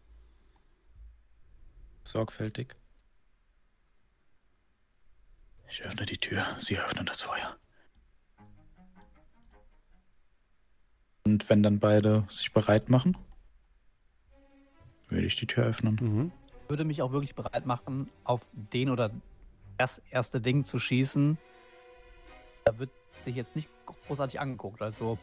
Sorgfältig. 2.04 2.74
Ich 5.70 5.82
öffne 5.82 6.06
die 6.06 6.16
Tür, 6.16 6.46
Sie 6.58 6.78
öffnen 6.78 7.04
das 7.04 7.20
Feuer. 7.22 7.56
Und 11.28 11.50
wenn 11.50 11.62
dann 11.62 11.78
beide 11.78 12.24
sich 12.30 12.54
bereit 12.54 12.88
machen, 12.88 13.14
würde 15.10 15.26
ich 15.26 15.36
die 15.36 15.46
Tür 15.46 15.64
öffnen. 15.64 15.98
Mhm. 16.00 16.32
würde 16.68 16.84
mich 16.84 17.02
auch 17.02 17.12
wirklich 17.12 17.34
bereit 17.34 17.66
machen, 17.66 18.08
auf 18.24 18.46
den 18.52 18.88
oder 18.88 19.10
das 19.76 19.98
erste 20.10 20.40
Ding 20.40 20.64
zu 20.64 20.78
schießen, 20.78 21.36
da 22.64 22.78
wird 22.78 22.90
sich 23.20 23.36
jetzt 23.36 23.56
nicht 23.56 23.68
großartig 24.06 24.40
angeguckt. 24.40 24.80
Also, 24.80 25.18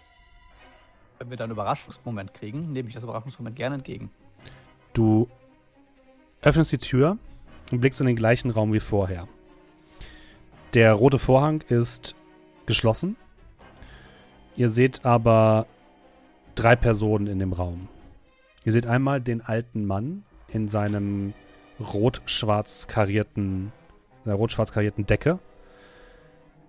wenn 1.17 1.31
wir 1.31 1.37
dann 1.37 1.45
einen 1.45 1.53
Überraschungsmoment 1.53 2.35
kriegen, 2.35 2.71
nehme 2.71 2.87
ich 2.87 2.93
das 2.93 3.03
Überraschungsmoment 3.03 3.55
gerne 3.55 3.75
entgegen. 3.75 4.11
Du 4.93 5.27
öffnest 6.41 6.71
die 6.71 6.77
Tür 6.77 7.17
und 7.71 7.81
blickst 7.81 7.99
in 7.99 8.05
den 8.05 8.15
gleichen 8.15 8.51
Raum 8.51 8.73
wie 8.73 8.79
vorher. 8.79 9.27
Der 10.75 10.93
rote 10.93 11.17
Vorhang 11.17 11.61
ist 11.61 12.15
geschlossen. 12.67 13.15
Ihr 14.55 14.69
seht 14.69 15.03
aber 15.03 15.65
drei 16.55 16.75
Personen 16.75 17.27
in 17.27 17.39
dem 17.39 17.53
Raum. 17.53 17.87
Ihr 18.63 18.71
seht 18.71 18.87
einmal 18.87 19.21
den 19.21 19.41
alten 19.41 19.85
Mann 19.85 20.23
in 20.49 20.67
seinem 20.67 21.33
rot-schwarz 21.79 22.87
karierten, 22.87 23.71
einer 24.25 24.35
rot-schwarz 24.35 24.71
karierten 24.71 25.05
Decke. 25.05 25.39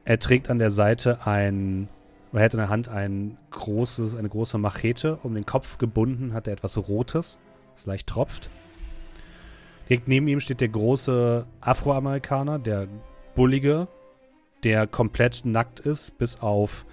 Er 0.05 0.19
trägt 0.19 0.51
an 0.51 0.59
der 0.59 0.71
Seite 0.71 1.27
ein, 1.27 1.89
er 2.33 2.41
hält 2.41 2.55
in 2.55 2.59
der 2.59 2.69
Hand 2.69 2.89
ein 2.89 3.39
großes, 3.51 4.15
eine 4.15 4.29
große 4.29 4.59
Machete. 4.59 5.19
Um 5.23 5.35
den 5.35 5.47
Kopf 5.47 5.79
gebunden 5.79 6.35
hat 6.35 6.47
er 6.47 6.53
etwas 6.53 6.77
Rotes, 6.77 7.39
das 7.75 7.87
leicht 7.87 8.07
tropft. 8.07 8.51
Direkt 9.89 10.09
neben 10.09 10.29
ihm 10.29 10.41
steht 10.41 10.61
der 10.61 10.69
große 10.69 11.47
Afroamerikaner, 11.61 12.59
der 12.59 12.89
bullige, 13.35 13.89
der 14.65 14.87
komplett 14.87 15.45
nackt 15.45 15.81
ist, 15.81 16.19
bis 16.19 16.41
auf 16.41 16.85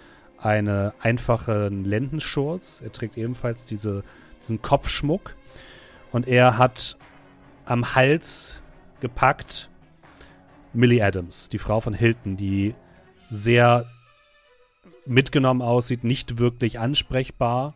eine 0.44 0.94
einfache 1.00 1.70
Lendenschurz. 1.70 2.82
Er 2.84 2.92
trägt 2.92 3.18
ebenfalls 3.18 3.66
diese, 3.66 4.04
diesen 4.42 4.62
Kopfschmuck. 4.62 5.36
Und 6.12 6.28
er 6.28 6.58
hat 6.58 6.98
am 7.66 7.96
Hals 7.96 8.62
gepackt 9.00 9.70
Millie 10.74 11.04
Adams, 11.04 11.50
die 11.50 11.60
Frau 11.60 11.80
von 11.80 11.94
Hilton, 11.94 12.36
die 12.36 12.76
sehr 13.30 13.86
mitgenommen 15.06 15.62
aussieht, 15.62 16.04
nicht 16.04 16.40
wirklich 16.40 16.80
ansprechbar. 16.80 17.76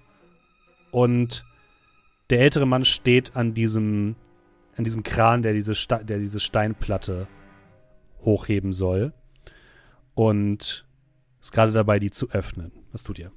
Und 0.92 1.46
der 2.30 2.40
ältere 2.40 2.66
Mann 2.66 2.86
steht 2.86 3.36
an 3.36 3.54
diesem, 3.54 4.16
an 4.76 4.84
diesem 4.84 5.04
Kran, 5.04 5.42
der 5.42 5.54
diese, 5.54 5.74
der 6.04 6.20
diese 6.20 6.40
Steinplatte 6.40 7.28
hochheben 8.22 8.74
soll. 8.74 9.14
Und 10.16 10.87
ist 11.42 11.52
gerade 11.52 11.72
dabei, 11.72 12.00
die 12.00 12.12
zu 12.12 12.30
öffnen. 12.32 12.72
Was 12.92 13.04
tut 13.04 13.20
ihr? 13.20 13.32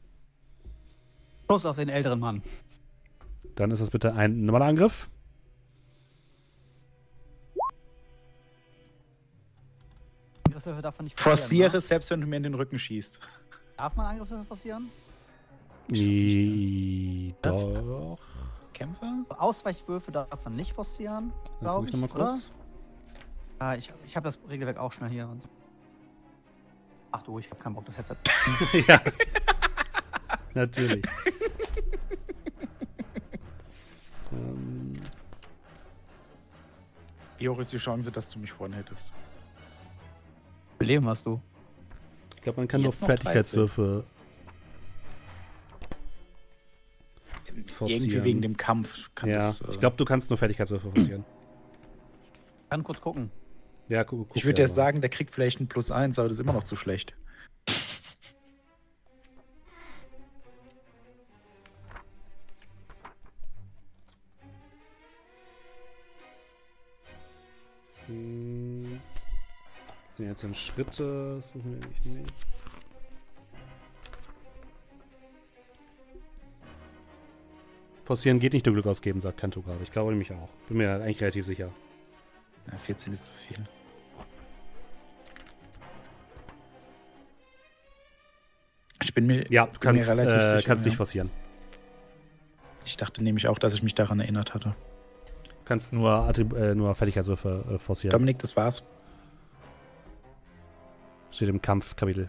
Schuss 1.49 1.65
auf 1.67 1.77
den 1.77 1.89
älteren 1.89 2.21
Mann. 2.21 2.43
Dann 3.57 3.71
ist 3.71 3.81
das 3.81 3.91
bitte 3.91 4.15
ein 4.15 4.45
normaler 4.45 4.67
Angriff. 4.67 5.11
Angriffswürfe 10.47 10.83
darf 10.83 10.99
man 10.99 11.05
nicht 11.05 11.19
forcieren. 11.19 11.39
Forciere, 11.39 11.73
ne? 11.73 11.81
selbst 11.81 12.11
wenn 12.11 12.21
du 12.21 12.27
mir 12.27 12.37
in 12.37 12.43
den 12.45 12.55
Rücken 12.55 12.79
schießt. 12.79 13.21
Darf 13.77 13.97
man 13.97 14.07
Angriffswürfe 14.07 14.45
forcieren? 14.45 14.91
I, 15.93 17.35
doch. 17.43 18.19
Kämpfer? 18.73 19.25
Ausweichwürfe 19.31 20.13
darf 20.13 20.45
man 20.45 20.55
nicht 20.57 20.73
forcieren, 20.73 21.33
glaube 21.61 21.87
ich 21.87 21.93
ich. 21.95 22.01
nochmal 22.01 22.17
oder? 22.17 22.31
kurz. 22.31 22.53
Ah, 23.59 23.75
ich 23.75 23.93
ich 24.07 24.17
habe 24.17 24.25
das 24.25 24.39
Regelwerk 24.49 24.79
auch 24.79 24.93
schnell 24.93 25.11
hier. 25.11 25.29
Ach 27.13 27.23
du, 27.23 27.39
ich 27.39 27.51
habe 27.51 27.61
keinen 27.61 27.75
Bock, 27.75 27.85
das 27.87 27.99
Headset. 27.99 28.17
ja. 28.89 29.01
Natürlich. 30.55 31.05
ähm, 34.33 34.93
Wie 37.39 37.49
hoch 37.49 37.59
ist 37.59 37.73
die 37.73 37.79
Chance, 37.79 38.13
dass 38.13 38.31
du 38.31 38.39
mich 38.39 38.53
vorhin 38.53 38.77
hättest? 38.77 39.13
Wie 40.79 40.85
viel 40.85 40.89
Leben 40.89 41.09
hast 41.09 41.27
du? 41.27 41.41
ich 42.41 42.43
glaube, 42.43 42.61
man 42.61 42.69
kann 42.69 42.81
noch 42.81 42.95
Fertigkeitswürfe 42.95 44.05
forcieren. 47.71 48.03
Irgendwie 48.03 48.25
wegen 48.25 48.41
dem 48.41 48.57
Kampf 48.57 49.11
kann 49.15 49.29
ja, 49.29 49.39
das. 49.39 49.61
äh, 49.61 49.73
ich 49.73 49.81
glaube, 49.81 49.97
du 49.97 50.07
kannst 50.07 50.31
nur 50.31 50.39
Fertigkeitswürfe 50.39 50.91
forcieren. 50.91 51.25
Kann 52.71 52.83
kurz 52.83 53.01
gucken. 53.01 53.31
Ja, 53.91 54.05
gu 54.05 54.25
guck 54.25 54.37
ich 54.37 54.45
würde 54.45 54.63
ja 54.63 54.69
jetzt 54.69 54.77
mal. 54.77 54.85
sagen, 54.85 55.01
der 55.01 55.11
kriegt 55.11 55.33
vielleicht 55.33 55.59
ein 55.59 55.67
Plus 55.67 55.91
1, 55.91 56.17
aber 56.21 56.29
das 56.29 56.37
ist 56.37 56.41
immer 56.41 56.53
noch 56.53 56.63
zu 56.63 56.77
schlecht. 56.77 57.17
Hm. 68.07 69.01
Das 70.07 70.17
sind 70.19 70.27
jetzt 70.29 70.45
dann 70.45 70.55
Schritte. 70.55 71.39
Das 71.39 71.53
suchen 71.53 71.81
wir 71.81 71.89
nicht. 71.89 72.07
nicht. 72.07 72.35
Forcieren 78.05 78.39
geht 78.39 78.53
nicht, 78.53 78.65
du 78.65 78.73
Glück 78.73 78.87
ausgeben, 78.87 79.21
sagt 79.21 79.41
Kanto 79.41 79.63
gerade. 79.63 79.83
Ich 79.83 79.91
glaube 79.91 80.11
nämlich 80.11 80.31
auch. 80.33 80.51
Bin 80.69 80.77
mir 80.77 80.95
eigentlich 80.95 81.21
relativ 81.21 81.45
sicher. 81.45 81.73
Ja, 82.71 82.79
14 82.79 83.13
ist 83.13 83.27
zu 83.27 83.33
viel. 83.49 83.67
Ich 89.03 89.15
bin 89.15 89.27
mir, 89.27 89.51
Ja, 89.51 89.67
du 89.67 89.79
kannst, 89.79 90.09
relativ 90.09 90.33
äh, 90.33 90.43
sicher, 90.43 90.63
kannst 90.63 90.85
ja. 90.85 90.91
nicht 90.91 90.97
forcieren. 90.97 91.31
Ich 92.85 92.97
dachte 92.97 93.23
nämlich 93.23 93.49
auch, 93.49 93.59
dass 93.59 93.75
ich 93.75 93.83
mich 93.83 93.95
daran 93.95 94.21
erinnert 94.21 94.55
hatte. 94.55 94.75
Du 95.47 95.65
kannst 95.65 95.93
nur, 95.93 96.11
Attrib 96.11 96.53
äh, 96.55 96.75
nur 96.75 96.95
Fertigkeitswürfe 96.95 97.65
äh, 97.75 97.79
forcieren. 97.79 98.13
Dominik, 98.13 98.39
das 98.39 98.57
war's. 98.57 98.83
Steht 101.31 101.49
im 101.49 101.63
Kampfkapitel. 101.63 102.29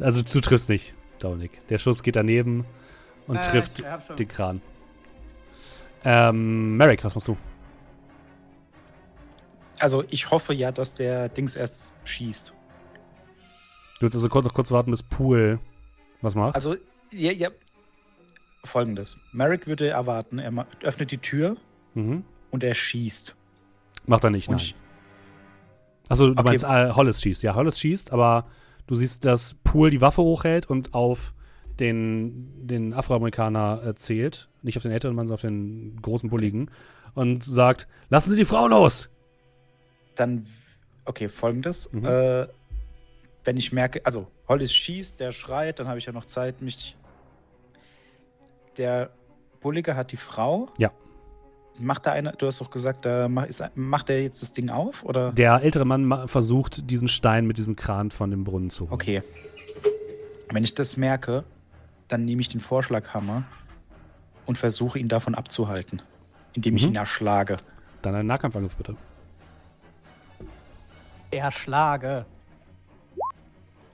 Also 0.00 0.22
du 0.22 0.40
triffst 0.40 0.68
nicht, 0.68 0.94
Dominik. 1.20 1.66
Der 1.68 1.78
Schuss 1.78 2.02
geht 2.02 2.16
daneben 2.16 2.66
und 3.26 3.36
Äh, 3.36 3.42
trifft 3.42 3.82
den 4.18 4.28
Kran. 4.28 4.60
Ähm, 6.04 6.76
Merrick, 6.76 7.02
was 7.04 7.14
machst 7.14 7.28
du? 7.28 7.36
Also 9.78 10.04
ich 10.08 10.30
hoffe 10.30 10.54
ja, 10.54 10.72
dass 10.72 10.94
der 10.94 11.28
Dings 11.28 11.56
erst 11.56 11.92
schießt. 12.04 12.52
Du 13.98 14.06
wirst 14.06 14.14
also 14.14 14.28
kurz, 14.28 14.44
noch 14.44 14.54
kurz 14.54 14.70
warten, 14.70 14.90
bis 14.90 15.02
Pool 15.02 15.58
was 16.20 16.34
macht. 16.34 16.54
Also, 16.54 16.76
ja, 17.10 17.32
ja. 17.32 17.50
Folgendes. 18.64 19.18
Merrick 19.32 19.66
würde 19.66 19.88
erwarten, 19.88 20.38
er 20.38 20.66
öffnet 20.82 21.10
die 21.10 21.18
Tür 21.18 21.56
mhm. 21.94 22.24
und 22.50 22.64
er 22.64 22.74
schießt. 22.74 23.36
Macht 24.06 24.24
er 24.24 24.30
nicht, 24.30 24.48
Und 24.48 24.56
nein. 24.56 24.74
Achso, 26.08 26.26
du 26.26 26.32
Okay. 26.32 26.42
meinst, 26.42 26.64
äh, 26.64 26.90
Hollis 26.92 27.20
schießt. 27.20 27.42
Ja, 27.42 27.54
Hollis 27.54 27.78
schießt, 27.78 28.12
aber 28.12 28.46
du 28.86 28.94
siehst, 28.94 29.24
dass 29.24 29.54
Pool 29.54 29.90
die 29.90 30.00
Waffe 30.00 30.22
hochhält 30.22 30.68
und 30.68 30.94
auf 30.94 31.34
den, 31.80 32.66
den 32.66 32.92
Afroamerikaner 32.94 33.82
äh, 33.86 33.94
zählt. 33.94 34.48
Nicht 34.62 34.76
auf 34.76 34.82
den 34.82 34.92
älteren 34.92 35.14
Mann, 35.14 35.26
sondern 35.26 35.34
auf 35.34 35.40
den 35.42 35.98
großen 36.00 36.30
Bulligen. 36.30 36.70
Und 37.14 37.44
sagt, 37.44 37.86
lassen 38.08 38.30
Sie 38.30 38.36
die 38.36 38.44
Frau 38.44 38.66
los! 38.68 39.10
dann, 40.16 40.46
okay, 41.06 41.28
folgendes. 41.28 41.90
Mhm. 41.92 42.04
Äh, 42.04 42.46
wenn 43.42 43.56
ich 43.56 43.72
merke, 43.72 44.00
also 44.04 44.28
Hollis 44.46 44.72
schießt, 44.72 45.18
der 45.18 45.32
schreit, 45.32 45.80
dann 45.80 45.88
habe 45.88 45.98
ich 45.98 46.06
ja 46.06 46.12
noch 46.12 46.26
Zeit, 46.26 46.62
mich. 46.62 46.96
Der 48.76 49.10
Bullige 49.60 49.96
hat 49.96 50.12
die 50.12 50.16
Frau. 50.16 50.68
Ja. 50.78 50.92
Macht 51.78 52.06
da 52.06 52.12
einer, 52.12 52.32
du 52.32 52.46
hast 52.46 52.60
doch 52.60 52.70
gesagt, 52.70 53.04
da 53.04 53.28
macht 53.28 54.08
er 54.08 54.22
jetzt 54.22 54.40
das 54.42 54.52
Ding 54.52 54.70
auf? 54.70 55.04
Oder? 55.04 55.32
Der 55.32 55.62
ältere 55.62 55.84
Mann 55.84 56.04
ma- 56.04 56.28
versucht, 56.28 56.88
diesen 56.88 57.08
Stein 57.08 57.46
mit 57.46 57.58
diesem 57.58 57.74
Kran 57.74 58.12
von 58.12 58.30
dem 58.30 58.44
Brunnen 58.44 58.70
zu 58.70 58.84
holen. 58.84 58.92
Okay. 58.92 59.22
Wenn 60.52 60.62
ich 60.62 60.74
das 60.74 60.96
merke, 60.96 61.42
dann 62.14 62.24
nehme 62.24 62.40
ich 62.42 62.48
den 62.48 62.60
Vorschlaghammer 62.60 63.42
und 64.46 64.56
versuche 64.56 65.00
ihn 65.00 65.08
davon 65.08 65.34
abzuhalten, 65.34 66.00
indem 66.52 66.76
ich 66.76 66.84
Mhm. 66.84 66.90
ihn 66.90 66.96
erschlage. 66.96 67.56
Dann 68.02 68.14
ein 68.14 68.26
Nahkampfangriff, 68.26 68.76
bitte. 68.76 68.96
Erschlage. 71.32 72.24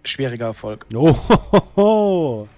Schwieriger 0.05 0.47
Erfolg. 0.47 0.85
Oh, 0.95 1.17
ho, 1.17 1.63
ho, 1.77 2.49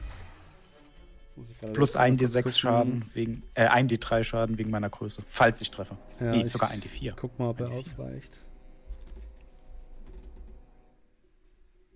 ich 1.36 1.58
gerade 1.60 1.72
Plus 1.74 1.94
mal 1.94 2.00
ein 2.00 2.16
kurz 2.16 2.30
D6 2.32 2.36
gucken. 2.42 2.52
Schaden 2.58 3.10
wegen, 3.14 3.42
äh, 3.54 3.66
ein 3.66 3.88
D3 3.88 4.24
Schaden 4.24 4.58
wegen 4.58 4.70
meiner 4.70 4.90
Größe. 4.90 5.22
Falls 5.28 5.60
ich 5.60 5.70
treffe. 5.70 5.96
Ja, 6.18 6.32
nee, 6.32 6.42
ich 6.42 6.50
sogar 6.52 6.70
ein 6.70 6.80
D4. 6.80 7.12
Guck 7.14 7.38
mal, 7.38 7.50
ob 7.50 7.60
er 7.60 7.70
ausweicht. 7.70 8.36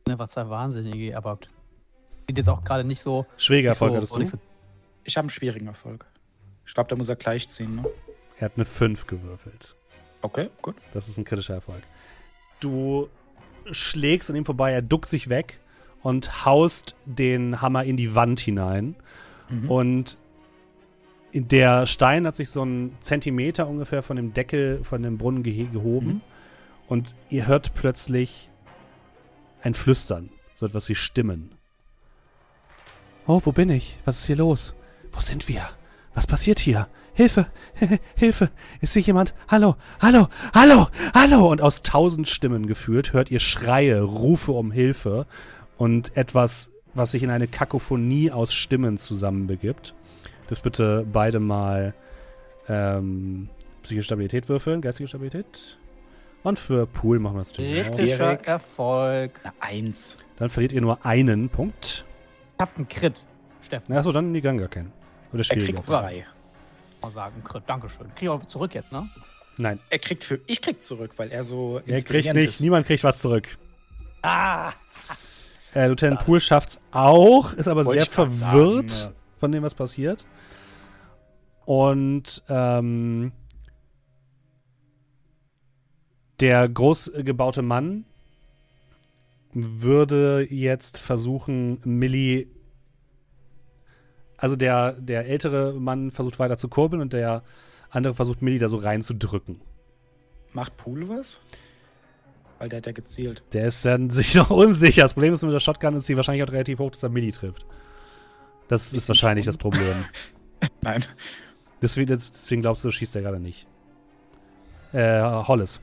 Ne, 0.06 0.16
was 0.20 0.30
zwei 0.30 0.48
Wahnsinnige, 0.48 1.16
aber 1.16 1.38
sieht 2.28 2.38
jetzt 2.38 2.48
auch 2.48 2.64
gerade 2.64 2.84
nicht 2.84 3.02
so. 3.02 3.26
Schwieriger 3.36 3.70
nicht 3.70 3.78
so, 3.78 3.84
Erfolg 3.84 3.96
hattest 3.96 4.14
du. 4.14 4.18
nicht 4.18 4.30
so 4.30 4.38
Ich 5.04 5.16
habe 5.16 5.24
einen 5.24 5.30
schwierigen 5.30 5.66
Erfolg. 5.68 6.04
Ich 6.66 6.74
glaube, 6.74 6.88
da 6.90 6.96
muss 6.96 7.08
er 7.08 7.16
gleich 7.16 7.48
ziehen, 7.48 7.76
ne? 7.76 7.84
Er 8.38 8.46
hat 8.46 8.52
eine 8.56 8.64
5 8.64 9.06
gewürfelt. 9.06 9.76
Okay, 10.22 10.50
gut. 10.60 10.74
Das 10.92 11.08
ist 11.08 11.16
ein 11.18 11.24
kritischer 11.24 11.54
Erfolg. 11.54 11.82
Du 12.60 13.08
schlägst 13.70 14.28
an 14.30 14.36
ihm 14.36 14.44
vorbei, 14.44 14.72
er 14.72 14.82
duckt 14.82 15.08
sich 15.08 15.28
weg 15.28 15.58
und 16.02 16.44
haust 16.44 16.96
den 17.04 17.60
Hammer 17.62 17.84
in 17.84 17.96
die 17.96 18.14
Wand 18.14 18.40
hinein. 18.40 18.96
Mhm. 19.48 19.70
Und 19.70 20.18
der 21.32 21.86
Stein 21.86 22.26
hat 22.26 22.34
sich 22.36 22.50
so 22.50 22.62
einen 22.62 22.96
Zentimeter 23.00 23.68
ungefähr 23.68 24.02
von 24.02 24.16
dem 24.16 24.32
Deckel 24.34 24.82
von 24.84 25.02
dem 25.02 25.18
Brunnen 25.18 25.42
gehe- 25.42 25.66
gehoben. 25.70 26.06
Mhm. 26.14 26.20
Und 26.88 27.14
ihr 27.30 27.46
hört 27.46 27.74
plötzlich 27.74 28.48
ein 29.62 29.74
Flüstern. 29.74 30.30
So 30.54 30.66
etwas 30.66 30.88
wie 30.88 30.94
Stimmen. 30.94 31.54
Oh, 33.28 33.40
wo 33.42 33.50
bin 33.50 33.70
ich? 33.70 33.98
Was 34.04 34.18
ist 34.20 34.26
hier 34.26 34.36
los? 34.36 34.72
Wo 35.10 35.20
sind 35.20 35.48
wir? 35.48 35.62
Was 36.14 36.28
passiert 36.28 36.60
hier? 36.60 36.86
Hilfe! 37.12 37.46
Hilfe! 38.14 38.50
Ist 38.80 38.92
hier 38.92 39.02
jemand? 39.02 39.34
Hallo! 39.48 39.74
Hallo! 40.00 40.28
Hallo! 40.54 40.86
Hallo! 41.12 41.50
Und 41.50 41.60
aus 41.60 41.82
tausend 41.82 42.28
Stimmen 42.28 42.68
geführt 42.68 43.12
hört 43.14 43.32
ihr 43.32 43.40
Schreie, 43.40 44.00
Rufe 44.00 44.52
um 44.52 44.70
Hilfe 44.70 45.26
und 45.76 46.16
etwas, 46.16 46.70
was 46.94 47.10
sich 47.10 47.24
in 47.24 47.30
eine 47.30 47.48
Kakophonie 47.48 48.30
aus 48.30 48.54
Stimmen 48.54 48.96
zusammenbegibt. 48.96 49.92
Das 50.48 50.60
bitte 50.60 51.04
beide 51.12 51.40
mal 51.40 51.94
ähm, 52.68 53.48
psychische 53.82 54.04
Stabilität 54.04 54.48
würfeln, 54.48 54.80
geistige 54.80 55.08
Stabilität. 55.08 55.78
Und 56.44 56.60
für 56.60 56.86
Pool 56.86 57.18
machen 57.18 57.34
wir 57.34 57.42
es. 57.42 57.52
Kritischer. 57.52 58.38
Erfolg. 58.46 59.40
Eine 59.42 59.52
Eins. 59.58 60.16
Dann 60.38 60.48
verliert 60.48 60.72
ihr 60.72 60.80
nur 60.80 61.04
einen 61.04 61.48
Punkt. 61.48 62.04
Ich 62.56 62.60
hab 62.62 62.76
einen 62.76 62.88
Crit. 62.88 63.14
Steffen, 63.62 63.94
Achso, 63.96 64.12
dann 64.12 64.32
die 64.32 64.40
Ganga 64.40 64.68
kennen. 64.68 64.92
Oder 65.32 65.40
Er 65.40 65.44
schwieriger. 65.44 65.74
kriegt 65.74 65.88
drei. 65.88 66.26
mal 67.02 67.10
sagen, 67.12 67.42
Crit. 67.44 67.64
Dankeschön. 67.66 68.14
Krieg 68.14 68.28
auch 68.28 68.44
zurück 68.46 68.74
jetzt, 68.74 68.92
ne? 68.92 69.08
Nein, 69.58 69.80
Er 69.90 69.98
kriegt 69.98 70.22
für. 70.24 70.40
Ich 70.46 70.60
krieg 70.60 70.82
zurück, 70.82 71.12
weil 71.16 71.30
er 71.32 71.42
so. 71.44 71.80
er 71.86 72.02
kriegt 72.02 72.32
nicht. 72.34 72.50
ist. 72.50 72.60
Niemand 72.60 72.86
kriegt 72.86 73.02
was 73.04 73.18
zurück. 73.18 73.56
Ah! 74.22 74.72
Äh, 75.74 75.88
Lieutenant 75.88 76.20
Pool 76.24 76.40
schafft's 76.40 76.80
auch, 76.90 77.52
ist 77.52 77.68
aber 77.68 77.84
Wollte 77.84 78.02
sehr 78.02 78.10
verwirrt 78.10 78.90
sagen, 78.90 79.14
von 79.36 79.52
dem, 79.52 79.62
was 79.62 79.74
passiert. 79.74 80.24
Und 81.66 82.42
ähm, 82.48 83.32
der 86.40 86.68
großgebaute 86.68 87.62
Mann 87.62 88.04
würde 89.56 90.46
jetzt 90.50 90.98
versuchen, 90.98 91.80
Millie. 91.84 92.46
Also 94.36 94.54
der, 94.54 94.92
der 94.92 95.26
ältere 95.26 95.72
Mann 95.72 96.10
versucht 96.10 96.38
weiter 96.38 96.58
zu 96.58 96.68
kurbeln 96.68 97.00
und 97.00 97.14
der 97.14 97.42
andere 97.88 98.14
versucht, 98.14 98.42
Millie 98.42 98.58
da 98.58 98.68
so 98.68 98.76
reinzudrücken. 98.76 99.62
Macht 100.52 100.76
Pool 100.76 101.08
was? 101.08 101.40
Weil 102.58 102.68
der 102.68 102.78
hat 102.78 102.86
ja 102.86 102.92
gezielt. 102.92 103.42
Der 103.54 103.68
ist 103.68 103.82
dann 103.84 104.10
sich 104.10 104.34
noch 104.34 104.50
unsicher. 104.50 105.02
Das 105.02 105.14
Problem 105.14 105.32
ist 105.32 105.42
mit 105.42 105.54
der 105.54 105.60
Shotgun 105.60 105.94
ist 105.94 106.04
sie 106.04 106.16
wahrscheinlich 106.16 106.44
auch 106.44 106.52
relativ 106.52 106.78
hoch, 106.78 106.90
dass 106.90 107.02
er 107.02 107.08
Milli 107.08 107.32
trifft. 107.32 107.64
Das 108.68 108.92
ist 108.92 109.08
wahrscheinlich 109.08 109.46
schon. 109.46 109.52
das 109.52 109.58
Problem. 109.58 110.04
Nein. 110.82 111.02
Deswegen, 111.80 112.08
deswegen 112.08 112.60
glaubst 112.60 112.84
du, 112.84 112.90
schießt 112.90 113.16
er 113.16 113.22
gerade 113.22 113.40
nicht. 113.40 113.66
Äh, 114.92 115.22
Hollis. 115.22 115.80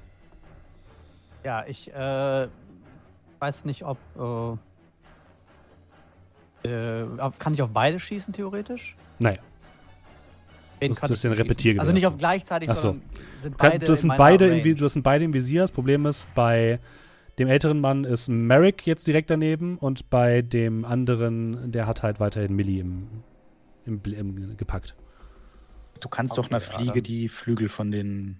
Ja, 1.43 1.65
ich 1.65 1.91
äh, 1.91 2.47
weiß 3.43 3.65
nicht, 3.65 3.83
ob. 3.83 3.97
Äh, 6.63 6.69
äh, 6.69 7.05
kann 7.39 7.53
ich 7.53 7.61
auf 7.61 7.69
beide 7.71 7.99
schießen, 7.99 8.33
theoretisch? 8.33 8.95
Naja. 9.19 9.39
Wen 10.79 10.89
Das- 10.93 10.97
ist 10.97 11.03
ein 11.03 11.07
schießen? 11.09 11.33
Repetiergewehr, 11.33 11.81
Also 11.81 11.91
nicht 11.91 12.07
auf 12.07 12.17
gleichzeitig, 12.17 12.69
Ach 12.69 12.75
so. 12.77 12.89
sondern 12.91 13.09
sind 13.41 13.57
beide 13.57 13.79
das, 13.85 13.89
in 14.03 14.09
sind 14.09 14.17
beide 14.17 14.47
im, 14.59 14.77
das 14.77 14.93
sind 14.93 15.03
beide 15.03 15.25
im 15.25 15.33
Visier. 15.33 15.61
Das 15.61 15.71
Problem 15.73 16.05
ist, 16.05 16.27
bei 16.35 16.79
dem 17.39 17.47
älteren 17.49 17.81
Mann 17.81 18.05
ist 18.05 18.29
Merrick 18.29 18.85
jetzt 18.87 19.07
direkt 19.07 19.29
daneben 19.29 19.77
und 19.77 20.09
bei 20.09 20.41
dem 20.41 20.85
anderen, 20.85 21.71
der 21.71 21.85
hat 21.87 22.01
halt 22.03 22.19
weiterhin 22.21 22.55
Milli 22.55 22.79
im, 22.79 23.07
im, 23.85 24.01
Bl- 24.01 24.13
im, 24.13 24.55
gepackt. 24.55 24.95
Du 25.99 26.07
kannst 26.09 26.37
Okay, 26.37 26.41
doch 26.47 26.51
einer 26.51 26.61
Fliege 26.61 27.01
die 27.01 27.27
Flügel 27.29 27.67
von 27.69 27.91
den. 27.91 28.39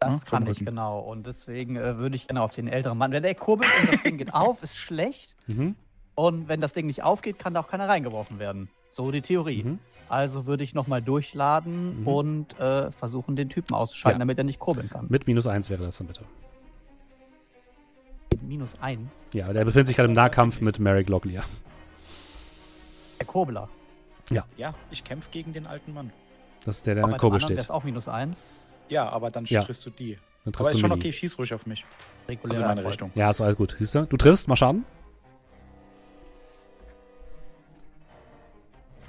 Das 0.00 0.24
kann 0.24 0.46
ich, 0.46 0.58
genau. 0.64 0.98
Und 1.00 1.26
deswegen 1.26 1.76
äh, 1.76 1.98
würde 1.98 2.16
ich 2.16 2.26
gerne 2.26 2.40
auf 2.42 2.54
den 2.54 2.68
älteren 2.68 2.96
Mann. 2.96 3.12
Wenn 3.12 3.22
der 3.22 3.34
kurbelt 3.34 3.70
und 3.82 3.92
das 3.92 4.02
Ding 4.02 4.16
geht 4.16 4.32
auf, 4.34 4.62
ist 4.62 4.76
schlecht. 4.76 5.34
Mhm. 5.46 5.76
Und 6.14 6.48
wenn 6.48 6.62
das 6.62 6.72
Ding 6.72 6.86
nicht 6.86 7.02
aufgeht, 7.02 7.38
kann 7.38 7.52
da 7.52 7.60
auch 7.60 7.68
keiner 7.68 7.86
reingeworfen 7.86 8.38
werden. 8.38 8.70
So 8.90 9.10
die 9.10 9.20
Theorie. 9.20 9.62
Mhm. 9.62 9.78
Also 10.08 10.46
würde 10.46 10.64
ich 10.64 10.72
nochmal 10.74 11.02
durchladen 11.02 12.00
Mhm. 12.00 12.06
und 12.08 12.58
äh, 12.58 12.90
versuchen, 12.92 13.36
den 13.36 13.50
Typen 13.50 13.74
auszuschalten, 13.74 14.18
Ja. 14.18 14.24
damit 14.24 14.38
er 14.38 14.44
nicht 14.44 14.58
kurbeln 14.58 14.88
kann. 14.88 15.06
Mit 15.10 15.26
minus 15.26 15.46
eins 15.46 15.68
wäre 15.68 15.84
das 15.84 15.98
dann 15.98 16.06
bitte. 16.06 16.24
Minus 18.40 18.72
eins. 18.80 19.10
Ja, 19.34 19.52
der 19.52 19.66
befindet 19.66 19.88
sich 19.88 19.96
gerade 19.96 20.08
im 20.08 20.14
Nahkampf 20.14 20.62
mit 20.62 20.78
Merrick 20.78 21.10
Locklear. 21.10 21.44
Der 23.18 23.26
Kurbler. 23.26 23.68
Ja, 24.30 24.74
ich 24.90 25.04
kämpfe 25.04 25.28
gegen 25.30 25.52
den 25.52 25.66
alten 25.66 25.92
Mann. 25.92 26.10
Das 26.64 26.78
ist 26.78 26.86
der, 26.86 26.94
der 26.94 27.04
in 27.04 27.10
der 27.10 27.18
Kurbel 27.18 27.40
steht. 27.40 27.58
es 27.58 27.70
auch 27.70 27.84
minus 27.84 28.08
eins. 28.08 28.42
Ja, 28.90 29.08
aber 29.08 29.30
dann 29.30 29.44
Ja. 29.46 29.64
triffst 29.64 29.86
du 29.86 29.90
die. 29.90 30.14
Dann 30.44 30.46
Aber 30.46 30.52
triffst 30.52 30.70
ist 30.72 30.76
du 30.76 30.80
schon 30.80 30.90
Milli. 30.90 31.00
okay, 31.00 31.12
schieß 31.12 31.38
ruhig 31.38 31.54
auf 31.54 31.66
mich. 31.66 31.84
Regulärer 32.28 32.50
Also 32.50 32.62
in 32.62 32.68
meine. 32.76 32.84
Richtung. 32.88 33.10
Ja, 33.14 33.30
ist 33.30 33.40
alles 33.40 33.56
gut. 33.56 33.74
Siehst 33.78 33.94
du? 33.94 34.06
Du 34.06 34.16
triffst, 34.16 34.48
mal 34.48 34.56
schaden. 34.56 34.84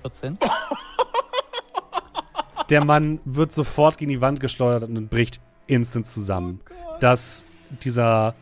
14. 0.04 0.38
Der 2.70 2.86
Mann 2.86 3.20
wird 3.26 3.52
sofort 3.54 3.98
gegen 3.98 4.12
die 4.12 4.22
Wand 4.22 4.40
geschleudert 4.40 4.90
und 4.90 5.10
bricht 5.10 5.42
instant 5.68 6.08
zusammen. 6.08 6.62
Das, 7.02 7.46
dieser, 7.84 8.34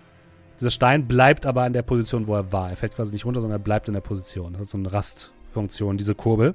dieser 0.60 0.70
Stein 0.72 1.08
bleibt 1.08 1.46
aber 1.46 1.64
an 1.64 1.74
der 1.74 1.82
Position, 1.82 2.28
wo 2.28 2.36
er 2.36 2.52
war. 2.52 2.70
Er 2.70 2.78
fällt 2.78 2.96
quasi 2.96 3.12
nicht 3.12 3.26
runter, 3.26 3.42
sondern 3.42 3.60
er 3.60 3.64
bleibt 3.64 3.88
in 3.88 3.94
der 3.96 4.02
Position. 4.02 4.54
Das 4.54 4.62
hat 4.62 4.70
so 4.70 4.78
eine 4.78 4.94
Rastfunktion, 4.94 5.98
diese 5.98 6.14
Kurbel. 6.16 6.54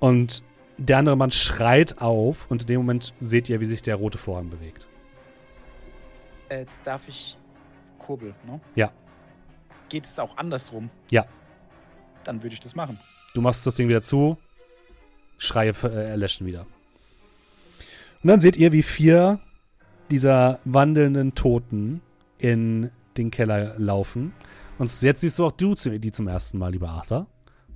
Und 0.00 0.42
der 0.86 0.98
andere 0.98 1.16
Mann 1.16 1.30
schreit 1.30 2.00
auf 2.00 2.50
und 2.50 2.62
in 2.62 2.66
dem 2.66 2.80
Moment 2.80 3.14
seht 3.20 3.48
ihr, 3.48 3.60
wie 3.60 3.66
sich 3.66 3.82
der 3.82 3.96
rote 3.96 4.18
Vorhang 4.18 4.50
bewegt. 4.50 4.86
Äh, 6.48 6.66
darf 6.84 7.02
ich 7.08 7.36
kurbeln, 7.98 8.34
ne? 8.46 8.60
Ja. 8.74 8.92
Geht 9.88 10.04
es 10.04 10.18
auch 10.18 10.36
andersrum? 10.36 10.90
Ja. 11.10 11.26
Dann 12.24 12.42
würde 12.42 12.54
ich 12.54 12.60
das 12.60 12.74
machen. 12.74 12.98
Du 13.34 13.40
machst 13.40 13.66
das 13.66 13.74
Ding 13.74 13.88
wieder 13.88 14.02
zu. 14.02 14.36
Schreie 15.38 15.72
äh, 15.82 16.10
erlöschen 16.10 16.46
wieder. 16.46 16.66
Und 18.22 18.28
dann 18.28 18.40
seht 18.40 18.56
ihr, 18.56 18.72
wie 18.72 18.82
vier 18.82 19.40
dieser 20.10 20.60
wandelnden 20.64 21.34
Toten 21.34 22.00
in 22.38 22.90
den 23.16 23.30
Keller 23.30 23.74
laufen. 23.78 24.32
Und 24.78 25.02
jetzt 25.02 25.20
siehst 25.20 25.38
du 25.38 25.46
auch 25.46 25.52
du 25.52 25.74
die 25.74 26.12
zum 26.12 26.28
ersten 26.28 26.58
Mal, 26.58 26.72
lieber 26.72 26.90
Arthur. 26.90 27.26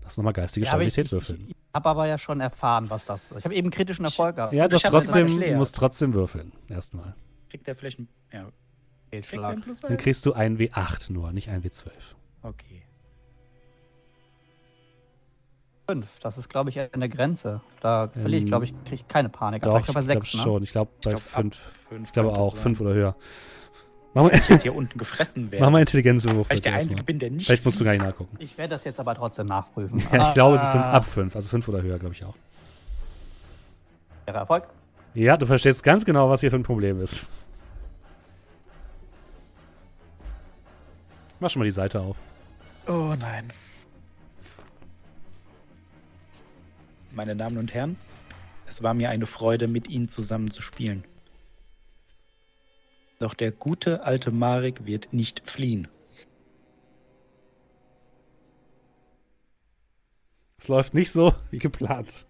Lass 0.02 0.16
nochmal 0.16 0.32
geistige 0.32 0.64
Ja, 0.64 0.68
ich, 0.68 0.70
Stabilität 0.70 1.06
ich, 1.06 1.12
würfeln. 1.12 1.46
ich 1.48 1.56
habe 1.76 1.88
aber 1.90 2.06
ja 2.06 2.16
schon 2.18 2.40
erfahren, 2.40 2.88
was 2.90 3.04
das 3.04 3.30
ist. 3.30 3.38
Ich 3.38 3.44
habe 3.44 3.54
eben 3.54 3.70
kritischen 3.70 4.04
Erfolg 4.04 4.36
gehabt. 4.36 4.52
Ja, 4.54 4.64
immer 4.64 4.78
trotzdem, 4.80 5.56
musst 5.56 5.76
trotzdem 5.76 6.14
würfeln. 6.14 6.52
Erstmal. 6.68 7.14
Kriegt 7.50 7.66
der 7.66 7.76
vielleicht 7.76 7.98
ein. 7.98 8.08
Ja, 8.32 8.46
Fehlschlag. 9.10 9.58
Dann 9.82 9.96
kriegst 9.98 10.24
du 10.26 10.32
ein 10.32 10.58
W8 10.58 11.12
nur, 11.12 11.32
nicht 11.32 11.50
ein 11.50 11.62
W12. 11.62 11.90
Okay. 12.42 12.82
Fünf. 15.88 16.08
Das 16.20 16.36
ist, 16.38 16.48
glaube 16.48 16.70
ich, 16.70 16.80
an 16.80 16.98
der 16.98 17.08
Grenze. 17.08 17.60
Da 17.80 18.08
verliere 18.08 18.38
ich, 18.38 18.42
Ähm, 18.44 18.48
glaube 18.48 18.64
ich, 18.64 18.72
kriege 18.84 18.96
ich 18.96 19.08
keine 19.08 19.28
Panik. 19.28 19.62
Doch, 19.62 19.70
aber 19.70 19.80
ich 19.80 19.86
glaube 19.86 20.00
bei 20.00 20.12
glaube 20.14 20.26
ne? 20.26 20.42
schon. 20.42 20.62
Ich 20.64 20.72
glaube 20.72 20.90
bei 21.04 21.12
Ich 21.12 21.16
glaub, 21.16 21.42
5. 21.42 21.56
fünf 21.88 22.08
Ich 22.08 22.12
glaube 22.12 22.32
auch. 22.32 22.52
sein. 22.54 22.62
5 22.62 22.80
oder 22.80 22.94
höher. 22.94 23.16
Mach 24.16 24.22
mal, 24.22 24.34
ich 24.34 24.48
jetzt 24.48 24.62
hier 24.62 24.74
unten 24.74 24.98
gefressen 24.98 25.50
werde. 25.50 25.62
mach 25.64 25.70
mal 25.70 25.80
Intelligenzwurf. 25.80 26.48
weil 26.48 26.56
ich 26.56 26.62
der 26.62 26.72
Einzige 26.74 27.02
bin, 27.02 27.18
der 27.18 27.30
nicht. 27.30 27.44
Vielleicht 27.44 27.66
musst 27.66 27.78
du 27.78 27.84
gar 27.84 27.90
nicht 27.92 28.00
nachgucken. 28.02 28.34
Ich 28.38 28.56
werde 28.56 28.70
das 28.70 28.84
jetzt 28.84 28.98
aber 28.98 29.14
trotzdem 29.14 29.46
nachprüfen. 29.46 30.02
Ja, 30.10 30.28
ich 30.28 30.34
glaube, 30.34 30.56
es 30.56 30.62
ist 30.62 30.74
Ah, 30.74 30.90
ab 30.90 31.04
5. 31.04 31.36
Also 31.36 31.50
5 31.50 31.68
oder 31.68 31.82
höher, 31.82 31.98
glaube 31.98 32.14
ich 32.14 32.24
auch. 32.24 32.34
wäre 34.24 34.38
Erfolg. 34.38 34.64
Ja, 35.12 35.36
du 35.36 35.44
verstehst 35.44 35.82
ganz 35.82 36.06
genau, 36.06 36.30
was 36.30 36.40
hier 36.40 36.50
für 36.50 36.56
ein 36.56 36.62
Problem 36.62 36.98
ist. 37.02 37.26
Mach 41.38 41.50
schon 41.50 41.60
mal 41.60 41.66
die 41.66 41.70
Seite 41.72 42.00
auf. 42.00 42.16
Oh 42.88 43.14
nein. 43.18 43.52
Meine 47.12 47.36
Damen 47.36 47.58
und 47.58 47.74
Herren, 47.74 47.96
es 48.66 48.82
war 48.82 48.94
mir 48.94 49.10
eine 49.10 49.26
Freude, 49.26 49.68
mit 49.68 49.88
Ihnen 49.88 50.08
zusammen 50.08 50.50
zu 50.50 50.62
spielen. 50.62 51.04
Doch 53.18 53.34
der 53.34 53.50
gute 53.52 54.04
alte 54.04 54.30
Marek 54.30 54.84
wird 54.84 55.12
nicht 55.12 55.48
fliehen. 55.48 55.88
Es 60.58 60.68
läuft 60.68 60.94
nicht 60.94 61.12
so 61.12 61.32
wie 61.50 61.58
geplant. 61.58 62.26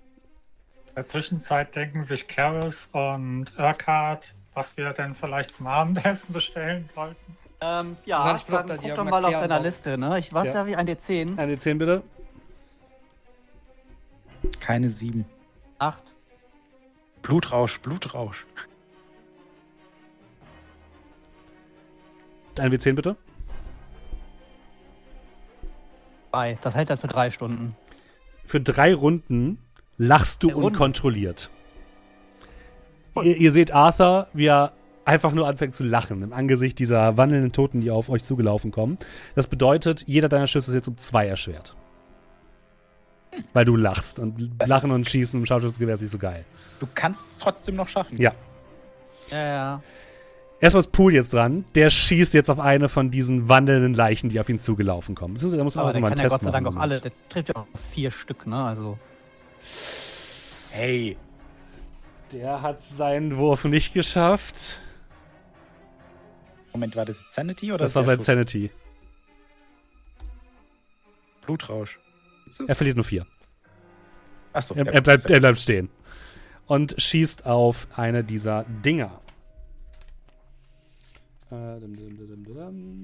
In 0.88 0.94
der 0.96 1.06
Zwischenzeit 1.06 1.74
denken 1.74 2.04
sich 2.04 2.26
Karis 2.28 2.88
und 2.92 3.46
Urquhart, 3.58 4.34
was 4.54 4.76
wir 4.76 4.92
denn 4.92 5.14
vielleicht 5.14 5.52
zum 5.54 5.66
Abendessen 5.66 6.32
bestellen 6.32 6.88
sollten. 6.94 7.36
Ähm, 7.60 7.96
Ja, 8.04 8.36
ich 8.36 8.42
dann 8.42 8.66
da- 8.66 8.76
guck 8.76 8.94
doch 8.96 9.04
mal 9.04 9.24
auf 9.24 9.30
deiner. 9.32 9.60
Liste, 9.60 9.96
ne? 9.96 10.18
Ich 10.18 10.32
weiß 10.32 10.48
Ja. 10.48 10.54
ja, 10.54 10.66
wie 10.66 10.76
ein 10.76 10.86
D10. 10.86 11.38
Eine 11.38 11.56
10 11.58 11.78
bitte. 11.78 12.02
Keine 14.60 14.90
sieben. 14.90 15.24
Acht. 15.78 16.02
Blutrausch, 17.22 17.80
Blutrausch. 17.80 18.46
Ein 22.58 22.72
W10 22.72 22.94
bitte. 22.94 23.16
Drei. 26.32 26.58
Das 26.62 26.74
hält 26.74 26.90
halt 26.90 27.00
für 27.00 27.08
drei 27.08 27.30
Stunden. 27.30 27.76
Für 28.44 28.60
drei 28.60 28.94
Runden 28.94 29.58
lachst 29.98 30.42
du 30.42 30.48
Runde. 30.48 30.66
unkontrolliert. 30.68 31.50
Ihr, 33.22 33.36
ihr 33.36 33.52
seht 33.52 33.72
Arthur, 33.72 34.28
wie 34.34 34.46
er 34.46 34.72
einfach 35.06 35.32
nur 35.32 35.46
anfängt 35.48 35.74
zu 35.74 35.84
lachen 35.84 36.22
im 36.22 36.32
Angesicht 36.32 36.78
dieser 36.78 37.16
wandelnden 37.16 37.52
Toten, 37.52 37.80
die 37.80 37.90
auf 37.90 38.08
euch 38.10 38.22
zugelaufen 38.24 38.72
kommen. 38.72 38.98
Das 39.34 39.46
bedeutet, 39.46 40.04
jeder 40.06 40.28
deiner 40.28 40.46
Schüsse 40.46 40.70
ist 40.70 40.74
jetzt 40.74 40.88
um 40.88 40.98
zwei 40.98 41.26
erschwert. 41.26 41.74
Weil 43.52 43.64
du 43.64 43.76
lachst. 43.76 44.18
Und 44.18 44.50
Das- 44.58 44.68
Lachen 44.68 44.90
und 44.90 45.08
Schießen 45.08 45.40
im 45.40 45.46
Scharfschützengewehr 45.46 45.94
ist 45.94 46.02
nicht 46.02 46.10
so 46.10 46.18
geil. 46.18 46.44
Du 46.80 46.86
kannst 46.94 47.32
es 47.32 47.38
trotzdem 47.38 47.76
noch 47.76 47.88
schaffen. 47.88 48.16
Ja. 48.20 48.32
Ja, 49.30 49.38
ja. 49.46 49.82
Erstmal 50.60 50.80
ist 50.80 50.92
Pool 50.92 51.12
jetzt 51.12 51.32
dran. 51.34 51.64
Der 51.74 51.90
schießt 51.90 52.32
jetzt 52.32 52.50
auf 52.50 52.58
eine 52.60 52.88
von 52.88 53.10
diesen 53.10 53.48
wandelnden 53.48 53.92
Leichen, 53.92 54.30
die 54.30 54.40
auf 54.40 54.48
ihn 54.48 54.58
zugelaufen 54.58 55.14
kommen. 55.14 55.36
Da 55.36 55.62
muss 55.64 55.76
auch 55.76 55.90
der 55.92 56.00
mal 56.00 56.08
kann 56.08 56.18
einen 56.18 56.28
Test 56.28 56.30
Gott 56.30 56.42
sei 56.42 56.50
machen. 56.50 56.64
Dank 56.64 56.76
auch 56.76 56.80
alle. 56.80 57.00
Der 57.00 57.12
trifft 57.28 57.48
ja 57.50 57.56
auch 57.56 57.66
vier 57.92 58.10
Stück, 58.10 58.46
ne? 58.46 58.64
Also. 58.64 58.98
Hey, 60.70 61.16
Der 62.32 62.62
hat 62.62 62.82
seinen 62.82 63.36
Wurf 63.36 63.64
nicht 63.64 63.92
geschafft. 63.94 64.80
Moment, 66.72 66.96
war 66.96 67.04
das 67.04 67.20
jetzt 67.20 67.32
Sanity 67.34 67.72
oder 67.72 67.84
Das 67.84 67.94
war 67.94 68.02
sein 68.04 68.16
Schuss? 68.18 68.26
Sanity. 68.26 68.70
Blutrausch. 71.44 71.98
Er 72.66 72.74
verliert 72.74 72.96
nur 72.96 73.04
vier. 73.04 73.26
Achso, 74.52 74.74
Er, 74.74 74.86
er, 74.86 75.00
bleibt, 75.00 75.28
er 75.30 75.40
bleibt 75.40 75.60
stehen. 75.60 75.88
Und 76.66 76.94
schießt 76.98 77.46
auf 77.46 77.86
eine 77.96 78.24
dieser 78.24 78.64
Dinger. 78.84 79.20
Äh, 81.50 81.80
dum, 81.80 81.96
dum, 81.96 82.44
dum. 82.44 83.02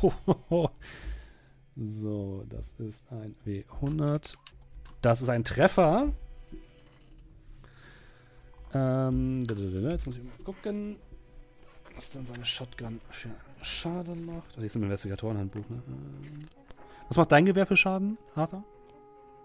So, 1.80 2.44
das 2.48 2.74
ist 2.78 3.04
ein 3.12 3.36
W100. 3.46 4.34
Das 5.00 5.22
ist 5.22 5.28
ein 5.28 5.44
Treffer. 5.44 6.12
Ähm, 8.74 9.42
jetzt 9.42 10.06
muss 10.06 10.16
ich 10.16 10.24
mal 10.24 10.32
gucken, 10.44 10.96
was 11.94 12.10
denn 12.10 12.26
so 12.26 12.32
eine 12.32 12.44
Shotgun 12.44 13.00
für 13.10 13.30
Schaden 13.62 14.26
macht. 14.26 14.56
Oh, 14.56 14.60
die 14.60 14.66
ist 14.66 14.74
im 14.74 14.82
Investigatorenhandbuch, 14.82 15.68
ne? 15.70 15.82
Ähm, 15.86 16.48
Was 17.08 17.16
macht 17.16 17.30
dein 17.30 17.46
Gewehr 17.46 17.66
für 17.66 17.76
Schaden, 17.76 18.18
Arthur? 18.34 18.64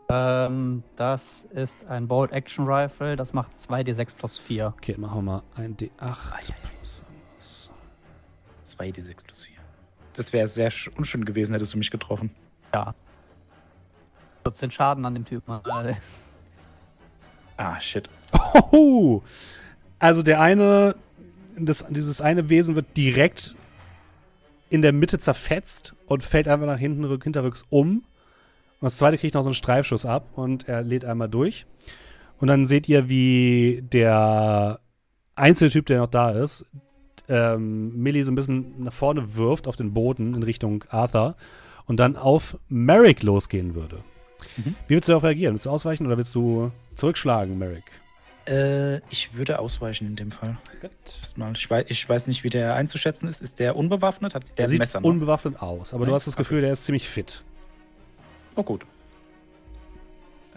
Ähm, 0.09 0.83
das 0.95 1.45
ist 1.53 1.85
ein 1.87 2.07
Bolt 2.07 2.31
Action 2.31 2.65
Rifle. 2.67 3.15
Das 3.15 3.33
macht 3.33 3.57
2d6 3.57 4.15
plus 4.15 4.37
4. 4.37 4.73
Okay, 4.77 4.95
machen 4.97 5.15
wir 5.17 5.21
mal 5.21 5.43
ein 5.55 5.75
D8 5.77 6.51
plus 6.79 7.01
was. 7.39 7.71
2d6 8.77 9.23
plus 9.23 9.45
4. 9.45 9.55
Das 10.15 10.31
wäre 10.33 10.47
sehr 10.47 10.71
sch- 10.71 10.91
unschön 10.97 11.25
gewesen, 11.25 11.53
hättest 11.53 11.73
du 11.73 11.77
mich 11.77 11.89
getroffen. 11.91 12.31
Ja. 12.73 12.93
14 14.43 14.71
Schaden 14.71 15.05
an 15.05 15.13
dem 15.13 15.25
Typen. 15.25 15.59
Ah, 17.55 17.79
shit. 17.79 18.09
Hoho! 18.71 19.21
Also 19.99 20.23
der 20.23 20.41
eine, 20.41 20.95
das, 21.55 21.85
dieses 21.87 22.19
eine 22.19 22.49
Wesen 22.49 22.75
wird 22.75 22.97
direkt 22.97 23.55
in 24.71 24.81
der 24.81 24.91
Mitte 24.91 25.19
zerfetzt 25.19 25.95
und 26.07 26.23
fällt 26.23 26.47
einfach 26.47 26.65
nach 26.65 26.79
hinten 26.79 27.03
rück, 27.05 27.23
hinterrücks 27.23 27.63
um. 27.69 28.03
Und 28.83 28.87
das 28.87 28.97
zweite 28.97 29.17
kriegt 29.17 29.33
noch 29.33 29.43
so 29.43 29.47
einen 29.47 29.55
Streifschuss 29.55 30.05
ab 30.05 30.25
und 30.33 30.67
er 30.67 30.81
lädt 30.81 31.05
einmal 31.05 31.29
durch. 31.29 31.65
Und 32.41 32.49
dann 32.49 32.65
seht 32.65 32.89
ihr, 32.89 33.07
wie 33.07 33.81
der 33.81 34.81
einzelne 35.35 35.69
Typ, 35.71 35.85
der 35.85 35.99
noch 35.99 36.07
da 36.07 36.31
ist, 36.31 36.65
ähm, 37.29 37.95
Millie 37.95 38.25
so 38.25 38.31
ein 38.33 38.35
bisschen 38.35 38.83
nach 38.83 38.91
vorne 38.91 39.37
wirft 39.37 39.69
auf 39.69 39.77
den 39.77 39.93
Boden 39.93 40.33
in 40.33 40.43
Richtung 40.43 40.83
Arthur 40.89 41.37
und 41.85 42.01
dann 42.01 42.17
auf 42.17 42.57
Merrick 42.67 43.23
losgehen 43.23 43.73
würde. 43.73 43.99
Mhm. 44.57 44.75
Wie 44.89 44.95
willst 44.95 45.07
du 45.07 45.13
darauf 45.13 45.23
reagieren? 45.23 45.53
Willst 45.53 45.65
du 45.65 45.69
ausweichen 45.69 46.05
oder 46.05 46.17
willst 46.17 46.35
du 46.35 46.69
zurückschlagen, 46.97 47.57
Merrick? 47.57 47.85
Äh, 48.49 48.97
ich 49.09 49.33
würde 49.33 49.59
ausweichen 49.59 50.07
in 50.07 50.17
dem 50.17 50.33
Fall. 50.33 50.57
Erstmal. 51.05 51.53
Ich 51.53 51.69
weiß, 51.69 51.85
ich 51.87 52.09
weiß 52.09 52.27
nicht, 52.27 52.43
wie 52.43 52.49
der 52.49 52.75
einzuschätzen 52.75 53.29
ist. 53.29 53.41
Ist 53.41 53.59
der 53.59 53.77
unbewaffnet? 53.77 54.35
Hat 54.35 54.43
der 54.43 54.55
Der 54.57 54.67
sieht 54.67 54.79
Messer 54.79 54.99
noch? 54.99 55.07
unbewaffnet 55.07 55.61
aus, 55.61 55.93
aber 55.93 56.03
du 56.03 56.11
Nein? 56.11 56.15
hast 56.15 56.27
das 56.27 56.35
Gefühl, 56.35 56.59
der 56.59 56.73
ist 56.73 56.83
ziemlich 56.83 57.07
fit. 57.07 57.45
Oh, 58.55 58.63
gut. 58.63 58.85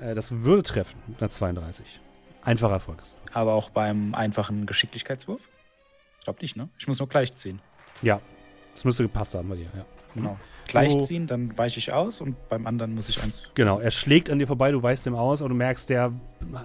Äh, 0.01 0.15
das 0.15 0.33
würde 0.33 0.63
treffen, 0.63 1.01
mit 1.07 1.21
einer 1.21 1.31
32. 1.31 2.01
Einfacher 2.43 2.75
Erfolg. 2.75 3.03
Aber 3.33 3.55
auch 3.55 3.71
beim 3.71 4.15
einfachen 4.15 4.67
Geschicklichkeitswurf? 4.67 5.49
Ich 6.19 6.25
glaube 6.25 6.41
nicht, 6.43 6.57
ne? 6.57 6.69
Ich 6.79 6.87
muss 6.87 6.99
nur 6.99 7.09
gleich 7.09 7.35
ziehen. 7.35 7.61
Ja, 8.03 8.21
das 8.75 8.85
müsste 8.85 9.03
gepasst 9.03 9.35
haben 9.35 9.49
bei 9.49 9.57
dir, 9.57 9.71
ja. 9.77 9.85
Genau. 10.15 10.39
Gleich 10.67 10.99
ziehen, 11.03 11.27
dann 11.27 11.57
weiche 11.59 11.79
ich 11.79 11.93
aus 11.93 12.21
und 12.21 12.49
beim 12.49 12.67
anderen 12.67 12.95
muss 12.95 13.09
ich 13.09 13.23
eins. 13.23 13.43
Genau, 13.55 13.79
er 13.79 13.91
schlägt 13.91 14.31
an 14.31 14.39
dir 14.39 14.47
vorbei, 14.47 14.73
du 14.73 14.83
weißt 14.83 15.07
ihm 15.07 15.15
aus, 15.15 15.43
aber 15.43 15.51
du 15.51 15.55
merkst, 15.55 15.91
der 15.91 16.13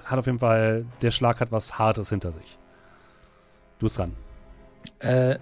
hat 0.06 0.18
auf 0.18 0.26
jeden 0.26 0.40
Fall, 0.40 0.86
der 1.02 1.12
Schlag 1.12 1.40
hat 1.42 1.52
was 1.52 1.78
Hartes 1.78 2.10
hinter 2.10 2.32
sich. 2.32 2.58
Du 3.80 3.86
bist 3.86 3.98
dran. 3.98 4.16
Äh, 5.00 5.38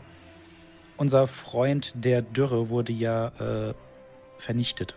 unser 0.97 1.27
Freund 1.27 1.93
der 1.95 2.21
Dürre 2.21 2.69
wurde 2.69 2.91
ja 2.91 3.27
äh, 3.69 3.73
vernichtet. 4.37 4.95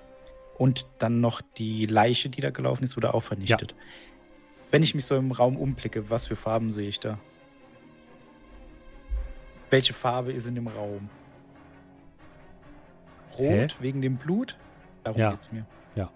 Und 0.59 0.87
dann 0.99 1.21
noch 1.21 1.41
die 1.59 1.87
Leiche, 1.87 2.29
die 2.29 2.41
da 2.41 2.51
gelaufen 2.51 2.85
ist, 2.85 2.97
wurde 2.97 3.15
auch 3.15 3.23
vernichtet. 3.23 3.75
Wenn 4.71 4.83
ich 4.83 4.95
mich 4.95 5.05
so 5.05 5.17
im 5.17 5.33
Raum 5.33 5.57
umblicke, 5.57 6.09
was 6.11 6.27
für 6.27 6.37
Farben 6.37 6.71
sehe 6.71 6.89
ich 6.89 7.01
da? 7.01 7.19
Welche 9.71 9.93
Farbe 9.95 10.33
ist 10.33 10.47
in 10.47 10.55
dem 10.55 10.67
Raum? 10.69 11.09
Rot 13.39 13.49
Hä? 13.49 13.69
wegen 13.81 14.03
dem 14.03 14.17
Blut? 14.17 14.57
Darum 15.05 15.19
Ja. 15.21 15.31
geht's 15.31 15.51
mir. 15.51 15.67
Ja. 15.95 16.11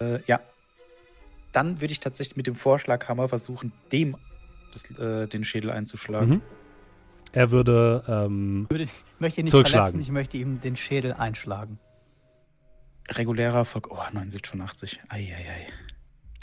Äh, 0.00 0.20
ja. 0.26 0.40
Dann 1.52 1.80
würde 1.82 1.92
ich 1.92 2.00
tatsächlich 2.00 2.36
mit 2.36 2.46
dem 2.46 2.54
Vorschlaghammer 2.54 3.28
versuchen, 3.28 3.72
dem 3.92 4.16
das, 4.72 4.90
äh, 4.98 5.26
den 5.28 5.44
Schädel 5.44 5.70
einzuschlagen. 5.70 6.28
Mhm. 6.36 6.42
Er 7.34 7.50
würde, 7.50 8.02
ähm, 8.08 8.66
würde, 8.70 8.84
ich 8.84 9.04
möchte 9.18 9.40
ihn 9.40 9.44
nicht 9.44 9.52
Zurückschlagen. 9.52 9.84
verletzen, 9.92 10.00
ich 10.02 10.10
möchte 10.12 10.36
ihm 10.38 10.60
den 10.62 10.76
Schädel 10.76 11.12
einschlagen. 11.12 11.78
Regulärer 13.10 13.58
Erfolg. 13.58 13.88
Oh, 13.90 13.96
79 14.12 14.46
von 14.50 14.60
80. 14.60 15.00
Eieiei. 15.08 15.66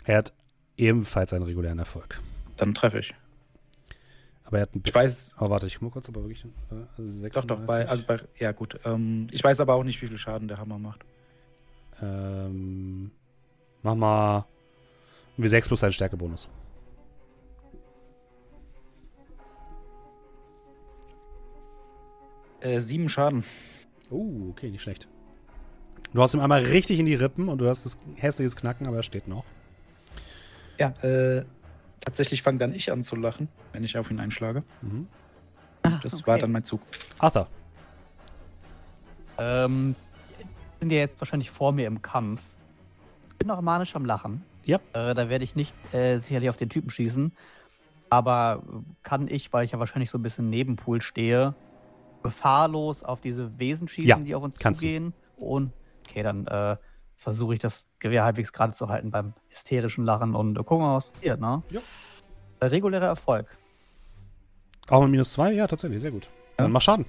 er 0.05 0.17
hat 0.17 0.33
ebenfalls 0.77 1.33
einen 1.33 1.43
regulären 1.43 1.79
Erfolg. 1.79 2.21
Dann 2.57 2.73
treffe 2.75 2.99
ich. 2.99 3.13
Aber 4.45 4.57
er 4.57 4.61
hat 4.63 4.73
einen 4.73 4.83
Ich 4.85 4.93
weiß, 4.93 5.35
Oh, 5.39 5.49
warte, 5.49 5.67
ich 5.67 5.75
guck 5.75 5.83
mal 5.83 5.89
kurz, 5.91 6.09
aber 6.09 6.21
wirklich. 6.23 6.43
Äh, 6.43 6.75
also 6.97 7.29
doch, 7.29 7.45
doch, 7.45 7.59
bei, 7.65 7.85
36. 7.85 7.89
also 7.89 8.03
bei, 8.05 8.19
ja 8.39 8.51
gut. 8.51 8.79
Ähm, 8.83 9.27
ich 9.31 9.43
weiß 9.43 9.59
aber 9.59 9.75
auch 9.75 9.83
nicht, 9.83 10.01
wie 10.01 10.07
viel 10.07 10.17
Schaden 10.17 10.47
der 10.47 10.57
Hammer 10.57 10.79
macht. 10.79 11.05
Ähm, 12.01 13.11
mach 13.83 13.95
mal 13.95 14.45
ein 15.37 15.43
W6 15.43 15.67
plus 15.67 15.83
einen 15.83 15.93
Stärkebonus. 15.93 16.49
Äh, 22.61 22.79
sieben 22.81 23.07
Schaden. 23.09 23.43
Oh, 24.09 24.49
okay, 24.49 24.69
nicht 24.69 24.81
schlecht. 24.81 25.07
Du 26.13 26.21
hast 26.21 26.33
ihm 26.33 26.39
einmal 26.39 26.61
richtig 26.63 26.99
in 26.99 27.05
die 27.05 27.15
Rippen 27.15 27.49
und 27.49 27.59
du 27.59 27.67
hast 27.67 27.85
das 27.85 27.99
hässliches 28.15 28.55
Knacken, 28.55 28.87
aber 28.87 28.97
er 28.97 29.03
steht 29.03 29.27
noch. 29.27 29.43
Ja, 30.79 30.89
äh, 31.03 31.45
tatsächlich 32.01 32.41
fange 32.41 32.57
dann 32.57 32.73
ich 32.73 32.91
an 32.91 33.03
zu 33.03 33.15
lachen, 33.15 33.47
wenn 33.73 33.83
ich 33.83 33.97
auf 33.97 34.09
ihn 34.09 34.19
einschlage. 34.19 34.63
Mhm. 34.81 35.07
Das 36.03 36.15
okay. 36.15 36.27
war 36.27 36.37
dann 36.39 36.51
mein 36.51 36.63
Zug. 36.63 36.81
Arthur. 37.19 37.47
Ähm, 39.37 39.95
sind 40.79 40.91
ja 40.91 40.99
jetzt 40.99 41.19
wahrscheinlich 41.21 41.51
vor 41.51 41.71
mir 41.71 41.87
im 41.87 42.01
Kampf. 42.01 42.41
Bin 43.37 43.47
noch 43.47 43.61
manisch 43.61 43.95
am 43.95 44.05
Lachen. 44.05 44.43
Ja. 44.65 44.77
Äh, 44.93 45.13
da 45.13 45.29
werde 45.29 45.43
ich 45.43 45.55
nicht 45.55 45.73
äh, 45.93 46.17
sicherlich 46.19 46.49
auf 46.49 46.57
den 46.57 46.69
Typen 46.69 46.89
schießen. 46.89 47.31
Aber 48.09 48.63
kann 49.03 49.27
ich, 49.27 49.53
weil 49.53 49.65
ich 49.65 49.71
ja 49.71 49.79
wahrscheinlich 49.79 50.09
so 50.09 50.17
ein 50.17 50.23
bisschen 50.23 50.49
neben 50.49 50.75
Pool 50.75 51.01
stehe, 51.01 51.53
gefahrlos 52.23 53.03
auf 53.03 53.21
diese 53.21 53.57
Wesen 53.59 53.87
schießen, 53.87 54.09
Ja, 54.09 54.17
die 54.17 54.35
auf 54.35 54.43
uns 54.43 54.57
kannst 54.59 54.81
du. 54.81 54.85
zugehen? 54.87 55.13
Und 55.37 55.71
okay, 56.09 56.23
dann 56.23 56.47
äh, 56.47 56.77
versuche 57.15 57.53
ich 57.53 57.59
das 57.59 57.87
Gewehr 57.99 58.23
halbwegs 58.23 58.51
gerade 58.51 58.73
zu 58.73 58.87
halten 58.89 59.11
beim 59.11 59.33
hysterischen 59.49 60.05
Lachen 60.05 60.35
und 60.35 60.57
äh, 60.57 60.63
gucken 60.63 60.79
wir 60.79 60.87
mal, 60.87 60.95
was 60.97 61.09
passiert, 61.09 61.39
ne? 61.39 61.61
Ja. 61.69 61.81
Äh, 62.59 62.65
regulärer 62.65 63.07
Erfolg. 63.07 63.47
Auch 64.89 65.01
mit 65.01 65.11
minus 65.11 65.33
zwei? 65.33 65.51
Ja, 65.51 65.67
tatsächlich, 65.67 66.01
sehr 66.01 66.11
gut. 66.11 66.25
Ja. 66.57 66.63
Dann 66.63 66.71
mach 66.71 66.81
Schaden. 66.81 67.05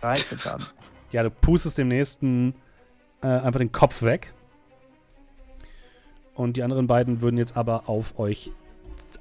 13 0.00 0.38
Schaden. 0.38 0.66
Ja, 1.12 1.22
du 1.22 1.30
pustest 1.30 1.78
dem 1.78 1.86
nächsten 1.86 2.56
äh, 3.22 3.28
einfach 3.28 3.60
den 3.60 3.70
Kopf 3.70 4.02
weg. 4.02 4.34
Und 6.34 6.56
die 6.56 6.64
anderen 6.64 6.88
beiden 6.88 7.20
würden 7.20 7.38
jetzt 7.38 7.56
aber 7.56 7.88
auf 7.88 8.18
euch 8.18 8.50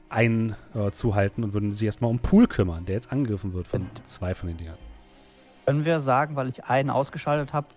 ein 0.09 0.55
äh, 0.73 0.89
zuhalten 0.91 1.43
und 1.43 1.53
würden 1.53 1.73
sich 1.73 1.85
erstmal 1.85 2.09
um 2.09 2.19
Pool 2.19 2.47
kümmern, 2.47 2.85
der 2.85 2.95
jetzt 2.95 3.11
angegriffen 3.13 3.53
wird 3.53 3.67
von 3.67 3.87
zwei 4.05 4.33
von 4.33 4.47
den 4.47 4.57
Dingern. 4.57 4.79
Können 5.65 5.83
wir 5.85 5.99
sagen, 6.01 6.35
weil 6.35 6.49
ich 6.49 6.63
einen 6.65 6.89
ausgeschaltet 6.89 7.53
habe, 7.53 7.67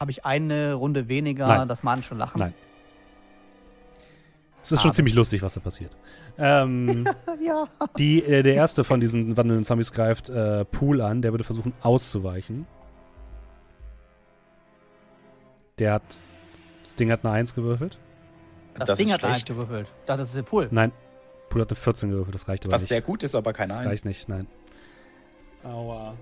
habe 0.00 0.10
ich 0.10 0.24
eine 0.24 0.74
Runde 0.74 1.08
weniger 1.08 1.46
Nein. 1.48 1.68
das 1.68 1.82
manische 1.82 2.14
Lachen? 2.14 2.38
Nein. 2.38 2.54
Es 4.62 4.72
ist 4.72 4.80
schon 4.80 4.88
Habe. 4.88 4.96
ziemlich 4.96 5.14
lustig, 5.14 5.42
was 5.42 5.54
da 5.54 5.60
passiert. 5.60 5.94
Ähm, 6.38 7.06
Ja. 7.44 7.68
die, 7.98 8.22
äh, 8.24 8.42
der 8.42 8.54
erste 8.54 8.82
von 8.84 8.98
diesen 9.00 9.36
wandelnden 9.36 9.64
Zombies 9.64 9.92
greift 9.92 10.30
äh, 10.30 10.64
Pool 10.64 11.00
an. 11.02 11.20
Der 11.20 11.32
würde 11.32 11.44
versuchen 11.44 11.74
auszuweichen. 11.82 12.66
Der 15.78 15.92
hat. 15.94 16.18
Das 16.82 16.96
Ding 16.96 17.10
hat 17.10 17.24
eine 17.24 17.34
1 17.34 17.54
gewürfelt. 17.54 17.98
Das, 18.78 18.88
Das 18.88 18.98
Ding 18.98 19.12
hat 19.12 19.22
eigentlich 19.22 19.36
schlecht. 19.42 19.48
gewürfelt. 19.48 19.88
Das 20.06 20.20
ist 20.20 20.34
der 20.36 20.42
Pool. 20.42 20.68
Nein. 20.70 20.92
Pool 21.50 21.60
hat 21.62 21.70
eine 21.70 21.76
14 21.76 22.10
gewürfelt. 22.10 22.34
Das 22.34 22.48
reicht 22.48 22.64
aber 22.64 22.74
Was 22.74 22.82
nicht. 22.82 22.88
sehr 22.88 23.00
gut 23.02 23.22
ist, 23.22 23.34
aber 23.34 23.52
keine 23.52 23.68
das 23.68 23.78
Eins. 23.78 23.86
reicht 23.88 24.04
nicht, 24.04 24.28
nein. 24.28 24.46
Aua. 25.64 26.14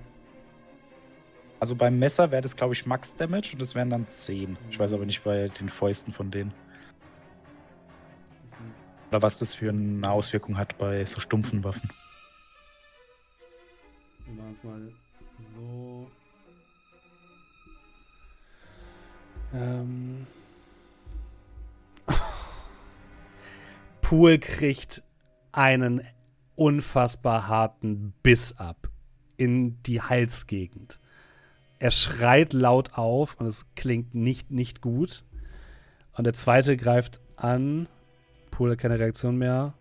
Also 1.63 1.77
beim 1.77 1.97
Messer 1.97 2.33
wäre 2.33 2.43
das, 2.43 2.57
glaube 2.57 2.75
ich, 2.75 2.87
Max 2.87 3.15
Damage 3.15 3.51
und 3.53 3.61
das 3.61 3.77
wären 3.77 3.89
dann 3.89 4.09
10. 4.09 4.59
Ich 4.69 4.81
weiß 4.81 4.95
aber 4.95 5.07
nicht 5.07 5.23
bei 5.23 5.47
den 5.47 5.69
Fäusten 5.69 6.13
von 6.13 6.33
denen. 6.33 6.53
Oder 9.11 9.23
was 9.23 9.39
das 9.39 9.55
für 9.55 9.69
eine 9.69 10.11
Auswirkung 10.11 10.59
hat 10.59 10.77
bei 10.77 11.05
so 11.05 11.21
stumpfen 11.21 11.63
Waffen. 11.63 11.89
Wir 14.27 14.35
machen 14.35 14.55
es 14.55 14.65
mal 14.65 14.93
so. 15.55 16.11
Ähm. 19.55 20.27
Pool 24.01 24.39
kriegt 24.41 25.05
einen 25.53 26.03
unfassbar 26.57 27.47
harten 27.47 28.15
Biss 28.25 28.59
ab 28.59 28.89
in 29.37 29.81
die 29.85 30.03
Halsgegend. 30.03 30.99
Er 31.83 31.91
schreit 31.91 32.53
laut 32.53 32.97
auf 32.97 33.41
und 33.41 33.47
es 33.47 33.67
klingt 33.75 34.15
nicht, 34.15 34.53
nicht 34.53 34.83
gut. 34.83 35.25
Und 36.17 36.23
der 36.23 36.33
zweite 36.33 36.77
greift 36.77 37.21
an. 37.35 37.89
Pool 38.53 38.71
hat 38.71 38.79
keine 38.79 39.01
Reaktion 39.01 39.37
mehr. 39.37 39.75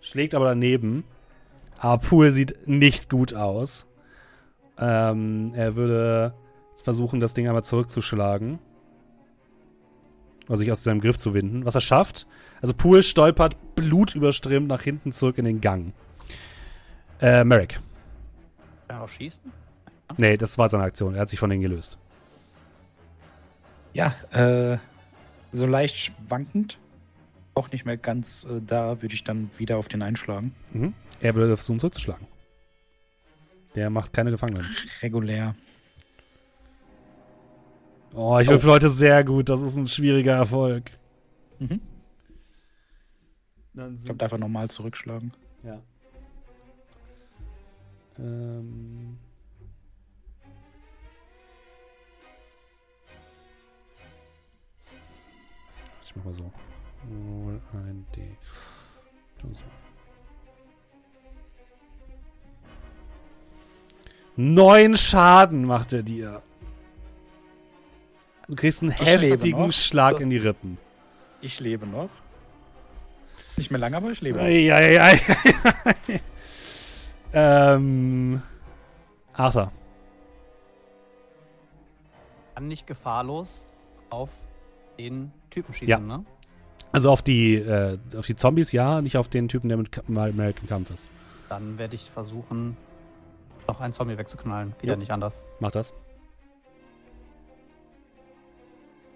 Schlägt 0.00 0.36
aber 0.36 0.44
daneben. 0.44 1.02
Aber 1.78 1.98
Pool 2.00 2.30
sieht 2.30 2.68
nicht 2.68 3.10
gut 3.10 3.34
aus. 3.34 3.88
Ähm, 4.78 5.50
er 5.56 5.74
würde 5.74 6.32
versuchen, 6.84 7.18
das 7.18 7.34
Ding 7.34 7.48
einmal 7.48 7.64
zurückzuschlagen. 7.64 8.60
Oder 10.46 10.58
sich 10.58 10.70
aus 10.70 10.84
seinem 10.84 11.00
Griff 11.00 11.18
zu 11.18 11.34
winden. 11.34 11.64
Was 11.64 11.74
er 11.74 11.80
schafft. 11.80 12.28
Also 12.60 12.72
Pool 12.72 13.02
stolpert 13.02 13.56
blutüberströmt 13.74 14.68
nach 14.68 14.82
hinten 14.82 15.10
zurück 15.10 15.38
in 15.38 15.44
den 15.44 15.60
Gang. 15.60 15.92
Äh, 17.20 17.42
Merrick. 17.42 17.80
Kann 18.92 19.00
er 19.00 19.04
auch 19.04 19.08
schießen? 19.08 19.50
Nee, 20.18 20.36
das 20.36 20.58
war 20.58 20.68
seine 20.68 20.84
Aktion. 20.84 21.14
Er 21.14 21.22
hat 21.22 21.30
sich 21.30 21.38
von 21.38 21.48
denen 21.48 21.62
gelöst. 21.62 21.96
Ja, 23.94 24.14
äh, 24.32 24.76
so 25.50 25.64
leicht 25.64 25.96
schwankend. 25.96 26.78
Auch 27.54 27.70
nicht 27.72 27.86
mehr 27.86 27.96
ganz 27.96 28.44
äh, 28.44 28.60
da, 28.60 29.00
würde 29.00 29.14
ich 29.14 29.24
dann 29.24 29.48
wieder 29.58 29.78
auf 29.78 29.88
den 29.88 30.02
einschlagen. 30.02 30.54
Mhm. 30.74 30.92
Er 31.20 31.34
würde 31.34 31.56
versuchen 31.56 31.78
zurückzuschlagen. 31.78 32.26
Der 33.74 33.88
macht 33.88 34.12
keine 34.12 34.30
Gefangenen. 34.30 34.66
Regulär. 35.00 35.54
Oh, 38.12 38.38
ich 38.40 38.48
würfel 38.48 38.72
heute 38.72 38.90
sehr 38.90 39.24
gut. 39.24 39.48
Das 39.48 39.62
ist 39.62 39.76
ein 39.76 39.88
schwieriger 39.88 40.34
Erfolg. 40.34 40.90
Mhm. 41.58 41.80
Dann 43.72 43.96
Ich 43.96 44.04
glaube, 44.04 44.22
einfach 44.22 44.38
nochmal 44.38 44.68
zurückschlagen. 44.68 45.32
Ja. 45.62 45.80
Ähm. 48.18 49.18
Ich 56.02 56.16
mach 56.16 56.24
mal 56.24 56.34
so. 56.34 56.52
Roll 57.10 57.60
ein 57.72 58.06
D. 58.14 58.36
Plus. 59.38 59.58
Neun 64.36 64.96
Schaden 64.96 65.64
macht 65.66 65.92
er 65.92 66.02
dir. 66.02 66.42
Du 68.48 68.56
kriegst 68.56 68.82
einen 68.82 68.92
Ich 68.92 69.00
heftigen. 69.00 69.72
Schlag 69.72 70.20
in 70.20 70.30
die 70.30 70.38
Rippen. 70.38 70.78
Ich 71.40 71.60
lebe 71.60 71.86
noch. 71.86 72.10
Nicht 73.56 73.70
mehr 73.70 73.80
lange, 73.80 73.96
aber 73.96 74.10
ich 74.10 74.20
lebe. 74.20 74.40
Eieiei. 74.40 75.20
Ähm. 77.32 78.42
Arthur. 79.34 79.72
Kann 82.54 82.68
nicht 82.68 82.86
gefahrlos 82.86 83.66
auf 84.10 84.28
den 84.98 85.32
Typen 85.50 85.72
schießen, 85.72 85.88
Ja. 85.88 85.98
ne? 85.98 86.24
Also 86.92 87.10
auf 87.10 87.22
die, 87.22 87.54
äh, 87.54 87.98
auf 88.18 88.26
die 88.26 88.36
Zombies 88.36 88.70
ja, 88.72 89.00
nicht 89.00 89.16
auf 89.16 89.28
den 89.28 89.48
Typen, 89.48 89.68
der 89.70 89.78
mit 89.78 90.06
mal 90.10 90.28
American 90.30 90.68
Kampf 90.68 90.90
ist. 90.90 91.08
Dann 91.48 91.78
werde 91.78 91.94
ich 91.94 92.10
versuchen, 92.10 92.76
noch 93.66 93.80
einen 93.80 93.94
Zombie 93.94 94.18
wegzuknallen. 94.18 94.74
Geht 94.78 94.88
Jo. 94.88 94.90
ja 94.92 94.96
nicht 94.98 95.10
anders. 95.10 95.40
Mach 95.60 95.70
das. 95.70 95.94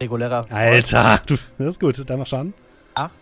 Regulärer 0.01 0.47
Alter, 0.51 1.21
du, 1.27 1.37
das 1.59 1.67
ist 1.69 1.81
gut. 1.81 2.09
Dann 2.09 2.19
mach 2.19 2.27
Schaden. 2.27 2.55
8. 2.95 3.13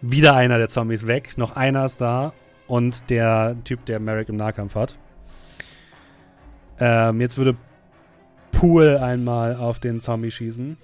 Wieder 0.00 0.34
einer 0.34 0.58
der 0.58 0.68
Zombies 0.68 1.06
weg. 1.06 1.36
Noch 1.38 1.54
einer 1.56 1.84
ist 1.86 2.00
da. 2.00 2.32
Und 2.66 3.10
der 3.10 3.56
Typ, 3.64 3.84
der 3.86 4.00
Merrick 4.00 4.28
im 4.28 4.36
Nahkampf 4.36 4.74
hat. 4.74 4.98
Ähm, 6.78 7.20
jetzt 7.20 7.38
würde 7.38 7.56
Pool 8.50 8.96
einmal 8.96 9.56
auf 9.56 9.78
den 9.78 10.00
Zombie 10.00 10.30
schießen. 10.30 10.76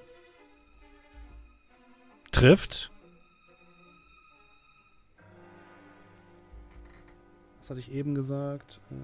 Trifft. 2.30 2.90
Was 7.60 7.70
hatte 7.70 7.80
ich 7.80 7.92
eben 7.92 8.14
gesagt? 8.14 8.80
Äh, 8.90 8.94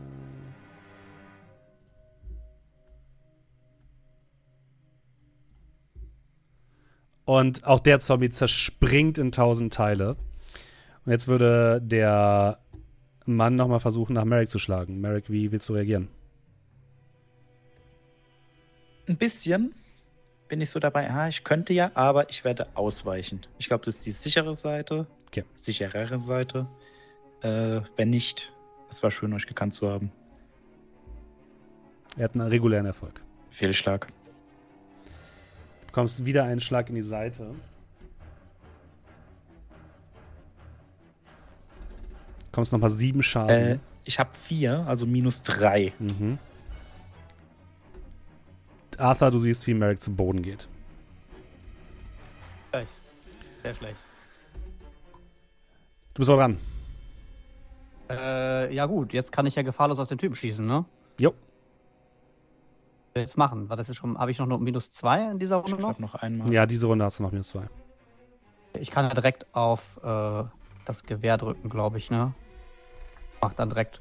Und 7.24 7.64
auch 7.64 7.80
der 7.80 8.00
Zombie 8.00 8.30
zerspringt 8.30 9.18
in 9.18 9.32
tausend 9.32 9.72
Teile. 9.72 10.16
Und 11.04 11.12
jetzt 11.12 11.28
würde 11.28 11.80
der 11.82 12.58
Mann 13.26 13.54
nochmal 13.54 13.80
versuchen, 13.80 14.14
nach 14.14 14.24
Merrick 14.24 14.50
zu 14.50 14.58
schlagen. 14.58 15.00
Merrick, 15.00 15.30
wie 15.30 15.50
willst 15.50 15.68
du 15.68 15.74
reagieren? 15.74 16.08
Ein 19.06 19.16
bisschen 19.16 19.74
bin 20.48 20.60
ich 20.60 20.70
so 20.70 20.78
dabei, 20.78 21.10
ah, 21.10 21.28
ich 21.28 21.42
könnte 21.42 21.72
ja, 21.72 21.90
aber 21.94 22.28
ich 22.30 22.44
werde 22.44 22.68
ausweichen. 22.74 23.46
Ich 23.58 23.68
glaube, 23.68 23.84
das 23.84 23.96
ist 23.96 24.06
die 24.06 24.12
sichere 24.12 24.54
Seite. 24.54 25.06
Okay. 25.28 25.44
Sicherere 25.54 26.20
Seite. 26.20 26.66
Äh, 27.42 27.80
wenn 27.96 28.10
nicht, 28.10 28.52
es 28.88 29.02
war 29.02 29.10
schön, 29.10 29.32
euch 29.32 29.46
gekannt 29.46 29.74
zu 29.74 29.88
haben. 29.88 30.12
Er 32.16 32.24
hat 32.24 32.34
einen 32.34 32.46
regulären 32.48 32.86
Erfolg. 32.86 33.20
Fehlschlag. 33.50 34.06
Du 35.80 35.86
bekommst 35.86 36.24
wieder 36.24 36.44
einen 36.44 36.60
Schlag 36.60 36.88
in 36.88 36.94
die 36.94 37.02
Seite. 37.02 37.54
Kommst 42.54 42.72
nochmal 42.72 42.90
sieben 42.90 43.18
Äh, 43.18 43.22
Schaden. 43.24 43.80
ich 44.04 44.18
habe 44.20 44.30
vier, 44.34 44.84
also 44.86 45.06
minus 45.06 45.42
drei. 45.42 45.92
Mhm. 45.98 46.38
Arthur, 48.96 49.32
du 49.32 49.38
siehst, 49.38 49.66
wie 49.66 49.74
Merrick 49.74 50.00
zu 50.00 50.14
Boden 50.14 50.40
geht. 50.40 50.68
Sehr 53.62 53.74
schlecht. 53.74 53.96
Du 56.12 56.18
bist 56.20 56.30
auch 56.30 56.36
dran. 56.36 56.58
Äh, 58.10 58.74
ja 58.74 58.84
gut, 58.84 59.12
jetzt 59.14 59.32
kann 59.32 59.46
ich 59.46 59.54
ja 59.54 59.62
gefahrlos 59.62 59.98
auf 59.98 60.06
den 60.06 60.18
Typen 60.18 60.36
schießen, 60.36 60.64
ne? 60.66 60.84
Jo. 61.18 61.32
Ich 63.14 63.20
Jetzt 63.22 63.38
machen, 63.38 63.70
weil 63.70 63.78
das 63.78 63.88
ist 63.88 63.96
schon, 63.96 64.18
habe 64.18 64.30
ich 64.30 64.38
noch 64.38 64.46
nur 64.46 64.58
minus 64.58 64.90
2 64.90 65.30
in 65.30 65.38
dieser 65.38 65.56
Ich 65.60 65.64
Runde 65.64 65.76
noch? 65.80 65.96
glaube 65.96 66.02
noch 66.02 66.14
einmal. 66.14 66.52
Ja, 66.52 66.66
diese 66.66 66.86
Runde 66.86 67.06
hast 67.06 67.18
du 67.20 67.22
noch 67.22 67.32
minus 67.32 67.48
zwei. 67.48 67.68
Ich 68.74 68.90
kann 68.90 69.06
ja 69.08 69.14
direkt 69.14 69.46
auf 69.54 69.98
äh, 70.04 70.44
das 70.84 71.02
Gewehr 71.04 71.38
drücken, 71.38 71.70
glaube 71.70 71.96
ich, 71.96 72.10
ne? 72.10 72.34
Mach 73.44 73.52
dann 73.52 73.68
direkt. 73.68 74.00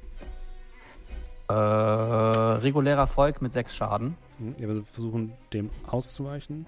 Äh, 1.49 1.53
regulärer 1.53 3.01
Erfolg 3.01 3.41
mit 3.41 3.51
6 3.51 3.75
Schaden. 3.75 4.15
Mhm. 4.39 4.55
Wir 4.57 4.83
versuchen, 4.85 5.33
dem 5.51 5.69
auszuweichen. 5.85 6.65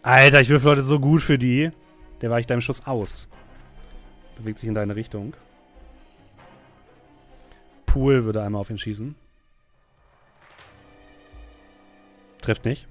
Alter, 0.00 0.40
ich 0.40 0.48
würfel 0.48 0.70
heute 0.70 0.82
so 0.82 0.98
gut 0.98 1.22
für 1.22 1.36
die. 1.36 1.72
Der 2.22 2.30
weicht 2.30 2.48
deinem 2.48 2.62
Schuss 2.62 2.86
aus. 2.86 3.28
Bewegt 4.38 4.58
sich 4.58 4.68
in 4.70 4.74
deine 4.74 4.96
Richtung. 4.96 5.34
Pool 7.84 8.24
würde 8.24 8.42
einmal 8.42 8.62
auf 8.62 8.70
ihn 8.70 8.78
schießen. 8.78 9.14
Trifft 12.40 12.64
nicht. 12.64 12.88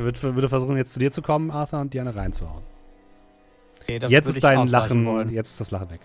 Er 0.00 0.04
wird, 0.06 0.22
würde 0.22 0.48
versuchen, 0.48 0.76
jetzt 0.76 0.92
zu 0.92 0.98
dir 0.98 1.12
zu 1.12 1.22
kommen, 1.22 1.50
Arthur, 1.50 1.80
und 1.80 1.94
dir 1.94 2.00
eine 2.00 2.14
reinzuhauen. 2.16 2.62
Okay, 3.82 4.00
Jetzt 4.08 4.28
ist 4.28 4.42
dein 4.42 4.66
Lachen, 4.68 5.04
wollen. 5.06 5.30
jetzt 5.30 5.50
ist 5.52 5.60
das 5.60 5.70
Lachen 5.70 5.90
weg. 5.90 6.00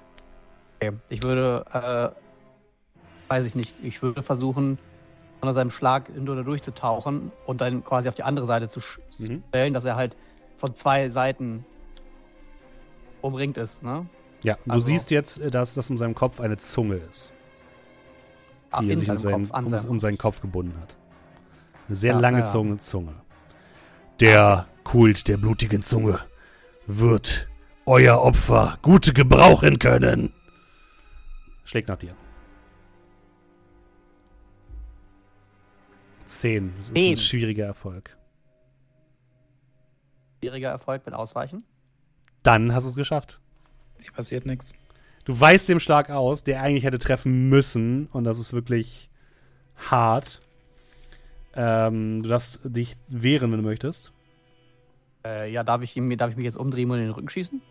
Okay. 0.81 0.91
Ich 1.09 1.23
würde 1.23 1.65
äh, 1.73 3.31
weiß 3.31 3.45
ich 3.45 3.55
nicht, 3.55 3.73
ich 3.83 4.01
würde 4.01 4.21
versuchen, 4.21 4.77
unter 5.41 5.53
seinem 5.53 5.71
Schlag 5.71 6.07
hinter 6.13 6.43
durchzutauchen 6.43 7.31
und 7.45 7.61
dann 7.61 7.83
quasi 7.83 8.07
auf 8.09 8.15
die 8.15 8.23
andere 8.23 8.45
Seite 8.45 8.67
zu 8.67 8.79
Mhm. 9.17 9.43
stellen, 9.49 9.73
dass 9.73 9.85
er 9.85 9.95
halt 9.95 10.15
von 10.57 10.73
zwei 10.75 11.07
Seiten 11.09 11.65
umringt 13.21 13.57
ist, 13.57 13.81
ne? 13.81 14.05
Ja, 14.43 14.57
du 14.65 14.71
Also- 14.71 14.85
siehst 14.87 15.09
jetzt, 15.11 15.39
äh, 15.39 15.49
dass 15.49 15.73
das 15.73 15.89
um 15.89 15.97
seinem 15.97 16.15
Kopf 16.15 16.39
eine 16.41 16.57
Zunge 16.57 16.95
ist, 16.95 17.31
Ah, 18.71 18.81
die 18.81 18.89
er 18.91 18.97
sich 18.97 19.09
um 19.09 19.17
seinen, 19.17 19.49
Kopf, 19.49 19.65
um, 19.83 19.89
um 19.91 19.99
seinen 19.99 20.17
Kopf 20.17 20.41
gebunden 20.41 20.77
hat. 20.79 20.95
Eine 21.87 21.95
sehr 21.95 22.13
Ja, 22.13 22.19
lange 22.19 22.39
ja. 22.39 22.45
Zunge. 22.45 22.77
Der 24.19 24.67
Kult 24.83 25.27
der 25.27 25.37
blutigen 25.37 25.83
Zunge 25.83 26.19
wird 26.87 27.47
euer 27.85 28.21
Opfer 28.21 28.77
gut 28.81 29.13
gebrauchen 29.13 29.79
können. 29.79 30.33
Schlägt 31.65 31.89
nach 31.89 31.97
dir. 31.97 32.15
Zehn. 36.25 36.73
Das 36.77 36.89
ist 36.89 36.95
ein 36.95 37.17
schwieriger 37.17 37.65
Erfolg. 37.65 38.17
schwieriger 40.39 40.69
Erfolg 40.69 41.05
mit 41.05 41.15
Ausweichen. 41.15 41.63
Dann 42.43 42.73
hast 42.73 42.85
du 42.85 42.91
es 42.91 42.95
geschafft. 42.95 43.39
Hier 44.01 44.11
passiert 44.11 44.45
nichts. 44.45 44.73
Du 45.25 45.39
weißt 45.39 45.67
dem 45.67 45.79
Schlag 45.79 46.11
aus, 46.11 46.43
der 46.43 46.61
eigentlich 46.61 46.83
hätte 46.83 46.99
treffen 46.99 47.49
müssen. 47.49 48.07
Und 48.07 48.25
das 48.25 48.37
ist 48.37 48.53
wirklich 48.53 49.09
hart. 49.75 50.41
Ähm, 51.55 52.23
du 52.23 52.29
darfst 52.29 52.59
dich 52.63 52.95
wehren, 53.07 53.51
wenn 53.51 53.61
du 53.61 53.67
möchtest. 53.67 54.11
Äh, 55.25 55.51
ja, 55.51 55.63
darf 55.63 55.81
ich, 55.81 55.95
ihm, 55.95 56.15
darf 56.17 56.31
ich 56.31 56.35
mich 56.35 56.45
jetzt 56.45 56.57
umdrehen 56.57 56.89
und 56.91 56.97
in 56.97 57.05
den 57.05 57.11
Rücken 57.11 57.29
schießen? 57.29 57.61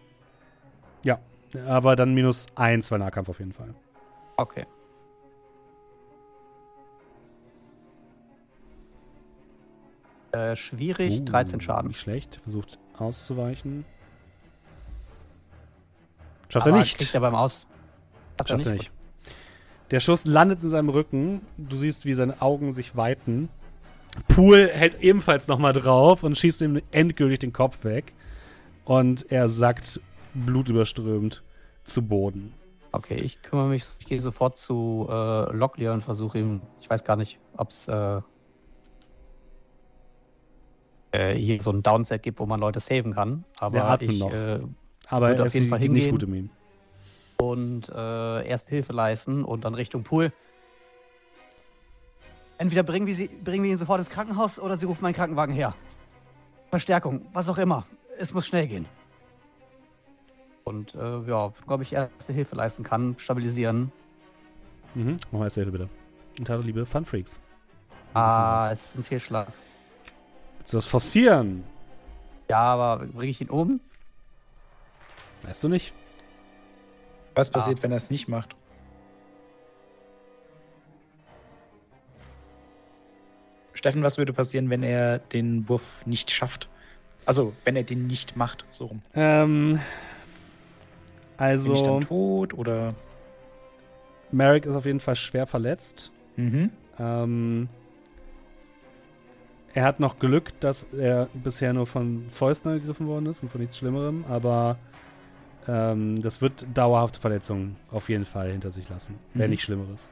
Ja. 1.03 1.19
Aber 1.69 1.95
dann 1.95 2.15
minus 2.15 2.47
eins 2.57 2.91
bei 2.91 2.99
Nahkampf 2.99 3.29
auf 3.29 3.39
jeden 3.39 3.53
Fall. 3.53 3.75
Okay. 4.37 4.67
Äh, 10.33 10.57
schwierig, 10.57 11.21
Uh, 11.21 11.25
13 11.27 11.61
Schaden. 11.61 11.89
Nicht 11.89 12.01
schlecht. 12.01 12.41
Versucht 12.43 12.79
auszuweichen. 12.99 13.85
Schafft 16.49 16.67
Aber 16.67 16.77
er 16.77 16.81
nicht. 16.81 16.99
Kriegt 16.99 17.15
er 17.15 17.21
beim 17.21 17.37
Aus. 17.37 17.67
Hat 18.41 18.49
Schafft 18.49 18.67
er 18.67 18.73
nicht. 18.73 18.91
Der 19.93 20.01
Schuss 20.01 20.25
landet 20.25 20.63
in 20.65 20.71
seinem 20.71 20.89
Rücken. 20.89 21.43
Du 21.57 21.77
siehst, 21.77 22.05
wie 22.05 22.15
seine 22.15 22.43
Augen 22.43 22.73
sich 22.73 22.97
weiten. 22.97 23.49
Pool 24.29 24.69
hält 24.69 25.01
ebenfalls 25.01 25.49
nochmal 25.49 25.73
drauf 25.73 26.23
und 26.23 26.37
schießt 26.39 26.61
ihm 26.63 26.81
endgültig 26.91 27.41
den 27.41 27.53
Kopf 27.53 27.85
weg. 27.85 28.15
Und 28.85 29.31
er 29.31 29.49
sackt 29.49 30.01
blutüberströmt 30.35 31.43
zu 31.85 32.03
Boden. 32.07 32.53
Okay, 32.93 33.17
ich 33.17 33.43
kümmere 33.43 33.67
mich, 33.69 33.85
ich 33.99 34.07
gehe 34.07 34.21
sofort 34.21 34.57
zu 34.59 35.07
äh, 35.11 35.53
Locklear 35.57 35.95
und 35.95 36.03
versuche 36.05 36.39
ihm, 36.39 36.61
ich 36.81 36.89
weiß 36.89 37.03
gar 37.05 37.17
nicht, 37.17 37.39
ob 37.57 37.71
es 37.71 37.89
äh, 37.89 38.21
äh, 41.13 41.35
hier 41.35 41.61
so 41.61 41.71
ein 41.71 41.83
Downset 41.83 42.23
gibt, 42.23 42.39
wo 42.39 42.47
man 42.47 42.61
Leute 42.61 42.81
saven 42.81 43.15
kann. 43.15 43.45
Aber 43.59 44.01
ich 44.01 44.19
noch. 44.19 44.33
Äh, 44.33 44.61
Aber 45.09 45.29
Wird 45.29 45.39
er 45.39 45.43
auf 45.43 45.47
ist 45.49 45.55
jeden 45.55 45.69
Fall 45.69 45.79
nicht 45.81 45.87
hingehen. 46.05 46.11
gut 46.13 46.25
um 46.25 46.35
ihn. 46.35 46.51
und 47.39 47.89
äh, 47.89 48.47
erst 48.47 48.69
Hilfe 48.69 48.93
leisten 48.93 49.45
und 49.45 49.65
dann 49.65 49.75
Richtung 49.75 50.03
Pool. 50.05 50.33
Entweder 52.65 52.83
bringen 52.83 53.07
wir, 53.07 53.15
sie, 53.15 53.29
bringen 53.29 53.63
wir 53.63 53.73
ihn 53.73 53.77
sofort 53.77 53.99
ins 53.99 54.09
Krankenhaus 54.09 54.59
oder 54.59 54.79
sie 54.79 54.87
rufen 54.87 55.05
einen 55.05 55.15
Krankenwagen 55.15 55.55
her. 55.55 55.75
Verstärkung, 56.71 57.27
was 57.35 57.47
auch 57.51 57.59
immer. 57.59 57.87
Es 58.19 58.33
muss 58.33 58.47
schnell 58.47 58.67
gehen. 58.67 58.87
Und 60.65 60.95
äh, 60.95 61.21
ja, 61.29 61.53
glaube 61.67 61.83
ich, 61.83 61.93
erste 61.93 62.33
Hilfe 62.33 62.57
leisten 62.57 62.83
kann, 62.83 63.17
stabilisieren. 63.19 63.93
Mhm. 64.95 65.19
Mach 65.31 65.41
mal 65.41 65.45
erste 65.45 65.61
Hilfe 65.61 65.73
bitte. 65.73 65.91
Und 66.39 66.49
hallo, 66.49 66.63
liebe 66.63 66.87
Fun 66.87 67.05
Freaks. 67.05 67.39
Ah, 68.15 68.71
es 68.73 68.87
ist 68.87 68.97
ein 68.97 69.05
Fehlschlag. 69.05 69.49
Willst 70.57 70.73
du 70.73 70.79
das 70.79 70.87
forcieren? 70.87 71.65
Ja, 72.49 72.61
aber 72.61 73.05
bringe 73.05 73.31
ich 73.31 73.43
ihn 73.43 73.51
um? 73.51 73.79
Weißt 75.43 75.63
du 75.63 75.69
nicht? 75.69 75.93
Was 77.35 77.51
passiert, 77.51 77.83
wenn 77.83 77.91
er 77.91 77.99
es 77.99 78.09
nicht 78.09 78.27
macht? 78.27 78.57
Steffen, 83.85 84.03
was 84.03 84.17
würde 84.17 84.33
passieren, 84.33 84.71
wenn 84.71 84.83
er 84.83 85.19
den 85.19 85.69
Wurf 85.69 86.07
nicht 86.07 86.31
schafft? 86.31 86.71
Also, 87.27 87.53
wenn 87.67 87.77
er 87.77 87.83
den 87.83 88.07
nicht 88.07 88.35
macht, 88.35 88.65
so 88.71 88.87
rum. 88.87 89.03
Ähm, 89.15 89.73
Bin 89.73 89.79
ich 89.79 89.81
also, 91.37 91.85
dann 91.85 92.01
tot 92.01 92.55
oder? 92.55 92.89
Merrick 94.31 94.65
ist 94.65 94.75
auf 94.75 94.87
jeden 94.87 95.01
Fall 95.01 95.17
schwer 95.17 95.47
verletzt. 95.47 96.13
Mhm. 96.37 96.71
Ähm, 96.99 97.69
er 99.75 99.85
hat 99.85 100.01
noch 100.01 100.19
Glück, 100.19 100.59
dass 100.61 100.85
er 100.95 101.29
bisher 101.35 101.75
nur 101.75 101.87
von 101.87 102.25
Fäusten 102.31 102.71
angegriffen 102.73 103.07
worden 103.07 103.27
ist 103.27 103.43
und 103.43 103.51
von 103.53 103.61
nichts 103.61 103.77
Schlimmerem, 103.77 104.25
aber 104.31 104.79
ähm, 105.69 106.23
das 106.23 106.41
wird 106.41 106.65
dauerhafte 106.73 107.21
Verletzungen 107.21 107.77
auf 107.91 108.09
jeden 108.09 108.25
Fall 108.25 108.51
hinter 108.51 108.71
sich 108.71 108.89
lassen, 108.89 109.19
wenn 109.35 109.49
Mhm. 109.49 109.51
nicht 109.51 109.63
Schlimmeres. 109.63 110.09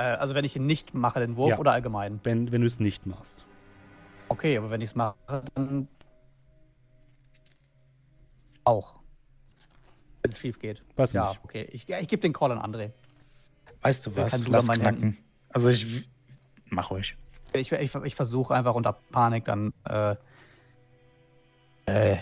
Äh, 0.00 0.16
also 0.16 0.34
wenn 0.34 0.46
ich 0.46 0.56
ihn 0.56 0.64
nicht 0.64 0.94
mache, 0.94 1.20
den 1.20 1.36
Wurf 1.36 1.50
Ja. 1.50 1.58
oder 1.58 1.72
allgemein? 1.72 2.20
Wenn, 2.22 2.50
wenn 2.52 2.62
du 2.62 2.66
es 2.66 2.80
nicht 2.80 3.06
machst. 3.06 3.44
Okay, 4.28 4.56
aber 4.56 4.70
wenn 4.70 4.80
ich 4.80 4.90
es 4.90 4.94
mache, 4.96 5.14
dann 5.54 5.88
auch. 8.64 8.94
Wenn 10.22 10.32
es 10.32 10.38
schief 10.38 10.58
geht. 10.58 10.82
Weiß 10.96 11.12
Ja, 11.12 11.28
nicht. 11.30 11.40
okay. 11.44 11.68
Ich, 11.72 11.86
ja, 11.86 11.98
ich 11.98 12.08
gebe 12.08 12.22
den 12.22 12.32
Call 12.32 12.50
an 12.52 12.58
André. 12.58 12.92
Weißt 13.82 14.06
du 14.06 14.16
was? 14.16 14.42
Blut 14.44 14.54
Lass 14.54 14.68
knacken. 14.70 15.18
Also 15.50 15.68
ich 15.68 16.08
mach 16.66 16.90
ruhig. 16.90 17.16
Ich, 17.52 17.70
ich, 17.72 17.94
ich 17.94 18.14
versuche 18.14 18.54
einfach 18.54 18.74
unter 18.74 18.92
Panik 18.92 19.44
dann 19.44 19.74
äh, 19.84 20.14
äh, 21.86 22.18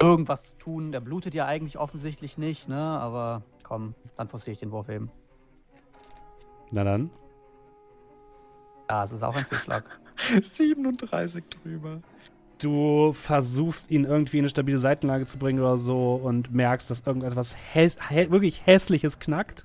irgendwas 0.00 0.44
zu 0.44 0.56
tun. 0.58 0.92
Der 0.92 1.00
blutet 1.00 1.34
ja 1.34 1.46
eigentlich 1.46 1.78
offensichtlich 1.78 2.38
nicht, 2.38 2.68
ne? 2.68 2.76
Aber 2.78 3.42
komm, 3.64 3.94
dann 4.16 4.28
forciere 4.28 4.52
ich 4.52 4.60
den 4.60 4.70
Wurf 4.70 4.88
eben. 4.88 5.10
Na 6.70 6.84
dann. 6.84 7.10
Ja, 8.88 9.04
es 9.04 9.12
ist 9.12 9.22
auch 9.22 9.34
ein 9.34 9.44
Fehlschlag. 9.46 9.84
37 10.42 11.44
drüber. 11.48 12.00
Du 12.58 13.12
versuchst 13.14 13.90
ihn 13.90 14.04
irgendwie 14.04 14.38
in 14.38 14.42
eine 14.44 14.50
stabile 14.50 14.78
Seitenlage 14.78 15.24
zu 15.24 15.38
bringen 15.38 15.60
oder 15.60 15.78
so 15.78 16.14
und 16.16 16.52
merkst, 16.52 16.90
dass 16.90 17.06
irgendetwas 17.06 17.56
hä 17.72 17.90
hä 18.08 18.30
wirklich 18.30 18.66
Hässliches 18.66 19.18
knackt. 19.18 19.64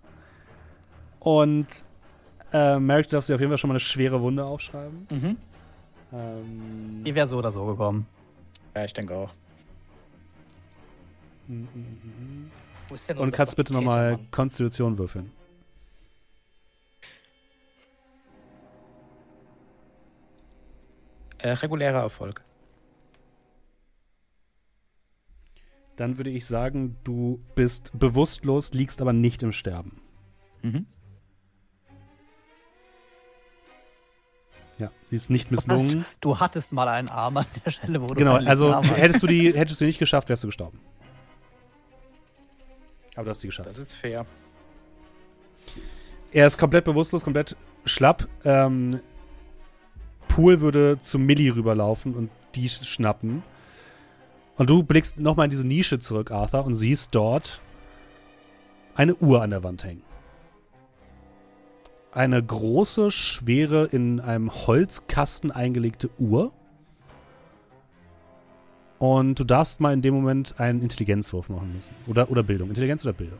Und 1.19 1.83
äh, 2.53 2.79
Merrick, 2.79 3.07
du 3.09 3.17
darfst 3.17 3.29
dir 3.29 3.35
auf 3.35 3.41
jeden 3.41 3.51
Fall 3.51 3.57
schon 3.57 3.67
mal 3.67 3.73
eine 3.73 3.79
schwere 3.81 4.21
Wunde 4.21 4.45
aufschreiben. 4.45 5.07
Mhm. 5.09 5.37
Ähm, 6.13 7.03
Die 7.03 7.13
wäre 7.13 7.27
so 7.27 7.37
oder 7.37 7.51
so 7.51 7.65
gekommen. 7.65 8.07
Ja, 8.75 8.85
ich 8.85 8.93
denke 8.93 9.13
auch. 9.15 9.31
Wo 12.87 12.95
ist 12.95 13.09
denn 13.09 13.17
Und 13.17 13.33
kannst 13.33 13.55
bitte 13.57 13.73
nochmal? 13.73 14.19
Konstitution 14.31 14.97
würfeln. 14.97 15.31
Äh, 21.45 21.51
regulärer 21.51 21.99
Erfolg. 21.99 22.43
Dann 25.95 26.17
würde 26.17 26.31
ich 26.31 26.47
sagen, 26.47 26.97
du 27.03 27.39
bist 27.53 27.91
bewusstlos, 27.93 28.73
liegst 28.73 28.99
aber 28.99 29.13
nicht 29.13 29.43
im 29.43 29.51
Sterben. 29.51 30.01
Mhm. 30.63 30.87
Ja, 34.79 34.89
sie 35.05 35.17
ist 35.17 35.29
nicht 35.29 35.51
misslungen. 35.51 36.03
Du 36.19 36.39
hattest 36.39 36.73
mal 36.73 36.87
einen 36.87 37.09
Arm 37.09 37.37
an 37.37 37.45
der 37.63 37.69
Stelle, 37.69 38.01
wo 38.01 38.07
du 38.07 38.15
Genau, 38.15 38.37
also 38.37 38.81
hättest 38.81 39.21
du 39.21 39.27
die, 39.27 39.53
hättest 39.53 39.79
du 39.79 39.85
die 39.85 39.89
nicht 39.89 39.99
geschafft, 39.99 40.29
wärst 40.29 40.41
du 40.41 40.47
gestorben. 40.47 40.79
Aber 43.13 43.25
du 43.25 43.29
hast 43.29 43.41
sie 43.41 43.47
geschafft. 43.49 43.69
Das 43.69 43.77
ist 43.77 43.93
fair. 43.93 44.25
Er 46.31 46.47
ist 46.47 46.57
komplett 46.57 46.85
bewusstlos, 46.85 47.23
komplett 47.23 47.55
schlapp. 47.85 48.27
Ähm, 48.43 48.99
Pool 50.35 50.59
würde 50.59 50.99
zu 50.99 51.17
Millie 51.17 51.55
rüberlaufen 51.55 52.13
und 52.13 52.29
die 52.55 52.67
sch- 52.67 52.83
schnappen. 52.83 53.41
Und 54.57 54.69
du 54.69 54.83
blickst 54.83 55.17
nochmal 55.17 55.45
in 55.45 55.51
diese 55.51 55.65
Nische 55.65 55.97
zurück, 55.97 56.29
Arthur, 56.29 56.65
und 56.65 56.75
siehst 56.75 57.15
dort 57.15 57.61
eine 58.95 59.15
Uhr 59.15 59.41
an 59.41 59.51
der 59.51 59.63
Wand 59.63 59.85
hängen. 59.85 60.03
Eine 62.11 62.43
große, 62.43 63.11
schwere, 63.11 63.85
in 63.85 64.19
einem 64.19 64.51
Holzkasten 64.51 65.51
eingelegte 65.51 66.09
Uhr. 66.19 66.51
Und 68.99 69.39
du 69.39 69.45
darfst 69.45 69.79
mal 69.79 69.93
in 69.93 70.01
dem 70.01 70.15
Moment 70.15 70.59
einen 70.59 70.81
Intelligenzwurf 70.81 71.47
machen 71.47 71.73
müssen. 71.73 71.95
Oder, 72.07 72.29
oder 72.29 72.43
Bildung. 72.43 72.67
Intelligenz 72.67 73.05
oder 73.05 73.13
Bildung? 73.13 73.39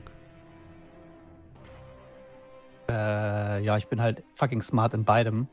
Äh, 2.88 3.64
ja, 3.66 3.76
ich 3.78 3.88
bin 3.88 4.00
halt 4.00 4.24
fucking 4.36 4.62
smart 4.62 4.94
in 4.94 5.04
beidem. 5.04 5.50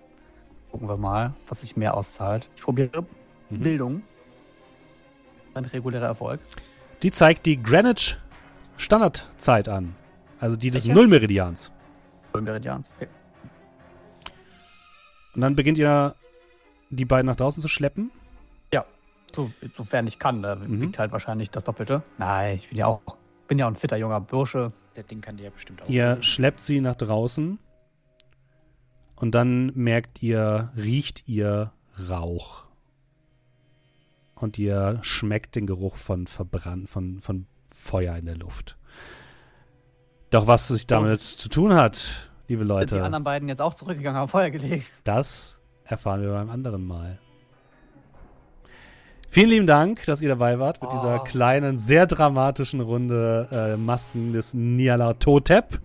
Gucken 0.72 0.88
wir 0.88 0.96
mal, 0.96 1.34
was 1.48 1.60
sich 1.60 1.76
mehr 1.76 1.94
auszahlt. 1.96 2.48
Ich 2.56 2.62
probiere 2.62 3.04
Mhm. 3.50 3.60
Bildung. 3.60 4.02
Ein 5.54 5.66
regulärer 5.66 6.06
Erfolg. 6.06 6.40
Die 7.02 7.10
zeigt 7.10 7.44
die 7.46 7.62
Greenwich 7.62 8.16
Standardzeit 8.78 9.68
an. 9.68 9.94
Also 10.40 10.56
die 10.56 10.70
des? 10.70 10.86
Nullmeridians. 10.86 11.70
Meridians. 12.34 12.94
Okay. 12.96 13.08
Und 15.34 15.42
dann 15.42 15.54
beginnt 15.54 15.76
ihr, 15.78 16.14
die 16.88 17.04
beiden 17.04 17.26
nach 17.26 17.36
draußen 17.36 17.60
zu 17.62 17.68
schleppen. 17.68 18.10
So, 19.34 19.50
sofern 19.78 20.06
ich 20.06 20.18
kann. 20.18 20.42
Da 20.42 20.56
Mhm. 20.56 20.82
wiegt 20.82 20.98
halt 20.98 21.10
wahrscheinlich 21.10 21.50
das 21.50 21.64
Doppelte. 21.64 22.02
Nein, 22.18 22.56
ich 22.58 22.68
bin 22.68 22.76
ja 22.76 22.84
auch, 22.86 23.00
bin 23.48 23.58
ja 23.58 23.64
auch 23.64 23.70
ein 23.70 23.76
fitter 23.76 23.96
junger 23.96 24.20
Bursche. 24.20 24.72
Der 24.94 25.04
Ding 25.04 25.22
kann 25.22 25.38
dir 25.38 25.44
ja 25.44 25.50
bestimmt 25.50 25.80
auch. 25.80 25.88
Ihr 25.88 26.22
schleppt 26.22 26.60
sie 26.60 26.82
nach 26.82 26.96
draußen. 26.96 27.58
Und 29.22 29.36
dann 29.36 29.70
merkt 29.76 30.20
ihr, 30.20 30.72
riecht 30.76 31.28
ihr 31.28 31.70
Rauch. 32.08 32.64
Und 34.34 34.58
ihr 34.58 34.98
schmeckt 35.02 35.54
den 35.54 35.68
Geruch 35.68 35.94
von 35.94 36.26
verbrannt, 36.26 36.90
von, 36.90 37.20
von 37.20 37.46
Feuer 37.72 38.16
in 38.16 38.26
der 38.26 38.36
Luft. 38.36 38.76
Doch 40.30 40.48
was 40.48 40.66
sich 40.66 40.88
damit 40.88 41.20
zu 41.20 41.48
tun 41.48 41.72
hat, 41.72 42.30
liebe 42.48 42.62
Sind 42.62 42.68
die 42.68 42.74
Leute, 42.74 43.04
anderen 43.04 43.22
beiden 43.22 43.48
jetzt 43.48 43.62
auch 43.62 43.74
zurückgegangen, 43.74 44.18
haben 44.20 44.28
Feuer 44.28 44.50
gelegt. 44.50 44.90
das 45.04 45.60
erfahren 45.84 46.22
wir 46.22 46.32
beim 46.32 46.50
anderen 46.50 46.84
Mal. 46.84 47.20
Vielen 49.28 49.50
lieben 49.50 49.66
Dank, 49.68 50.04
dass 50.06 50.20
ihr 50.20 50.30
dabei 50.30 50.58
wart 50.58 50.82
mit 50.82 50.90
dieser 50.92 51.20
Oh. 51.20 51.24
kleinen, 51.24 51.78
sehr 51.78 52.08
dramatischen 52.08 52.80
Runde 52.80 53.46
äh, 53.52 53.76
Masken 53.76 54.32
des 54.32 54.52
Niala 54.52 55.14
Totep, 55.14 55.80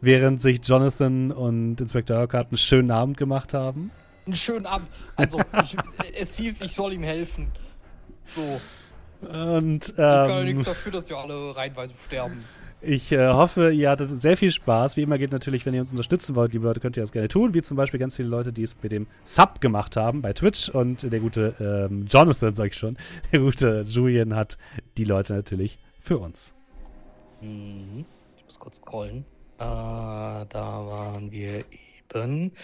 während 0.00 0.40
sich 0.40 0.60
Jonathan 0.62 1.32
und 1.32 1.80
Inspektor 1.80 2.18
Urquhart 2.18 2.48
einen 2.48 2.56
schönen 2.58 2.90
Abend 2.90 3.16
gemacht 3.16 3.54
haben. 3.54 3.90
Einen 4.26 4.36
schönen 4.36 4.66
Abend. 4.66 4.88
Also, 5.16 5.40
ich, 5.62 5.76
es 6.20 6.36
hieß, 6.36 6.60
ich 6.60 6.74
soll 6.74 6.92
ihm 6.92 7.02
helfen. 7.02 7.48
So. 8.34 8.60
Und 9.26 9.88
Ich 9.88 9.96
kann 9.96 10.28
ja 10.28 10.40
ähm, 10.40 10.46
nichts 10.46 10.64
dafür, 10.64 10.92
dass 10.92 11.08
wir 11.08 11.16
alle 11.16 11.56
reihenweise 11.56 11.94
sterben. 12.06 12.44
ich 12.80 13.10
äh, 13.10 13.28
hoffe, 13.28 13.72
ihr 13.72 13.90
hattet 13.90 14.10
sehr 14.10 14.36
viel 14.36 14.52
Spaß. 14.52 14.96
Wie 14.96 15.02
immer 15.02 15.18
geht 15.18 15.32
natürlich, 15.32 15.66
wenn 15.66 15.74
ihr 15.74 15.80
uns 15.80 15.90
unterstützen 15.90 16.36
wollt, 16.36 16.52
liebe 16.52 16.66
Leute, 16.66 16.80
könnt 16.80 16.96
ihr 16.96 17.02
das 17.02 17.10
gerne 17.10 17.28
tun. 17.28 17.54
Wie 17.54 17.62
zum 17.62 17.76
Beispiel 17.76 17.98
ganz 17.98 18.16
viele 18.16 18.28
Leute, 18.28 18.52
die 18.52 18.62
es 18.62 18.76
mit 18.80 18.92
dem 18.92 19.08
Sub 19.24 19.60
gemacht 19.60 19.96
haben 19.96 20.22
bei 20.22 20.32
Twitch. 20.32 20.68
Und 20.68 21.10
der 21.10 21.20
gute 21.20 21.54
ähm, 21.90 22.06
Jonathan, 22.06 22.54
sag 22.54 22.66
ich 22.68 22.76
schon, 22.76 22.96
der 23.32 23.40
gute 23.40 23.84
Julian 23.88 24.36
hat 24.36 24.56
die 24.98 25.04
Leute 25.04 25.32
natürlich 25.32 25.78
für 26.00 26.18
uns. 26.18 26.54
Mhm. 27.40 28.04
Ich 28.36 28.44
muss 28.44 28.58
kurz 28.58 28.76
scrollen. 28.76 29.24
Äh, 29.58 29.64
da 29.64 30.46
waren 30.86 31.32
wir 31.32 31.64
eben. 32.14 32.54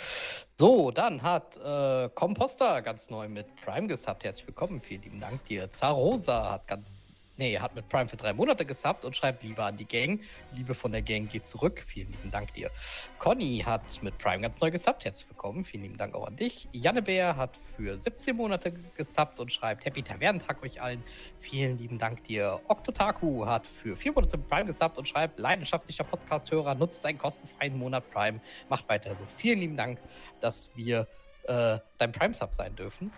So, 0.57 0.93
dann 0.93 1.23
hat 1.23 1.57
äh, 1.59 2.09
Composter 2.15 2.83
ganz 2.83 3.11
neu 3.11 3.29
mit 3.29 3.47
Prime 3.57 3.89
gesubbt. 3.89 4.23
Herzlich 4.23 4.47
willkommen, 4.47 4.81
vielen 4.81 5.03
lieben 5.03 5.21
Dank 5.21 5.45
dir. 5.47 5.71
Zarosa 5.71 6.53
hat 6.53 6.69
ganz. 6.69 6.94
Nee, 7.37 7.59
hat 7.59 7.75
mit 7.75 7.89
Prime 7.89 8.09
für 8.09 8.17
drei 8.17 8.33
Monate 8.33 8.65
gesubbt 8.65 9.05
und 9.05 9.17
schreibt 9.17 9.43
Liebe 9.43 9.63
an 9.65 9.77
die 9.77 9.87
Gang. 9.87 10.21
Liebe 10.53 10.73
von 10.73 10.93
der 10.93 11.03
Gang 11.03 11.29
geht 11.29 11.49
zurück. 11.49 11.83
Vielen 11.85 12.13
lieben 12.13 12.31
Dank 12.31 12.55
dir. 12.55 12.71
Conny 13.19 13.65
hat 13.67 14.01
mit 14.05 14.17
Prime 14.19 14.41
ganz 14.41 14.61
neu 14.61 14.71
gesubbt. 14.71 15.05
Herzlich 15.05 15.29
willkommen. 15.29 15.65
Vielen 15.65 15.83
lieben 15.83 15.97
Dank 15.97 16.15
auch 16.15 16.29
an 16.29 16.37
dich. 16.37 16.69
Jannebär 16.71 17.37
hat 17.37 17.57
für 17.75 17.99
17 17.99 18.37
Monate 18.37 18.73
gesubbt 18.97 19.41
und 19.41 19.53
schreibt 19.53 19.85
Happy 19.85 20.03
Tavernentag 20.03 20.63
euch 20.63 20.81
allen. 20.81 21.03
Vielen 21.41 21.77
lieben 21.77 21.99
Dank 21.99 22.23
dir. 22.23 22.61
Oktotaku 22.69 23.45
hat 23.47 23.67
für 23.67 23.97
vier 23.97 24.13
Monate 24.13 24.39
Prime 24.39 24.67
gesubbt 24.67 24.97
und 24.97 25.09
schreibt, 25.09 25.41
leidenschaftlicher 25.41 26.05
Podcast-Hörer, 26.05 26.77
nutzt 26.77 27.03
seinen 27.03 27.19
kostenfreien 27.19 27.77
Monat 27.77 28.09
Prime. 28.13 28.41
Macht 28.69 28.89
weiter 28.89 29.13
so. 29.17 29.25
Vielen 29.27 29.59
lieben 29.59 29.77
Dank, 29.77 29.99
dass 30.41 30.71
wir 30.77 31.09
äh, 31.49 31.79
dein 31.99 32.13
Prime-Sub 32.13 32.55
sein 32.55 32.77
dürfen. 32.77 33.13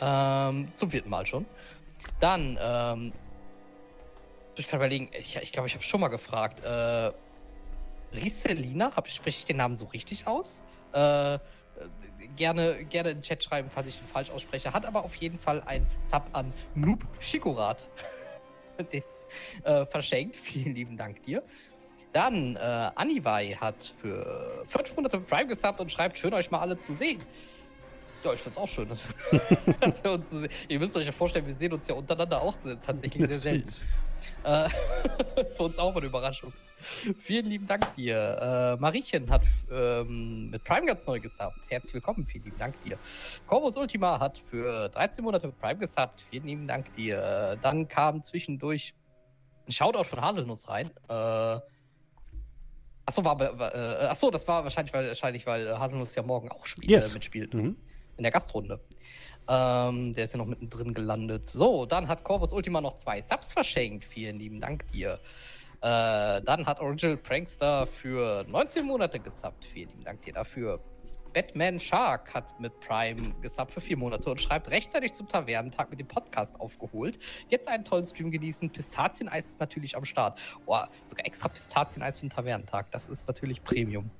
Ähm, 0.00 0.72
zum 0.74 0.90
vierten 0.90 1.10
Mal 1.10 1.26
schon. 1.26 1.46
Dann, 2.18 2.58
ähm, 2.60 3.12
ich 4.56 4.68
kann 4.68 4.78
überlegen, 4.78 5.08
ich, 5.18 5.36
ich 5.36 5.52
glaube, 5.52 5.68
ich 5.68 5.74
habe 5.74 5.84
schon 5.84 6.00
mal 6.00 6.08
gefragt. 6.08 6.62
Äh, 6.64 7.12
Riselina, 8.14 8.92
spreche 9.06 9.38
ich 9.38 9.44
den 9.46 9.56
Namen 9.56 9.76
so 9.76 9.86
richtig 9.86 10.26
aus? 10.26 10.60
Äh, 10.92 11.38
gerne, 12.36 12.84
gerne 12.84 13.10
in 13.10 13.18
den 13.18 13.22
Chat 13.22 13.42
schreiben, 13.42 13.70
falls 13.72 13.88
ich 13.88 13.98
den 13.98 14.06
falsch 14.06 14.30
ausspreche. 14.30 14.72
Hat 14.72 14.84
aber 14.84 15.04
auf 15.04 15.14
jeden 15.16 15.38
Fall 15.38 15.62
ein 15.62 15.86
Sub 16.02 16.24
an 16.32 16.52
Noob 16.74 17.06
Shikorat 17.20 17.88
den, 18.92 19.02
äh, 19.64 19.86
verschenkt. 19.86 20.36
Vielen 20.36 20.74
lieben 20.74 20.96
Dank 20.96 21.22
dir. 21.24 21.42
Dann, 22.12 22.56
äh, 22.56 22.90
Anibai 22.94 23.56
hat 23.58 23.94
für 24.00 24.64
fünf 24.68 24.94
Monate 24.96 25.18
Prime 25.20 25.46
gesubbt 25.46 25.80
und 25.80 25.90
schreibt, 25.90 26.18
schön 26.18 26.34
euch 26.34 26.50
mal 26.50 26.60
alle 26.60 26.76
zu 26.76 26.94
sehen. 26.94 27.18
Ja, 28.22 28.34
ich 28.34 28.40
find's 28.40 28.58
auch 28.58 28.68
schön, 28.68 28.88
dass, 28.88 29.00
dass 29.80 30.04
wir 30.04 30.12
uns 30.12 30.30
sehen. 30.30 30.48
Ihr 30.68 30.78
müsst 30.78 30.96
euch 30.96 31.06
ja 31.06 31.12
vorstellen, 31.12 31.46
wir 31.46 31.54
sehen 31.54 31.72
uns 31.72 31.88
ja 31.88 31.94
untereinander 31.94 32.42
auch 32.42 32.54
tatsächlich 32.84 33.26
sehr 33.30 33.40
selten. 33.40 33.70
Äh, 34.44 34.68
für 35.56 35.62
uns 35.62 35.78
auch 35.78 35.94
eine 35.96 36.06
Überraschung. 36.06 36.52
Vielen 37.20 37.46
lieben 37.46 37.66
Dank 37.68 37.94
dir. 37.94 38.76
Äh, 38.76 38.80
Mariechen 38.80 39.30
hat 39.30 39.42
ähm, 39.70 40.50
mit 40.50 40.64
Prime 40.64 40.86
ganz 40.86 41.06
neu 41.06 41.20
gesubbt. 41.20 41.70
Herzlich 41.70 41.94
willkommen, 41.94 42.26
vielen 42.26 42.44
lieben 42.44 42.58
Dank 42.58 42.74
dir. 42.82 42.98
Corvus 43.46 43.76
Ultima 43.76 44.18
hat 44.18 44.38
für 44.38 44.88
13 44.88 45.22
Monate 45.22 45.46
mit 45.46 45.58
Prime 45.60 45.78
gesubbt. 45.78 46.20
Vielen 46.30 46.46
lieben 46.46 46.66
Dank 46.66 46.92
dir. 46.94 47.56
Dann 47.62 47.86
kam 47.86 48.22
zwischendurch 48.24 48.94
ein 49.68 49.72
Shoutout 49.72 50.04
von 50.04 50.20
Haselnuss 50.20 50.68
rein. 50.68 50.90
Äh, 51.08 51.60
achso, 53.06 53.24
war, 53.24 53.38
war, 53.38 53.74
äh, 53.74 54.06
achso, 54.06 54.30
das 54.30 54.46
war 54.48 54.64
wahrscheinlich, 54.64 54.92
weil, 54.92 55.06
wahrscheinlich, 55.08 55.46
weil 55.46 55.78
Haselnuss 55.78 56.14
ja 56.16 56.22
morgen 56.22 56.50
auch 56.50 56.66
spielt, 56.66 56.90
Yes. 56.90 57.14
mitspielt 57.14 57.54
Mhm. 57.54 57.76
in 58.16 58.22
der 58.24 58.32
Gastrunde. 58.32 58.80
Ähm, 59.48 60.14
der 60.14 60.24
ist 60.24 60.32
ja 60.32 60.38
noch 60.38 60.46
mittendrin 60.46 60.94
gelandet. 60.94 61.48
So, 61.48 61.86
dann 61.86 62.08
hat 62.08 62.24
Corvus 62.24 62.52
Ultima 62.52 62.80
noch 62.80 62.96
zwei 62.96 63.20
Subs 63.20 63.52
verschenkt. 63.52 64.04
Vielen 64.04 64.38
lieben 64.38 64.60
Dank 64.60 64.86
dir. 64.88 65.18
Äh, 65.82 66.40
dann 66.42 66.64
hat 66.66 66.80
Original 66.80 67.16
Prankster 67.16 67.86
für 67.86 68.44
19 68.48 68.86
Monate 68.86 69.18
gesubbt. 69.18 69.64
Vielen 69.64 69.88
lieben 69.88 70.04
Dank 70.04 70.22
dir 70.22 70.32
dafür. 70.32 70.80
Batman 71.32 71.80
Shark 71.80 72.34
hat 72.34 72.60
mit 72.60 72.78
Prime 72.80 73.34
gesubbt 73.40 73.72
für 73.72 73.80
vier 73.80 73.96
Monate 73.96 74.30
und 74.30 74.40
schreibt 74.40 74.70
rechtzeitig 74.70 75.12
zum 75.14 75.28
Tavernentag 75.28 75.90
mit 75.90 75.98
dem 75.98 76.06
Podcast 76.06 76.60
aufgeholt. 76.60 77.18
Jetzt 77.48 77.68
einen 77.68 77.84
tollen 77.84 78.04
Stream 78.04 78.30
genießen. 78.30 78.70
Pistazieneis 78.70 79.48
ist 79.48 79.60
natürlich 79.60 79.96
am 79.96 80.04
Start. 80.04 80.38
Oh, 80.66 80.78
sogar 81.06 81.26
extra 81.26 81.48
Pistazieneis 81.48 82.20
für 82.20 82.26
den 82.26 82.30
Tavernentag. 82.30 82.90
Das 82.90 83.08
ist 83.08 83.26
natürlich 83.26 83.64
Premium. 83.64 84.10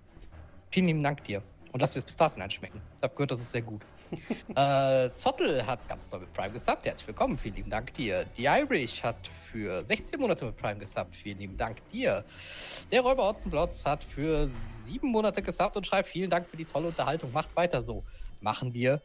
Vielen 0.70 0.86
lieben 0.86 1.02
Dank 1.02 1.22
dir. 1.24 1.42
Und 1.70 1.80
lass 1.80 1.92
dir 1.92 2.00
das 2.00 2.06
Pistazieneis 2.06 2.54
schmecken. 2.54 2.80
Ich 2.96 3.02
habe 3.02 3.14
gehört, 3.14 3.30
das 3.30 3.40
ist 3.40 3.52
sehr 3.52 3.62
gut. 3.62 3.82
äh, 4.56 5.10
Zottel 5.14 5.66
hat 5.66 5.88
ganz 5.88 6.10
neu 6.10 6.18
mit 6.18 6.32
Prime 6.32 6.52
gesubbt. 6.52 6.84
Herzlich 6.86 7.06
willkommen. 7.06 7.38
Vielen 7.38 7.56
lieben 7.56 7.70
Dank 7.70 7.92
dir. 7.94 8.26
Die 8.36 8.44
Irish 8.44 9.02
hat 9.02 9.16
für 9.50 9.84
16 9.84 10.20
Monate 10.20 10.44
mit 10.44 10.56
Prime 10.56 10.78
gesubbt. 10.78 11.16
Vielen 11.16 11.38
lieben 11.38 11.56
Dank 11.56 11.78
dir. 11.90 12.24
Der 12.90 13.00
Räuber 13.00 13.28
Otzenblotz 13.28 13.84
hat 13.84 14.04
für 14.04 14.48
sieben 14.84 15.10
Monate 15.10 15.42
gesubbt 15.42 15.76
und 15.76 15.86
schreibt 15.86 16.10
vielen 16.10 16.30
Dank 16.30 16.48
für 16.48 16.56
die 16.56 16.64
tolle 16.64 16.88
Unterhaltung. 16.88 17.32
Macht 17.32 17.54
weiter 17.56 17.82
so. 17.82 18.04
Machen 18.40 18.74
wir. 18.74 19.00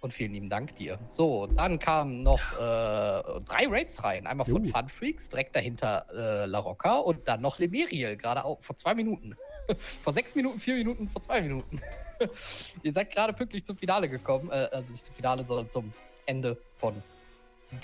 Und 0.00 0.14
vielen 0.14 0.32
lieben 0.32 0.48
Dank 0.48 0.74
dir. 0.76 0.98
So, 1.08 1.46
dann 1.46 1.78
kamen 1.78 2.22
noch 2.22 2.40
äh, 2.54 2.56
drei 2.56 3.66
Raids 3.68 4.02
rein. 4.02 4.26
Einmal 4.26 4.46
von 4.46 4.64
Uh. 4.64 4.68
Fun 4.68 4.88
Freaks, 4.88 5.28
direkt 5.28 5.54
dahinter 5.54 6.06
äh, 6.14 6.46
La 6.46 6.58
Rocca 6.58 6.96
und 6.96 7.28
dann 7.28 7.42
noch 7.42 7.58
Lemeriel, 7.58 8.16
gerade 8.16 8.46
auch 8.46 8.62
vor 8.62 8.76
zwei 8.76 8.94
Minuten. 8.94 9.36
vor 10.02 10.12
sechs 10.12 10.34
Minuten, 10.34 10.58
vier 10.58 10.74
Minuten, 10.74 11.08
vor 11.08 11.22
zwei 11.22 11.40
Minuten. 11.40 11.80
Ihr 12.82 12.92
seid 12.92 13.12
gerade 13.12 13.32
pünktlich 13.32 13.64
zum 13.64 13.76
Finale 13.76 14.08
gekommen. 14.08 14.50
Äh, 14.50 14.68
also 14.72 14.92
nicht 14.92 15.04
zum 15.04 15.14
Finale, 15.14 15.44
sondern 15.44 15.70
zum 15.70 15.92
Ende 16.26 16.56
von 16.78 17.02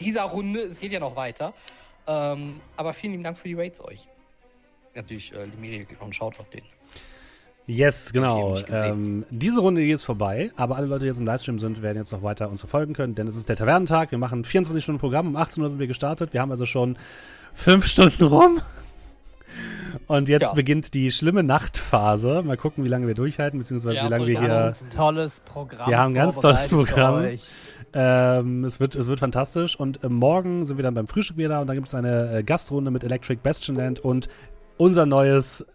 dieser 0.01 0.23
Runde. 0.23 0.61
Es 0.61 0.81
geht 0.81 0.93
ja 0.93 1.01
noch 1.01 1.17
weiter. 1.17 1.55
Ähm, 2.07 2.61
aber 2.77 2.93
vielen 2.93 3.13
lieben 3.13 3.25
Dank 3.25 3.39
für 3.39 3.49
die 3.49 3.55
Raids 3.55 3.81
euch. 3.81 4.09
Natürlich, 4.95 5.33
äh, 5.33 5.45
Lemeriel 5.45 5.85
geht 5.85 5.99
noch 5.99 6.05
einen 6.05 6.13
Shoutout 6.13 6.47
den. 6.53 6.63
Yes, 7.69 8.13
genau. 8.13 8.59
Ähm, 8.71 9.27
diese 9.29 9.61
Runde 9.61 9.81
hier 9.81 9.97
ist 9.97 10.05
vorbei, 10.05 10.53
aber 10.55 10.77
alle 10.77 10.87
Leute, 10.87 11.01
die 11.01 11.07
jetzt 11.07 11.19
im 11.19 11.27
Livestream 11.27 11.59
sind, 11.59 11.83
werden 11.83 11.99
jetzt 11.99 12.13
noch 12.13 12.23
weiter 12.23 12.49
uns 12.49 12.61
verfolgen 12.61 12.95
können, 12.95 13.17
denn 13.17 13.27
es 13.27 13.37
ist 13.37 13.49
der 13.49 13.57
Tavernentag. 13.57 14.13
Wir 14.13 14.19
machen 14.19 14.45
24 14.45 14.85
Stunden 14.85 15.01
Programm. 15.01 15.27
Um 15.27 15.37
18 15.37 15.63
Uhr 15.63 15.69
sind 15.69 15.81
wir 15.81 15.89
gestartet. 15.89 16.33
Wir 16.33 16.41
haben 16.41 16.53
also 16.53 16.65
schon 16.65 16.97
fünf 17.55 17.87
Stunden 17.87 18.23
rum. 18.23 18.61
Und 20.07 20.29
jetzt 20.29 20.43
Ja. 20.43 20.53
beginnt 20.53 20.95
die 20.95 21.11
schlimme 21.13 21.43
Nachtphase. 21.43 22.43
Mal 22.45 22.57
gucken, 22.57 22.85
wie 22.85 22.89
lange 22.89 23.07
wir 23.07 23.15
durchhalten, 23.15 23.59
beziehungsweise 23.59 23.97
Ja, 23.97 24.05
wie 24.07 24.09
lange 24.11 24.27
wir 24.27 24.35
wir 24.35 24.41
hier. 24.41 24.51
haben 24.51 24.63
Ganz 24.67 24.87
tolles 24.95 25.41
Programm. 25.41 25.89
Wir 25.91 25.99
haben 25.99 26.13
ein 26.13 26.15
ganz 26.15 26.41
tolles 26.41 26.69
Programm. 26.69 27.27
Ähm, 27.95 28.65
es, 28.65 28.79
wird, 28.81 28.95
es 28.95 29.07
wird 29.07 29.21
fantastisch. 29.21 29.79
Und 29.79 30.05
äh, 30.05 30.09
morgen 30.09 30.65
sind 30.67 30.77
wir 30.77 30.83
dann 30.83 30.95
beim 30.95 31.07
Frühstück 31.07 31.37
wieder 31.39 31.61
und 31.61 31.67
dann 31.67 31.77
gibt 31.77 31.89
es 31.89 31.95
eine 31.95 32.39
äh, 32.39 32.43
Gastrunde 32.43 32.91
mit 32.91 33.05
Electric 33.05 33.41
Bastionland 33.43 34.01
und 34.01 34.29
unser 34.77 35.07
neues, 35.07 35.67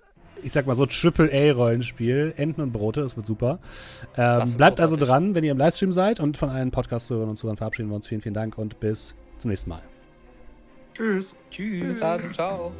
ich 0.43 0.51
sag 0.51 0.67
mal 0.67 0.75
so, 0.75 0.85
Triple-A-Rollenspiel. 0.85 2.33
Enten 2.37 2.61
und 2.61 2.71
Brote, 2.73 3.01
das 3.01 3.15
wird 3.15 3.25
super. 3.25 3.59
Ähm, 4.17 4.53
bleibt 4.53 4.79
also 4.79 4.97
dran, 4.97 5.33
wenn 5.33 5.43
ihr 5.43 5.51
im 5.51 5.57
Livestream 5.57 5.93
seid 5.93 6.19
und 6.19 6.37
von 6.37 6.49
allen 6.49 6.69
Podcast-Hörern 6.69 7.29
und 7.29 7.37
Zuhörern 7.37 7.57
verabschieden 7.57 7.89
wir 7.89 7.95
uns. 7.95 8.07
Vielen, 8.07 8.21
vielen 8.21 8.35
Dank 8.35 8.57
und 8.57 8.79
bis 8.79 9.15
zum 9.39 9.49
nächsten 9.49 9.69
Mal. 9.71 9.81
Tschüss. 10.93 11.33
Tschüss. 11.49 11.93
Bis 11.93 11.99
dann, 11.99 12.21
ciao. 12.33 12.71